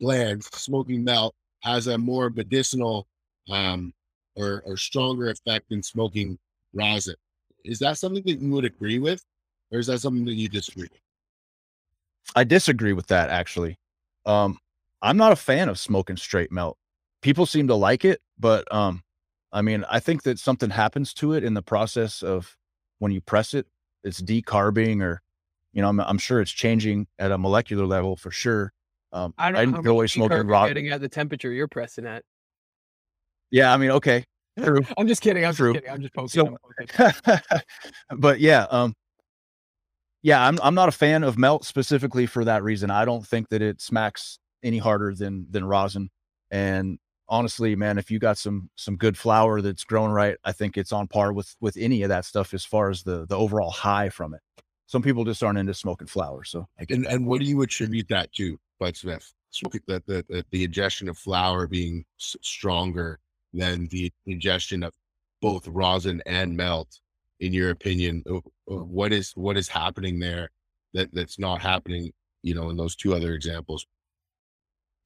bland, 0.00 0.44
smoking 0.44 1.04
melt 1.04 1.34
has 1.62 1.88
a 1.88 1.98
more 1.98 2.30
medicinal 2.30 3.06
um 3.50 3.92
or 4.36 4.62
or 4.64 4.76
stronger 4.76 5.30
effect 5.30 5.68
than 5.68 5.82
smoking 5.82 6.38
rosin. 6.72 7.16
Is 7.64 7.78
that 7.80 7.98
something 7.98 8.22
that 8.24 8.40
you 8.40 8.50
would 8.52 8.64
agree 8.64 8.98
with, 8.98 9.22
or 9.72 9.78
is 9.80 9.88
that 9.88 10.00
something 10.00 10.24
that 10.24 10.34
you 10.34 10.48
disagree? 10.48 10.88
I 12.36 12.44
disagree 12.44 12.92
with 12.92 13.08
that 13.08 13.30
actually. 13.30 13.78
Um, 14.24 14.58
I'm 15.02 15.16
not 15.16 15.32
a 15.32 15.36
fan 15.36 15.68
of 15.68 15.78
smoking 15.78 16.16
straight 16.16 16.52
melt. 16.52 16.76
people 17.22 17.46
seem 17.46 17.68
to 17.68 17.74
like 17.74 18.04
it, 18.04 18.20
but 18.38 18.72
um, 18.72 19.02
I 19.52 19.62
mean, 19.62 19.84
I 19.88 20.00
think 20.00 20.22
that 20.24 20.38
something 20.38 20.70
happens 20.70 21.14
to 21.14 21.32
it 21.32 21.44
in 21.44 21.54
the 21.54 21.62
process 21.62 22.22
of 22.22 22.56
when 22.98 23.12
you 23.12 23.20
press 23.20 23.54
it. 23.54 23.66
It's 24.04 24.20
decarbing, 24.20 25.02
or 25.02 25.20
you 25.72 25.82
know, 25.82 25.88
I'm, 25.88 26.00
I'm 26.00 26.18
sure 26.18 26.40
it's 26.40 26.50
changing 26.50 27.06
at 27.18 27.32
a 27.32 27.38
molecular 27.38 27.86
level 27.86 28.16
for 28.16 28.30
sure. 28.30 28.72
Um, 29.12 29.34
I 29.38 29.48
I 29.48 29.64
don't 29.64 29.82
go 29.82 29.92
away 29.92 30.06
smoking 30.06 30.46
raw. 30.46 30.68
Getting 30.68 30.88
at 30.88 31.00
the 31.00 31.08
temperature 31.08 31.50
you're 31.50 31.68
pressing 31.68 32.06
at. 32.06 32.24
Yeah, 33.50 33.72
I 33.72 33.76
mean, 33.78 33.90
okay, 33.92 34.24
true. 34.62 34.82
I'm 34.98 35.08
just 35.08 35.22
kidding. 35.22 35.44
I'm 35.44 35.54
True. 35.54 35.72
just 35.72 35.84
kidding. 35.84 35.94
I'm 35.94 36.02
just 36.02 36.14
poking. 36.14 36.28
So- 36.28 36.46
I'm 36.46 37.16
poking. 37.26 37.60
but 38.18 38.40
yeah, 38.40 38.66
um, 38.70 38.94
yeah, 40.22 40.46
I'm 40.46 40.58
I'm 40.62 40.74
not 40.74 40.88
a 40.88 40.92
fan 40.92 41.24
of 41.24 41.38
melt 41.38 41.64
specifically 41.64 42.26
for 42.26 42.44
that 42.44 42.62
reason. 42.62 42.90
I 42.90 43.04
don't 43.04 43.26
think 43.26 43.48
that 43.48 43.62
it 43.62 43.80
smacks 43.80 44.38
any 44.62 44.78
harder 44.78 45.14
than 45.14 45.46
than 45.50 45.64
rosin. 45.64 46.10
And 46.50 46.98
honestly, 47.28 47.76
man, 47.76 47.98
if 47.98 48.10
you 48.10 48.18
got 48.18 48.38
some 48.38 48.70
some 48.76 48.96
good 48.96 49.16
flower 49.16 49.60
that's 49.60 49.84
grown 49.84 50.10
right, 50.10 50.36
I 50.44 50.52
think 50.52 50.76
it's 50.76 50.92
on 50.92 51.06
par 51.08 51.32
with 51.32 51.54
with 51.60 51.76
any 51.76 52.02
of 52.02 52.08
that 52.08 52.24
stuff 52.24 52.54
as 52.54 52.64
far 52.64 52.90
as 52.90 53.02
the 53.02 53.26
the 53.26 53.36
overall 53.36 53.70
high 53.70 54.08
from 54.08 54.34
it. 54.34 54.40
Some 54.86 55.02
people 55.02 55.24
just 55.24 55.42
aren't 55.42 55.58
into 55.58 55.74
smoking 55.74 56.06
flower, 56.08 56.44
so 56.44 56.66
I 56.80 56.86
And 56.90 57.06
and 57.06 57.26
what 57.26 57.40
do 57.40 57.46
you 57.46 57.60
attribute 57.62 58.08
that 58.08 58.32
to, 58.34 58.58
Budsmith? 58.80 59.32
Smoking- 59.50 59.80
The, 59.86 60.02
the, 60.06 60.24
the, 60.28 60.44
the 60.50 60.64
ingestion 60.64 61.08
of 61.08 61.16
flower 61.18 61.66
being 61.66 62.04
s- 62.20 62.36
stronger 62.42 63.18
than 63.52 63.86
the 63.88 64.12
ingestion 64.26 64.82
of 64.82 64.92
both 65.40 65.66
rosin 65.68 66.22
and 66.26 66.56
melt, 66.56 67.00
in 67.40 67.52
your 67.52 67.70
opinion, 67.70 68.22
what 68.66 69.12
is 69.12 69.32
what 69.32 69.56
is 69.56 69.68
happening 69.68 70.18
there 70.18 70.50
that 70.94 71.12
that's 71.14 71.38
not 71.38 71.60
happening, 71.60 72.12
you 72.42 72.54
know, 72.54 72.70
in 72.70 72.76
those 72.76 72.96
two 72.96 73.14
other 73.14 73.34
examples? 73.34 73.86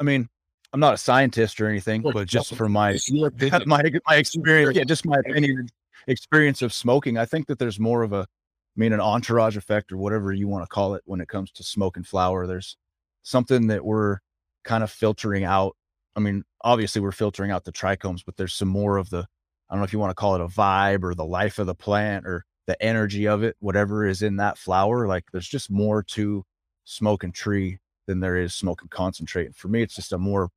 I 0.00 0.04
mean, 0.04 0.28
I'm 0.72 0.80
not 0.80 0.94
a 0.94 0.98
scientist 0.98 1.60
or 1.60 1.68
anything, 1.68 2.02
but 2.02 2.26
just 2.26 2.54
from 2.54 2.72
my 2.72 2.92
It's 2.92 3.10
your 3.10 3.28
opinion. 3.28 3.62
my 3.66 3.82
my 4.06 4.16
experience, 4.16 4.76
yeah, 4.76 4.84
just 4.84 5.04
my 5.04 5.18
opinion, 5.18 5.68
experience 6.06 6.62
of 6.62 6.72
smoking. 6.72 7.18
I 7.18 7.26
think 7.26 7.46
that 7.48 7.58
there's 7.58 7.78
more 7.78 8.02
of 8.02 8.12
a, 8.12 8.20
I 8.20 8.76
mean, 8.76 8.92
an 8.92 9.00
entourage 9.00 9.56
effect 9.56 9.92
or 9.92 9.98
whatever 9.98 10.32
you 10.32 10.48
want 10.48 10.64
to 10.64 10.68
call 10.68 10.94
it 10.94 11.02
when 11.04 11.20
it 11.20 11.28
comes 11.28 11.50
to 11.52 11.62
smoking 11.62 12.04
flower. 12.04 12.46
There's 12.46 12.76
something 13.22 13.66
that 13.68 13.84
we're 13.84 14.18
kind 14.64 14.82
of 14.82 14.90
filtering 14.90 15.44
out. 15.44 15.76
I 16.16 16.20
mean, 16.20 16.44
obviously 16.62 17.00
we're 17.00 17.12
filtering 17.12 17.50
out 17.50 17.64
the 17.64 17.72
trichomes, 17.72 18.22
but 18.24 18.36
there's 18.36 18.54
some 18.54 18.68
more 18.68 18.96
of 18.96 19.10
the, 19.10 19.26
I 19.68 19.74
don't 19.74 19.80
know 19.80 19.84
if 19.84 19.92
you 19.92 19.98
want 19.98 20.10
to 20.10 20.14
call 20.14 20.34
it 20.34 20.40
a 20.40 20.46
vibe 20.46 21.02
or 21.02 21.14
the 21.14 21.24
life 21.24 21.58
of 21.58 21.66
the 21.66 21.74
plant 21.74 22.26
or 22.26 22.44
the 22.66 22.80
energy 22.82 23.26
of 23.26 23.42
it, 23.42 23.56
whatever 23.60 24.06
is 24.06 24.22
in 24.22 24.36
that 24.36 24.58
flower. 24.58 25.06
Like 25.06 25.24
there's 25.32 25.48
just 25.48 25.70
more 25.70 26.02
to 26.02 26.44
smoking 26.84 27.32
tree 27.32 27.78
than 28.06 28.20
there 28.20 28.36
is 28.36 28.54
smoking 28.54 28.88
concentrate. 28.88 29.46
And 29.46 29.56
for 29.56 29.68
me, 29.68 29.82
it's 29.82 29.94
just 29.94 30.12
a 30.12 30.18
more 30.18 30.48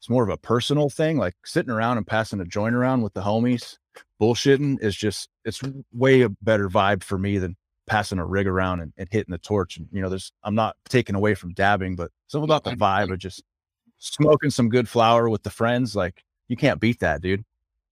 it's 0.00 0.08
more 0.08 0.22
of 0.22 0.30
a 0.30 0.38
personal 0.38 0.88
thing. 0.88 1.18
Like 1.18 1.34
sitting 1.44 1.70
around 1.70 1.98
and 1.98 2.06
passing 2.06 2.40
a 2.40 2.46
joint 2.46 2.74
around 2.74 3.02
with 3.02 3.12
the 3.12 3.20
homies, 3.20 3.76
bullshitting 4.18 4.82
is 4.82 4.96
just 4.96 5.28
it's 5.44 5.60
way 5.92 6.22
a 6.22 6.30
better 6.30 6.70
vibe 6.70 7.02
for 7.02 7.18
me 7.18 7.36
than 7.36 7.54
passing 7.86 8.18
a 8.18 8.24
rig 8.24 8.46
around 8.46 8.80
and, 8.80 8.94
and 8.96 9.08
hitting 9.10 9.30
the 9.30 9.36
torch. 9.36 9.76
And 9.76 9.88
you 9.92 10.00
know, 10.00 10.08
there's 10.08 10.32
I'm 10.42 10.54
not 10.54 10.76
taking 10.88 11.16
away 11.16 11.34
from 11.34 11.52
dabbing, 11.52 11.96
but 11.96 12.10
something 12.28 12.46
about 12.46 12.64
the 12.64 12.70
vibe 12.70 13.12
of 13.12 13.18
just 13.18 13.42
smoking 13.98 14.48
some 14.48 14.70
good 14.70 14.88
flower 14.88 15.28
with 15.28 15.42
the 15.42 15.50
friends. 15.50 15.94
Like 15.94 16.24
you 16.48 16.56
can't 16.56 16.80
beat 16.80 17.00
that, 17.00 17.20
dude. 17.20 17.44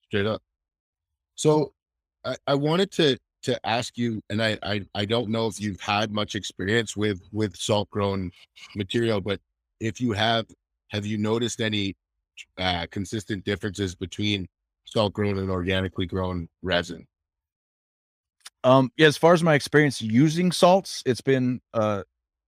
straight 0.07 0.25
up. 0.25 0.41
So 1.35 1.75
I, 2.25 2.37
I 2.47 2.55
wanted 2.55 2.91
to 2.93 3.19
to 3.43 3.67
ask 3.67 3.99
you, 3.99 4.23
and 4.31 4.43
I, 4.43 4.57
I 4.63 4.81
I 4.95 5.05
don't 5.05 5.29
know 5.29 5.47
if 5.47 5.61
you've 5.61 5.83
had 5.83 6.11
much 6.11 6.35
experience 6.35 6.97
with 6.97 7.21
with 7.33 7.55
salt 7.55 7.91
grown 7.91 8.31
material, 8.75 9.21
but 9.21 9.41
if 9.79 10.01
you 10.01 10.13
have, 10.13 10.47
have 10.89 11.07
you 11.07 11.19
noticed 11.19 11.61
any 11.61 11.97
uh, 12.59 12.87
consistent 12.91 13.45
differences 13.45 13.95
between 13.95 14.47
salt 14.85 15.13
grown 15.13 15.39
and 15.39 15.51
organically 15.51 16.07
grown 16.07 16.49
resin? 16.63 17.07
Um, 18.65 18.91
yeah, 18.97 19.07
as 19.07 19.17
far 19.17 19.35
as 19.35 19.43
my 19.43 19.55
experience 19.55 20.03
using 20.03 20.51
salts, 20.51 21.03
it's 21.07 21.21
been 21.21 21.61
uh, 21.75 22.03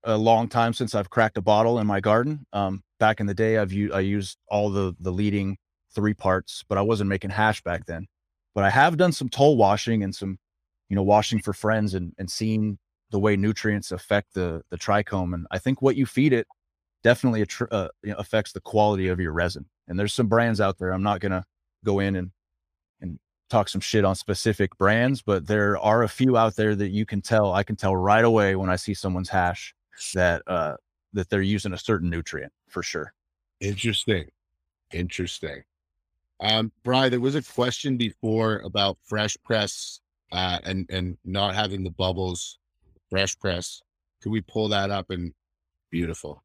a 0.04 0.16
long 0.16 0.48
time 0.48 0.72
since 0.72 0.94
I've 0.94 1.10
cracked 1.10 1.38
a 1.38 1.42
bottle 1.42 1.78
in 1.78 1.86
my 1.86 2.00
garden. 2.00 2.46
Um, 2.52 2.82
back 2.98 3.20
in 3.20 3.26
the 3.26 3.34
day, 3.34 3.58
I've 3.58 3.72
used 3.72 3.94
I 3.94 4.00
used 4.00 4.38
all 4.48 4.70
the 4.70 4.94
the 5.00 5.12
leading 5.12 5.56
three 5.94 6.14
parts, 6.14 6.64
but 6.68 6.78
I 6.78 6.82
wasn't 6.82 7.08
making 7.08 7.30
hash 7.30 7.62
back 7.62 7.86
then. 7.86 8.06
But 8.54 8.64
I 8.64 8.70
have 8.70 8.96
done 8.96 9.12
some 9.12 9.28
toll 9.28 9.56
washing 9.56 10.02
and 10.02 10.14
some, 10.14 10.38
you 10.88 10.96
know, 10.96 11.02
washing 11.02 11.40
for 11.40 11.52
friends 11.52 11.94
and 11.94 12.12
and 12.18 12.30
seeing 12.30 12.78
the 13.10 13.18
way 13.18 13.36
nutrients 13.36 13.92
affect 13.92 14.34
the 14.34 14.62
the 14.70 14.78
trichome. 14.78 15.34
And 15.34 15.46
I 15.50 15.58
think 15.58 15.80
what 15.80 15.96
you 15.96 16.06
feed 16.06 16.32
it 16.32 16.46
definitely 17.02 17.46
uh, 17.70 17.88
you 18.02 18.10
know, 18.10 18.16
affects 18.16 18.52
the 18.52 18.60
quality 18.60 19.08
of 19.08 19.20
your 19.20 19.32
resin. 19.32 19.66
And 19.88 19.98
there's 19.98 20.14
some 20.14 20.28
brands 20.28 20.60
out 20.60 20.78
there. 20.78 20.92
I'm 20.92 21.02
not 21.02 21.20
gonna 21.20 21.44
go 21.84 22.00
in 22.00 22.16
and 22.16 22.30
and 23.00 23.18
talk 23.48 23.68
some 23.68 23.80
shit 23.80 24.04
on 24.04 24.14
specific 24.14 24.76
brands, 24.78 25.22
but 25.22 25.46
there 25.46 25.78
are 25.78 26.02
a 26.02 26.08
few 26.08 26.36
out 26.36 26.56
there 26.56 26.74
that 26.76 26.90
you 26.90 27.06
can 27.06 27.20
tell. 27.20 27.52
I 27.52 27.62
can 27.62 27.76
tell 27.76 27.96
right 27.96 28.24
away 28.24 28.56
when 28.56 28.70
I 28.70 28.76
see 28.76 28.94
someone's 28.94 29.28
hash 29.28 29.74
that 30.14 30.42
uh 30.46 30.76
that 31.12 31.28
they're 31.28 31.42
using 31.42 31.72
a 31.72 31.78
certain 31.78 32.08
nutrient 32.08 32.52
for 32.68 32.82
sure. 32.82 33.12
Interesting, 33.60 34.28
interesting. 34.92 35.62
Um, 36.40 36.72
Bri, 36.84 37.10
there 37.10 37.20
was 37.20 37.34
a 37.34 37.42
question 37.42 37.96
before 37.98 38.60
about 38.60 38.96
fresh 39.04 39.36
press 39.44 40.00
uh, 40.32 40.58
and 40.64 40.86
and 40.90 41.18
not 41.24 41.54
having 41.54 41.84
the 41.84 41.90
bubbles. 41.90 42.58
Fresh 43.10 43.38
press. 43.38 43.82
Could 44.22 44.32
we 44.32 44.40
pull 44.40 44.68
that 44.68 44.90
up 44.90 45.10
and 45.10 45.32
beautiful? 45.90 46.42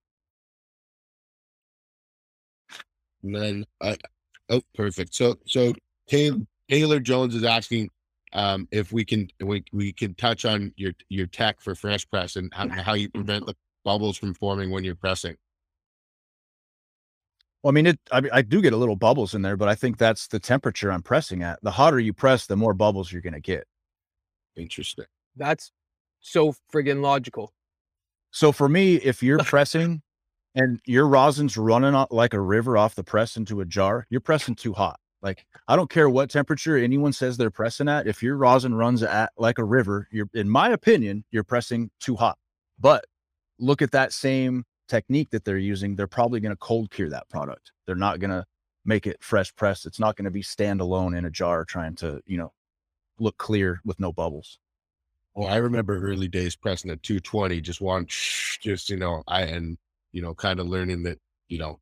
And 3.26 3.36
then, 3.36 3.66
uh, 3.82 3.96
oh, 4.50 4.62
perfect. 4.76 5.16
So, 5.16 5.36
so 5.48 5.74
Taylor, 6.08 6.38
Taylor 6.70 7.00
Jones 7.00 7.34
is 7.34 7.44
asking 7.44 7.90
um, 8.34 8.68
if 8.72 8.92
we 8.92 9.04
can 9.04 9.30
we, 9.42 9.64
we 9.74 9.94
can 9.94 10.14
touch 10.14 10.46
on 10.46 10.72
your 10.76 10.92
your 11.10 11.26
tech 11.26 11.60
for 11.60 11.74
fresh 11.74 12.08
press 12.10 12.36
and 12.36 12.54
how, 12.54 12.70
how 12.70 12.94
you 12.94 13.10
prevent 13.10 13.46
the 13.46 13.56
bubbles 13.84 14.18
from 14.18 14.34
forming 14.36 14.70
when 14.70 14.84
you're 14.84 14.96
pressing. 14.96 15.36
Well, 17.64 17.72
I 17.72 17.74
mean, 17.74 17.88
it. 17.88 18.00
I, 18.12 18.22
mean, 18.22 18.32
I 18.32 18.44
do 18.44 18.62
get 18.62 18.74
a 18.74 18.78
little 18.78 18.96
bubbles 18.96 19.34
in 19.34 19.42
there, 19.42 19.58
but 19.58 19.68
I 19.68 19.74
think 19.74 19.98
that's 19.98 20.28
the 20.28 20.40
temperature 20.40 20.92
I'm 20.92 21.02
pressing 21.02 21.42
at. 21.42 21.60
The 21.64 21.72
hotter 21.72 22.00
you 22.00 22.14
press, 22.14 22.46
the 22.46 22.56
more 22.56 22.76
bubbles 22.76 23.12
you're 23.12 23.24
going 23.24 23.34
to 23.34 23.40
get. 23.40 23.66
Interesting. 24.56 25.06
That's 25.36 25.72
so 26.20 26.54
friggin' 26.72 27.02
logical. 27.02 27.54
So 28.30 28.52
for 28.52 28.70
me, 28.70 28.96
if 28.96 29.24
you're 29.24 29.40
pressing 29.44 30.04
and 30.56 30.80
your 30.86 31.08
rosin's 31.08 31.58
running 31.58 31.96
o- 31.96 32.08
like 32.10 32.34
a 32.34 32.40
river 32.40 32.78
off 32.78 32.96
the 32.96 33.04
press 33.04 33.38
into 33.38 33.62
a 33.62 33.66
jar, 33.66 34.08
you're 34.10 34.22
pressing 34.22 34.56
too 34.56 34.74
hot. 34.74 35.00
Like 35.22 35.46
I 35.68 35.76
don't 35.76 35.90
care 35.90 36.10
what 36.10 36.30
temperature 36.30 36.78
anyone 36.78 37.14
says 37.14 37.38
they're 37.38 37.52
pressing 37.52 37.90
at. 37.90 38.08
If 38.08 38.24
your 38.24 38.38
rosin 38.38 38.76
runs 38.76 39.04
at 39.04 39.32
like 39.38 39.58
a 39.58 39.64
river, 39.64 40.08
you're, 40.12 40.30
in 40.34 40.50
my 40.50 40.70
opinion, 40.70 41.26
you're 41.32 41.44
pressing 41.44 41.90
too 42.00 42.16
hot. 42.16 42.38
But 42.80 43.06
look 43.60 43.82
at 43.82 43.92
that 43.92 44.14
same 44.14 44.64
technique 44.88 45.32
that 45.32 45.44
they're 45.44 45.58
using. 45.58 45.96
They're 45.96 46.08
probably 46.08 46.40
going 46.40 46.52
to 46.52 46.58
cold 46.58 46.92
cure 46.92 47.10
that 47.10 47.28
product. 47.30 47.72
They're 47.86 47.96
not 47.96 48.20
going 48.20 48.32
to 48.32 48.46
make 48.86 49.08
it 49.08 49.18
fresh 49.20 49.54
pressed. 49.56 49.86
It's 49.86 50.00
not 50.00 50.16
going 50.16 50.26
to 50.26 50.32
be 50.32 50.44
standalone 50.44 51.18
in 51.18 51.26
a 51.26 51.32
jar 51.32 51.66
trying 51.66 51.96
to, 51.96 52.22
you 52.26 52.38
know, 52.38 52.54
look 53.20 53.38
clear 53.38 53.82
with 53.84 54.00
no 54.00 54.14
bubbles. 54.14 54.60
Well, 55.34 55.48
I 55.48 55.58
remember 55.58 55.98
early 56.00 56.28
days 56.28 56.56
pressing 56.56 56.92
at 56.92 57.04
220, 57.04 57.60
just 57.62 57.82
one, 57.82 58.06
just, 58.08 58.90
you 58.90 58.98
know, 58.98 59.24
I, 59.28 59.42
and, 59.42 59.78
you 60.16 60.22
know, 60.22 60.34
kind 60.34 60.62
of 60.62 60.68
learning 60.68 61.04
that, 61.04 61.20
you 61.50 61.60
know, 61.60 61.78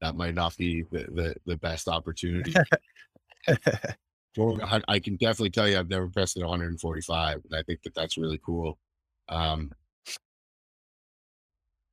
that 0.00 0.16
might 0.16 0.34
not 0.34 0.56
be 0.56 0.82
the, 0.90 1.06
the, 1.14 1.36
the 1.46 1.56
best 1.58 1.86
opportunity. 1.86 2.52
I, 3.48 4.82
I 4.88 4.98
can 4.98 5.14
definitely 5.14 5.50
tell 5.50 5.68
you 5.68 5.78
I've 5.78 5.88
never 5.88 6.08
pressed 6.08 6.36
at 6.36 6.42
145. 6.42 7.40
And 7.44 7.54
I 7.54 7.62
think 7.62 7.82
that 7.82 7.94
that's 7.94 8.18
really 8.18 8.40
cool. 8.44 8.78
Um, 9.28 9.70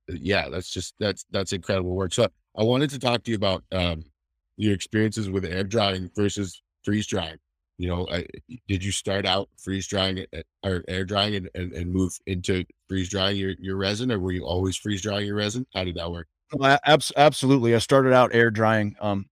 yeah, 0.08 0.48
that's 0.48 0.70
just, 0.70 0.94
that's, 0.98 1.24
that's 1.30 1.52
incredible 1.52 1.94
work. 1.94 2.12
So 2.12 2.26
I 2.58 2.64
wanted 2.64 2.90
to 2.90 2.98
talk 2.98 3.22
to 3.22 3.30
you 3.30 3.36
about, 3.36 3.62
um, 3.70 4.02
your 4.56 4.74
experiences 4.74 5.30
with 5.30 5.44
air 5.44 5.62
drying 5.62 6.10
versus 6.16 6.62
freeze 6.82 7.06
drying. 7.06 7.38
You 7.78 7.88
know, 7.88 8.06
I, 8.10 8.26
did 8.68 8.82
you 8.82 8.90
start 8.90 9.26
out 9.26 9.48
freeze 9.58 9.86
drying 9.86 10.18
it 10.18 10.46
or 10.62 10.82
air 10.88 11.04
drying 11.04 11.34
and, 11.36 11.50
and, 11.54 11.72
and 11.72 11.92
move 11.92 12.18
into 12.26 12.64
freeze 12.88 13.08
drying 13.08 13.36
your, 13.36 13.54
your 13.58 13.76
resin 13.76 14.10
or 14.10 14.18
were 14.18 14.32
you 14.32 14.46
always 14.46 14.76
freeze 14.76 15.02
drying 15.02 15.26
your 15.26 15.36
resin? 15.36 15.66
How 15.74 15.84
did 15.84 15.96
that 15.96 16.10
work? 16.10 16.26
Well, 16.52 16.72
a- 16.72 16.88
abs- 16.88 17.12
absolutely. 17.16 17.74
I 17.74 17.78
started 17.78 18.12
out 18.12 18.34
air 18.34 18.50
drying. 18.50 18.96
Um, 19.00 19.26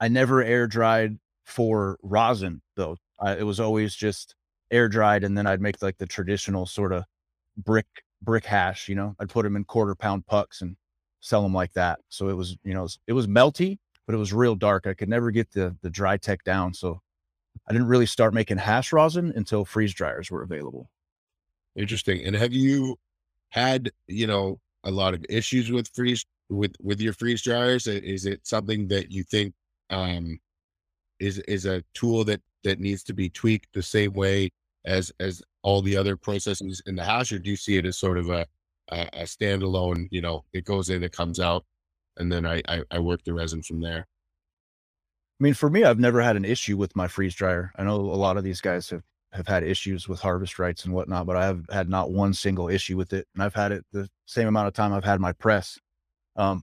I 0.00 0.08
never 0.08 0.42
air 0.42 0.66
dried 0.66 1.18
for 1.46 1.98
rosin 2.02 2.62
though. 2.76 2.96
I, 3.18 3.36
it 3.36 3.42
was 3.42 3.58
always 3.58 3.94
just 3.94 4.34
air 4.70 4.88
dried, 4.88 5.24
and 5.24 5.36
then 5.36 5.46
I'd 5.46 5.60
make 5.60 5.82
like 5.82 5.98
the 5.98 6.06
traditional 6.06 6.66
sort 6.66 6.92
of 6.92 7.04
brick 7.56 7.86
brick 8.22 8.44
hash. 8.44 8.88
You 8.88 8.94
know, 8.94 9.16
I'd 9.18 9.30
put 9.30 9.42
them 9.42 9.56
in 9.56 9.64
quarter 9.64 9.94
pound 9.94 10.26
pucks 10.26 10.62
and 10.62 10.76
sell 11.20 11.42
them 11.42 11.54
like 11.54 11.72
that. 11.72 11.98
So 12.08 12.28
it 12.28 12.34
was, 12.34 12.56
you 12.64 12.74
know, 12.74 12.80
it 12.80 12.82
was, 12.82 12.98
it 13.08 13.12
was 13.14 13.26
melty, 13.26 13.78
but 14.06 14.14
it 14.14 14.18
was 14.18 14.32
real 14.32 14.54
dark. 14.54 14.86
I 14.86 14.94
could 14.94 15.08
never 15.08 15.30
get 15.30 15.50
the 15.50 15.76
the 15.82 15.90
dry 15.90 16.16
tech 16.16 16.44
down. 16.44 16.74
So 16.74 17.00
I 17.66 17.72
didn't 17.72 17.88
really 17.88 18.06
start 18.06 18.34
making 18.34 18.58
hash 18.58 18.92
rosin 18.92 19.32
until 19.36 19.64
freeze 19.64 19.94
dryers 19.94 20.30
were 20.30 20.42
available. 20.42 20.90
Interesting. 21.76 22.24
And 22.24 22.34
have 22.36 22.52
you 22.52 22.98
had, 23.50 23.90
you 24.06 24.26
know, 24.26 24.60
a 24.84 24.90
lot 24.90 25.14
of 25.14 25.24
issues 25.28 25.70
with 25.70 25.88
freeze 25.94 26.24
with 26.48 26.74
with 26.80 27.00
your 27.00 27.12
freeze 27.12 27.42
dryers? 27.42 27.86
Is 27.86 28.26
it 28.26 28.46
something 28.46 28.88
that 28.88 29.10
you 29.10 29.22
think 29.22 29.54
um, 29.90 30.38
is 31.18 31.38
is 31.40 31.66
a 31.66 31.82
tool 31.94 32.24
that 32.24 32.40
that 32.64 32.80
needs 32.80 33.02
to 33.04 33.12
be 33.14 33.28
tweaked 33.28 33.72
the 33.74 33.82
same 33.82 34.12
way 34.12 34.50
as 34.84 35.12
as 35.20 35.42
all 35.62 35.82
the 35.82 35.96
other 35.96 36.16
processes 36.16 36.82
in 36.86 36.96
the 36.96 37.04
hash, 37.04 37.32
or 37.32 37.38
do 37.38 37.50
you 37.50 37.56
see 37.56 37.76
it 37.76 37.86
as 37.86 37.98
sort 37.98 38.18
of 38.18 38.30
a 38.30 38.46
a, 38.88 39.24
standalone? 39.24 40.08
You 40.10 40.22
know, 40.22 40.44
it 40.52 40.64
goes 40.64 40.90
in, 40.90 41.02
it 41.02 41.12
comes 41.12 41.40
out, 41.40 41.64
and 42.16 42.30
then 42.32 42.46
I, 42.46 42.62
I 42.68 42.82
I 42.90 42.98
work 42.98 43.22
the 43.24 43.34
resin 43.34 43.62
from 43.62 43.80
there. 43.80 44.06
I 45.40 45.44
mean, 45.44 45.54
for 45.54 45.70
me, 45.70 45.84
I've 45.84 46.00
never 46.00 46.20
had 46.20 46.36
an 46.36 46.44
issue 46.44 46.76
with 46.76 46.96
my 46.96 47.06
freeze 47.06 47.34
dryer. 47.34 47.72
I 47.76 47.84
know 47.84 47.94
a 47.94 48.00
lot 48.00 48.36
of 48.36 48.44
these 48.44 48.60
guys 48.60 48.90
have 48.90 49.02
have 49.32 49.46
had 49.46 49.62
issues 49.62 50.08
with 50.08 50.20
Harvest 50.20 50.58
Rights 50.58 50.84
and 50.84 50.94
whatnot, 50.94 51.26
but 51.26 51.36
I 51.36 51.44
have 51.44 51.66
had 51.70 51.88
not 51.88 52.10
one 52.10 52.32
single 52.32 52.68
issue 52.68 52.96
with 52.96 53.12
it, 53.12 53.28
and 53.34 53.42
I've 53.42 53.54
had 53.54 53.72
it 53.72 53.84
the 53.92 54.08
same 54.26 54.48
amount 54.48 54.68
of 54.68 54.74
time 54.74 54.92
I've 54.92 55.04
had 55.04 55.20
my 55.20 55.32
press. 55.32 55.78
Um, 56.34 56.62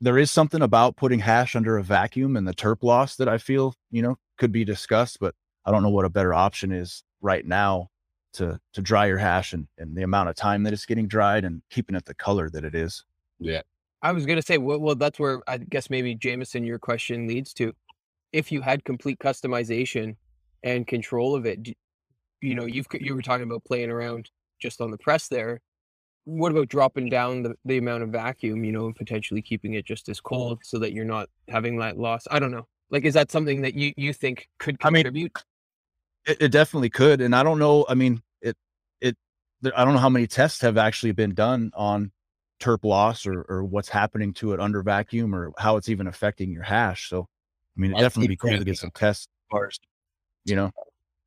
there 0.00 0.18
is 0.18 0.30
something 0.30 0.60
about 0.60 0.96
putting 0.96 1.20
hash 1.20 1.56
under 1.56 1.78
a 1.78 1.82
vacuum 1.82 2.36
and 2.36 2.46
the 2.46 2.52
terp 2.52 2.82
loss 2.82 3.16
that 3.16 3.28
I 3.28 3.38
feel 3.38 3.74
you 3.90 4.02
know 4.02 4.16
could 4.38 4.52
be 4.52 4.64
discussed, 4.64 5.18
but 5.18 5.34
I 5.64 5.70
don't 5.70 5.82
know 5.82 5.90
what 5.90 6.04
a 6.04 6.10
better 6.10 6.34
option 6.34 6.72
is 6.72 7.02
right 7.20 7.44
now 7.44 7.88
to 8.34 8.60
to 8.74 8.82
dry 8.82 9.06
your 9.06 9.18
hash 9.18 9.52
and, 9.52 9.66
and 9.78 9.96
the 9.96 10.02
amount 10.02 10.28
of 10.28 10.36
time 10.36 10.62
that 10.64 10.72
it's 10.72 10.86
getting 10.86 11.08
dried 11.08 11.44
and 11.44 11.62
keeping 11.70 11.96
it 11.96 12.04
the 12.04 12.14
color 12.14 12.50
that 12.50 12.64
it 12.64 12.74
is. 12.74 13.04
Yeah. 13.40 13.62
I 14.02 14.12
was 14.12 14.26
gonna 14.26 14.42
say, 14.42 14.58
well, 14.58 14.78
well, 14.78 14.94
that's 14.94 15.18
where 15.18 15.40
I 15.48 15.58
guess 15.58 15.88
maybe 15.88 16.14
Jameson, 16.14 16.64
your 16.64 16.78
question 16.78 17.26
leads 17.26 17.54
to. 17.54 17.72
If 18.34 18.50
you 18.50 18.60
had 18.60 18.84
complete 18.84 19.20
customization 19.20 20.16
and 20.64 20.86
control 20.86 21.36
of 21.36 21.46
it, 21.46 21.68
you 22.40 22.54
know, 22.56 22.64
you've 22.66 22.88
you 23.00 23.14
were 23.14 23.22
talking 23.22 23.44
about 23.44 23.64
playing 23.64 23.90
around 23.90 24.28
just 24.60 24.80
on 24.80 24.90
the 24.90 24.98
press 24.98 25.28
there. 25.28 25.60
What 26.24 26.50
about 26.50 26.68
dropping 26.68 27.10
down 27.10 27.42
the, 27.42 27.54
the 27.64 27.78
amount 27.78 28.02
of 28.02 28.08
vacuum, 28.08 28.64
you 28.64 28.72
know, 28.72 28.86
and 28.86 28.96
potentially 28.96 29.40
keeping 29.40 29.74
it 29.74 29.84
just 29.84 30.08
as 30.08 30.20
cold 30.20 30.60
so 30.64 30.78
that 30.80 30.92
you're 30.92 31.04
not 31.04 31.28
having 31.48 31.78
that 31.78 31.96
loss? 31.96 32.26
I 32.28 32.40
don't 32.40 32.50
know. 32.50 32.66
Like, 32.90 33.04
is 33.04 33.14
that 33.14 33.30
something 33.30 33.62
that 33.62 33.74
you 33.74 33.92
you 33.96 34.12
think 34.12 34.48
could 34.58 34.78
I 34.82 34.90
mean. 34.90 35.06
It, 36.26 36.38
it 36.40 36.48
definitely 36.48 36.90
could, 36.90 37.20
and 37.20 37.36
I 37.36 37.42
don't 37.42 37.58
know. 37.58 37.84
I 37.88 37.94
mean, 37.94 38.20
it 38.40 38.56
it. 39.00 39.16
there- 39.60 39.78
I 39.78 39.84
don't 39.84 39.94
know 39.94 40.00
how 40.00 40.08
many 40.08 40.26
tests 40.26 40.60
have 40.62 40.76
actually 40.76 41.12
been 41.12 41.34
done 41.34 41.70
on 41.74 42.10
terp 42.60 42.84
loss 42.84 43.26
or 43.26 43.44
or 43.48 43.62
what's 43.62 43.90
happening 43.90 44.32
to 44.34 44.52
it 44.54 44.60
under 44.60 44.82
vacuum 44.82 45.34
or 45.34 45.52
how 45.58 45.76
it's 45.76 45.88
even 45.88 46.06
affecting 46.06 46.50
your 46.50 46.62
hash. 46.64 47.08
So, 47.08 47.28
I 47.76 47.80
mean, 47.80 47.92
it 47.92 47.94
Our 47.94 48.00
definitely 48.02 48.28
be 48.28 48.36
cool 48.36 48.56
to 48.56 48.64
get 48.64 48.78
some 48.78 48.90
tests 48.92 49.28
first. 49.50 49.86
You 50.44 50.56
know, 50.56 50.70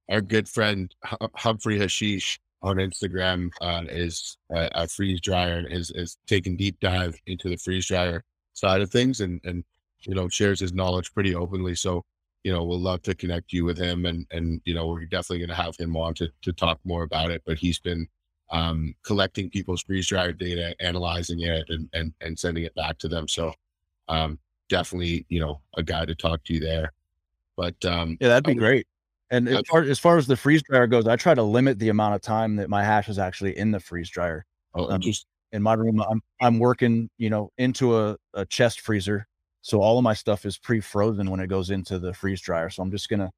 Our 0.10 0.22
good 0.22 0.48
friend 0.48 0.94
Hu- 1.04 1.30
Humphrey 1.36 1.80
Hashish 1.80 2.40
on 2.62 2.78
Instagram 2.78 3.50
uh, 3.62 3.84
is 3.88 4.38
a, 4.52 4.70
a 4.74 4.88
freeze 4.88 5.22
dryer 5.22 5.58
and 5.58 5.72
is 5.72 5.92
is 5.92 6.18
taking 6.28 6.58
deep 6.58 6.80
dive 6.80 7.20
into 7.28 7.50
the 7.50 7.58
freeze 7.58 7.86
dryer 7.88 8.24
side 8.54 8.82
of 8.82 8.90
things 8.90 9.22
and 9.22 9.40
and 9.44 9.64
you 10.02 10.16
know 10.16 10.28
shares 10.30 10.60
his 10.60 10.74
knowledge 10.74 11.14
pretty 11.14 11.36
openly. 11.36 11.76
So 11.76 12.04
you 12.44 12.54
know 12.54 12.64
we'll 12.64 12.80
love 12.80 13.02
to 13.04 13.16
connect 13.16 13.52
you 13.52 13.66
with 13.66 13.78
him 13.78 14.06
and 14.06 14.26
and 14.32 14.62
you 14.66 14.74
know 14.74 14.88
we're 14.88 15.06
definitely 15.06 15.40
going 15.40 15.50
to 15.50 15.56
have 15.64 15.76
him 15.78 15.96
on 15.98 16.14
to 16.16 16.30
to 16.44 16.54
talk 16.54 16.80
more 16.84 17.04
about 17.04 17.32
it. 17.32 17.42
But 17.46 17.58
he's 17.58 17.80
been 17.80 18.08
um, 18.52 18.96
collecting 19.04 19.50
people's 19.50 19.82
freeze 19.84 20.08
dryer 20.08 20.32
data, 20.32 20.76
analyzing 20.80 21.42
it, 21.42 21.66
and 21.70 21.90
and 21.94 22.14
and 22.22 22.40
sending 22.40 22.64
it 22.64 22.76
back 22.76 22.98
to 23.00 23.08
them. 23.08 23.28
So 23.28 23.54
um, 24.08 24.40
definitely 24.70 25.26
you 25.30 25.40
know 25.40 25.62
a 25.78 25.84
guy 25.84 26.06
to 26.06 26.16
talk 26.16 26.44
to 26.46 26.60
there. 26.60 26.94
But 27.56 27.84
um, 27.86 28.18
yeah, 28.20 28.30
that'd 28.30 28.44
be 28.44 28.56
great. 28.56 28.88
And 29.30 29.50
as 29.50 29.62
far 29.70 29.82
as 29.82 30.00
far 30.00 30.18
as 30.18 30.28
the 30.28 30.38
freeze 30.38 30.64
dryer 30.64 30.88
goes, 30.88 31.08
I 31.08 31.16
try 31.16 31.34
to 31.34 31.44
limit 31.44 31.80
the 31.80 31.90
amount 31.90 32.16
of 32.16 32.22
time 32.22 32.56
that 32.58 32.70
my 32.70 32.84
hash 32.84 33.10
is 33.10 33.20
actually 33.20 33.58
in 33.58 33.72
the 33.72 33.80
freeze 33.80 34.10
dryer. 34.10 34.46
oh, 34.76 34.90
Um, 34.90 35.02
just 35.02 35.26
in 35.54 35.64
my 35.64 35.74
room 35.74 36.02
i'm 36.10 36.22
i'm 36.42 36.60
working 36.60 37.10
you 37.18 37.30
know 37.30 37.50
into 37.58 37.98
a, 37.98 38.18
a 38.34 38.46
chest 38.46 38.82
freezer 38.82 39.26
so 39.62 39.82
all 39.82 39.98
of 39.98 40.04
my 40.04 40.14
stuff 40.14 40.46
is 40.46 40.58
pre-frozen 40.58 41.30
when 41.32 41.40
it 41.40 41.48
goes 41.48 41.70
into 41.70 42.00
the 42.00 42.14
freeze 42.14 42.42
dryer 42.42 42.70
so 42.70 42.84
i'm 42.84 42.92
just 42.92 43.08
gonna 43.08 43.32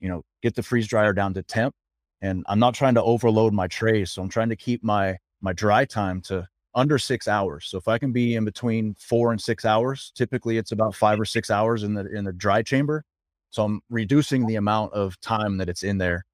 you 0.00 0.08
know 0.08 0.22
get 0.40 0.54
the 0.54 0.62
freeze 0.62 0.86
dryer 0.86 1.12
down 1.12 1.34
to 1.34 1.42
temp 1.42 1.74
and 2.22 2.44
i'm 2.48 2.60
not 2.60 2.74
trying 2.74 2.94
to 2.94 3.02
overload 3.02 3.52
my 3.52 3.66
trays 3.66 4.12
so 4.12 4.22
i'm 4.22 4.28
trying 4.28 4.48
to 4.48 4.56
keep 4.56 4.84
my 4.84 5.16
my 5.40 5.52
dry 5.52 5.84
time 5.84 6.20
to 6.20 6.46
under 6.78 6.98
six 6.98 7.28
hours 7.28 7.66
so 7.66 7.76
if 7.76 7.88
i 7.88 7.98
can 7.98 8.12
be 8.12 8.34
in 8.36 8.44
between 8.44 8.94
four 8.98 9.32
and 9.32 9.40
six 9.40 9.64
hours 9.64 10.12
typically 10.14 10.58
it's 10.58 10.72
about 10.72 10.94
five 10.94 11.14
mm-hmm. 11.14 11.22
or 11.22 11.26
six 11.26 11.50
hours 11.50 11.82
in 11.82 11.94
the 11.94 12.06
in 12.14 12.24
the 12.24 12.32
dry 12.32 12.62
chamber 12.62 13.04
so 13.50 13.64
i'm 13.64 13.80
reducing 13.90 14.46
the 14.46 14.56
amount 14.56 14.92
of 14.92 15.18
time 15.20 15.58
that 15.58 15.68
it's 15.68 15.82
in 15.82 15.98
there 15.98 16.24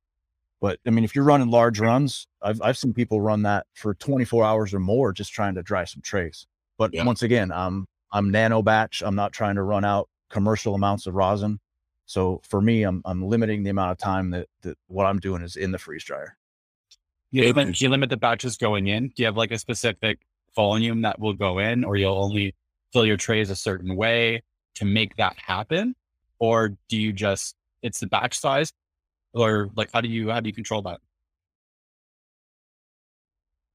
but 0.64 0.78
I 0.86 0.90
mean, 0.90 1.04
if 1.04 1.14
you're 1.14 1.26
running 1.26 1.50
large 1.50 1.78
runs, 1.78 2.26
I've 2.40 2.62
I've 2.62 2.78
seen 2.78 2.94
people 2.94 3.20
run 3.20 3.42
that 3.42 3.66
for 3.74 3.92
24 3.92 4.46
hours 4.46 4.72
or 4.72 4.80
more 4.80 5.12
just 5.12 5.30
trying 5.30 5.54
to 5.56 5.62
dry 5.62 5.84
some 5.84 6.00
trays. 6.00 6.46
But 6.78 6.94
Yeah. 6.94 7.04
once 7.04 7.22
again, 7.22 7.52
I'm 7.52 7.86
I'm 8.12 8.30
nano 8.30 8.62
batch. 8.62 9.02
I'm 9.04 9.14
not 9.14 9.34
trying 9.34 9.56
to 9.56 9.62
run 9.62 9.84
out 9.84 10.08
commercial 10.30 10.74
amounts 10.74 11.06
of 11.06 11.14
rosin. 11.16 11.60
So 12.06 12.40
for 12.48 12.62
me, 12.62 12.82
I'm 12.82 13.02
I'm 13.04 13.22
limiting 13.22 13.62
the 13.62 13.68
amount 13.68 13.92
of 13.92 13.98
time 13.98 14.30
that 14.30 14.48
that 14.62 14.78
what 14.86 15.04
I'm 15.04 15.18
doing 15.18 15.42
is 15.42 15.56
in 15.56 15.70
the 15.70 15.78
freeze 15.78 16.04
dryer. 16.04 16.34
You 17.30 17.52
limit, 17.52 17.78
you 17.82 17.90
limit 17.90 18.08
the 18.08 18.16
batches 18.16 18.56
going 18.56 18.86
in. 18.86 19.08
Do 19.08 19.14
you 19.16 19.26
have 19.26 19.36
like 19.36 19.50
a 19.50 19.58
specific 19.58 20.20
volume 20.54 21.02
that 21.02 21.18
will 21.18 21.32
go 21.34 21.58
in, 21.58 21.84
or 21.84 21.96
you'll 21.96 22.22
only 22.22 22.54
fill 22.92 23.06
your 23.06 23.16
trays 23.16 23.50
a 23.50 23.56
certain 23.56 23.96
way 23.96 24.42
to 24.76 24.84
make 24.84 25.16
that 25.16 25.36
happen? 25.38 25.94
Or 26.38 26.76
do 26.88 26.96
you 26.96 27.12
just, 27.12 27.54
it's 27.82 28.00
the 28.00 28.06
batch 28.06 28.38
size? 28.38 28.72
Or 29.32 29.70
like, 29.76 29.90
how 29.92 30.00
do 30.00 30.08
you, 30.08 30.30
how 30.30 30.40
do 30.40 30.48
you 30.48 30.54
control 30.54 30.82
that? 30.82 31.00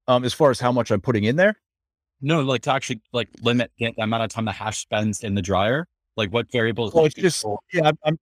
Um, 0.08 0.24
as 0.24 0.34
far 0.34 0.50
as 0.50 0.60
how 0.60 0.72
much 0.72 0.90
I'm 0.92 1.02
putting 1.02 1.26
in 1.26 1.36
there, 1.36 1.56
No, 2.22 2.42
like 2.42 2.62
to 2.64 2.74
actually 2.74 3.02
like 3.14 3.30
limit 3.42 3.72
the 3.78 3.94
amount 4.00 4.24
of 4.24 4.30
time 4.30 4.46
the 4.46 4.52
hash 4.52 4.80
spends 4.80 5.24
in 5.24 5.36
the 5.36 5.42
dryer. 5.42 5.88
Like 6.18 6.32
what 6.34 6.52
variables? 6.52 6.94
Well, 6.94 7.06
it's 7.06 7.16
just 7.16 7.42
control? 7.42 7.60
yeah, 7.74 7.88
I'm 7.88 7.98
I'm- 8.06 8.20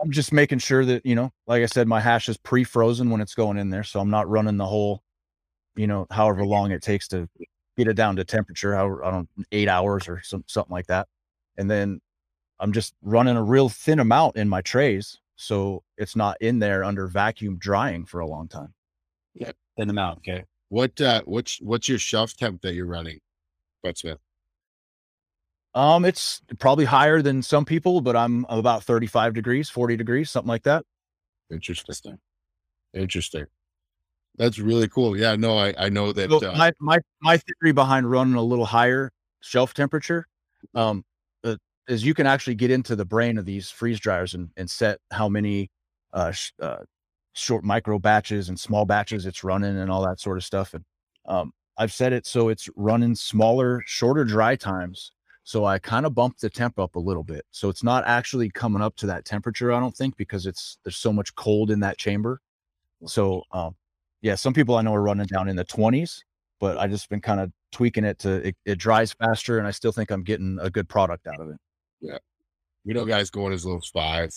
I'm 0.00 0.12
just 0.12 0.32
making 0.32 0.60
sure 0.60 0.84
that 0.84 1.04
you 1.04 1.16
know, 1.16 1.32
like 1.48 1.60
I 1.62 1.66
said, 1.66 1.88
my 1.88 2.00
hash 2.00 2.28
is 2.28 2.36
pre-frozen 2.36 3.10
when 3.10 3.20
it's 3.20 3.34
going 3.34 3.58
in 3.58 3.70
there, 3.70 3.82
so 3.82 3.98
I'm 3.98 4.10
not 4.10 4.28
running 4.28 4.56
the 4.56 4.66
whole, 4.66 5.02
you 5.74 5.88
know, 5.88 6.06
however 6.10 6.46
long 6.46 6.70
it 6.70 6.82
takes 6.82 7.08
to 7.08 7.28
get 7.78 7.88
it 7.88 7.94
down 7.94 8.16
to 8.16 8.24
temperature, 8.24 8.74
how 8.74 9.00
I 9.02 9.10
don't 9.10 9.28
eight 9.52 9.68
hours 9.68 10.08
or 10.08 10.20
some 10.22 10.44
something 10.46 10.72
like 10.72 10.88
that, 10.88 11.08
and 11.56 11.70
then 11.70 12.00
I'm 12.60 12.72
just 12.72 12.94
running 13.02 13.36
a 13.36 13.42
real 13.42 13.68
thin 13.68 14.00
amount 14.00 14.36
in 14.36 14.48
my 14.48 14.60
trays, 14.60 15.18
so 15.36 15.82
it's 15.96 16.16
not 16.16 16.36
in 16.40 16.58
there 16.58 16.84
under 16.84 17.06
vacuum 17.06 17.56
drying 17.58 18.04
for 18.04 18.20
a 18.20 18.26
long 18.26 18.48
time. 18.48 18.74
Yeah. 19.34 19.52
Thin 19.76 19.88
amount. 19.88 20.18
Okay. 20.18 20.44
What 20.68 21.00
uh 21.00 21.22
what's 21.24 21.60
what's 21.62 21.88
your 21.88 21.98
shelf 21.98 22.36
temp 22.36 22.60
that 22.62 22.74
you're 22.74 22.86
running, 22.86 23.20
Budsmith? 23.84 24.18
Um, 25.74 26.04
it's 26.04 26.42
probably 26.58 26.86
higher 26.86 27.22
than 27.22 27.42
some 27.42 27.64
people, 27.64 28.00
but 28.00 28.16
I'm 28.16 28.44
about 28.48 28.82
35 28.82 29.34
degrees, 29.34 29.70
40 29.70 29.96
degrees, 29.96 30.30
something 30.30 30.48
like 30.48 30.64
that. 30.64 30.84
Interesting. 31.50 32.18
Interesting. 32.94 33.46
That's 34.38 34.58
really 34.58 34.88
cool. 34.88 35.16
Yeah, 35.16 35.36
no, 35.36 35.58
I 35.58 35.74
I 35.76 35.88
know 35.88 36.12
that 36.12 36.30
So 36.30 36.50
uh, 36.50 36.56
my 36.56 36.72
my 36.80 36.98
my 37.20 37.38
theory 37.38 37.72
behind 37.72 38.10
running 38.10 38.34
a 38.34 38.42
little 38.42 38.64
higher 38.64 39.10
shelf 39.40 39.74
temperature, 39.74 40.26
um, 40.74 41.04
uh, 41.44 41.56
is 41.88 42.04
you 42.04 42.14
can 42.14 42.26
actually 42.26 42.54
get 42.54 42.70
into 42.70 42.96
the 42.96 43.04
brain 43.04 43.36
of 43.36 43.44
these 43.44 43.70
freeze 43.70 44.00
dryers 44.00 44.34
and, 44.34 44.50
and 44.56 44.70
set 44.70 45.00
how 45.10 45.28
many 45.28 45.70
uh, 46.12 46.30
sh- 46.30 46.52
uh, 46.60 46.78
short 47.32 47.64
micro 47.64 47.98
batches 47.98 48.48
and 48.48 48.58
small 48.58 48.84
batches 48.84 49.26
it's 49.26 49.44
running 49.44 49.78
and 49.78 49.90
all 49.90 50.04
that 50.06 50.20
sort 50.20 50.36
of 50.36 50.44
stuff. 50.44 50.74
And 50.74 50.84
um, 51.26 51.52
I've 51.76 51.92
set 51.92 52.12
it 52.12 52.26
so 52.26 52.48
it's 52.48 52.68
running 52.76 53.14
smaller, 53.14 53.82
shorter 53.86 54.24
dry 54.24 54.56
times. 54.56 55.12
So 55.44 55.64
I 55.64 55.78
kind 55.78 56.04
of 56.04 56.14
bumped 56.14 56.42
the 56.42 56.50
temp 56.50 56.78
up 56.78 56.96
a 56.96 57.00
little 57.00 57.24
bit. 57.24 57.44
So 57.52 57.70
it's 57.70 57.82
not 57.82 58.04
actually 58.06 58.50
coming 58.50 58.82
up 58.82 58.96
to 58.96 59.06
that 59.06 59.24
temperature, 59.24 59.72
I 59.72 59.80
don't 59.80 59.96
think, 59.96 60.16
because 60.16 60.46
it's 60.46 60.78
there's 60.84 60.96
so 60.96 61.12
much 61.12 61.34
cold 61.36 61.70
in 61.70 61.80
that 61.80 61.96
chamber. 61.96 62.40
So 63.06 63.42
um, 63.52 63.74
yeah, 64.22 64.34
some 64.34 64.52
people 64.52 64.76
I 64.76 64.82
know 64.82 64.94
are 64.94 65.02
running 65.02 65.26
down 65.26 65.48
in 65.48 65.56
the 65.56 65.64
20s, 65.64 66.22
but 66.60 66.78
I 66.78 66.86
just 66.86 67.08
been 67.08 67.20
kind 67.20 67.40
of 67.40 67.52
tweaking 67.72 68.04
it 68.04 68.18
to 68.20 68.48
it, 68.48 68.56
it 68.64 68.78
dries 68.78 69.12
faster, 69.12 69.58
and 69.58 69.66
I 69.66 69.70
still 69.70 69.92
think 69.92 70.10
I'm 70.10 70.22
getting 70.22 70.58
a 70.60 70.70
good 70.70 70.88
product 70.88 71.26
out 71.26 71.40
of 71.40 71.50
it. 71.50 71.56
Yeah, 72.00 72.18
we 72.84 72.94
know 72.94 73.04
guys 73.04 73.30
going 73.30 73.52
as 73.52 73.64
low 73.64 73.76
as 73.76 73.86
five. 73.86 74.30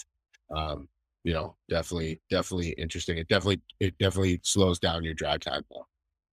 Um, 0.55 0.87
you 1.23 1.33
know, 1.33 1.55
definitely, 1.69 2.21
definitely 2.29 2.69
interesting. 2.71 3.17
It 3.17 3.27
definitely, 3.27 3.61
it 3.79 3.97
definitely 3.97 4.39
slows 4.43 4.79
down 4.79 5.03
your 5.03 5.13
drive 5.13 5.41
time 5.41 5.63
though. 5.69 5.85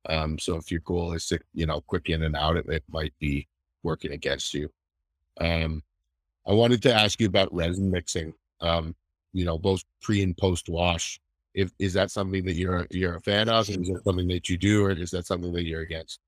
Um, 0.08 0.38
so 0.38 0.56
if 0.56 0.70
your 0.70 0.80
goal 0.80 1.12
is 1.12 1.26
to, 1.26 1.38
you 1.52 1.66
know, 1.66 1.82
quick 1.82 2.08
in 2.08 2.22
and 2.22 2.34
out, 2.34 2.56
it, 2.56 2.66
it 2.68 2.84
might 2.88 3.12
be 3.18 3.46
working 3.82 4.12
against 4.12 4.54
you. 4.54 4.70
Um, 5.40 5.82
I 6.46 6.52
wanted 6.52 6.82
to 6.82 6.94
ask 6.94 7.20
you 7.20 7.26
about 7.26 7.52
resin 7.52 7.90
mixing. 7.90 8.32
Um, 8.60 8.96
you 9.32 9.44
know, 9.44 9.58
both 9.58 9.84
pre 10.00 10.22
and 10.22 10.36
post 10.36 10.68
wash. 10.68 11.20
If 11.54 11.72
is 11.78 11.92
that 11.94 12.10
something 12.10 12.44
that 12.44 12.54
you're 12.54 12.86
you're 12.90 13.16
a 13.16 13.20
fan 13.20 13.48
of? 13.48 13.68
Is 13.68 13.76
that 13.76 14.02
something 14.04 14.28
that 14.28 14.48
you 14.48 14.56
do, 14.56 14.84
or 14.84 14.90
is 14.90 15.10
that 15.10 15.26
something 15.26 15.52
that 15.52 15.64
you're 15.64 15.80
against? 15.80 16.20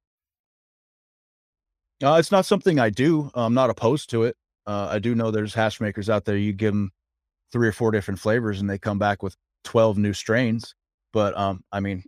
Uh, 2.03 2.17
it's 2.19 2.33
not 2.33 2.47
something 2.47 2.79
I 2.79 2.91
do. 2.91 3.31
I'm 3.35 3.55
not 3.55 3.71
opposed 3.71 4.11
to 4.11 4.25
it. 4.25 4.37
Uh, 4.67 4.89
I 4.91 4.99
do 4.99 5.15
know 5.15 5.31
there's 5.31 5.55
hash 5.55 5.81
makers 5.81 6.09
out 6.09 6.25
there. 6.25 6.37
You 6.37 6.53
give 6.53 6.73
them 6.73 6.93
three 7.53 7.69
or 7.69 7.73
four 7.73 7.91
different 7.91 8.21
flavors, 8.21 8.61
and 8.61 8.71
they 8.71 8.79
come 8.79 8.99
back 8.99 9.23
with 9.23 9.37
12 9.65 9.99
new 9.99 10.13
strains. 10.13 10.75
But 11.13 11.37
um, 11.37 11.65
I 11.73 11.81
mean, 11.81 12.05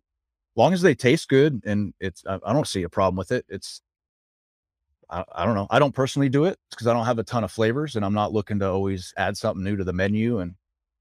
long 0.56 0.72
as 0.72 0.82
they 0.82 0.94
taste 0.94 1.28
good 1.28 1.62
and 1.64 1.92
it's, 2.00 2.24
I, 2.26 2.38
I 2.44 2.52
don't 2.52 2.66
see 2.66 2.82
a 2.82 2.88
problem 2.88 3.16
with 3.16 3.32
it. 3.32 3.44
It's, 3.48 3.82
I, 5.10 5.24
I 5.34 5.44
don't 5.44 5.54
know. 5.54 5.66
I 5.70 5.78
don't 5.78 5.94
personally 5.94 6.28
do 6.28 6.44
it 6.44 6.58
because 6.70 6.86
I 6.86 6.92
don't 6.92 7.06
have 7.06 7.18
a 7.18 7.24
ton 7.24 7.44
of 7.44 7.52
flavors 7.52 7.96
and 7.96 8.04
I'm 8.04 8.14
not 8.14 8.32
looking 8.32 8.58
to 8.60 8.70
always 8.70 9.12
add 9.16 9.36
something 9.36 9.64
new 9.64 9.76
to 9.76 9.84
the 9.84 9.92
menu 9.92 10.38
and 10.38 10.54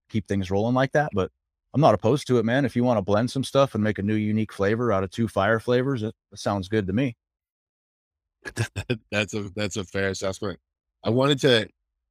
keep 0.10 0.28
things 0.28 0.52
rolling 0.52 0.76
like 0.76 0.92
that. 0.94 1.12
But 1.14 1.32
I'm 1.74 1.82
not 1.82 1.94
opposed 1.94 2.28
to 2.28 2.38
it, 2.38 2.46
man. 2.46 2.66
If 2.66 2.76
you 2.76 2.84
want 2.84 2.98
to 2.98 3.02
blend 3.02 3.32
some 3.32 3.44
stuff 3.44 3.76
and 3.76 3.84
make 3.84 3.98
a 3.98 4.04
new 4.04 4.16
unique 4.16 4.52
flavor 4.52 4.92
out 4.92 5.04
of 5.04 5.12
two 5.12 5.28
fire 5.28 5.60
flavors, 5.60 6.04
it, 6.04 6.14
it 6.32 6.40
sounds 6.40 6.68
good 6.68 6.88
to 6.88 6.94
me. 6.94 7.16
that's 9.12 9.34
a 9.34 9.50
that's 9.56 9.78
a 9.78 9.84
fair 9.84 10.10
assessment. 10.10 10.60
I 11.04 11.10
wanted 11.10 11.40
to 11.42 11.68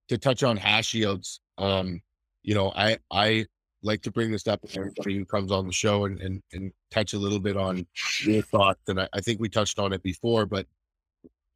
to 0.08 0.18
touch 0.18 0.42
on 0.42 0.56
hash 0.56 0.94
yields. 0.94 1.40
Um, 1.58 2.00
you 2.42 2.54
know, 2.54 2.72
I 2.74 2.98
I 3.10 3.46
like 3.82 4.02
to 4.02 4.10
bring 4.10 4.30
this 4.30 4.46
up 4.46 4.60
to 4.62 4.78
everybody 4.78 5.16
who 5.16 5.24
comes 5.24 5.52
on 5.52 5.66
the 5.66 5.72
show 5.72 6.04
and 6.04 6.20
and, 6.20 6.42
and 6.52 6.72
touch 6.90 7.12
a 7.12 7.18
little 7.18 7.40
bit 7.40 7.56
on 7.56 7.86
your 8.22 8.42
thoughts. 8.42 8.80
And 8.88 9.00
I, 9.00 9.08
I 9.12 9.20
think 9.20 9.40
we 9.40 9.48
touched 9.48 9.78
on 9.78 9.92
it 9.92 10.02
before, 10.02 10.46
but 10.46 10.66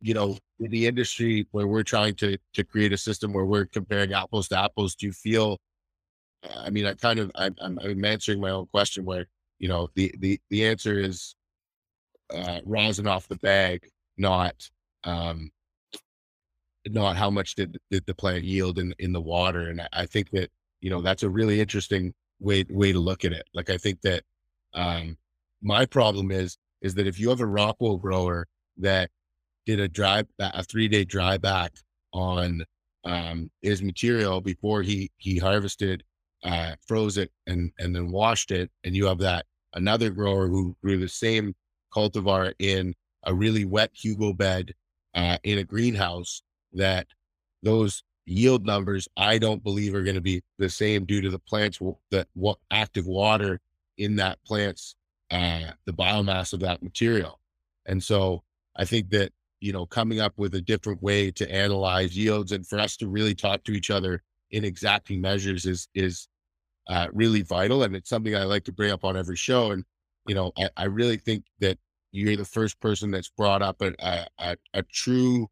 you 0.01 0.13
know, 0.13 0.37
in 0.61 0.71
the 0.71 0.87
industry 0.87 1.47
where 1.53 1.67
we're 1.67 1.83
trying 1.83 2.15
to 2.17 2.37
to 2.53 2.65
create 2.65 2.93
a 2.93 2.99
system 2.99 3.33
where 3.33 3.47
we're 3.47 3.67
comparing 3.67 4.13
apples 4.13 4.49
to 4.49 4.59
apples, 4.59 4.95
do 4.95 5.07
you 5.07 5.13
feel 5.13 5.59
I 6.57 6.71
mean, 6.71 6.87
I 6.87 6.95
kind 6.95 7.19
of 7.19 7.31
I'm, 7.35 7.57
I'm 7.61 8.05
answering 8.05 8.41
my 8.41 8.51
own 8.51 8.67
question 8.67 9.05
where 9.05 9.27
you 9.59 9.69
know 9.69 9.89
the 9.95 10.15
the 10.19 10.41
the 10.51 10.67
answer 10.67 10.99
is 10.99 11.35
uh, 12.33 12.61
rosin 12.65 13.07
off 13.07 13.29
the 13.29 13.37
bag, 13.37 13.89
not 14.17 14.71
um, 15.05 15.51
not 16.87 17.17
how 17.17 17.31
much 17.31 17.55
did, 17.55 17.79
did 17.91 18.05
the 18.07 18.15
plant 18.15 18.45
yield 18.45 18.79
in 18.79 18.95
in 18.99 19.13
the 19.13 19.21
water. 19.21 19.69
And 19.71 19.81
I, 19.81 19.89
I 19.93 20.07
think 20.07 20.31
that 20.31 20.51
you 20.81 20.91
know 20.91 21.01
that's 21.01 21.23
a 21.23 21.31
really 21.31 21.61
interesting 21.61 22.15
way 22.41 22.65
way 22.71 22.93
to 22.93 22.99
look 22.99 23.25
at 23.25 23.33
it. 23.33 23.47
Like 23.55 23.71
I 23.71 23.79
think 23.79 24.01
that 24.03 24.23
um, 24.75 25.17
my 25.63 25.87
problem 25.87 26.31
is 26.31 26.57
is 26.83 26.95
that 26.95 27.07
if 27.07 27.19
you 27.19 27.31
have 27.31 27.41
a 27.41 27.45
rockwool 27.45 28.01
grower 28.01 28.47
that 28.79 29.11
did 29.67 29.81
a 29.81 29.89
dry 29.89 30.25
a 30.39 30.63
three 30.65 30.89
day 30.89 31.05
dry 31.05 31.39
back 31.39 31.73
on 32.13 32.65
um, 33.05 33.51
his 33.63 33.83
material 33.83 34.41
before 34.41 34.83
he 34.83 35.11
he 35.17 35.39
harvested 35.39 36.03
uh, 36.45 36.75
froze 36.87 37.17
it 37.17 37.31
and 37.47 37.73
and 37.79 37.95
then 37.95 38.11
washed 38.11 38.51
it, 38.51 38.71
and 38.85 38.95
you 38.95 39.07
have 39.07 39.19
that 39.19 39.47
another 39.75 40.11
grower 40.11 40.47
who 40.47 40.77
grew 40.83 40.99
the 40.99 41.09
same 41.09 41.55
cultivar 41.95 42.53
in 42.59 42.95
a 43.25 43.35
really 43.35 43.65
wet 43.65 43.91
hugel 43.95 44.37
bed 44.37 44.75
uh, 45.15 45.39
in 45.43 45.59
a 45.59 45.65
greenhouse. 45.65 46.43
That 46.73 47.07
those 47.63 48.03
yield 48.27 48.67
numbers 48.67 49.09
I 49.17 49.39
don't 49.39 49.63
believe 49.63 49.95
are 49.95 50.03
going 50.03 50.17
to 50.17 50.21
be 50.21 50.43
the 50.59 50.69
same 50.69 51.05
due 51.05 51.21
to 51.23 51.31
the 51.31 51.39
plant's 51.39 51.79
that 52.11 52.29
what 52.35 52.59
active 52.71 53.07
water 53.07 53.61
in 53.97 54.17
that 54.17 54.39
plant's 54.47 54.97
uh, 55.31 55.71
the 55.87 55.93
biomass 55.93 56.53
of 56.53 56.61
that 56.61 56.83
material, 56.83 57.41
and 57.87 58.03
so 58.03 58.43
I 58.77 58.85
think 58.85 59.11
that 59.11 59.33
you 59.61 59.73
know 59.73 59.87
coming 59.87 60.21
up 60.21 60.35
with 60.37 60.55
a 60.55 60.61
different 60.61 61.03
way 61.03 61.31
to 61.31 61.51
analyze 61.51 62.17
yields 62.17 62.53
and 62.53 62.67
for 62.67 62.79
us 62.79 62.99
to 62.99 63.09
really 63.09 63.35
talk 63.35 63.65
to 63.65 63.73
each 63.73 63.91
other 63.91 64.23
in 64.51 64.65
exacting 64.65 65.21
measures 65.21 65.65
is 65.65 65.89
is 65.95 66.29
uh, 66.89 67.09
really 67.13 67.43
vital. 67.43 67.83
And 67.83 67.95
it's 67.97 68.09
something 68.09 68.35
I 68.35 68.45
like 68.45 68.65
to 68.65 68.73
bring 68.73 68.91
up 68.91 69.05
on 69.05 69.17
every 69.17 69.37
show. 69.37 69.71
And, 69.71 69.85
you 70.27 70.35
know, 70.35 70.53
I, 70.59 70.69
I 70.77 70.85
really 70.85 71.17
think 71.17 71.45
that 71.61 71.79
you're 72.13 72.37
the 72.37 72.45
first 72.45 72.81
person 72.81 73.11
that's 73.11 73.31
brought 73.31 73.63
up 73.63 73.83
a, 73.83 73.95
a, 74.39 74.57
a 74.73 74.83
true 74.85 75.49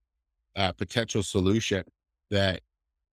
uh, 0.57 0.73
potential 0.73 1.23
solution 1.23 1.85
that 2.31 2.61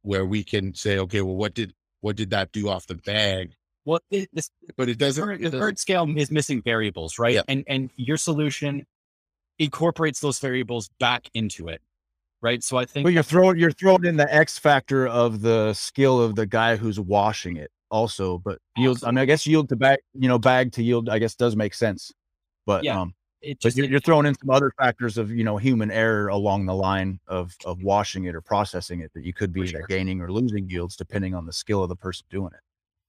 where 0.02 0.26
we 0.26 0.44
can 0.44 0.74
say, 0.74 1.00
okay, 1.00 1.22
well, 1.22 1.36
what 1.36 1.54
did, 1.54 1.74
what 2.02 2.16
did 2.16 2.30
that 2.30 2.52
do 2.52 2.70
off 2.70 2.88
the 2.88 2.96
bag? 2.96 3.54
Well, 3.86 4.02
it, 4.12 4.30
this, 4.34 4.52
but 4.78 4.88
it 4.88 5.00
doesn't. 5.00 5.28
The 5.28 5.38
doesn't, 5.46 5.60
bird 5.60 5.80
scale 5.80 6.08
is 6.16 6.30
missing 6.30 6.62
variables, 6.62 7.18
right? 7.18 7.34
Yeah. 7.34 7.42
And 7.48 7.64
and 7.68 7.90
your 7.96 8.18
solution 8.18 8.86
incorporates 9.58 10.20
those 10.20 10.38
variables 10.38 10.90
back 11.00 11.30
into 11.34 11.70
it, 11.70 11.82
right? 12.42 12.64
So 12.64 12.78
I 12.78 12.86
think. 12.86 13.06
But 13.06 13.14
you're 13.14 13.24
throwing 13.24 13.58
you're 13.58 13.72
throwing 13.72 14.06
in 14.06 14.18
the 14.18 14.32
X 14.32 14.60
factor 14.60 15.08
of 15.08 15.42
the 15.42 15.74
skill 15.74 16.22
of 16.22 16.36
the 16.36 16.46
guy 16.46 16.76
who's 16.76 17.00
washing 17.00 17.58
it 17.58 17.72
also, 17.92 18.38
but 18.38 18.60
yield. 18.78 19.04
I 19.04 19.12
mean, 19.12 19.20
I 19.20 19.26
guess 19.26 19.46
yield 19.46 19.70
to 19.70 19.76
bag, 19.76 20.00
you 20.14 20.28
know, 20.28 20.40
bag 20.40 20.72
to 20.74 20.84
yield, 20.84 21.10
I 21.10 21.20
guess 21.20 21.36
does 21.36 21.56
make 21.56 21.74
sense. 21.74 22.12
But 22.66 22.84
Yeah, 22.84 23.02
um, 23.02 23.14
it 23.42 23.58
but 23.62 23.76
you're, 23.76 23.88
you're 23.88 24.00
throwing 24.00 24.26
in 24.26 24.36
some 24.36 24.50
other 24.50 24.72
factors 24.78 25.18
of 25.18 25.32
you 25.32 25.44
know 25.44 25.58
human 25.58 25.92
error 25.92 26.28
along 26.28 26.66
the 26.66 26.74
line 26.74 27.20
of 27.28 27.56
of 27.66 27.82
washing 27.84 28.26
it 28.26 28.36
or 28.36 28.42
processing 28.42 29.02
it 29.02 29.12
that 29.14 29.24
you 29.24 29.34
could 29.34 29.54
be 29.54 29.68
sure. 29.68 29.86
gaining 29.88 30.22
or 30.22 30.32
losing 30.32 30.70
yields 30.70 30.96
depending 30.96 31.34
on 31.34 31.46
the 31.46 31.54
skill 31.54 31.84
of 31.84 31.90
the 31.90 31.96
person 31.96 32.26
doing 32.30 32.52
it. 32.54 32.60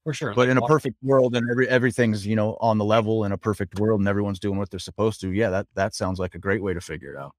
for 0.03 0.13
sure. 0.13 0.33
But 0.33 0.41
like 0.41 0.49
in 0.49 0.57
a 0.57 0.61
perfect 0.61 0.95
world 1.03 1.35
and 1.35 1.49
every 1.49 1.67
everything's 1.67 2.25
you 2.25 2.35
know 2.35 2.57
on 2.61 2.77
the 2.77 2.85
level 2.85 3.25
in 3.25 3.31
a 3.31 3.37
perfect 3.37 3.79
world 3.79 3.99
and 3.99 4.07
everyone's 4.07 4.39
doing 4.39 4.57
what 4.57 4.69
they're 4.69 4.79
supposed 4.79 5.21
to, 5.21 5.31
yeah, 5.31 5.49
that 5.49 5.67
that 5.75 5.95
sounds 5.95 6.19
like 6.19 6.35
a 6.35 6.39
great 6.39 6.61
way 6.61 6.73
to 6.73 6.81
figure 6.81 7.13
it 7.13 7.17
out. 7.17 7.33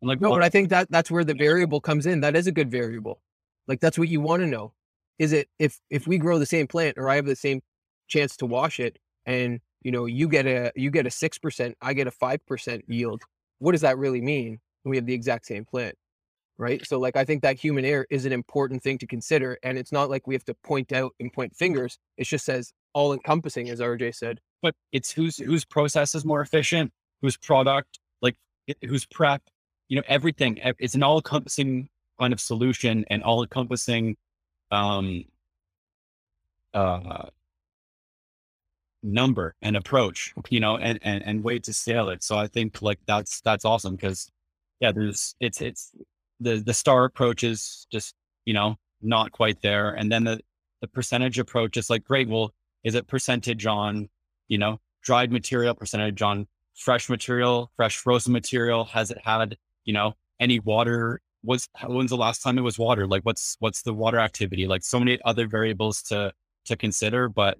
like 0.00 0.20
No, 0.20 0.30
but 0.30 0.42
I 0.42 0.48
think 0.48 0.70
that 0.70 0.90
that's 0.90 1.10
where 1.10 1.24
the 1.24 1.34
variable 1.34 1.80
comes 1.80 2.06
in. 2.06 2.20
That 2.20 2.36
is 2.36 2.46
a 2.46 2.52
good 2.52 2.70
variable. 2.70 3.20
Like 3.68 3.80
that's 3.80 3.98
what 3.98 4.08
you 4.08 4.20
want 4.20 4.40
to 4.42 4.46
know. 4.46 4.72
Is 5.18 5.32
it 5.32 5.48
if 5.58 5.80
if 5.90 6.06
we 6.06 6.18
grow 6.18 6.38
the 6.38 6.46
same 6.46 6.66
plant 6.66 6.98
or 6.98 7.08
I 7.08 7.16
have 7.16 7.26
the 7.26 7.36
same 7.36 7.60
chance 8.08 8.36
to 8.38 8.46
wash 8.46 8.80
it 8.80 8.98
and 9.26 9.60
you 9.82 9.90
know 9.90 10.06
you 10.06 10.28
get 10.28 10.46
a 10.46 10.72
you 10.74 10.90
get 10.90 11.06
a 11.06 11.10
six 11.10 11.38
percent, 11.38 11.76
I 11.80 11.92
get 11.94 12.06
a 12.06 12.10
five 12.10 12.44
percent 12.46 12.84
yield. 12.88 13.22
What 13.58 13.72
does 13.72 13.82
that 13.82 13.98
really 13.98 14.20
mean? 14.20 14.60
We 14.84 14.96
have 14.96 15.06
the 15.06 15.14
exact 15.14 15.46
same 15.46 15.64
plant, 15.64 15.94
right? 16.58 16.84
So 16.86 16.98
like 16.98 17.16
I 17.16 17.24
think 17.24 17.42
that 17.42 17.58
human 17.58 17.84
error 17.84 18.06
is 18.10 18.26
an 18.26 18.32
important 18.32 18.82
thing 18.82 18.98
to 18.98 19.06
consider, 19.06 19.58
and 19.62 19.78
it's 19.78 19.92
not 19.92 20.10
like 20.10 20.26
we 20.26 20.34
have 20.34 20.44
to 20.44 20.54
point 20.54 20.92
out 20.92 21.12
and 21.20 21.32
point 21.32 21.56
fingers. 21.56 21.98
It 22.18 22.24
just 22.24 22.44
says 22.44 22.72
all 22.92 23.12
encompassing, 23.12 23.70
as 23.70 23.80
RJ 23.80 24.14
said. 24.14 24.40
but 24.62 24.74
it's 24.92 25.10
whose 25.12 25.36
whose 25.36 25.64
process 25.64 26.14
is 26.14 26.24
more 26.24 26.40
efficient, 26.40 26.90
whose 27.20 27.36
product, 27.36 27.98
like 28.22 28.36
whose 28.86 29.04
prep, 29.06 29.42
you 29.88 29.96
know, 29.96 30.02
everything. 30.08 30.58
It's 30.78 30.94
an 30.94 31.02
all 31.02 31.16
encompassing 31.16 31.88
kind 32.18 32.32
of 32.32 32.40
solution 32.40 33.04
and 33.10 33.22
all 33.22 33.42
encompassing, 33.42 34.16
um, 34.74 35.24
uh, 36.74 37.28
number 39.02 39.54
and 39.62 39.76
approach, 39.76 40.34
you 40.50 40.60
know, 40.60 40.76
and, 40.76 40.98
and, 41.02 41.22
and 41.24 41.44
way 41.44 41.58
to 41.60 41.72
scale 41.72 42.08
it. 42.08 42.22
So 42.22 42.36
I 42.36 42.46
think 42.46 42.82
like 42.82 42.98
that's, 43.06 43.40
that's 43.42 43.64
awesome. 43.64 43.96
Cause 43.96 44.30
yeah, 44.80 44.92
there's, 44.92 45.34
it's, 45.40 45.60
it's 45.60 45.92
the, 46.40 46.56
the 46.56 46.74
star 46.74 47.04
approach 47.04 47.44
is 47.44 47.86
just, 47.92 48.14
you 48.44 48.54
know, 48.54 48.76
not 49.02 49.30
quite 49.32 49.60
there. 49.62 49.90
And 49.90 50.10
then 50.10 50.24
the, 50.24 50.40
the 50.80 50.88
percentage 50.88 51.38
approach 51.38 51.76
is 51.76 51.90
like, 51.90 52.04
great. 52.04 52.28
Well, 52.28 52.52
is 52.82 52.94
it 52.94 53.06
percentage 53.06 53.66
on, 53.66 54.08
you 54.48 54.58
know, 54.58 54.80
dried 55.02 55.30
material, 55.30 55.74
percentage 55.74 56.22
on 56.22 56.46
fresh 56.74 57.08
material, 57.08 57.70
fresh 57.76 57.96
frozen 57.98 58.32
material? 58.32 58.84
Has 58.84 59.10
it 59.10 59.18
had, 59.24 59.56
you 59.84 59.92
know, 59.92 60.14
any 60.40 60.60
water? 60.60 61.20
Was 61.44 61.68
when's 61.86 62.10
the 62.10 62.16
last 62.16 62.42
time 62.42 62.58
it 62.58 62.62
was 62.62 62.78
water? 62.78 63.06
Like 63.06 63.22
what's 63.22 63.56
what's 63.60 63.82
the 63.82 63.92
water 63.92 64.18
activity? 64.18 64.66
Like 64.66 64.82
so 64.82 64.98
many 64.98 65.18
other 65.24 65.46
variables 65.46 66.02
to 66.04 66.32
to 66.66 66.76
consider. 66.76 67.28
But 67.28 67.58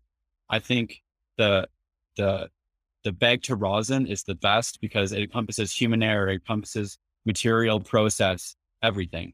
I 0.48 0.59
think 0.59 1.02
the 1.36 1.69
the 2.16 2.48
the 3.05 3.12
bag 3.12 3.43
to 3.43 3.56
rosin 3.56 4.06
is 4.06 4.23
the 4.23 4.35
best 4.35 4.81
because 4.81 5.12
it 5.12 5.20
encompasses 5.20 5.73
human 5.73 6.02
error, 6.02 6.28
it 6.28 6.35
encompasses 6.35 6.98
material 7.27 7.78
process, 7.81 8.56
everything. 8.82 9.32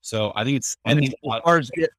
So 0.00 0.32
I 0.34 0.44
think 0.44 0.56
it's 0.56 0.76
I 0.84 0.94
think 0.94 1.12
as 1.12 1.40
far 1.44 1.58
as 1.58 1.70
it- 1.74 1.90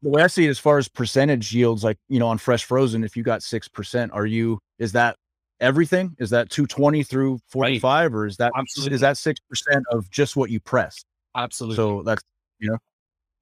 the 0.00 0.10
way 0.10 0.22
I 0.22 0.28
see 0.28 0.46
it, 0.46 0.50
as 0.50 0.60
far 0.60 0.78
as 0.78 0.86
percentage 0.86 1.52
yields, 1.52 1.82
like 1.82 1.98
you 2.08 2.20
know, 2.20 2.28
on 2.28 2.38
fresh 2.38 2.64
frozen, 2.64 3.02
if 3.02 3.16
you 3.16 3.24
got 3.24 3.42
six 3.42 3.66
percent, 3.66 4.12
are 4.12 4.26
you 4.26 4.60
is 4.78 4.92
that 4.92 5.16
everything? 5.60 6.14
Is 6.18 6.30
that 6.30 6.50
two 6.50 6.66
twenty 6.66 7.02
through 7.02 7.40
forty 7.48 7.80
five, 7.80 8.14
or 8.14 8.26
is 8.26 8.36
that 8.36 8.52
Absolutely. 8.56 8.94
is 8.94 9.00
that 9.00 9.16
six 9.16 9.40
percent 9.48 9.84
of 9.90 10.08
just 10.10 10.36
what 10.36 10.50
you 10.50 10.60
pressed? 10.60 11.04
Absolutely 11.42 11.76
So 11.76 12.02
that's 12.02 12.22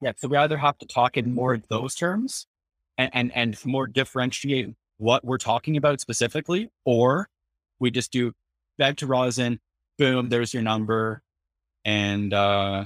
Yeah. 0.03 0.13
So 0.17 0.29
we 0.29 0.37
either 0.37 0.59
have 0.59 0.79
to 0.79 0.87
talk 0.87 1.17
in 1.17 1.35
more 1.35 1.55
of 1.55 1.67
those 1.69 1.95
terms 1.95 2.47
and, 2.99 3.11
and, 3.15 3.33
and 3.35 3.67
more 3.67 3.87
differentiate 3.87 4.75
what 4.99 5.25
we're 5.25 5.39
talking 5.39 5.77
about 5.77 6.01
specifically, 6.01 6.71
or 6.85 7.29
we 7.79 7.91
just 7.91 8.13
do 8.13 8.33
back 8.79 8.97
to 8.97 9.07
rosin, 9.07 9.59
boom, 9.99 10.29
there's 10.29 10.53
your 10.53 10.63
number. 10.63 11.23
And, 11.85 12.33
uh, 12.35 12.85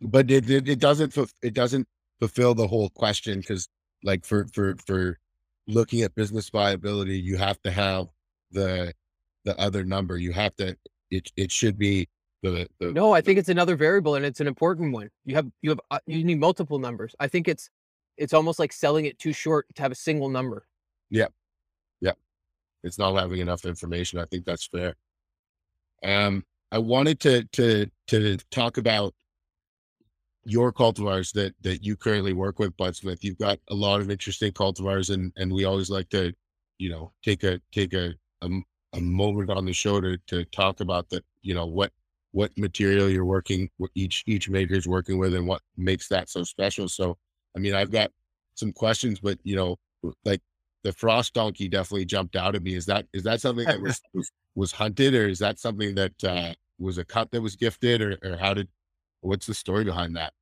but 0.00 0.30
it, 0.30 0.48
it, 0.50 0.68
it 0.68 0.78
doesn't 0.78 1.16
it 1.42 1.54
doesn't 1.54 1.86
fulfill 2.20 2.54
the 2.54 2.66
whole 2.66 2.90
question 2.90 3.40
because 3.40 3.68
like 4.04 4.24
for 4.24 4.46
for 4.52 4.76
for 4.86 5.18
looking 5.66 6.02
at 6.02 6.14
business 6.14 6.48
viability 6.48 7.18
you 7.18 7.36
have 7.36 7.60
to 7.62 7.70
have 7.70 8.06
the 8.52 8.92
the 9.44 9.58
other 9.58 9.84
number 9.84 10.16
you 10.16 10.32
have 10.32 10.54
to 10.56 10.76
it 11.10 11.30
it 11.36 11.50
should 11.50 11.78
be 11.78 12.08
the, 12.42 12.68
the 12.78 12.92
No, 12.92 13.12
I 13.12 13.20
think 13.20 13.38
it's 13.38 13.48
another 13.48 13.76
variable 13.76 14.14
and 14.14 14.24
it's 14.24 14.40
an 14.40 14.46
important 14.46 14.92
one. 14.92 15.10
You 15.24 15.34
have 15.34 15.50
you 15.62 15.70
have 15.70 15.80
uh, 15.90 15.98
you 16.06 16.24
need 16.24 16.38
multiple 16.40 16.78
numbers. 16.78 17.14
I 17.18 17.28
think 17.28 17.48
it's 17.48 17.70
it's 18.16 18.32
almost 18.32 18.58
like 18.58 18.72
selling 18.72 19.06
it 19.06 19.18
too 19.18 19.32
short 19.32 19.66
to 19.74 19.82
have 19.82 19.92
a 19.92 19.96
single 19.96 20.28
number. 20.28 20.66
Yeah. 21.10 21.28
Yeah. 22.00 22.12
It's 22.82 22.98
not 22.98 23.16
having 23.16 23.40
enough 23.40 23.64
information. 23.64 24.18
I 24.18 24.24
think 24.26 24.44
that's 24.44 24.66
fair. 24.66 24.94
Um, 26.04 26.44
I 26.70 26.78
wanted 26.78 27.20
to 27.20 27.44
to 27.44 27.86
to 28.08 28.36
talk 28.50 28.76
about 28.76 29.14
your 30.44 30.72
cultivars 30.72 31.32
that 31.32 31.54
that 31.62 31.84
you 31.84 31.96
currently 31.96 32.32
work 32.32 32.58
with, 32.58 32.76
Budsmith. 32.76 33.22
You've 33.22 33.38
got 33.38 33.58
a 33.68 33.74
lot 33.74 34.00
of 34.00 34.10
interesting 34.10 34.52
cultivars, 34.52 35.12
and 35.12 35.32
and 35.36 35.52
we 35.52 35.64
always 35.64 35.90
like 35.90 36.08
to, 36.10 36.32
you 36.78 36.90
know, 36.90 37.12
take 37.22 37.42
a 37.44 37.60
take 37.72 37.94
a 37.94 38.14
a 38.42 39.00
moment 39.00 39.50
on 39.50 39.64
the 39.64 39.72
show 39.72 40.00
to 40.00 40.18
to 40.28 40.44
talk 40.46 40.80
about 40.80 41.08
that. 41.10 41.24
You 41.42 41.54
know 41.54 41.66
what 41.66 41.92
what 42.38 42.56
material 42.56 43.10
you're 43.10 43.24
working 43.24 43.68
what 43.78 43.90
each 43.96 44.22
each 44.28 44.48
maker 44.48 44.74
is 44.74 44.86
working 44.86 45.18
with 45.18 45.34
and 45.34 45.44
what 45.44 45.60
makes 45.76 46.06
that 46.06 46.28
so 46.28 46.44
special. 46.44 46.88
So 46.88 47.16
I 47.56 47.58
mean 47.58 47.74
I've 47.74 47.90
got 47.90 48.12
some 48.54 48.72
questions, 48.72 49.18
but 49.18 49.38
you 49.42 49.56
know, 49.56 49.74
like 50.24 50.40
the 50.84 50.92
frost 50.92 51.34
donkey 51.34 51.66
definitely 51.66 52.04
jumped 52.04 52.36
out 52.36 52.54
at 52.54 52.62
me. 52.62 52.74
Is 52.74 52.86
that 52.86 53.06
is 53.12 53.24
that 53.24 53.40
something 53.40 53.66
that 53.66 53.80
was 53.80 54.00
was, 54.14 54.30
was 54.54 54.70
hunted 54.70 55.14
or 55.16 55.26
is 55.26 55.40
that 55.40 55.58
something 55.58 55.96
that 55.96 56.22
uh 56.22 56.54
was 56.78 56.96
a 56.96 57.04
cut 57.04 57.28
that 57.32 57.40
was 57.40 57.56
gifted 57.56 58.00
or, 58.00 58.16
or 58.22 58.36
how 58.36 58.54
did 58.54 58.68
what's 59.20 59.46
the 59.46 59.54
story 59.54 59.82
behind 59.82 60.14
that? 60.14 60.32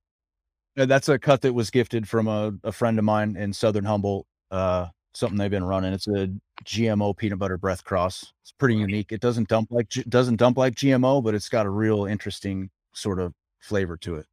that's 0.74 1.08
a 1.08 1.18
cut 1.18 1.40
that 1.40 1.54
was 1.54 1.70
gifted 1.70 2.06
from 2.06 2.28
a, 2.28 2.52
a 2.62 2.72
friend 2.72 2.98
of 2.98 3.06
mine 3.06 3.34
in 3.36 3.54
Southern 3.54 3.86
Humboldt. 3.86 4.26
Uh, 4.50 4.88
something 5.14 5.38
they've 5.38 5.50
been 5.50 5.64
running. 5.64 5.94
It's 5.94 6.08
a 6.08 6.28
GMO 6.66 7.16
peanut 7.16 7.38
butter 7.38 7.56
breath 7.56 7.84
cross. 7.84 8.32
It's 8.42 8.52
pretty 8.52 8.76
unique. 8.76 9.12
It 9.12 9.20
doesn't 9.20 9.48
dump 9.48 9.70
like 9.70 9.88
doesn't 10.08 10.36
dump 10.36 10.58
like 10.58 10.74
GMO, 10.74 11.22
but 11.22 11.34
it's 11.34 11.48
got 11.48 11.66
a 11.66 11.70
real 11.70 12.06
interesting 12.06 12.70
sort 12.92 13.20
of 13.20 13.32
flavor 13.60 13.96
to 13.98 14.16
it. 14.16 14.26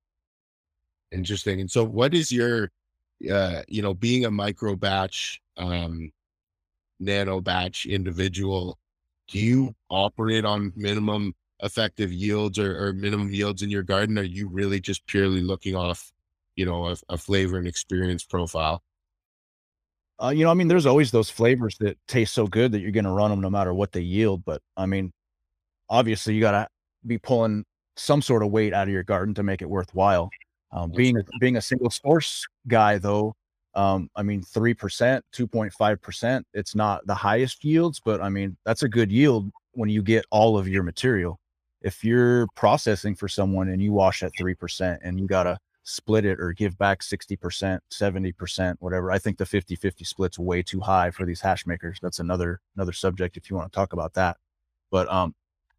Interesting. 1.11 1.61
And 1.61 1.69
so, 1.69 1.83
what 1.83 2.13
is 2.13 2.31
your, 2.31 2.71
uh, 3.31 3.61
you 3.67 3.81
know, 3.81 3.93
being 3.93 4.25
a 4.25 4.31
micro 4.31 4.75
batch, 4.75 5.41
um, 5.57 6.11
nano 6.99 7.39
batch 7.39 7.85
individual? 7.85 8.79
Do 9.27 9.39
you 9.39 9.75
operate 9.89 10.43
on 10.43 10.73
minimum 10.75 11.33
effective 11.61 12.11
yields 12.11 12.57
or, 12.59 12.87
or 12.87 12.93
minimum 12.93 13.31
yields 13.31 13.61
in 13.61 13.69
your 13.69 13.83
garden? 13.83 14.17
Are 14.17 14.23
you 14.23 14.49
really 14.49 14.79
just 14.79 15.05
purely 15.05 15.41
looking 15.41 15.75
off, 15.75 16.11
you 16.55 16.65
know, 16.65 16.87
a, 16.87 16.95
a 17.09 17.17
flavor 17.17 17.57
and 17.57 17.67
experience 17.67 18.23
profile? 18.23 18.81
Uh, 20.21 20.29
you 20.29 20.43
know, 20.43 20.51
I 20.51 20.53
mean, 20.53 20.67
there's 20.67 20.85
always 20.85 21.11
those 21.11 21.29
flavors 21.29 21.77
that 21.79 21.97
taste 22.07 22.33
so 22.33 22.47
good 22.47 22.71
that 22.71 22.79
you're 22.79 22.91
going 22.91 23.05
to 23.05 23.11
run 23.11 23.31
them 23.31 23.41
no 23.41 23.49
matter 23.49 23.73
what 23.73 23.91
they 23.91 24.01
yield. 24.01 24.45
But 24.45 24.61
I 24.77 24.85
mean, 24.85 25.11
obviously, 25.89 26.35
you 26.35 26.41
got 26.41 26.51
to 26.51 26.67
be 27.05 27.17
pulling 27.17 27.65
some 27.95 28.21
sort 28.21 28.43
of 28.43 28.51
weight 28.51 28.73
out 28.73 28.87
of 28.87 28.93
your 28.93 29.03
garden 29.03 29.33
to 29.35 29.43
make 29.43 29.61
it 29.61 29.69
worthwhile. 29.69 30.29
Um, 30.71 30.91
being 30.91 31.17
a, 31.17 31.23
being 31.39 31.57
a 31.57 31.61
single 31.61 31.91
source 31.91 32.45
guy, 32.67 32.97
though, 32.97 33.35
um, 33.75 34.09
I 34.15 34.23
mean, 34.23 34.41
three 34.41 34.73
percent, 34.73 35.23
two 35.31 35.47
point 35.47 35.73
five 35.73 36.01
percent. 36.01 36.45
It's 36.53 36.75
not 36.75 37.05
the 37.05 37.15
highest 37.15 37.63
yields, 37.63 37.99
but 38.03 38.21
I 38.21 38.29
mean, 38.29 38.57
that's 38.65 38.83
a 38.83 38.89
good 38.89 39.11
yield 39.11 39.49
when 39.73 39.89
you 39.89 40.01
get 40.01 40.25
all 40.31 40.57
of 40.57 40.67
your 40.67 40.83
material. 40.83 41.39
If 41.81 42.03
you're 42.03 42.47
processing 42.55 43.13
for 43.15 43.27
someone 43.27 43.69
and 43.69 43.81
you 43.81 43.91
wash 43.91 44.23
at 44.23 44.31
three 44.37 44.55
percent, 44.55 45.01
and 45.03 45.19
you 45.19 45.27
got 45.27 45.43
to 45.43 45.57
split 45.83 46.25
it 46.25 46.39
or 46.39 46.53
give 46.53 46.77
back 46.77 47.01
60%, 47.01 47.79
70%, 47.91 48.75
whatever. 48.79 49.11
I 49.11 49.19
think 49.19 49.37
the 49.37 49.43
50-50 49.43 50.07
split's 50.07 50.39
way 50.39 50.63
too 50.63 50.79
high 50.79 51.11
for 51.11 51.25
these 51.25 51.41
hash 51.41 51.65
makers. 51.65 51.99
That's 52.01 52.19
another 52.19 52.61
another 52.75 52.93
subject 52.93 53.37
if 53.37 53.49
you 53.49 53.55
want 53.55 53.71
to 53.71 53.75
talk 53.75 53.93
about 53.93 54.13
that. 54.13 54.37
But 54.91 55.11
um 55.11 55.35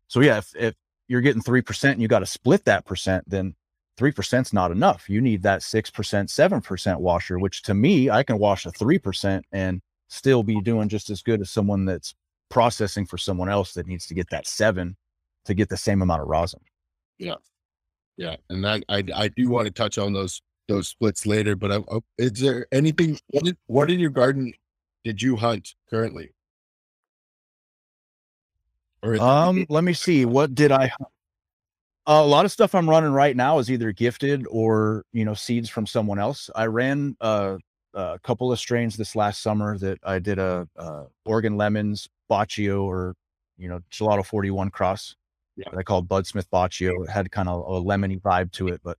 so 0.08 0.20
yeah, 0.20 0.38
if, 0.38 0.54
if 0.54 0.74
you're 1.08 1.20
getting 1.20 1.42
3% 1.42 1.92
and 1.92 2.02
you 2.02 2.08
got 2.08 2.20
to 2.20 2.26
split 2.26 2.64
that 2.66 2.84
percent, 2.84 3.28
then 3.28 3.54
3% 3.98 4.42
is 4.42 4.52
not 4.52 4.70
enough. 4.70 5.08
You 5.08 5.20
need 5.20 5.42
that 5.42 5.60
6%, 5.60 5.92
7% 5.92 7.00
washer, 7.00 7.38
which 7.38 7.62
to 7.62 7.74
me, 7.74 8.10
I 8.10 8.22
can 8.22 8.38
wash 8.38 8.66
a 8.66 8.70
3% 8.70 9.42
and 9.52 9.80
still 10.08 10.42
be 10.42 10.60
doing 10.60 10.88
just 10.88 11.10
as 11.10 11.22
good 11.22 11.40
as 11.40 11.50
someone 11.50 11.84
that's 11.84 12.14
processing 12.48 13.06
for 13.06 13.18
someone 13.18 13.48
else 13.48 13.72
that 13.74 13.86
needs 13.86 14.06
to 14.06 14.14
get 14.14 14.28
that 14.30 14.46
7 14.46 14.96
to 15.44 15.54
get 15.54 15.68
the 15.68 15.76
same 15.76 16.02
amount 16.02 16.22
of 16.22 16.28
rosin. 16.28 16.60
Yeah. 17.18 17.34
Yeah, 18.16 18.36
and 18.48 18.66
I, 18.66 18.80
I 18.88 19.04
I 19.14 19.28
do 19.28 19.48
want 19.48 19.66
to 19.66 19.72
touch 19.72 19.98
on 19.98 20.12
those 20.12 20.40
those 20.68 20.88
splits 20.88 21.26
later. 21.26 21.56
But 21.56 21.72
I, 21.72 21.76
I, 21.76 21.98
is 22.18 22.32
there 22.32 22.66
anything? 22.72 23.18
What, 23.28 23.44
did, 23.44 23.56
what 23.66 23.90
in 23.90 23.98
your 23.98 24.10
garden 24.10 24.52
did 25.04 25.20
you 25.20 25.36
hunt 25.36 25.74
currently? 25.90 26.30
Or 29.02 29.20
um, 29.20 29.66
let 29.68 29.84
me 29.84 29.92
see. 29.92 30.24
What 30.24 30.54
did 30.54 30.72
I? 30.72 30.90
Uh, 32.06 32.20
a 32.22 32.26
lot 32.26 32.44
of 32.44 32.52
stuff 32.52 32.74
I'm 32.74 32.88
running 32.88 33.12
right 33.12 33.36
now 33.36 33.58
is 33.58 33.70
either 33.70 33.92
gifted 33.92 34.46
or 34.50 35.04
you 35.12 35.24
know 35.24 35.34
seeds 35.34 35.68
from 35.68 35.86
someone 35.86 36.18
else. 36.18 36.50
I 36.54 36.66
ran 36.66 37.16
uh, 37.20 37.56
a 37.94 38.18
couple 38.22 38.52
of 38.52 38.58
strains 38.58 38.96
this 38.96 39.16
last 39.16 39.42
summer 39.42 39.78
that 39.78 39.98
I 40.04 40.18
did 40.18 40.38
a, 40.38 40.68
a 40.76 41.04
Oregon 41.24 41.56
lemons 41.56 42.08
Baccio 42.30 42.82
or 42.82 43.14
you 43.58 43.68
know 43.68 43.80
Gelato 43.90 44.24
41 44.24 44.70
cross 44.70 45.16
yeah. 45.56 45.68
I 45.76 45.82
called 45.82 46.08
Budsmith 46.08 46.48
Baccio. 46.52 47.04
It 47.04 47.10
had 47.10 47.30
kind 47.30 47.48
of 47.48 47.60
a 47.60 47.84
lemony 47.84 48.20
vibe 48.20 48.52
to 48.52 48.68
it, 48.68 48.80
but 48.82 48.98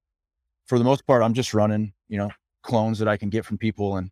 for 0.66 0.78
the 0.78 0.86
most 0.86 1.06
part, 1.06 1.22
I'm 1.22 1.34
just 1.34 1.54
running, 1.54 1.94
you 2.08 2.18
know, 2.18 2.32
clones 2.64 3.00
that 3.00 3.08
I 3.08 3.18
can 3.18 3.30
get 3.30 3.46
from 3.46 3.58
people 3.58 3.98
and, 3.98 4.10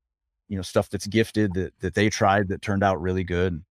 you 0.47 0.55
know, 0.55 0.61
stuff 0.61 0.89
that's 0.89 1.07
gifted 1.07 1.53
that, 1.55 1.73
that 1.79 1.95
they 1.95 2.09
tried 2.09 2.47
that 2.49 2.61
turned 2.61 2.83
out 2.83 3.01
really 3.01 3.23
good. 3.23 3.63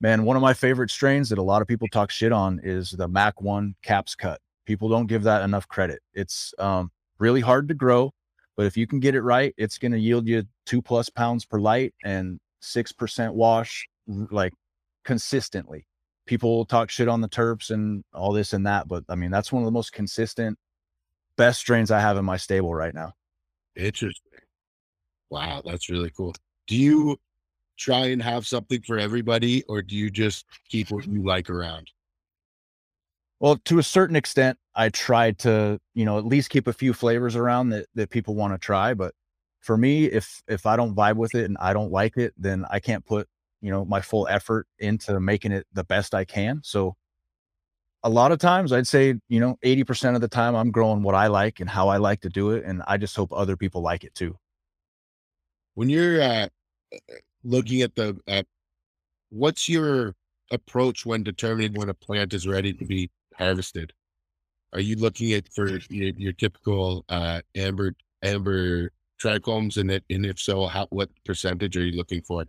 Man, 0.00 0.24
one 0.24 0.36
of 0.36 0.42
my 0.42 0.54
favorite 0.54 0.90
strains 0.90 1.28
that 1.28 1.38
a 1.38 1.42
lot 1.42 1.62
of 1.62 1.68
people 1.68 1.86
talk 1.88 2.10
shit 2.10 2.32
on 2.32 2.60
is 2.62 2.90
the 2.90 3.06
Mac 3.06 3.40
one 3.40 3.74
caps 3.82 4.14
cut. 4.14 4.40
People 4.66 4.88
don't 4.88 5.06
give 5.06 5.22
that 5.22 5.42
enough 5.42 5.68
credit. 5.68 6.02
It's 6.14 6.52
um, 6.58 6.90
really 7.18 7.40
hard 7.40 7.68
to 7.68 7.74
grow, 7.74 8.12
but 8.56 8.66
if 8.66 8.76
you 8.76 8.86
can 8.86 9.00
get 9.00 9.14
it 9.14 9.22
right, 9.22 9.54
it's 9.56 9.78
going 9.78 9.92
to 9.92 9.98
yield 9.98 10.26
you 10.26 10.44
two 10.66 10.82
plus 10.82 11.08
pounds 11.08 11.44
per 11.44 11.60
light 11.60 11.94
and 12.04 12.40
6% 12.62 13.32
wash 13.34 13.86
like 14.06 14.52
consistently 15.04 15.86
people 16.26 16.64
talk 16.64 16.90
shit 16.90 17.08
on 17.08 17.20
the 17.20 17.28
Terps 17.28 17.70
and 17.70 18.04
all 18.12 18.32
this 18.32 18.52
and 18.52 18.66
that, 18.66 18.88
but 18.88 19.04
I 19.08 19.14
mean 19.14 19.30
that's 19.30 19.52
one 19.52 19.62
of 19.62 19.66
the 19.66 19.72
most 19.72 19.92
consistent, 19.92 20.58
best 21.36 21.60
strains 21.60 21.90
I 21.90 22.00
have 22.00 22.16
in 22.16 22.24
my 22.24 22.36
stable 22.36 22.74
right 22.74 22.94
now. 22.94 23.12
Interesting. 23.76 24.30
Wow, 25.30 25.62
that's 25.64 25.90
really 25.90 26.10
cool. 26.10 26.34
Do 26.66 26.76
you 26.76 27.18
try 27.76 28.06
and 28.06 28.22
have 28.22 28.46
something 28.46 28.82
for 28.82 28.98
everybody, 28.98 29.62
or 29.64 29.82
do 29.82 29.96
you 29.96 30.10
just 30.10 30.46
keep 30.68 30.90
what 30.90 31.06
you 31.06 31.24
like 31.24 31.50
around? 31.50 31.90
Well, 33.40 33.56
to 33.64 33.78
a 33.78 33.82
certain 33.82 34.16
extent, 34.16 34.58
I 34.74 34.88
try 34.88 35.32
to, 35.32 35.78
you 35.94 36.04
know, 36.04 36.18
at 36.18 36.24
least 36.24 36.50
keep 36.50 36.66
a 36.66 36.72
few 36.72 36.92
flavors 36.92 37.36
around 37.36 37.70
that 37.70 37.86
that 37.94 38.10
people 38.10 38.34
want 38.34 38.54
to 38.54 38.58
try. 38.58 38.94
But 38.94 39.14
for 39.60 39.76
me, 39.76 40.06
if 40.06 40.42
if 40.48 40.66
I 40.66 40.76
don't 40.76 40.94
vibe 40.94 41.16
with 41.16 41.34
it 41.34 41.44
and 41.46 41.56
I 41.58 41.72
don't 41.72 41.92
like 41.92 42.16
it, 42.16 42.32
then 42.38 42.64
I 42.70 42.78
can't 42.80 43.04
put 43.04 43.28
you 43.64 43.70
know 43.70 43.84
my 43.86 44.02
full 44.02 44.28
effort 44.28 44.66
into 44.78 45.18
making 45.18 45.50
it 45.50 45.66
the 45.72 45.84
best 45.84 46.14
I 46.14 46.24
can. 46.26 46.60
So 46.62 46.96
a 48.02 48.10
lot 48.10 48.30
of 48.30 48.38
times 48.38 48.70
I'd 48.70 48.86
say, 48.86 49.14
you 49.28 49.40
know, 49.40 49.56
80% 49.64 50.14
of 50.14 50.20
the 50.20 50.28
time 50.28 50.54
I'm 50.54 50.70
growing 50.70 51.02
what 51.02 51.14
I 51.14 51.28
like 51.28 51.60
and 51.60 51.70
how 51.70 51.88
I 51.88 51.96
like 51.96 52.20
to 52.20 52.28
do 52.28 52.50
it. 52.50 52.62
And 52.64 52.82
I 52.86 52.98
just 52.98 53.16
hope 53.16 53.32
other 53.32 53.56
people 53.56 53.80
like 53.80 54.04
it 54.04 54.14
too. 54.14 54.36
When 55.72 55.88
you're 55.88 56.20
uh, 56.20 56.48
looking 57.42 57.80
at 57.80 57.94
the, 57.94 58.18
uh, 58.28 58.42
what's 59.30 59.70
your 59.70 60.14
approach 60.50 61.06
when 61.06 61.22
determining 61.22 61.72
when 61.72 61.88
a 61.88 61.94
plant 61.94 62.34
is 62.34 62.46
ready 62.46 62.74
to 62.74 62.84
be 62.84 63.10
harvested? 63.38 63.94
Are 64.74 64.80
you 64.80 64.96
looking 64.96 65.32
at 65.32 65.48
for 65.54 65.78
your, 65.88 66.12
your 66.18 66.32
typical 66.34 67.06
uh, 67.08 67.40
amber 67.54 67.94
amber 68.22 68.90
trichomes, 69.22 69.76
and 69.76 69.90
it, 69.90 70.04
and 70.10 70.26
if 70.26 70.38
so, 70.40 70.66
how 70.66 70.86
what 70.90 71.08
percentage 71.24 71.76
are 71.76 71.84
you 71.84 71.96
looking 71.96 72.22
for? 72.22 72.44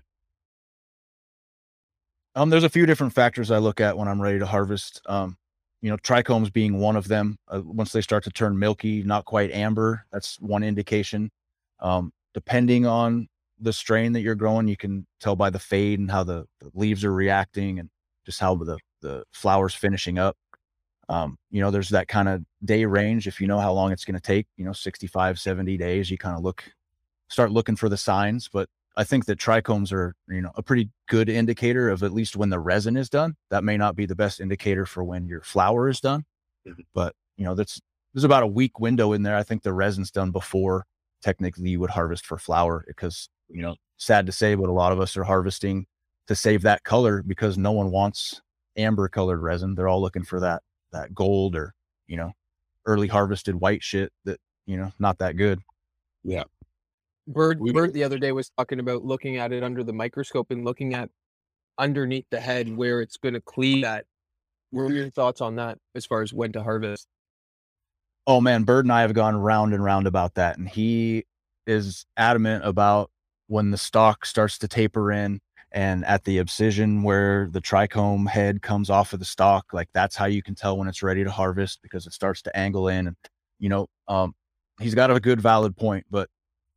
Um, 2.36 2.50
there's 2.50 2.64
a 2.64 2.70
few 2.70 2.86
different 2.86 3.14
factors 3.14 3.50
I 3.52 3.60
look 3.60 3.80
at 3.80 3.98
when 3.98 4.08
I'm 4.08 4.22
ready 4.22 4.40
to 4.40 4.46
harvest. 4.46 5.02
Um, 5.08 5.38
you 5.82 5.90
know, 5.90 5.98
trichomes 5.98 6.52
being 6.52 6.80
one 6.80 6.96
of 6.96 7.08
them. 7.08 7.38
Uh, 7.48 7.62
once 7.64 7.92
they 7.92 8.02
start 8.02 8.24
to 8.26 8.32
turn 8.32 8.58
milky, 8.58 9.04
not 9.04 9.26
quite 9.26 9.52
amber, 9.52 10.06
that's 10.12 10.40
one 10.40 10.64
indication. 10.64 11.30
Um, 11.80 12.12
depending 12.34 12.86
on 12.86 13.28
the 13.60 13.72
strain 13.72 14.12
that 14.14 14.22
you're 14.22 14.36
growing, 14.36 14.68
you 14.68 14.76
can 14.78 15.06
tell 15.20 15.36
by 15.36 15.50
the 15.50 15.60
fade 15.60 16.00
and 16.00 16.12
how 16.12 16.24
the, 16.24 16.46
the 16.60 16.72
leaves 16.74 17.06
are 17.06 17.14
reacting 17.14 17.80
and 17.80 17.90
just 18.26 18.40
how 18.40 18.56
the 18.56 18.78
the 19.02 19.24
flowers 19.32 19.76
finishing 19.76 20.18
up. 20.18 20.36
Um, 21.10 21.38
you 21.52 21.62
know, 21.62 21.72
there's 21.72 21.90
that 21.90 22.08
kind 22.08 22.28
of 22.28 22.44
day 22.64 22.86
range. 22.86 23.28
If 23.28 23.40
you 23.40 23.48
know 23.48 23.60
how 23.60 23.74
long 23.74 23.92
it's 23.92 24.06
going 24.06 24.16
to 24.16 24.22
take, 24.22 24.48
you 24.58 24.66
know, 24.66 24.74
65, 24.74 25.40
70 25.40 25.78
days, 25.78 26.10
you 26.10 26.18
kind 26.18 26.36
of 26.36 26.44
look, 26.44 26.64
start 27.30 27.52
looking 27.52 27.76
for 27.76 27.90
the 27.90 27.98
signs. 27.98 28.50
But 28.52 28.68
I 28.98 29.04
think 29.04 29.26
that 29.26 29.40
trichomes 29.40 29.92
are, 29.92 30.16
you 30.30 30.42
know, 30.42 30.52
a 30.56 30.64
pretty 30.64 30.90
good 31.10 31.28
indicator 31.28 31.90
of 31.90 32.04
at 32.04 32.14
least 32.14 32.38
when 32.38 32.50
the 32.50 32.60
resin 32.60 32.96
is 32.96 33.10
done. 33.10 33.36
That 33.50 33.64
may 33.64 33.78
not 33.78 33.96
be 33.96 34.06
the 34.06 34.16
best 34.16 34.40
indicator 34.40 34.86
for 34.86 35.04
when 35.04 35.28
your 35.28 35.42
flower 35.42 35.90
is 35.90 36.00
done, 36.00 36.24
mm-hmm. 36.68 36.82
but 36.94 37.14
you 37.38 37.44
know, 37.46 37.56
that's 37.56 37.82
there's 38.14 38.24
about 38.24 38.44
a 38.44 38.48
week 38.48 38.80
window 38.80 39.12
in 39.12 39.24
there. 39.24 39.36
I 39.36 39.44
think 39.44 39.64
the 39.64 39.74
resin's 39.74 40.12
done 40.12 40.32
before 40.32 40.86
technically 41.22 41.70
you 41.70 41.80
would 41.80 41.90
harvest 41.90 42.26
for 42.26 42.38
flower 42.38 42.84
because, 42.88 43.30
you 43.50 43.62
know, 43.62 43.76
sad 43.98 44.26
to 44.26 44.32
say, 44.32 44.56
but 44.56 44.70
a 44.70 44.74
lot 44.74 44.92
of 44.92 45.00
us 45.00 45.18
are 45.18 45.24
harvesting 45.24 45.86
to 46.28 46.36
save 46.36 46.62
that 46.62 46.84
color 46.84 47.24
because 47.24 47.58
no 47.58 47.72
one 47.72 47.92
wants 47.92 48.42
amber 48.78 49.08
colored 49.10 49.42
resin. 49.42 49.76
They're 49.76 49.88
all 49.88 50.02
looking 50.02 50.24
for 50.24 50.40
that 50.40 50.64
that 50.92 51.14
gold 51.14 51.56
or, 51.56 51.74
you 52.08 52.16
know, 52.16 52.32
early 52.86 53.08
harvested 53.08 53.56
white 53.56 53.84
shit 53.84 54.14
that, 54.24 54.40
you 54.66 54.78
know, 54.78 54.92
not 55.00 55.18
that 55.18 55.36
good. 55.36 55.60
Yeah. 56.24 56.44
Bird 57.28 57.60
we, 57.60 57.72
Bird 57.72 57.94
the 57.94 58.04
other 58.04 58.20
day 58.20 58.32
was 58.32 58.52
talking 58.58 58.80
about 58.80 59.04
looking 59.04 59.38
at 59.38 59.52
it 59.52 59.64
under 59.64 59.84
the 59.84 59.94
microscope 59.94 60.52
and 60.52 60.64
looking 60.64 60.94
at 60.94 61.10
underneath 61.78 62.26
the 62.30 62.40
head 62.40 62.76
where 62.76 63.02
it's 63.02 63.18
going 63.18 63.34
to 63.34 63.42
cleave 63.42 63.84
at. 63.84 64.06
What 64.72 64.84
are 64.84 64.94
your 64.94 65.10
thoughts 65.10 65.42
on 65.42 65.56
that 65.56 65.78
as 65.96 66.06
far 66.06 66.22
as 66.22 66.34
when 66.34 66.52
to 66.54 66.64
harvest? 66.64 67.08
Oh 68.28 68.42
man, 68.42 68.64
Bird 68.64 68.86
and 68.86 68.92
I 68.92 69.02
have 69.02 69.14
gone 69.14 69.36
round 69.36 69.74
and 69.74 69.84
round 69.84 70.08
about 70.08 70.36
that, 70.36 70.58
and 70.58 70.68
he 70.68 71.26
is 71.68 72.06
adamant 72.18 72.66
about 72.66 73.12
when 73.48 73.72
the 73.72 73.78
stalk 73.78 74.26
starts 74.26 74.58
to 74.60 74.68
taper 74.68 75.12
in 75.12 75.40
and 75.72 76.06
at 76.06 76.24
the 76.24 76.38
abscission 76.38 77.04
where 77.04 77.48
the 77.52 77.62
trichome 77.62 78.28
head 78.28 78.62
comes 78.62 78.90
off 78.90 79.14
of 79.14 79.20
the 79.20 79.26
stalk, 79.26 79.74
like 79.74 79.90
that's 79.94 80.16
how 80.16 80.26
you 80.26 80.42
can 80.42 80.56
tell 80.56 80.78
when 80.78 80.88
it's 80.88 81.04
ready 81.04 81.24
to 81.24 81.32
harvest 81.32 81.80
because 81.84 82.08
it 82.08 82.14
starts 82.14 82.42
to 82.44 82.58
angle 82.58 82.88
in. 82.88 83.08
And 83.08 83.16
you 83.60 83.70
know, 83.70 83.88
um, 84.08 84.34
he's 84.80 84.96
got 84.96 85.12
a 85.12 85.20
good 85.20 85.42
valid 85.42 85.76
point, 85.76 86.06
but 86.10 86.30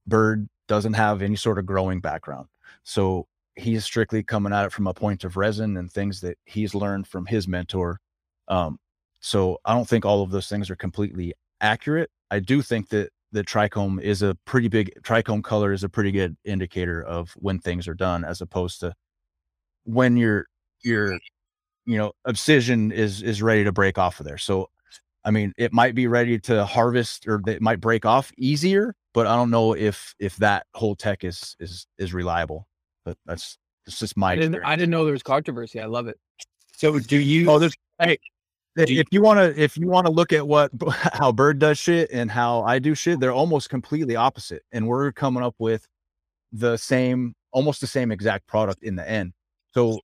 Bird 0.08 0.48
doesn't 0.66 0.94
have 0.94 1.22
any 1.22 1.36
sort 1.36 1.58
of 1.58 1.66
growing 1.66 2.00
background, 2.00 2.48
so 2.82 3.26
he's 3.56 3.84
strictly 3.84 4.22
coming 4.22 4.52
at 4.52 4.66
it 4.66 4.72
from 4.72 4.86
a 4.86 4.94
point 4.94 5.24
of 5.24 5.36
resin 5.36 5.76
and 5.76 5.90
things 5.90 6.20
that 6.20 6.38
he's 6.44 6.74
learned 6.74 7.06
from 7.06 7.26
his 7.26 7.48
mentor. 7.48 8.00
Um, 8.46 8.78
so 9.20 9.58
I 9.64 9.74
don't 9.74 9.88
think 9.88 10.04
all 10.04 10.22
of 10.22 10.30
those 10.30 10.48
things 10.48 10.70
are 10.70 10.76
completely 10.76 11.34
accurate. 11.60 12.10
I 12.30 12.40
do 12.40 12.62
think 12.62 12.88
that 12.90 13.10
the 13.32 13.44
trichome 13.44 14.00
is 14.00 14.22
a 14.22 14.36
pretty 14.44 14.68
big 14.68 14.90
trichome 15.02 15.42
color 15.42 15.72
is 15.72 15.84
a 15.84 15.88
pretty 15.88 16.12
good 16.12 16.36
indicator 16.44 17.02
of 17.02 17.30
when 17.36 17.58
things 17.58 17.86
are 17.86 17.94
done 17.94 18.24
as 18.24 18.40
opposed 18.40 18.80
to 18.80 18.94
when 19.84 20.16
your 20.16 20.46
your 20.82 21.12
you 21.84 21.98
know 21.98 22.12
abscission 22.26 22.92
is 22.92 23.22
is 23.22 23.42
ready 23.42 23.64
to 23.64 23.72
break 23.72 23.98
off 23.98 24.20
of 24.20 24.26
there 24.26 24.38
so 24.38 24.68
i 25.24 25.30
mean 25.30 25.52
it 25.58 25.72
might 25.72 25.94
be 25.94 26.06
ready 26.06 26.38
to 26.38 26.64
harvest 26.64 27.26
or 27.26 27.42
it 27.46 27.60
might 27.60 27.80
break 27.80 28.06
off 28.06 28.32
easier 28.38 28.94
but 29.14 29.26
i 29.26 29.34
don't 29.36 29.50
know 29.50 29.74
if 29.74 30.14
if 30.18 30.36
that 30.36 30.66
whole 30.74 30.94
tech 30.96 31.24
is 31.24 31.56
is 31.60 31.86
is 31.98 32.12
reliable 32.14 32.66
but 33.04 33.16
that's 33.26 33.58
it's 33.86 34.00
just 34.00 34.16
my 34.18 34.32
I 34.32 34.36
didn't. 34.36 34.62
I 34.64 34.76
didn't 34.76 34.90
know 34.90 35.04
there 35.04 35.12
was 35.12 35.22
controversy. 35.22 35.80
I 35.80 35.86
love 35.86 36.08
it. 36.08 36.18
So 36.76 36.98
do 36.98 37.16
you? 37.18 37.50
oh 37.50 37.58
there's 37.58 37.74
hey 37.98 38.18
Do 38.76 38.92
you- 38.92 39.00
if 39.00 39.06
you 39.10 39.22
want 39.22 39.38
to 39.38 39.58
if 39.60 39.78
you 39.78 39.88
want 39.88 40.06
to 40.06 40.12
look 40.12 40.32
at 40.34 40.46
what 40.46 40.70
how 41.14 41.32
bird 41.32 41.58
does 41.58 41.78
shit 41.78 42.10
and 42.12 42.30
how 42.30 42.62
i 42.64 42.78
do 42.78 42.94
shit 42.94 43.18
they're 43.18 43.32
almost 43.32 43.70
completely 43.70 44.14
opposite 44.14 44.62
and 44.72 44.86
we're 44.86 45.10
coming 45.10 45.42
up 45.42 45.54
with 45.58 45.88
the 46.52 46.76
same 46.76 47.34
almost 47.50 47.80
the 47.80 47.86
same 47.86 48.12
exact 48.12 48.46
product 48.46 48.82
in 48.82 48.94
the 48.94 49.08
end 49.10 49.32
so 49.72 49.98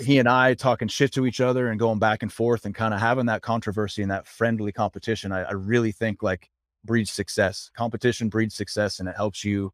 he 0.00 0.18
and 0.18 0.28
i 0.28 0.52
talking 0.54 0.86
shit 0.86 1.10
to 1.14 1.24
each 1.26 1.40
other 1.40 1.68
and 1.70 1.80
going 1.80 1.98
back 1.98 2.22
and 2.22 2.32
forth 2.32 2.66
and 2.66 2.74
kind 2.74 2.92
of 2.92 3.00
having 3.00 3.26
that 3.26 3.40
controversy 3.42 4.02
and 4.02 4.10
that 4.10 4.26
friendly 4.26 4.70
competition 4.70 5.32
I, 5.32 5.44
I 5.44 5.52
really 5.52 5.92
think 5.92 6.22
like 6.22 6.48
breeds 6.84 7.10
success. 7.10 7.70
Competition 7.76 8.28
breeds 8.28 8.54
success 8.54 9.00
and 9.00 9.08
it 9.08 9.16
helps 9.16 9.44
you 9.44 9.72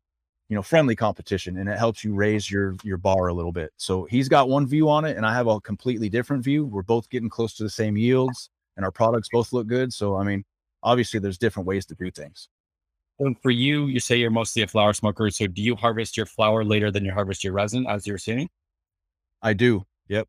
you 0.48 0.54
know 0.54 0.62
friendly 0.62 0.94
competition 0.94 1.58
and 1.58 1.68
it 1.68 1.78
helps 1.78 2.04
you 2.04 2.14
raise 2.14 2.50
your 2.50 2.74
your 2.84 2.96
bar 2.96 3.28
a 3.28 3.34
little 3.34 3.52
bit. 3.52 3.72
So 3.76 4.04
he's 4.04 4.28
got 4.28 4.48
one 4.48 4.66
view 4.66 4.88
on 4.88 5.04
it 5.04 5.16
and 5.16 5.26
i 5.26 5.32
have 5.34 5.46
a 5.48 5.60
completely 5.60 6.08
different 6.08 6.44
view. 6.44 6.64
We're 6.64 6.82
both 6.82 7.08
getting 7.10 7.28
close 7.28 7.54
to 7.54 7.62
the 7.62 7.70
same 7.70 7.96
yields 7.96 8.50
and 8.76 8.84
our 8.84 8.92
products 8.92 9.28
both 9.32 9.52
look 9.52 9.66
good. 9.66 9.92
So 9.92 10.16
i 10.16 10.24
mean 10.24 10.44
obviously 10.82 11.20
there's 11.20 11.38
different 11.38 11.66
ways 11.66 11.86
to 11.86 11.94
do 11.94 12.10
things. 12.10 12.48
And 13.18 13.40
for 13.40 13.50
you, 13.50 13.86
you 13.86 13.98
say 13.98 14.16
you're 14.16 14.30
mostly 14.30 14.62
a 14.62 14.66
flower 14.66 14.92
smoker. 14.92 15.30
So 15.30 15.46
do 15.46 15.62
you 15.62 15.74
harvest 15.74 16.16
your 16.16 16.26
flower 16.26 16.64
later 16.64 16.90
than 16.90 17.04
you 17.04 17.12
harvest 17.12 17.44
your 17.44 17.54
resin, 17.54 17.86
as 17.88 18.06
you're 18.06 18.18
saying? 18.18 18.50
i 19.42 19.52
do. 19.52 19.84
Yep. 20.08 20.28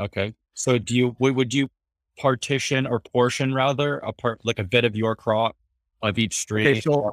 Okay. 0.00 0.34
So 0.54 0.78
do 0.78 0.94
you 0.94 1.16
would 1.18 1.34
would 1.36 1.54
you 1.54 1.68
partition 2.18 2.86
or 2.86 3.00
portion 3.00 3.54
rather 3.54 3.98
a 3.98 4.12
part 4.12 4.40
like 4.44 4.58
a 4.58 4.64
bit 4.64 4.84
of 4.84 4.96
your 4.96 5.14
crop 5.16 5.56
of 6.02 6.18
each 6.18 6.36
strain? 6.36 6.66
okay 6.66 6.80
so 6.80 7.12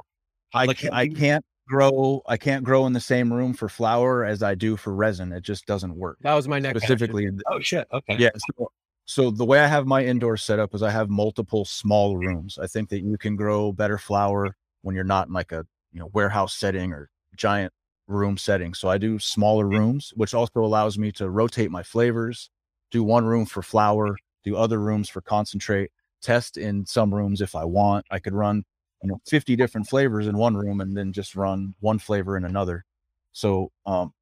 i 0.54 0.64
Like, 0.64 0.78
can't, 0.78 0.94
i 0.94 1.08
can't 1.08 1.44
grow 1.68 2.22
i 2.26 2.36
can't 2.36 2.64
grow 2.64 2.86
in 2.86 2.92
the 2.92 3.00
same 3.00 3.32
room 3.32 3.52
for 3.54 3.68
flower 3.68 4.24
as 4.24 4.42
i 4.42 4.54
do 4.54 4.76
for 4.76 4.94
resin 4.94 5.32
it 5.32 5.42
just 5.42 5.66
doesn't 5.66 5.94
work 5.96 6.18
That 6.22 6.34
was 6.34 6.46
my 6.46 6.58
next 6.58 6.80
question. 6.80 6.96
specifically 6.98 7.28
oh 7.50 7.60
shit. 7.60 7.88
Okay. 7.92 8.16
Yeah. 8.18 8.30
So, 8.58 8.70
so 9.08 9.30
the 9.30 9.44
way 9.44 9.60
I 9.60 9.66
have 9.68 9.86
my 9.86 10.04
indoor 10.04 10.36
setup 10.36 10.74
is 10.74 10.82
I 10.82 10.90
have 10.90 11.08
multiple 11.08 11.64
small 11.64 12.16
rooms. 12.16 12.58
I 12.60 12.66
think 12.66 12.88
that 12.90 13.02
you 13.02 13.16
can 13.16 13.36
grow 13.36 13.72
better 13.72 13.98
flower 13.98 14.56
when 14.82 14.94
you're 14.96 15.04
not 15.04 15.28
in 15.28 15.32
like 15.32 15.52
a 15.52 15.64
you 15.92 16.00
know 16.00 16.10
warehouse 16.12 16.54
setting 16.54 16.92
or 16.92 17.08
giant 17.36 17.72
room 18.08 18.36
setting. 18.36 18.74
So 18.74 18.88
I 18.88 18.98
do 18.98 19.18
smaller 19.18 19.64
mm-hmm. 19.66 19.78
rooms, 19.78 20.12
which 20.16 20.34
also 20.34 20.60
allows 20.60 20.98
me 20.98 21.12
to 21.12 21.30
rotate 21.30 21.70
my 21.70 21.82
flavors, 21.84 22.50
do 22.90 23.04
one 23.04 23.24
room 23.24 23.46
for 23.46 23.62
flower, 23.62 24.16
do 24.46 24.56
other 24.56 24.80
rooms 24.80 25.08
for 25.08 25.20
concentrate, 25.20 25.90
test 26.22 26.56
in 26.56 26.86
some 26.86 27.12
rooms 27.12 27.40
if 27.42 27.54
I 27.54 27.64
want. 27.64 28.06
I 28.10 28.18
could 28.18 28.32
run 28.32 28.64
you 29.02 29.10
know 29.10 29.20
50 29.26 29.56
different 29.56 29.86
flavors 29.86 30.26
in 30.26 30.38
one 30.38 30.56
room 30.56 30.80
and 30.80 30.96
then 30.96 31.12
just 31.12 31.36
run 31.36 31.74
one 31.80 31.98
flavor 31.98 32.36
in 32.36 32.44
another. 32.44 32.84
So 33.32 33.70
um 33.84 34.12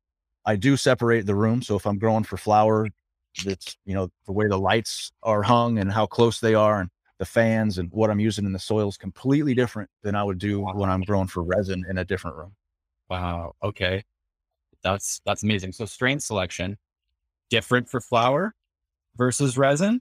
I 0.47 0.57
do 0.57 0.77
separate 0.77 1.27
the 1.27 1.35
room. 1.35 1.63
So 1.63 1.77
if 1.77 1.87
I'm 1.87 1.99
growing 1.99 2.25
for 2.25 2.37
flower, 2.37 2.89
that's 3.45 3.77
you 3.85 3.95
know 3.95 4.09
the 4.27 4.33
way 4.33 4.49
the 4.49 4.59
lights 4.59 5.13
are 5.23 5.43
hung 5.43 5.79
and 5.79 5.93
how 5.93 6.07
close 6.07 6.41
they 6.41 6.55
are 6.55 6.81
and 6.81 6.91
the 7.19 7.25
fans 7.25 7.79
and 7.79 7.91
what 7.93 8.11
I'm 8.11 8.21
using 8.21 8.45
in 8.45 8.53
the 8.53 8.59
soil 8.59 8.89
is 8.89 8.97
completely 8.97 9.55
different 9.55 9.89
than 10.03 10.15
I 10.17 10.25
would 10.25 10.39
do 10.39 10.61
when 10.61 10.91
I'm 10.91 11.03
growing 11.03 11.29
for 11.29 11.43
resin 11.45 11.85
in 11.89 11.99
a 11.99 12.05
different 12.05 12.37
room. 12.37 12.53
Wow. 13.09 13.55
Okay. 13.63 14.03
That's 14.83 15.21
that's 15.25 15.43
amazing. 15.43 15.73
So 15.73 15.85
strain 15.85 16.19
selection 16.19 16.77
different 17.51 17.89
for 17.89 18.01
flower 18.01 18.55
versus 19.17 19.57
resin. 19.57 20.01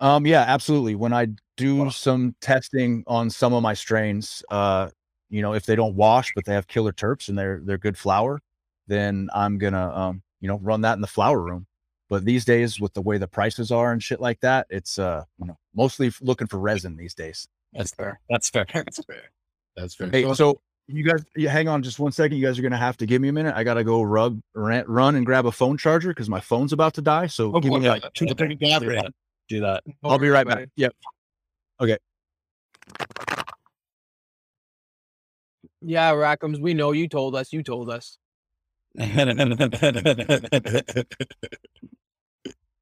Um, 0.00 0.26
yeah, 0.26 0.44
absolutely. 0.46 0.94
When 0.94 1.12
I 1.12 1.28
do 1.56 1.76
Wow. 1.84 1.88
some 1.90 2.34
testing 2.40 3.02
on 3.06 3.30
some 3.30 3.52
of 3.52 3.62
my 3.62 3.74
strains, 3.74 4.42
uh, 4.50 4.90
you 5.30 5.42
know, 5.42 5.54
if 5.54 5.66
they 5.66 5.74
don't 5.76 5.94
wash 5.96 6.32
but 6.34 6.44
they 6.44 6.54
have 6.54 6.66
killer 6.68 6.92
terps 6.92 7.28
and 7.28 7.36
they're 7.38 7.60
they're 7.64 7.78
good 7.78 7.98
flower, 7.98 8.40
then 8.86 9.28
I'm 9.34 9.58
gonna 9.58 9.90
um, 9.94 10.22
you 10.40 10.48
know, 10.48 10.58
run 10.58 10.82
that 10.82 10.94
in 10.94 11.00
the 11.00 11.06
flower 11.06 11.40
room. 11.40 11.66
But 12.08 12.24
these 12.24 12.44
days, 12.46 12.80
with 12.80 12.94
the 12.94 13.02
way 13.02 13.18
the 13.18 13.28
prices 13.28 13.70
are 13.70 13.92
and 13.92 14.02
shit 14.02 14.20
like 14.20 14.40
that, 14.40 14.66
it's 14.70 14.98
uh, 14.98 15.24
you 15.38 15.46
know, 15.46 15.58
mostly 15.74 16.10
looking 16.22 16.46
for 16.46 16.58
resin 16.58 16.96
these 16.96 17.14
days. 17.14 17.48
That's 17.74 17.92
fair. 17.92 18.20
That's 18.30 18.48
fair. 18.48 18.64
That's 18.72 19.04
fair. 19.04 19.22
That's 19.76 19.94
fair. 19.94 20.08
Hey, 20.10 20.32
So- 20.34 20.60
you 20.90 21.04
guys, 21.04 21.22
you 21.36 21.50
hang 21.50 21.68
on 21.68 21.82
just 21.82 21.98
one 21.98 22.12
second. 22.12 22.38
You 22.38 22.46
guys 22.46 22.58
are 22.58 22.62
gonna 22.62 22.78
have 22.78 22.96
to 22.96 23.04
give 23.04 23.20
me 23.20 23.28
a 23.28 23.32
minute. 23.32 23.54
I 23.54 23.62
gotta 23.62 23.84
go 23.84 24.00
rub, 24.00 24.40
ran, 24.54 24.86
run, 24.86 25.16
and 25.16 25.26
grab 25.26 25.44
a 25.44 25.52
phone 25.52 25.76
charger 25.76 26.08
because 26.08 26.30
my 26.30 26.40
phone's 26.40 26.72
about 26.72 26.94
to 26.94 27.02
die. 27.02 27.26
So 27.26 27.52
Oh, 27.54 27.60
give 27.60 27.72
me 27.74 27.80
boy. 27.80 27.88
like 27.88 28.04
two. 28.14 28.24
Do 28.26 28.34
that. 28.34 29.12
Do 29.48 29.60
that. 29.60 29.82
I'll 30.04 30.18
be 30.18 30.28
right 30.28 30.46
back. 30.46 30.56
Buddy. 30.56 30.70
Yep. 30.76 30.94
Yeah, 35.80 36.12
Rackums, 36.12 36.60
we 36.60 36.74
know 36.74 36.92
you 36.92 37.08
told 37.08 37.34
us. 37.36 37.52
You 37.52 37.62
told 37.62 37.88
us. 37.88 38.18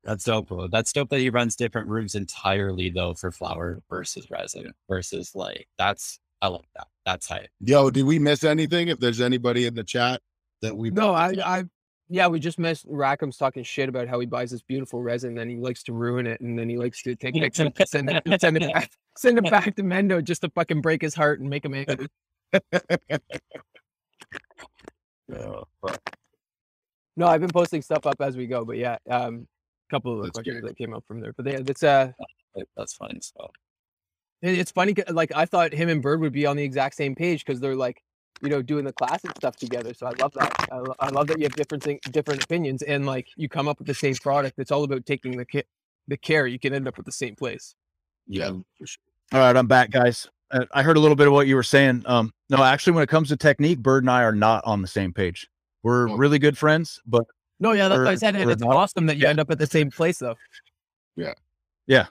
That's 0.06 0.22
dope. 0.24 0.48
bro. 0.48 0.68
That's 0.68 0.92
dope 0.92 1.10
that 1.10 1.18
he 1.18 1.30
runs 1.30 1.56
different 1.56 1.88
rooms 1.88 2.14
entirely 2.14 2.90
though 2.90 3.14
for 3.14 3.32
flower 3.32 3.82
versus 3.90 4.30
resin 4.30 4.72
versus 4.88 5.34
like 5.34 5.66
that's 5.78 6.20
I 6.40 6.46
like 6.48 6.68
that. 6.76 6.86
That's 7.04 7.28
hype. 7.28 7.48
Yo, 7.60 7.90
did 7.90 8.04
we 8.04 8.20
miss 8.20 8.44
anything? 8.44 8.88
If 8.88 9.00
there's 9.00 9.20
anybody 9.20 9.66
in 9.66 9.74
the 9.74 9.82
chat 9.82 10.20
that 10.62 10.76
we 10.76 10.90
No, 10.90 11.12
I, 11.12 11.34
I, 11.44 11.64
yeah, 12.08 12.28
we 12.28 12.38
just 12.38 12.58
missed 12.58 12.86
Rackham's 12.88 13.36
talking 13.36 13.62
shit 13.64 13.88
about 13.88 14.08
how 14.08 14.20
he 14.20 14.26
buys 14.26 14.50
this 14.50 14.62
beautiful 14.62 15.02
resin, 15.02 15.30
and 15.30 15.38
then 15.38 15.48
he 15.48 15.56
likes 15.56 15.82
to 15.84 15.92
ruin 15.92 16.26
it, 16.26 16.40
and 16.40 16.58
then 16.58 16.68
he 16.68 16.76
likes 16.76 17.02
to 17.02 17.16
take 17.16 17.34
pictures, 17.34 17.66
and 17.66 17.88
send 17.88 18.10
it, 18.10 18.22
send 18.40 18.56
it 18.56 18.72
back, 18.72 18.90
send 19.16 19.38
it 19.38 19.50
back 19.50 19.74
to 19.76 19.82
Mendo 19.82 20.22
just 20.22 20.42
to 20.42 20.50
fucking 20.50 20.80
break 20.80 21.02
his 21.02 21.14
heart 21.14 21.40
and 21.40 21.50
make 21.50 21.64
him 21.64 21.74
angry. 21.74 22.08
No, 27.16 27.26
I've 27.26 27.40
been 27.40 27.50
posting 27.50 27.80
stuff 27.80 28.06
up 28.06 28.20
as 28.20 28.36
we 28.36 28.46
go, 28.46 28.64
but 28.64 28.76
yeah, 28.76 28.98
um, 29.10 29.48
a 29.88 29.94
couple 29.94 30.12
of 30.12 30.18
the 30.18 30.24
That's 30.24 30.34
questions 30.34 30.60
good. 30.60 30.68
that 30.68 30.76
came 30.76 30.92
up 30.92 31.04
from 31.06 31.20
there. 31.20 31.32
But 31.32 31.46
yeah, 31.46 31.60
that's 31.62 31.82
uh, 31.82 32.12
That's 32.76 32.94
funny. 32.94 33.18
So 33.22 33.50
it's 34.42 34.70
funny, 34.70 34.94
Like 35.08 35.32
I 35.34 35.46
thought 35.46 35.72
him 35.72 35.88
and 35.88 36.02
Bird 36.02 36.20
would 36.20 36.32
be 36.32 36.44
on 36.44 36.56
the 36.56 36.62
exact 36.62 36.94
same 36.94 37.14
page 37.14 37.44
because 37.44 37.58
they're 37.60 37.74
like, 37.74 38.02
you 38.42 38.48
know, 38.48 38.60
doing 38.62 38.84
the 38.84 38.92
classic 38.92 39.30
stuff 39.36 39.56
together. 39.56 39.94
So 39.94 40.06
I 40.06 40.12
love 40.20 40.32
that. 40.34 40.68
I, 40.70 40.76
lo- 40.78 40.94
I 41.00 41.08
love 41.08 41.26
that 41.28 41.38
you 41.38 41.44
have 41.44 41.54
different 41.56 41.82
thing, 41.82 41.98
different 42.10 42.44
opinions, 42.44 42.82
and 42.82 43.06
like 43.06 43.28
you 43.36 43.48
come 43.48 43.68
up 43.68 43.78
with 43.78 43.86
the 43.86 43.94
same 43.94 44.14
product. 44.16 44.58
It's 44.58 44.70
all 44.70 44.84
about 44.84 45.06
taking 45.06 45.36
the 45.36 45.44
ca- 45.46 45.64
the 46.08 46.16
care. 46.16 46.46
You 46.46 46.58
can 46.58 46.74
end 46.74 46.86
up 46.86 46.96
with 46.96 47.06
the 47.06 47.12
same 47.12 47.34
place. 47.34 47.74
yeah, 48.26 48.48
All 48.50 48.60
right, 49.32 49.56
I'm 49.56 49.66
back, 49.66 49.90
guys. 49.90 50.28
Uh, 50.50 50.64
I 50.72 50.82
heard 50.82 50.96
a 50.96 51.00
little 51.00 51.16
bit 51.16 51.26
of 51.26 51.32
what 51.32 51.46
you 51.48 51.56
were 51.56 51.62
saying. 51.64 52.02
Um, 52.06 52.32
no, 52.50 52.62
actually, 52.62 52.92
when 52.92 53.02
it 53.02 53.08
comes 53.08 53.28
to 53.30 53.36
technique, 53.36 53.80
Bird 53.80 54.04
and 54.04 54.10
I 54.10 54.22
are 54.22 54.32
not 54.34 54.64
on 54.64 54.80
the 54.82 54.88
same 54.88 55.12
page. 55.12 55.48
We're 55.82 56.08
Oh. 56.08 56.16
really 56.16 56.38
good 56.38 56.56
friends, 56.56 57.00
but 57.06 57.24
No, 57.58 57.72
yeah, 57.72 57.88
that's 57.88 57.98
what 57.98 58.06
I 58.08 58.14
said. 58.16 58.36
And 58.36 58.50
it's 58.50 58.62
not. 58.62 58.76
awesome 58.76 59.06
that 59.06 59.16
you 59.16 59.22
Yeah. 59.24 59.30
end 59.30 59.40
up 59.40 59.50
at 59.50 59.58
the 59.58 59.66
same 59.66 59.90
place, 59.90 60.18
though. 60.18 60.36
Yeah 61.16 61.32
yeah 61.88 62.06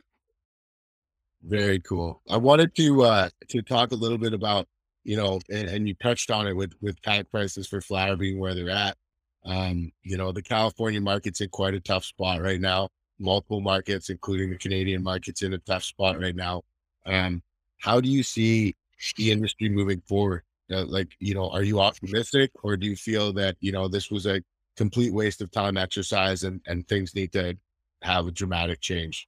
very 1.43 1.79
cool. 1.81 2.21
I 2.29 2.37
wanted 2.37 2.75
to 2.75 3.03
uh 3.03 3.29
to 3.49 3.61
talk 3.61 3.91
a 3.91 3.95
little 3.95 4.17
bit 4.17 4.33
about, 4.33 4.67
you 5.05 5.15
know, 5.15 5.39
and, 5.49 5.69
and 5.69 5.87
you 5.87 5.93
touched 5.95 6.31
on 6.31 6.47
it 6.47 6.55
with 6.55 6.73
with 6.81 7.01
pack 7.03 7.29
prices 7.31 7.67
for 7.67 7.79
flower 7.79 8.17
being 8.17 8.39
where 8.39 8.53
they're 8.53 8.69
at. 8.69 8.97
Um, 9.45 9.91
you 10.03 10.17
know, 10.17 10.31
the 10.31 10.41
California 10.41 10.99
market's 10.99 11.39
in 11.39 11.49
quite 11.49 11.75
a 11.75 11.79
tough 11.79 12.03
spot 12.03 12.41
right 12.41 12.59
now. 12.59 12.89
Multiple 13.19 13.61
markets, 13.61 14.09
including 14.09 14.49
the 14.49 14.57
Canadian 14.57 15.03
market's 15.03 15.43
in 15.43 15.53
a 15.53 15.59
tough 15.59 15.83
spot 15.83 16.19
right 16.19 16.35
now. 16.35 16.63
Um, 17.05 17.41
how 17.79 18.01
do 18.01 18.09
you 18.09 18.23
see 18.23 18.75
the 19.17 19.31
industry 19.31 19.69
moving 19.69 20.01
forward? 20.01 20.41
Uh, 20.71 20.85
like, 20.85 21.09
you 21.19 21.35
know, 21.35 21.49
are 21.51 21.63
you 21.63 21.79
optimistic 21.79 22.49
or 22.63 22.75
do 22.75 22.87
you 22.87 22.95
feel 22.95 23.31
that, 23.33 23.55
you 23.59 23.71
know, 23.71 23.87
this 23.87 24.09
was 24.09 24.25
a 24.25 24.41
complete 24.75 25.13
waste 25.13 25.41
of 25.41 25.51
time 25.51 25.77
exercise 25.77 26.43
and, 26.43 26.59
and 26.65 26.87
things 26.87 27.13
need 27.13 27.31
to 27.33 27.55
have 28.01 28.25
a 28.25 28.31
dramatic 28.31 28.81
change? 28.81 29.27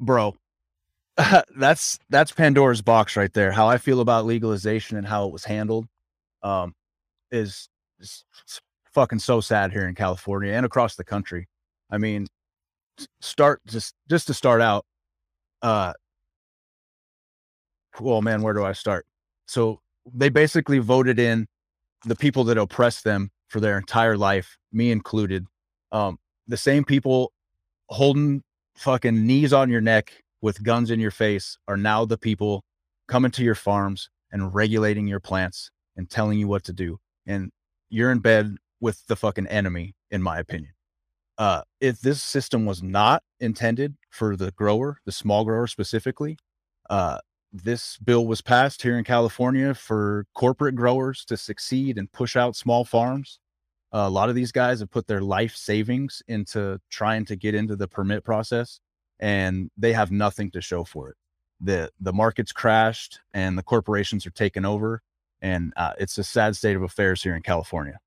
bro, 0.00 0.34
that's 1.56 1.98
that's 2.10 2.32
Pandora's 2.32 2.82
box 2.82 3.16
right 3.16 3.32
there. 3.32 3.52
How 3.52 3.68
I 3.68 3.78
feel 3.78 4.00
about 4.00 4.26
legalization 4.26 4.96
and 4.96 5.06
how 5.06 5.26
it 5.26 5.32
was 5.32 5.44
handled, 5.44 5.86
um, 6.42 6.74
is 7.30 7.68
it's 8.00 8.24
fucking 8.92 9.20
so 9.20 9.40
sad 9.40 9.72
here 9.72 9.86
in 9.86 9.94
California 9.94 10.52
and 10.52 10.66
across 10.66 10.96
the 10.96 11.04
country. 11.04 11.48
I 11.90 11.98
mean, 11.98 12.26
start 13.20 13.60
just 13.66 13.94
just 14.08 14.26
to 14.26 14.34
start 14.34 14.60
out. 14.60 14.84
Uh, 15.62 15.92
well, 18.00 18.20
man, 18.20 18.42
where 18.42 18.54
do 18.54 18.64
I 18.64 18.72
start? 18.72 19.06
So 19.46 19.80
they 20.12 20.28
basically 20.28 20.78
voted 20.78 21.18
in 21.20 21.46
the 22.04 22.16
people 22.16 22.44
that 22.44 22.58
oppressed 22.58 23.04
them 23.04 23.30
for 23.48 23.60
their 23.60 23.78
entire 23.78 24.16
life, 24.16 24.58
me 24.72 24.90
included. 24.90 25.46
Um, 25.92 26.18
the 26.48 26.56
same 26.56 26.84
people 26.84 27.32
holding 27.88 28.42
fucking 28.74 29.24
knees 29.24 29.52
on 29.52 29.70
your 29.70 29.80
neck 29.80 30.12
with 30.44 30.62
guns 30.62 30.90
in 30.90 31.00
your 31.00 31.10
face 31.10 31.56
are 31.68 31.76
now 31.76 32.04
the 32.04 32.18
people 32.18 32.62
coming 33.08 33.30
to 33.30 33.42
your 33.42 33.54
farms 33.54 34.10
and 34.30 34.54
regulating 34.54 35.06
your 35.06 35.18
plants 35.18 35.70
and 35.96 36.10
telling 36.10 36.38
you 36.38 36.46
what 36.46 36.62
to 36.62 36.70
do. 36.70 36.98
And 37.24 37.50
you're 37.88 38.12
in 38.12 38.18
bed 38.18 38.56
with 38.78 39.06
the 39.06 39.16
fucking 39.16 39.46
enemy, 39.46 39.94
in 40.10 40.22
my 40.22 40.38
opinion. 40.38 40.74
Uh, 41.38 41.62
if 41.80 41.98
this 42.02 42.22
system 42.22 42.66
was 42.66 42.82
not 42.82 43.22
intended 43.40 43.96
for 44.10 44.36
the 44.36 44.50
grower, 44.50 44.98
the 45.06 45.12
small 45.12 45.46
grower 45.46 45.66
specifically, 45.66 46.36
uh, 46.90 47.16
this 47.50 47.96
bill 47.96 48.26
was 48.26 48.42
passed 48.42 48.82
here 48.82 48.98
in 48.98 49.04
California 49.04 49.72
for 49.72 50.26
corporate 50.34 50.74
growers 50.74 51.24
to 51.24 51.38
succeed 51.38 51.96
and 51.96 52.12
push 52.12 52.36
out 52.36 52.54
small 52.54 52.84
farms. 52.84 53.40
Uh, 53.94 54.04
a 54.06 54.10
lot 54.10 54.28
of 54.28 54.34
these 54.34 54.52
guys 54.52 54.80
have 54.80 54.90
put 54.90 55.06
their 55.06 55.22
life 55.22 55.56
savings 55.56 56.22
into 56.28 56.78
trying 56.90 57.24
to 57.24 57.34
get 57.34 57.54
into 57.54 57.76
the 57.76 57.88
permit 57.88 58.22
process, 58.24 58.78
and 59.24 59.70
they 59.78 59.94
have 59.94 60.10
nothing 60.10 60.50
to 60.50 60.60
show 60.60 60.84
for 60.84 61.08
it. 61.08 61.16
the 61.58 61.90
The 61.98 62.12
market's 62.12 62.52
crashed, 62.52 63.20
and 63.32 63.56
the 63.56 63.62
corporations 63.62 64.26
are 64.26 64.30
taking 64.30 64.66
over, 64.66 65.00
and 65.40 65.72
uh, 65.78 65.94
it's 65.98 66.18
a 66.18 66.24
sad 66.24 66.54
state 66.56 66.76
of 66.76 66.82
affairs 66.82 67.22
here 67.22 67.34
in 67.34 67.40
California. 67.40 67.98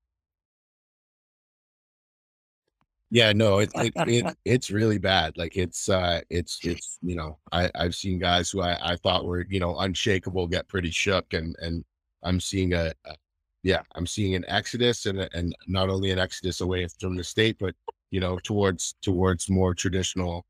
Yeah, 3.10 3.32
no, 3.32 3.58
it, 3.58 3.70
it, 3.74 3.92
it 4.06 4.36
it's 4.44 4.70
really 4.70 4.98
bad. 4.98 5.36
Like 5.36 5.56
it's 5.56 5.88
uh 5.88 6.20
it's 6.30 6.60
it's 6.62 6.98
you 7.02 7.16
know, 7.16 7.38
I, 7.50 7.68
I've 7.74 7.96
seen 7.96 8.20
guys 8.20 8.50
who 8.50 8.60
I, 8.62 8.92
I 8.92 8.96
thought 8.96 9.24
were, 9.24 9.44
you 9.48 9.58
know, 9.58 9.76
unshakable 9.76 10.46
get 10.46 10.68
pretty 10.68 10.92
shook 10.92 11.32
and 11.32 11.56
and 11.60 11.84
I'm 12.22 12.38
seeing 12.38 12.74
a, 12.74 12.92
a 13.06 13.16
yeah, 13.64 13.82
I'm 13.96 14.06
seeing 14.06 14.36
an 14.36 14.44
exodus 14.46 15.06
and 15.06 15.28
and 15.32 15.52
not 15.66 15.88
only 15.88 16.12
an 16.12 16.20
exodus 16.20 16.60
away 16.60 16.86
from 17.00 17.16
the 17.16 17.24
state, 17.24 17.56
but 17.58 17.74
you 18.12 18.20
know, 18.20 18.38
towards 18.38 18.94
towards 19.02 19.50
more 19.50 19.74
traditional 19.74 20.46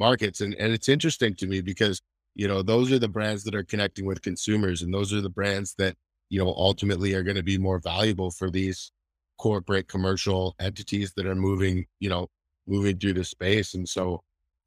markets. 0.00 0.40
And 0.40 0.54
and 0.54 0.72
it's 0.72 0.88
interesting 0.88 1.34
to 1.36 1.46
me 1.46 1.60
because, 1.60 2.02
you 2.34 2.48
know, 2.48 2.62
those 2.62 2.90
are 2.90 2.98
the 2.98 3.08
brands 3.08 3.44
that 3.44 3.54
are 3.54 3.62
connecting 3.62 4.06
with 4.06 4.22
consumers 4.22 4.82
and 4.82 4.92
those 4.92 5.12
are 5.12 5.20
the 5.20 5.30
brands 5.30 5.74
that, 5.78 5.94
you 6.30 6.42
know, 6.42 6.52
ultimately 6.56 7.14
are 7.14 7.22
going 7.22 7.36
to 7.36 7.44
be 7.44 7.58
more 7.58 7.78
valuable 7.78 8.32
for 8.32 8.50
these 8.50 8.90
corporate 9.38 9.86
commercial 9.88 10.54
entities 10.60 11.12
that 11.16 11.26
are 11.26 11.36
moving, 11.36 11.86
you 12.00 12.10
know, 12.10 12.26
moving 12.66 12.98
through 12.98 13.14
the 13.14 13.24
space. 13.24 13.74
And 13.74 13.88
so 13.88 14.22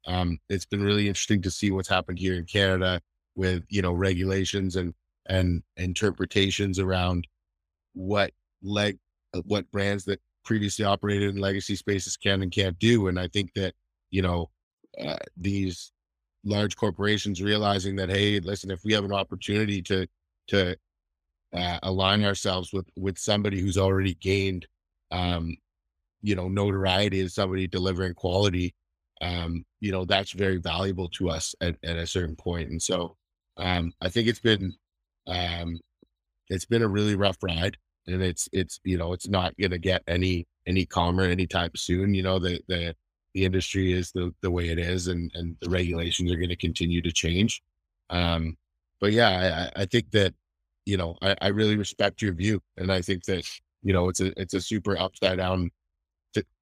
um, 0.06 0.38
it's 0.48 0.66
been 0.66 0.82
really 0.82 1.08
interesting 1.08 1.42
to 1.42 1.50
see 1.50 1.70
what's 1.70 1.88
happened 1.88 2.18
here 2.18 2.34
in 2.34 2.44
Canada 2.44 3.00
with, 3.36 3.64
you 3.68 3.82
know, 3.82 3.92
regulations 3.92 4.76
and 4.76 4.94
and 5.26 5.62
interpretations 5.76 6.78
around 6.78 7.26
what 7.94 8.30
leg 8.62 8.98
uh, 9.34 9.42
what 9.46 9.70
brands 9.70 10.04
that 10.04 10.20
previously 10.44 10.84
operated 10.84 11.30
in 11.30 11.40
legacy 11.40 11.76
spaces 11.76 12.16
can 12.16 12.42
and 12.42 12.52
can't 12.52 12.78
do. 12.78 13.08
And 13.08 13.18
I 13.18 13.28
think 13.28 13.52
that, 13.54 13.74
you 14.10 14.22
know, 14.22 14.50
uh, 15.02 15.16
these 15.36 15.92
large 16.44 16.76
corporations 16.76 17.42
realizing 17.42 17.96
that, 17.96 18.10
hey, 18.10 18.40
listen, 18.40 18.70
if 18.70 18.84
we 18.84 18.92
have 18.92 19.04
an 19.04 19.12
opportunity 19.12 19.82
to 19.82 20.06
to 20.48 20.76
uh, 21.54 21.78
align 21.82 22.24
ourselves 22.24 22.72
with 22.72 22.88
with 22.96 23.18
somebody 23.18 23.60
who's 23.60 23.78
already 23.78 24.14
gained 24.14 24.66
um, 25.10 25.56
you 26.22 26.34
know 26.34 26.48
notoriety 26.48 27.20
as 27.20 27.34
somebody 27.34 27.66
delivering 27.66 28.14
quality 28.14 28.74
um, 29.22 29.64
you 29.80 29.92
know 29.92 30.04
that's 30.04 30.32
very 30.32 30.58
valuable 30.58 31.08
to 31.08 31.30
us 31.30 31.54
at, 31.60 31.76
at 31.84 31.96
a 31.96 32.06
certain 32.06 32.36
point. 32.36 32.70
And 32.70 32.82
so 32.82 33.16
um, 33.56 33.92
i 34.00 34.08
think 34.08 34.26
it's 34.28 34.40
been 34.40 34.74
um, 35.28 35.78
it's 36.48 36.64
been 36.66 36.82
a 36.82 36.88
really 36.88 37.14
rough 37.14 37.38
ride 37.42 37.76
and 38.06 38.22
it's 38.22 38.48
it's 38.52 38.80
you 38.84 38.98
know 38.98 39.12
it's 39.12 39.28
not 39.28 39.56
going 39.58 39.70
to 39.70 39.78
get 39.78 40.02
any 40.06 40.46
any 40.66 40.84
calmer 40.86 41.24
anytime 41.24 41.70
soon. 41.76 42.14
You 42.14 42.22
know 42.22 42.38
the 42.38 42.60
the 42.68 42.94
the 43.34 43.44
industry 43.44 43.92
is 43.92 44.12
the 44.12 44.32
the 44.40 44.50
way 44.50 44.68
it 44.68 44.78
is 44.78 45.08
and 45.08 45.30
and 45.34 45.56
the 45.60 45.68
regulations 45.68 46.30
are 46.30 46.36
going 46.36 46.48
to 46.48 46.56
continue 46.56 47.02
to 47.02 47.12
change 47.12 47.62
um 48.10 48.56
but 49.00 49.12
yeah 49.12 49.70
i 49.76 49.82
i 49.82 49.84
think 49.84 50.10
that 50.12 50.34
you 50.86 50.96
know, 50.96 51.16
I, 51.22 51.36
I 51.40 51.48
really 51.48 51.76
respect 51.76 52.22
your 52.22 52.34
view, 52.34 52.60
and 52.76 52.92
I 52.92 53.00
think 53.00 53.24
that 53.24 53.48
you 53.82 53.92
know 53.92 54.08
it's 54.08 54.20
a 54.20 54.38
it's 54.40 54.54
a 54.54 54.60
super 54.60 54.98
upside 54.98 55.38
down 55.38 55.70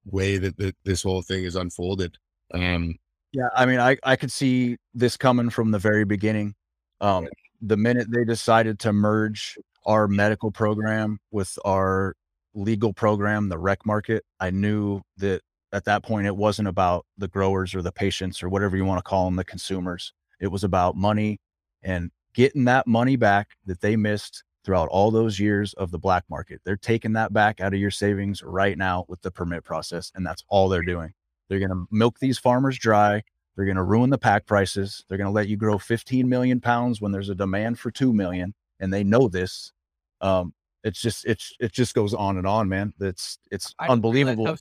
way 0.04 0.36
that, 0.36 0.56
that 0.56 0.74
this 0.84 1.02
whole 1.02 1.22
thing 1.22 1.44
is 1.44 1.54
unfolded. 1.54 2.16
Um, 2.52 2.96
yeah, 3.32 3.48
I 3.54 3.66
mean, 3.66 3.80
I 3.80 3.96
I 4.04 4.16
could 4.16 4.32
see 4.32 4.76
this 4.94 5.16
coming 5.16 5.50
from 5.50 5.70
the 5.70 5.78
very 5.78 6.04
beginning. 6.04 6.54
Um, 7.00 7.26
the 7.60 7.76
minute 7.76 8.08
they 8.10 8.24
decided 8.24 8.78
to 8.80 8.92
merge 8.92 9.56
our 9.86 10.06
medical 10.06 10.50
program 10.50 11.18
with 11.30 11.58
our 11.64 12.14
legal 12.54 12.92
program, 12.92 13.48
the 13.48 13.58
rec 13.58 13.84
market, 13.86 14.24
I 14.38 14.50
knew 14.50 15.00
that 15.16 15.40
at 15.72 15.84
that 15.84 16.02
point 16.02 16.26
it 16.26 16.36
wasn't 16.36 16.68
about 16.68 17.06
the 17.18 17.28
growers 17.28 17.74
or 17.74 17.82
the 17.82 17.92
patients 17.92 18.42
or 18.42 18.48
whatever 18.48 18.76
you 18.76 18.84
want 18.84 18.98
to 18.98 19.08
call 19.08 19.24
them, 19.24 19.36
the 19.36 19.44
consumers. 19.44 20.12
It 20.40 20.48
was 20.48 20.64
about 20.64 20.96
money 20.96 21.40
and 21.82 22.10
getting 22.34 22.64
that 22.64 22.86
money 22.86 23.16
back 23.16 23.50
that 23.66 23.80
they 23.80 23.96
missed 23.96 24.44
throughout 24.64 24.88
all 24.88 25.10
those 25.10 25.38
years 25.38 25.72
of 25.74 25.90
the 25.90 25.98
black 25.98 26.24
market. 26.30 26.60
They're 26.64 26.76
taking 26.76 27.12
that 27.14 27.32
back 27.32 27.60
out 27.60 27.74
of 27.74 27.80
your 27.80 27.90
savings 27.90 28.42
right 28.42 28.78
now 28.78 29.04
with 29.08 29.20
the 29.22 29.30
permit 29.30 29.64
process. 29.64 30.12
And 30.14 30.24
that's 30.24 30.44
all 30.48 30.68
they're 30.68 30.82
doing. 30.82 31.12
They're 31.48 31.58
going 31.58 31.70
to 31.70 31.86
milk 31.90 32.18
these 32.18 32.38
farmers 32.38 32.78
dry. 32.78 33.22
They're 33.56 33.64
going 33.64 33.76
to 33.76 33.82
ruin 33.82 34.10
the 34.10 34.18
pack 34.18 34.46
prices. 34.46 35.04
They're 35.08 35.18
going 35.18 35.28
to 35.28 35.32
let 35.32 35.48
you 35.48 35.56
grow 35.56 35.78
15 35.78 36.28
million 36.28 36.60
pounds 36.60 37.00
when 37.00 37.12
there's 37.12 37.28
a 37.28 37.34
demand 37.34 37.78
for 37.78 37.90
2 37.90 38.12
million. 38.12 38.54
And 38.80 38.92
they 38.92 39.04
know 39.04 39.28
this. 39.28 39.72
Um, 40.20 40.54
it's 40.84 41.00
just, 41.00 41.24
it's, 41.26 41.54
it 41.60 41.72
just 41.72 41.94
goes 41.94 42.14
on 42.14 42.38
and 42.38 42.46
on, 42.46 42.68
man. 42.68 42.92
It's, 43.00 43.38
it's 43.50 43.74
I 43.78 43.88
unbelievable. 43.88 44.56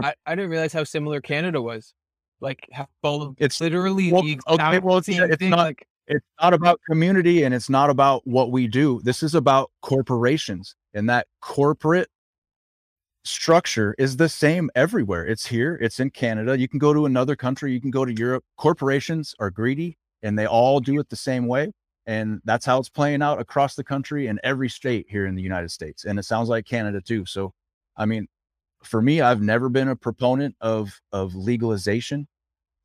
I, 0.00 0.14
I 0.26 0.34
didn't 0.34 0.50
realize 0.50 0.72
how 0.72 0.84
similar 0.84 1.20
Canada 1.20 1.60
was. 1.60 1.94
Like, 2.40 2.68
how 2.72 2.88
full 3.02 3.34
it's 3.38 3.60
literally 3.60 4.12
well, 4.12 4.22
the 4.22 4.40
okay, 4.48 4.78
well, 4.80 4.98
it's, 4.98 5.08
it's 5.08 5.36
thing, 5.36 5.50
not, 5.50 5.58
like, 5.58 5.86
it's 6.08 6.26
not 6.40 6.54
about 6.54 6.80
community 6.88 7.44
and 7.44 7.54
it's 7.54 7.70
not 7.70 7.88
about 7.90 8.26
what 8.26 8.50
we 8.50 8.66
do. 8.66 9.00
This 9.04 9.22
is 9.22 9.34
about 9.34 9.70
corporations 9.80 10.74
and 10.94 11.08
that 11.08 11.26
corporate 11.40 12.08
structure 13.24 13.94
is 13.98 14.16
the 14.16 14.28
same 14.28 14.70
everywhere. 14.74 15.24
It's 15.24 15.46
here, 15.46 15.78
it's 15.80 16.00
in 16.00 16.10
Canada. 16.10 16.58
You 16.58 16.66
can 16.68 16.80
go 16.80 16.92
to 16.92 17.06
another 17.06 17.36
country, 17.36 17.72
you 17.72 17.80
can 17.80 17.92
go 17.92 18.04
to 18.04 18.12
Europe. 18.12 18.44
Corporations 18.56 19.34
are 19.38 19.50
greedy 19.50 19.96
and 20.22 20.36
they 20.36 20.46
all 20.46 20.80
do 20.80 20.98
it 20.98 21.08
the 21.08 21.16
same 21.16 21.46
way. 21.46 21.72
And 22.06 22.40
that's 22.44 22.66
how 22.66 22.80
it's 22.80 22.88
playing 22.88 23.22
out 23.22 23.40
across 23.40 23.76
the 23.76 23.84
country 23.84 24.26
in 24.26 24.40
every 24.42 24.68
state 24.68 25.06
here 25.08 25.26
in 25.26 25.36
the 25.36 25.42
United 25.42 25.70
States. 25.70 26.04
And 26.04 26.18
it 26.18 26.24
sounds 26.24 26.48
like 26.48 26.66
Canada 26.66 27.00
too. 27.00 27.24
So, 27.26 27.52
I 27.96 28.06
mean, 28.06 28.26
for 28.84 29.02
me, 29.02 29.20
I've 29.20 29.42
never 29.42 29.68
been 29.68 29.88
a 29.88 29.96
proponent 29.96 30.56
of 30.60 31.00
of 31.12 31.34
legalization. 31.34 32.26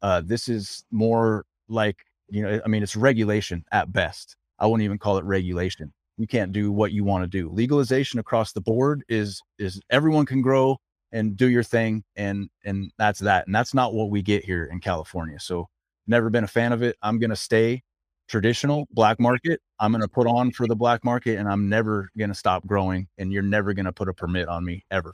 Uh, 0.01 0.21
this 0.25 0.49
is 0.49 0.83
more 0.91 1.45
like 1.69 1.97
you 2.29 2.43
know, 2.43 2.61
I 2.65 2.67
mean, 2.67 2.83
it's 2.83 2.95
regulation 2.95 3.63
at 3.71 3.91
best. 3.93 4.35
I 4.59 4.67
wouldn't 4.67 4.83
even 4.85 4.97
call 4.99 5.17
it 5.17 5.25
regulation. 5.25 5.93
You 6.17 6.27
can't 6.27 6.51
do 6.51 6.71
what 6.71 6.91
you 6.91 7.03
want 7.03 7.23
to 7.23 7.27
do. 7.27 7.49
Legalization 7.49 8.19
across 8.19 8.53
the 8.53 8.61
board 8.61 9.03
is 9.09 9.41
is 9.59 9.79
everyone 9.89 10.25
can 10.25 10.41
grow 10.41 10.77
and 11.11 11.37
do 11.37 11.49
your 11.49 11.63
thing, 11.63 12.03
and 12.15 12.49
and 12.65 12.91
that's 12.97 13.19
that. 13.21 13.47
And 13.47 13.55
that's 13.55 13.73
not 13.73 13.93
what 13.93 14.09
we 14.09 14.21
get 14.21 14.43
here 14.45 14.65
in 14.71 14.79
California. 14.81 15.39
So, 15.39 15.67
never 16.07 16.29
been 16.29 16.43
a 16.43 16.47
fan 16.47 16.73
of 16.73 16.83
it. 16.83 16.95
I'm 17.01 17.19
gonna 17.19 17.35
stay 17.35 17.83
traditional 18.27 18.87
black 18.91 19.19
market. 19.19 19.61
I'm 19.79 19.91
gonna 19.91 20.07
put 20.07 20.27
on 20.27 20.51
for 20.51 20.67
the 20.67 20.75
black 20.75 21.03
market, 21.05 21.37
and 21.39 21.47
I'm 21.49 21.69
never 21.69 22.09
gonna 22.17 22.33
stop 22.35 22.65
growing. 22.67 23.07
And 23.17 23.31
you're 23.31 23.43
never 23.43 23.73
gonna 23.73 23.93
put 23.93 24.09
a 24.09 24.13
permit 24.13 24.47
on 24.49 24.65
me 24.65 24.83
ever. 24.91 25.13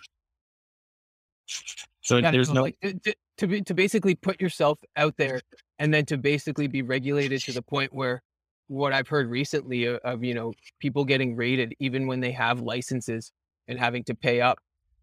So 2.01 2.17
yeah, 2.17 2.31
there's 2.31 2.51
no 2.51 2.63
like, 2.63 2.77
to, 2.81 3.15
to 3.37 3.47
be 3.47 3.61
to 3.61 3.73
basically 3.73 4.15
put 4.15 4.41
yourself 4.41 4.79
out 4.95 5.15
there 5.17 5.41
and 5.79 5.93
then 5.93 6.05
to 6.05 6.17
basically 6.17 6.67
be 6.67 6.81
regulated 6.81 7.41
to 7.41 7.53
the 7.53 7.61
point 7.61 7.93
where 7.93 8.21
what 8.67 8.93
I've 8.93 9.07
heard 9.07 9.29
recently 9.29 9.85
of, 9.85 9.97
of, 10.03 10.23
you 10.23 10.33
know 10.33 10.53
people 10.79 11.05
getting 11.05 11.35
raided 11.35 11.73
even 11.79 12.07
when 12.07 12.19
they 12.19 12.31
have 12.31 12.61
licenses 12.61 13.31
and 13.67 13.79
having 13.79 14.03
to 14.05 14.15
pay 14.15 14.41
up, 14.41 14.59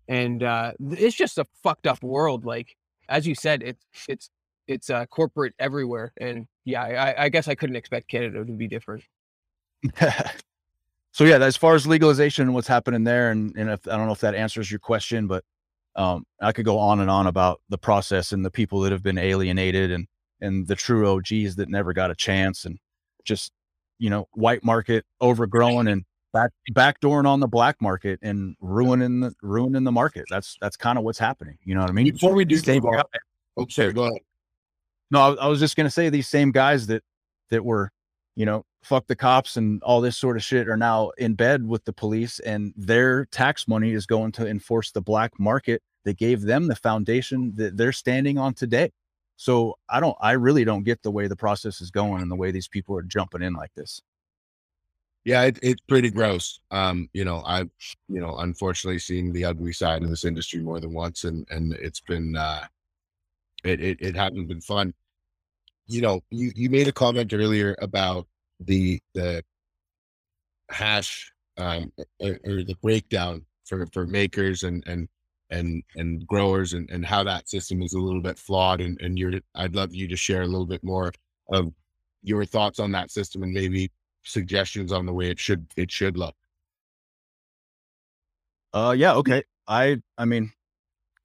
and 0.08 0.42
uh, 0.42 0.72
it's 0.90 1.16
just 1.16 1.38
a 1.38 1.46
fucked 1.62 1.86
up 1.86 2.02
world. 2.02 2.44
Like 2.44 2.76
as 3.08 3.26
you 3.26 3.34
said, 3.34 3.62
it's 3.62 3.84
it's 4.08 4.30
it's 4.66 4.90
uh, 4.90 5.06
corporate 5.06 5.54
everywhere, 5.58 6.12
and 6.20 6.46
yeah, 6.64 6.82
I, 6.82 7.24
I 7.24 7.28
guess 7.28 7.48
I 7.48 7.54
couldn't 7.54 7.76
expect 7.76 8.08
Canada 8.08 8.44
to 8.44 8.52
be 8.52 8.68
different. 8.68 9.02
so 11.12 11.24
yeah, 11.24 11.38
as 11.38 11.56
far 11.56 11.74
as 11.74 11.86
legalization 11.86 12.42
and 12.42 12.54
what's 12.54 12.68
happening 12.68 13.04
there, 13.04 13.30
and 13.30 13.54
and 13.56 13.70
if, 13.70 13.88
I 13.88 13.96
don't 13.96 14.06
know 14.06 14.12
if 14.12 14.20
that 14.20 14.34
answers 14.34 14.70
your 14.70 14.80
question, 14.80 15.26
but 15.26 15.44
um, 15.96 16.24
I 16.40 16.52
could 16.52 16.64
go 16.64 16.78
on 16.78 17.00
and 17.00 17.10
on 17.10 17.26
about 17.26 17.60
the 17.68 17.78
process 17.78 18.32
and 18.32 18.44
the 18.44 18.50
people 18.50 18.80
that 18.80 18.92
have 18.92 19.02
been 19.02 19.18
alienated 19.18 19.90
and 19.90 20.06
and 20.40 20.66
the 20.66 20.74
true 20.76 21.06
OGs 21.10 21.56
that 21.56 21.68
never 21.68 21.92
got 21.92 22.10
a 22.10 22.14
chance 22.14 22.64
and 22.64 22.78
just 23.24 23.52
you 23.98 24.08
know 24.10 24.26
white 24.32 24.64
market 24.64 25.04
overgrown 25.20 25.88
and 25.88 26.04
back 26.32 26.50
backdooring 26.72 27.26
on 27.26 27.40
the 27.40 27.48
black 27.48 27.76
market 27.82 28.18
and 28.22 28.54
ruining 28.60 29.20
the 29.20 29.34
ruining 29.42 29.84
the 29.84 29.92
market. 29.92 30.24
That's 30.30 30.56
that's 30.60 30.76
kind 30.76 30.96
of 30.98 31.04
what's 31.04 31.18
happening. 31.18 31.58
You 31.64 31.74
know 31.74 31.80
what 31.82 31.90
I 31.90 31.92
mean? 31.92 32.10
Before 32.12 32.32
we 32.34 32.44
do, 32.44 32.56
Same 32.56 32.80
go 32.82 32.92
guy- 32.92 32.98
on. 32.98 33.04
oh, 33.58 33.66
go 33.92 34.04
ahead. 34.04 34.22
No, 35.10 35.20
I, 35.20 35.44
I 35.44 35.46
was 35.48 35.58
just 35.58 35.76
gonna 35.76 35.90
say 35.90 36.08
these 36.08 36.28
same 36.28 36.52
guys 36.52 36.86
that 36.86 37.02
that 37.50 37.64
were, 37.64 37.90
you 38.36 38.46
know, 38.46 38.64
fuck 38.82 39.06
the 39.06 39.16
cops 39.16 39.56
and 39.56 39.82
all 39.82 40.00
this 40.00 40.16
sort 40.16 40.36
of 40.36 40.42
shit 40.42 40.68
are 40.68 40.76
now 40.76 41.10
in 41.18 41.34
bed 41.34 41.66
with 41.66 41.84
the 41.84 41.92
police, 41.92 42.38
and 42.40 42.72
their 42.76 43.26
tax 43.26 43.68
money 43.68 43.92
is 43.92 44.06
going 44.06 44.32
to 44.32 44.46
enforce 44.46 44.90
the 44.90 45.02
black 45.02 45.38
market 45.38 45.82
that 46.04 46.16
gave 46.16 46.42
them 46.42 46.66
the 46.66 46.76
foundation 46.76 47.52
that 47.56 47.76
they're 47.76 47.92
standing 47.92 48.38
on 48.38 48.54
today. 48.54 48.90
So 49.36 49.76
I 49.88 50.00
don't, 50.00 50.16
I 50.20 50.32
really 50.32 50.64
don't 50.64 50.82
get 50.82 51.02
the 51.02 51.10
way 51.10 51.26
the 51.26 51.36
process 51.36 51.80
is 51.80 51.90
going 51.90 52.22
and 52.22 52.30
the 52.30 52.36
way 52.36 52.50
these 52.50 52.68
people 52.68 52.96
are 52.96 53.02
jumping 53.02 53.42
in 53.42 53.54
like 53.54 53.72
this. 53.74 54.00
Yeah, 55.24 55.42
it, 55.44 55.58
it's 55.62 55.80
pretty 55.86 56.10
gross. 56.10 56.60
Um, 56.70 57.08
you 57.12 57.24
know, 57.24 57.42
I've 57.44 57.70
you 58.08 58.20
know 58.20 58.38
unfortunately 58.38 58.98
seen 58.98 59.32
the 59.32 59.44
ugly 59.44 59.72
side 59.72 60.02
of 60.02 60.08
this 60.08 60.24
industry 60.24 60.60
more 60.60 60.80
than 60.80 60.94
once, 60.94 61.24
and 61.24 61.46
and 61.50 61.74
it's 61.74 62.00
been 62.00 62.36
uh, 62.36 62.66
it 63.62 63.80
it, 63.80 63.98
it 64.00 64.16
hasn't 64.16 64.48
been 64.48 64.62
fun. 64.62 64.94
You 65.86 66.00
know, 66.00 66.20
you 66.30 66.52
you 66.54 66.70
made 66.70 66.88
a 66.88 66.92
comment 66.92 67.34
earlier 67.34 67.76
about 67.80 68.26
the 68.60 69.00
the 69.14 69.42
hash 70.70 71.32
um 71.56 71.92
or, 72.20 72.38
or 72.44 72.62
the 72.62 72.76
breakdown 72.82 73.44
for 73.66 73.86
for 73.92 74.06
makers 74.06 74.62
and 74.62 74.84
and 74.86 75.08
and 75.50 75.82
and 75.96 76.26
growers 76.26 76.74
and 76.74 76.88
and 76.90 77.04
how 77.04 77.24
that 77.24 77.48
system 77.48 77.82
is 77.82 77.92
a 77.94 77.98
little 77.98 78.22
bit 78.22 78.38
flawed 78.38 78.80
and 78.80 79.00
and 79.00 79.18
you're 79.18 79.32
I'd 79.54 79.74
love 79.74 79.94
you 79.94 80.06
to 80.08 80.16
share 80.16 80.42
a 80.42 80.46
little 80.46 80.66
bit 80.66 80.84
more 80.84 81.12
of 81.52 81.72
your 82.22 82.44
thoughts 82.44 82.78
on 82.78 82.92
that 82.92 83.10
system 83.10 83.42
and 83.42 83.52
maybe 83.52 83.90
suggestions 84.22 84.92
on 84.92 85.06
the 85.06 85.12
way 85.12 85.30
it 85.30 85.40
should 85.40 85.66
it 85.76 85.90
should 85.90 86.16
look. 86.16 86.34
Uh, 88.72 88.94
yeah, 88.96 89.14
okay. 89.14 89.42
I, 89.66 90.00
I 90.16 90.24
mean, 90.26 90.52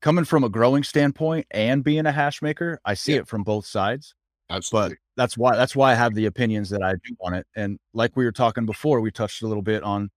coming 0.01 0.25
from 0.25 0.43
a 0.43 0.49
growing 0.49 0.83
standpoint 0.83 1.45
and 1.51 1.83
being 1.83 2.05
a 2.05 2.11
hash 2.11 2.41
maker, 2.41 2.79
I 2.85 2.95
see 2.95 3.13
Yeah. 3.13 3.19
it 3.19 3.27
from 3.27 3.43
both 3.43 3.65
sides. 3.65 4.15
Absolutely. 4.49 4.97
that's 5.17 5.37
why 5.37 5.55
that's 5.55 5.75
why 5.75 5.91
I 5.91 5.95
have 5.95 6.13
the 6.13 6.27
opinions 6.27 6.69
that 6.69 6.83
I 6.83 6.93
do 6.93 7.15
on 7.21 7.33
it. 7.33 7.47
And 7.55 7.79
like 7.93 8.15
we 8.15 8.25
were 8.25 8.31
talking 8.31 8.65
before, 8.65 9.01
we 9.01 9.11
touched 9.11 9.41
a 9.41 9.47
little 9.47 9.63
bit 9.63 9.83
on 9.83 10.09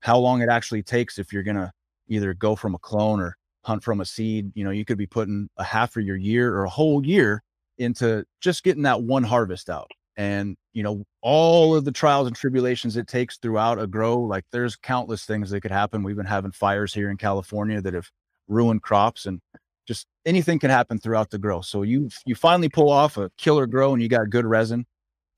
how 0.00 0.18
long 0.18 0.42
it 0.42 0.48
actually 0.48 0.82
takes 0.82 1.18
if 1.18 1.32
you're 1.32 1.42
gonna 1.42 1.72
either 2.08 2.34
go 2.34 2.54
from 2.56 2.74
a 2.74 2.78
clone 2.78 3.20
or 3.20 3.36
hunt 3.64 3.82
from 3.82 4.00
a 4.00 4.04
seed. 4.04 4.52
You 4.54 4.64
know, 4.64 4.70
you 4.70 4.84
could 4.84 4.98
be 4.98 5.06
putting 5.06 5.48
a 5.56 5.64
half 5.64 5.96
of 5.96 6.04
your 6.04 6.16
year 6.16 6.54
or 6.54 6.64
a 6.64 6.70
whole 6.70 7.04
year 7.04 7.42
into 7.78 8.24
just 8.40 8.62
getting 8.62 8.82
that 8.84 9.02
one 9.02 9.24
harvest 9.24 9.68
out. 9.70 9.90
And 10.16 10.56
you 10.74 10.82
know, 10.82 11.04
all 11.22 11.74
of 11.74 11.84
the 11.84 11.92
trials 11.92 12.26
and 12.26 12.36
tribulations 12.36 12.96
it 12.96 13.08
takes 13.08 13.38
throughout 13.38 13.80
a 13.80 13.86
grow, 13.86 14.20
like 14.20 14.44
there's 14.52 14.76
countless 14.76 15.24
things 15.24 15.50
that 15.50 15.60
could 15.62 15.70
happen. 15.70 16.02
We've 16.02 16.16
been 16.16 16.26
having 16.26 16.52
fires 16.52 16.94
here 16.94 17.10
in 17.10 17.16
California 17.16 17.80
that 17.80 17.94
have 17.94 18.10
ruined 18.48 18.82
crops 18.82 19.26
and 19.26 19.40
just 19.86 20.06
anything 20.24 20.58
can 20.58 20.70
happen 20.70 20.98
throughout 20.98 21.30
the 21.30 21.38
grow. 21.38 21.60
So 21.60 21.82
you 21.82 22.08
you 22.24 22.34
finally 22.34 22.68
pull 22.68 22.90
off 22.90 23.16
a 23.16 23.30
killer 23.36 23.66
grow 23.66 23.92
and 23.92 24.02
you 24.02 24.08
got 24.08 24.30
good 24.30 24.46
resin. 24.46 24.86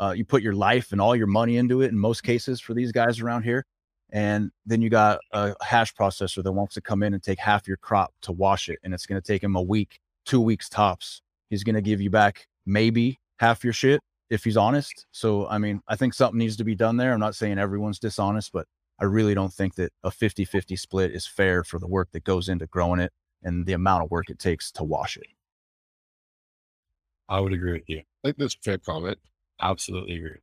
Uh, 0.01 0.13
you 0.17 0.25
put 0.25 0.43
your 0.43 0.55
life 0.55 0.93
and 0.93 1.01
all 1.01 1.15
your 1.15 1.27
money 1.27 1.57
into 1.57 1.83
it 1.83 1.91
in 1.91 1.99
most 1.99 2.23
cases 2.23 2.61
for 2.61 2.75
these 2.75 2.93
guys 2.93 3.21
around 3.21 3.43
here. 3.43 3.65
And 4.11 4.51
then 4.67 4.83
you 4.83 4.91
got 4.91 5.21
a 5.33 5.55
hash 5.63 5.95
processor 5.95 6.43
that 6.43 6.53
wants 6.53 6.75
to 6.75 6.81
come 6.81 7.03
in 7.03 7.15
and 7.15 7.23
take 7.23 7.39
half 7.39 7.67
your 7.67 7.77
crop 7.79 8.13
to 8.23 8.33
wash 8.33 8.69
it. 8.69 8.79
And 8.83 8.93
it's 8.93 9.07
going 9.07 9.21
to 9.21 9.27
take 9.27 9.43
him 9.43 9.57
a 9.57 9.63
week, 9.63 10.01
two 10.25 10.41
weeks 10.41 10.69
tops. 10.69 11.23
He's 11.49 11.65
going 11.65 11.75
to 11.75 11.83
give 11.83 12.01
you 12.01 12.11
back 12.11 12.47
maybe 12.67 13.19
half 13.39 13.65
your 13.65 13.73
shit 13.73 14.01
if 14.31 14.45
he's 14.45 14.57
honest. 14.57 15.07
So, 15.13 15.47
I 15.49 15.59
mean, 15.59 15.81
I 15.89 15.97
think 15.97 16.15
something 16.15 16.39
needs 16.39 16.57
to 16.57 16.65
be 16.65 16.75
done 16.75 16.97
there. 16.97 17.13
I'm 17.13 17.21
not 17.21 17.35
saying 17.35 17.59
everyone's 17.59 17.99
dishonest, 17.99 18.53
but 18.53 18.67
I 19.01 19.05
really 19.05 19.35
don't 19.35 19.53
think 19.53 19.75
that 19.77 19.93
a 20.03 20.11
50 20.11 20.45
50 20.45 20.77
split 20.77 21.13
is 21.13 21.27
fair 21.27 21.65
for 21.65 21.79
the 21.79 21.87
work 21.87 22.11
that 22.13 22.25
goes 22.25 22.49
into 22.49 22.67
growing 22.67 23.01
it 23.01 23.13
and 23.45 23.65
the 23.67 23.73
amount 23.75 24.05
of 24.05 24.11
work 24.11 24.31
it 24.31 24.39
takes 24.39 24.71
to 24.73 24.85
wash 24.85 25.17
it. 25.17 25.27
I 27.29 27.41
would 27.41 27.53
agree 27.53 27.73
with 27.73 27.89
you. 27.89 27.99
I 27.99 28.29
think 28.29 28.39
that's 28.39 28.55
a 28.55 28.59
fair 28.63 28.79
comment. 28.79 29.19
Absolutely 29.61 30.17
agree. 30.17 30.37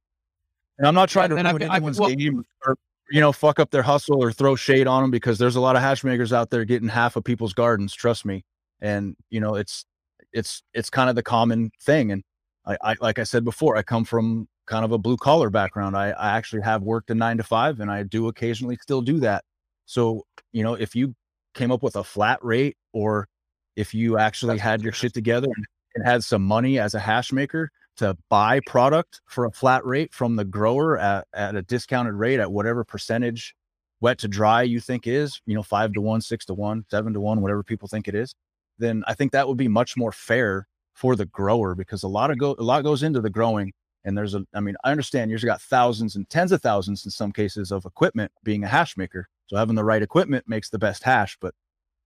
And 0.78 0.88
I'm 0.88 0.96
not 0.96 1.10
trying 1.10 1.30
Yeah, 1.32 1.36
to 1.36 1.40
and 1.40 1.48
I 1.48 1.52
ruin 1.52 1.62
fe- 1.62 1.68
I- 1.68 1.76
anyone's 1.76 2.00
well- 2.00 2.10
game 2.10 2.44
or 2.66 2.76
you 3.10 3.20
know 3.20 3.32
fuck 3.32 3.60
up 3.60 3.72
their 3.72 3.84
hustle 3.84 4.24
or 4.24 4.32
throw 4.32 4.56
shade 4.56 4.88
on 4.88 5.04
them 5.04 5.12
because 5.12 5.38
there's 5.38 5.56
a 5.58 5.62
lot 5.62 5.76
of 5.76 5.82
hash 5.82 6.04
makers 6.04 6.32
out 6.34 6.50
there 6.50 6.64
getting 6.66 6.88
half 6.88 7.16
of 7.16 7.24
people's 7.24 7.54
gardens. 7.54 7.94
Trust 7.94 8.26
me, 8.26 8.44
and 8.80 9.16
you 9.30 9.40
know 9.40 9.56
it's 9.56 9.86
it's 10.34 10.64
it's 10.74 10.90
kind 10.90 11.10
of 11.10 11.16
the 11.16 11.24
common 11.24 11.72
thing. 11.82 12.12
And 12.12 12.24
I, 12.66 12.78
I 12.82 12.96
like 13.02 13.20
I 13.20 13.24
said 13.24 13.44
before, 13.44 13.76
I 13.78 13.84
come 13.84 14.06
from 14.06 14.48
kind 14.66 14.86
of 14.86 14.92
a 14.94 14.98
blue 14.98 15.18
collar 15.18 15.50
background. 15.50 15.98
I, 15.98 16.12
I 16.12 16.30
actually 16.38 16.62
have 16.62 16.82
worked 16.84 17.10
a 17.12 17.16
nine 17.16 17.38
to 17.38 17.44
five, 17.44 17.80
and 17.82 17.92
I 17.92 18.04
do 18.04 18.28
occasionally 18.30 18.78
still 18.82 19.02
do 19.02 19.20
that. 19.20 19.44
So 19.86 20.26
you 20.54 20.64
know 20.64 20.74
if 20.76 20.96
you 20.96 21.14
came 21.54 21.72
up 21.72 21.84
with 21.84 21.96
a 21.96 22.04
flat 22.04 22.44
rate 22.44 22.78
or 22.94 23.28
if 23.76 23.94
you 23.94 24.18
actually 24.18 24.58
had 24.58 24.82
your 24.82 24.92
shit 24.92 25.14
together 25.14 25.48
and, 25.56 25.66
and 25.96 26.06
had 26.06 26.24
some 26.24 26.44
money 26.44 26.80
as 26.80 26.94
a 26.94 27.00
hash 27.00 27.32
maker 27.32 27.70
to 27.98 28.18
buy 28.30 28.60
product 28.66 29.22
for 29.28 29.46
a 29.46 29.52
flat 29.52 29.86
rate 29.86 30.14
from 30.14 30.36
the 30.36 30.46
grower 30.46 30.98
at, 30.98 31.28
at 31.34 31.56
a 31.56 31.62
discounted 31.62 32.14
rate 32.14 32.40
at 32.40 32.52
whatever 32.52 32.84
percentage 32.84 33.56
wet 34.00 34.18
to 34.18 34.28
dry 34.28 34.64
you 34.64 34.80
think 34.80 35.08
is, 35.08 35.42
you 35.46 35.56
know, 35.56 35.64
five 35.64 35.94
to 35.94 36.02
one, 36.02 36.22
six 36.22 36.46
to 36.46 36.54
one, 36.54 36.84
seven 36.90 37.14
to 37.14 37.22
one, 37.22 37.42
whatever 37.42 37.64
people 37.64 37.88
think 37.88 38.08
it 38.08 38.16
is, 38.16 38.34
then 38.80 39.04
I 39.08 39.14
think 39.14 39.32
that 39.32 39.48
would 39.48 39.58
be 39.58 39.68
much 39.68 39.96
more 39.96 40.12
fair 40.12 40.68
for 40.94 41.16
the 41.16 41.26
grower 41.26 41.76
because 41.76 42.04
a 42.04 42.08
lot 42.08 42.32
of 42.32 42.38
go 42.38 42.56
a 42.58 42.64
lot 42.64 42.84
goes 42.84 43.04
into 43.04 43.22
the 43.22 43.30
growing. 43.30 43.72
And 44.04 44.18
there's 44.18 44.34
a, 44.34 44.46
I 44.54 44.60
mean, 44.60 44.76
I 44.84 44.92
understand 44.92 45.30
you've 45.30 45.44
got 45.44 45.62
thousands 45.62 46.16
and 46.16 46.30
tens 46.30 46.52
of 46.52 46.62
thousands 46.62 47.06
in 47.06 47.12
some 47.12 47.32
cases 47.32 47.72
of 47.72 47.86
equipment 47.86 48.32
being 48.44 48.64
a 48.64 48.68
hash 48.68 48.98
maker. 48.98 49.28
So 49.48 49.58
having 49.58 49.76
the 49.76 49.84
right 49.84 50.02
equipment 50.02 50.46
makes 50.48 50.70
the 50.70 50.80
best 50.80 51.04
hash, 51.04 51.38
but 51.40 51.54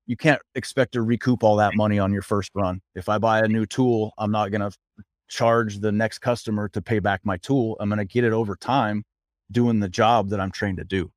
you 0.06 0.18
can't 0.18 0.42
expect 0.56 0.94
to 0.94 1.02
recoup 1.02 1.44
all 1.44 1.56
that 1.56 1.76
money 1.76 1.98
on 2.00 2.12
your 2.12 2.22
first 2.22 2.52
run. 2.54 2.82
If 2.96 3.10
I 3.10 3.18
buy 3.18 3.40
a 3.40 3.48
new 3.48 3.66
tool, 3.66 4.14
I'm 4.18 4.32
not 4.32 4.52
going 4.52 4.70
to 4.70 4.76
charge 5.28 5.80
the 5.80 5.92
next 5.92 6.20
customer 6.20 6.70
to 6.70 6.82
pay 6.82 7.00
back 7.00 7.22
my 7.24 7.38
tool. 7.38 7.78
I'm 7.80 7.90
going 7.90 8.00
to 8.00 8.06
get 8.06 8.24
it 8.24 8.34
over 8.34 8.56
time 8.56 9.04
doing 9.52 9.80
the 9.80 9.90
job 9.90 10.30
that 10.30 10.40
I'm 10.40 10.52
trained 10.52 10.78
to 10.78 10.84
do. 10.84 11.12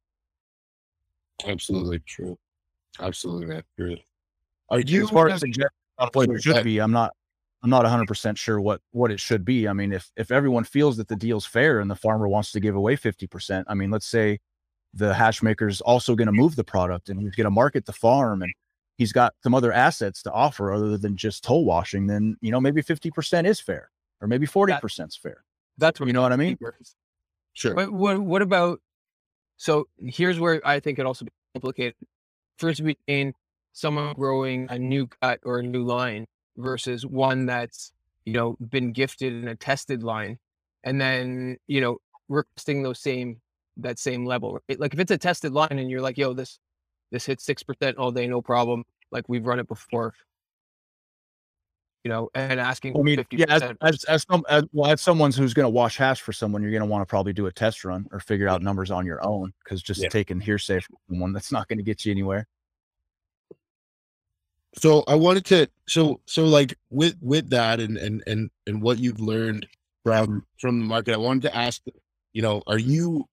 Absolutely 1.46 2.00
true. 2.00 2.38
Absolutely. 3.00 3.62
True. 3.78 3.96
Are 4.70 4.80
you 4.80 5.04
As 5.04 5.10
far 5.10 5.28
as 5.28 5.40
suggestions 5.40 5.70
on 5.98 6.10
what 6.12 6.26
Sure, 6.26 6.36
it 6.36 6.42
should 6.42 6.64
be, 6.64 6.78
I'm 6.78 6.92
not 6.92 7.14
I'm 7.62 7.70
not 7.70 7.84
100% 7.84 8.36
sure 8.36 8.60
what 8.60 8.80
what 8.92 9.10
it 9.10 9.18
should 9.18 9.44
be. 9.44 9.66
I 9.66 9.72
mean, 9.72 9.92
if 9.92 10.10
if 10.16 10.30
everyone 10.30 10.64
feels 10.64 10.96
that 10.98 11.08
the 11.08 11.16
deal's 11.16 11.44
fair 11.44 11.80
and 11.80 11.90
the 11.90 11.96
farmer 11.96 12.28
wants 12.28 12.52
to 12.52 12.60
give 12.60 12.76
away 12.76 12.96
50%, 12.96 13.64
I 13.66 13.74
mean, 13.74 13.90
let's 13.90 14.06
say 14.06 14.38
the 14.94 15.12
hash 15.12 15.42
maker's 15.42 15.80
also 15.80 16.14
going 16.14 16.26
to 16.26 16.32
move 16.32 16.56
the 16.56 16.64
product 16.64 17.08
and 17.08 17.20
he's 17.20 17.34
going 17.34 17.44
to 17.44 17.50
market 17.50 17.84
the 17.84 17.92
farm 17.92 18.42
and 18.42 18.52
he's 18.96 19.12
got 19.12 19.34
some 19.42 19.54
other 19.54 19.72
assets 19.72 20.22
to 20.22 20.32
offer 20.32 20.72
other 20.72 20.96
than 20.96 21.16
just 21.16 21.42
toll 21.44 21.64
washing, 21.64 22.06
then 22.06 22.36
you 22.40 22.50
know 22.50 22.60
maybe 22.60 22.82
50% 22.82 23.44
is 23.44 23.60
fair 23.60 23.90
or 24.20 24.28
maybe 24.28 24.46
40% 24.46 25.08
is 25.08 25.16
fair. 25.16 25.44
That's 25.78 25.98
what 26.00 26.06
You 26.06 26.12
know 26.12 26.22
what 26.22 26.32
I 26.32 26.36
mean? 26.36 26.58
sure? 27.54 27.74
But 27.74 27.92
what 27.92 28.20
what 28.20 28.42
about? 28.42 28.80
So 29.56 29.88
here's 29.98 30.38
where 30.38 30.60
I 30.64 30.78
think 30.78 31.00
it 31.00 31.06
also 31.06 31.24
be 31.24 31.32
complicated. 31.54 31.94
First, 32.58 32.84
between 32.84 33.34
someone 33.72 34.14
growing 34.14 34.66
a 34.70 34.78
new 34.78 35.08
cut 35.22 35.40
or 35.44 35.58
a 35.58 35.62
new 35.62 35.84
line 35.84 36.26
versus 36.58 37.06
one 37.06 37.46
that's 37.46 37.92
you 38.26 38.34
know 38.34 38.56
been 38.68 38.92
gifted 38.92 39.32
in 39.32 39.48
a 39.48 39.54
tested 39.56 40.02
line, 40.02 40.38
and 40.84 41.00
then 41.00 41.56
you 41.66 41.80
know 41.80 41.98
requesting 42.28 42.82
those 42.82 43.00
same 43.00 43.40
that 43.78 43.98
same 43.98 44.26
level. 44.26 44.58
It- 44.68 44.80
like 44.80 44.92
if 44.92 45.00
it's 45.00 45.10
a 45.12 45.18
tested 45.18 45.52
line 45.52 45.78
and 45.78 45.90
you're 45.90 46.02
like, 46.02 46.18
yo, 46.18 46.34
this 46.34 46.58
this 47.10 47.24
hits 47.24 47.44
six 47.44 47.62
percent 47.62 47.96
all 47.96 48.10
day, 48.10 48.26
no 48.26 48.42
problem. 48.42 48.84
Like 49.10 49.28
we've 49.28 49.46
run 49.46 49.58
it 49.60 49.68
before. 49.68 50.12
You 52.04 52.10
know, 52.10 52.30
and 52.34 52.60
asking 52.60 52.96
I 52.96 53.02
mean, 53.02 53.24
yeah, 53.32 53.46
as, 53.48 53.62
as, 53.82 54.04
as, 54.04 54.26
some, 54.30 54.44
as, 54.48 54.62
well, 54.72 54.90
as 54.92 55.00
someone 55.00 55.32
who's 55.32 55.52
going 55.52 55.64
to 55.64 55.70
wash 55.70 55.96
hash 55.96 56.20
for 56.22 56.32
someone, 56.32 56.62
you're 56.62 56.70
going 56.70 56.80
to 56.82 56.86
want 56.86 57.02
to 57.02 57.06
probably 57.06 57.32
do 57.32 57.46
a 57.46 57.52
test 57.52 57.84
run 57.84 58.06
or 58.12 58.20
figure 58.20 58.48
out 58.48 58.62
numbers 58.62 58.90
on 58.90 59.04
your 59.04 59.22
own 59.26 59.52
because 59.62 59.82
just 59.82 60.00
Yeah. 60.02 60.08
taking 60.08 60.40
hearsay 60.40 60.80
from 60.80 60.96
someone 61.08 61.32
that's 61.32 61.50
not 61.52 61.66
going 61.68 61.76
to 61.78 61.82
get 61.82 62.06
you 62.06 62.12
anywhere. 62.12 62.46
So 64.76 65.04
i 65.08 65.14
wanted 65.14 65.44
to 65.44 65.68
so 65.88 66.20
so 66.26 66.44
like 66.44 66.76
with 66.90 67.16
with 67.22 67.50
that 67.50 67.80
and 67.80 67.96
and 67.98 68.22
and 68.26 68.50
and 68.66 68.82
what 68.82 68.98
you've 68.98 69.20
learned 69.20 69.66
from 70.04 70.44
from 70.60 70.80
the 70.80 70.86
market 70.86 71.14
i 71.14 71.18
wanted 71.18 71.42
to 71.42 71.56
ask 71.56 71.82
you 72.32 72.42
know 72.42 72.62
are 72.66 72.78
you 72.78 73.24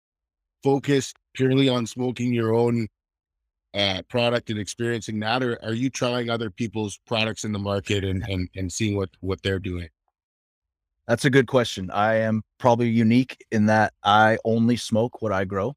focused 0.63 1.17
purely 1.33 1.69
on 1.69 1.85
smoking 1.85 2.33
your 2.33 2.53
own 2.53 2.87
uh 3.75 4.01
product 4.09 4.49
and 4.49 4.59
experiencing 4.59 5.19
that 5.19 5.43
or 5.43 5.59
are 5.63 5.73
you 5.73 5.89
trying 5.89 6.29
other 6.29 6.49
people's 6.49 6.99
products 7.07 7.43
in 7.45 7.51
the 7.53 7.59
market 7.59 8.03
and 8.03 8.23
and, 8.29 8.49
and 8.55 8.71
seeing 8.71 8.95
what 8.97 9.09
what 9.21 9.41
they're 9.43 9.59
doing 9.59 9.89
That's 11.07 11.25
a 11.25 11.29
good 11.29 11.47
question. 11.47 11.91
I 11.91 12.15
am 12.15 12.43
probably 12.59 12.89
unique 12.89 13.37
in 13.51 13.67
that 13.67 13.93
I 14.03 14.37
only 14.45 14.77
smoke 14.77 15.21
what 15.21 15.31
I 15.31 15.45
grow. 15.45 15.75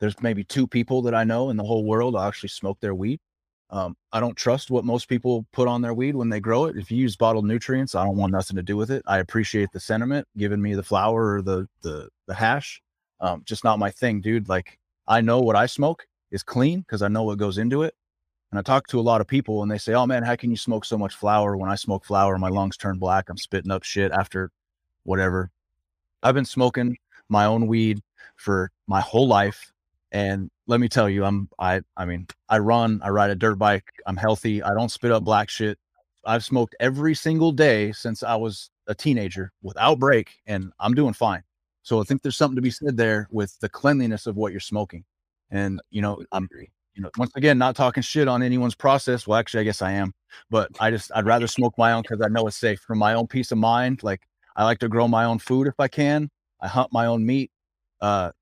There's 0.00 0.20
maybe 0.22 0.44
two 0.44 0.68
people 0.68 1.02
that 1.02 1.14
I 1.14 1.24
know 1.24 1.50
in 1.50 1.56
the 1.56 1.64
whole 1.64 1.84
world 1.84 2.16
actually 2.16 2.50
smoke 2.50 2.78
their 2.80 2.94
weed. 2.94 3.20
Um, 3.70 3.96
I 4.12 4.20
don't 4.20 4.36
trust 4.36 4.70
what 4.70 4.84
most 4.84 5.08
people 5.08 5.46
put 5.52 5.68
on 5.68 5.82
their 5.82 5.92
weed 5.92 6.16
when 6.16 6.30
they 6.30 6.40
grow 6.40 6.64
it. 6.66 6.76
If 6.76 6.90
you 6.90 6.96
use 6.96 7.16
bottled 7.16 7.44
nutrients, 7.44 7.94
I 7.94 8.04
don't 8.04 8.16
want 8.16 8.32
nothing 8.32 8.56
to 8.56 8.62
do 8.62 8.76
with 8.76 8.90
it. 8.90 9.02
I 9.06 9.18
appreciate 9.18 9.70
the 9.72 9.80
sentiment, 9.80 10.26
giving 10.38 10.62
me 10.62 10.74
the 10.74 10.82
flower 10.82 11.34
or 11.34 11.42
the 11.42 11.68
the 11.82 12.08
the 12.26 12.34
hash. 12.34 12.82
Um, 13.20 13.42
just 13.44 13.64
not 13.64 13.78
my 13.78 13.90
thing, 13.90 14.20
dude. 14.20 14.48
Like 14.48 14.78
I 15.06 15.20
know 15.20 15.40
what 15.40 15.56
I 15.56 15.66
smoke 15.66 16.06
is 16.30 16.42
clean 16.42 16.80
because 16.80 17.02
I 17.02 17.08
know 17.08 17.24
what 17.24 17.38
goes 17.38 17.58
into 17.58 17.82
it. 17.82 17.94
And 18.50 18.58
I 18.58 18.62
talk 18.62 18.86
to 18.88 19.00
a 19.00 19.02
lot 19.02 19.20
of 19.20 19.26
people 19.26 19.62
and 19.62 19.70
they 19.70 19.78
say, 19.78 19.92
Oh 19.92 20.06
man, 20.06 20.22
how 20.22 20.36
can 20.36 20.50
you 20.50 20.56
smoke 20.56 20.84
so 20.84 20.96
much 20.96 21.14
flower? 21.14 21.56
When 21.56 21.70
I 21.70 21.74
smoke 21.74 22.04
flower, 22.04 22.38
my 22.38 22.48
lungs 22.48 22.76
turn 22.76 22.98
black. 22.98 23.28
I'm 23.28 23.36
spitting 23.36 23.70
up 23.70 23.82
shit 23.82 24.12
after 24.12 24.50
whatever. 25.02 25.50
I've 26.22 26.34
been 26.34 26.44
smoking 26.46 26.96
my 27.28 27.44
own 27.44 27.66
weed 27.66 28.00
for 28.36 28.70
my 28.86 29.00
whole 29.00 29.28
life. 29.28 29.72
And 30.12 30.50
let 30.68 30.80
me 30.80 30.88
tell 30.88 31.08
you, 31.08 31.24
I'm 31.24 31.48
I 31.58 31.80
I 31.96 32.04
mean, 32.04 32.28
I 32.48 32.58
run, 32.58 33.00
I 33.02 33.08
ride 33.08 33.30
a 33.30 33.34
dirt 33.34 33.56
bike, 33.56 33.90
I'm 34.06 34.16
healthy, 34.16 34.62
I 34.62 34.74
don't 34.74 34.90
spit 34.90 35.10
up 35.10 35.24
black 35.24 35.50
shit. 35.50 35.78
I've 36.24 36.44
smoked 36.44 36.76
every 36.78 37.14
single 37.14 37.52
day 37.52 37.90
since 37.92 38.22
I 38.22 38.36
was 38.36 38.70
a 38.86 38.94
teenager 38.94 39.50
without 39.62 39.98
break, 39.98 40.36
and 40.46 40.72
I'm 40.78 40.94
doing 40.94 41.14
fine. 41.14 41.42
So 41.82 42.00
I 42.00 42.04
think 42.04 42.20
there's 42.20 42.36
something 42.36 42.56
to 42.56 42.62
be 42.62 42.70
said 42.70 42.98
there 42.98 43.28
with 43.30 43.58
the 43.60 43.68
cleanliness 43.68 44.26
of 44.26 44.36
what 44.36 44.52
you're 44.52 44.60
smoking. 44.60 45.04
And 45.50 45.80
you 45.90 46.02
know, 46.02 46.22
I'm 46.32 46.46
you 46.94 47.02
know, 47.02 47.10
once 47.16 47.32
again, 47.34 47.56
not 47.56 47.74
talking 47.74 48.02
shit 48.02 48.28
on 48.28 48.42
anyone's 48.42 48.74
process. 48.74 49.26
Well, 49.26 49.38
actually, 49.38 49.60
I 49.60 49.64
guess 49.64 49.80
I 49.80 49.92
am, 49.92 50.12
but 50.50 50.70
I 50.80 50.90
just 50.90 51.10
I'd 51.14 51.24
rather 51.24 51.46
smoke 51.46 51.74
my 51.78 51.92
own 51.92 52.02
because 52.08 52.20
I 52.20 52.28
know 52.28 52.46
it's 52.46 52.56
safe 52.56 52.80
for 52.80 52.94
my 52.94 53.14
own 53.14 53.26
peace 53.26 53.52
of 53.52 53.58
mind. 53.58 54.02
Like 54.02 54.20
I 54.54 54.64
like 54.64 54.80
to 54.80 54.88
grow 54.88 55.08
my 55.08 55.24
own 55.24 55.38
food 55.38 55.66
if 55.66 55.80
I 55.80 55.88
can. 55.88 56.28
I 56.60 56.68
hunt 56.68 56.92
my 56.92 57.06
own 57.06 57.24
meat. 57.24 57.50
Uh, 58.00 58.32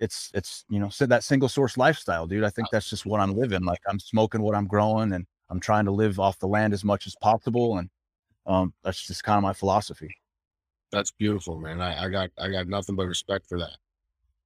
it's 0.00 0.30
it's 0.34 0.64
you 0.68 0.78
know 0.78 0.88
said 0.88 1.08
that 1.08 1.24
single 1.24 1.48
source 1.48 1.76
lifestyle, 1.76 2.26
dude. 2.26 2.44
I 2.44 2.50
think 2.50 2.68
that's 2.70 2.90
just 2.90 3.06
what 3.06 3.20
I'm 3.20 3.34
living. 3.34 3.64
Like 3.64 3.80
I'm 3.88 3.98
smoking 3.98 4.42
what 4.42 4.54
I'm 4.54 4.66
growing, 4.66 5.12
and 5.12 5.26
I'm 5.50 5.60
trying 5.60 5.84
to 5.86 5.90
live 5.90 6.18
off 6.20 6.38
the 6.38 6.48
land 6.48 6.72
as 6.72 6.84
much 6.84 7.06
as 7.06 7.14
possible. 7.20 7.78
And 7.78 7.88
um, 8.46 8.74
that's 8.82 9.06
just 9.06 9.24
kind 9.24 9.36
of 9.38 9.42
my 9.42 9.52
philosophy. 9.52 10.14
That's 10.92 11.10
beautiful, 11.10 11.58
man. 11.58 11.80
I, 11.80 12.04
I 12.04 12.08
got 12.08 12.30
I 12.38 12.48
got 12.48 12.68
nothing 12.68 12.96
but 12.96 13.06
respect 13.06 13.46
for 13.48 13.58
that. 13.58 13.76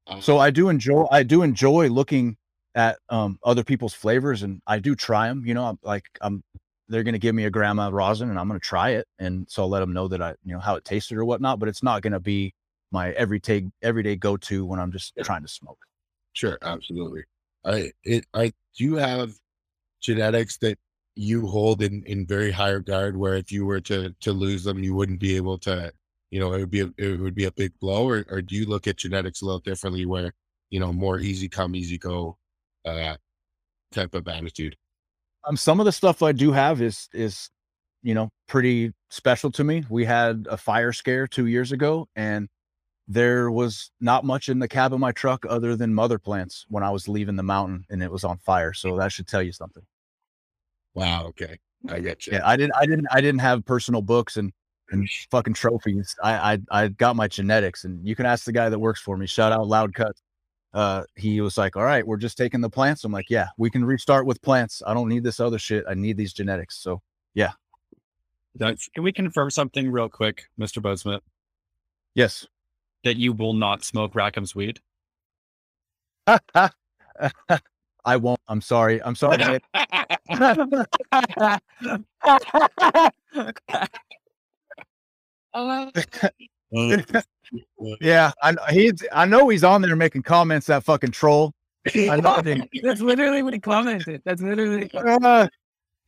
Um, 0.07 0.21
So 0.21 0.39
I 0.39 0.51
do 0.51 0.69
enjoy 0.69 1.07
I 1.11 1.23
do 1.23 1.43
enjoy 1.43 1.89
looking 1.89 2.37
at 2.75 2.99
um 3.09 3.39
other 3.45 3.65
people's 3.65 3.95
flavors 3.95 4.43
and 4.43 4.61
I 4.67 4.79
do 4.79 4.95
try 4.95 5.29
them. 5.29 5.45
You 5.45 5.55
know, 5.55 5.65
I'm 5.65 5.79
like 5.83 6.05
I'm 6.21 6.43
they're 6.89 7.05
gonna 7.05 7.19
give 7.19 7.35
me 7.35 7.45
a 7.45 7.51
grandma 7.51 7.91
rosin 7.93 8.31
and 8.31 8.39
I'm 8.39 8.49
gonna 8.49 8.61
try 8.61 8.91
it, 8.91 9.07
and 9.19 9.47
so 9.49 9.63
I'll 9.63 9.69
let 9.69 9.81
them 9.81 9.93
know 9.93 10.09
that 10.09 10.23
I 10.23 10.35
you 10.45 10.55
know 10.55 10.61
how 10.61 10.77
it 10.77 10.85
tasted 10.85 11.19
or 11.19 11.25
whatnot. 11.25 11.59
But 11.59 11.69
it's 11.69 11.83
not 11.83 12.03
gonna 12.03 12.21
be 12.21 12.55
my 12.93 13.11
everyday 13.13 13.67
everyday 13.83 14.17
go 14.17 14.37
to 14.37 14.65
when 14.65 14.81
I'm 14.81 14.93
just 14.93 15.13
trying 15.23 15.43
to 15.43 15.49
smoke. 15.49 15.79
Sure, 16.33 16.59
absolutely. 16.63 17.25
I 17.65 17.93
it 18.05 18.25
I 18.35 18.53
do 18.77 18.85
you 18.85 18.97
have 18.97 19.35
genetics 20.01 20.59
that 20.59 20.79
you 21.17 21.47
hold 21.47 21.83
in 21.83 22.03
in 22.05 22.27
very 22.27 22.51
high 22.51 22.71
regard 22.71 23.17
where 23.17 23.35
if 23.35 23.53
you 23.53 23.67
were 23.67 23.81
to 23.81 24.15
to 24.21 24.33
lose 24.33 24.65
them 24.65 24.79
you 24.83 24.95
wouldn't 24.95 25.21
be 25.21 25.37
able 25.37 25.59
to 25.59 25.93
you 26.31 26.41
know 26.41 26.53
it 26.55 26.61
would 26.61 26.71
be 26.71 26.81
a, 26.81 26.91
it 26.97 27.21
would 27.21 27.35
be 27.35 27.45
a 27.45 27.53
big 27.53 27.73
blow 27.81 28.09
or, 28.09 28.25
or 28.31 28.41
do 28.41 28.55
you 28.55 28.65
look 28.67 28.87
at 28.87 28.97
genetics 28.97 29.43
a 29.43 29.45
little 29.45 29.61
differently 29.61 30.07
where 30.07 30.33
you 30.71 30.81
know 30.81 30.93
more 30.93 31.19
easy 31.19 31.49
come 31.49 31.75
easy 31.75 31.99
go 31.99 32.39
uh 32.87 33.17
type 33.93 34.15
of 34.15 34.27
attitude 34.29 34.77
Um, 35.47 35.57
some 35.57 35.81
of 35.81 35.87
the 35.87 35.93
stuff 35.93 36.23
I 36.23 36.33
do 36.33 36.53
have 36.53 36.81
is 36.81 37.09
is 37.13 37.51
you 38.03 38.15
know 38.15 38.31
pretty 38.47 38.93
special 39.11 39.51
to 39.53 39.65
me. 39.65 39.85
We 39.91 40.05
had 40.05 40.47
a 40.49 40.57
fire 40.57 40.93
scare 40.93 41.27
two 41.27 41.47
years 41.47 41.73
ago, 41.73 42.09
and 42.15 42.49
there 43.11 43.51
was 43.51 43.91
not 44.01 44.25
much 44.25 44.49
in 44.49 44.61
the 44.61 44.69
cab 44.69 44.95
of 44.95 45.01
my 45.01 45.11
truck 45.11 45.45
other 45.49 45.75
than 45.75 45.93
mother 45.93 46.17
plants 46.17 46.65
when 46.69 46.85
I 46.85 46.91
was 46.91 47.09
leaving 47.09 47.35
the 47.35 47.43
mountain, 47.43 47.85
and 47.91 48.03
it 48.05 48.11
was 48.11 48.23
on 48.23 48.39
fire. 48.39 48.73
So 48.73 48.97
that 48.99 49.11
should 49.11 49.27
tell 49.27 49.43
you 49.43 49.53
something. 49.53 49.83
wow 50.95 51.27
okay 51.27 51.59
i 51.89 51.99
get 51.99 52.27
you 52.27 52.35
Yeah, 52.35 52.43
I 52.45 52.57
didn't, 52.57 52.75
I 52.77 52.87
didn't, 52.87 53.09
I 53.11 53.21
didn't 53.21 53.41
have 53.41 53.65
personal 53.65 54.01
books 54.01 54.37
and 54.37 54.53
and 54.93 55.09
fucking 55.31 55.55
trophies. 55.55 56.17
I, 56.23 56.53
I, 56.53 56.83
I 56.83 56.89
got 56.89 57.15
my 57.15 57.29
genetics, 57.29 57.85
and 57.85 58.05
you 58.07 58.17
can 58.17 58.27
ask 58.27 58.45
the 58.45 58.53
guy 58.53 58.69
that 58.69 58.79
works 58.79 59.01
for 59.01 59.17
me. 59.17 59.27
Shout 59.27 59.53
out 59.53 59.69
Loud 59.69 59.95
Cuts. 59.95 60.21
Uh, 60.75 61.05
he 61.15 61.41
was 61.41 61.57
like, 61.57 61.77
"All 61.77 61.85
right, 61.85 62.07
we're 62.07 62.17
just 62.17 62.37
taking 62.37 62.61
the 62.61 62.71
plants." 62.71 63.05
I'm 63.05 63.13
like, 63.13 63.31
"Yeah, 63.31 63.49
we 63.57 63.71
can 63.71 63.85
restart 63.85 64.27
with 64.27 64.43
plants. 64.43 64.83
I 64.85 64.95
don't 64.95 65.09
need 65.09 65.23
this 65.23 65.39
other 65.39 65.59
shit. 65.59 65.85
I 65.89 65.95
need 65.95 66.17
these 66.17 66.33
genetics." 66.33 66.77
So 66.79 67.03
That's, 68.57 68.89
can 68.89 69.05
we 69.05 69.13
confirm 69.13 69.51
something 69.51 69.91
real 69.91 70.09
quick, 70.09 70.45
Mr. 70.59 70.83
Budsmith, 70.83 71.21
yes, 72.15 72.47
that 73.05 73.17
you 73.17 73.33
will 73.33 73.55
not 73.55 73.85
smoke 73.85 74.15
Rackham's 74.15 74.55
weed? 74.55 74.81
I 78.05 78.17
won't. 78.17 78.41
I'm 78.49 78.61
sorry. 78.61 79.03
I'm 79.03 79.15
sorry. 79.15 79.61
Yeah, 88.01 88.31
I 88.43 88.55
kn- 88.55 88.73
he's. 88.73 89.03
I 89.13 89.25
know 89.25 89.49
he's 89.49 89.65
on 89.65 89.83
there 89.83 89.97
making 89.97 90.23
comments. 90.23 90.69
That 90.69 90.85
fucking 90.85 91.11
troll. 91.11 91.53
I 91.95 92.21
know 92.21 92.37
him. 92.37 92.63
That's 92.83 93.01
literally 93.01 93.43
what 93.43 93.55
he 93.55 93.59
commented. 93.59 94.23
That's 94.25 94.41
literally. 94.41 94.89
Uh, 94.95 95.49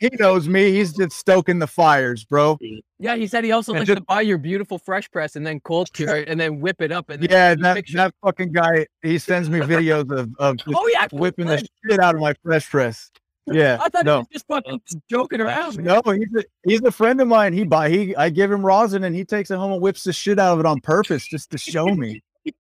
he 0.03 0.17
knows 0.19 0.49
me. 0.49 0.73
He's 0.73 0.93
just 0.93 1.13
stoking 1.17 1.61
the 1.61 1.67
fires, 1.69 2.25
bro. 2.25 2.59
Yeah, 2.99 3.15
he 3.15 3.29
said 3.29 3.45
he 3.45 3.53
also 3.53 3.73
And 3.73 3.81
likes 3.81 3.87
just- 3.87 3.99
to 3.99 4.05
buy 4.05 4.21
your 4.23 4.37
beautiful 4.39 4.79
fresh 4.79 5.09
press 5.11 5.37
and 5.37 5.47
then 5.47 5.61
cold 5.61 5.93
cure 5.95 6.17
it 6.17 6.29
and 6.29 6.41
then 6.41 6.61
whip 6.61 6.83
it 6.83 6.91
up 6.91 7.09
and 7.09 7.23
then 7.23 7.31
Yeah, 7.31 7.55
that, 7.55 7.85
that 7.95 8.15
fucking 8.23 8.51
guy. 8.53 8.87
He 9.03 9.19
sends 9.19 9.49
me 9.49 9.61
videos 9.61 10.11
of, 10.11 10.31
of 10.41 10.57
Oh 10.75 10.91
yeah, 10.93 11.07
whipping 11.13 11.47
the 11.47 11.59
shit 11.89 12.01
out 12.01 12.17
of 12.17 12.21
my 12.21 12.35
fresh 12.43 12.69
press. 12.69 13.11
Yeah, 13.47 13.79
I 13.81 13.89
thought 13.89 14.03
he 14.05 14.07
no. 14.07 14.19
was 14.19 14.27
just 14.33 14.47
fucking 14.49 14.81
joking 15.09 15.41
around. 15.41 15.77
man. 15.77 15.85
No, 15.87 16.13
he's 16.13 16.29
a, 16.37 16.45
he's 16.67 16.81
a 16.83 16.93
friend 16.93 17.21
of 17.21 17.29
mine. 17.29 17.53
He 17.53 17.65
buy 17.65 17.89
he 17.91 18.15
I 18.17 18.29
give 18.31 18.51
him 18.51 18.65
rosin 18.67 19.05
and 19.05 19.15
he 19.15 19.25
takes 19.25 19.51
it 19.51 19.57
home 19.57 19.73
and 19.73 19.81
whips 19.83 20.05
the 20.05 20.13
shit 20.13 20.39
out 20.39 20.55
of 20.55 20.61
it 20.61 20.67
on 20.67 20.81
purpose 20.81 21.27
just 21.27 21.51
to 21.51 21.59
show 21.59 21.87
me. 21.87 22.23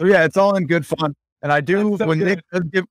so 0.00 0.06
yeah, 0.06 0.24
it's 0.24 0.36
all 0.36 0.56
in 0.56 0.66
good 0.66 0.86
fun. 0.86 1.14
And 1.42 1.52
I 1.52 1.60
do 1.60 1.96
so 1.98 2.06
when 2.06 2.18
good. 2.20 2.24
Nick 2.24 2.40
does 2.50 2.62
give 2.72 2.84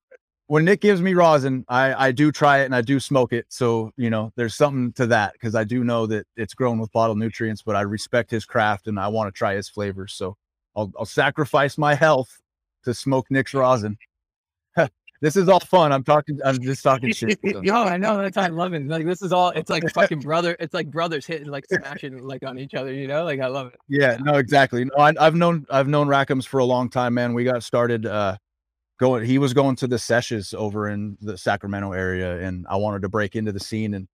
when 0.53 0.65
Nick 0.65 0.81
gives 0.81 1.01
me 1.01 1.15
rosin, 1.15 1.65
I 1.67 2.09
I 2.09 2.11
do 2.11 2.31
try 2.31 2.59
it 2.59 2.65
and 2.65 2.75
I 2.75 2.81
do 2.81 2.99
smoke 2.99 3.33
it. 3.33 3.47
So 3.49 3.91
you 3.97 4.11
know, 4.11 4.31
there's 4.35 4.53
something 4.53 4.93
to 4.93 5.07
that 5.07 5.33
because 5.33 5.55
I 5.55 5.63
do 5.63 5.83
know 5.83 6.05
that 6.05 6.27
it's 6.37 6.53
grown 6.53 6.77
with 6.77 6.91
bottled 6.91 7.17
nutrients, 7.17 7.63
but 7.63 7.75
I 7.75 7.81
respect 7.81 8.29
his 8.29 8.45
craft 8.45 8.85
and 8.85 8.99
I 8.99 9.07
want 9.07 9.33
to 9.33 9.35
try 9.35 9.55
his 9.55 9.67
flavors. 9.67 10.13
So 10.13 10.37
I'll 10.75 10.91
I'll 10.95 11.05
sacrifice 11.05 11.75
my 11.79 11.95
health 11.95 12.39
to 12.83 12.93
smoke 12.93 13.25
Nick's 13.31 13.55
rosin. 13.55 13.97
this 15.21 15.35
is 15.35 15.49
all 15.49 15.59
fun. 15.59 15.91
I'm 15.91 16.03
talking. 16.03 16.39
I'm 16.45 16.61
just 16.61 16.83
talking 16.83 17.11
shit. 17.15 17.39
so. 17.51 17.63
Yo, 17.63 17.73
I 17.73 17.97
know 17.97 18.21
that's 18.21 18.37
I 18.37 18.49
love 18.49 18.75
it. 18.75 18.87
Like 18.87 19.07
this 19.07 19.23
is 19.23 19.33
all. 19.33 19.49
It's 19.49 19.71
like 19.71 19.91
fucking 19.91 20.19
brother. 20.19 20.55
It's 20.59 20.75
like 20.75 20.91
brothers 20.91 21.25
hitting 21.25 21.47
like 21.47 21.65
smashing 21.65 22.19
like 22.19 22.45
on 22.45 22.59
each 22.59 22.75
other. 22.75 22.93
You 22.93 23.07
know, 23.07 23.23
like 23.23 23.39
I 23.39 23.47
love 23.47 23.73
it. 23.73 23.79
Yeah, 23.89 24.17
no, 24.21 24.35
exactly. 24.35 24.85
No, 24.85 24.97
I, 24.99 25.13
I've 25.19 25.33
known 25.33 25.65
I've 25.71 25.87
known 25.87 26.07
Rackhams 26.07 26.45
for 26.45 26.59
a 26.59 26.65
long 26.65 26.91
time, 26.91 27.15
man. 27.15 27.33
We 27.33 27.43
got 27.43 27.63
started 27.63 28.05
uh 28.05 28.37
going. 28.99 29.25
He 29.25 29.37
was 29.37 29.53
going 29.53 29.75
to 29.77 29.87
the 29.87 29.99
sessions 29.99 30.53
over 30.53 30.87
in 30.87 31.17
the 31.21 31.37
Sacramento 31.37 31.91
area, 31.91 32.39
and 32.39 32.65
I 32.69 32.77
wanted 32.77 33.01
to 33.03 33.09
break 33.09 33.35
into 33.35 33.51
the 33.51 33.59
scene 33.59 33.93
and 33.93 34.07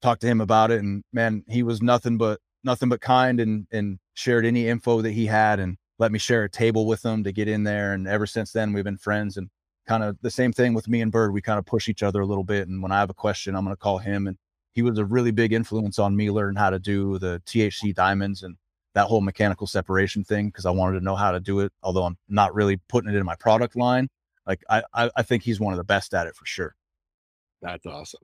talk 0.00 0.18
to 0.20 0.26
him 0.26 0.40
about 0.40 0.70
it. 0.70 0.80
And 0.80 1.02
man, 1.12 1.44
he 1.48 1.62
was 1.62 1.82
nothing 1.82 2.18
but 2.18 2.40
nothing 2.64 2.88
but 2.88 3.00
kind, 3.00 3.40
and 3.40 3.66
and 3.72 3.98
shared 4.14 4.46
any 4.46 4.68
info 4.68 5.02
that 5.02 5.12
he 5.12 5.26
had, 5.26 5.60
and 5.60 5.76
let 5.98 6.12
me 6.12 6.18
share 6.18 6.44
a 6.44 6.50
table 6.50 6.86
with 6.86 7.04
him 7.04 7.24
to 7.24 7.32
get 7.32 7.48
in 7.48 7.64
there. 7.64 7.92
And 7.92 8.08
ever 8.08 8.26
since 8.26 8.52
then, 8.52 8.72
we've 8.72 8.84
been 8.84 8.98
friends. 8.98 9.36
And 9.36 9.48
kind 9.86 10.02
of 10.02 10.16
the 10.22 10.30
same 10.30 10.52
thing 10.52 10.74
with 10.74 10.88
me 10.88 11.00
and 11.00 11.12
Bird. 11.12 11.32
We 11.32 11.42
kind 11.42 11.58
of 11.58 11.66
push 11.66 11.88
each 11.88 12.02
other 12.02 12.20
a 12.20 12.26
little 12.26 12.44
bit. 12.44 12.68
And 12.68 12.82
when 12.82 12.92
I 12.92 12.98
have 13.00 13.10
a 13.10 13.14
question, 13.14 13.54
I'm 13.54 13.64
going 13.64 13.76
to 13.76 13.80
call 13.80 13.98
him. 13.98 14.26
And 14.26 14.36
he 14.72 14.82
was 14.82 14.98
a 14.98 15.04
really 15.04 15.30
big 15.30 15.52
influence 15.52 15.98
on 15.98 16.16
me 16.16 16.30
learning 16.30 16.56
how 16.56 16.70
to 16.70 16.78
do 16.78 17.18
the 17.18 17.42
THC 17.46 17.94
diamonds 17.94 18.42
and 18.42 18.56
that 18.94 19.06
whole 19.06 19.20
mechanical 19.22 19.66
separation 19.66 20.24
thing 20.24 20.48
because 20.48 20.66
I 20.66 20.70
wanted 20.70 20.98
to 20.98 21.04
know 21.04 21.16
how 21.16 21.32
to 21.32 21.40
do 21.40 21.60
it. 21.60 21.72
Although 21.82 22.04
I'm 22.04 22.18
not 22.28 22.54
really 22.54 22.78
putting 22.88 23.12
it 23.12 23.16
in 23.16 23.24
my 23.24 23.36
product 23.36 23.76
line, 23.76 24.08
like 24.46 24.62
I, 24.70 24.82
I, 24.94 25.10
I 25.16 25.22
think 25.22 25.42
he's 25.44 25.60
one 25.60 25.72
of 25.74 25.78
the 25.78 25.84
best 25.84 26.14
at 26.14 26.26
it 26.26 26.36
for 26.36 26.46
sure. 26.46 26.74
that's 27.62 27.86
awesome 27.86 28.20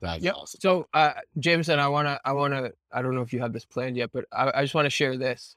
that's 0.00 0.22
Yep. 0.24 0.34
awesome 0.34 0.60
So, 0.60 0.88
uh, 0.94 1.12
Jameson, 1.38 1.78
I 1.78 1.88
wanna, 1.88 2.20
I 2.24 2.32
wanna, 2.32 2.70
I 2.92 3.02
don't 3.02 3.14
know 3.14 3.22
if 3.22 3.32
you 3.32 3.40
have 3.40 3.52
this 3.52 3.64
planned 3.66 3.96
yet, 3.96 4.10
but 4.12 4.26
I, 4.32 4.52
I 4.54 4.62
just 4.62 4.74
want 4.74 4.86
to 4.86 4.90
share 4.90 5.16
this. 5.16 5.56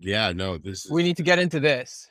yeah 0.00 0.32
no 0.32 0.58
this 0.58 0.86
is 0.86 0.92
We 0.92 1.02
need 1.02 1.16
to 1.18 1.22
get 1.22 1.38
into 1.38 1.60
this. 1.60 2.10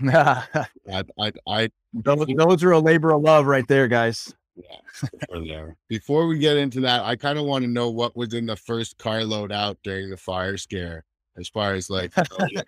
those, 0.00 0.14
I, 0.92 1.04
I 1.18 1.32
i 1.46 1.70
those 1.94 2.62
are 2.64 2.72
a 2.72 2.78
labor 2.78 3.12
of 3.12 3.22
love 3.22 3.46
right 3.46 3.66
there, 3.68 3.88
guys. 3.88 4.34
Yeah, 4.58 5.08
for 5.28 5.40
there. 5.40 5.76
Before 5.88 6.26
we 6.26 6.38
get 6.38 6.56
into 6.56 6.80
that, 6.80 7.04
I 7.04 7.16
kind 7.16 7.38
of 7.38 7.44
want 7.44 7.62
to 7.62 7.70
know 7.70 7.90
what 7.90 8.16
was 8.16 8.34
in 8.34 8.46
the 8.46 8.56
first 8.56 8.98
carload 8.98 9.52
out 9.52 9.78
during 9.84 10.10
the 10.10 10.16
fire 10.16 10.56
scare, 10.56 11.04
as 11.38 11.48
far 11.48 11.74
as 11.74 11.88
like, 11.88 12.12
you 12.16 12.24
know, 12.56 12.62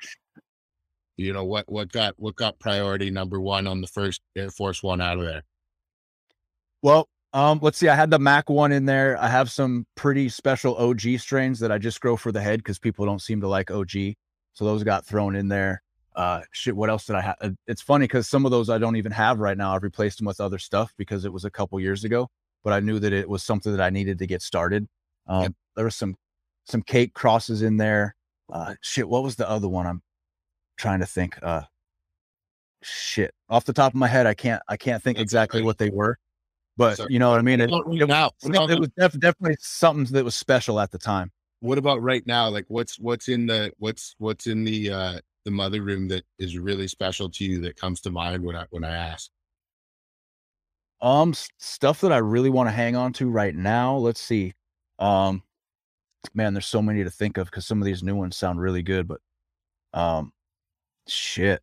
you 1.17 1.33
know, 1.33 1.45
what 1.45 1.71
what 1.71 1.91
got 1.91 2.15
what 2.17 2.37
got 2.37 2.59
priority 2.61 3.11
number 3.11 3.41
one 3.41 3.67
on 3.67 3.81
the 3.81 3.87
first 3.87 4.21
Air 4.37 4.51
Force 4.51 4.83
One 4.83 5.01
out 5.01 5.19
of 5.19 5.25
there. 5.25 5.43
Well, 6.83 7.09
um, 7.33 7.59
let's 7.63 7.79
see. 7.79 7.89
I 7.89 7.95
had 7.95 8.11
the 8.11 8.19
Mac 8.19 8.49
one 8.49 8.73
in 8.73 8.87
there. 8.87 9.21
I 9.21 9.29
have 9.29 9.51
some 9.51 9.87
pretty 9.97 10.29
special 10.29 10.77
OG 10.77 11.19
strains 11.19 11.61
that 11.61 11.73
I 11.73 11.79
just 11.79 12.01
grow 12.01 12.17
for 12.17 12.33
the 12.33 12.41
head 12.41 12.61
because 12.61 12.79
people 12.79 13.05
don't 13.05 13.23
seem 13.23 13.41
to 13.41 13.49
like 13.49 13.71
OG. 13.71 14.15
So 14.55 14.65
those 14.65 14.83
got 14.83 15.07
thrown 15.07 15.37
in 15.37 15.49
there. 15.49 15.83
Uh, 16.21 16.43
shit. 16.53 16.77
What 16.77 16.91
else 16.91 17.07
did 17.07 17.17
I 17.17 17.23
have? 17.23 17.37
It's 17.67 17.81
funny 17.81 18.05
because 18.05 18.29
some 18.29 18.45
of 18.45 18.51
those 18.51 18.69
I 18.69 18.77
don't 18.77 18.97
even 18.97 19.13
have 19.13 19.39
right 19.39 19.57
now. 19.57 19.75
I've 19.75 19.83
replaced 19.83 20.19
them 20.19 20.27
with 20.27 20.39
other 20.41 20.59
stuff 20.59 20.93
because 20.99 21.25
it 21.25 21.33
was 21.33 21.47
a 21.47 21.51
couple 21.51 21.81
years 21.81 22.05
ago. 22.05 22.29
But 22.63 22.75
I 22.75 22.81
knew 22.81 22.99
that 22.99 23.13
it 23.15 23.27
was 23.27 23.43
something 23.43 23.73
that 23.75 23.81
I 23.81 23.89
needed 23.89 24.19
to 24.19 24.27
get 24.27 24.43
started. 24.43 24.87
Um, 25.27 25.43
Yep. 25.45 25.53
There 25.77 25.85
was 25.87 25.97
some 25.97 26.17
some 26.67 26.83
cake 26.83 27.15
crosses 27.15 27.63
in 27.63 27.79
there. 27.79 28.17
Uh, 28.53 28.75
shit. 28.83 29.09
What 29.09 29.23
was 29.23 29.37
the 29.37 29.49
other 29.49 29.67
one? 29.69 29.87
I'm 29.87 30.03
trying 30.77 31.01
to 31.01 31.07
think. 31.07 31.39
Uh, 31.43 31.63
shit, 32.83 33.33
off 33.49 33.65
the 33.65 33.73
top 33.73 33.93
of 33.93 33.97
my 33.99 34.09
head, 34.09 34.27
I 34.27 34.35
can't 34.35 34.63
I 34.69 34.77
can't 34.77 35.03
think 35.03 35.17
That's 35.17 35.23
exactly 35.25 35.63
what 35.63 35.79
they 35.79 35.89
were, 35.91 36.19
but 36.77 36.97
So- 36.97 37.07
you 37.09 37.19
know 37.19 37.31
what 37.31 37.39
I 37.39 37.43
mean. 37.43 37.61
It, 37.63 37.71
it, 37.71 38.09
now? 38.09 38.31
it 38.43 38.51
was- 38.51 38.71
it 38.71 38.79
was 38.81 38.89
def- 38.99 39.19
definitely 39.21 39.57
something 39.61 40.13
that 40.15 40.25
was 40.25 40.35
special 40.35 40.81
at 40.81 40.91
the 40.91 40.99
time. 40.99 41.33
What 41.61 41.79
about 41.79 42.03
right 42.03 42.27
now? 42.27 42.49
Like 42.51 42.67
what's 42.69 42.99
what's 42.99 43.29
in 43.29 43.47
the 43.47 43.73
what's 43.79 44.15
what's 44.19 44.47
in 44.47 44.65
the 44.65 44.91
uh 44.91 45.21
the 45.45 45.51
mother 45.51 45.83
room 45.83 46.09
that 46.09 46.25
is 46.39 46.59
really 46.59 46.89
special 46.89 47.31
to 47.31 47.45
you 47.45 47.61
that 47.63 47.77
comes 47.77 48.01
to 48.03 48.11
mind 48.11 48.45
when 48.45 48.57
I 48.57 48.67
when 48.71 48.85
I 48.85 48.95
ask? 48.95 49.31
Um, 51.03 51.33
stuff 51.59 52.03
that 52.03 52.13
I 52.13 52.19
really 52.19 52.51
want 52.51 52.69
to 52.69 52.73
hang 52.73 52.95
on 52.95 53.13
to 53.15 53.31
right 53.31 53.55
now. 53.55 53.97
Let's 53.97 54.21
see. 54.21 54.53
Um, 54.99 55.43
man, 56.35 56.53
there's 56.53 56.67
so 56.67 56.83
many 56.83 57.05
to 57.05 57.11
think 57.11 57.39
of 57.39 57.47
because 57.51 57.67
some 57.67 57.81
of 57.81 57.87
these 57.87 58.03
new 58.03 58.15
ones 58.15 58.37
sound 58.37 58.61
really 58.61 58.83
good, 58.83 59.09
but 59.09 59.21
um, 59.95 60.33
shit, 61.09 61.63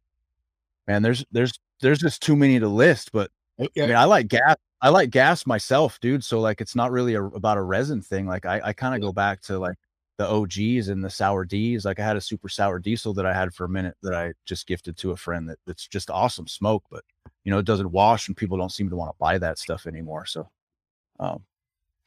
man, 0.87 1.01
there's 1.03 1.23
there's 1.31 1.53
there's 1.81 1.99
just 1.99 2.21
too 2.21 2.35
many 2.35 2.59
to 2.59 2.67
list. 2.67 3.11
But 3.11 3.29
Okay. 3.59 3.83
I 3.83 3.87
mean, 3.87 3.95
I 3.95 4.05
like 4.05 4.27
gas. 4.27 4.55
I 4.81 4.89
like 4.89 5.09
gas 5.09 5.47
myself, 5.47 5.99
dude. 5.99 6.23
So 6.23 6.39
like, 6.39 6.61
it's 6.61 6.75
not 6.75 6.91
really 6.91 7.15
a, 7.15 7.23
about 7.23 7.57
a 7.57 7.61
resin 7.63 8.01
thing. 8.01 8.27
Like, 8.27 8.45
I 8.45 8.61
I 8.63 8.73
kind 8.73 8.95
of 8.95 9.01
go 9.01 9.11
back 9.11 9.41
to 9.43 9.57
like 9.59 9.77
the 10.17 10.27
OGs 10.27 10.89
and 10.89 11.03
the 11.03 11.09
sour 11.09 11.45
D's. 11.45 11.85
Like, 11.85 11.99
I 11.99 12.05
had 12.05 12.17
a 12.17 12.21
super 12.21 12.49
sour 12.49 12.79
diesel 12.79 13.13
that 13.13 13.25
I 13.25 13.33
had 13.33 13.53
for 13.53 13.65
a 13.65 13.69
minute 13.69 13.95
that 14.03 14.13
I 14.13 14.33
just 14.45 14.67
gifted 14.67 14.97
to 14.97 15.11
a 15.11 15.17
friend. 15.17 15.49
That 15.49 15.59
that's 15.65 15.87
just 15.87 16.09
awesome 16.09 16.47
smoke, 16.47 16.83
but 16.91 17.03
you 17.43 17.51
know, 17.51 17.59
it 17.59 17.65
doesn't 17.65 17.91
wash, 17.91 18.27
and 18.27 18.35
people 18.35 18.57
don't 18.57 18.71
seem 18.71 18.89
to 18.89 18.95
want 18.95 19.11
to 19.11 19.17
buy 19.19 19.37
that 19.37 19.57
stuff 19.57 19.87
anymore. 19.87 20.25
So, 20.25 20.49
um, 21.19 21.43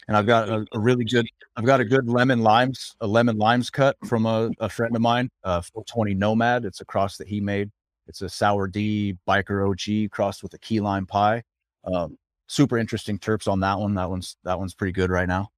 and 0.08 0.16
I've 0.16 0.26
got 0.26 0.48
a, 0.48 0.66
a 0.72 0.78
really 0.78 1.04
good. 1.04 1.26
I've 1.56 1.64
got 1.64 1.80
a 1.80 1.84
good 1.84 2.08
lemon 2.08 2.40
limes, 2.40 2.96
a 3.00 3.06
lemon 3.06 3.38
limes 3.38 3.70
cut 3.70 3.96
from 4.06 4.26
a, 4.26 4.50
a 4.58 4.68
friend 4.68 4.94
of 4.94 5.02
mine, 5.02 5.30
uh, 5.44 5.60
420 5.60 6.14
Nomad. 6.14 6.64
It's 6.64 6.80
a 6.80 6.84
cross 6.84 7.16
that 7.18 7.28
he 7.28 7.40
made. 7.40 7.70
It's 8.08 8.22
a 8.22 8.28
sour 8.28 8.66
D 8.66 9.16
biker 9.28 9.70
OG 9.70 10.10
crossed 10.10 10.42
with 10.42 10.52
a 10.54 10.58
key 10.58 10.80
lime 10.80 11.06
pie. 11.06 11.44
Um, 11.84 12.18
super 12.48 12.76
interesting 12.76 13.18
terps 13.18 13.46
on 13.46 13.60
that 13.60 13.78
one. 13.78 13.94
That 13.94 14.10
one's 14.10 14.36
that 14.44 14.58
one's 14.58 14.74
pretty 14.74 14.92
good 14.92 15.10
right 15.10 15.28
now. 15.28 15.50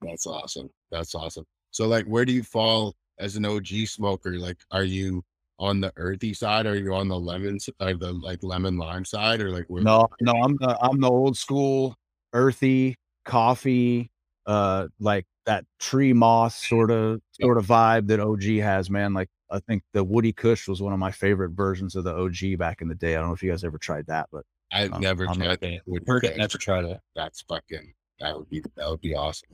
That's 0.00 0.26
awesome. 0.26 0.70
That's 0.90 1.14
awesome. 1.14 1.44
So 1.76 1.86
like 1.86 2.06
where 2.06 2.24
do 2.24 2.32
you 2.32 2.42
fall 2.42 2.94
as 3.18 3.36
an 3.36 3.44
OG 3.44 3.66
smoker? 3.86 4.38
Like 4.38 4.56
are 4.70 4.82
you 4.82 5.22
on 5.58 5.82
the 5.82 5.92
earthy 5.96 6.32
side? 6.32 6.64
Or 6.64 6.70
are 6.70 6.76
you 6.76 6.94
on 6.94 7.08
the 7.08 7.20
lemon 7.20 7.58
or 7.80 7.92
the 7.92 8.14
like 8.14 8.42
lemon 8.42 8.78
lime 8.78 9.04
side 9.04 9.42
or 9.42 9.50
like 9.50 9.66
where 9.68 9.82
No, 9.82 10.08
no, 10.22 10.32
I'm 10.32 10.56
the 10.56 10.78
I'm 10.80 10.98
the 11.00 11.10
old 11.10 11.36
school 11.36 11.94
earthy 12.32 12.96
coffee, 13.26 14.10
uh, 14.46 14.88
like 15.00 15.26
that 15.44 15.66
tree 15.78 16.14
moss 16.14 16.66
sort 16.66 16.90
of 16.90 17.20
sort 17.38 17.58
of 17.58 17.66
vibe 17.66 18.06
that 18.06 18.20
OG 18.20 18.62
has, 18.62 18.88
man. 18.88 19.12
Like 19.12 19.28
I 19.50 19.60
think 19.60 19.82
the 19.92 20.02
Woody 20.02 20.32
Kush 20.32 20.66
was 20.66 20.80
one 20.80 20.94
of 20.94 20.98
my 20.98 21.10
favorite 21.10 21.50
versions 21.50 21.94
of 21.94 22.04
the 22.04 22.16
OG 22.16 22.58
back 22.58 22.80
in 22.80 22.88
the 22.88 22.94
day. 22.94 23.16
I 23.16 23.18
don't 23.18 23.28
know 23.28 23.34
if 23.34 23.42
you 23.42 23.50
guys 23.50 23.64
ever 23.64 23.76
tried 23.76 24.06
that, 24.06 24.28
but 24.32 24.46
I've 24.72 24.94
Um, 24.94 25.02
never 25.02 25.28
I'm 25.28 25.36
tried 25.36 25.60
that. 25.60 25.80
Would 25.84 26.06
never 26.06 26.56
tried 26.56 26.86
it. 26.86 27.00
That's 27.14 27.42
fucking 27.42 27.92
that 28.20 28.34
would 28.34 28.48
be 28.48 28.62
that 28.76 28.88
would 28.88 29.02
be 29.02 29.14
awesome. 29.14 29.50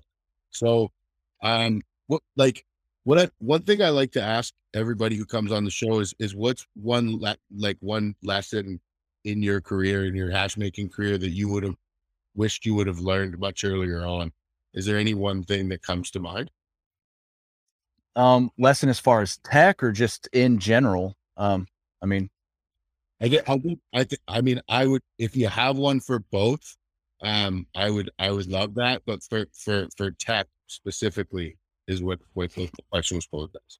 So 0.50 0.92
um 1.42 1.82
what 2.06 2.22
like 2.36 2.64
what 3.04 3.18
I, 3.18 3.30
one 3.38 3.62
thing 3.62 3.82
I 3.82 3.88
like 3.88 4.12
to 4.12 4.22
ask 4.22 4.54
everybody 4.74 5.16
who 5.16 5.24
comes 5.24 5.52
on 5.52 5.64
the 5.64 5.70
show 5.70 6.00
is 6.00 6.14
is 6.18 6.34
what's 6.34 6.66
one 6.74 7.18
le- 7.20 7.36
like 7.56 7.78
one 7.80 8.14
lesson 8.22 8.80
in 9.24 9.42
your 9.42 9.60
career 9.60 10.06
in 10.06 10.14
your 10.14 10.30
hash 10.30 10.56
making 10.56 10.88
career 10.90 11.18
that 11.18 11.30
you 11.30 11.48
would 11.48 11.62
have 11.64 11.76
wished 12.34 12.66
you 12.66 12.74
would 12.74 12.86
have 12.86 13.00
learned 13.00 13.38
much 13.38 13.64
earlier 13.64 14.04
on? 14.06 14.32
Is 14.74 14.86
there 14.86 14.98
any 14.98 15.14
one 15.14 15.42
thing 15.44 15.68
that 15.70 15.82
comes 15.82 16.10
to 16.12 16.20
mind? 16.20 16.50
um 18.16 18.50
lesson 18.58 18.88
as 18.88 18.98
far 18.98 19.22
as 19.22 19.38
tech 19.38 19.82
or 19.82 19.92
just 19.92 20.28
in 20.32 20.58
general. 20.58 21.16
Um, 21.36 21.66
I 22.02 22.06
mean, 22.06 22.30
I 23.20 23.28
get 23.28 23.48
I 23.48 23.58
think 23.58 23.80
I 23.94 24.06
I 24.28 24.40
mean 24.40 24.60
I 24.68 24.86
would 24.86 25.02
if 25.18 25.36
you 25.36 25.48
have 25.48 25.78
one 25.78 26.00
for 26.00 26.18
both, 26.18 26.76
um 27.22 27.66
I 27.74 27.90
would 27.90 28.10
I 28.18 28.30
would 28.30 28.48
love 28.48 28.74
that. 28.74 29.02
But 29.06 29.22
for 29.22 29.46
for 29.54 29.88
for 29.96 30.10
tech 30.12 30.46
specifically 30.66 31.56
is 31.86 32.02
what 32.02 32.20
what 32.34 32.52
the 32.52 32.70
was 32.92 33.26
posed 33.26 33.56
as. 33.56 33.78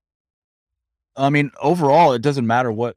I 1.17 1.31
mean, 1.31 1.51
overall, 1.61 2.13
it 2.13 2.23
doesn't 2.23 2.47
matter 2.47 2.73
what 2.73 2.97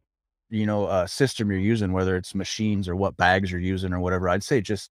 you 0.50 0.66
know 0.66 0.86
uh, 0.86 1.08
system 1.08 1.50
you're 1.52 1.60
using, 1.60 1.92
whether 1.92 2.16
it's 2.16 2.36
machines 2.36 2.88
or 2.88 2.96
what 2.96 3.18
bags 3.18 3.52
you're 3.52 3.62
using 3.62 3.94
or 3.94 4.00
whatever. 4.00 4.30
I'd 4.30 4.44
say 4.44 4.62
just 4.62 4.90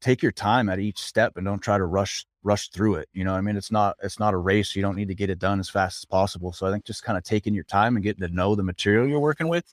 take 0.00 0.22
your 0.22 0.32
time 0.32 0.68
at 0.68 0.78
each 0.78 0.98
step 0.98 1.32
and 1.36 1.44
don't 1.44 1.60
try 1.60 1.78
to 1.78 1.84
rush 1.84 2.24
rush 2.42 2.68
through 2.68 2.96
it. 2.96 3.08
You 3.12 3.24
know, 3.24 3.34
I 3.34 3.40
mean, 3.40 3.56
it's 3.56 3.70
not 3.70 3.96
it's 4.02 4.18
not 4.18 4.34
a 4.34 4.38
race. 4.38 4.76
You 4.76 4.82
don't 4.82 4.96
need 4.96 5.08
to 5.08 5.14
get 5.14 5.30
it 5.30 5.38
done 5.38 5.60
as 5.60 5.68
fast 5.68 6.00
as 6.00 6.04
possible. 6.04 6.52
So 6.52 6.66
I 6.66 6.70
think 6.70 6.84
just 6.84 7.02
kind 7.02 7.18
of 7.18 7.24
taking 7.24 7.54
your 7.54 7.64
time 7.64 7.96
and 7.96 8.02
getting 8.02 8.26
to 8.26 8.34
know 8.34 8.54
the 8.54 8.62
material 8.62 9.08
you're 9.08 9.20
working 9.20 9.48
with 9.48 9.72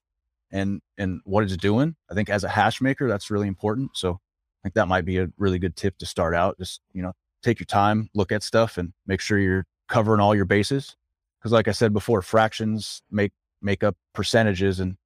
and 0.51 0.81
and 0.97 1.21
what 1.25 1.43
it's 1.43 1.57
doing. 1.57 1.95
I 2.09 2.13
think 2.13 2.29
as 2.29 2.43
a 2.43 2.49
hash 2.49 2.81
maker, 2.81 3.07
that's 3.07 3.29
really 3.31 3.47
important. 3.47 3.91
So 3.95 4.11
I 4.13 4.59
think 4.63 4.75
that 4.75 4.87
might 4.87 5.05
be 5.05 5.17
a 5.19 5.27
really 5.37 5.59
good 5.59 5.75
tip 5.75 5.97
to 5.99 6.05
start 6.05 6.33
out. 6.33 6.57
Just 6.57 6.81
you 6.93 7.01
know, 7.01 7.13
take 7.43 7.59
your 7.59 7.65
time, 7.65 8.09
look 8.15 8.31
at 8.31 8.43
stuff, 8.43 8.77
and 8.77 8.93
make 9.05 9.21
sure 9.21 9.39
you're 9.39 9.65
covering 9.87 10.19
all 10.19 10.35
your 10.35 10.45
bases 10.45 10.95
because 11.39 11.51
like 11.51 11.67
i 11.67 11.71
said 11.71 11.93
before 11.93 12.21
fractions 12.21 13.01
make 13.11 13.31
make 13.61 13.83
up 13.83 13.95
percentages 14.13 14.79
and 14.79 14.97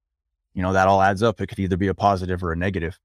you 0.54 0.62
know 0.62 0.72
that 0.72 0.88
all 0.88 1.02
adds 1.02 1.22
up 1.22 1.40
it 1.40 1.46
could 1.46 1.58
either 1.58 1.76
be 1.76 1.88
a 1.88 1.94
positive 1.94 2.42
or 2.42 2.52
a 2.52 2.56
negative 2.56 2.98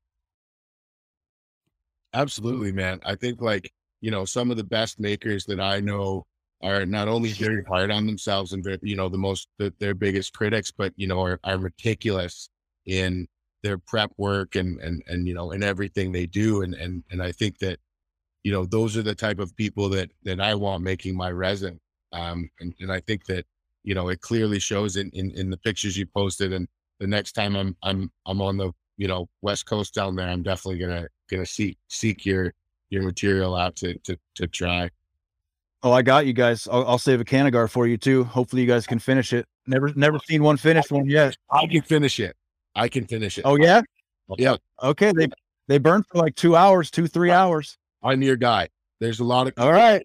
Absolutely, 2.15 2.71
man. 2.71 3.01
I 3.05 3.15
think 3.15 3.41
like, 3.41 3.71
you 3.99 4.09
know, 4.09 4.23
some 4.23 4.49
of 4.49 4.55
the 4.55 4.63
best 4.63 5.01
makers 5.01 5.45
that 5.45 5.59
I 5.59 5.81
know 5.81 6.25
are 6.61 6.85
not 6.85 7.09
only 7.09 7.33
very 7.33 7.61
hard 7.65 7.91
on 7.91 8.07
themselves 8.07 8.53
and 8.53 8.63
very, 8.63 8.79
you 8.81 8.95
know, 8.95 9.09
the 9.09 9.17
most 9.17 9.49
the, 9.59 9.73
their 9.79 9.93
biggest 9.93 10.33
critics, 10.33 10.71
but 10.71 10.93
you 10.95 11.07
know, 11.07 11.21
are, 11.21 11.39
are 11.43 11.57
meticulous 11.57 12.49
in 12.85 13.27
their 13.63 13.77
prep 13.77 14.11
work 14.17 14.55
and 14.55 14.79
and 14.79 15.03
and 15.07 15.27
you 15.27 15.33
know, 15.33 15.51
in 15.51 15.61
everything 15.61 16.13
they 16.13 16.25
do. 16.25 16.61
And 16.61 16.73
and 16.73 17.03
and 17.11 17.21
I 17.21 17.33
think 17.33 17.59
that, 17.59 17.79
you 18.45 18.51
know, 18.51 18.63
those 18.63 18.95
are 18.95 19.01
the 19.01 19.15
type 19.15 19.39
of 19.39 19.55
people 19.55 19.89
that 19.89 20.11
that 20.23 20.39
I 20.39 20.53
want 20.53 20.83
making 20.83 21.17
my 21.17 21.31
resin. 21.31 21.79
Um 22.13 22.47
and, 22.59 22.75
and 22.79 22.91
I 22.91 22.99
think 22.99 23.25
that, 23.25 23.43
you 23.83 23.95
know, 23.95 24.09
it 24.09 24.21
clearly 24.21 24.59
shows 24.59 24.97
in, 24.97 25.09
in 25.13 25.31
in 25.31 25.49
the 25.49 25.57
pictures 25.57 25.97
you 25.97 26.05
posted. 26.05 26.53
And 26.53 26.67
the 26.99 27.07
next 27.07 27.31
time 27.31 27.55
I'm 27.55 27.75
I'm 27.81 28.11
I'm 28.27 28.41
on 28.41 28.57
the 28.57 28.71
you 28.97 29.07
know 29.07 29.27
west 29.41 29.65
coast 29.65 29.93
down 29.93 30.15
there 30.15 30.29
i'm 30.29 30.41
definitely 30.41 30.79
gonna 30.79 31.05
gonna 31.29 31.45
seek 31.45 31.77
seek 31.89 32.25
your 32.25 32.53
your 32.89 33.03
material 33.03 33.55
out 33.55 33.75
to 33.77 33.97
to 33.99 34.15
to 34.35 34.47
try. 34.47 34.91
Oh 35.81 35.91
i 35.91 36.03
got 36.03 36.27
you 36.27 36.33
guys. 36.33 36.67
I'll, 36.71 36.87
I'll 36.87 36.99
save 36.99 37.19
a 37.19 37.25
canagar 37.25 37.67
for 37.67 37.87
you 37.87 37.97
too. 37.97 38.23
Hopefully 38.25 38.61
you 38.61 38.67
guys 38.67 38.85
can 38.85 38.99
finish 38.99 39.33
it. 39.33 39.47
Never 39.65 39.91
never 39.95 40.19
seen 40.19 40.43
one 40.43 40.57
finished 40.57 40.91
one 40.91 41.09
yet. 41.09 41.35
I 41.49 41.65
can 41.65 41.81
finish 41.81 42.19
it. 42.19 42.35
I 42.75 42.89
can 42.89 43.05
finish 43.07 43.39
it. 43.39 43.41
Oh 43.43 43.55
yeah? 43.55 43.81
Yeah. 44.37 44.57
Okay 44.83 45.11
they 45.13 45.29
they 45.67 45.79
burn 45.79 46.03
for 46.03 46.19
like 46.19 46.35
two 46.35 46.55
hours 46.55 46.91
two 46.91 47.07
three 47.07 47.31
hours 47.31 47.77
i'm 48.05 48.21
your 48.21 48.35
guy. 48.37 48.69
There's 49.01 49.19
a 49.19 49.23
lot 49.25 49.47
of 49.47 49.53
all 49.57 49.71
right. 49.73 50.01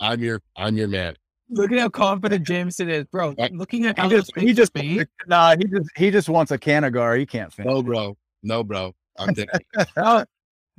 I'm 0.00 0.20
your 0.20 0.40
i'm 0.56 0.76
your 0.76 0.88
man. 0.88 1.16
Look 1.50 1.72
at 1.72 1.78
how 1.78 1.88
confident 1.88 2.46
Jameson 2.46 2.90
is, 2.90 3.06
bro. 3.06 3.34
Right. 3.38 3.52
Looking 3.52 3.86
at 3.86 3.98
he 3.98 4.08
just 4.08 4.36
he 4.36 4.52
just 4.52 4.72
speed. 4.72 5.08
nah 5.26 5.56
he 5.56 5.64
just 5.64 5.90
he 5.96 6.10
just 6.10 6.28
wants 6.28 6.52
a 6.52 6.58
canagar 6.58 7.18
he 7.18 7.26
can't 7.26 7.52
finish 7.52 7.72
no 7.72 7.82
bro. 7.82 8.16
No 8.42 8.62
bro. 8.62 8.94
I'm 9.18 9.34
the, 9.34 9.46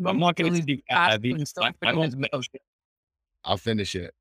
I'm 0.05 0.19
not 0.19 0.35
going 0.35 0.35
to 0.35 0.43
Really 0.51 0.61
speak 0.61 0.83
fast 0.89 1.11
heavy. 1.11 1.45
stuff 1.45 1.73
I, 1.83 1.87
I 1.87 1.91
in 1.91 1.97
won't 1.97 2.13
his 2.31 2.49
i'll 3.43 3.57
finish 3.57 3.95
it. 3.95 4.13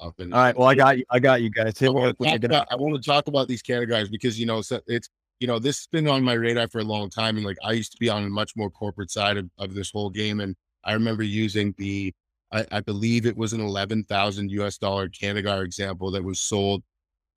I'll 0.00 0.12
finish 0.12 0.34
all 0.34 0.40
right. 0.40 0.56
well 0.58 0.68
i 0.68 0.74
got 0.74 0.98
you 0.98 1.04
i 1.10 1.18
got 1.18 1.40
you 1.40 1.50
guys. 1.50 1.80
I 1.80 1.84
Hit 1.86 1.94
me 1.94 2.00
want, 2.00 2.18
with 2.18 2.28
to 2.28 2.34
talk 2.34 2.44
about, 2.44 2.66
I 2.70 2.76
want 2.76 3.02
to 3.02 3.06
talk 3.08 3.28
about 3.28 3.48
these 3.48 3.62
categories 3.62 4.10
because 4.10 4.38
you 4.38 4.44
know 4.44 4.60
so 4.60 4.80
it's 4.86 5.08
you 5.40 5.46
know 5.46 5.58
this 5.58 5.78
has 5.78 5.86
been 5.86 6.08
on 6.08 6.22
my 6.22 6.34
radar 6.34 6.68
for 6.68 6.80
a 6.80 6.84
long 6.84 7.08
time 7.08 7.36
and 7.36 7.46
like 7.46 7.56
I 7.64 7.72
used 7.72 7.92
to 7.92 7.98
be 7.98 8.08
on 8.10 8.24
a 8.24 8.28
much 8.28 8.52
more 8.56 8.70
corporate 8.70 9.10
side 9.10 9.36
of, 9.38 9.48
of 9.58 9.74
this 9.74 9.90
whole 9.90 10.10
game 10.10 10.40
and 10.40 10.54
I 10.86 10.94
remember 10.94 11.22
using 11.22 11.74
the 11.76 12.14
I, 12.52 12.64
I 12.70 12.80
believe 12.80 13.26
it 13.26 13.36
was 13.36 13.52
an 13.52 13.60
eleven 13.60 14.04
thousand 14.04 14.50
US 14.52 14.78
dollar 14.78 15.08
Canagar 15.08 15.64
example 15.64 16.10
that 16.12 16.24
was 16.24 16.40
sold 16.40 16.82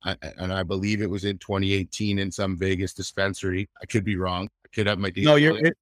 I, 0.04 0.16
and 0.38 0.54
I 0.54 0.64
believe 0.64 1.02
it 1.02 1.10
was 1.10 1.26
in 1.26 1.38
2018 1.40 2.20
in 2.20 2.32
some 2.32 2.58
Vegas 2.58 2.94
dispensary. 2.94 3.70
I 3.82 3.86
could 3.86 4.06
be 4.06 4.16
wrong. 4.16 4.50
I 4.66 4.70
could 4.74 4.88
have 4.88 4.98
my 4.98 5.12
No, 5.18 5.36
you're 5.36 5.58
it, 5.58 5.78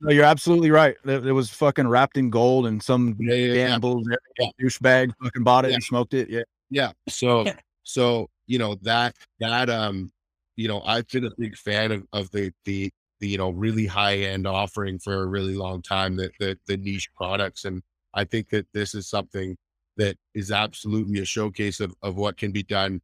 no, 0.00 0.10
you're 0.10 0.24
absolutely 0.24 0.70
right. 0.70 0.96
It, 1.04 1.26
it 1.26 1.32
was 1.32 1.50
fucking 1.50 1.86
wrapped 1.86 2.16
in 2.16 2.30
gold, 2.30 2.66
and 2.66 2.82
some 2.82 3.16
yeah, 3.20 3.34
yeah, 3.34 3.52
yeah. 3.52 3.68
gamble 3.68 4.02
Yeah. 4.38 4.46
douchebag 4.60 5.12
fucking 5.22 5.44
bought 5.44 5.66
it 5.66 5.72
and 5.72 5.82
smoked 5.82 6.14
it. 6.14 6.30
Yeah, 6.30 6.42
Yeah. 6.70 6.92
So, 7.08 7.44
so 7.82 8.30
you 8.46 8.58
know 8.58 8.76
that 8.82 9.14
that 9.40 9.68
um, 9.68 10.10
you 10.56 10.68
know, 10.68 10.80
I've 10.82 11.06
been 11.08 11.26
a 11.26 11.30
big 11.36 11.56
fan 11.56 11.92
of 11.92 12.06
of 12.12 12.30
the 12.30 12.52
the 12.64 12.90
the 13.20 13.28
you 13.28 13.38
know 13.38 13.50
really 13.50 13.86
high 13.86 14.16
end 14.18 14.46
offering 14.46 14.98
for 14.98 15.22
a 15.22 15.26
really 15.26 15.54
long 15.56 15.82
time. 15.82 16.16
That 16.16 16.32
the 16.40 16.58
the 16.66 16.76
niche 16.76 17.10
products, 17.16 17.64
and 17.64 17.82
I 18.14 18.24
think 18.24 18.50
that 18.50 18.66
this 18.74 18.94
is 18.94 19.08
something 19.08 19.56
that 19.96 20.16
is 20.34 20.50
absolutely 20.50 21.20
a 21.20 21.24
showcase 21.24 21.80
of 21.80 21.94
of 22.02 22.16
what 22.16 22.36
can 22.36 22.52
be 22.52 22.62
done 22.62 23.00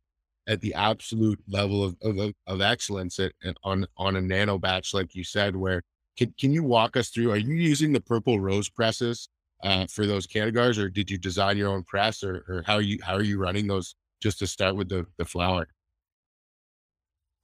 at 0.48 0.60
the 0.60 0.74
absolute 0.74 1.40
level 1.48 1.82
of 1.84 1.96
of, 2.02 2.18
of- 2.46 2.60
excellence 2.60 3.18
at, 3.18 3.32
at- 3.44 3.56
on 3.64 3.86
on 3.96 4.16
a 4.16 4.20
nano 4.20 4.58
batch, 4.58 4.94
like 4.94 5.14
you 5.14 5.24
said. 5.24 5.56
Where 5.56 5.82
can 6.16 6.34
can 6.38 6.52
you 6.52 6.62
walk 6.64 6.96
us 6.96 7.10
through? 7.10 7.30
Are 7.32 7.36
you 7.36 7.54
using 7.54 7.92
the 7.92 8.00
purple 8.00 8.40
rose 8.40 8.68
presses? 8.68 9.28
Uh, 9.62 9.86
for 9.86 10.06
those 10.06 10.26
Canagars, 10.26 10.76
or 10.78 10.90
did 10.90 11.10
you 11.10 11.16
design 11.16 11.56
your 11.56 11.70
own 11.70 11.82
press, 11.82 12.22
or, 12.22 12.44
or 12.46 12.62
how 12.66 12.74
are 12.74 12.82
you 12.82 12.98
how 13.02 13.14
are 13.14 13.22
you 13.22 13.38
running 13.38 13.66
those 13.66 13.94
just 14.20 14.38
to 14.40 14.46
start 14.46 14.76
with 14.76 14.88
the 14.88 15.06
the 15.18 15.24
flower. 15.24 15.68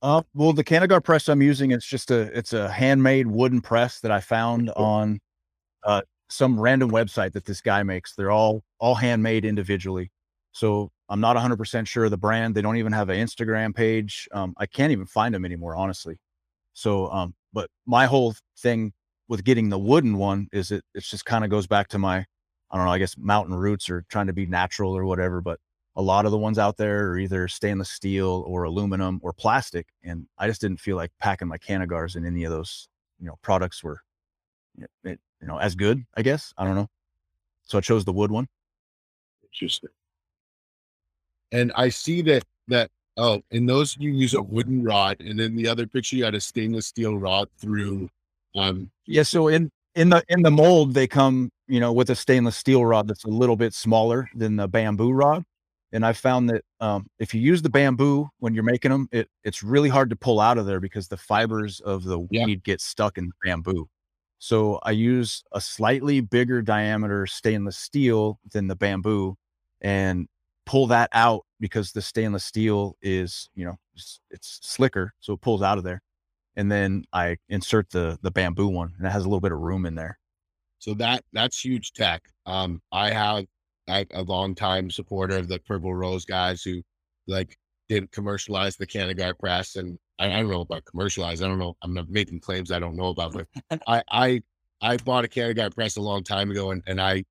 Uh, 0.03 0.23
well, 0.35 0.53
the 0.53 0.65
Canagar 0.65 1.03
press 1.03 1.29
I'm 1.29 1.43
using, 1.43 1.71
it's 1.71 1.87
just 1.87 2.11
a 2.11 2.23
it's 2.37 2.53
a 2.53 2.69
handmade 2.69 3.29
wooden 3.29 3.61
press 3.61 4.01
that 4.01 4.11
I 4.11 4.21
found 4.21 4.71
on 4.71 5.21
uh, 5.85 6.03
some 6.29 6.59
random 6.61 6.91
website 6.91 7.33
that 7.35 7.45
this 7.45 7.61
guy 7.61 7.83
makes. 7.85 8.15
They're 8.17 8.33
all 8.33 8.65
all 8.81 8.97
handmade 8.97 9.45
individually. 9.45 10.11
So 10.53 10.91
I'm 11.09 11.21
not 11.21 11.37
100% 11.37 11.87
sure 11.87 12.05
of 12.07 12.11
the 12.11 12.19
brand. 12.19 12.55
They 12.55 12.63
don't 12.63 12.77
even 12.77 12.93
have 12.93 13.11
an 13.11 13.17
Instagram 13.19 13.75
page. 13.75 14.29
Um, 14.33 14.55
I 14.59 14.67
can't 14.67 14.93
even 14.93 15.07
find 15.07 15.35
them 15.35 15.45
anymore, 15.45 15.77
honestly. 15.77 16.19
So, 16.75 17.11
um, 17.11 17.35
but 17.53 17.71
my 17.87 18.07
whole 18.07 18.35
thing 18.59 18.93
with 19.29 19.45
getting 19.45 19.69
the 19.71 19.79
wooden 19.79 20.19
one 20.19 20.49
is 20.53 20.73
it 20.73 20.85
it 20.95 21.05
just 21.05 21.25
kind 21.27 21.45
of 21.45 21.51
goes 21.51 21.67
back 21.69 21.89
to 21.89 21.99
my 21.99 22.19
I 22.73 22.77
don't 22.77 22.87
know, 22.87 22.93
I 22.93 22.99
guess 22.99 23.17
mountain 23.19 23.55
roots 23.55 23.91
or 23.91 24.05
trying 24.11 24.29
to 24.29 24.33
be 24.33 24.47
natural 24.47 24.97
or 24.97 25.05
whatever. 25.05 25.41
But 25.43 25.61
a 25.97 26.03
lot 26.03 26.25
of 26.25 26.31
the 26.31 26.39
ones 26.39 26.59
out 26.59 26.77
there 26.77 27.11
are 27.11 27.19
either 27.19 27.49
stainless 27.49 27.91
steel 27.91 28.45
or 28.47 28.65
aluminum 28.65 29.21
or 29.23 29.33
plastic. 29.33 29.89
And 30.03 30.27
I 30.39 30.47
just 30.47 30.61
didn't 30.61 30.81
feel 30.81 30.97
like 30.97 31.11
packing 31.19 31.49
my 31.49 31.59
Canagars 31.59 32.17
in 32.17 32.25
any 32.25 32.45
of 32.45 32.53
those, 32.53 32.89
you 33.21 33.27
know, 33.27 33.39
products 33.43 33.85
were, 33.85 34.01
you 35.05 35.19
know, 35.43 35.59
as 35.59 35.75
good, 35.75 36.05
I 36.17 36.23
guess. 36.23 36.55
I 36.57 36.65
don't 36.65 36.77
know. 36.77 36.89
So 37.65 37.79
I 37.79 37.83
chose 37.83 38.05
the 38.05 38.13
wood 38.13 38.31
one. 38.31 38.49
Interesting. 39.43 39.91
And 41.53 41.73
I 41.77 41.91
see 41.91 42.23
that, 42.23 42.45
that, 42.69 42.91
oh, 43.19 43.43
in 43.51 43.67
those 43.67 43.95
you 43.99 44.13
use 44.13 44.33
a 44.33 44.43
wooden 44.43 44.83
rod. 44.83 45.21
And 45.21 45.39
then 45.39 45.55
the 45.55 45.69
other 45.69 45.87
picture, 45.87 46.17
you 46.17 46.25
had 46.25 46.35
a 46.35 46.41
stainless 46.41 46.87
steel 46.87 47.19
rod 47.19 47.49
through, 47.59 48.09
um, 48.55 48.91
yeah. 49.05 49.25
So 49.25 49.49
in, 49.49 49.71
in 49.95 50.09
the, 50.09 50.25
in 50.31 50.41
the 50.41 50.51
mold, 50.51 50.95
they 50.95 51.07
come, 51.07 51.51
you 51.69 51.81
know, 51.81 51.93
with 51.93 52.09
a 52.09 52.15
stainless 52.15 52.57
steel 52.57 52.87
rod 52.87 53.09
that's 53.09 53.25
a 53.25 53.29
little 53.29 53.57
bit 53.57 53.75
smaller 53.75 54.31
than 54.35 54.57
the 54.57 54.67
bamboo 54.67 55.13
rod 55.13 55.45
and 55.93 56.05
I 56.07 56.13
found 56.13 56.49
that 56.51 56.65
um, 56.81 57.07
if 57.19 57.35
you 57.35 57.41
use 57.41 57.63
the 57.63 57.71
bamboo 57.71 58.29
when 58.39 58.55
you're 58.55 58.65
making 58.65 58.91
them, 58.91 59.09
it 59.13 59.29
it's 59.45 59.63
really 59.63 59.89
hard 59.89 60.11
to 60.11 60.17
pull 60.17 60.41
out 60.41 60.59
of 60.59 60.67
there 60.67 60.81
because 60.81 61.09
the 61.09 61.17
fibers 61.17 61.81
of 61.81 62.05
the 62.05 62.21
Yeah. 62.31 62.47
weed 62.47 62.65
get 62.65 62.81
stuck 62.81 63.19
in 63.19 63.27
the 63.29 63.35
bamboo. 63.45 63.89
So 64.39 64.81
I 64.83 64.91
use 64.93 65.45
a 65.53 65.61
slightly 65.61 66.21
bigger 66.21 66.63
diameter 66.63 67.27
stainless 67.27 67.77
steel 67.79 68.41
than 68.53 68.67
the 68.69 68.77
bamboo, 68.77 69.37
and 69.81 70.29
pull 70.67 70.87
that 70.89 71.11
out 71.13 71.45
because 71.61 71.93
the 71.93 72.03
stainless 72.03 72.45
steel 72.45 72.97
is 73.03 73.49
you 73.55 73.65
know 73.65 73.77
it's, 73.95 74.21
it's 74.31 74.59
slicker, 74.63 75.13
so 75.21 75.35
it 75.35 75.41
pulls 75.43 75.63
out 75.63 75.79
of 75.79 75.85
there. 75.85 76.03
And 76.57 76.71
then 76.73 77.05
I 77.13 77.37
insert 77.49 77.91
the 77.91 78.19
the 78.23 78.31
bamboo 78.33 78.69
one, 78.69 78.95
and 78.99 79.07
it 79.07 79.11
has 79.11 79.25
a 79.25 79.29
little 79.29 79.41
bit 79.41 79.53
of 79.53 79.59
room 79.61 79.87
in 79.87 79.95
there. 79.95 80.19
So 80.79 80.95
that 80.95 81.25
that's 81.33 81.65
huge 81.65 81.93
tech. 81.93 82.23
Um, 82.47 82.83
I 82.93 83.11
have 83.11 83.47
I, 83.89 84.07
a 84.13 84.23
long 84.23 84.55
time 84.55 84.91
supporter 84.91 85.37
of 85.37 85.49
the 85.49 85.59
Purple 85.61 85.95
Rose 85.95 86.25
guys 86.25 86.63
who 86.63 86.83
like 87.27 87.57
didn't 87.89 88.13
commercialize 88.13 88.77
the 88.77 88.87
Canagar 88.87 89.39
press, 89.39 89.77
and 89.77 89.99
I, 90.19 90.27
I 90.27 90.41
don't 90.41 90.51
know 90.51 90.61
about 90.63 90.85
commercialize. 90.85 91.43
I 91.43 91.49
don't 91.49 91.59
know. 91.59 91.77
I'm 91.83 91.95
not 91.95 92.09
making 92.09 92.41
claims 92.41 92.71
I 92.71 92.79
don't 92.79 92.97
know 92.97 93.07
about, 93.09 93.33
but 93.33 93.47
I 93.87 94.03
I 94.11 94.43
I 94.81 94.97
bought 94.99 95.25
a 95.25 95.29
Canagar 95.29 95.75
press 95.75 95.97
a 95.97 96.01
long 96.03 96.23
time 96.25 96.51
ago, 96.51 96.71
and 96.71 96.83
and 96.87 97.01
I 97.01 97.25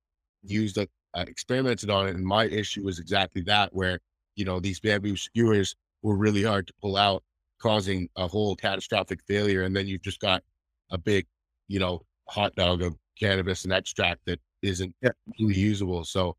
used 0.44 0.78
it, 0.78 0.90
experimented 1.16 1.90
on 1.90 2.08
it, 2.08 2.16
and 2.16 2.26
my 2.26 2.46
issue 2.46 2.84
was 2.84 3.00
exactly 3.00 3.42
that, 3.44 3.74
where 3.74 4.00
you 4.36 4.46
know 4.46 4.60
these 4.60 4.80
bamboo 4.80 5.18
skewers 5.18 5.76
were 6.02 6.16
really 6.18 6.44
hard 6.44 6.68
to 6.68 6.74
pull 6.82 6.98
out, 6.98 7.24
causing 7.60 8.10
a 8.16 8.28
whole 8.28 8.56
catastrophic 8.56 9.22
failure, 9.28 9.64
and 9.64 9.76
then 9.76 9.88
you've 9.88 10.02
just 10.02 10.20
got 10.20 10.44
a 10.92 10.98
big, 10.98 11.26
you 11.68 11.80
know, 11.80 12.02
hot 12.28 12.54
dog 12.56 12.82
of 12.82 12.96
cannabis 13.20 13.64
and 13.64 13.74
extract 13.74 14.20
that 14.26 14.40
isn't 14.62 14.94
Yeah. 15.02 15.12
usable. 15.38 16.04
So 16.04 16.36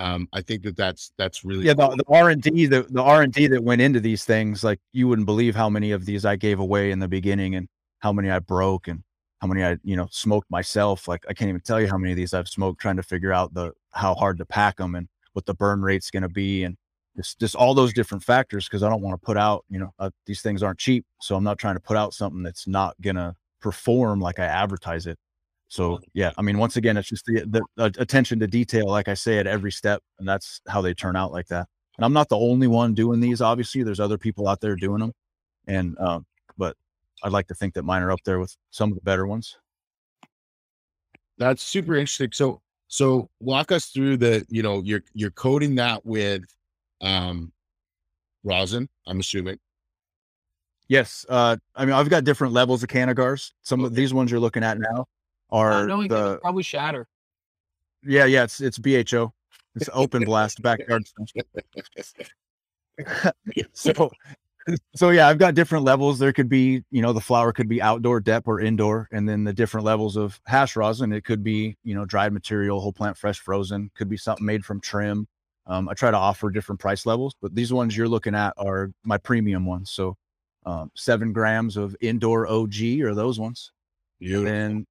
um, 0.00 0.28
I 0.32 0.40
think 0.40 0.62
that 0.62 0.76
that's 0.76 1.12
that's 1.18 1.44
really 1.44 1.66
yeah 1.66 1.74
the, 1.74 1.88
the 1.88 2.04
r&d 2.08 2.66
the, 2.66 2.82
the 2.88 3.02
r&d 3.02 3.46
that 3.46 3.62
went 3.62 3.82
into 3.82 4.00
these 4.00 4.24
things 4.24 4.64
like 4.64 4.80
you 4.92 5.06
wouldn't 5.06 5.26
believe 5.26 5.54
how 5.54 5.68
many 5.68 5.92
of 5.92 6.06
these 6.06 6.24
i 6.24 6.36
gave 6.36 6.58
away 6.58 6.90
in 6.90 6.98
the 6.98 7.06
beginning 7.06 7.54
and 7.54 7.68
how 7.98 8.12
many 8.12 8.30
i 8.30 8.38
broke 8.38 8.88
and 8.88 9.02
how 9.40 9.46
many 9.46 9.62
i 9.62 9.76
you 9.84 9.96
know 9.96 10.08
smoked 10.10 10.50
myself 10.50 11.06
like 11.06 11.24
i 11.28 11.34
can't 11.34 11.50
even 11.50 11.60
tell 11.60 11.80
you 11.80 11.86
how 11.86 11.98
many 11.98 12.12
of 12.12 12.16
these 12.16 12.32
i've 12.32 12.48
smoked 12.48 12.80
trying 12.80 12.96
to 12.96 13.02
figure 13.02 13.32
out 13.32 13.52
the 13.52 13.72
how 13.92 14.14
hard 14.14 14.38
to 14.38 14.46
pack 14.46 14.78
them 14.78 14.94
and 14.94 15.06
what 15.34 15.44
the 15.44 15.54
burn 15.54 15.82
rate's 15.82 16.10
going 16.10 16.22
to 16.22 16.28
be 16.28 16.64
and 16.64 16.76
just 17.16 17.38
just 17.38 17.54
all 17.54 17.74
those 17.74 17.92
different 17.92 18.24
factors 18.24 18.66
because 18.66 18.82
i 18.82 18.88
don't 18.88 19.02
want 19.02 19.20
to 19.20 19.24
put 19.24 19.36
out 19.36 19.64
you 19.68 19.78
know 19.78 19.92
uh, 19.98 20.10
these 20.24 20.40
things 20.40 20.62
aren't 20.62 20.78
cheap 20.78 21.04
so 21.20 21.36
i'm 21.36 21.44
not 21.44 21.58
trying 21.58 21.74
to 21.76 21.80
put 21.80 21.96
out 21.96 22.14
something 22.14 22.42
that's 22.42 22.66
not 22.66 22.98
going 23.02 23.16
to 23.16 23.34
perform 23.60 24.18
like 24.18 24.38
i 24.38 24.44
advertise 24.44 25.06
it 25.06 25.18
so 25.70 26.00
yeah, 26.14 26.32
I 26.36 26.42
mean, 26.42 26.58
once 26.58 26.76
again, 26.76 26.96
it's 26.96 27.08
just 27.08 27.24
the, 27.26 27.44
the, 27.46 27.62
the 27.76 28.02
attention 28.02 28.40
to 28.40 28.48
detail, 28.48 28.86
like 28.88 29.06
I 29.06 29.14
say, 29.14 29.38
at 29.38 29.46
every 29.46 29.70
step, 29.70 30.02
and 30.18 30.28
that's 30.28 30.60
how 30.66 30.82
they 30.82 30.92
turn 30.94 31.14
out 31.14 31.30
like 31.30 31.46
that. 31.46 31.68
And 31.96 32.04
I'm 32.04 32.12
not 32.12 32.28
the 32.28 32.36
only 32.36 32.66
one 32.66 32.92
doing 32.92 33.20
these. 33.20 33.40
Obviously, 33.40 33.84
there's 33.84 34.00
other 34.00 34.18
people 34.18 34.48
out 34.48 34.60
there 34.60 34.74
doing 34.74 34.98
them, 34.98 35.12
and 35.68 35.96
um, 36.00 36.26
but 36.58 36.76
I'd 37.22 37.30
like 37.30 37.46
to 37.48 37.54
think 37.54 37.74
that 37.74 37.84
mine 37.84 38.02
are 38.02 38.10
up 38.10 38.18
there 38.24 38.40
with 38.40 38.56
some 38.70 38.90
of 38.90 38.96
the 38.96 39.00
better 39.02 39.28
ones. 39.28 39.58
that's 41.38 41.62
super 41.62 41.94
interesting. 41.94 42.30
So 42.32 42.60
so 42.88 43.30
walk 43.38 43.70
us 43.70 43.86
through 43.86 44.16
the 44.16 44.44
you 44.48 44.64
know 44.64 44.82
you're 44.82 45.04
you're 45.14 45.30
coating 45.30 45.76
that 45.76 46.04
with 46.04 46.42
um 47.00 47.52
rosin. 48.42 48.88
I'm 49.06 49.20
assuming. 49.20 49.60
Yes, 50.88 51.24
uh, 51.28 51.56
I 51.76 51.84
mean, 51.84 51.94
I've 51.94 52.10
got 52.10 52.24
different 52.24 52.54
levels 52.54 52.82
of 52.82 52.88
Canagars. 52.88 53.52
Some 53.62 53.84
of 53.84 53.94
these 53.94 54.12
ones 54.12 54.32
you're 54.32 54.40
looking 54.40 54.64
at 54.64 54.76
now 54.76 55.06
are 55.52 55.86
the 55.86 56.38
probably 56.40 56.62
shatter. 56.62 57.08
yeah, 58.04 58.24
yeah. 58.24 58.44
It's 58.44 58.60
it's 58.60 58.78
BHO. 58.78 59.32
It's 59.76 59.88
open 59.92 60.24
blast 60.24 60.62
backyard. 60.62 61.04
so 63.72 64.10
so 64.94 65.10
yeah 65.10 65.28
i've 65.28 65.38
got 65.38 65.54
different 65.54 65.84
levels 65.84 66.18
there 66.18 66.32
could 66.32 66.48
be 66.48 66.82
you 66.90 67.02
know 67.02 67.12
the 67.12 67.20
flower 67.20 67.52
could 67.52 67.68
be 67.68 67.80
outdoor 67.80 68.20
dep 68.20 68.46
or 68.46 68.60
indoor 68.60 69.08
and 69.12 69.28
then 69.28 69.44
the 69.44 69.52
different 69.52 69.84
levels 69.84 70.16
of 70.16 70.40
hash 70.46 70.76
rosin 70.76 71.12
it 71.12 71.24
could 71.24 71.42
be 71.42 71.76
you 71.82 71.94
know 71.94 72.04
dried 72.04 72.32
material 72.32 72.80
whole 72.80 72.92
plant 72.92 73.16
fresh 73.16 73.38
frozen 73.40 73.90
could 73.94 74.08
be 74.08 74.16
something 74.16 74.44
made 74.44 74.64
from 74.64 74.80
trim 74.80 75.26
um, 75.66 75.88
i 75.88 75.94
try 75.94 76.10
to 76.10 76.16
offer 76.16 76.50
different 76.50 76.80
price 76.80 77.06
levels 77.06 77.34
but 77.40 77.54
these 77.54 77.72
ones 77.72 77.96
you're 77.96 78.08
looking 78.08 78.34
at 78.34 78.52
are 78.56 78.90
my 79.04 79.16
premium 79.16 79.64
ones 79.64 79.90
so 79.90 80.16
um, 80.66 80.90
seven 80.94 81.32
grams 81.32 81.76
of 81.76 81.96
indoor 82.00 82.46
og 82.46 82.74
are 83.02 83.14
those 83.14 83.38
ones 83.40 83.72
You 84.18 84.44
then 84.44 84.86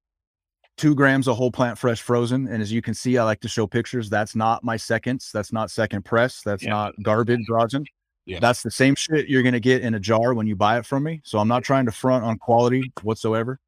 two 0.79 0.95
grams 0.95 1.27
of 1.27 1.35
whole 1.35 1.51
plant 1.51 1.77
fresh 1.77 2.01
frozen. 2.01 2.47
And 2.47 2.61
as 2.61 2.71
you 2.71 2.81
can 2.81 2.93
see, 2.93 3.17
I 3.17 3.23
like 3.25 3.41
to 3.41 3.49
show 3.49 3.67
pictures. 3.67 4.09
That's 4.09 4.35
not 4.35 4.63
my 4.63 4.77
seconds. 4.77 5.29
That's 5.33 5.51
not 5.51 5.69
second 5.69 6.05
press. 6.05 6.41
That's 6.41 6.63
Yeah. 6.63 6.69
not 6.69 6.93
garbage 7.03 7.45
rosin. 7.49 7.85
Yeah. 8.25 8.39
That's 8.39 8.63
the 8.63 8.71
same 8.71 8.95
shit 8.95 9.27
you're 9.27 9.41
going 9.43 9.53
to 9.53 9.59
get 9.59 9.81
in 9.81 9.93
a 9.95 9.99
jar 9.99 10.33
when 10.33 10.47
you 10.47 10.55
buy 10.55 10.77
it 10.77 10.85
from 10.85 11.03
me. 11.03 11.19
So 11.25 11.37
I'm 11.39 11.47
not 11.49 11.63
trying 11.63 11.85
to 11.85 11.91
front 11.91 12.23
on 12.23 12.37
quality 12.37 12.91
whatsoever. 13.01 13.59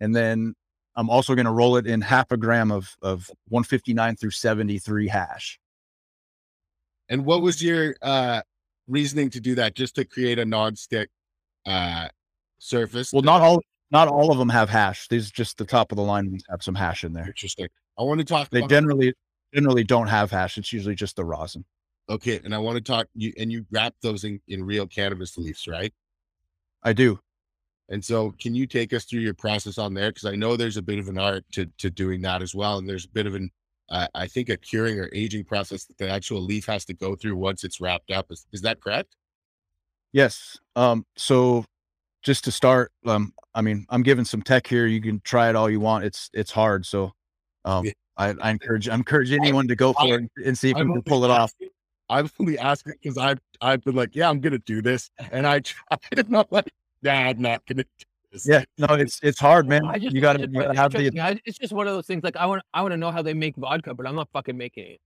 And 0.00 0.14
then 0.14 0.54
I'm 0.96 1.08
also 1.08 1.34
going 1.34 1.46
to 1.46 1.52
roll 1.52 1.76
it 1.76 1.86
in 1.86 2.00
half 2.02 2.30
a 2.30 2.36
gram 2.36 2.70
of, 2.70 2.94
of 3.00 3.30
159 3.48 4.16
through 4.16 4.30
73 4.32 5.08
hash. 5.08 5.58
and 7.08 7.24
what 7.24 7.40
was 7.42 7.62
your 7.62 7.96
uh 8.02 8.40
reasoning 8.86 9.30
to 9.30 9.40
do 9.40 9.54
that? 9.56 9.74
Just 9.74 9.94
to 9.96 10.04
create 10.04 10.38
a 10.38 10.44
non-stick 10.44 11.08
uh 11.66 12.08
surface? 12.58 13.12
Well, 13.12 13.22
not 13.22 13.40
all, 13.40 13.62
not 13.90 14.08
all 14.08 14.30
of 14.30 14.38
them 14.38 14.48
have 14.48 14.68
hash. 14.70 15.08
These 15.08 15.30
just 15.30 15.58
the 15.58 15.64
top 15.64 15.92
of 15.92 15.96
the 15.96 16.02
line 16.02 16.30
ones 16.30 16.44
have 16.50 16.62
some 16.62 16.74
hash 16.74 17.04
in 17.04 17.12
there. 17.12 17.26
interesting. 17.26 17.68
I 17.98 18.02
want 18.02 18.18
to 18.20 18.24
talk 18.24 18.50
They 18.50 18.60
about 18.60 18.70
generally, 18.70 19.14
generally 19.54 19.84
don't 19.84 20.06
have 20.08 20.30
hash. 20.30 20.58
It's 20.58 20.72
usually 20.72 20.94
just 20.94 21.16
the 21.16 21.24
rosin. 21.24 21.64
okay, 22.08 22.40
and 22.44 22.54
I 22.54 22.58
want 22.58 22.76
to 22.76 22.82
talk 22.82 23.06
you 23.14 23.32
and 23.38 23.50
you 23.52 23.64
wrap 23.70 23.94
those 24.02 24.24
in, 24.24 24.40
in 24.48 24.64
real 24.64 24.86
cannabis 24.86 25.36
leaves, 25.38 25.66
right? 25.68 25.92
I 26.82 26.92
do. 26.92 27.20
And 27.88 28.04
so, 28.04 28.32
can 28.40 28.54
you 28.54 28.66
take 28.66 28.92
us 28.92 29.04
through 29.04 29.20
your 29.20 29.34
process 29.34 29.76
on 29.76 29.94
there? 29.94 30.10
Because 30.10 30.24
I 30.26 30.36
know 30.36 30.56
there's 30.56 30.76
a 30.76 30.82
bit 30.82 30.98
of 31.00 31.08
an 31.08 31.18
art 31.18 31.44
to 31.52 31.66
to 31.78 31.90
doing 31.90 32.22
that 32.22 32.42
as 32.42 32.54
well, 32.54 32.78
and 32.78 32.88
there's 32.88 33.04
a 33.06 33.08
bit 33.10 33.26
of 33.26 33.34
an, 33.34 33.50
uh, 33.90 34.06
I 34.14 34.28
think, 34.28 34.48
a 34.48 34.56
curing 34.56 34.98
or 35.00 35.10
aging 35.12 35.44
process 35.44 35.84
that 35.86 35.98
the 35.98 36.08
actual 36.08 36.40
leaf 36.40 36.66
has 36.66 36.84
to 36.86 36.94
go 36.94 37.16
through 37.16 37.36
once 37.36 37.64
it's 37.64 37.80
wrapped 37.80 38.10
up. 38.12 38.26
Is 38.30 38.46
is 38.52 38.62
that 38.62 38.80
correct? 38.80 39.16
Yes. 40.12 40.58
Um, 40.76 41.04
so 41.16 41.64
just 42.22 42.44
to 42.44 42.52
start, 42.52 42.92
um, 43.06 43.32
I 43.54 43.62
mean, 43.62 43.86
I'm 43.90 44.02
giving 44.02 44.24
some 44.24 44.42
tech 44.42 44.66
here. 44.66 44.86
You 44.86 45.00
can 45.00 45.20
try 45.24 45.48
it 45.48 45.56
all 45.56 45.68
you 45.70 45.80
want. 45.80 46.04
It's 46.04 46.30
it's 46.32 46.50
hard. 46.50 46.86
So 46.86 47.12
um 47.64 47.86
Yeah. 47.86 47.92
I, 48.16 48.34
I 48.40 48.50
encourage 48.50 48.88
I 48.88 48.94
encourage 48.94 49.32
anyone 49.32 49.66
to 49.68 49.76
go 49.76 49.92
for 49.94 50.18
it 50.18 50.30
and 50.44 50.56
see 50.56 50.70
if 50.70 50.76
you 50.76 50.84
can 50.92 51.02
pull 51.02 51.24
it 51.24 51.30
off. 51.30 51.52
I'm 52.10 52.28
only 52.38 52.58
asking 52.58 52.94
because 53.02 53.16
I've 53.16 53.38
I've 53.60 53.82
been 53.82 53.94
like, 53.94 54.14
yeah, 54.14 54.28
I'm 54.28 54.40
gonna 54.40 54.58
do 54.58 54.82
this, 54.82 55.10
and 55.30 55.46
I 55.46 55.60
tried, 55.60 55.98
and 56.16 56.36
I'm 56.36 56.44
like, 56.50 56.68
nah, 57.02 57.12
I'm 57.12 57.40
not 57.40 57.64
gonna 57.66 57.84
do 57.84 58.04
this. 58.32 58.46
Yeah, 58.46 58.64
no, 58.78 58.94
it's 58.94 59.20
it's 59.22 59.38
hard, 59.38 59.68
man. 59.68 59.82
Just 60.00 60.14
You 60.14 60.20
gotta, 60.20 60.40
you 60.40 60.60
gotta 60.60 60.74
have 60.74 60.92
the. 60.92 61.18
I- 61.20 61.40
It's 61.44 61.58
just 61.58 61.72
one 61.72 61.86
of 61.86 61.94
those 61.94 62.06
things. 62.06 62.22
Like 62.24 62.36
I 62.36 62.46
want, 62.46 62.62
I 62.74 62.82
want 62.82 62.92
to 62.92 62.96
know 62.96 63.10
how 63.10 63.22
they 63.22 63.34
make 63.34 63.56
vodka, 63.56 63.94
but 63.94 64.06
I'm 64.06 64.16
not 64.16 64.28
fucking 64.32 64.56
making 64.56 64.96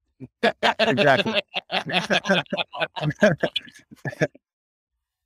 it. 0.43 0.57
Exactly. 0.81 1.41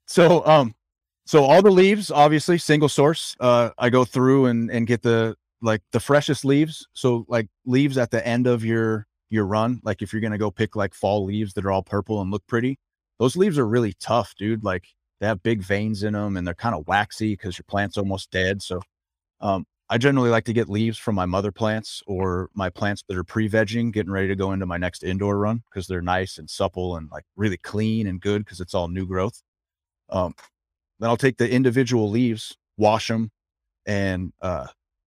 so 0.06 0.44
um 0.46 0.74
so 1.28 1.44
all 1.44 1.62
the 1.62 1.70
leaves 1.70 2.10
obviously 2.10 2.56
single 2.56 2.88
source 2.88 3.36
uh 3.40 3.70
i 3.78 3.90
go 3.90 4.04
through 4.04 4.46
and 4.46 4.70
and 4.70 4.86
get 4.86 5.02
the 5.02 5.36
like 5.60 5.82
the 5.92 6.00
freshest 6.00 6.44
leaves 6.44 6.86
so 6.92 7.24
like 7.28 7.46
leaves 7.66 7.98
at 7.98 8.10
the 8.10 8.26
end 8.26 8.46
of 8.46 8.64
your 8.64 9.06
your 9.30 9.44
run 9.44 9.80
like 9.84 10.00
if 10.02 10.12
you're 10.12 10.22
gonna 10.22 10.38
go 10.38 10.50
pick 10.50 10.74
like 10.74 10.94
fall 10.94 11.24
leaves 11.24 11.52
that 11.52 11.64
are 11.64 11.70
all 11.70 11.82
purple 11.82 12.20
and 12.22 12.30
look 12.30 12.46
pretty 12.46 12.78
those 13.18 13.36
leaves 13.36 13.58
are 13.58 13.66
really 13.66 13.92
tough 14.00 14.34
dude 14.38 14.64
like 14.64 14.84
they 15.20 15.26
have 15.26 15.42
big 15.42 15.62
veins 15.62 16.02
in 16.02 16.12
them 16.12 16.36
and 16.36 16.46
they're 16.46 16.54
kind 16.54 16.74
of 16.74 16.86
waxy 16.86 17.32
because 17.32 17.58
your 17.58 17.64
plant's 17.68 17.98
almost 17.98 18.30
dead. 18.30 18.62
So 18.62 18.80
um, 19.40 19.66
I 19.90 19.98
generally 19.98 20.30
like 20.30 20.44
to 20.44 20.52
get 20.52 20.68
leaves 20.68 20.98
from 20.98 21.14
my 21.14 21.26
mother 21.26 21.50
plants 21.50 22.02
or 22.06 22.50
my 22.54 22.70
plants 22.70 23.02
that 23.08 23.16
are 23.16 23.24
pre-vegging, 23.24 23.92
getting 23.92 24.12
ready 24.12 24.28
to 24.28 24.36
go 24.36 24.52
into 24.52 24.66
my 24.66 24.76
next 24.76 25.02
indoor 25.02 25.38
run 25.38 25.62
because 25.70 25.86
they're 25.86 26.02
nice 26.02 26.38
and 26.38 26.48
supple 26.48 26.96
and 26.96 27.10
like 27.10 27.24
really 27.36 27.56
clean 27.56 28.06
and 28.06 28.20
good 28.20 28.44
because 28.44 28.60
it's 28.60 28.74
all 28.74 28.88
new 28.88 29.06
growth. 29.06 29.42
Um, 30.10 30.34
then 31.00 31.10
I'll 31.10 31.16
take 31.16 31.36
the 31.36 31.50
individual 31.50 32.10
leaves, 32.10 32.56
wash 32.76 33.08
them, 33.08 33.30
and 33.86 34.32
uh, 34.42 34.66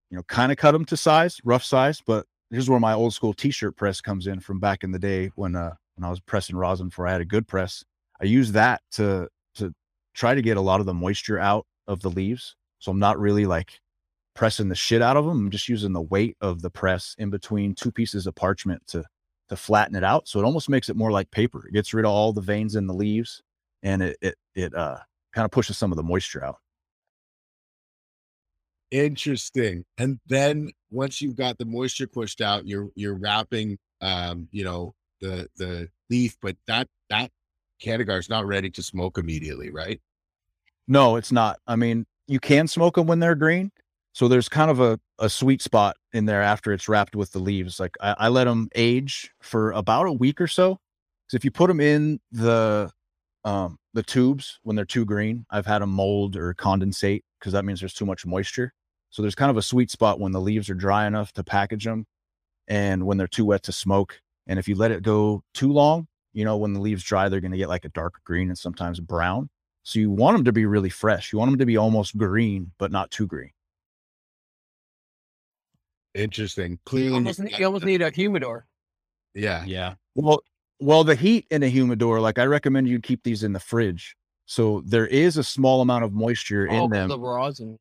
you 0.09 0.17
know, 0.17 0.23
kind 0.23 0.51
of 0.51 0.57
cut 0.57 0.71
them 0.71 0.85
to 0.85 0.97
size, 0.97 1.39
rough 1.43 1.63
size. 1.63 2.01
But 2.05 2.25
here's 2.49 2.69
where 2.69 2.79
my 2.79 2.93
old 2.93 3.13
school 3.13 3.33
t-shirt 3.33 3.75
press 3.77 4.01
comes 4.01 4.27
in 4.27 4.39
from 4.39 4.59
back 4.59 4.83
in 4.83 4.91
the 4.91 4.99
day 4.99 5.31
when 5.35 5.55
uh 5.55 5.73
when 5.95 6.05
I 6.05 6.09
was 6.09 6.19
pressing 6.19 6.55
rosin 6.55 6.89
before 6.89 7.07
I 7.07 7.11
had 7.11 7.21
a 7.21 7.25
good 7.25 7.47
press. 7.47 7.83
I 8.21 8.25
use 8.25 8.51
that 8.51 8.81
to 8.93 9.27
to 9.55 9.73
try 10.13 10.35
to 10.35 10.41
get 10.41 10.57
a 10.57 10.61
lot 10.61 10.79
of 10.79 10.85
the 10.85 10.93
moisture 10.93 11.39
out 11.39 11.65
of 11.87 12.01
the 12.01 12.09
leaves. 12.09 12.55
So 12.79 12.91
I'm 12.91 12.99
not 12.99 13.19
really 13.19 13.45
like 13.45 13.79
pressing 14.35 14.69
the 14.69 14.75
shit 14.75 15.01
out 15.01 15.17
of 15.17 15.25
them. 15.25 15.45
I'm 15.45 15.51
just 15.51 15.69
using 15.69 15.93
the 15.93 16.01
weight 16.01 16.37
of 16.41 16.61
the 16.61 16.69
press 16.69 17.15
in 17.17 17.29
between 17.29 17.75
two 17.75 17.91
pieces 17.91 18.27
of 18.27 18.35
parchment 18.35 18.85
to 18.87 19.03
to 19.49 19.55
flatten 19.55 19.95
it 19.95 20.03
out. 20.03 20.27
So 20.27 20.39
it 20.39 20.45
almost 20.45 20.69
makes 20.69 20.89
it 20.89 20.95
more 20.95 21.11
like 21.11 21.29
paper. 21.31 21.67
It 21.67 21.73
gets 21.73 21.93
rid 21.93 22.05
of 22.05 22.11
all 22.11 22.33
the 22.33 22.41
veins 22.41 22.75
in 22.75 22.87
the 22.87 22.93
leaves 22.93 23.41
and 23.83 24.01
it 24.01 24.17
it 24.21 24.35
it 24.55 24.75
uh 24.75 24.99
kind 25.33 25.45
of 25.45 25.51
pushes 25.51 25.77
some 25.77 25.91
of 25.91 25.97
the 25.97 26.03
moisture 26.03 26.43
out. 26.43 26.57
Interesting. 28.91 29.85
And 29.97 30.19
then 30.27 30.71
once 30.89 31.21
you've 31.21 31.37
got 31.37 31.57
the 31.57 31.65
moisture 31.65 32.07
pushed 32.07 32.41
out, 32.41 32.67
you're 32.67 32.89
you're 32.95 33.15
wrapping 33.15 33.77
um, 34.01 34.47
you 34.51 34.63
know, 34.63 34.93
the 35.21 35.47
the 35.57 35.87
leaf, 36.09 36.35
but 36.41 36.57
that 36.67 36.87
that 37.09 37.31
Canagar 37.81 38.19
is 38.19 38.29
not 38.29 38.45
ready 38.45 38.69
to 38.71 38.83
smoke 38.83 39.17
immediately, 39.17 39.69
right? 39.69 40.01
No, 40.87 41.15
it's 41.15 41.31
not. 41.31 41.59
I 41.67 41.75
mean, 41.75 42.05
you 42.27 42.39
can 42.39 42.67
smoke 42.67 42.95
them 42.95 43.07
when 43.07 43.19
they're 43.19 43.35
green. 43.35 43.71
So 44.13 44.27
there's 44.27 44.49
kind 44.49 44.69
of 44.69 44.81
a, 44.81 44.99
a 45.19 45.29
sweet 45.29 45.61
spot 45.61 45.95
in 46.11 46.25
there 46.25 46.41
after 46.41 46.73
it's 46.73 46.89
wrapped 46.89 47.15
with 47.15 47.31
the 47.31 47.39
leaves. 47.39 47.79
Like 47.79 47.95
I, 48.01 48.15
I 48.17 48.27
let 48.27 48.43
them 48.43 48.67
age 48.75 49.31
for 49.41 49.71
about 49.71 50.07
a 50.07 50.11
week 50.11 50.41
or 50.41 50.47
so. 50.47 50.79
So 51.29 51.35
if 51.35 51.45
you 51.45 51.51
put 51.51 51.67
them 51.67 51.79
in 51.79 52.19
the 52.31 52.91
um, 53.43 53.77
the 53.93 54.03
tubes 54.03 54.59
when 54.63 54.75
they're 54.75 54.85
too 54.85 55.05
green, 55.05 55.45
I've 55.49 55.65
had 55.65 55.81
them 55.81 55.89
mold 55.89 56.35
or 56.35 56.53
condensate 56.53 57.23
because 57.39 57.53
that 57.53 57.65
means 57.65 57.79
there's 57.79 57.93
too 57.93 58.05
much 58.05 58.25
moisture. 58.25 58.73
So 59.09 59.21
there's 59.21 59.35
kind 59.35 59.51
of 59.51 59.57
a 59.57 59.61
sweet 59.61 59.91
spot 59.91 60.19
when 60.19 60.31
the 60.31 60.39
leaves 60.39 60.69
are 60.69 60.75
dry 60.75 61.05
enough 61.05 61.33
to 61.33 61.43
package 61.43 61.83
them 61.85 62.05
and 62.67 63.05
when 63.05 63.17
they're 63.17 63.27
too 63.27 63.45
wet 63.45 63.63
to 63.63 63.71
smoke. 63.71 64.21
And 64.47 64.57
if 64.57 64.67
you 64.67 64.75
let 64.75 64.91
it 64.91 65.03
go 65.03 65.43
too 65.53 65.71
long, 65.71 66.07
you 66.33 66.45
know, 66.45 66.57
when 66.57 66.73
the 66.73 66.79
leaves 66.79 67.03
dry, 67.03 67.27
they're 67.27 67.41
going 67.41 67.51
to 67.51 67.57
get 67.57 67.67
like 67.69 67.83
a 67.85 67.89
dark 67.89 68.21
green 68.23 68.49
and 68.49 68.57
sometimes 68.57 68.99
brown. 68.99 69.49
So 69.83 69.99
you 69.99 70.11
want 70.11 70.37
them 70.37 70.45
to 70.45 70.51
be 70.51 70.65
really 70.65 70.89
fresh. 70.89 71.33
You 71.33 71.39
want 71.39 71.51
them 71.51 71.59
to 71.59 71.65
be 71.65 71.77
almost 71.77 72.15
green, 72.17 72.71
but 72.77 72.91
not 72.91 73.11
too 73.11 73.27
green. 73.27 73.51
Interesting. 76.13 76.71
You 76.71 76.79
Clearly, 76.85 77.13
almost, 77.15 77.39
need, 77.39 77.51
you 77.59 77.65
almost 77.65 77.85
need 77.85 78.01
a 78.01 78.11
humidor. 78.11 78.65
yeah. 79.33 79.63
Yeah. 79.65 79.95
Well, 80.15 80.41
well, 80.81 81.03
the 81.03 81.15
heat 81.15 81.45
in 81.51 81.63
a 81.63 81.67
humidor, 81.67 82.19
like 82.19 82.39
I 82.39 82.45
recommend 82.45 82.89
you 82.89 82.99
keep 82.99 83.23
these 83.23 83.43
in 83.43 83.53
the 83.53 83.59
fridge. 83.59 84.15
So 84.45 84.81
there 84.85 85.07
is 85.07 85.37
a 85.37 85.43
small 85.43 85.81
amount 85.81 86.03
of 86.03 86.11
moisture 86.11 86.67
Oh, 86.69 86.85
in 86.85 86.89
them. 86.89 87.07
The 87.09 87.19
rosin. 87.19 87.77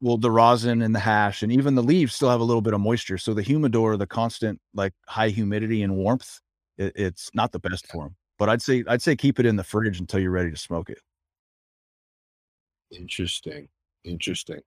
well, 0.00 0.18
the 0.18 0.30
rosin 0.30 0.82
and 0.82 0.94
the 0.94 0.98
hash 1.00 1.42
and 1.42 1.50
even 1.52 1.74
the 1.74 1.82
leaves 1.82 2.14
still 2.14 2.28
have 2.28 2.40
a 2.40 2.44
little 2.44 2.60
bit 2.62 2.74
of 2.74 2.80
moisture. 2.80 3.16
So 3.16 3.32
the 3.32 3.42
humidor, 3.42 3.96
the 3.96 4.06
constant 4.06 4.60
like 4.74 4.92
high 5.08 5.28
humidity 5.28 5.82
and 5.82 5.96
warmth, 5.96 6.40
it, 6.76 6.92
it's 6.96 7.30
not 7.34 7.52
the 7.52 7.58
best 7.60 7.86
for 7.86 8.04
them. 8.04 8.16
But 8.38 8.48
I'd 8.48 8.60
say 8.62 8.84
I'd 8.88 9.02
say 9.02 9.16
keep 9.16 9.38
it 9.38 9.46
in 9.46 9.56
the 9.56 9.64
fridge 9.64 10.00
until 10.00 10.20
you're 10.20 10.30
ready 10.30 10.50
to 10.50 10.56
smoke 10.56 10.90
it. 10.90 10.98
Interesting. 12.90 13.68
Interesting. 14.04 14.60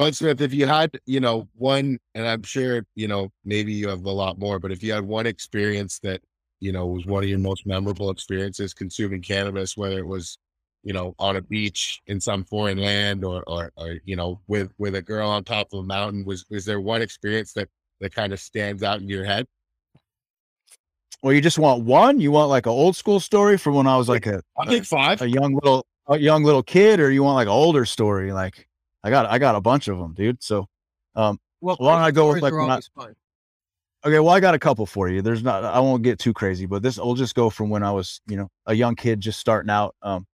Budsmith, 0.00 0.40
if 0.40 0.52
you 0.52 0.66
had, 0.66 0.98
you 1.06 1.20
know, 1.20 1.48
one, 1.54 1.98
and 2.14 2.26
I'm 2.26 2.42
sure, 2.42 2.84
you 2.94 3.08
know, 3.08 3.30
maybe 3.44 3.72
you 3.72 3.88
have 3.88 4.04
a 4.04 4.10
lot 4.10 4.38
more, 4.38 4.58
but 4.58 4.70
if 4.70 4.82
you 4.82 4.92
had 4.92 5.04
one 5.04 5.26
experience 5.26 5.98
that, 6.00 6.20
you 6.60 6.72
know, 6.72 6.86
was 6.86 7.06
one 7.06 7.22
of 7.22 7.28
your 7.28 7.38
most 7.38 7.66
memorable 7.66 8.10
experiences 8.10 8.74
consuming 8.74 9.22
cannabis, 9.22 9.76
whether 9.76 9.98
it 9.98 10.06
was, 10.06 10.38
you 10.82 10.92
know, 10.92 11.14
on 11.18 11.36
a 11.36 11.42
beach 11.42 12.00
in 12.06 12.20
some 12.20 12.44
foreign 12.44 12.78
land 12.78 13.24
or, 13.24 13.42
or, 13.46 13.72
or 13.76 13.98
you 14.04 14.16
know, 14.16 14.40
with 14.46 14.72
with 14.78 14.94
a 14.94 15.02
girl 15.02 15.28
on 15.28 15.44
top 15.44 15.68
of 15.72 15.80
a 15.80 15.82
mountain, 15.82 16.24
was 16.24 16.44
was 16.50 16.64
there 16.64 16.80
one 16.80 17.02
experience 17.02 17.52
that 17.54 17.68
that 18.00 18.14
kind 18.14 18.32
of 18.32 18.40
stands 18.40 18.82
out 18.82 19.00
in 19.00 19.08
your 19.08 19.24
head? 19.24 19.46
Well, 21.22 21.32
you 21.32 21.40
just 21.40 21.58
want 21.58 21.84
one? 21.84 22.20
You 22.20 22.30
want 22.30 22.50
like 22.50 22.66
an 22.66 22.72
old 22.72 22.96
school 22.96 23.20
story 23.20 23.58
from 23.58 23.74
when 23.74 23.86
I 23.86 23.96
was 23.96 24.08
like 24.08 24.26
a 24.26 24.42
I'll 24.56 24.66
take 24.66 24.84
five. 24.84 25.20
a 25.22 25.28
young 25.28 25.54
little 25.54 25.86
a 26.08 26.18
young 26.18 26.44
little 26.44 26.62
kid, 26.62 27.00
or 27.00 27.10
you 27.10 27.22
want 27.22 27.36
like 27.36 27.46
an 27.46 27.52
older 27.52 27.84
story? 27.84 28.32
Like 28.32 28.68
I 29.02 29.10
got 29.10 29.26
I 29.26 29.38
got 29.38 29.54
a 29.54 29.60
bunch 29.60 29.88
of 29.88 29.98
them, 29.98 30.14
dude. 30.14 30.42
So 30.42 30.68
um 31.14 31.38
Well, 31.60 31.76
Why 31.78 31.92
don't 31.92 32.02
I 32.02 32.10
go 32.10 32.32
with, 32.32 32.42
like, 32.42 32.52
are 32.52 32.66
when 32.66 32.80
fun. 32.94 33.14
Okay, 34.06 34.20
well, 34.20 34.32
I 34.32 34.38
got 34.38 34.54
a 34.54 34.58
couple 34.60 34.86
for 34.86 35.08
you. 35.08 35.20
There's 35.20 35.42
not, 35.42 35.64
I 35.64 35.80
won't 35.80 36.04
get 36.04 36.20
too 36.20 36.32
crazy, 36.32 36.64
but 36.64 36.80
this 36.80 36.96
will 36.96 37.16
just 37.16 37.34
go 37.34 37.50
from 37.50 37.70
when 37.70 37.82
I 37.82 37.90
was, 37.90 38.20
you 38.28 38.36
know, 38.36 38.48
a 38.66 38.72
young 38.72 38.94
kid 38.94 39.20
just 39.20 39.40
starting 39.40 39.68
out. 39.68 39.96
Um, 40.00 40.28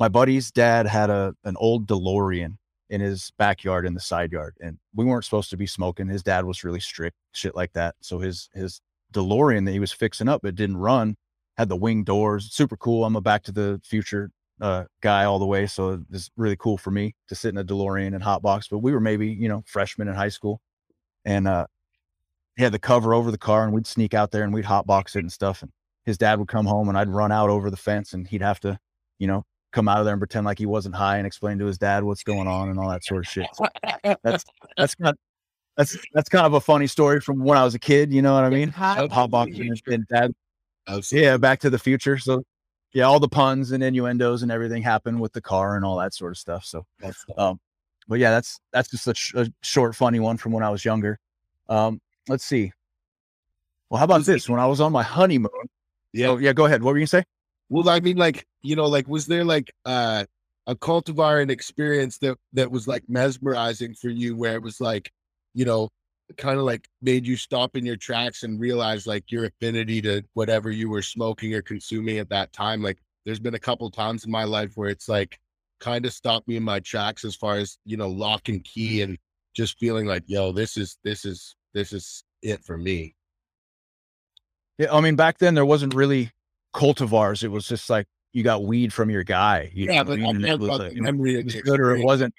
my 0.00 0.08
buddy's 0.08 0.50
dad 0.50 0.86
had 0.86 1.10
a 1.10 1.34
an 1.44 1.54
old 1.58 1.86
DeLorean 1.86 2.56
in 2.88 3.00
his 3.02 3.30
backyard 3.36 3.84
in 3.84 3.92
the 3.92 4.00
side 4.00 4.32
yard, 4.32 4.54
and 4.58 4.78
we 4.94 5.04
weren't 5.04 5.26
supposed 5.26 5.50
to 5.50 5.58
be 5.58 5.66
smoking. 5.66 6.08
His 6.08 6.22
dad 6.22 6.46
was 6.46 6.64
really 6.64 6.80
strict, 6.80 7.14
shit 7.32 7.54
like 7.54 7.74
that. 7.74 7.94
So 8.00 8.18
his 8.20 8.48
his 8.54 8.80
DeLorean 9.12 9.66
that 9.66 9.72
he 9.72 9.80
was 9.80 9.92
fixing 9.92 10.28
up, 10.28 10.42
it 10.46 10.54
didn't 10.54 10.78
run, 10.78 11.14
had 11.58 11.68
the 11.68 11.76
wing 11.76 12.04
doors, 12.04 12.54
super 12.54 12.76
cool. 12.78 13.04
I'm 13.04 13.16
a 13.16 13.20
Back 13.20 13.42
to 13.44 13.52
the 13.52 13.82
Future 13.84 14.30
uh, 14.62 14.84
guy 15.02 15.24
all 15.24 15.38
the 15.38 15.44
way, 15.44 15.66
so 15.66 16.02
it's 16.10 16.30
really 16.38 16.56
cool 16.56 16.78
for 16.78 16.90
me 16.90 17.14
to 17.28 17.34
sit 17.34 17.50
in 17.50 17.58
a 17.58 17.64
DeLorean 17.64 18.14
and 18.14 18.24
hotbox. 18.24 18.70
But 18.70 18.78
we 18.78 18.92
were 18.92 19.00
maybe, 19.00 19.28
you 19.28 19.50
know, 19.50 19.62
freshmen 19.66 20.08
in 20.08 20.14
high 20.14 20.30
school, 20.30 20.62
and 21.26 21.46
uh, 21.46 21.66
he 22.56 22.62
had 22.62 22.72
the 22.72 22.78
cover 22.78 23.14
over 23.14 23.30
the 23.30 23.38
car 23.38 23.64
and 23.64 23.72
we'd 23.72 23.86
sneak 23.86 24.14
out 24.14 24.30
there 24.30 24.44
and 24.44 24.54
we'd 24.54 24.64
hotbox 24.64 25.16
it 25.16 25.20
and 25.20 25.32
stuff. 25.32 25.62
And 25.62 25.70
his 26.04 26.18
dad 26.18 26.38
would 26.38 26.48
come 26.48 26.66
home 26.66 26.88
and 26.88 26.96
I'd 26.96 27.08
run 27.08 27.32
out 27.32 27.50
over 27.50 27.70
the 27.70 27.76
fence 27.76 28.12
and 28.12 28.26
he'd 28.26 28.42
have 28.42 28.60
to, 28.60 28.78
you 29.18 29.26
know, 29.26 29.44
come 29.72 29.88
out 29.88 29.98
of 29.98 30.04
there 30.04 30.14
and 30.14 30.20
pretend 30.20 30.46
like 30.46 30.58
he 30.58 30.66
wasn't 30.66 30.94
high 30.94 31.18
and 31.18 31.26
explain 31.26 31.58
to 31.58 31.66
his 31.66 31.78
dad 31.78 32.04
what's 32.04 32.22
going 32.22 32.46
on 32.46 32.68
and 32.68 32.78
all 32.78 32.88
that 32.88 33.04
sort 33.04 33.26
of 33.26 33.30
shit. 33.30 33.48
So 33.54 33.66
that's 34.22 34.44
that's 34.76 34.94
kind 35.02 35.10
of, 35.10 35.16
that's 35.76 35.98
that's 36.12 36.28
kind 36.28 36.46
of 36.46 36.54
a 36.54 36.60
funny 36.60 36.86
story 36.86 37.20
from 37.20 37.40
when 37.40 37.58
I 37.58 37.64
was 37.64 37.74
a 37.74 37.78
kid, 37.80 38.12
you 38.12 38.22
know 38.22 38.34
what 38.34 38.44
I 38.44 38.50
mean? 38.50 38.68
Hot 38.68 39.10
Hotboxing 39.10 39.68
and, 39.68 39.82
and 39.88 40.06
dad 40.06 40.32
Absolutely. 40.86 41.26
yeah, 41.26 41.36
back 41.36 41.60
to 41.60 41.70
the 41.70 41.78
future. 41.78 42.18
So 42.18 42.44
yeah, 42.92 43.04
all 43.04 43.18
the 43.18 43.28
puns 43.28 43.72
and 43.72 43.82
innuendos 43.82 44.42
and 44.42 44.52
everything 44.52 44.82
happened 44.82 45.20
with 45.20 45.32
the 45.32 45.40
car 45.40 45.74
and 45.76 45.84
all 45.84 45.96
that 45.98 46.14
sort 46.14 46.30
of 46.30 46.38
stuff. 46.38 46.64
So 46.64 46.86
um, 47.36 47.58
but 48.06 48.18
yeah, 48.18 48.30
that's 48.30 48.60
that's 48.72 48.90
just 48.90 49.08
a, 49.08 49.14
sh- 49.14 49.34
a 49.34 49.52
short, 49.62 49.96
funny 49.96 50.20
one 50.20 50.36
from 50.36 50.52
when 50.52 50.62
I 50.62 50.70
was 50.70 50.84
younger. 50.84 51.18
Um, 51.68 52.00
let's 52.28 52.44
see. 52.44 52.72
Well, 53.90 53.98
how 53.98 54.04
about 54.04 54.24
this? 54.24 54.48
When 54.48 54.60
I 54.60 54.66
was 54.66 54.80
on 54.80 54.92
my 54.92 55.02
honeymoon. 55.02 55.50
Yeah. 56.12 56.28
Oh, 56.28 56.36
yeah. 56.38 56.52
Go 56.52 56.64
ahead. 56.66 56.82
What 56.82 56.92
were 56.92 56.98
you 56.98 57.02
gonna 57.02 57.22
say? 57.22 57.24
Well, 57.68 57.88
I 57.88 58.00
mean, 58.00 58.16
like, 58.16 58.46
you 58.62 58.76
know, 58.76 58.86
like, 58.86 59.08
was 59.08 59.26
there 59.26 59.44
like 59.44 59.72
uh, 59.84 60.24
a 60.66 60.74
cultivar 60.74 61.42
and 61.42 61.50
experience 61.50 62.18
that 62.18 62.36
that 62.52 62.70
was 62.70 62.86
like 62.88 63.04
mesmerizing 63.08 63.94
for 63.94 64.08
you, 64.08 64.36
where 64.36 64.54
it 64.54 64.62
was 64.62 64.80
like, 64.80 65.10
you 65.54 65.64
know, 65.64 65.88
kind 66.36 66.58
of 66.58 66.64
like 66.64 66.88
made 67.02 67.26
you 67.26 67.36
stop 67.36 67.76
in 67.76 67.84
your 67.84 67.96
tracks 67.96 68.42
and 68.42 68.60
realize 68.60 69.06
like 69.06 69.30
your 69.30 69.44
affinity 69.44 70.00
to 70.02 70.22
whatever 70.34 70.70
you 70.70 70.88
were 70.88 71.02
smoking 71.02 71.54
or 71.54 71.62
consuming 71.62 72.18
at 72.18 72.30
that 72.30 72.52
time? 72.52 72.82
Like, 72.82 72.98
there's 73.24 73.40
been 73.40 73.54
a 73.54 73.58
couple 73.58 73.90
times 73.90 74.24
in 74.24 74.30
my 74.30 74.44
life 74.44 74.72
where 74.76 74.88
it's 74.88 75.08
like 75.08 75.38
kind 75.80 76.06
of 76.06 76.12
stopped 76.12 76.48
me 76.48 76.56
in 76.56 76.62
my 76.62 76.80
tracks 76.80 77.24
as 77.24 77.36
far 77.36 77.56
as 77.56 77.78
you 77.84 77.96
know, 77.96 78.08
lock 78.08 78.48
and 78.48 78.64
key, 78.64 79.02
and 79.02 79.18
just 79.54 79.78
feeling 79.78 80.06
like, 80.06 80.24
yo, 80.26 80.52
this 80.52 80.76
is 80.76 80.98
this 81.04 81.24
is 81.24 81.54
this 81.74 81.92
is 81.92 82.24
it 82.42 82.64
for 82.64 82.78
me. 82.78 83.14
Yeah, 84.78 84.94
I 84.94 85.00
mean, 85.00 85.16
back 85.16 85.38
then 85.38 85.54
there 85.54 85.66
wasn't 85.66 85.94
really 85.94 86.30
cultivars. 86.74 87.44
It 87.44 87.48
was 87.48 87.68
just 87.68 87.90
like 87.90 88.06
you 88.32 88.42
got 88.42 88.64
weed 88.64 88.92
from 88.92 89.10
your 89.10 89.24
guy. 89.24 89.70
You 89.74 89.86
Yeah, 89.86 90.02
know, 90.02 90.04
but 90.04 90.18
and 90.18 90.44
it 90.44 90.58
was, 90.58 90.68
about 90.68 90.88
the 90.88 90.94
you 90.94 91.00
know, 91.00 91.12
memory 91.12 91.38
it 91.38 91.44
was 91.44 91.54
good 91.56 91.80
or 91.80 91.96
it 91.96 92.04
wasn't. 92.04 92.34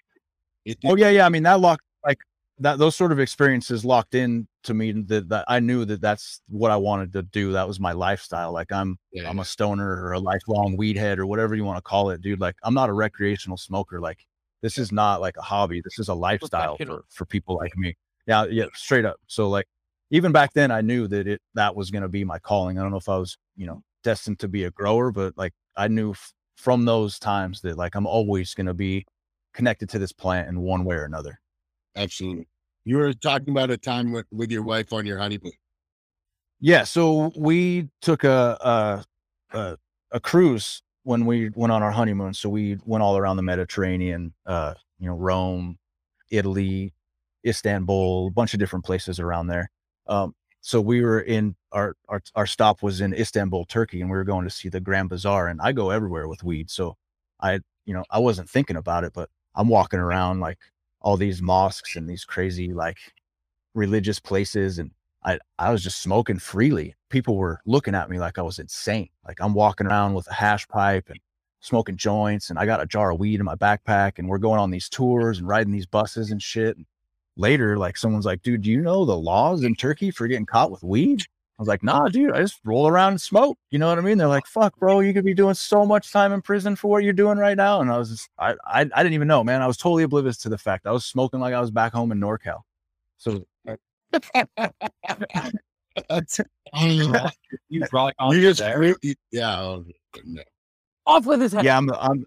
It 0.66 0.78
Oh 0.86 0.96
yeah, 0.96 1.10
yeah. 1.10 1.26
I 1.26 1.30
mean, 1.30 1.44
that 1.44 1.60
locked 1.60 1.84
like 2.06 2.20
that. 2.60 2.78
Those 2.78 2.96
sort 2.96 3.12
of 3.12 3.20
experiences 3.20 3.86
locked 3.86 4.16
in 4.16 4.48
to 4.64 4.74
me 4.74 4.92
that, 4.92 5.30
that 5.30 5.46
I 5.48 5.60
knew 5.60 5.86
that 5.86 6.02
that's 6.02 6.42
what 6.50 6.72
I 6.72 6.78
wanted 6.78 7.14
to 7.14 7.22
do. 7.22 7.54
That 7.54 7.68
was 7.68 7.80
my 7.80 7.94
lifestyle. 7.94 8.52
Like 8.52 8.72
I'm 8.72 8.98
yeah, 9.14 9.30
I'm 9.30 9.40
a 9.40 9.46
stoner 9.46 10.04
or 10.04 10.14
a 10.14 10.20
lifelong 10.20 10.76
weed 10.76 10.98
head 10.98 11.20
or 11.20 11.26
whatever 11.26 11.56
you 11.56 11.64
want 11.64 11.78
to 11.78 11.84
call 11.84 12.10
it, 12.10 12.22
dude. 12.22 12.42
Like 12.42 12.56
I'm 12.64 12.74
not 12.74 12.90
a 12.90 12.94
recreational 12.94 13.58
smoker. 13.58 14.02
Like 14.02 14.26
this 14.62 14.78
is 14.78 14.92
not 14.92 15.22
like 15.22 15.38
a 15.38 15.42
hobby. 15.42 15.82
This 15.82 16.00
is 16.00 16.10
a 16.10 16.14
lifestyle 16.14 16.78
for, 16.78 17.06
for 17.10 17.26
people 17.26 17.56
like 17.56 17.78
me. 17.78 17.96
Yeah, 18.28 18.46
yeah, 18.50 18.66
straight 18.74 19.06
up. 19.06 19.18
So 19.28 19.50
like 19.50 19.68
even 20.10 20.32
back 20.32 20.54
then 20.54 20.72
I 20.72 20.82
knew 20.82 21.08
that 21.08 21.28
it 21.28 21.42
that 21.54 21.76
was 21.76 21.92
gonna 21.92 22.10
be 22.10 22.24
my 22.24 22.40
calling. 22.40 22.78
I 22.78 22.82
don't 22.82 22.92
know 22.92 22.98
if 22.98 23.10
I 23.10 23.18
was, 23.18 23.38
you 23.56 23.66
know, 23.66 23.84
destined 24.04 24.40
to 24.40 24.48
be 24.48 24.64
a 24.64 24.72
grower, 24.72 25.12
but 25.12 25.38
like 25.38 25.54
I 25.76 25.88
knew 25.88 26.12
f- 26.12 26.34
from 26.58 26.86
those 26.86 27.20
times 27.20 27.62
that 27.62 27.78
like 27.78 27.96
I'm 27.96 28.08
always 28.08 28.54
gonna 28.54 28.74
be 28.74 29.06
connected 29.54 29.90
to 29.90 30.00
this 30.00 30.12
plant 30.12 30.50
in 30.50 30.60
one 30.60 30.86
way 30.86 30.96
or 30.96 31.06
another. 31.06 31.40
Absolutely. 31.96 32.48
You 32.84 32.98
were 32.98 33.14
talking 33.14 33.50
about 33.50 33.72
a 33.72 33.78
time 33.78 34.12
with, 34.12 34.28
with 34.32 34.52
your 34.52 34.64
wife 34.64 34.94
on 34.94 35.06
your 35.06 35.18
honeymoon. 35.18 35.54
Yeah, 36.60 36.84
so 36.84 37.32
we 37.36 37.90
took 38.02 38.24
a 38.24 38.58
a 38.62 39.58
a, 39.58 39.78
a 40.12 40.20
cruise 40.20 40.82
when 41.04 41.26
we 41.26 41.50
went 41.56 41.72
on 41.72 41.84
our 41.84 41.92
honeymoon. 41.92 42.34
So 42.34 42.50
we 42.50 42.78
went 42.86 43.04
all 43.04 43.18
around 43.18 43.38
the 43.38 43.44
Mediterranean, 43.44 44.34
uh, 44.46 44.74
you 45.00 45.08
know, 45.08 45.16
Rome, 45.16 45.78
Italy, 46.32 46.94
Istanbul, 47.46 48.28
a 48.28 48.32
bunch 48.32 48.54
of 48.54 48.60
different 48.60 48.86
places 48.86 49.20
around 49.20 49.48
there. 49.48 49.70
Um, 50.08 50.34
so 50.62 50.82
we 50.82 51.02
were 51.02 51.20
in 51.20 51.56
our, 51.72 51.96
our 52.10 52.22
our 52.34 52.48
stop 52.48 52.82
was 52.82 53.00
in 53.00 53.14
Istanbul, 53.14 53.66
Turkey, 53.66 54.02
and 54.02 54.10
we 54.10 54.18
were 54.18 54.24
going 54.24 54.46
to 54.46 54.50
see 54.50 54.70
the 54.70 54.80
Grand 54.80 55.10
Bazaar. 55.10 55.48
And 55.48 55.62
I 55.62 55.72
go 55.72 55.92
everywhere 55.92 56.28
with 56.28 56.44
weed, 56.44 56.72
so 56.72 56.98
I, 57.40 57.60
you 57.86 57.94
know, 57.94 58.04
I 58.10 58.20
wasn't 58.20 58.50
thinking 58.50 58.76
about 58.76 59.04
it, 59.04 59.14
but 59.14 59.30
I'm 59.54 59.68
walking 59.68 60.00
around 60.00 60.40
like 60.40 60.58
all 61.02 61.18
these 61.18 61.42
mosques 61.42 61.96
and 61.96 62.10
these 62.10 62.26
crazy 62.26 62.74
like 62.74 62.98
religious 63.76 64.20
places, 64.20 64.80
and 64.80 64.90
I 65.24 65.40
I 65.60 65.72
was 65.72 65.84
just 65.84 66.02
smoking 66.02 66.40
freely. 66.40 66.96
People 67.10 67.38
were 67.38 67.60
looking 67.68 67.94
at 67.94 68.10
me 68.10 68.20
like 68.20 68.40
I 68.40 68.42
was 68.42 68.58
insane. 68.58 69.10
Like 69.28 69.38
I'm 69.42 69.54
walking 69.54 69.88
around 69.88 70.16
with 70.16 70.28
a 70.32 70.34
hash 70.34 70.68
pipe 70.68 71.10
and 71.10 71.20
smoking 71.60 71.98
joints, 71.98 72.50
and 72.50 72.58
I 72.58 72.66
got 72.66 72.82
a 72.82 72.88
jar 72.88 73.12
of 73.12 73.20
weed 73.20 73.40
in 73.40 73.46
my 73.46 73.56
backpack, 73.56 74.14
and 74.18 74.28
we're 74.28 74.40
going 74.40 74.60
on 74.60 74.72
these 74.72 74.90
tours 74.90 75.38
and 75.38 75.48
riding 75.48 75.74
these 75.74 75.86
buses 75.86 76.32
and 76.32 76.42
shit. 76.42 76.76
And 76.78 76.88
later, 77.38 77.78
like 77.78 77.98
someone's 77.98 78.26
like, 78.26 78.42
dude, 78.42 78.62
do 78.64 78.72
you 78.72 78.82
know 78.82 79.06
the 79.06 79.16
laws 79.18 79.64
in 79.64 79.76
Turkey 79.76 80.12
for 80.12 80.28
getting 80.28 80.46
caught 80.46 80.72
with 80.72 80.84
weed? 80.84 81.22
I 81.58 81.62
was 81.62 81.70
like, 81.70 81.84
nah, 81.84 82.10
dude, 82.10 82.34
I 82.34 82.40
just 82.42 82.60
roll 82.66 82.86
around 82.86 83.12
and 83.14 83.22
smoke. 83.22 83.58
You 83.72 83.80
know 83.80 83.88
what 83.88 83.98
I 83.98 84.02
mean? 84.02 84.18
They're 84.18 84.28
like, 84.28 84.46
fuck, 84.46 84.78
bro, 84.78 85.00
you 85.00 85.14
could 85.14 85.24
be 85.24 85.34
doing 85.34 85.54
so 85.54 85.86
much 85.86 86.12
time 86.12 86.34
in 86.34 86.42
prison 86.42 86.76
for 86.76 86.90
what 86.90 87.04
you're 87.06 87.14
doing 87.14 87.38
right 87.38 87.56
now. 87.56 87.80
And 87.80 87.90
I 87.90 87.98
was 87.98 88.10
just, 88.10 88.30
I, 88.38 88.56
I, 88.66 88.82
I 88.82 89.04
didn't 89.04 89.14
even 89.14 89.30
know, 89.30 89.42
man. 89.42 89.62
I 89.62 89.68
was 89.68 89.78
totally 89.78 90.04
oblivious 90.04 90.38
to 90.40 90.50
the 90.50 90.58
fact 90.58 90.86
I 90.86 90.92
was 90.92 91.06
smoking 91.06 91.40
like 91.40 91.54
I 91.54 91.62
was 91.62 91.72
back 91.72 91.94
home 91.94 92.12
in 92.12 92.20
NorCal. 92.20 92.62
So 93.18 93.46
you 96.84 97.86
brought 97.90 98.14
on 98.20 98.36
You 98.36 98.42
just, 98.42 98.60
there. 98.60 98.78
really- 98.80 99.16
yeah. 99.32 99.60
oh. 99.62 99.86
Off 101.08 101.26
with 101.26 101.40
his 101.40 101.54
head. 101.54 101.64
yeah, 101.64 101.78
I'm, 101.78 101.90
I'm, 101.92 102.26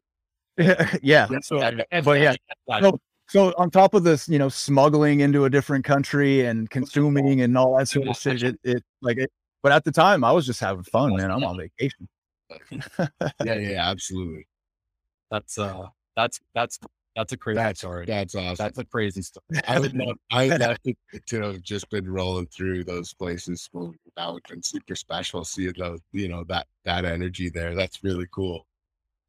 yeah. 1.02 1.26
So, 1.42 1.58
but 2.02 2.20
yeah, 2.20 2.34
no, 2.80 2.98
so 3.28 3.52
on 3.58 3.70
top 3.70 3.94
of 3.94 4.04
this, 4.04 4.28
you 4.28 4.38
know, 4.38 4.48
smuggling 4.48 5.20
into 5.20 5.44
a 5.44 5.50
different 5.50 5.84
country 5.84 6.44
and 6.46 6.68
consuming 6.70 7.40
and 7.42 7.56
all 7.58 7.76
that 7.76 7.88
sort 7.88 8.08
of 8.08 8.16
shit, 8.16 8.42
it, 8.42 8.58
it 8.64 8.84
like 9.02 9.18
it. 9.18 9.30
But 9.62 9.72
at 9.72 9.84
the 9.84 9.92
time, 9.92 10.24
I 10.24 10.32
was 10.32 10.46
just 10.46 10.60
having 10.60 10.84
fun, 10.84 11.16
man. 11.16 11.30
I'm 11.30 11.44
on 11.44 11.56
vacation. 11.58 12.08
Yeah, 13.44 13.54
yeah, 13.56 13.90
absolutely. 13.90 14.46
that's 15.30 15.58
uh 15.58 15.86
that's 16.16 16.40
that's 16.54 16.78
that's 17.18 17.32
a 17.32 17.36
crazy 17.36 17.56
That's 17.56 17.80
story. 17.80 18.06
that's 18.06 18.34
awesome. 18.36 18.54
That's 18.56 18.78
a 18.78 18.84
crazy 18.84 19.22
story. 19.22 19.44
I 19.68 19.80
would 19.80 19.92
love, 19.94 20.16
I 20.30 20.46
love 20.46 20.76
to, 20.84 20.94
to 21.26 21.42
have 21.42 21.62
just 21.62 21.90
been 21.90 22.08
rolling 22.08 22.46
through 22.46 22.84
those 22.84 23.12
places. 23.12 23.68
Well, 23.72 23.92
that 24.16 24.32
would 24.32 24.42
have 24.46 24.54
been 24.54 24.62
super 24.62 24.94
special. 24.94 25.44
Seeing 25.44 25.74
those, 25.76 25.98
you 26.12 26.28
know, 26.28 26.44
that 26.44 26.68
that 26.84 27.04
energy 27.04 27.50
there. 27.50 27.74
That's 27.74 28.04
really 28.04 28.26
cool. 28.32 28.66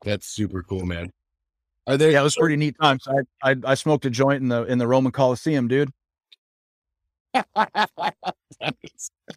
That's 0.05 0.27
super 0.27 0.61
cool, 0.63 0.85
man. 0.85 1.11
Are 1.90 1.98
there? 1.98 2.11
Yeah, 2.11 2.22
it 2.22 2.24
was 2.24 2.36
pretty 2.36 2.56
neat 2.56 2.76
times. 2.80 3.07
I, 3.07 3.52
I 3.52 3.56
I 3.64 3.74
smoked 3.74 4.06
a 4.06 4.11
joint 4.11 4.44
in 4.44 4.48
the 4.48 4.64
in 4.66 4.78
the 4.78 4.88
Roman 4.88 5.11
Coliseum, 5.11 5.68
dude. 5.68 5.91
that's, 7.34 7.91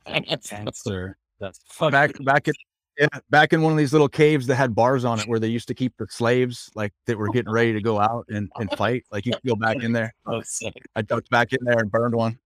that's 0.06 0.52
Answer. 0.52 1.16
That's 1.40 1.60
Back 1.90 2.12
back 2.24 2.48
in 2.48 2.54
yeah, 2.98 3.08
back 3.30 3.54
in 3.54 3.62
one 3.62 3.72
of 3.72 3.78
these 3.78 3.92
little 3.92 4.08
caves 4.08 4.46
that 4.48 4.56
had 4.56 4.74
bars 4.74 5.06
on 5.06 5.18
it 5.18 5.26
where 5.26 5.38
they 5.38 5.48
used 5.48 5.66
to 5.68 5.74
keep 5.74 5.96
the 5.96 6.06
slaves 6.10 6.70
like 6.74 6.92
that 7.06 7.16
were 7.16 7.30
getting 7.30 7.50
ready 7.50 7.72
to 7.72 7.80
go 7.80 7.98
out 7.98 8.26
and, 8.28 8.50
and 8.56 8.70
fight. 8.72 9.04
Like 9.10 9.24
you 9.24 9.32
could 9.32 9.48
go 9.48 9.56
back 9.56 9.82
in 9.82 9.92
there. 9.92 10.14
so 10.28 10.42
sick. 10.44 10.74
I 10.94 11.00
ducked 11.00 11.30
back 11.30 11.54
in 11.54 11.58
there 11.62 11.78
and 11.78 11.90
burned 11.90 12.14
one. 12.14 12.38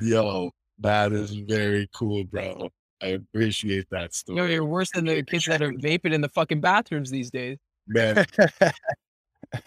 yo, 0.00 0.50
that 0.80 1.12
is 1.12 1.30
very 1.30 1.88
cool, 1.94 2.24
bro. 2.24 2.68
I 3.00 3.06
appreciate 3.06 3.86
that 3.90 4.12
story, 4.12 4.36
You 4.36 4.42
know, 4.42 4.48
you're 4.48 4.64
worse 4.64 4.90
than 4.90 5.04
the 5.04 5.22
kids 5.22 5.46
that 5.46 5.62
are 5.62 5.72
vaping 5.72 6.12
in 6.12 6.20
the 6.20 6.28
fucking 6.28 6.60
bathrooms 6.60 7.10
these 7.10 7.30
days. 7.30 7.58
man. 7.86 8.26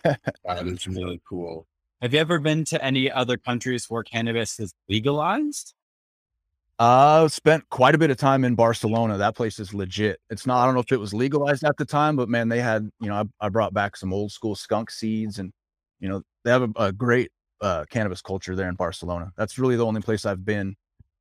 That 0.04 0.66
is 0.68 0.88
really 0.88 1.22
cool. 1.28 1.68
Have 2.02 2.14
you 2.14 2.20
ever 2.20 2.40
been 2.40 2.66
to 2.66 2.84
any 2.84 3.10
other 3.12 3.38
countries 3.38 3.90
where 3.90 4.04
cannabis 4.04 4.60
is 4.60 4.74
legalized? 4.90 5.74
Uh, 6.78 7.28
spent 7.30 7.68
quite 7.70 7.96
a 7.96 7.98
bit 7.98 8.12
of 8.12 8.18
time 8.18 8.44
in 8.44 8.54
Barcelona. 8.54 9.18
That 9.18 9.36
place 9.36 9.60
is 9.60 9.74
legit. 9.74 10.20
It's 10.30 10.46
not, 10.46 10.62
I 10.62 10.66
don't 10.66 10.74
know 10.74 10.82
if 10.82 10.92
it 10.92 11.00
was 11.00 11.14
legalized 11.14 11.64
at 11.64 11.78
the 11.78 11.86
time, 11.86 12.18
but 12.18 12.28
man, 12.28 12.50
they 12.50 12.60
had, 12.60 12.90
you 13.00 13.08
know, 13.08 13.16
I, 13.16 13.46
I 13.46 13.50
brought 13.50 13.74
back 13.74 13.96
some 13.96 14.12
old 14.12 14.32
school 14.32 14.56
skunk 14.56 14.92
seeds 14.92 15.40
and, 15.40 15.54
you 16.00 16.10
know, 16.10 16.22
they 16.44 16.52
have 16.52 16.64
a, 16.64 16.70
a 16.76 16.92
great 16.92 17.32
uh, 17.62 17.86
cannabis 17.90 18.22
culture 18.22 18.56
there 18.56 18.68
in 18.68 18.76
Barcelona. 18.76 19.32
That's 19.38 19.58
really 19.58 19.78
the 19.78 19.86
only 19.86 20.02
place 20.02 20.26
I've 20.26 20.44
been 20.44 20.76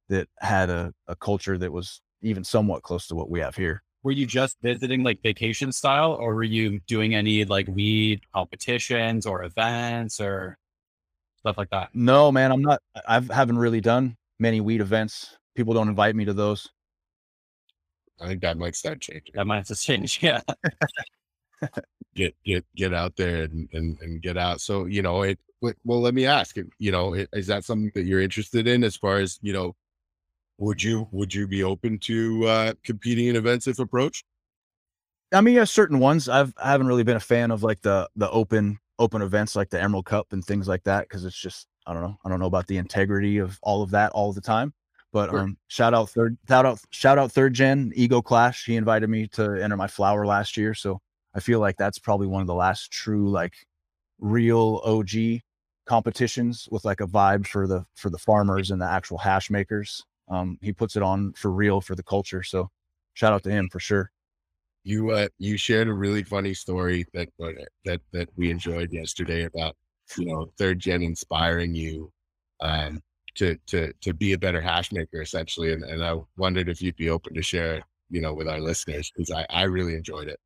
that 0.09 0.29
had 0.41 0.71
a, 0.71 0.93
a 1.07 1.15
culture 1.15 1.57
that 1.57 1.73
was 1.73 2.01
even 2.21 2.43
somewhat 2.43 2.83
close 2.83 3.07
to 3.07 3.15
what 3.15 3.31
we 3.31 3.39
have 3.41 3.55
here. 3.55 3.83
Were 4.05 4.13
you 4.13 4.27
just 4.27 4.59
visiting 4.63 5.03
like 5.03 5.23
vacation 5.23 5.73
style 5.73 6.13
or 6.13 6.35
were 6.35 6.43
you 6.45 6.79
doing 6.81 7.15
any 7.15 7.47
like 7.47 7.67
weed 7.69 8.21
competitions 8.35 9.25
or 9.25 9.45
events 9.45 10.21
or 10.21 10.59
stuff 11.39 11.57
like 11.57 11.71
that? 11.71 11.89
No, 11.95 12.31
man, 12.31 12.53
I'm 12.53 12.61
not, 12.61 12.83
I 13.09 13.21
haven't 13.21 13.57
really 13.57 13.81
done 13.81 14.17
many 14.39 14.61
weed 14.61 14.83
events. 14.83 15.39
People 15.55 15.73
don't 15.73 15.89
invite 15.89 16.15
me 16.15 16.27
to 16.27 16.35
those. 16.35 16.69
I 18.21 18.29
think 18.29 18.43
that 18.43 18.59
might 18.59 18.77
start 18.77 19.01
changing. 19.01 19.33
That 19.35 19.47
might 19.47 19.57
have 19.57 19.67
to 19.69 19.75
change. 19.75 20.21
Yeah. 20.23 20.43
get 22.15 22.35
get 22.45 22.65
get 22.77 22.93
out 22.93 23.17
there 23.17 23.45
and 23.45 23.69
and, 23.73 23.99
and 24.01 24.21
get 24.21 24.37
out 24.37 24.61
so 24.61 24.85
you 24.85 25.01
know 25.01 25.23
it 25.23 25.39
well 25.63 26.01
let 26.01 26.13
me 26.13 26.27
ask 26.27 26.57
you 26.79 26.93
know 26.93 27.15
is 27.15 27.47
that 27.47 27.65
something 27.65 27.91
that 27.95 28.05
you're 28.05 28.21
interested 28.21 28.67
in 28.67 28.85
as 28.85 28.97
far 28.97 29.19
as 29.19 29.39
you 29.41 29.53
know 29.53 29.75
would 30.59 30.83
you 30.83 31.09
would 31.11 31.35
you 31.35 31.47
be 31.49 31.65
open 31.65 31.99
to 31.99 32.47
uh 32.47 32.73
competing 32.85 33.27
in 33.27 33.37
events 33.37 33.67
if 33.67 33.79
approached 33.79 34.25
I 35.33 35.41
mean, 35.41 35.55
yeah, 35.57 35.65
certain 35.65 35.99
ones. 35.99 36.29
I've 36.29 36.55
I 36.63 36.71
haven't 36.71 36.87
really 36.87 37.03
been 37.03 37.17
a 37.17 37.21
fan 37.21 37.51
of 37.51 37.63
like 37.63 37.81
the 37.83 38.09
the 38.17 38.31
open 38.31 38.79
open 38.99 39.21
events 39.23 39.57
like 39.57 39.71
the 39.71 39.83
Emerald 39.83 40.07
Cup 40.07 40.33
and 40.33 40.45
things 40.45 40.69
like 40.69 40.85
that 40.85 41.09
because 41.09 41.25
it's 41.25 41.39
just 41.39 41.67
I 41.87 41.93
don't 41.93 42.03
know 42.03 42.17
I 42.25 42.29
don't 42.29 42.39
know 42.39 42.47
about 42.47 42.69
the 42.69 42.77
integrity 42.77 43.39
of 43.39 43.59
all 43.63 43.83
of 43.83 43.91
that 43.91 44.13
all 44.13 44.33
the 44.33 44.41
time. 44.41 44.73
But 45.13 45.31
Sure. 45.31 45.41
um, 45.41 45.57
shout 45.69 45.95
out 45.95 46.11
third 46.11 46.39
shout 46.49 46.67
out 46.67 46.81
shout 46.91 47.19
out 47.19 47.33
third 47.33 47.55
gen 47.55 47.93
Ego 47.95 48.23
Clash. 48.23 48.65
He 48.65 48.77
invited 48.77 49.09
me 49.11 49.27
to 49.29 49.53
enter 49.63 49.77
my 49.77 49.87
flower 49.89 50.27
last 50.27 50.57
year, 50.57 50.75
so 50.75 51.01
I 51.35 51.41
feel 51.41 51.61
like 51.61 51.77
that's 51.77 51.99
probably 51.99 52.27
one 52.27 52.41
of 52.41 52.47
the 52.47 52.55
last 52.55 52.93
true 52.93 53.29
like 53.31 53.55
real 54.21 54.81
OG 54.85 55.41
competitions 55.87 56.69
with 56.71 56.85
like 56.85 57.01
a 57.01 57.07
vibe 57.07 57.47
for 57.47 57.67
the 57.67 57.85
for 57.97 58.11
the 58.11 58.19
farmers 58.19 58.71
and 58.71 58.81
the 58.81 58.87
actual 58.87 59.19
hash 59.19 59.51
makers. 59.51 60.05
Um, 60.29 60.59
he 60.63 60.73
puts 60.73 60.97
it 60.97 61.03
on 61.03 61.33
for 61.35 61.51
real 61.51 61.81
for 61.81 61.95
the 61.95 62.03
culture. 62.03 62.43
So 62.43 62.71
shout 63.15 63.33
out 63.33 63.43
to 63.45 63.51
him 63.51 63.69
for 63.71 63.81
sure. 63.81 64.11
you 64.85 65.11
uh 65.11 65.29
you 65.39 65.57
shared 65.57 65.89
a 65.89 65.93
really 65.93 66.23
funny 66.23 66.55
story 66.55 67.07
that 67.15 67.29
uh, 67.43 67.53
that 67.85 68.01
that 68.13 68.29
we 68.37 68.51
enjoyed 68.51 68.93
yesterday 68.93 69.45
about 69.45 69.77
you 70.19 70.27
know 70.27 70.47
third 70.59 70.79
gen 70.79 71.03
inspiring 71.03 71.75
you 71.75 72.13
um 72.61 73.01
to 73.35 73.57
to 73.67 73.93
to 74.01 74.13
be 74.13 74.33
a 74.33 74.39
better 74.39 74.61
hash 74.61 74.93
maker 74.93 75.21
essentially 75.23 75.73
and, 75.73 75.83
and 75.85 76.05
i 76.05 76.15
wondered 76.37 76.69
if 76.69 76.83
you'd 76.83 76.97
be 76.97 77.11
open 77.11 77.35
to 77.35 77.43
share 77.43 77.83
you 78.11 78.21
know 78.21 78.35
with 78.35 78.49
our 78.49 78.61
listeners 78.61 79.11
because 79.15 79.31
i 79.31 79.47
i 79.51 79.63
really 79.63 79.95
enjoyed 79.95 80.29
it 80.29 80.39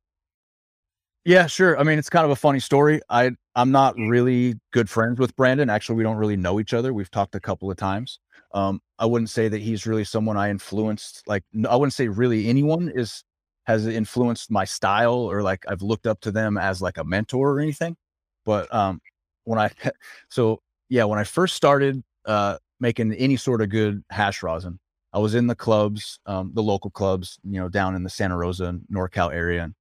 Yeah, 1.29 1.45
sure. 1.45 1.79
I 1.79 1.83
mean, 1.83 1.99
it's 1.99 2.09
kind 2.09 2.25
of 2.25 2.31
a 2.31 2.35
funny 2.35 2.59
story. 2.59 3.01
I 3.07 3.29
I'm 3.53 3.69
not 3.69 3.93
really 3.97 4.55
good 4.73 4.89
friends 4.89 5.19
with 5.19 5.35
Brandon. 5.35 5.69
Actually, 5.69 5.97
we 5.97 6.03
don't 6.03 6.17
really 6.17 6.35
know 6.35 6.59
each 6.59 6.73
other. 6.73 6.91
We've 6.91 7.11
talked 7.11 7.35
a 7.35 7.39
couple 7.39 7.69
of 7.69 7.77
times. 7.77 8.19
Um, 8.55 8.81
I 8.97 9.05
wouldn't 9.05 9.29
say 9.29 9.47
that 9.47 9.61
he's 9.61 9.85
really 9.85 10.03
someone 10.03 10.37
I 10.37 10.49
influenced. 10.49 11.21
Like, 11.27 11.43
I 11.69 11.75
wouldn't 11.75 11.93
say 11.93 12.07
really 12.07 12.47
anyone 12.49 12.89
is 12.95 13.23
has 13.67 13.85
influenced 13.85 14.49
my 14.49 14.65
style 14.65 15.13
or 15.13 15.43
like 15.43 15.63
I've 15.67 15.83
looked 15.83 16.07
up 16.07 16.19
to 16.21 16.31
them 16.31 16.57
as 16.57 16.81
like 16.81 16.97
a 16.97 17.03
mentor 17.03 17.51
or 17.51 17.59
anything. 17.59 17.95
But 18.43 18.73
um, 18.73 18.99
when 19.43 19.59
I 19.59 19.69
so 20.29 20.61
yeah, 20.89 21.03
when 21.03 21.19
I 21.19 21.23
first 21.25 21.53
started 21.55 22.01
uh 22.25 22.57
making 22.79 23.13
any 23.13 23.35
sort 23.35 23.61
of 23.61 23.69
good 23.69 24.03
hash 24.09 24.41
rosin, 24.41 24.79
I 25.13 25.19
was 25.19 25.35
in 25.35 25.45
the 25.45 25.53
clubs, 25.55 26.19
um, 26.25 26.53
the 26.55 26.63
local 26.63 26.89
clubs, 26.89 27.37
you 27.43 27.59
know, 27.59 27.69
down 27.69 27.93
in 27.95 28.01
the 28.01 28.09
Santa 28.09 28.35
Rosa, 28.35 28.79
NorCal 28.91 29.31
area, 29.31 29.65
and 29.65 29.75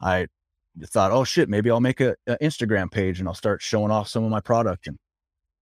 I 0.00 0.26
thought, 0.86 1.12
oh 1.12 1.24
shit, 1.24 1.48
maybe 1.48 1.70
I'll 1.70 1.80
make 1.80 2.00
a, 2.00 2.14
a 2.26 2.36
Instagram 2.38 2.90
page 2.90 3.18
and 3.18 3.28
I'll 3.28 3.34
start 3.34 3.62
showing 3.62 3.90
off 3.90 4.08
some 4.08 4.24
of 4.24 4.30
my 4.30 4.40
product. 4.40 4.86
And 4.86 4.98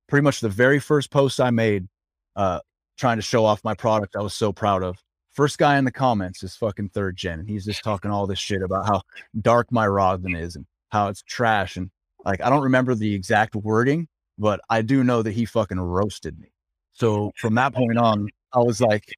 pretty 0.09 0.23
much 0.23 0.41
the 0.41 0.49
very 0.49 0.79
first 0.79 1.11
post 1.11 1.41
I 1.41 1.51
made, 1.51 1.89
uh, 2.37 2.61
trying 2.97 3.17
to 3.17 3.23
show 3.23 3.45
off 3.45 3.65
my 3.65 3.75
product, 3.75 4.17
I 4.17 4.21
was 4.21 4.35
so 4.35 4.53
proud 4.53 4.83
of. 4.83 4.97
First 5.33 5.59
guy 5.59 5.79
in 5.79 5.85
the 5.85 5.93
comments 5.93 6.43
is 6.43 6.57
fucking 6.57 6.91
third 6.91 7.17
gen, 7.17 7.39
and 7.39 7.49
he's 7.49 7.65
just 7.65 7.85
talking 7.85 8.11
all 8.11 8.27
this 8.27 8.39
shit 8.39 8.63
about 8.63 8.87
how 8.87 9.03
dark 9.41 9.71
my 9.71 9.87
rosin 9.87 10.35
is 10.35 10.57
and 10.57 10.67
how 10.91 11.09
it's 11.09 11.23
trash. 11.23 11.77
And 11.77 11.91
like, 12.25 12.41
I 12.43 12.51
don't 12.51 12.63
remember 12.63 12.95
the 12.95 13.15
exact 13.15 13.55
wording, 13.55 14.09
but 14.39 14.61
I 14.69 14.83
do 14.83 15.05
know 15.05 15.23
that 15.23 15.33
he 15.33 15.45
fucking 15.45 15.81
roasted 15.81 16.39
me. 16.39 16.53
So 16.93 17.31
from 17.37 17.55
that 17.55 17.75
point 17.75 17.97
on, 17.97 18.29
I 18.53 18.59
was 18.59 18.81
like, 18.81 19.15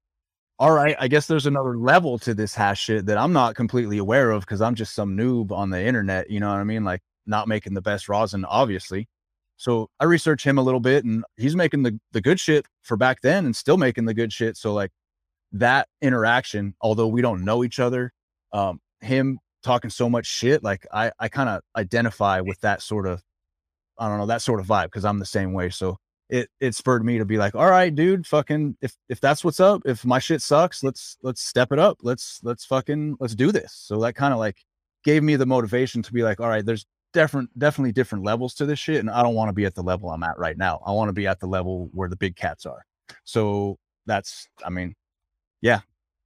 all 0.59 0.73
right, 0.73 0.97
I 0.99 1.09
guess 1.09 1.27
there's 1.27 1.47
another 1.47 1.77
level 1.77 2.19
to 2.21 2.35
this 2.35 2.55
hash 2.55 2.83
shit 2.83 3.07
that 3.07 3.19
I'm 3.19 3.33
not 3.33 3.55
completely 3.55 3.99
aware 3.99 4.31
of 4.31 4.43
because 4.43 4.61
I'm 4.61 4.75
just 4.75 4.95
some 4.95 5.17
noob 5.17 5.51
on 5.51 5.71
the 5.71 5.83
internet. 5.83 6.31
You 6.31 6.41
know 6.41 6.49
what 6.49 6.59
I 6.59 6.65
mean? 6.65 6.85
Like 6.85 7.01
not 7.27 7.49
making 7.49 7.75
the 7.75 7.83
best 7.83 8.09
rosin, 8.09 8.45
obviously. 8.45 9.09
So 9.57 9.89
I 10.01 10.05
research 10.05 10.45
him 10.45 10.59
a 10.59 10.63
little 10.63 10.81
bit 10.81 11.05
and 11.05 11.25
he's 11.37 11.57
making 11.57 11.83
the, 11.85 11.99
the 12.13 12.21
good 12.21 12.41
shit 12.41 12.67
for 12.83 12.97
back 12.97 13.21
then 13.23 13.45
and 13.45 13.55
still 13.55 13.77
making 13.77 14.05
the 14.07 14.15
good 14.15 14.33
shit. 14.33 14.57
So 14.57 14.73
like 14.73 14.91
that 15.53 15.89
interaction, 16.01 16.75
although 16.81 17.09
we 17.09 17.23
don't 17.23 17.45
know 17.45 17.63
each 17.65 17.79
other, 17.79 18.13
um, 18.53 18.81
him 19.01 19.39
talking 19.63 19.91
so 19.91 20.09
much 20.09 20.27
shit. 20.27 20.63
Like 20.63 20.87
I, 20.93 21.13
I 21.19 21.29
kind 21.29 21.49
of 21.49 21.63
identify 21.77 22.41
with 22.41 22.61
that 22.61 22.83
sort 22.83 23.07
of, 23.07 23.23
I 23.99 24.09
don't 24.09 24.19
know, 24.19 24.27
that 24.27 24.43
sort 24.43 24.61
of 24.61 24.67
vibe 24.67 24.87
because 24.87 25.05
I'm 25.05 25.19
the 25.19 25.27
same 25.27 25.53
way. 25.53 25.71
So 25.71 25.99
it 26.33 26.49
it 26.61 26.75
spurred 26.75 27.05
me 27.05 27.19
to 27.19 27.27
be 27.27 27.37
like, 27.37 27.55
all 27.55 27.69
right, 27.69 27.95
dude, 27.95 28.27
fucking 28.27 28.75
if 28.81 28.97
if 29.11 29.21
that's 29.21 29.45
what's 29.45 29.61
up, 29.61 29.83
if 29.85 30.03
my 30.03 30.19
shit 30.19 30.41
sucks, 30.41 30.83
let's 30.83 31.19
let's 31.23 31.43
step 31.43 31.73
it 31.73 31.79
up. 31.79 31.99
Let's 32.03 32.41
let's 32.43 32.65
fucking 32.65 33.19
let's 33.21 33.35
do 33.35 33.53
this. 33.53 33.75
So 33.75 34.01
that 34.01 34.15
kind 34.15 34.33
of 34.33 34.41
like 34.41 34.65
gave 35.05 35.23
me 35.23 35.37
the 35.37 35.45
motivation 35.45 36.03
to 36.03 36.13
be 36.13 36.23
like, 36.23 36.41
all 36.41 36.49
right, 36.49 36.65
there's 36.65 36.87
different 37.13 37.51
definitely 37.59 37.93
different 37.93 38.25
levels 38.25 38.55
to 38.55 38.65
this 38.65 38.79
shit. 38.79 39.01
And 39.01 39.11
I 39.11 39.23
don't 39.23 39.35
want 39.35 39.51
to 39.51 39.53
be 39.53 39.67
at 39.67 39.75
the 39.75 39.83
level 39.83 40.11
I'm 40.11 40.23
at 40.23 40.39
right 40.39 40.57
now. 40.57 40.81
I 40.87 40.93
want 40.93 41.11
to 41.11 41.13
be 41.13 41.27
at 41.27 41.39
the 41.39 41.47
level 41.47 41.91
where 41.93 42.09
the 42.09 42.17
big 42.17 42.35
cats 42.35 42.65
are. 42.65 42.83
So 43.25 43.79
that's 44.07 44.49
I 44.65 44.71
mean, 44.71 44.95
yeah, 45.61 45.81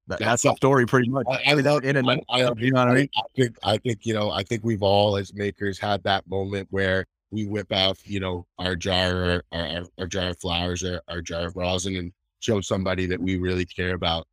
that, 0.07 0.21
that's 0.21 0.45
the 0.45 0.55
story 0.55 0.87
pretty 0.87 1.09
much. 1.09 1.27
I, 1.29 1.51
I, 1.51 1.55
Without 1.57 1.85
in 1.85 1.97
and 1.97 2.09
I, 2.09 2.21
I, 2.29 2.53
you 2.59 2.71
know 2.71 2.79
what 2.79 2.91
I 2.91 2.95
mean? 2.95 3.09
I 3.17 3.23
think 3.35 3.57
I 3.65 3.79
think 3.79 4.07
you 4.07 4.15
know 4.15 4.31
I 4.31 4.45
think 4.45 4.63
we've 4.63 4.85
all 4.85 5.17
as 5.17 5.35
makers 5.35 5.81
had 5.81 6.05
that 6.05 6.29
moment 6.29 6.69
where 6.71 7.07
we 7.31 7.47
whip 7.47 7.73
out 7.73 7.99
you 8.05 8.21
know 8.21 8.47
our 8.59 8.77
jar 8.77 9.43
our, 9.53 9.61
our, 9.61 9.85
our 9.99 10.07
jar 10.07 10.29
of 10.29 10.41
flowers 10.41 10.83
or 10.85 11.01
our 11.09 11.21
jar 11.21 11.47
of 11.47 11.57
rosin 11.57 11.97
and 11.97 12.13
show 12.41 12.61
somebody 12.61 13.07
that 13.07 13.21
we 13.21 13.37
really 13.37 13.65
care 13.65 13.95
about 13.95 14.27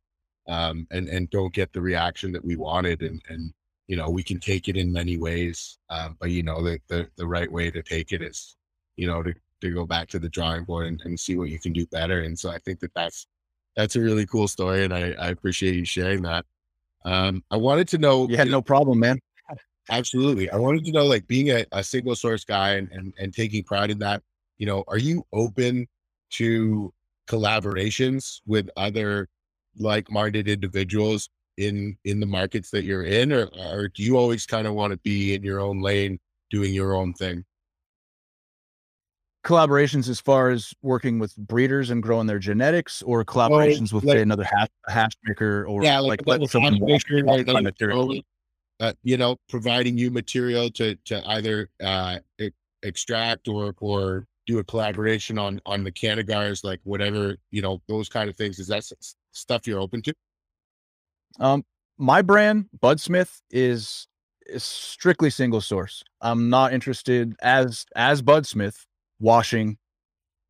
um, 0.48 0.86
and 0.90 1.08
and 1.08 1.30
don't 1.30 1.54
get 1.54 1.72
the 1.72 1.80
reaction 1.80 2.32
that 2.32 2.44
we 2.44 2.56
wanted 2.56 3.02
and 3.02 3.20
and 3.28 3.52
you 3.88 3.96
know 3.96 4.08
we 4.08 4.22
can 4.22 4.38
take 4.38 4.68
it 4.68 4.76
in 4.76 4.92
many 4.92 5.16
ways 5.16 5.78
um, 5.90 6.16
but 6.20 6.30
you 6.30 6.42
know 6.42 6.62
the, 6.62 6.78
the 6.88 7.08
the 7.16 7.26
right 7.26 7.50
way 7.50 7.70
to 7.70 7.82
take 7.82 8.12
it 8.12 8.22
is 8.22 8.56
you 8.96 9.06
know 9.06 9.22
to 9.22 9.34
to 9.60 9.70
go 9.72 9.86
back 9.86 10.08
to 10.08 10.18
the 10.18 10.28
drawing 10.28 10.64
board 10.64 10.86
and, 10.86 11.00
and 11.04 11.18
see 11.18 11.36
what 11.36 11.48
you 11.48 11.58
can 11.58 11.72
do 11.72 11.86
better 11.86 12.20
and 12.20 12.38
so 12.38 12.50
I 12.50 12.58
think 12.58 12.80
that 12.80 12.92
that's 12.94 13.26
that's 13.76 13.96
a 13.96 14.00
really 14.00 14.26
cool 14.26 14.48
story, 14.48 14.84
and 14.84 14.94
I, 14.94 15.12
I 15.12 15.28
appreciate 15.28 15.74
you 15.74 15.84
sharing 15.84 16.22
that. 16.22 16.44
Um, 17.04 17.42
I 17.50 17.56
wanted 17.56 17.88
to 17.88 17.98
know. 17.98 18.28
You 18.28 18.36
Yeah, 18.36 18.44
no 18.44 18.62
problem, 18.62 19.00
man. 19.00 19.18
Absolutely. 19.90 20.50
I 20.50 20.56
wanted 20.56 20.84
to 20.86 20.92
know, 20.92 21.04
like, 21.04 21.26
being 21.26 21.50
a, 21.50 21.66
a 21.72 21.84
single 21.84 22.16
source 22.16 22.44
guy 22.44 22.74
and, 22.74 22.90
and 22.92 23.12
and 23.18 23.34
taking 23.34 23.62
pride 23.64 23.90
in 23.90 23.98
that. 23.98 24.22
You 24.58 24.66
know, 24.66 24.84
are 24.88 24.98
you 24.98 25.26
open 25.32 25.86
to 26.30 26.92
collaborations 27.26 28.40
with 28.46 28.70
other 28.76 29.28
like-minded 29.76 30.48
individuals 30.48 31.28
in 31.56 31.96
in 32.04 32.20
the 32.20 32.26
markets 32.26 32.70
that 32.70 32.84
you're 32.84 33.04
in, 33.04 33.32
or 33.32 33.48
or 33.58 33.88
do 33.88 34.02
you 34.02 34.16
always 34.16 34.46
kind 34.46 34.66
of 34.66 34.74
want 34.74 34.92
to 34.92 34.96
be 34.98 35.34
in 35.34 35.42
your 35.42 35.60
own 35.60 35.80
lane, 35.80 36.18
doing 36.50 36.72
your 36.72 36.94
own 36.94 37.12
thing? 37.12 37.44
collaborations 39.44 40.08
as 40.08 40.18
far 40.20 40.48
as 40.50 40.72
working 40.80 41.18
with 41.18 41.36
breeders 41.36 41.90
and 41.90 42.02
growing 42.02 42.26
their 42.26 42.38
genetics 42.38 43.02
or 43.02 43.22
collaborations 43.24 43.92
with 43.92 44.02
like- 44.02 44.16
say, 44.16 44.22
another 44.22 44.44
hash, 44.44 44.68
hash 44.88 45.12
maker 45.24 45.66
or 45.66 45.84
yeah, 45.84 45.98
like, 45.98 46.26
like, 46.26 46.40
let 46.40 46.50
someone 46.50 46.78
wash 46.80 47.02
maker, 47.10 47.26
wash 47.26 47.36
like, 47.38 47.46
like, 47.48 47.62
material. 47.62 48.18
Uh, 48.80 48.92
you 49.02 49.16
know, 49.16 49.36
providing 49.48 49.96
you 49.98 50.10
material 50.10 50.70
to 50.70 50.96
to 51.06 51.22
either 51.30 51.68
uh, 51.82 52.18
e- 52.40 52.50
extract 52.82 53.48
or 53.48 53.74
or 53.80 54.26
do 54.46 54.58
a 54.58 54.64
collaboration 54.64 55.38
on 55.38 55.60
on 55.66 55.84
the 55.84 55.92
canagars, 55.92 56.64
like 56.64 56.80
whatever 56.84 57.36
you 57.50 57.62
know, 57.62 57.80
those 57.88 58.08
kind 58.08 58.28
of 58.28 58.36
things. 58.36 58.58
Is 58.58 58.68
that 58.68 58.78
s- 58.78 59.16
stuff 59.32 59.66
you're 59.66 59.80
open 59.80 60.02
to? 60.02 60.14
Um, 61.40 61.64
my 61.98 62.22
brand, 62.22 62.66
Budsmith, 62.82 63.40
is 63.50 64.06
is 64.46 64.64
strictly 64.64 65.30
single 65.30 65.60
source. 65.60 66.02
I'm 66.20 66.50
not 66.50 66.72
interested 66.72 67.34
as 67.40 67.86
as 67.96 68.22
Budsmith 68.22 68.84
washing 69.20 69.78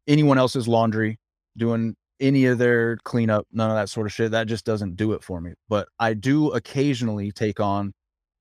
anyone 0.06 0.38
else's 0.38 0.66
laundry, 0.68 1.18
doing 1.56 1.96
any 2.20 2.46
of 2.46 2.58
their 2.58 2.96
cleanup, 2.98 3.46
none 3.52 3.70
of 3.70 3.76
that 3.76 3.88
sort 3.88 4.06
of 4.06 4.12
shit. 4.12 4.30
That 4.30 4.46
just 4.46 4.64
doesn't 4.64 4.96
do 4.96 5.12
it 5.12 5.22
for 5.22 5.40
me. 5.40 5.52
But 5.68 5.88
I 5.98 6.14
do 6.14 6.50
occasionally 6.52 7.32
take 7.32 7.60
on, 7.60 7.92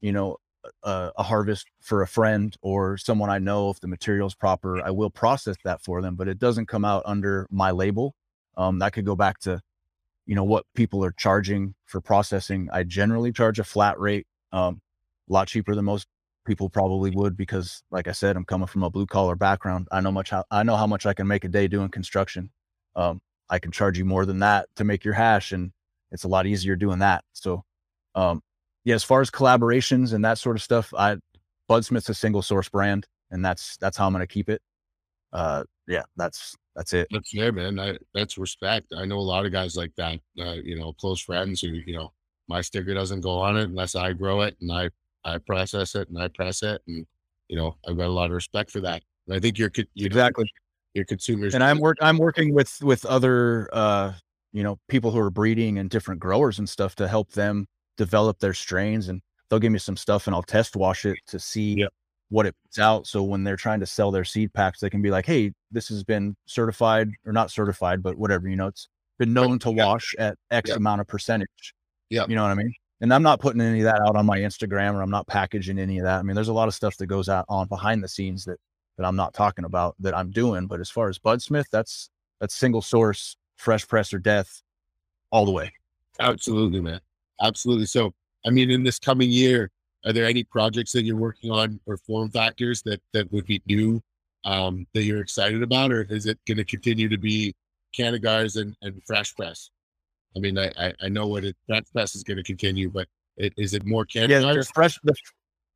you 0.03 0.13
know, 0.13 0.37
a, 0.83 1.11
a 1.17 1.23
harvest 1.23 1.67
for 1.81 2.03
a 2.03 2.07
friend 2.07 2.55
or 2.61 2.97
someone 2.97 3.31
I 3.31 3.39
know 3.39 3.71
if 3.71 3.79
the 3.81 3.87
material's 3.87 4.35
proper. 4.35 4.85
I 4.85 4.91
will 4.91 5.09
process 5.09 5.57
that 5.65 5.83
for 5.83 6.03
them, 6.03 6.15
but 6.15 6.27
it 6.27 6.39
doesn't 6.39 6.67
come 6.67 6.85
out 6.85 7.03
under 7.07 7.47
my 7.51 7.71
label. 7.71 8.15
Um, 8.57 8.79
that 8.79 8.93
could 8.93 9.05
go 9.05 9.15
back 9.15 9.39
to 9.41 9.61
you 10.25 10.35
know 10.35 10.43
what 10.43 10.65
people 10.75 11.03
are 11.03 11.11
charging 11.13 11.75
for 11.85 12.01
processing 12.01 12.69
i 12.71 12.83
generally 12.83 13.31
charge 13.31 13.59
a 13.59 13.63
flat 13.63 13.99
rate 13.99 14.27
um 14.53 14.81
a 15.29 15.33
lot 15.33 15.47
cheaper 15.47 15.75
than 15.75 15.85
most 15.85 16.07
people 16.45 16.69
probably 16.69 17.11
would 17.11 17.37
because 17.37 17.83
like 17.91 18.07
i 18.07 18.13
said 18.13 18.35
i'm 18.37 18.45
coming 18.45 18.67
from 18.67 18.83
a 18.83 18.89
blue 18.89 19.05
collar 19.05 19.35
background 19.35 19.87
i 19.91 19.99
know 20.01 20.11
much 20.11 20.29
how 20.29 20.43
i 20.51 20.63
know 20.63 20.75
how 20.77 20.87
much 20.87 21.05
i 21.05 21.13
can 21.13 21.27
make 21.27 21.43
a 21.43 21.49
day 21.49 21.67
doing 21.67 21.89
construction 21.89 22.49
um 22.95 23.21
i 23.49 23.59
can 23.59 23.71
charge 23.71 23.97
you 23.97 24.05
more 24.05 24.25
than 24.25 24.39
that 24.39 24.67
to 24.75 24.83
make 24.83 25.03
your 25.03 25.13
hash 25.13 25.51
and 25.51 25.71
it's 26.11 26.23
a 26.23 26.27
lot 26.27 26.47
easier 26.47 26.75
doing 26.75 26.99
that 26.99 27.23
so 27.33 27.63
um 28.15 28.41
yeah 28.83 28.95
as 28.95 29.03
far 29.03 29.21
as 29.21 29.29
collaborations 29.29 30.13
and 30.13 30.23
that 30.23 30.37
sort 30.37 30.55
of 30.55 30.61
stuff 30.61 30.93
i 30.97 31.15
budsmith's 31.69 32.09
a 32.09 32.13
single 32.13 32.41
source 32.41 32.69
brand 32.69 33.07
and 33.31 33.43
that's 33.43 33.77
that's 33.77 33.97
how 33.97 34.07
i'm 34.07 34.13
going 34.13 34.21
to 34.21 34.27
keep 34.27 34.49
it 34.49 34.61
uh 35.33 35.63
yeah 35.87 36.03
that's 36.15 36.55
that's 36.75 36.93
it 36.93 37.07
That's 37.11 37.31
fair, 37.31 37.51
man. 37.51 37.79
I, 37.79 37.97
that's 38.13 38.37
respect. 38.37 38.93
I 38.97 39.05
know 39.05 39.17
a 39.17 39.19
lot 39.19 39.45
of 39.45 39.51
guys 39.51 39.75
like 39.75 39.93
that. 39.97 40.19
Uh, 40.39 40.53
you 40.63 40.77
know, 40.77 40.93
close 40.93 41.21
friends 41.21 41.61
who 41.61 41.67
you 41.67 41.95
know, 41.95 42.11
my 42.47 42.61
sticker 42.61 42.93
doesn't 42.93 43.21
go 43.21 43.39
on 43.39 43.57
it 43.57 43.63
unless 43.63 43.95
I 43.95 44.13
grow 44.13 44.41
it 44.41 44.57
and 44.59 44.71
I 44.71 44.89
I 45.23 45.37
process 45.37 45.95
it 45.95 46.09
and 46.09 46.17
I 46.17 46.29
press 46.29 46.63
it, 46.63 46.81
and 46.87 47.05
you 47.47 47.57
know, 47.57 47.75
I've 47.87 47.97
got 47.97 48.07
a 48.07 48.11
lot 48.11 48.25
of 48.25 48.31
respect 48.31 48.71
for 48.71 48.81
that. 48.81 49.03
And 49.27 49.35
I 49.35 49.39
think 49.39 49.57
your 49.57 49.69
co- 49.69 49.83
you 49.93 50.07
exactly 50.07 50.51
your 50.93 51.05
consumers 51.05 51.53
and 51.53 51.63
I'm 51.63 51.79
work 51.79 51.97
I'm 52.01 52.17
working 52.17 52.53
with 52.53 52.81
with 52.81 53.05
other 53.05 53.69
uh 53.71 54.13
you 54.51 54.63
know 54.63 54.79
people 54.87 55.11
who 55.11 55.19
are 55.19 55.31
breeding 55.31 55.77
and 55.77 55.89
different 55.89 56.21
growers 56.21 56.59
and 56.59 56.67
stuff 56.67 56.95
to 56.95 57.07
help 57.07 57.31
them 57.33 57.67
develop 57.97 58.39
their 58.39 58.53
strains 58.53 59.09
and 59.09 59.21
they'll 59.49 59.59
give 59.59 59.71
me 59.71 59.79
some 59.79 59.97
stuff 59.97 60.27
and 60.27 60.35
I'll 60.35 60.41
test 60.43 60.75
wash 60.75 61.05
it 61.05 61.17
to 61.27 61.39
see 61.39 61.75
Yep. 61.75 61.93
what 62.29 62.45
it 62.45 62.55
puts 62.63 62.79
out 62.79 63.05
so 63.07 63.21
when 63.23 63.43
they're 63.43 63.55
trying 63.55 63.79
to 63.81 63.85
sell 63.85 64.09
their 64.11 64.23
seed 64.23 64.51
packs 64.53 64.79
they 64.79 64.89
can 64.89 65.01
be 65.01 65.11
like 65.11 65.25
hey 65.25 65.51
this 65.71 65.87
has 65.89 66.03
been 66.03 66.35
certified 66.45 67.09
or 67.25 67.33
not 67.33 67.51
certified 67.51 68.01
but 68.01 68.17
whatever 68.17 68.47
you 68.47 68.55
know 68.55 68.67
it's 68.67 68.87
been 69.19 69.33
known 69.33 69.59
to 69.59 69.71
Yeah. 69.71 69.85
wash 69.85 70.15
at 70.17 70.37
x 70.51 70.69
Yep. 70.69 70.77
amount 70.77 71.01
of 71.01 71.07
percentage 71.07 71.73
Yeah. 72.09 72.25
you 72.27 72.35
know 72.35 72.43
what 72.43 72.51
I 72.51 72.55
mean 72.55 72.73
and 73.01 73.13
I'm 73.13 73.23
not 73.23 73.39
putting 73.41 73.61
any 73.61 73.79
of 73.81 73.85
that 73.85 74.01
out 74.01 74.15
on 74.15 74.25
my 74.25 74.39
Instagram 74.39 74.93
or 74.93 75.01
I'm 75.01 75.11
not 75.11 75.27
packaging 75.27 75.77
any 75.77 75.99
of 75.99 76.03
that 76.05 76.19
I 76.19 76.23
mean 76.23 76.35
there's 76.35 76.47
a 76.47 76.53
lot 76.53 76.67
of 76.67 76.73
stuff 76.73 76.97
that 76.97 77.07
goes 77.07 77.29
out 77.29 77.45
on 77.49 77.67
behind 77.67 78.03
the 78.03 78.07
scenes 78.07 78.45
that 78.45 78.59
that 78.97 79.05
I'm 79.05 79.15
not 79.15 79.33
talking 79.33 79.65
about 79.65 79.95
that 80.01 80.15
I'm 80.15 80.29
doing. 80.29 80.67
But 80.67 80.79
as 80.79 80.87
far 80.87 81.09
as 81.09 81.17
Budsmith, 81.17 81.65
that's 81.71 82.11
that's 82.39 82.53
single 82.53 82.83
source, 82.83 83.35
fresh 83.57 83.87
press 83.87 84.13
or 84.13 84.19
death, 84.19 84.61
all 85.31 85.45
the 85.45 85.51
way. 85.51 85.73
Absolutely, 86.19 86.79
man. 86.79 87.01
Absolutely. 87.43 87.85
So, 87.85 88.13
I 88.45 88.49
mean, 88.49 88.71
in 88.71 88.83
this 88.83 88.99
coming 88.99 89.29
year, 89.29 89.69
are 90.05 90.13
there 90.13 90.25
any 90.25 90.43
projects 90.43 90.91
that 90.93 91.03
you're 91.03 91.17
working 91.17 91.51
on 91.51 91.79
or 91.85 91.97
form 91.97 92.29
factors 92.29 92.81
that 92.83 93.01
that 93.13 93.31
would 93.31 93.45
be 93.45 93.61
new 93.67 94.01
um, 94.45 94.87
that 94.93 95.03
you're 95.03 95.21
excited 95.21 95.61
about, 95.63 95.91
or 95.91 96.01
is 96.09 96.25
it 96.25 96.39
going 96.47 96.57
to 96.57 96.65
continue 96.65 97.07
to 97.09 97.17
be 97.17 97.55
Canagars 97.97 98.59
and, 98.59 98.75
and 98.81 99.01
Fresh 99.05 99.35
Press? 99.35 99.69
I 100.35 100.39
mean, 100.39 100.57
I 100.57 100.71
I, 100.77 100.93
I 101.03 101.09
know 101.09 101.27
what 101.27 101.45
it 101.45 101.55
Fresh 101.67 101.83
Press 101.93 102.15
is 102.15 102.23
going 102.23 102.37
to 102.37 102.43
continue, 102.43 102.89
but 102.89 103.07
it, 103.37 103.53
is 103.57 103.73
it 103.73 103.85
more 103.85 104.05
Canagars? 104.05 104.29
Yeah, 104.29 104.53
the 104.53 104.71
fresh 104.73 104.99
the, 105.03 105.15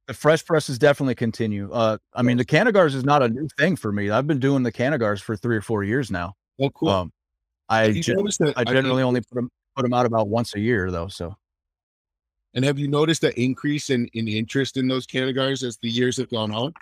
the 0.08 0.14
fresh 0.14 0.44
presses 0.46 0.78
definitely 0.78 1.16
continue. 1.16 1.72
Uh, 1.72 1.98
I 2.14 2.22
mean, 2.22 2.38
the 2.38 2.46
Canagars 2.46 2.96
is 2.96 3.06
not 3.06 3.24
a 3.24 3.30
new 3.30 3.48
thing 3.58 3.76
for 3.76 3.92
me. 3.92 4.10
I've 4.10 4.28
been 4.28 4.40
doing 4.40 4.64
the 4.64 4.72
Canagars 4.72 5.22
for 5.22 5.36
three 5.36 5.56
or 5.56 5.62
four 5.62 5.84
years 5.84 6.10
now. 6.12 6.34
oh, 6.60 6.70
cool. 6.72 6.90
Um, 6.90 7.14
I 7.70 7.92
gen- 7.92 8.16
noticed 8.18 8.40
that- 8.40 8.58
I 8.58 8.62
I 8.62 8.64
generally 8.64 9.04
only 9.04 9.22
put 9.22 9.36
them 9.36 9.50
put 9.76 9.84
them 9.84 9.94
out 9.94 10.06
about 10.06 10.28
once 10.28 10.56
a 10.56 10.60
year 10.60 10.92
though. 10.92 11.08
So 11.08 11.36
and 12.58 12.66
have 12.66 12.80
you 12.80 12.88
noticed 12.88 13.24
an 13.24 13.34
increase 13.38 13.92
in 13.92 14.08
in 14.14 14.28
interest 14.28 14.78
in 14.78 14.88
those 14.88 15.06
Canagars 15.06 15.62
as 15.64 15.78
the 15.78 15.90
years 15.90 16.18
have 16.18 16.30
gone 16.32 16.52
on? 16.52 16.74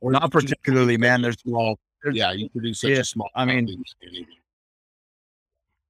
Or 0.00 0.12
not 0.12 0.30
particularly, 0.30 0.96
man. 0.96 1.18
such 1.18 1.22
a 1.22 1.22
There's 1.22 1.40
small. 1.40 1.78
there's- 2.02 2.16
Yeah, 2.16 2.30
you 2.32 2.48
produce 2.48 2.80
such 2.80 2.90
yeah, 2.90 2.98
a 2.98 3.04
small. 3.04 3.28
I 3.34 3.44
mean, 3.44 3.64
amount 3.68 3.86
that 4.00 4.12
you- 4.12 4.26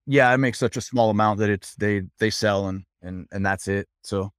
yeah, 0.06 0.30
I 0.30 0.36
make 0.38 0.54
such 0.54 0.76
a 0.78 0.80
small 0.80 1.10
amount 1.10 1.38
that 1.40 1.50
it's 1.50 1.74
they 1.76 2.02
they 2.18 2.30
sell 2.30 2.68
and 2.68 2.84
and 3.02 3.26
and 3.30 3.44
that's 3.44 3.68
it. 3.68 3.88
So 4.02 4.32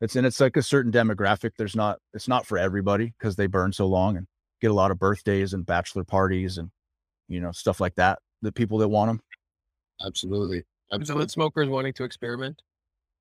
it's 0.00 0.16
and 0.16 0.26
it's 0.26 0.40
like 0.40 0.56
a 0.56 0.62
certain 0.62 0.90
demographic. 0.90 1.50
There's 1.58 1.76
not 1.76 1.98
it's 2.14 2.28
not 2.28 2.46
for 2.46 2.56
everybody 2.56 3.12
because 3.18 3.36
they 3.36 3.46
burn 3.46 3.72
so 3.74 3.86
long 3.86 4.16
and 4.16 4.26
get 4.62 4.70
a 4.70 4.74
lot 4.74 4.90
of 4.90 4.98
birthdays 4.98 5.52
and 5.52 5.66
bachelor 5.66 6.02
parties 6.04 6.56
and 6.56 6.70
you 7.28 7.40
know 7.40 7.52
stuff 7.52 7.78
like 7.78 7.94
that. 7.96 8.20
The 8.40 8.52
people 8.52 8.78
that 8.78 8.88
want 8.88 9.10
them. 9.10 9.20
absolutely. 10.04 10.60
So 10.90 10.96
Absolutely. 10.96 11.24
with 11.24 11.30
smokers 11.32 11.68
wanting 11.68 11.92
to 11.94 12.04
experiment. 12.04 12.62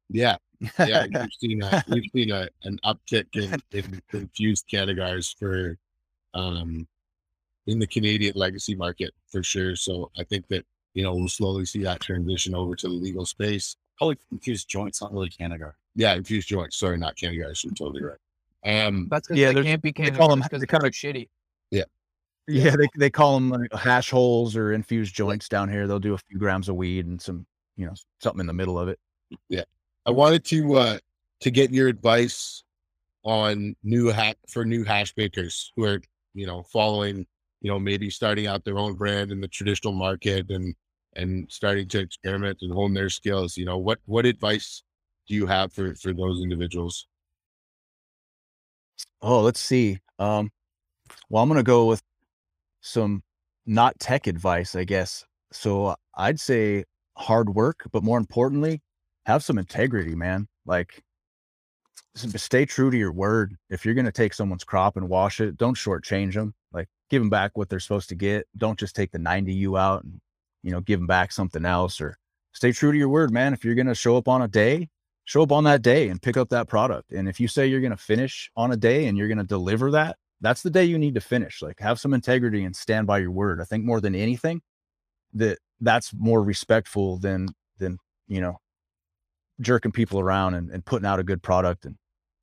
Yeah, 0.09 0.37
yeah, 0.79 1.05
we've 1.13 1.29
seen 1.39 1.63
a, 1.63 1.83
we've 1.89 2.09
seen 2.13 2.31
a, 2.31 2.47
an 2.63 2.79
uptick 2.85 3.25
in, 3.35 3.59
in 3.71 4.01
infused 4.13 4.65
canagars 4.71 5.35
for 5.37 5.77
um 6.33 6.87
in 7.67 7.79
the 7.79 7.87
Canadian 7.87 8.33
legacy 8.35 8.75
market 8.75 9.11
for 9.31 9.41
sure. 9.41 9.75
So 9.75 10.11
I 10.17 10.23
think 10.23 10.47
that 10.49 10.65
you 10.93 11.03
know 11.03 11.15
we'll 11.15 11.27
slowly 11.27 11.65
see 11.65 11.83
that 11.83 12.01
transition 12.01 12.53
over 12.55 12.75
to 12.75 12.87
the 12.87 12.93
legal 12.93 13.25
space. 13.25 13.75
Probably 13.97 14.17
confused 14.29 14.67
joints, 14.69 15.01
not 15.01 15.13
really 15.13 15.29
Canagar. 15.29 15.73
Yeah, 15.95 16.13
infused 16.15 16.47
joints. 16.49 16.77
Sorry, 16.77 16.97
not 16.97 17.15
canagars. 17.15 17.63
You're 17.63 17.73
totally 17.73 18.03
right. 18.03 18.17
Um, 18.85 19.07
That's 19.09 19.27
because 19.27 19.39
Yeah, 19.39 19.53
they 19.53 19.63
can't 19.63 19.81
be 19.81 19.93
call 19.93 20.29
them 20.29 20.39
because 20.39 20.59
they 20.59 20.65
they're 20.69 20.79
kinda- 20.79 20.91
shitty. 20.91 21.29
yeah, 21.71 21.83
Yeah, 22.47 22.75
they 22.75 22.87
they 22.97 23.09
call 23.09 23.35
them 23.35 23.49
like 23.49 23.73
hash 23.73 24.09
holes 24.09 24.55
or 24.55 24.73
infused 24.73 25.15
joints 25.15 25.47
down 25.47 25.69
here. 25.69 25.87
They'll 25.87 25.99
do 25.99 26.13
a 26.13 26.17
few 26.17 26.37
grams 26.37 26.67
of 26.69 26.75
weed 26.75 27.05
and 27.05 27.21
some 27.21 27.45
you 27.77 27.85
know 27.85 27.93
something 28.21 28.41
in 28.41 28.47
the 28.47 28.53
middle 28.53 28.77
of 28.77 28.87
it. 28.89 28.99
I 30.05 30.11
wanted 30.11 30.43
to 30.45 30.75
uh 30.75 30.97
to 31.41 31.51
get 31.51 31.71
your 31.71 31.87
advice 31.87 32.63
on 33.23 33.75
new 33.83 34.13
for 34.49 34.65
new 34.65 34.83
hash 34.83 35.13
makers 35.17 35.71
who 35.75 35.85
are, 35.85 36.01
you 36.33 36.47
know, 36.47 36.63
following, 36.63 37.25
you 37.61 37.71
know, 37.71 37.79
maybe 37.79 38.09
starting 38.09 38.47
out 38.47 38.65
their 38.65 38.79
own 38.79 38.95
brand 38.95 39.31
in 39.31 39.41
the 39.41 39.47
traditional 39.47 39.93
market 39.93 40.49
and 40.51 40.75
and 41.15 41.51
starting 41.51 41.87
to 41.89 41.99
experiment 41.99 42.59
and 42.61 42.73
hone 42.73 42.93
their 42.93 43.09
skills. 43.09 43.57
You 43.57 43.65
know, 43.65 43.77
what 43.79 43.99
what 44.05 44.25
advice 44.25 44.83
do 45.27 45.35
you 45.35 45.47
have 45.47 45.73
for 45.73 45.95
for 45.95 46.13
those 46.13 46.41
individuals? 46.43 47.07
Oh, 49.21 49.41
let's 49.41 49.59
see. 49.59 49.99
Um, 50.19 50.51
well, 51.29 51.43
I'm 51.43 51.49
gonna 51.49 51.63
go 51.63 51.87
with 51.87 52.03
some 52.81 53.23
not 53.65 53.99
tech 53.99 54.27
advice, 54.27 54.75
I 54.75 54.85
guess. 54.85 55.25
So 55.53 55.95
I'd 56.15 56.39
say 56.39 56.85
hard 57.17 57.49
work, 57.55 57.87
but 57.91 58.03
more 58.03 58.17
importantly, 58.19 58.81
have 59.25 59.43
some 59.43 59.57
integrity, 59.57 60.15
man. 60.15 60.47
Like 60.65 61.03
stay 62.15 62.65
true 62.65 62.91
to 62.91 62.97
your 62.97 63.11
word. 63.11 63.55
If 63.69 63.85
you're 63.85 63.93
going 63.93 64.05
to 64.05 64.11
take 64.11 64.33
someone's 64.33 64.63
crop 64.63 64.97
and 64.97 65.09
wash 65.09 65.41
it, 65.41 65.57
don't 65.57 65.75
shortchange 65.75 66.33
them. 66.33 66.53
Like 66.71 66.87
give 67.09 67.21
them 67.21 67.29
back 67.29 67.51
what 67.55 67.69
they're 67.69 67.79
supposed 67.79 68.09
to 68.09 68.15
get. 68.15 68.47
Don't 68.57 68.79
just 68.79 68.95
take 68.95 69.11
the 69.11 69.19
90 69.19 69.53
U 69.53 69.77
out 69.77 70.03
and, 70.03 70.19
you 70.63 70.71
know, 70.71 70.81
give 70.81 70.99
them 70.99 71.07
back 71.07 71.31
something 71.31 71.65
else 71.65 71.99
or 71.99 72.17
stay 72.53 72.71
true 72.71 72.91
to 72.91 72.97
your 72.97 73.09
word, 73.09 73.31
man. 73.31 73.53
If 73.53 73.65
you're 73.65 73.75
going 73.75 73.87
to 73.87 73.95
show 73.95 74.17
up 74.17 74.27
on 74.27 74.41
a 74.41 74.47
day, 74.47 74.89
show 75.25 75.41
up 75.43 75.51
on 75.51 75.65
that 75.65 75.81
day 75.81 76.07
and 76.09 76.21
pick 76.21 76.37
up 76.37 76.49
that 76.49 76.67
product. 76.67 77.11
And 77.11 77.27
if 77.27 77.39
you 77.39 77.47
say 77.47 77.67
you're 77.67 77.81
going 77.81 77.91
to 77.91 77.97
finish 77.97 78.49
on 78.55 78.71
a 78.71 78.77
day 78.77 79.07
and 79.07 79.17
you're 79.17 79.27
going 79.27 79.37
to 79.37 79.43
deliver 79.43 79.91
that, 79.91 80.17
that's 80.41 80.63
the 80.63 80.69
day 80.69 80.85
you 80.85 80.97
need 80.97 81.15
to 81.15 81.21
finish. 81.21 81.61
Like 81.61 81.79
have 81.79 81.99
some 81.99 82.13
integrity 82.13 82.63
and 82.63 82.75
stand 82.75 83.07
by 83.07 83.19
your 83.19 83.31
word. 83.31 83.59
I 83.61 83.65
think 83.65 83.83
more 83.83 83.99
than 83.99 84.15
anything 84.15 84.61
that 85.33 85.57
that's 85.81 86.13
more 86.13 86.41
respectful 86.41 87.17
than, 87.17 87.49
than, 87.77 87.97
you 88.27 88.39
know, 88.39 88.59
jerking 89.61 89.91
people 89.91 90.19
around 90.19 90.55
and, 90.55 90.69
and 90.71 90.85
putting 90.85 91.05
out 91.05 91.19
a 91.19 91.23
good 91.23 91.41
product 91.41 91.85
and 91.85 91.95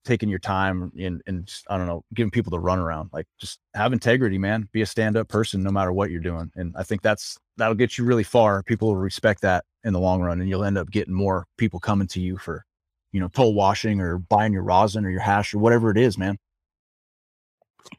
taking 0.05 0.29
your 0.29 0.39
time 0.39 0.91
and, 0.99 1.23
and 1.27 1.47
just, 1.47 1.65
I 1.71 1.77
don't 1.77 1.87
know, 1.87 2.05
giving 2.15 2.31
people 2.31 2.51
the 2.51 2.59
run 2.59 2.79
around. 2.79 3.11
Like 3.13 3.27
just 3.39 3.61
have 3.75 3.93
integrity, 3.93 4.39
man. 4.39 4.69
Be 4.73 4.83
a 4.83 4.87
stand 4.87 5.17
up 5.17 5.29
person 5.29 5.63
no 5.63 5.71
matter 5.71 5.93
what 5.93 6.11
you're 6.11 6.21
doing. 6.21 6.51
And 6.57 6.75
I 6.77 6.83
think 6.83 7.03
that's 7.03 7.39
that'll 7.57 7.75
get 7.75 7.99
you 7.99 8.05
really 8.05 8.25
far. 8.25 8.63
People 8.63 8.89
will 8.89 8.97
respect 8.97 9.43
that 9.43 9.65
in 9.85 9.93
the 9.93 10.01
long 10.01 10.21
run, 10.21 10.41
and 10.41 10.49
you'll 10.49 10.65
end 10.65 10.79
up 10.79 10.91
getting 10.91 11.15
more 11.15 11.47
people 11.57 11.81
coming 11.81 12.07
to 12.09 12.21
you 12.21 12.39
for, 12.39 12.65
you 13.13 13.21
know, 13.21 13.29
toll 13.29 13.55
washing 13.55 14.01
or 14.01 14.19
buying 14.19 14.53
your 14.53 14.63
rosin 14.63 15.05
or 15.05 15.11
your 15.11 15.21
hash 15.21 15.55
or 15.55 15.59
whatever 15.59 15.91
it 15.91 15.99
is, 15.99 16.19
man. 16.19 16.39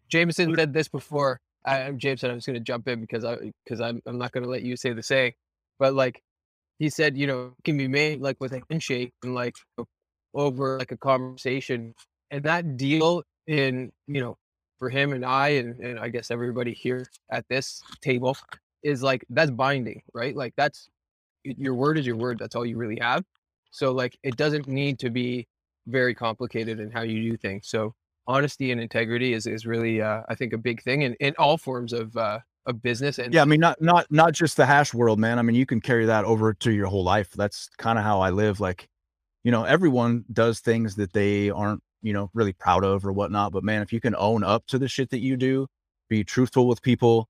Jameson 0.09 0.55
said 0.55 0.73
this 0.73 0.87
before. 0.87 1.39
I, 1.65 1.91
Jameson, 1.91 2.31
I'm 2.31 2.37
just 2.37 2.47
going 2.47 2.55
to 2.55 2.59
jump 2.59 2.87
in 2.87 2.99
because 2.99 3.23
I 3.23 3.51
because 3.63 3.79
I'm 3.79 4.01
I'm 4.05 4.17
not 4.17 4.31
going 4.31 4.43
to 4.43 4.49
let 4.49 4.63
you 4.63 4.75
say 4.75 4.91
the 4.91 5.03
say, 5.03 5.35
but 5.79 5.93
like 5.93 6.21
he 6.79 6.89
said, 6.89 7.17
you 7.17 7.27
know, 7.27 7.53
can 7.63 7.77
be 7.77 7.87
made 7.87 8.21
like 8.21 8.37
with 8.39 8.53
a 8.53 8.61
handshake 8.69 9.13
and 9.23 9.35
like 9.35 9.55
over 10.33 10.79
like 10.79 10.91
a 10.91 10.97
conversation. 10.97 11.93
And 12.31 12.43
that 12.43 12.77
deal 12.77 13.23
in, 13.47 13.91
you 14.07 14.21
know, 14.21 14.37
for 14.79 14.89
him 14.89 15.13
and 15.13 15.23
I, 15.23 15.49
and, 15.49 15.79
and 15.79 15.99
I 15.99 16.09
guess 16.09 16.31
everybody 16.31 16.73
here 16.73 17.05
at 17.31 17.45
this 17.47 17.81
table 18.01 18.35
is 18.83 19.03
like, 19.03 19.23
that's 19.29 19.51
binding, 19.51 20.01
right? 20.13 20.35
Like 20.35 20.53
that's 20.57 20.89
your 21.43 21.75
word 21.75 21.97
is 21.97 22.05
your 22.05 22.15
word. 22.15 22.39
That's 22.39 22.55
all 22.55 22.65
you 22.65 22.77
really 22.77 22.99
have. 22.99 23.23
So 23.71 23.91
like, 23.91 24.17
it 24.23 24.35
doesn't 24.35 24.67
need 24.67 24.99
to 24.99 25.09
be 25.09 25.47
very 25.87 26.15
complicated 26.15 26.79
in 26.79 26.91
how 26.91 27.03
you 27.03 27.31
do 27.31 27.37
things. 27.37 27.67
So 27.67 27.93
honesty 28.27 28.71
and 28.71 28.81
integrity 28.81 29.33
is, 29.33 29.45
is 29.45 29.65
really, 29.65 30.01
uh, 30.01 30.21
I 30.27 30.35
think 30.35 30.53
a 30.53 30.57
big 30.57 30.81
thing 30.81 31.03
in, 31.03 31.13
in 31.15 31.33
all 31.37 31.57
forms 31.57 31.93
of, 31.93 32.15
uh, 32.17 32.39
of 32.65 32.81
business 32.81 33.19
and 33.19 33.33
yeah 33.33 33.41
i 33.41 33.45
mean 33.45 33.59
not 33.59 33.81
not 33.81 34.05
not 34.09 34.31
just 34.33 34.55
the 34.55 34.65
hash 34.65 34.93
world 34.93 35.19
man 35.19 35.37
i 35.37 35.41
mean 35.41 35.55
you 35.55 35.65
can 35.65 35.81
carry 35.81 36.05
that 36.05 36.23
over 36.23 36.53
to 36.53 36.71
your 36.71 36.87
whole 36.87 37.03
life 37.03 37.29
that's 37.31 37.69
kind 37.77 37.99
of 37.99 38.05
how 38.05 38.21
i 38.21 38.29
live 38.29 38.59
like 38.59 38.87
you 39.43 39.51
know, 39.51 39.63
everyone 39.63 40.25
does 40.31 40.59
things 40.59 40.95
that 40.95 41.13
they 41.13 41.49
aren't, 41.49 41.81
you 42.01 42.13
know, 42.13 42.29
really 42.33 42.53
proud 42.53 42.83
of 42.83 43.05
or 43.05 43.11
whatnot. 43.11 43.51
But 43.51 43.63
man, 43.63 43.81
if 43.81 43.91
you 43.91 43.99
can 43.99 44.15
own 44.15 44.43
up 44.43 44.65
to 44.67 44.79
the 44.79 44.87
shit 44.87 45.09
that 45.09 45.19
you 45.19 45.37
do, 45.37 45.67
be 46.09 46.23
truthful 46.23 46.67
with 46.67 46.81
people, 46.81 47.27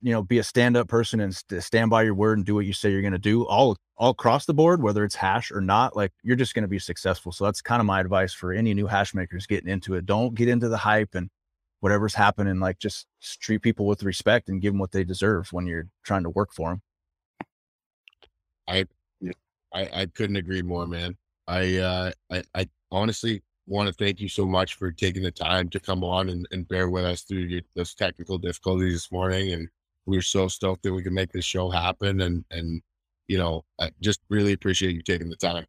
you 0.00 0.12
know, 0.12 0.22
be 0.22 0.38
a 0.38 0.44
stand 0.44 0.76
up 0.76 0.88
person 0.88 1.20
and 1.20 1.34
st- 1.34 1.62
stand 1.62 1.90
by 1.90 2.02
your 2.02 2.14
word 2.14 2.38
and 2.38 2.46
do 2.46 2.54
what 2.54 2.66
you 2.66 2.72
say 2.72 2.90
you're 2.90 3.02
going 3.02 3.12
to 3.12 3.18
do 3.18 3.44
all, 3.46 3.76
all 3.96 4.10
across 4.10 4.46
the 4.46 4.54
board, 4.54 4.82
whether 4.82 5.04
it's 5.04 5.16
hash 5.16 5.50
or 5.50 5.60
not, 5.60 5.96
like 5.96 6.12
you're 6.22 6.36
just 6.36 6.54
going 6.54 6.62
to 6.62 6.68
be 6.68 6.78
successful. 6.78 7.32
So 7.32 7.44
that's 7.44 7.60
kind 7.60 7.80
of 7.80 7.86
my 7.86 8.00
advice 8.00 8.32
for 8.32 8.52
any 8.52 8.74
new 8.74 8.86
hash 8.86 9.14
makers 9.14 9.46
getting 9.46 9.68
into 9.68 9.94
it. 9.94 10.06
Don't 10.06 10.34
get 10.34 10.48
into 10.48 10.68
the 10.68 10.76
hype 10.76 11.14
and 11.14 11.28
whatever's 11.80 12.14
happening. 12.14 12.60
Like 12.60 12.78
just 12.78 13.06
treat 13.40 13.62
people 13.62 13.86
with 13.86 14.02
respect 14.02 14.48
and 14.48 14.60
give 14.60 14.72
them 14.72 14.80
what 14.80 14.92
they 14.92 15.04
deserve 15.04 15.52
when 15.52 15.66
you're 15.66 15.88
trying 16.04 16.24
to 16.24 16.30
work 16.30 16.52
for 16.52 16.70
them. 16.70 16.82
I, 18.68 18.84
I, 19.72 19.88
I 20.02 20.06
couldn't 20.06 20.36
agree 20.36 20.62
more, 20.62 20.86
man. 20.86 21.16
I, 21.46 21.76
uh, 21.78 22.10
I, 22.30 22.42
I 22.54 22.68
honestly 22.90 23.42
want 23.66 23.86
to 23.86 23.94
thank 23.94 24.20
you 24.20 24.28
so 24.28 24.46
much 24.46 24.74
for 24.74 24.90
taking 24.90 25.22
the 25.22 25.30
time 25.30 25.68
to 25.70 25.80
come 25.80 26.02
on 26.04 26.28
and, 26.28 26.46
and 26.50 26.68
bear 26.68 26.88
with 26.88 27.04
us 27.04 27.22
through 27.22 27.38
your, 27.38 27.62
those 27.74 27.94
technical 27.94 28.38
difficulties 28.38 28.94
this 28.94 29.12
morning. 29.12 29.52
And 29.52 29.68
we 30.06 30.16
are 30.18 30.22
so 30.22 30.48
stoked 30.48 30.82
that 30.82 30.92
we 30.92 31.02
can 31.02 31.14
make 31.14 31.32
this 31.32 31.44
show 31.44 31.70
happen. 31.70 32.22
And, 32.22 32.44
and, 32.50 32.82
you 33.26 33.38
know, 33.38 33.64
I 33.78 33.90
just 34.00 34.20
really 34.30 34.52
appreciate 34.52 34.94
you 34.94 35.02
taking 35.02 35.30
the 35.30 35.36
time. 35.36 35.66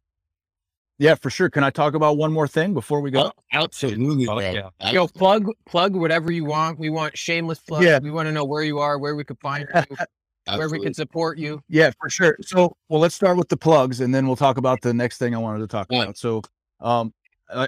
Yeah, 1.00 1.14
for 1.14 1.30
sure. 1.30 1.48
Can 1.48 1.64
I 1.64 1.70
talk 1.70 1.94
about 1.94 2.18
one 2.18 2.30
more 2.30 2.46
thing 2.46 2.74
before 2.74 3.00
we 3.00 3.10
go? 3.10 3.22
Oh, 3.22 3.32
absolutely. 3.54 4.28
Oh, 4.28 4.38
yeah. 4.38 4.68
Yo, 4.92 5.08
plug 5.08 5.48
plug 5.64 5.96
whatever 5.96 6.30
you 6.30 6.44
want. 6.44 6.78
We 6.78 6.90
want 6.90 7.16
shameless 7.16 7.58
plug. 7.60 7.82
Yeah. 7.82 8.00
We 8.00 8.10
want 8.10 8.26
to 8.26 8.32
know 8.32 8.44
where 8.44 8.62
you 8.62 8.80
are, 8.80 8.98
where 8.98 9.16
we 9.16 9.24
could 9.24 9.40
find 9.40 9.66
you, 9.90 9.96
where 10.44 10.68
we 10.68 10.78
can 10.78 10.92
support 10.92 11.38
you. 11.38 11.62
Yeah, 11.68 11.90
for 11.98 12.10
sure. 12.10 12.36
So, 12.42 12.76
well, 12.90 13.00
let's 13.00 13.14
start 13.14 13.38
with 13.38 13.48
the 13.48 13.56
plugs, 13.56 14.02
and 14.02 14.14
then 14.14 14.26
we'll 14.26 14.36
talk 14.36 14.58
about 14.58 14.82
the 14.82 14.92
next 14.92 15.16
thing 15.16 15.34
I 15.34 15.38
wanted 15.38 15.60
to 15.60 15.68
talk 15.68 15.86
Yeah. 15.88 16.02
about. 16.02 16.18
So, 16.18 16.42
um, 16.80 17.14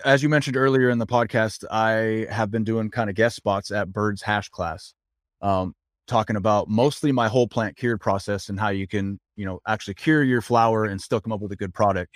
as 0.05 0.23
you 0.23 0.29
mentioned 0.29 0.59
earlier 0.59 0.91
in 0.91 0.99
the 0.99 1.07
podcast, 1.07 1.65
I 1.71 2.31
have 2.31 2.51
been 2.51 2.65
doing 2.65 2.91
kind 2.91 3.09
of 3.09 3.17
guest 3.17 3.37
spots 3.37 3.71
at 3.71 3.91
Birds 3.95 4.21
Hash 4.21 4.51
Class, 4.51 4.93
um, 5.41 5.75
talking 6.07 6.37
about 6.37 6.69
mostly 6.69 7.13
my 7.13 7.29
whole 7.29 7.49
plant 7.49 7.79
cured 7.79 8.03
process 8.03 8.51
and 8.51 8.61
how 8.61 8.69
you 8.69 8.87
can, 8.87 9.19
you 9.37 9.47
know, 9.47 9.59
actually 9.67 9.95
cure 9.95 10.23
your 10.23 10.43
flower 10.43 10.85
and 10.85 11.01
still 11.01 11.19
come 11.19 11.33
up 11.33 11.41
with 11.41 11.53
a 11.53 11.57
good 11.57 11.73
product. 11.73 12.13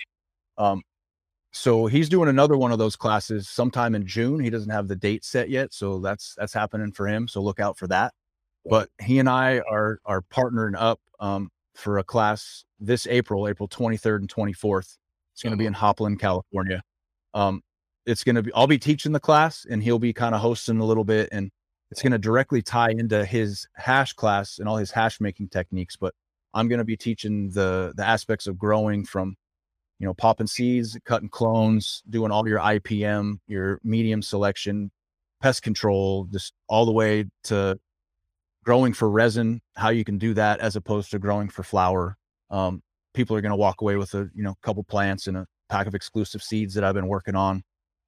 Um, 0.59 0.83
so 1.51 1.87
he's 1.87 2.09
doing 2.09 2.29
another 2.29 2.57
one 2.57 2.71
of 2.71 2.79
those 2.79 2.95
classes 2.95 3.49
sometime 3.49 3.95
in 3.95 4.05
June. 4.05 4.39
He 4.39 4.49
doesn't 4.49 4.69
have 4.69 4.87
the 4.87 4.95
date 4.95 5.25
set 5.25 5.49
yet, 5.49 5.73
so 5.73 5.99
that's 5.99 6.35
that's 6.37 6.53
happening 6.53 6.91
for 6.91 7.07
him. 7.07 7.27
So 7.27 7.41
look 7.41 7.59
out 7.59 7.77
for 7.77 7.87
that 7.87 8.13
but 8.69 8.89
he 9.01 9.19
and 9.19 9.29
I 9.29 9.59
are 9.59 9.99
are 10.05 10.21
partnering 10.21 10.75
up 10.77 10.99
um, 11.19 11.49
for 11.75 11.97
a 11.97 12.03
class 12.03 12.65
this 12.79 13.07
April, 13.07 13.47
April 13.47 13.67
23rd 13.67 14.17
and 14.17 14.33
24th. 14.33 14.97
It's 15.33 15.43
going 15.43 15.51
to 15.51 15.57
be 15.57 15.65
in 15.65 15.73
Hopland, 15.73 16.19
California. 16.19 16.81
Um, 17.33 17.61
it's 18.05 18.23
going 18.23 18.35
to 18.35 18.43
be 18.43 18.51
I'll 18.53 18.67
be 18.67 18.79
teaching 18.79 19.11
the 19.11 19.19
class 19.19 19.65
and 19.69 19.81
he'll 19.81 19.99
be 19.99 20.13
kind 20.13 20.35
of 20.35 20.41
hosting 20.41 20.79
a 20.79 20.85
little 20.85 21.03
bit 21.03 21.29
and 21.31 21.51
it's 21.91 22.01
going 22.01 22.11
to 22.11 22.17
directly 22.17 22.61
tie 22.61 22.91
into 22.91 23.23
his 23.23 23.67
hash 23.75 24.13
class 24.13 24.59
and 24.59 24.67
all 24.67 24.75
his 24.75 24.91
hash 24.91 25.21
making 25.21 25.49
techniques, 25.49 25.95
but 25.95 26.13
I'm 26.53 26.67
going 26.67 26.79
to 26.79 26.85
be 26.85 26.97
teaching 26.97 27.49
the 27.51 27.93
the 27.95 28.05
aspects 28.05 28.47
of 28.47 28.57
growing 28.57 29.05
from 29.05 29.35
you 29.99 30.05
know 30.05 30.13
popping 30.13 30.47
seeds, 30.47 30.97
cutting 31.05 31.29
clones, 31.29 32.03
doing 32.09 32.31
all 32.31 32.47
your 32.47 32.59
IPM, 32.59 33.39
your 33.47 33.79
medium 33.83 34.21
selection, 34.21 34.91
pest 35.41 35.63
control, 35.63 36.25
just 36.31 36.53
all 36.67 36.85
the 36.85 36.91
way 36.91 37.25
to 37.45 37.79
growing 38.63 38.93
for 38.93 39.09
resin, 39.09 39.61
how 39.75 39.89
you 39.89 40.03
can 40.03 40.17
do 40.17 40.33
that 40.33 40.59
as 40.59 40.75
opposed 40.75 41.09
to 41.11 41.19
growing 41.19 41.49
for 41.49 41.63
flower. 41.63 42.17
Um, 42.49 42.81
people 43.13 43.35
are 43.35 43.41
going 43.41 43.51
to 43.51 43.55
walk 43.55 43.81
away 43.81 43.95
with 43.95 44.13
a 44.13 44.29
you 44.35 44.43
know 44.43 44.55
couple 44.61 44.83
plants 44.83 45.27
and 45.27 45.37
a 45.37 45.47
pack 45.69 45.87
of 45.87 45.95
exclusive 45.95 46.43
seeds 46.43 46.73
that 46.73 46.83
I've 46.83 46.93
been 46.95 47.07
working 47.07 47.35
on, 47.35 47.63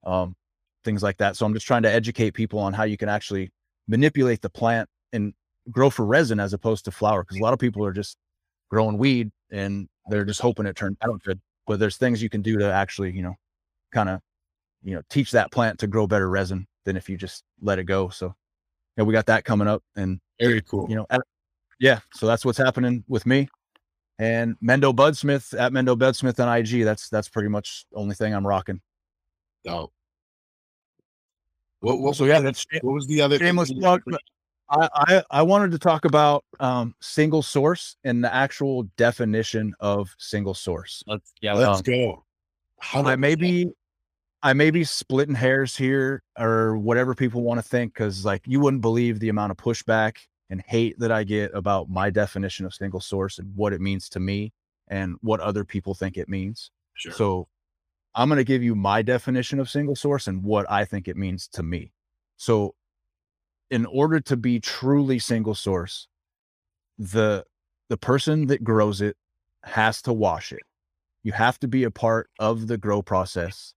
um, 0.05 0.35
things 0.83 1.03
like 1.03 1.17
that. 1.17 1.35
So 1.35 1.45
I'm 1.45 1.53
just 1.53 1.67
trying 1.67 1.83
to 1.83 1.91
educate 1.91 2.31
people 2.31 2.59
on 2.59 2.73
how 2.73 2.83
you 2.83 2.97
can 2.97 3.09
actually 3.09 3.51
manipulate 3.87 4.41
the 4.41 4.49
plant 4.49 4.87
and 5.13 5.33
grow 5.71 5.89
for 5.89 6.05
resin 6.05 6.39
as 6.39 6.53
opposed 6.53 6.85
to 6.85 6.91
flower. 6.91 7.23
Because 7.23 7.37
a 7.37 7.43
lot 7.43 7.53
of 7.53 7.59
people 7.59 7.85
are 7.85 7.93
just 7.93 8.17
growing 8.69 8.97
weed 8.97 9.31
and 9.51 9.87
they're 10.09 10.25
just 10.25 10.41
hoping 10.41 10.65
it 10.65 10.75
turns 10.75 10.97
out 11.03 11.21
good. 11.23 11.39
But 11.69 11.79
there's 11.79 11.97
things 11.97 12.21
you 12.23 12.29
can 12.29 12.41
do 12.41 12.57
to 12.57 12.65
actually 12.73 13.11
you 13.11 13.21
know 13.21 13.35
kind 13.93 14.09
of 14.09 14.19
you 14.83 14.95
know 14.95 15.03
teach 15.09 15.29
that 15.31 15.51
plant 15.51 15.77
to 15.79 15.87
grow 15.87 16.07
better 16.07 16.27
resin 16.29 16.67
than 16.85 16.97
if 16.97 17.07
you 17.07 17.15
just 17.15 17.43
let 17.61 17.77
it 17.77 17.83
go. 17.83 18.09
So 18.09 18.33
yeah, 18.97 19.03
we 19.03 19.13
got 19.13 19.27
that 19.27 19.45
coming 19.45 19.67
up 19.67 19.83
and 19.95 20.19
Very 20.41 20.61
cool. 20.63 20.87
you 20.89 20.95
know, 20.95 21.05
at- 21.11 21.21
yeah. 21.79 21.99
So 22.13 22.25
that's 22.27 22.43
what's 22.43 22.57
happening 22.57 23.03
with 23.07 23.25
me. 23.27 23.47
And 24.17 24.55
Mendo 24.61 24.93
Budsmith 24.93 25.57
at 25.57 25.71
Mendo 25.71 25.95
Budsmith 25.95 26.43
on 26.45 26.53
IG. 26.57 26.83
That's 26.83 27.07
that's 27.07 27.29
pretty 27.29 27.49
much 27.49 27.85
the 27.91 27.97
only 27.99 28.15
thing 28.15 28.33
I'm 28.33 28.45
rocking. 28.47 28.81
So, 29.65 29.91
what, 31.81 31.99
what, 31.99 32.15
So 32.15 32.25
yeah, 32.25 32.39
that's 32.41 32.65
what 32.81 32.93
was 32.93 33.05
the 33.07 33.21
other 33.21 33.37
shameless 33.37 33.69
you- 33.69 33.79
plug. 33.79 34.01
But 34.69 34.91
I, 34.93 35.15
I 35.15 35.23
I 35.31 35.41
wanted 35.41 35.71
to 35.71 35.79
talk 35.79 36.05
about 36.05 36.45
um 36.59 36.95
single 37.01 37.41
source 37.41 37.95
and 38.03 38.23
the 38.23 38.33
actual 38.33 38.83
definition 38.97 39.73
of 39.79 40.13
single 40.17 40.53
source. 40.53 41.03
Let's 41.07 41.33
yeah. 41.41 41.53
Let's 41.53 41.79
um, 41.79 41.83
go. 41.83 42.25
I 42.93 43.15
may 43.15 43.35
be 43.35 43.69
I 44.43 44.53
may 44.53 44.71
be 44.71 44.83
splitting 44.83 45.35
hairs 45.35 45.75
here 45.75 46.23
or 46.37 46.77
whatever 46.77 47.13
people 47.13 47.41
want 47.41 47.59
to 47.59 47.67
think 47.67 47.93
because 47.93 48.23
like 48.23 48.41
you 48.45 48.59
wouldn't 48.59 48.81
believe 48.81 49.19
the 49.19 49.29
amount 49.29 49.51
of 49.51 49.57
pushback 49.57 50.17
and 50.49 50.61
hate 50.65 50.97
that 50.99 51.11
I 51.11 51.23
get 51.23 51.51
about 51.53 51.89
my 51.89 52.09
definition 52.09 52.65
of 52.65 52.73
single 52.73 53.01
source 53.01 53.39
and 53.39 53.51
what 53.55 53.73
it 53.73 53.81
means 53.81 54.09
to 54.09 54.19
me 54.19 54.53
and 54.87 55.17
what 55.21 55.39
other 55.41 55.63
people 55.63 55.93
think 55.93 56.17
it 56.17 56.29
means. 56.29 56.71
Sure. 56.95 57.11
So 57.11 57.47
I'm 58.15 58.29
going 58.29 58.37
to 58.37 58.43
give 58.43 58.63
you 58.63 58.75
my 58.75 59.01
definition 59.01 59.59
of 59.59 59.69
single 59.69 59.95
source 59.95 60.27
and 60.27 60.43
what 60.43 60.69
I 60.69 60.85
think 60.85 61.07
it 61.07 61.17
means 61.17 61.47
to 61.49 61.63
me. 61.63 61.93
So, 62.37 62.73
in 63.71 63.85
order 63.85 64.19
to 64.19 64.37
be 64.37 64.59
truly 64.59 65.19
single 65.19 65.55
source, 65.55 66.07
the 66.97 67.43
the 67.89 67.97
person 67.97 68.47
that 68.47 68.63
grows 68.63 69.01
it 69.01 69.17
has 69.63 70.01
to 70.03 70.13
wash 70.13 70.51
it. 70.51 70.61
You 71.23 71.31
have 71.31 71.59
to 71.59 71.67
be 71.67 71.83
a 71.83 71.91
part 71.91 72.29
of 72.39 72.67
the 72.67 72.77
grow 72.77 73.01
process 73.01 73.73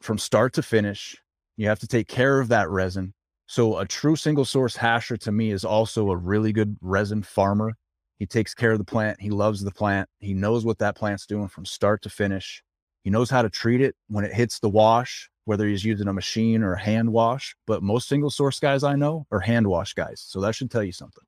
from 0.00 0.18
start 0.18 0.52
to 0.54 0.62
finish. 0.62 1.16
You 1.56 1.68
have 1.68 1.80
to 1.80 1.86
take 1.86 2.06
care 2.06 2.38
of 2.38 2.48
that 2.48 2.70
resin. 2.70 3.14
So 3.46 3.78
a 3.78 3.86
true 3.86 4.14
single 4.14 4.44
source 4.44 4.76
hasher 4.76 5.18
to 5.20 5.32
me 5.32 5.50
is 5.50 5.64
also 5.64 6.10
a 6.10 6.16
really 6.16 6.52
good 6.52 6.76
resin 6.80 7.22
farmer. 7.22 7.74
He 8.18 8.26
takes 8.26 8.54
care 8.54 8.72
of 8.72 8.78
the 8.78 8.84
plant. 8.84 9.20
He 9.20 9.30
loves 9.30 9.62
the 9.62 9.70
plant. 9.70 10.08
He 10.18 10.34
knows 10.34 10.64
what 10.64 10.78
that 10.78 10.96
plant's 10.96 11.26
doing 11.26 11.48
from 11.48 11.64
start 11.64 12.02
to 12.02 12.10
finish. 12.10 12.62
He 13.02 13.10
knows 13.10 13.30
how 13.30 13.42
to 13.42 13.48
treat 13.48 13.80
it 13.80 13.96
when 14.08 14.24
it 14.24 14.34
hits 14.34 14.58
the 14.58 14.68
wash, 14.68 15.30
whether 15.48 15.66
he's 15.66 15.82
using 15.82 16.08
a 16.08 16.12
machine 16.12 16.62
or 16.62 16.74
a 16.74 16.78
hand 16.78 17.10
wash. 17.10 17.56
But 17.66 17.82
most 17.82 18.06
single 18.06 18.28
source 18.28 18.60
guys 18.60 18.84
I 18.84 18.96
know 18.96 19.26
are 19.32 19.40
hand 19.40 19.66
wash 19.66 19.94
guys. 19.94 20.22
So 20.26 20.42
that 20.42 20.54
should 20.54 20.70
tell 20.70 20.82
you 20.82 20.92
something. 20.92 21.24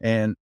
And 0.00 0.36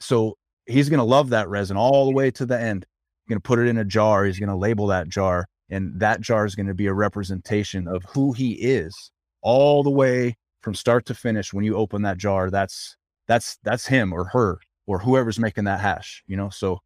so 0.00 0.36
he's 0.66 0.90
going 0.90 0.98
to 0.98 1.04
love 1.04 1.30
that 1.30 1.48
resin 1.48 1.78
all 1.78 2.04
the 2.04 2.12
way 2.12 2.30
to 2.32 2.44
the 2.44 2.60
end. 2.60 2.84
He's 3.24 3.30
going 3.30 3.40
to 3.40 3.48
put 3.48 3.58
it 3.58 3.68
in 3.68 3.78
a 3.78 3.86
jar. 3.86 4.26
He's 4.26 4.38
going 4.38 4.50
to 4.50 4.54
label 4.54 4.86
that 4.88 5.08
jar. 5.08 5.46
And 5.70 5.98
that 5.98 6.20
jar 6.20 6.44
is 6.44 6.54
going 6.54 6.66
to 6.66 6.74
be 6.74 6.88
a 6.88 6.92
representation 6.92 7.88
of 7.88 8.04
who 8.04 8.34
he 8.34 8.52
is 8.52 9.10
all 9.40 9.82
the 9.82 9.88
way 9.88 10.36
from 10.60 10.74
start 10.74 11.06
to 11.06 11.14
finish. 11.14 11.54
When 11.54 11.64
you 11.64 11.74
open 11.74 12.02
that 12.02 12.18
jar, 12.18 12.50
that's, 12.50 12.98
that's, 13.28 13.56
that's 13.62 13.86
him 13.86 14.12
or 14.12 14.24
her 14.24 14.58
or 14.86 14.98
whoever's 14.98 15.38
making 15.38 15.64
that 15.64 15.80
hash, 15.80 16.22
you 16.26 16.36
know? 16.36 16.50
So 16.50 16.80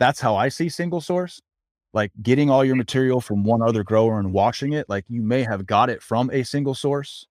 that's 0.00 0.20
how 0.20 0.34
I 0.34 0.48
see 0.48 0.68
single 0.68 1.00
source. 1.00 1.40
Like 1.92 2.12
getting 2.22 2.50
all 2.50 2.64
your 2.64 2.76
material 2.76 3.20
from 3.20 3.42
one 3.42 3.62
other 3.62 3.82
grower 3.82 4.18
and 4.18 4.32
washing 4.32 4.74
it, 4.74 4.88
like 4.88 5.04
you 5.08 5.22
may 5.22 5.42
have 5.42 5.66
got 5.66 5.90
it 5.90 6.02
from 6.02 6.30
a 6.30 6.44
single 6.44 6.74
source, 6.74 7.26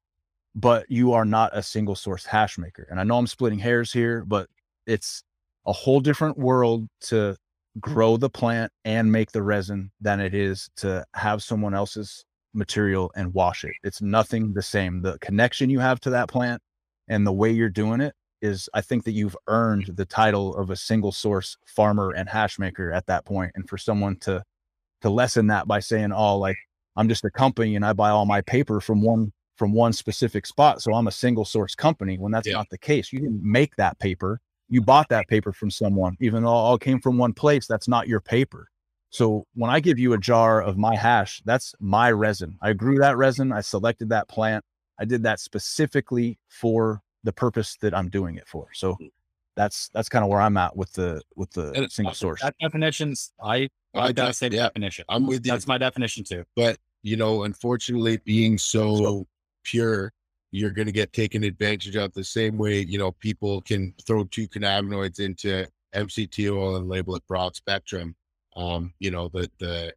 but 0.55 0.85
you 0.89 1.13
are 1.13 1.25
not 1.25 1.55
a 1.55 1.63
single 1.63 1.95
source 1.95 2.25
hash 2.25 2.57
maker. 2.57 2.87
And 2.89 2.99
I 2.99 3.03
know 3.03 3.17
I'm 3.17 3.27
splitting 3.27 3.59
hairs 3.59 3.93
here, 3.93 4.25
but 4.25 4.49
it's 4.85 5.23
a 5.65 5.71
whole 5.71 5.99
different 5.99 6.37
world 6.37 6.87
to 7.01 7.37
grow 7.79 8.17
the 8.17 8.29
plant 8.29 8.71
and 8.83 9.11
make 9.11 9.31
the 9.31 9.43
resin 9.43 9.91
than 10.01 10.19
it 10.19 10.33
is 10.33 10.69
to 10.77 11.05
have 11.13 11.43
someone 11.43 11.73
else's 11.73 12.25
material 12.53 13.11
and 13.15 13.33
wash 13.33 13.63
it. 13.63 13.73
It's 13.83 14.01
nothing 14.01 14.53
the 14.53 14.61
same. 14.61 15.01
The 15.01 15.17
connection 15.19 15.69
you 15.69 15.79
have 15.79 15.99
to 16.01 16.09
that 16.09 16.27
plant 16.27 16.61
and 17.07 17.25
the 17.25 17.31
way 17.31 17.51
you're 17.51 17.69
doing 17.69 18.01
it 18.01 18.13
is 18.41 18.69
I 18.73 18.81
think 18.81 19.03
that 19.03 19.11
you've 19.11 19.37
earned 19.47 19.91
the 19.95 20.05
title 20.05 20.55
of 20.55 20.69
a 20.69 20.75
single 20.75 21.11
source 21.11 21.57
farmer 21.65 22.11
and 22.11 22.27
hash 22.27 22.57
maker 22.57 22.91
at 22.91 23.05
that 23.07 23.25
point. 23.25 23.51
And 23.55 23.67
for 23.67 23.77
someone 23.77 24.15
to 24.17 24.43
to 25.01 25.09
lessen 25.09 25.47
that 25.47 25.67
by 25.67 25.79
saying, 25.79 26.11
Oh, 26.11 26.37
like 26.37 26.57
I'm 26.95 27.09
just 27.09 27.25
a 27.25 27.31
company 27.31 27.75
and 27.75 27.85
I 27.85 27.93
buy 27.93 28.09
all 28.09 28.25
my 28.25 28.41
paper 28.41 28.81
from 28.81 29.01
one 29.01 29.31
from 29.55 29.73
one 29.73 29.91
specific 29.91 30.45
spot. 30.45 30.81
So 30.81 30.93
I'm 30.93 31.07
a 31.07 31.11
single 31.11 31.45
source 31.45 31.75
company 31.75 32.17
when 32.17 32.31
that's 32.31 32.47
yeah. 32.47 32.53
not 32.53 32.69
the 32.69 32.77
case. 32.77 33.11
You 33.11 33.19
didn't 33.19 33.43
make 33.43 33.75
that 33.75 33.99
paper. 33.99 34.39
You 34.69 34.81
bought 34.81 35.09
that 35.09 35.27
paper 35.27 35.51
from 35.51 35.69
someone, 35.69 36.15
even 36.21 36.43
though 36.43 36.49
all 36.49 36.77
came 36.77 37.01
from 37.01 37.17
one 37.17 37.33
place. 37.33 37.67
That's 37.67 37.87
not 37.87 38.07
your 38.07 38.21
paper. 38.21 38.69
So 39.09 39.45
when 39.55 39.69
I 39.69 39.79
give 39.79 39.99
you 39.99 40.13
a 40.13 40.17
jar 40.17 40.61
of 40.61 40.77
my 40.77 40.95
hash, 40.95 41.41
that's 41.43 41.73
my 41.79 42.11
resin. 42.11 42.57
I 42.61 42.73
grew 42.73 42.99
that 42.99 43.17
resin. 43.17 43.51
I 43.51 43.61
selected 43.61 44.09
that 44.09 44.27
plant. 44.27 44.63
I 44.99 45.05
did 45.05 45.23
that 45.23 45.39
specifically 45.39 46.37
for 46.47 47.01
the 47.23 47.33
purpose 47.33 47.75
that 47.81 47.93
I'm 47.93 48.09
doing 48.09 48.35
it 48.35 48.47
for. 48.47 48.67
So 48.73 48.93
mm. 48.93 49.09
that's 49.55 49.89
that's 49.93 50.09
kind 50.09 50.23
of 50.23 50.29
where 50.29 50.41
I'm 50.41 50.57
at 50.57 50.75
with 50.75 50.93
the 50.93 51.21
with 51.35 51.51
the 51.51 51.71
and 51.71 51.91
single 51.91 52.13
source. 52.13 52.41
That 52.41 52.55
definitions, 52.61 53.31
I 53.43 53.69
I 53.93 54.11
gotta 54.11 54.33
say 54.33 54.47
yeah, 54.47 54.63
definition. 54.63 55.05
I'm 55.09 55.25
with 55.25 55.45
you. 55.45 55.51
That's 55.51 55.67
my 55.67 55.77
definition 55.77 56.23
too. 56.23 56.43
But 56.55 56.77
you 57.01 57.17
know, 57.17 57.43
unfortunately, 57.43 58.17
being 58.17 58.57
so 58.57 59.25
pure, 59.63 60.11
you're 60.51 60.71
going 60.71 60.87
to 60.87 60.91
get 60.91 61.13
taken 61.13 61.43
advantage 61.43 61.95
of 61.95 62.13
the 62.13 62.23
same 62.23 62.57
way. 62.57 62.81
You 62.81 62.97
know, 62.97 63.11
people 63.13 63.61
can 63.61 63.93
throw 64.05 64.23
two 64.25 64.47
cannabinoids 64.47 65.19
into 65.19 65.67
MCT 65.95 66.51
oil 66.51 66.75
and 66.75 66.89
label 66.89 67.15
it 67.15 67.23
broad 67.27 67.55
spectrum. 67.55 68.15
Um, 68.55 68.93
you 68.99 69.11
know, 69.11 69.29
the 69.29 69.49
the 69.59 69.93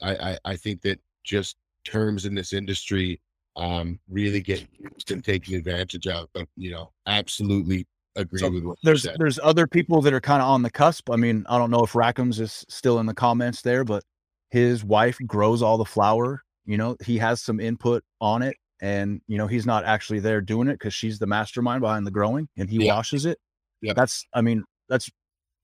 I, 0.00 0.32
I 0.32 0.38
I 0.44 0.56
think 0.56 0.82
that 0.82 1.00
just 1.24 1.56
terms 1.84 2.26
in 2.26 2.34
this 2.34 2.52
industry 2.52 3.20
um, 3.56 4.00
really 4.08 4.40
get 4.40 4.66
used 4.78 5.10
and 5.10 5.22
taken 5.22 5.54
advantage 5.54 6.06
of. 6.06 6.28
But 6.32 6.48
you 6.56 6.70
know, 6.70 6.92
absolutely 7.06 7.86
agree 8.16 8.38
so 8.38 8.50
with 8.50 8.64
what 8.64 8.78
there's 8.82 9.06
there's 9.18 9.38
other 9.42 9.66
people 9.66 10.00
that 10.02 10.12
are 10.12 10.20
kind 10.20 10.42
of 10.42 10.48
on 10.48 10.62
the 10.62 10.70
cusp. 10.70 11.10
I 11.10 11.16
mean, 11.16 11.44
I 11.48 11.58
don't 11.58 11.70
know 11.70 11.82
if 11.82 11.92
Rackham's 11.92 12.40
is 12.40 12.64
still 12.68 12.98
in 12.98 13.06
the 13.06 13.14
comments 13.14 13.62
there, 13.62 13.84
but 13.84 14.04
his 14.50 14.84
wife 14.84 15.18
grows 15.26 15.62
all 15.62 15.78
the 15.78 15.84
flower. 15.84 16.42
You 16.64 16.76
know, 16.76 16.96
he 17.04 17.18
has 17.18 17.40
some 17.40 17.58
input 17.58 18.04
on 18.20 18.42
it, 18.42 18.56
and 18.80 19.20
you 19.26 19.38
know 19.38 19.46
he's 19.46 19.66
not 19.66 19.84
actually 19.84 20.20
there 20.20 20.40
doing 20.40 20.68
it 20.68 20.74
because 20.74 20.94
she's 20.94 21.18
the 21.18 21.26
mastermind 21.26 21.80
behind 21.80 22.06
the 22.06 22.10
growing, 22.10 22.48
and 22.56 22.68
he 22.68 22.84
yeah. 22.84 22.94
washes 22.94 23.26
it. 23.26 23.38
Yeah, 23.80 23.94
that's 23.94 24.24
I 24.34 24.42
mean 24.42 24.64
that's 24.88 25.10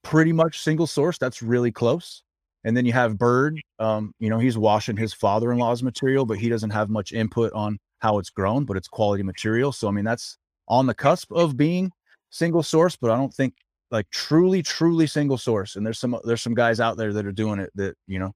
pretty 0.03 0.33
much 0.33 0.61
single 0.61 0.87
source. 0.87 1.19
That's 1.19 1.43
really 1.43 1.73
close. 1.73 2.23
And 2.65 2.77
then 2.77 2.85
you 2.85 2.93
have 2.93 3.17
Bird. 3.17 3.61
Um, 3.79 4.13
you 4.19 4.31
know, 4.31 4.39
he's 4.39 4.59
washing 4.59 4.97
his 4.97 5.15
father-in-law's 5.15 5.83
material, 5.83 6.27
but 6.27 6.39
he 6.39 6.49
doesn't 6.49 6.71
have 6.71 6.91
much 6.91 7.13
input 7.13 7.53
on 7.53 7.79
how 8.01 8.19
it's 8.19 8.31
grown, 8.31 8.65
but 8.65 8.77
it's 8.77 8.89
quality 8.89 9.23
material. 9.23 9.71
So 9.73 9.89
I 9.89 9.91
mean, 9.91 10.05
that's 10.05 10.37
on 10.67 10.87
the 10.87 10.95
cusp 10.95 11.31
of 11.33 11.57
being 11.57 11.93
single 12.31 12.63
source, 12.63 12.97
but 12.97 13.11
I 13.11 13.17
don't 13.17 13.33
think 13.33 13.55
like 13.91 14.09
truly, 14.11 14.63
truly 14.63 15.07
single 15.07 15.39
source. 15.39 15.77
And 15.77 15.85
there's 15.85 15.99
some 15.99 16.19
there's 16.25 16.43
some 16.43 16.55
guys 16.55 16.81
out 16.81 16.97
there 16.97 17.13
that 17.13 17.27
are 17.27 17.33
doing 17.33 17.59
it 17.59 17.71
that 17.75 17.97
you 18.07 18.19
know, 18.19 18.35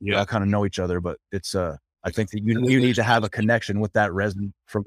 yeah, 0.00 0.20
I 0.20 0.24
kind 0.24 0.42
of 0.44 0.50
know 0.50 0.66
each 0.66 0.78
other. 0.78 1.00
But 1.00 1.18
it's 1.32 1.54
uh, 1.54 1.76
I 2.04 2.10
think 2.10 2.30
that 2.30 2.42
you 2.42 2.60
you 2.68 2.80
need 2.80 2.96
to 2.96 3.02
have 3.02 3.24
a 3.24 3.28
connection 3.28 3.80
with 3.80 3.92
that 3.94 4.12
resin 4.12 4.52
from. 4.66 4.84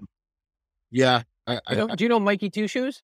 Yeah, 0.91 1.23
I, 1.45 1.59
I, 1.67 1.95
do 1.95 2.03
you 2.03 2.09
know 2.09 2.19
Mikey 2.19 2.49
Two 2.49 2.67
Shoes, 2.67 3.01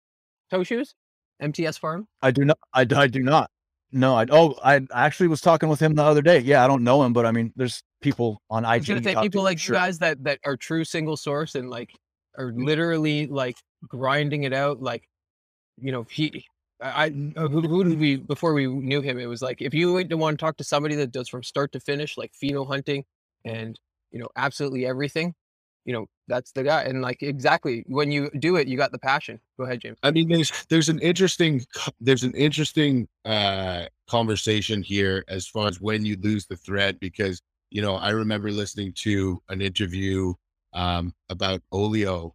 Toe 0.51 0.63
Shoes, 0.63 0.93
MTS 1.39 1.77
Farm? 1.77 2.07
I 2.21 2.31
do 2.31 2.45
not. 2.45 2.59
I, 2.73 2.85
I 2.95 3.07
do 3.07 3.21
not. 3.21 3.49
No, 3.91 4.15
I 4.15 4.25
oh 4.29 4.55
I 4.63 4.81
actually 4.93 5.27
was 5.27 5.41
talking 5.41 5.67
with 5.67 5.81
him 5.81 5.95
the 5.95 6.03
other 6.03 6.21
day. 6.21 6.39
Yeah, 6.39 6.63
I 6.63 6.67
don't 6.67 6.83
know 6.83 7.03
him, 7.03 7.11
but 7.11 7.25
I 7.25 7.31
mean, 7.31 7.51
there's 7.55 7.83
people 8.01 8.41
on 8.49 8.63
IG. 8.63 8.69
I 8.69 8.77
was 8.77 8.87
gonna 8.87 9.03
say 9.03 9.15
people 9.15 9.43
like 9.43 9.59
sure. 9.59 9.75
you 9.75 9.81
guys 9.81 9.99
that 9.99 10.23
that 10.23 10.39
are 10.45 10.55
true 10.55 10.85
single 10.85 11.17
source 11.17 11.55
and 11.55 11.69
like 11.69 11.91
are 12.37 12.53
literally 12.55 13.27
like 13.27 13.57
grinding 13.87 14.43
it 14.43 14.53
out. 14.53 14.81
Like, 14.81 15.07
you 15.81 15.91
know, 15.91 16.05
he, 16.09 16.45
I, 16.81 17.13
uh, 17.35 17.47
who, 17.47 17.83
did 17.83 17.99
we 17.99 18.17
before 18.17 18.53
we 18.53 18.67
knew 18.67 19.01
him? 19.01 19.19
It 19.19 19.27
was 19.27 19.41
like 19.41 19.61
if 19.61 19.73
you 19.73 19.93
want 19.93 20.39
to 20.39 20.43
talk 20.43 20.57
to 20.57 20.63
somebody 20.63 20.95
that 20.95 21.11
does 21.11 21.27
from 21.27 21.43
start 21.43 21.71
to 21.73 21.79
finish, 21.79 22.17
like 22.17 22.31
pheno 22.41 22.67
hunting 22.67 23.05
and 23.45 23.79
you 24.11 24.19
know 24.19 24.27
absolutely 24.35 24.85
everything 24.85 25.33
you 25.85 25.93
know 25.93 26.05
that's 26.27 26.51
the 26.51 26.63
guy 26.63 26.83
and 26.83 27.01
like 27.01 27.21
exactly 27.23 27.83
when 27.87 28.11
you 28.11 28.29
do 28.39 28.55
it 28.55 28.67
you 28.67 28.77
got 28.77 28.91
the 28.91 28.99
passion 28.99 29.39
go 29.57 29.65
ahead 29.65 29.79
james 29.79 29.97
i 30.03 30.11
mean 30.11 30.29
there's 30.29 30.51
there's 30.69 30.89
an 30.89 30.99
interesting 30.99 31.63
there's 31.99 32.23
an 32.23 32.33
interesting 32.33 33.07
uh 33.25 33.85
conversation 34.07 34.83
here 34.83 35.23
as 35.27 35.47
far 35.47 35.67
as 35.67 35.81
when 35.81 36.05
you 36.05 36.17
lose 36.21 36.45
the 36.45 36.55
thread 36.55 36.99
because 36.99 37.41
you 37.71 37.81
know 37.81 37.95
i 37.95 38.09
remember 38.09 38.51
listening 38.51 38.93
to 38.93 39.41
an 39.49 39.61
interview 39.61 40.33
um 40.73 41.13
about 41.29 41.61
oleo 41.71 42.33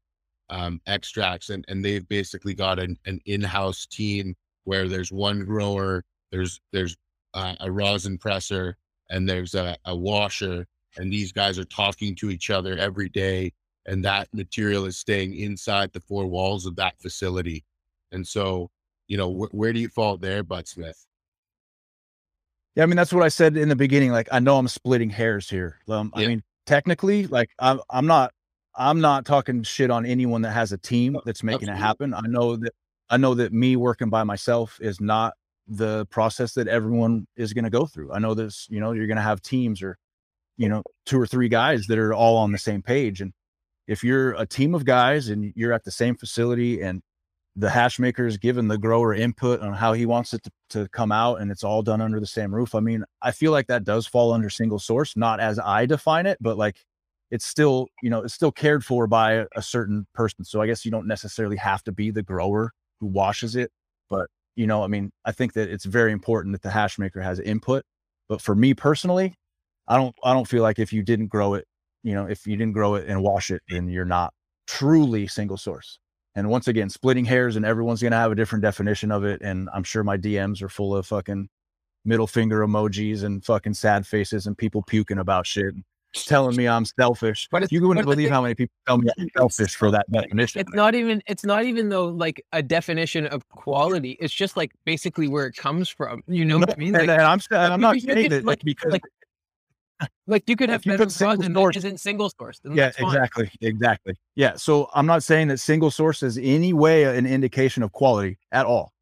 um 0.51 0.81
extracts 0.87 1.51
and 1.51 1.65
and 1.69 1.85
they've 1.85 2.09
basically 2.09 2.55
got 2.55 2.79
an, 2.79 2.97
an 3.07 3.21
in-house 3.27 3.87
team 3.87 4.35
where 4.65 4.89
there's 4.89 5.13
one 5.13 5.45
grower 5.45 6.05
there's 6.31 6.61
there's 6.73 6.97
uh, 7.35 7.55
a 7.61 7.71
rosin 7.71 8.17
presser 8.17 8.77
and 9.11 9.29
there's 9.29 9.55
a, 9.55 9.77
a 9.85 9.95
washer 9.95 10.67
and 10.97 11.13
these 11.13 11.33
guys 11.33 11.59
are 11.59 11.65
talking 11.65 12.15
to 12.15 12.31
each 12.31 12.51
other 12.51 12.77
every 12.79 13.09
day 13.09 13.53
and 13.87 14.05
that 14.05 14.29
material 14.33 14.85
is 14.85 14.97
staying 14.97 15.35
inside 15.37 15.93
the 15.93 16.01
four 16.01 16.27
walls 16.27 16.67
of 16.67 16.77
that 16.77 17.01
facility. 17.01 17.65
And 18.13 18.27
so 18.27 18.71
you 19.09 19.17
know 19.17 19.33
wh- 19.33 19.55
where 19.55 19.73
do 19.73 19.81
you 19.81 19.89
fall 19.89 20.17
there 20.17 20.43
budsmith? 20.43 21.07
Yeah 22.75 22.83
i 22.83 22.87
mean 22.87 22.97
that's 22.97 23.13
what 23.13 23.23
i 23.23 23.29
said 23.29 23.57
in 23.57 23.69
the 23.69 23.77
beginning 23.77 24.13
like 24.13 24.29
i 24.33 24.39
know 24.39 24.59
i'm 24.59 24.69
splitting 24.69 25.11
hairs 25.11 25.49
here. 25.49 25.79
Um, 25.89 26.13
yeah. 26.17 26.25
i 26.25 26.27
mean 26.27 26.43
technically 26.67 27.27
like 27.27 27.51
I'm, 27.59 27.81
I'm 27.91 28.07
not 28.07 28.33
i'm 28.77 29.01
not 29.01 29.25
talking 29.25 29.63
shit 29.63 29.91
on 29.91 30.07
anyone 30.07 30.43
that 30.43 30.53
has 30.53 30.73
a 30.73 30.79
team 30.79 31.17
oh, 31.17 31.23
that's 31.25 31.43
making 31.43 31.69
Absolutely. 31.69 31.83
it 31.83 31.87
happen 31.87 32.15
i 32.15 32.29
know 32.29 32.57
that 32.57 32.73
i 33.11 33.17
know 33.17 33.35
that 33.35 33.53
me 33.53 33.77
working 33.77 34.11
by 34.11 34.25
myself 34.25 34.79
is 34.81 35.01
not 35.01 35.35
the 35.69 36.07
process 36.07 36.55
that 36.55 36.69
everyone 36.69 37.27
is 37.37 37.53
going 37.53 37.65
to 37.65 37.71
go 37.71 37.87
through 37.87 38.13
i 38.13 38.19
know 38.19 38.35
this 38.35 38.67
you 38.71 38.81
know 38.81 38.93
you're 38.93 39.07
going 39.07 39.17
to 39.17 39.23
have 39.23 39.43
teams 39.43 39.83
or 39.83 39.99
you 40.57 40.69
know, 40.69 40.83
two 41.05 41.21
or 41.21 41.27
three 41.27 41.49
guys 41.49 41.87
that 41.87 41.99
are 41.99 42.15
all 42.15 42.37
on 42.37 42.53
the 42.53 42.59
same 42.59 42.83
page. 42.83 43.21
And 43.21 43.33
if 43.87 44.03
you're 44.03 44.33
a 44.33 44.47
team 44.47 44.75
of 44.75 44.85
guys 44.85 45.29
and 45.29 45.53
you're 45.55 45.73
at 45.73 45.85
the 45.85 45.91
same 45.91 46.17
facility 46.17 46.81
and 46.81 47.03
the 47.55 47.71
hash 47.71 47.99
maker 47.99 48.27
is 48.27 48.37
given 48.37 48.69
the 48.69 48.79
grower 48.79 49.15
input 49.15 49.61
on 49.61 49.73
how 49.73 49.93
he 49.93 50.05
wants 50.05 50.35
it 50.35 50.43
to, 50.43 50.51
to 50.71 50.89
come 50.89 51.13
out 51.13 51.41
and 51.41 51.51
it's 51.51 51.65
all 51.65 51.83
done 51.83 52.01
under 52.01 52.21
the 52.21 52.27
same 52.27 52.55
roof. 52.55 52.75
I 52.75 52.81
mean, 52.81 53.05
I 53.23 53.31
feel 53.31 53.53
like 53.53 53.69
that 53.69 53.85
does 53.85 54.07
fall 54.07 54.33
under 54.33 54.51
single 54.51 54.79
source, 54.79 55.17
not 55.17 55.41
as 55.41 55.59
I 55.59 55.87
define 55.87 56.27
it, 56.27 56.39
but 56.41 56.59
like 56.59 56.85
it's 57.31 57.47
still, 57.47 57.89
you 58.03 58.11
know, 58.11 58.23
it's 58.23 58.35
still 58.35 58.53
cared 58.53 58.85
for 58.85 59.07
by 59.07 59.45
a, 59.55 59.63
certain 59.63 60.07
person. 60.15 60.45
So 60.45 60.61
I 60.61 60.67
guess 60.67 60.85
you 60.85 60.91
don't 60.91 61.07
necessarily 61.07 61.57
have 61.57 61.83
to 61.85 61.93
be 61.93 62.11
the 62.11 62.23
grower 62.23 62.73
who 63.01 63.07
washes 63.07 63.57
it. 63.57 63.71
But, 64.09 64.29
you 64.55 64.67
know, 64.67 64.83
I 64.83 64.87
mean, 64.87 65.11
I 65.25 65.33
think 65.33 65.55
that 65.55 65.69
it's 65.69 65.85
very 65.85 66.13
important 66.13 66.53
that 66.53 66.63
the 66.63 66.71
hash 66.71 66.99
maker 66.99 67.21
has 67.21 67.41
input. 67.41 67.85
But 68.29 68.41
for 68.41 68.55
me 68.55 68.75
personally, 68.75 69.35
I 69.89 69.97
don't 69.97 70.15
I 70.25 70.33
don't 70.33 70.49
feel 70.49 70.63
like 70.63 70.79
if 70.79 70.93
you 70.93 71.03
didn't 71.03 71.29
grow 71.29 71.55
it, 71.55 71.67
you 72.03 72.15
know, 72.15 72.27
if 72.27 72.47
you 72.47 72.57
didn't 72.57 72.75
grow 72.75 72.95
it 72.97 73.07
and 73.09 73.23
wash 73.23 73.51
it, 73.51 73.63
then 73.69 73.89
you're 73.89 74.05
not 74.05 74.33
truly 74.67 75.27
single 75.27 75.57
source. 75.57 75.99
And 76.35 76.49
once 76.51 76.69
again, 76.69 76.91
splitting 76.91 77.25
hairs 77.25 77.57
and 77.57 77.65
everyone's 77.65 78.03
gonna 78.03 78.17
have 78.17 78.33
a 78.33 78.37
different 78.37 78.63
definition 78.63 79.11
of 79.13 79.25
it. 79.25 79.43
And 79.43 79.69
I'm 79.73 79.85
sure 79.85 80.05
my 80.05 80.17
DMs 80.19 80.63
are 80.63 80.69
full 80.69 80.97
of 80.97 81.07
fucking 81.07 81.49
middle 82.05 82.27
finger 82.27 82.61
emojis 82.61 83.25
and 83.25 83.45
fucking 83.45 83.75
sad 83.75 84.07
faces 84.07 84.47
and 84.47 84.57
people 84.57 84.83
puking 84.83 85.19
about 85.19 85.47
shit, 85.47 85.75
telling 86.25 86.57
me 86.57 86.67
I'm 86.67 86.85
selfish. 86.85 87.49
But 87.51 87.65
it's, 87.65 87.73
You 87.73 87.87
wouldn't 87.87 88.07
believe 88.07 88.31
how 88.31 88.43
many 88.43 88.55
people 88.55 88.75
tell 88.87 88.99
me 88.99 89.11
I'm 89.19 89.29
selfish 89.37 89.75
for 89.77 89.91
that 89.91 90.11
definition. 90.11 90.61
it's 90.61 90.73
not 90.75 90.95
even 90.95 91.23
it's 91.27 91.45
not 91.45 91.65
even 91.65 91.89
though 91.89 92.07
like 92.07 92.45
a 92.53 92.63
definition 92.63 93.27
of 93.27 93.47
quality. 93.49 94.13
It's 94.21 94.33
just 94.35 94.57
like 94.57 94.73
basically 94.85 95.29
where 95.29 95.47
it 95.47 95.57
comes 95.57 95.89
from. 95.89 96.23
You 96.27 96.45
know 96.45 96.59
what 96.59 96.73
I 96.73 96.77
mean? 96.77 96.95
and, 96.95 97.07
Like, 97.07 97.19
and 97.19 97.23
I'm 97.27 97.41
and 97.51 97.73
I'm 97.75 97.81
not 97.81 98.01
saying 98.01 98.31
that 98.31 98.45
like- 98.45 98.63
because 98.65 98.93
like, 98.93 99.03
like 100.27 100.49
you 100.49 100.57
could 100.57 100.69
have 100.69 100.85
you 100.85 100.97
put 100.97 101.11
single 101.11 101.43
source- 101.43 101.75
that 101.75 101.79
isn't 101.79 101.99
single 102.01 102.31
sourced. 102.31 102.61
and 102.65 102.77
yeah 102.77 102.91
exactly 102.99 103.51
exactly 103.63 104.15
yeah 104.35 104.55
so 104.55 104.91
i'm 104.95 105.07
not 105.07 105.23
saying 105.23 105.49
that 105.49 105.59
single 105.59 105.91
source 105.91 106.23
is 106.23 106.37
any 106.43 106.75
way 106.75 107.05
an 107.05 107.25
indication 107.25 107.83
of 107.83 107.93
quality 107.93 108.37
at 108.53 108.67
all 108.67 108.93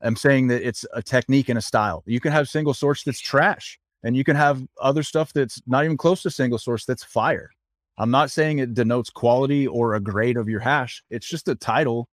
i'm 0.00 0.14
saying 0.14 0.46
that 0.46 0.64
it's 0.64 0.84
a 0.94 1.02
technique 1.02 1.48
and 1.48 1.58
a 1.58 1.60
style 1.60 2.04
you 2.06 2.20
can 2.20 2.30
have 2.30 2.48
single 2.48 2.72
source 2.72 3.02
that's 3.02 3.18
trash 3.18 3.80
and 4.02 4.16
you 4.16 4.24
can 4.24 4.36
have 4.36 4.64
other 4.80 5.02
stuff 5.02 5.32
that's 5.32 5.60
not 5.66 5.84
even 5.84 5.96
close 5.96 6.22
to 6.22 6.30
single 6.30 6.58
source 6.58 6.84
that's 6.84 7.04
fire 7.04 7.50
i'm 7.98 8.10
not 8.10 8.30
saying 8.30 8.58
it 8.58 8.74
denotes 8.74 9.10
quality 9.10 9.66
or 9.66 9.94
a 9.94 10.00
grade 10.00 10.36
of 10.36 10.48
your 10.48 10.60
hash 10.60 11.02
it's 11.10 11.28
just 11.28 11.48
a 11.48 11.54
title 11.54 12.08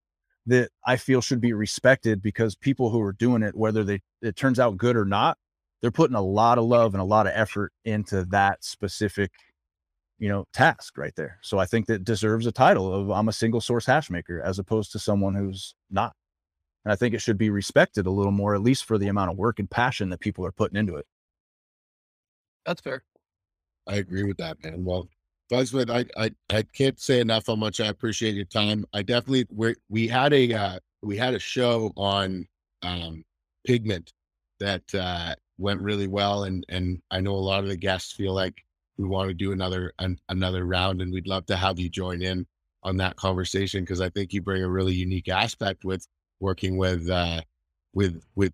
that 0.47 0.71
i 0.87 0.97
feel 0.97 1.21
should 1.21 1.41
be 1.41 1.53
respected 1.53 2.23
because 2.23 2.55
people 2.55 2.91
who 2.91 3.01
are 3.01 3.13
doing 3.13 3.43
it 3.43 3.57
whether 3.57 3.85
they 3.85 4.01
it 4.23 4.37
turns 4.37 4.59
out 4.59 4.77
good 4.77 4.97
or 4.97 5.05
not 5.05 5.37
they're 5.81 5.91
putting 5.91 6.17
a 6.17 6.23
lot 6.23 6.59
of 6.59 6.65
love 6.65 6.95
and 6.95 7.01
a 7.01 7.05
lot 7.05 7.27
of 7.27 7.33
effort 7.35 7.73
into 7.85 8.25
that 8.25 8.65
specific 8.65 9.31
you 10.19 10.29
know, 10.29 10.47
task 10.53 10.97
right 10.97 11.15
there. 11.17 11.39
So 11.43 11.59
I 11.59 11.67
think 11.67 11.87
that 11.87 12.05
deserves 12.05 12.47
a 12.47 12.53
title 12.53 12.93
of 12.93 13.11
I'm 13.11 13.29
a 13.29 13.33
single 13.33 13.61
source 13.61 13.87
hash 13.87 14.11
maker 14.11 14.41
as 14.41 14.59
opposed 14.59 14.93
to 14.93 14.99
someone 14.99 15.35
who's 15.35 15.75
not. 15.91 16.15
And 16.85 16.93
I 16.93 16.97
think 16.97 17.15
it 17.15 17.21
should 17.21 17.39
be 17.39 17.51
respected 17.51 18.07
a 18.07 18.11
little 18.11 18.33
more, 18.33 18.55
at 18.55 18.63
least 18.63 18.85
for 18.85 18.99
the 18.99 19.09
amount 19.09 19.33
of 19.33 19.39
work 19.39 19.59
and 19.59 19.71
passion 19.71 20.11
that 20.11 20.21
people 20.21 20.45
are 20.47 20.53
putting 20.53 20.79
into 20.79 20.97
it. 20.97 21.07
That's 22.67 22.81
fair. 22.81 23.03
I 23.87 23.97
agree 23.97 24.25
with 24.25 24.39
that, 24.39 24.63
man. 24.65 24.85
Well, 24.85 25.09
Budsmith, 25.53 25.91
I, 25.91 26.07
I 26.23 26.31
I 26.51 26.63
can't 26.63 26.99
say 27.01 27.21
enough 27.21 27.47
how 27.47 27.57
much 27.57 27.81
I 27.81 27.87
appreciate 27.89 28.35
your 28.35 28.47
time. 28.47 28.85
I 28.95 29.03
definitely 29.03 29.47
we 29.51 29.75
we 29.89 30.09
had 30.09 30.33
a 30.33 30.53
uh, 30.55 30.79
we 31.03 31.17
had 31.17 31.35
a 31.35 31.39
show 31.39 31.93
on 31.97 32.47
um, 32.83 33.25
pigment 33.67 34.13
that 34.61 34.83
uh, 34.95 35.35
went 35.59 35.81
really 35.83 36.07
well, 36.07 36.45
and 36.45 36.65
and 36.71 37.03
I 37.11 37.21
know 37.21 37.35
a 37.35 37.37
lot 37.37 37.63
of 37.63 37.69
the 37.69 37.77
guests 37.77 38.13
feel 38.13 38.33
like 38.35 38.65
we 38.97 39.07
want 39.07 39.29
to 39.29 39.35
do 39.35 39.53
another 39.53 39.93
an, 39.99 40.19
another 40.31 40.65
round, 40.65 41.03
and 41.03 41.13
we'd 41.13 41.27
love 41.29 41.47
to 41.47 41.57
have 41.57 41.79
you 41.79 41.91
join 41.91 42.23
in 42.23 42.47
on 42.83 42.97
that 42.99 43.17
conversation 43.17 43.83
because 43.85 44.01
I 44.01 44.09
think 44.11 44.33
you 44.33 44.41
bring 44.43 44.63
a 44.63 44.69
really 44.71 44.95
unique 44.95 45.29
aspect 45.29 45.85
with 45.85 46.07
working 46.41 46.79
with 46.79 47.09
uh, 47.11 47.43
with 47.93 48.23
with 48.35 48.53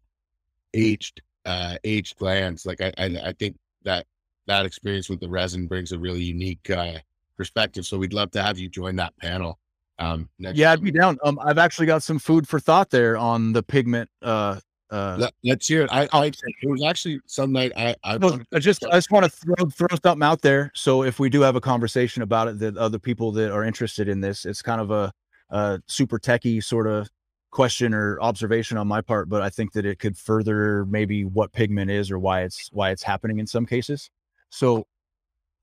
aged 0.74 1.22
uh, 1.46 1.76
aged 1.84 2.16
glands. 2.16 2.66
Like 2.66 2.80
I, 2.80 2.92
I 2.98 3.04
I 3.28 3.32
think 3.38 3.56
that 3.84 4.06
that 4.46 4.66
experience 4.66 5.08
with 5.08 5.20
the 5.20 5.28
resin 5.28 5.66
brings 5.66 5.92
a 5.92 5.98
really 5.98 6.22
unique 6.22 6.68
uh, 6.70 6.98
perspective. 7.36 7.86
So 7.86 7.98
we'd 7.98 8.12
love 8.12 8.30
to 8.32 8.42
have 8.42 8.58
you 8.58 8.68
join 8.68 8.96
that 8.96 9.16
panel. 9.18 9.58
Um, 9.98 10.28
next 10.38 10.58
Yeah, 10.58 10.72
I'd 10.72 10.82
be 10.82 10.90
down. 10.90 11.18
Um, 11.24 11.38
I've 11.42 11.58
actually 11.58 11.86
got 11.86 12.02
some 12.02 12.18
food 12.18 12.48
for 12.48 12.58
thought 12.58 12.90
there 12.90 13.16
on 13.16 13.52
the 13.52 13.62
pigment. 13.62 14.10
Uh, 14.22 14.58
uh, 14.90 15.28
Let, 15.44 15.58
us 15.58 15.68
hear 15.68 15.82
it. 15.82 15.90
I, 15.92 16.08
I, 16.12 16.26
it 16.26 16.34
was 16.64 16.82
actually 16.82 17.20
some 17.26 17.52
night 17.52 17.70
I, 17.76 17.94
I, 18.02 18.18
I 18.52 18.58
just 18.58 18.84
I 18.84 18.96
just 18.96 19.12
want 19.12 19.24
to 19.24 19.30
throw 19.30 19.70
throw 19.70 19.96
something 20.02 20.22
out 20.22 20.42
there. 20.42 20.72
So 20.74 21.04
if 21.04 21.20
we 21.20 21.30
do 21.30 21.42
have 21.42 21.54
a 21.54 21.60
conversation 21.60 22.22
about 22.22 22.48
it, 22.48 22.58
that 22.58 22.76
other 22.76 22.98
people 22.98 23.30
that 23.32 23.52
are 23.52 23.62
interested 23.62 24.08
in 24.08 24.20
this, 24.20 24.44
it's 24.44 24.62
kind 24.62 24.80
of 24.80 24.90
a, 24.90 25.12
a 25.50 25.80
super 25.86 26.18
techie 26.18 26.64
sort 26.64 26.88
of 26.88 27.08
question 27.50 27.94
or 27.94 28.20
observation 28.20 28.76
on 28.76 28.86
my 28.86 29.00
part, 29.00 29.28
but 29.28 29.42
I 29.42 29.50
think 29.50 29.72
that 29.72 29.84
it 29.84 29.98
could 29.98 30.16
further 30.16 30.84
maybe 30.86 31.24
what 31.24 31.52
pigment 31.52 31.90
is 31.90 32.10
or 32.10 32.18
why 32.18 32.42
it's 32.42 32.68
why 32.72 32.90
it's 32.90 33.02
happening 33.02 33.38
in 33.38 33.46
some 33.46 33.66
cases. 33.66 34.10
So, 34.50 34.86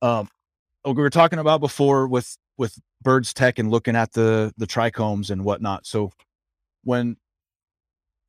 um, 0.02 0.30
we 0.86 0.94
were 0.94 1.10
talking 1.10 1.40
about 1.40 1.60
before 1.60 2.08
with 2.08 2.38
with 2.58 2.78
birds 3.02 3.34
tech 3.34 3.60
and 3.60 3.70
looking 3.72 3.96
at 3.96 4.12
the 4.14 4.54
the 4.58 4.68
trichomes 4.68 5.30
and 5.30 5.44
whatnot. 5.44 5.86
So 5.86 6.12
when 6.84 7.18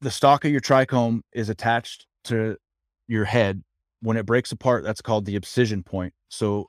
the 0.00 0.10
stalk 0.10 0.44
of 0.44 0.50
your 0.50 0.60
trichome 0.60 1.22
is 1.32 1.48
attached 1.48 2.06
to 2.24 2.56
your 3.08 3.24
head 3.24 3.62
when 4.00 4.16
it 4.16 4.26
breaks 4.26 4.52
apart, 4.52 4.84
that's 4.84 5.02
called 5.02 5.24
the 5.24 5.36
abscission 5.36 5.82
point. 5.82 6.12
So 6.28 6.68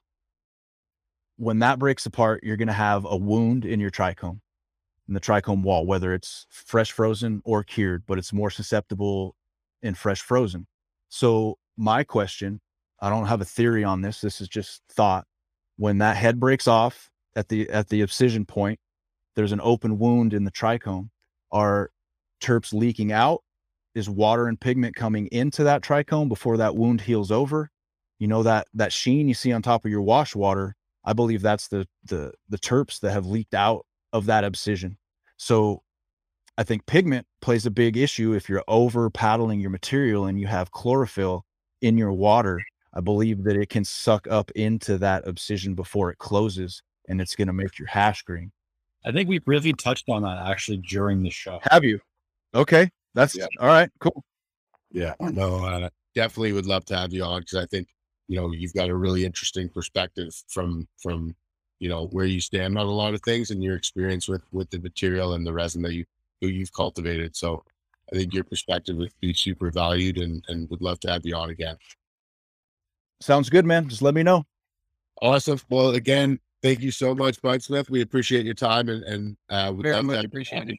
when 1.38 1.60
that 1.60 1.80
breaks 1.80 2.06
apart, 2.06 2.44
you're 2.44 2.58
going 2.58 2.68
to 2.68 2.74
have 2.74 3.06
a 3.06 3.16
wound 3.16 3.66
in 3.66 3.80
your 3.80 3.92
trichome, 3.92 4.40
in 5.10 5.16
the 5.16 5.20
trichome 5.20 5.64
wall, 5.64 5.86
whether 5.86 6.14
it's 6.14 6.46
fresh 6.50 6.92
frozen 6.92 7.42
or 7.44 7.64
cured, 7.64 8.04
but 8.08 8.20
it's 8.20 8.32
more 8.32 8.52
susceptible 8.52 9.36
in 9.82 9.96
fresh 9.96 10.22
frozen. 10.22 10.68
So 11.10 11.58
my 11.76 12.04
question, 12.04 12.62
I 13.02 13.10
don't 13.10 13.26
have 13.26 13.42
a 13.42 13.46
theory 13.46 13.84
on 13.84 14.02
this. 14.02 14.22
This 14.22 14.40
is 14.40 14.48
just 14.48 14.84
thought. 14.90 15.26
When 15.78 15.98
that 15.98 16.18
head 16.18 16.40
breaks 16.40 16.68
off 16.68 17.10
at 17.36 17.48
the 17.48 17.70
at 17.70 17.90
the 17.90 18.02
abscission 18.02 18.46
point, 18.46 18.80
there's 19.36 19.54
an 19.54 19.62
open 19.64 19.98
wound 19.98 20.34
in 20.34 20.44
the 20.44 20.52
trichome. 20.52 21.10
Are 21.52 21.90
terps 22.42 22.74
leaking 22.74 23.12
out? 23.12 23.42
Is 23.96 24.10
water 24.10 24.48
and 24.48 24.60
pigment 24.60 24.96
coming 24.96 25.28
into 25.32 25.64
that 25.64 25.82
trichome 25.82 26.30
before 26.30 26.58
that 26.58 26.76
wound 26.76 27.02
heals 27.02 27.32
over? 27.32 27.72
You 28.20 28.28
know 28.28 28.44
that 28.44 28.68
that 28.76 28.94
sheen 28.94 29.28
you 29.28 29.34
see 29.34 29.54
on 29.54 29.62
top 29.62 29.86
of 29.86 29.92
your 29.92 30.02
wash 30.02 30.36
water. 30.36 30.76
I 31.04 31.14
believe 31.14 31.42
that's 31.42 31.70
the 31.70 31.88
the 32.04 32.34
the 32.50 32.60
terps 32.60 33.00
that 33.00 33.12
have 33.12 33.26
leaked 33.26 33.56
out 33.56 33.86
of 34.14 34.26
that 34.28 34.44
abscission. 34.44 34.98
So 35.38 35.84
I 36.58 36.64
think 36.64 36.86
pigment 36.86 37.26
plays 37.42 37.66
a 37.66 37.72
big 37.72 37.96
issue 37.98 38.34
if 38.34 38.50
you're 38.50 38.64
over 38.68 39.10
paddling 39.10 39.60
your 39.60 39.70
material 39.70 40.26
and 40.26 40.40
you 40.40 40.48
have 40.48 40.72
chlorophyll 40.72 41.46
in 41.82 41.98
your 41.98 42.12
water. 42.12 42.62
I 42.94 43.02
believe 43.02 43.44
that 43.44 43.56
it 43.56 43.70
can 43.70 43.86
suck 43.86 44.28
up 44.30 44.52
into 44.52 44.98
that 44.98 45.28
abscission 45.28 45.76
before 45.76 46.10
it 46.12 46.18
closes 46.18 46.82
and 47.08 47.22
it's 47.22 47.36
going 47.36 47.48
to 47.48 47.54
make 47.54 47.78
your 47.80 47.88
hash 47.88 48.24
green. 48.24 48.52
I 49.06 49.12
think 49.12 49.30
we 49.30 49.40
really 49.46 49.74
touched 49.74 50.10
on 50.10 50.24
that 50.24 50.46
actually 50.50 50.78
during 50.78 51.24
the 51.24 51.30
show. 51.30 51.60
Have 51.72 51.84
you? 51.86 52.00
Okay. 52.54 52.90
That's 53.14 53.36
Yeah. 53.38 53.46
all 53.60 53.68
right. 53.68 53.90
Cool. 54.00 54.24
yeah, 54.92 55.14
no, 55.20 55.64
uh, 55.64 55.90
definitely 56.16 56.52
would 56.52 56.66
love 56.66 56.84
to 56.86 56.98
have 56.98 57.14
you 57.14 57.24
on 57.24 57.42
because 57.42 57.58
I 57.60 57.66
think 57.68 57.88
you 58.28 58.36
know 58.36 58.52
you've 58.52 58.74
got 58.74 58.90
a 58.90 58.96
really 58.96 59.24
interesting 59.26 59.70
perspective 59.70 60.34
from 60.48 60.88
from 61.02 61.36
you 61.80 61.90
know 61.90 62.08
where 62.08 62.26
you 62.26 62.42
stand 62.42 62.78
on 62.78 62.86
a 62.86 62.92
lot 62.92 63.14
of 63.14 63.22
things 63.22 63.52
and 63.52 63.64
your 63.64 63.76
experience 63.76 64.28
with 64.28 64.42
with 64.52 64.70
the 64.70 64.80
material 64.80 65.34
and 65.34 65.46
the 65.46 65.54
resin 65.54 65.82
that 65.84 65.94
you 65.94 66.06
who 66.42 66.48
you've 66.48 66.74
cultivated. 66.74 67.36
So 67.36 67.64
I 68.12 68.16
think 68.16 68.34
your 68.34 68.44
perspective 68.44 68.96
would 68.98 69.12
be 69.22 69.34
super 69.34 69.72
valued 69.72 70.18
and 70.18 70.44
and 70.48 70.70
would 70.70 70.82
love 70.82 71.00
to 71.02 71.12
have 71.12 71.26
you 71.26 71.36
on 71.36 71.50
again. 71.50 71.78
Sounds 73.22 73.50
good, 73.50 73.66
man. 73.66 73.88
Just 73.90 74.02
let 74.02 74.14
me 74.14 74.24
know. 74.24 74.46
Awesome. 75.22 75.60
Well, 75.70 75.90
again, 75.92 76.40
thank 76.64 76.80
you 76.80 76.92
so 76.92 77.14
much, 77.14 77.42
Budsmith. 77.42 77.90
We 77.90 78.02
appreciate 78.02 78.46
your 78.46 78.54
time 78.54 78.88
and 78.90 79.04
and 79.04 79.38
uh, 79.50 79.72
would 79.76 79.84
Very 79.84 79.96
love 79.96 80.02
to 80.04 80.08
much 80.08 80.16
have- 80.18 80.26
appreciated. 80.26 80.78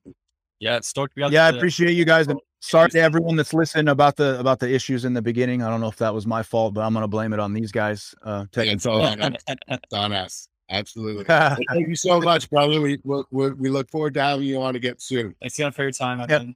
Yeah, 0.58 0.76
it's 0.76 0.88
stoked. 0.88 1.16
We 1.16 1.20
got 1.20 1.32
Yeah, 1.32 1.46
I 1.46 1.48
appreciate 1.50 1.92
you 1.92 2.04
guys. 2.04 2.28
And 2.28 2.38
sorry 2.60 2.90
to 2.90 3.00
everyone 3.00 3.34
that's 3.36 3.54
listening 3.54 3.88
about 3.88 4.16
the 4.16 4.38
about 4.40 4.58
the 4.58 4.70
issues 4.70 5.06
in 5.06 5.14
the 5.14 5.22
beginning. 5.22 5.62
I 5.62 5.70
don't 5.70 5.80
know 5.80 5.88
if 5.88 5.96
that 5.96 6.12
was 6.12 6.26
my 6.26 6.42
fault, 6.42 6.74
but 6.74 6.82
I'm 6.82 6.92
gonna 6.92 7.08
blame 7.08 7.32
it 7.32 7.38
on 7.40 7.54
these 7.54 7.72
guys. 7.72 8.14
Uh, 8.22 8.40
Yeah, 8.40 8.44
taking 8.52 8.74
it's 8.74 8.84
all 8.86 9.00
on 9.02 10.12
us. 10.12 10.48
It's 10.70 10.96
on 10.96 11.04
us. 11.04 11.24
Absolutely. 11.24 11.24
Thank 11.24 11.88
you 11.88 11.96
so 11.96 12.20
much, 12.20 12.48
brother. 12.50 12.80
We 12.80 13.00
we 13.04 13.22
we 13.30 13.50
we 13.52 13.68
look 13.68 13.90
forward 13.90 14.14
to 14.14 14.22
having 14.22 14.46
you 14.46 14.60
on 14.62 14.76
again 14.76 14.94
soon. 14.98 15.34
Thanks 15.40 15.58
again 15.58 15.72
for 15.72 15.82
your 15.82 15.92
time. 15.92 16.20
Yep. 16.28 16.54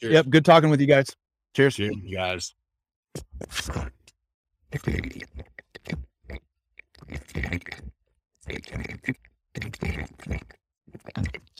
Cheers. 0.00 0.12
yep. 0.12 0.28
Good 0.28 0.44
talking 0.44 0.70
with 0.70 0.80
you 0.80 0.86
guys. 0.86 1.14
Cheers. 1.54 1.76
Cheers, 1.76 1.96
you 2.02 2.16
guys. 2.16 2.54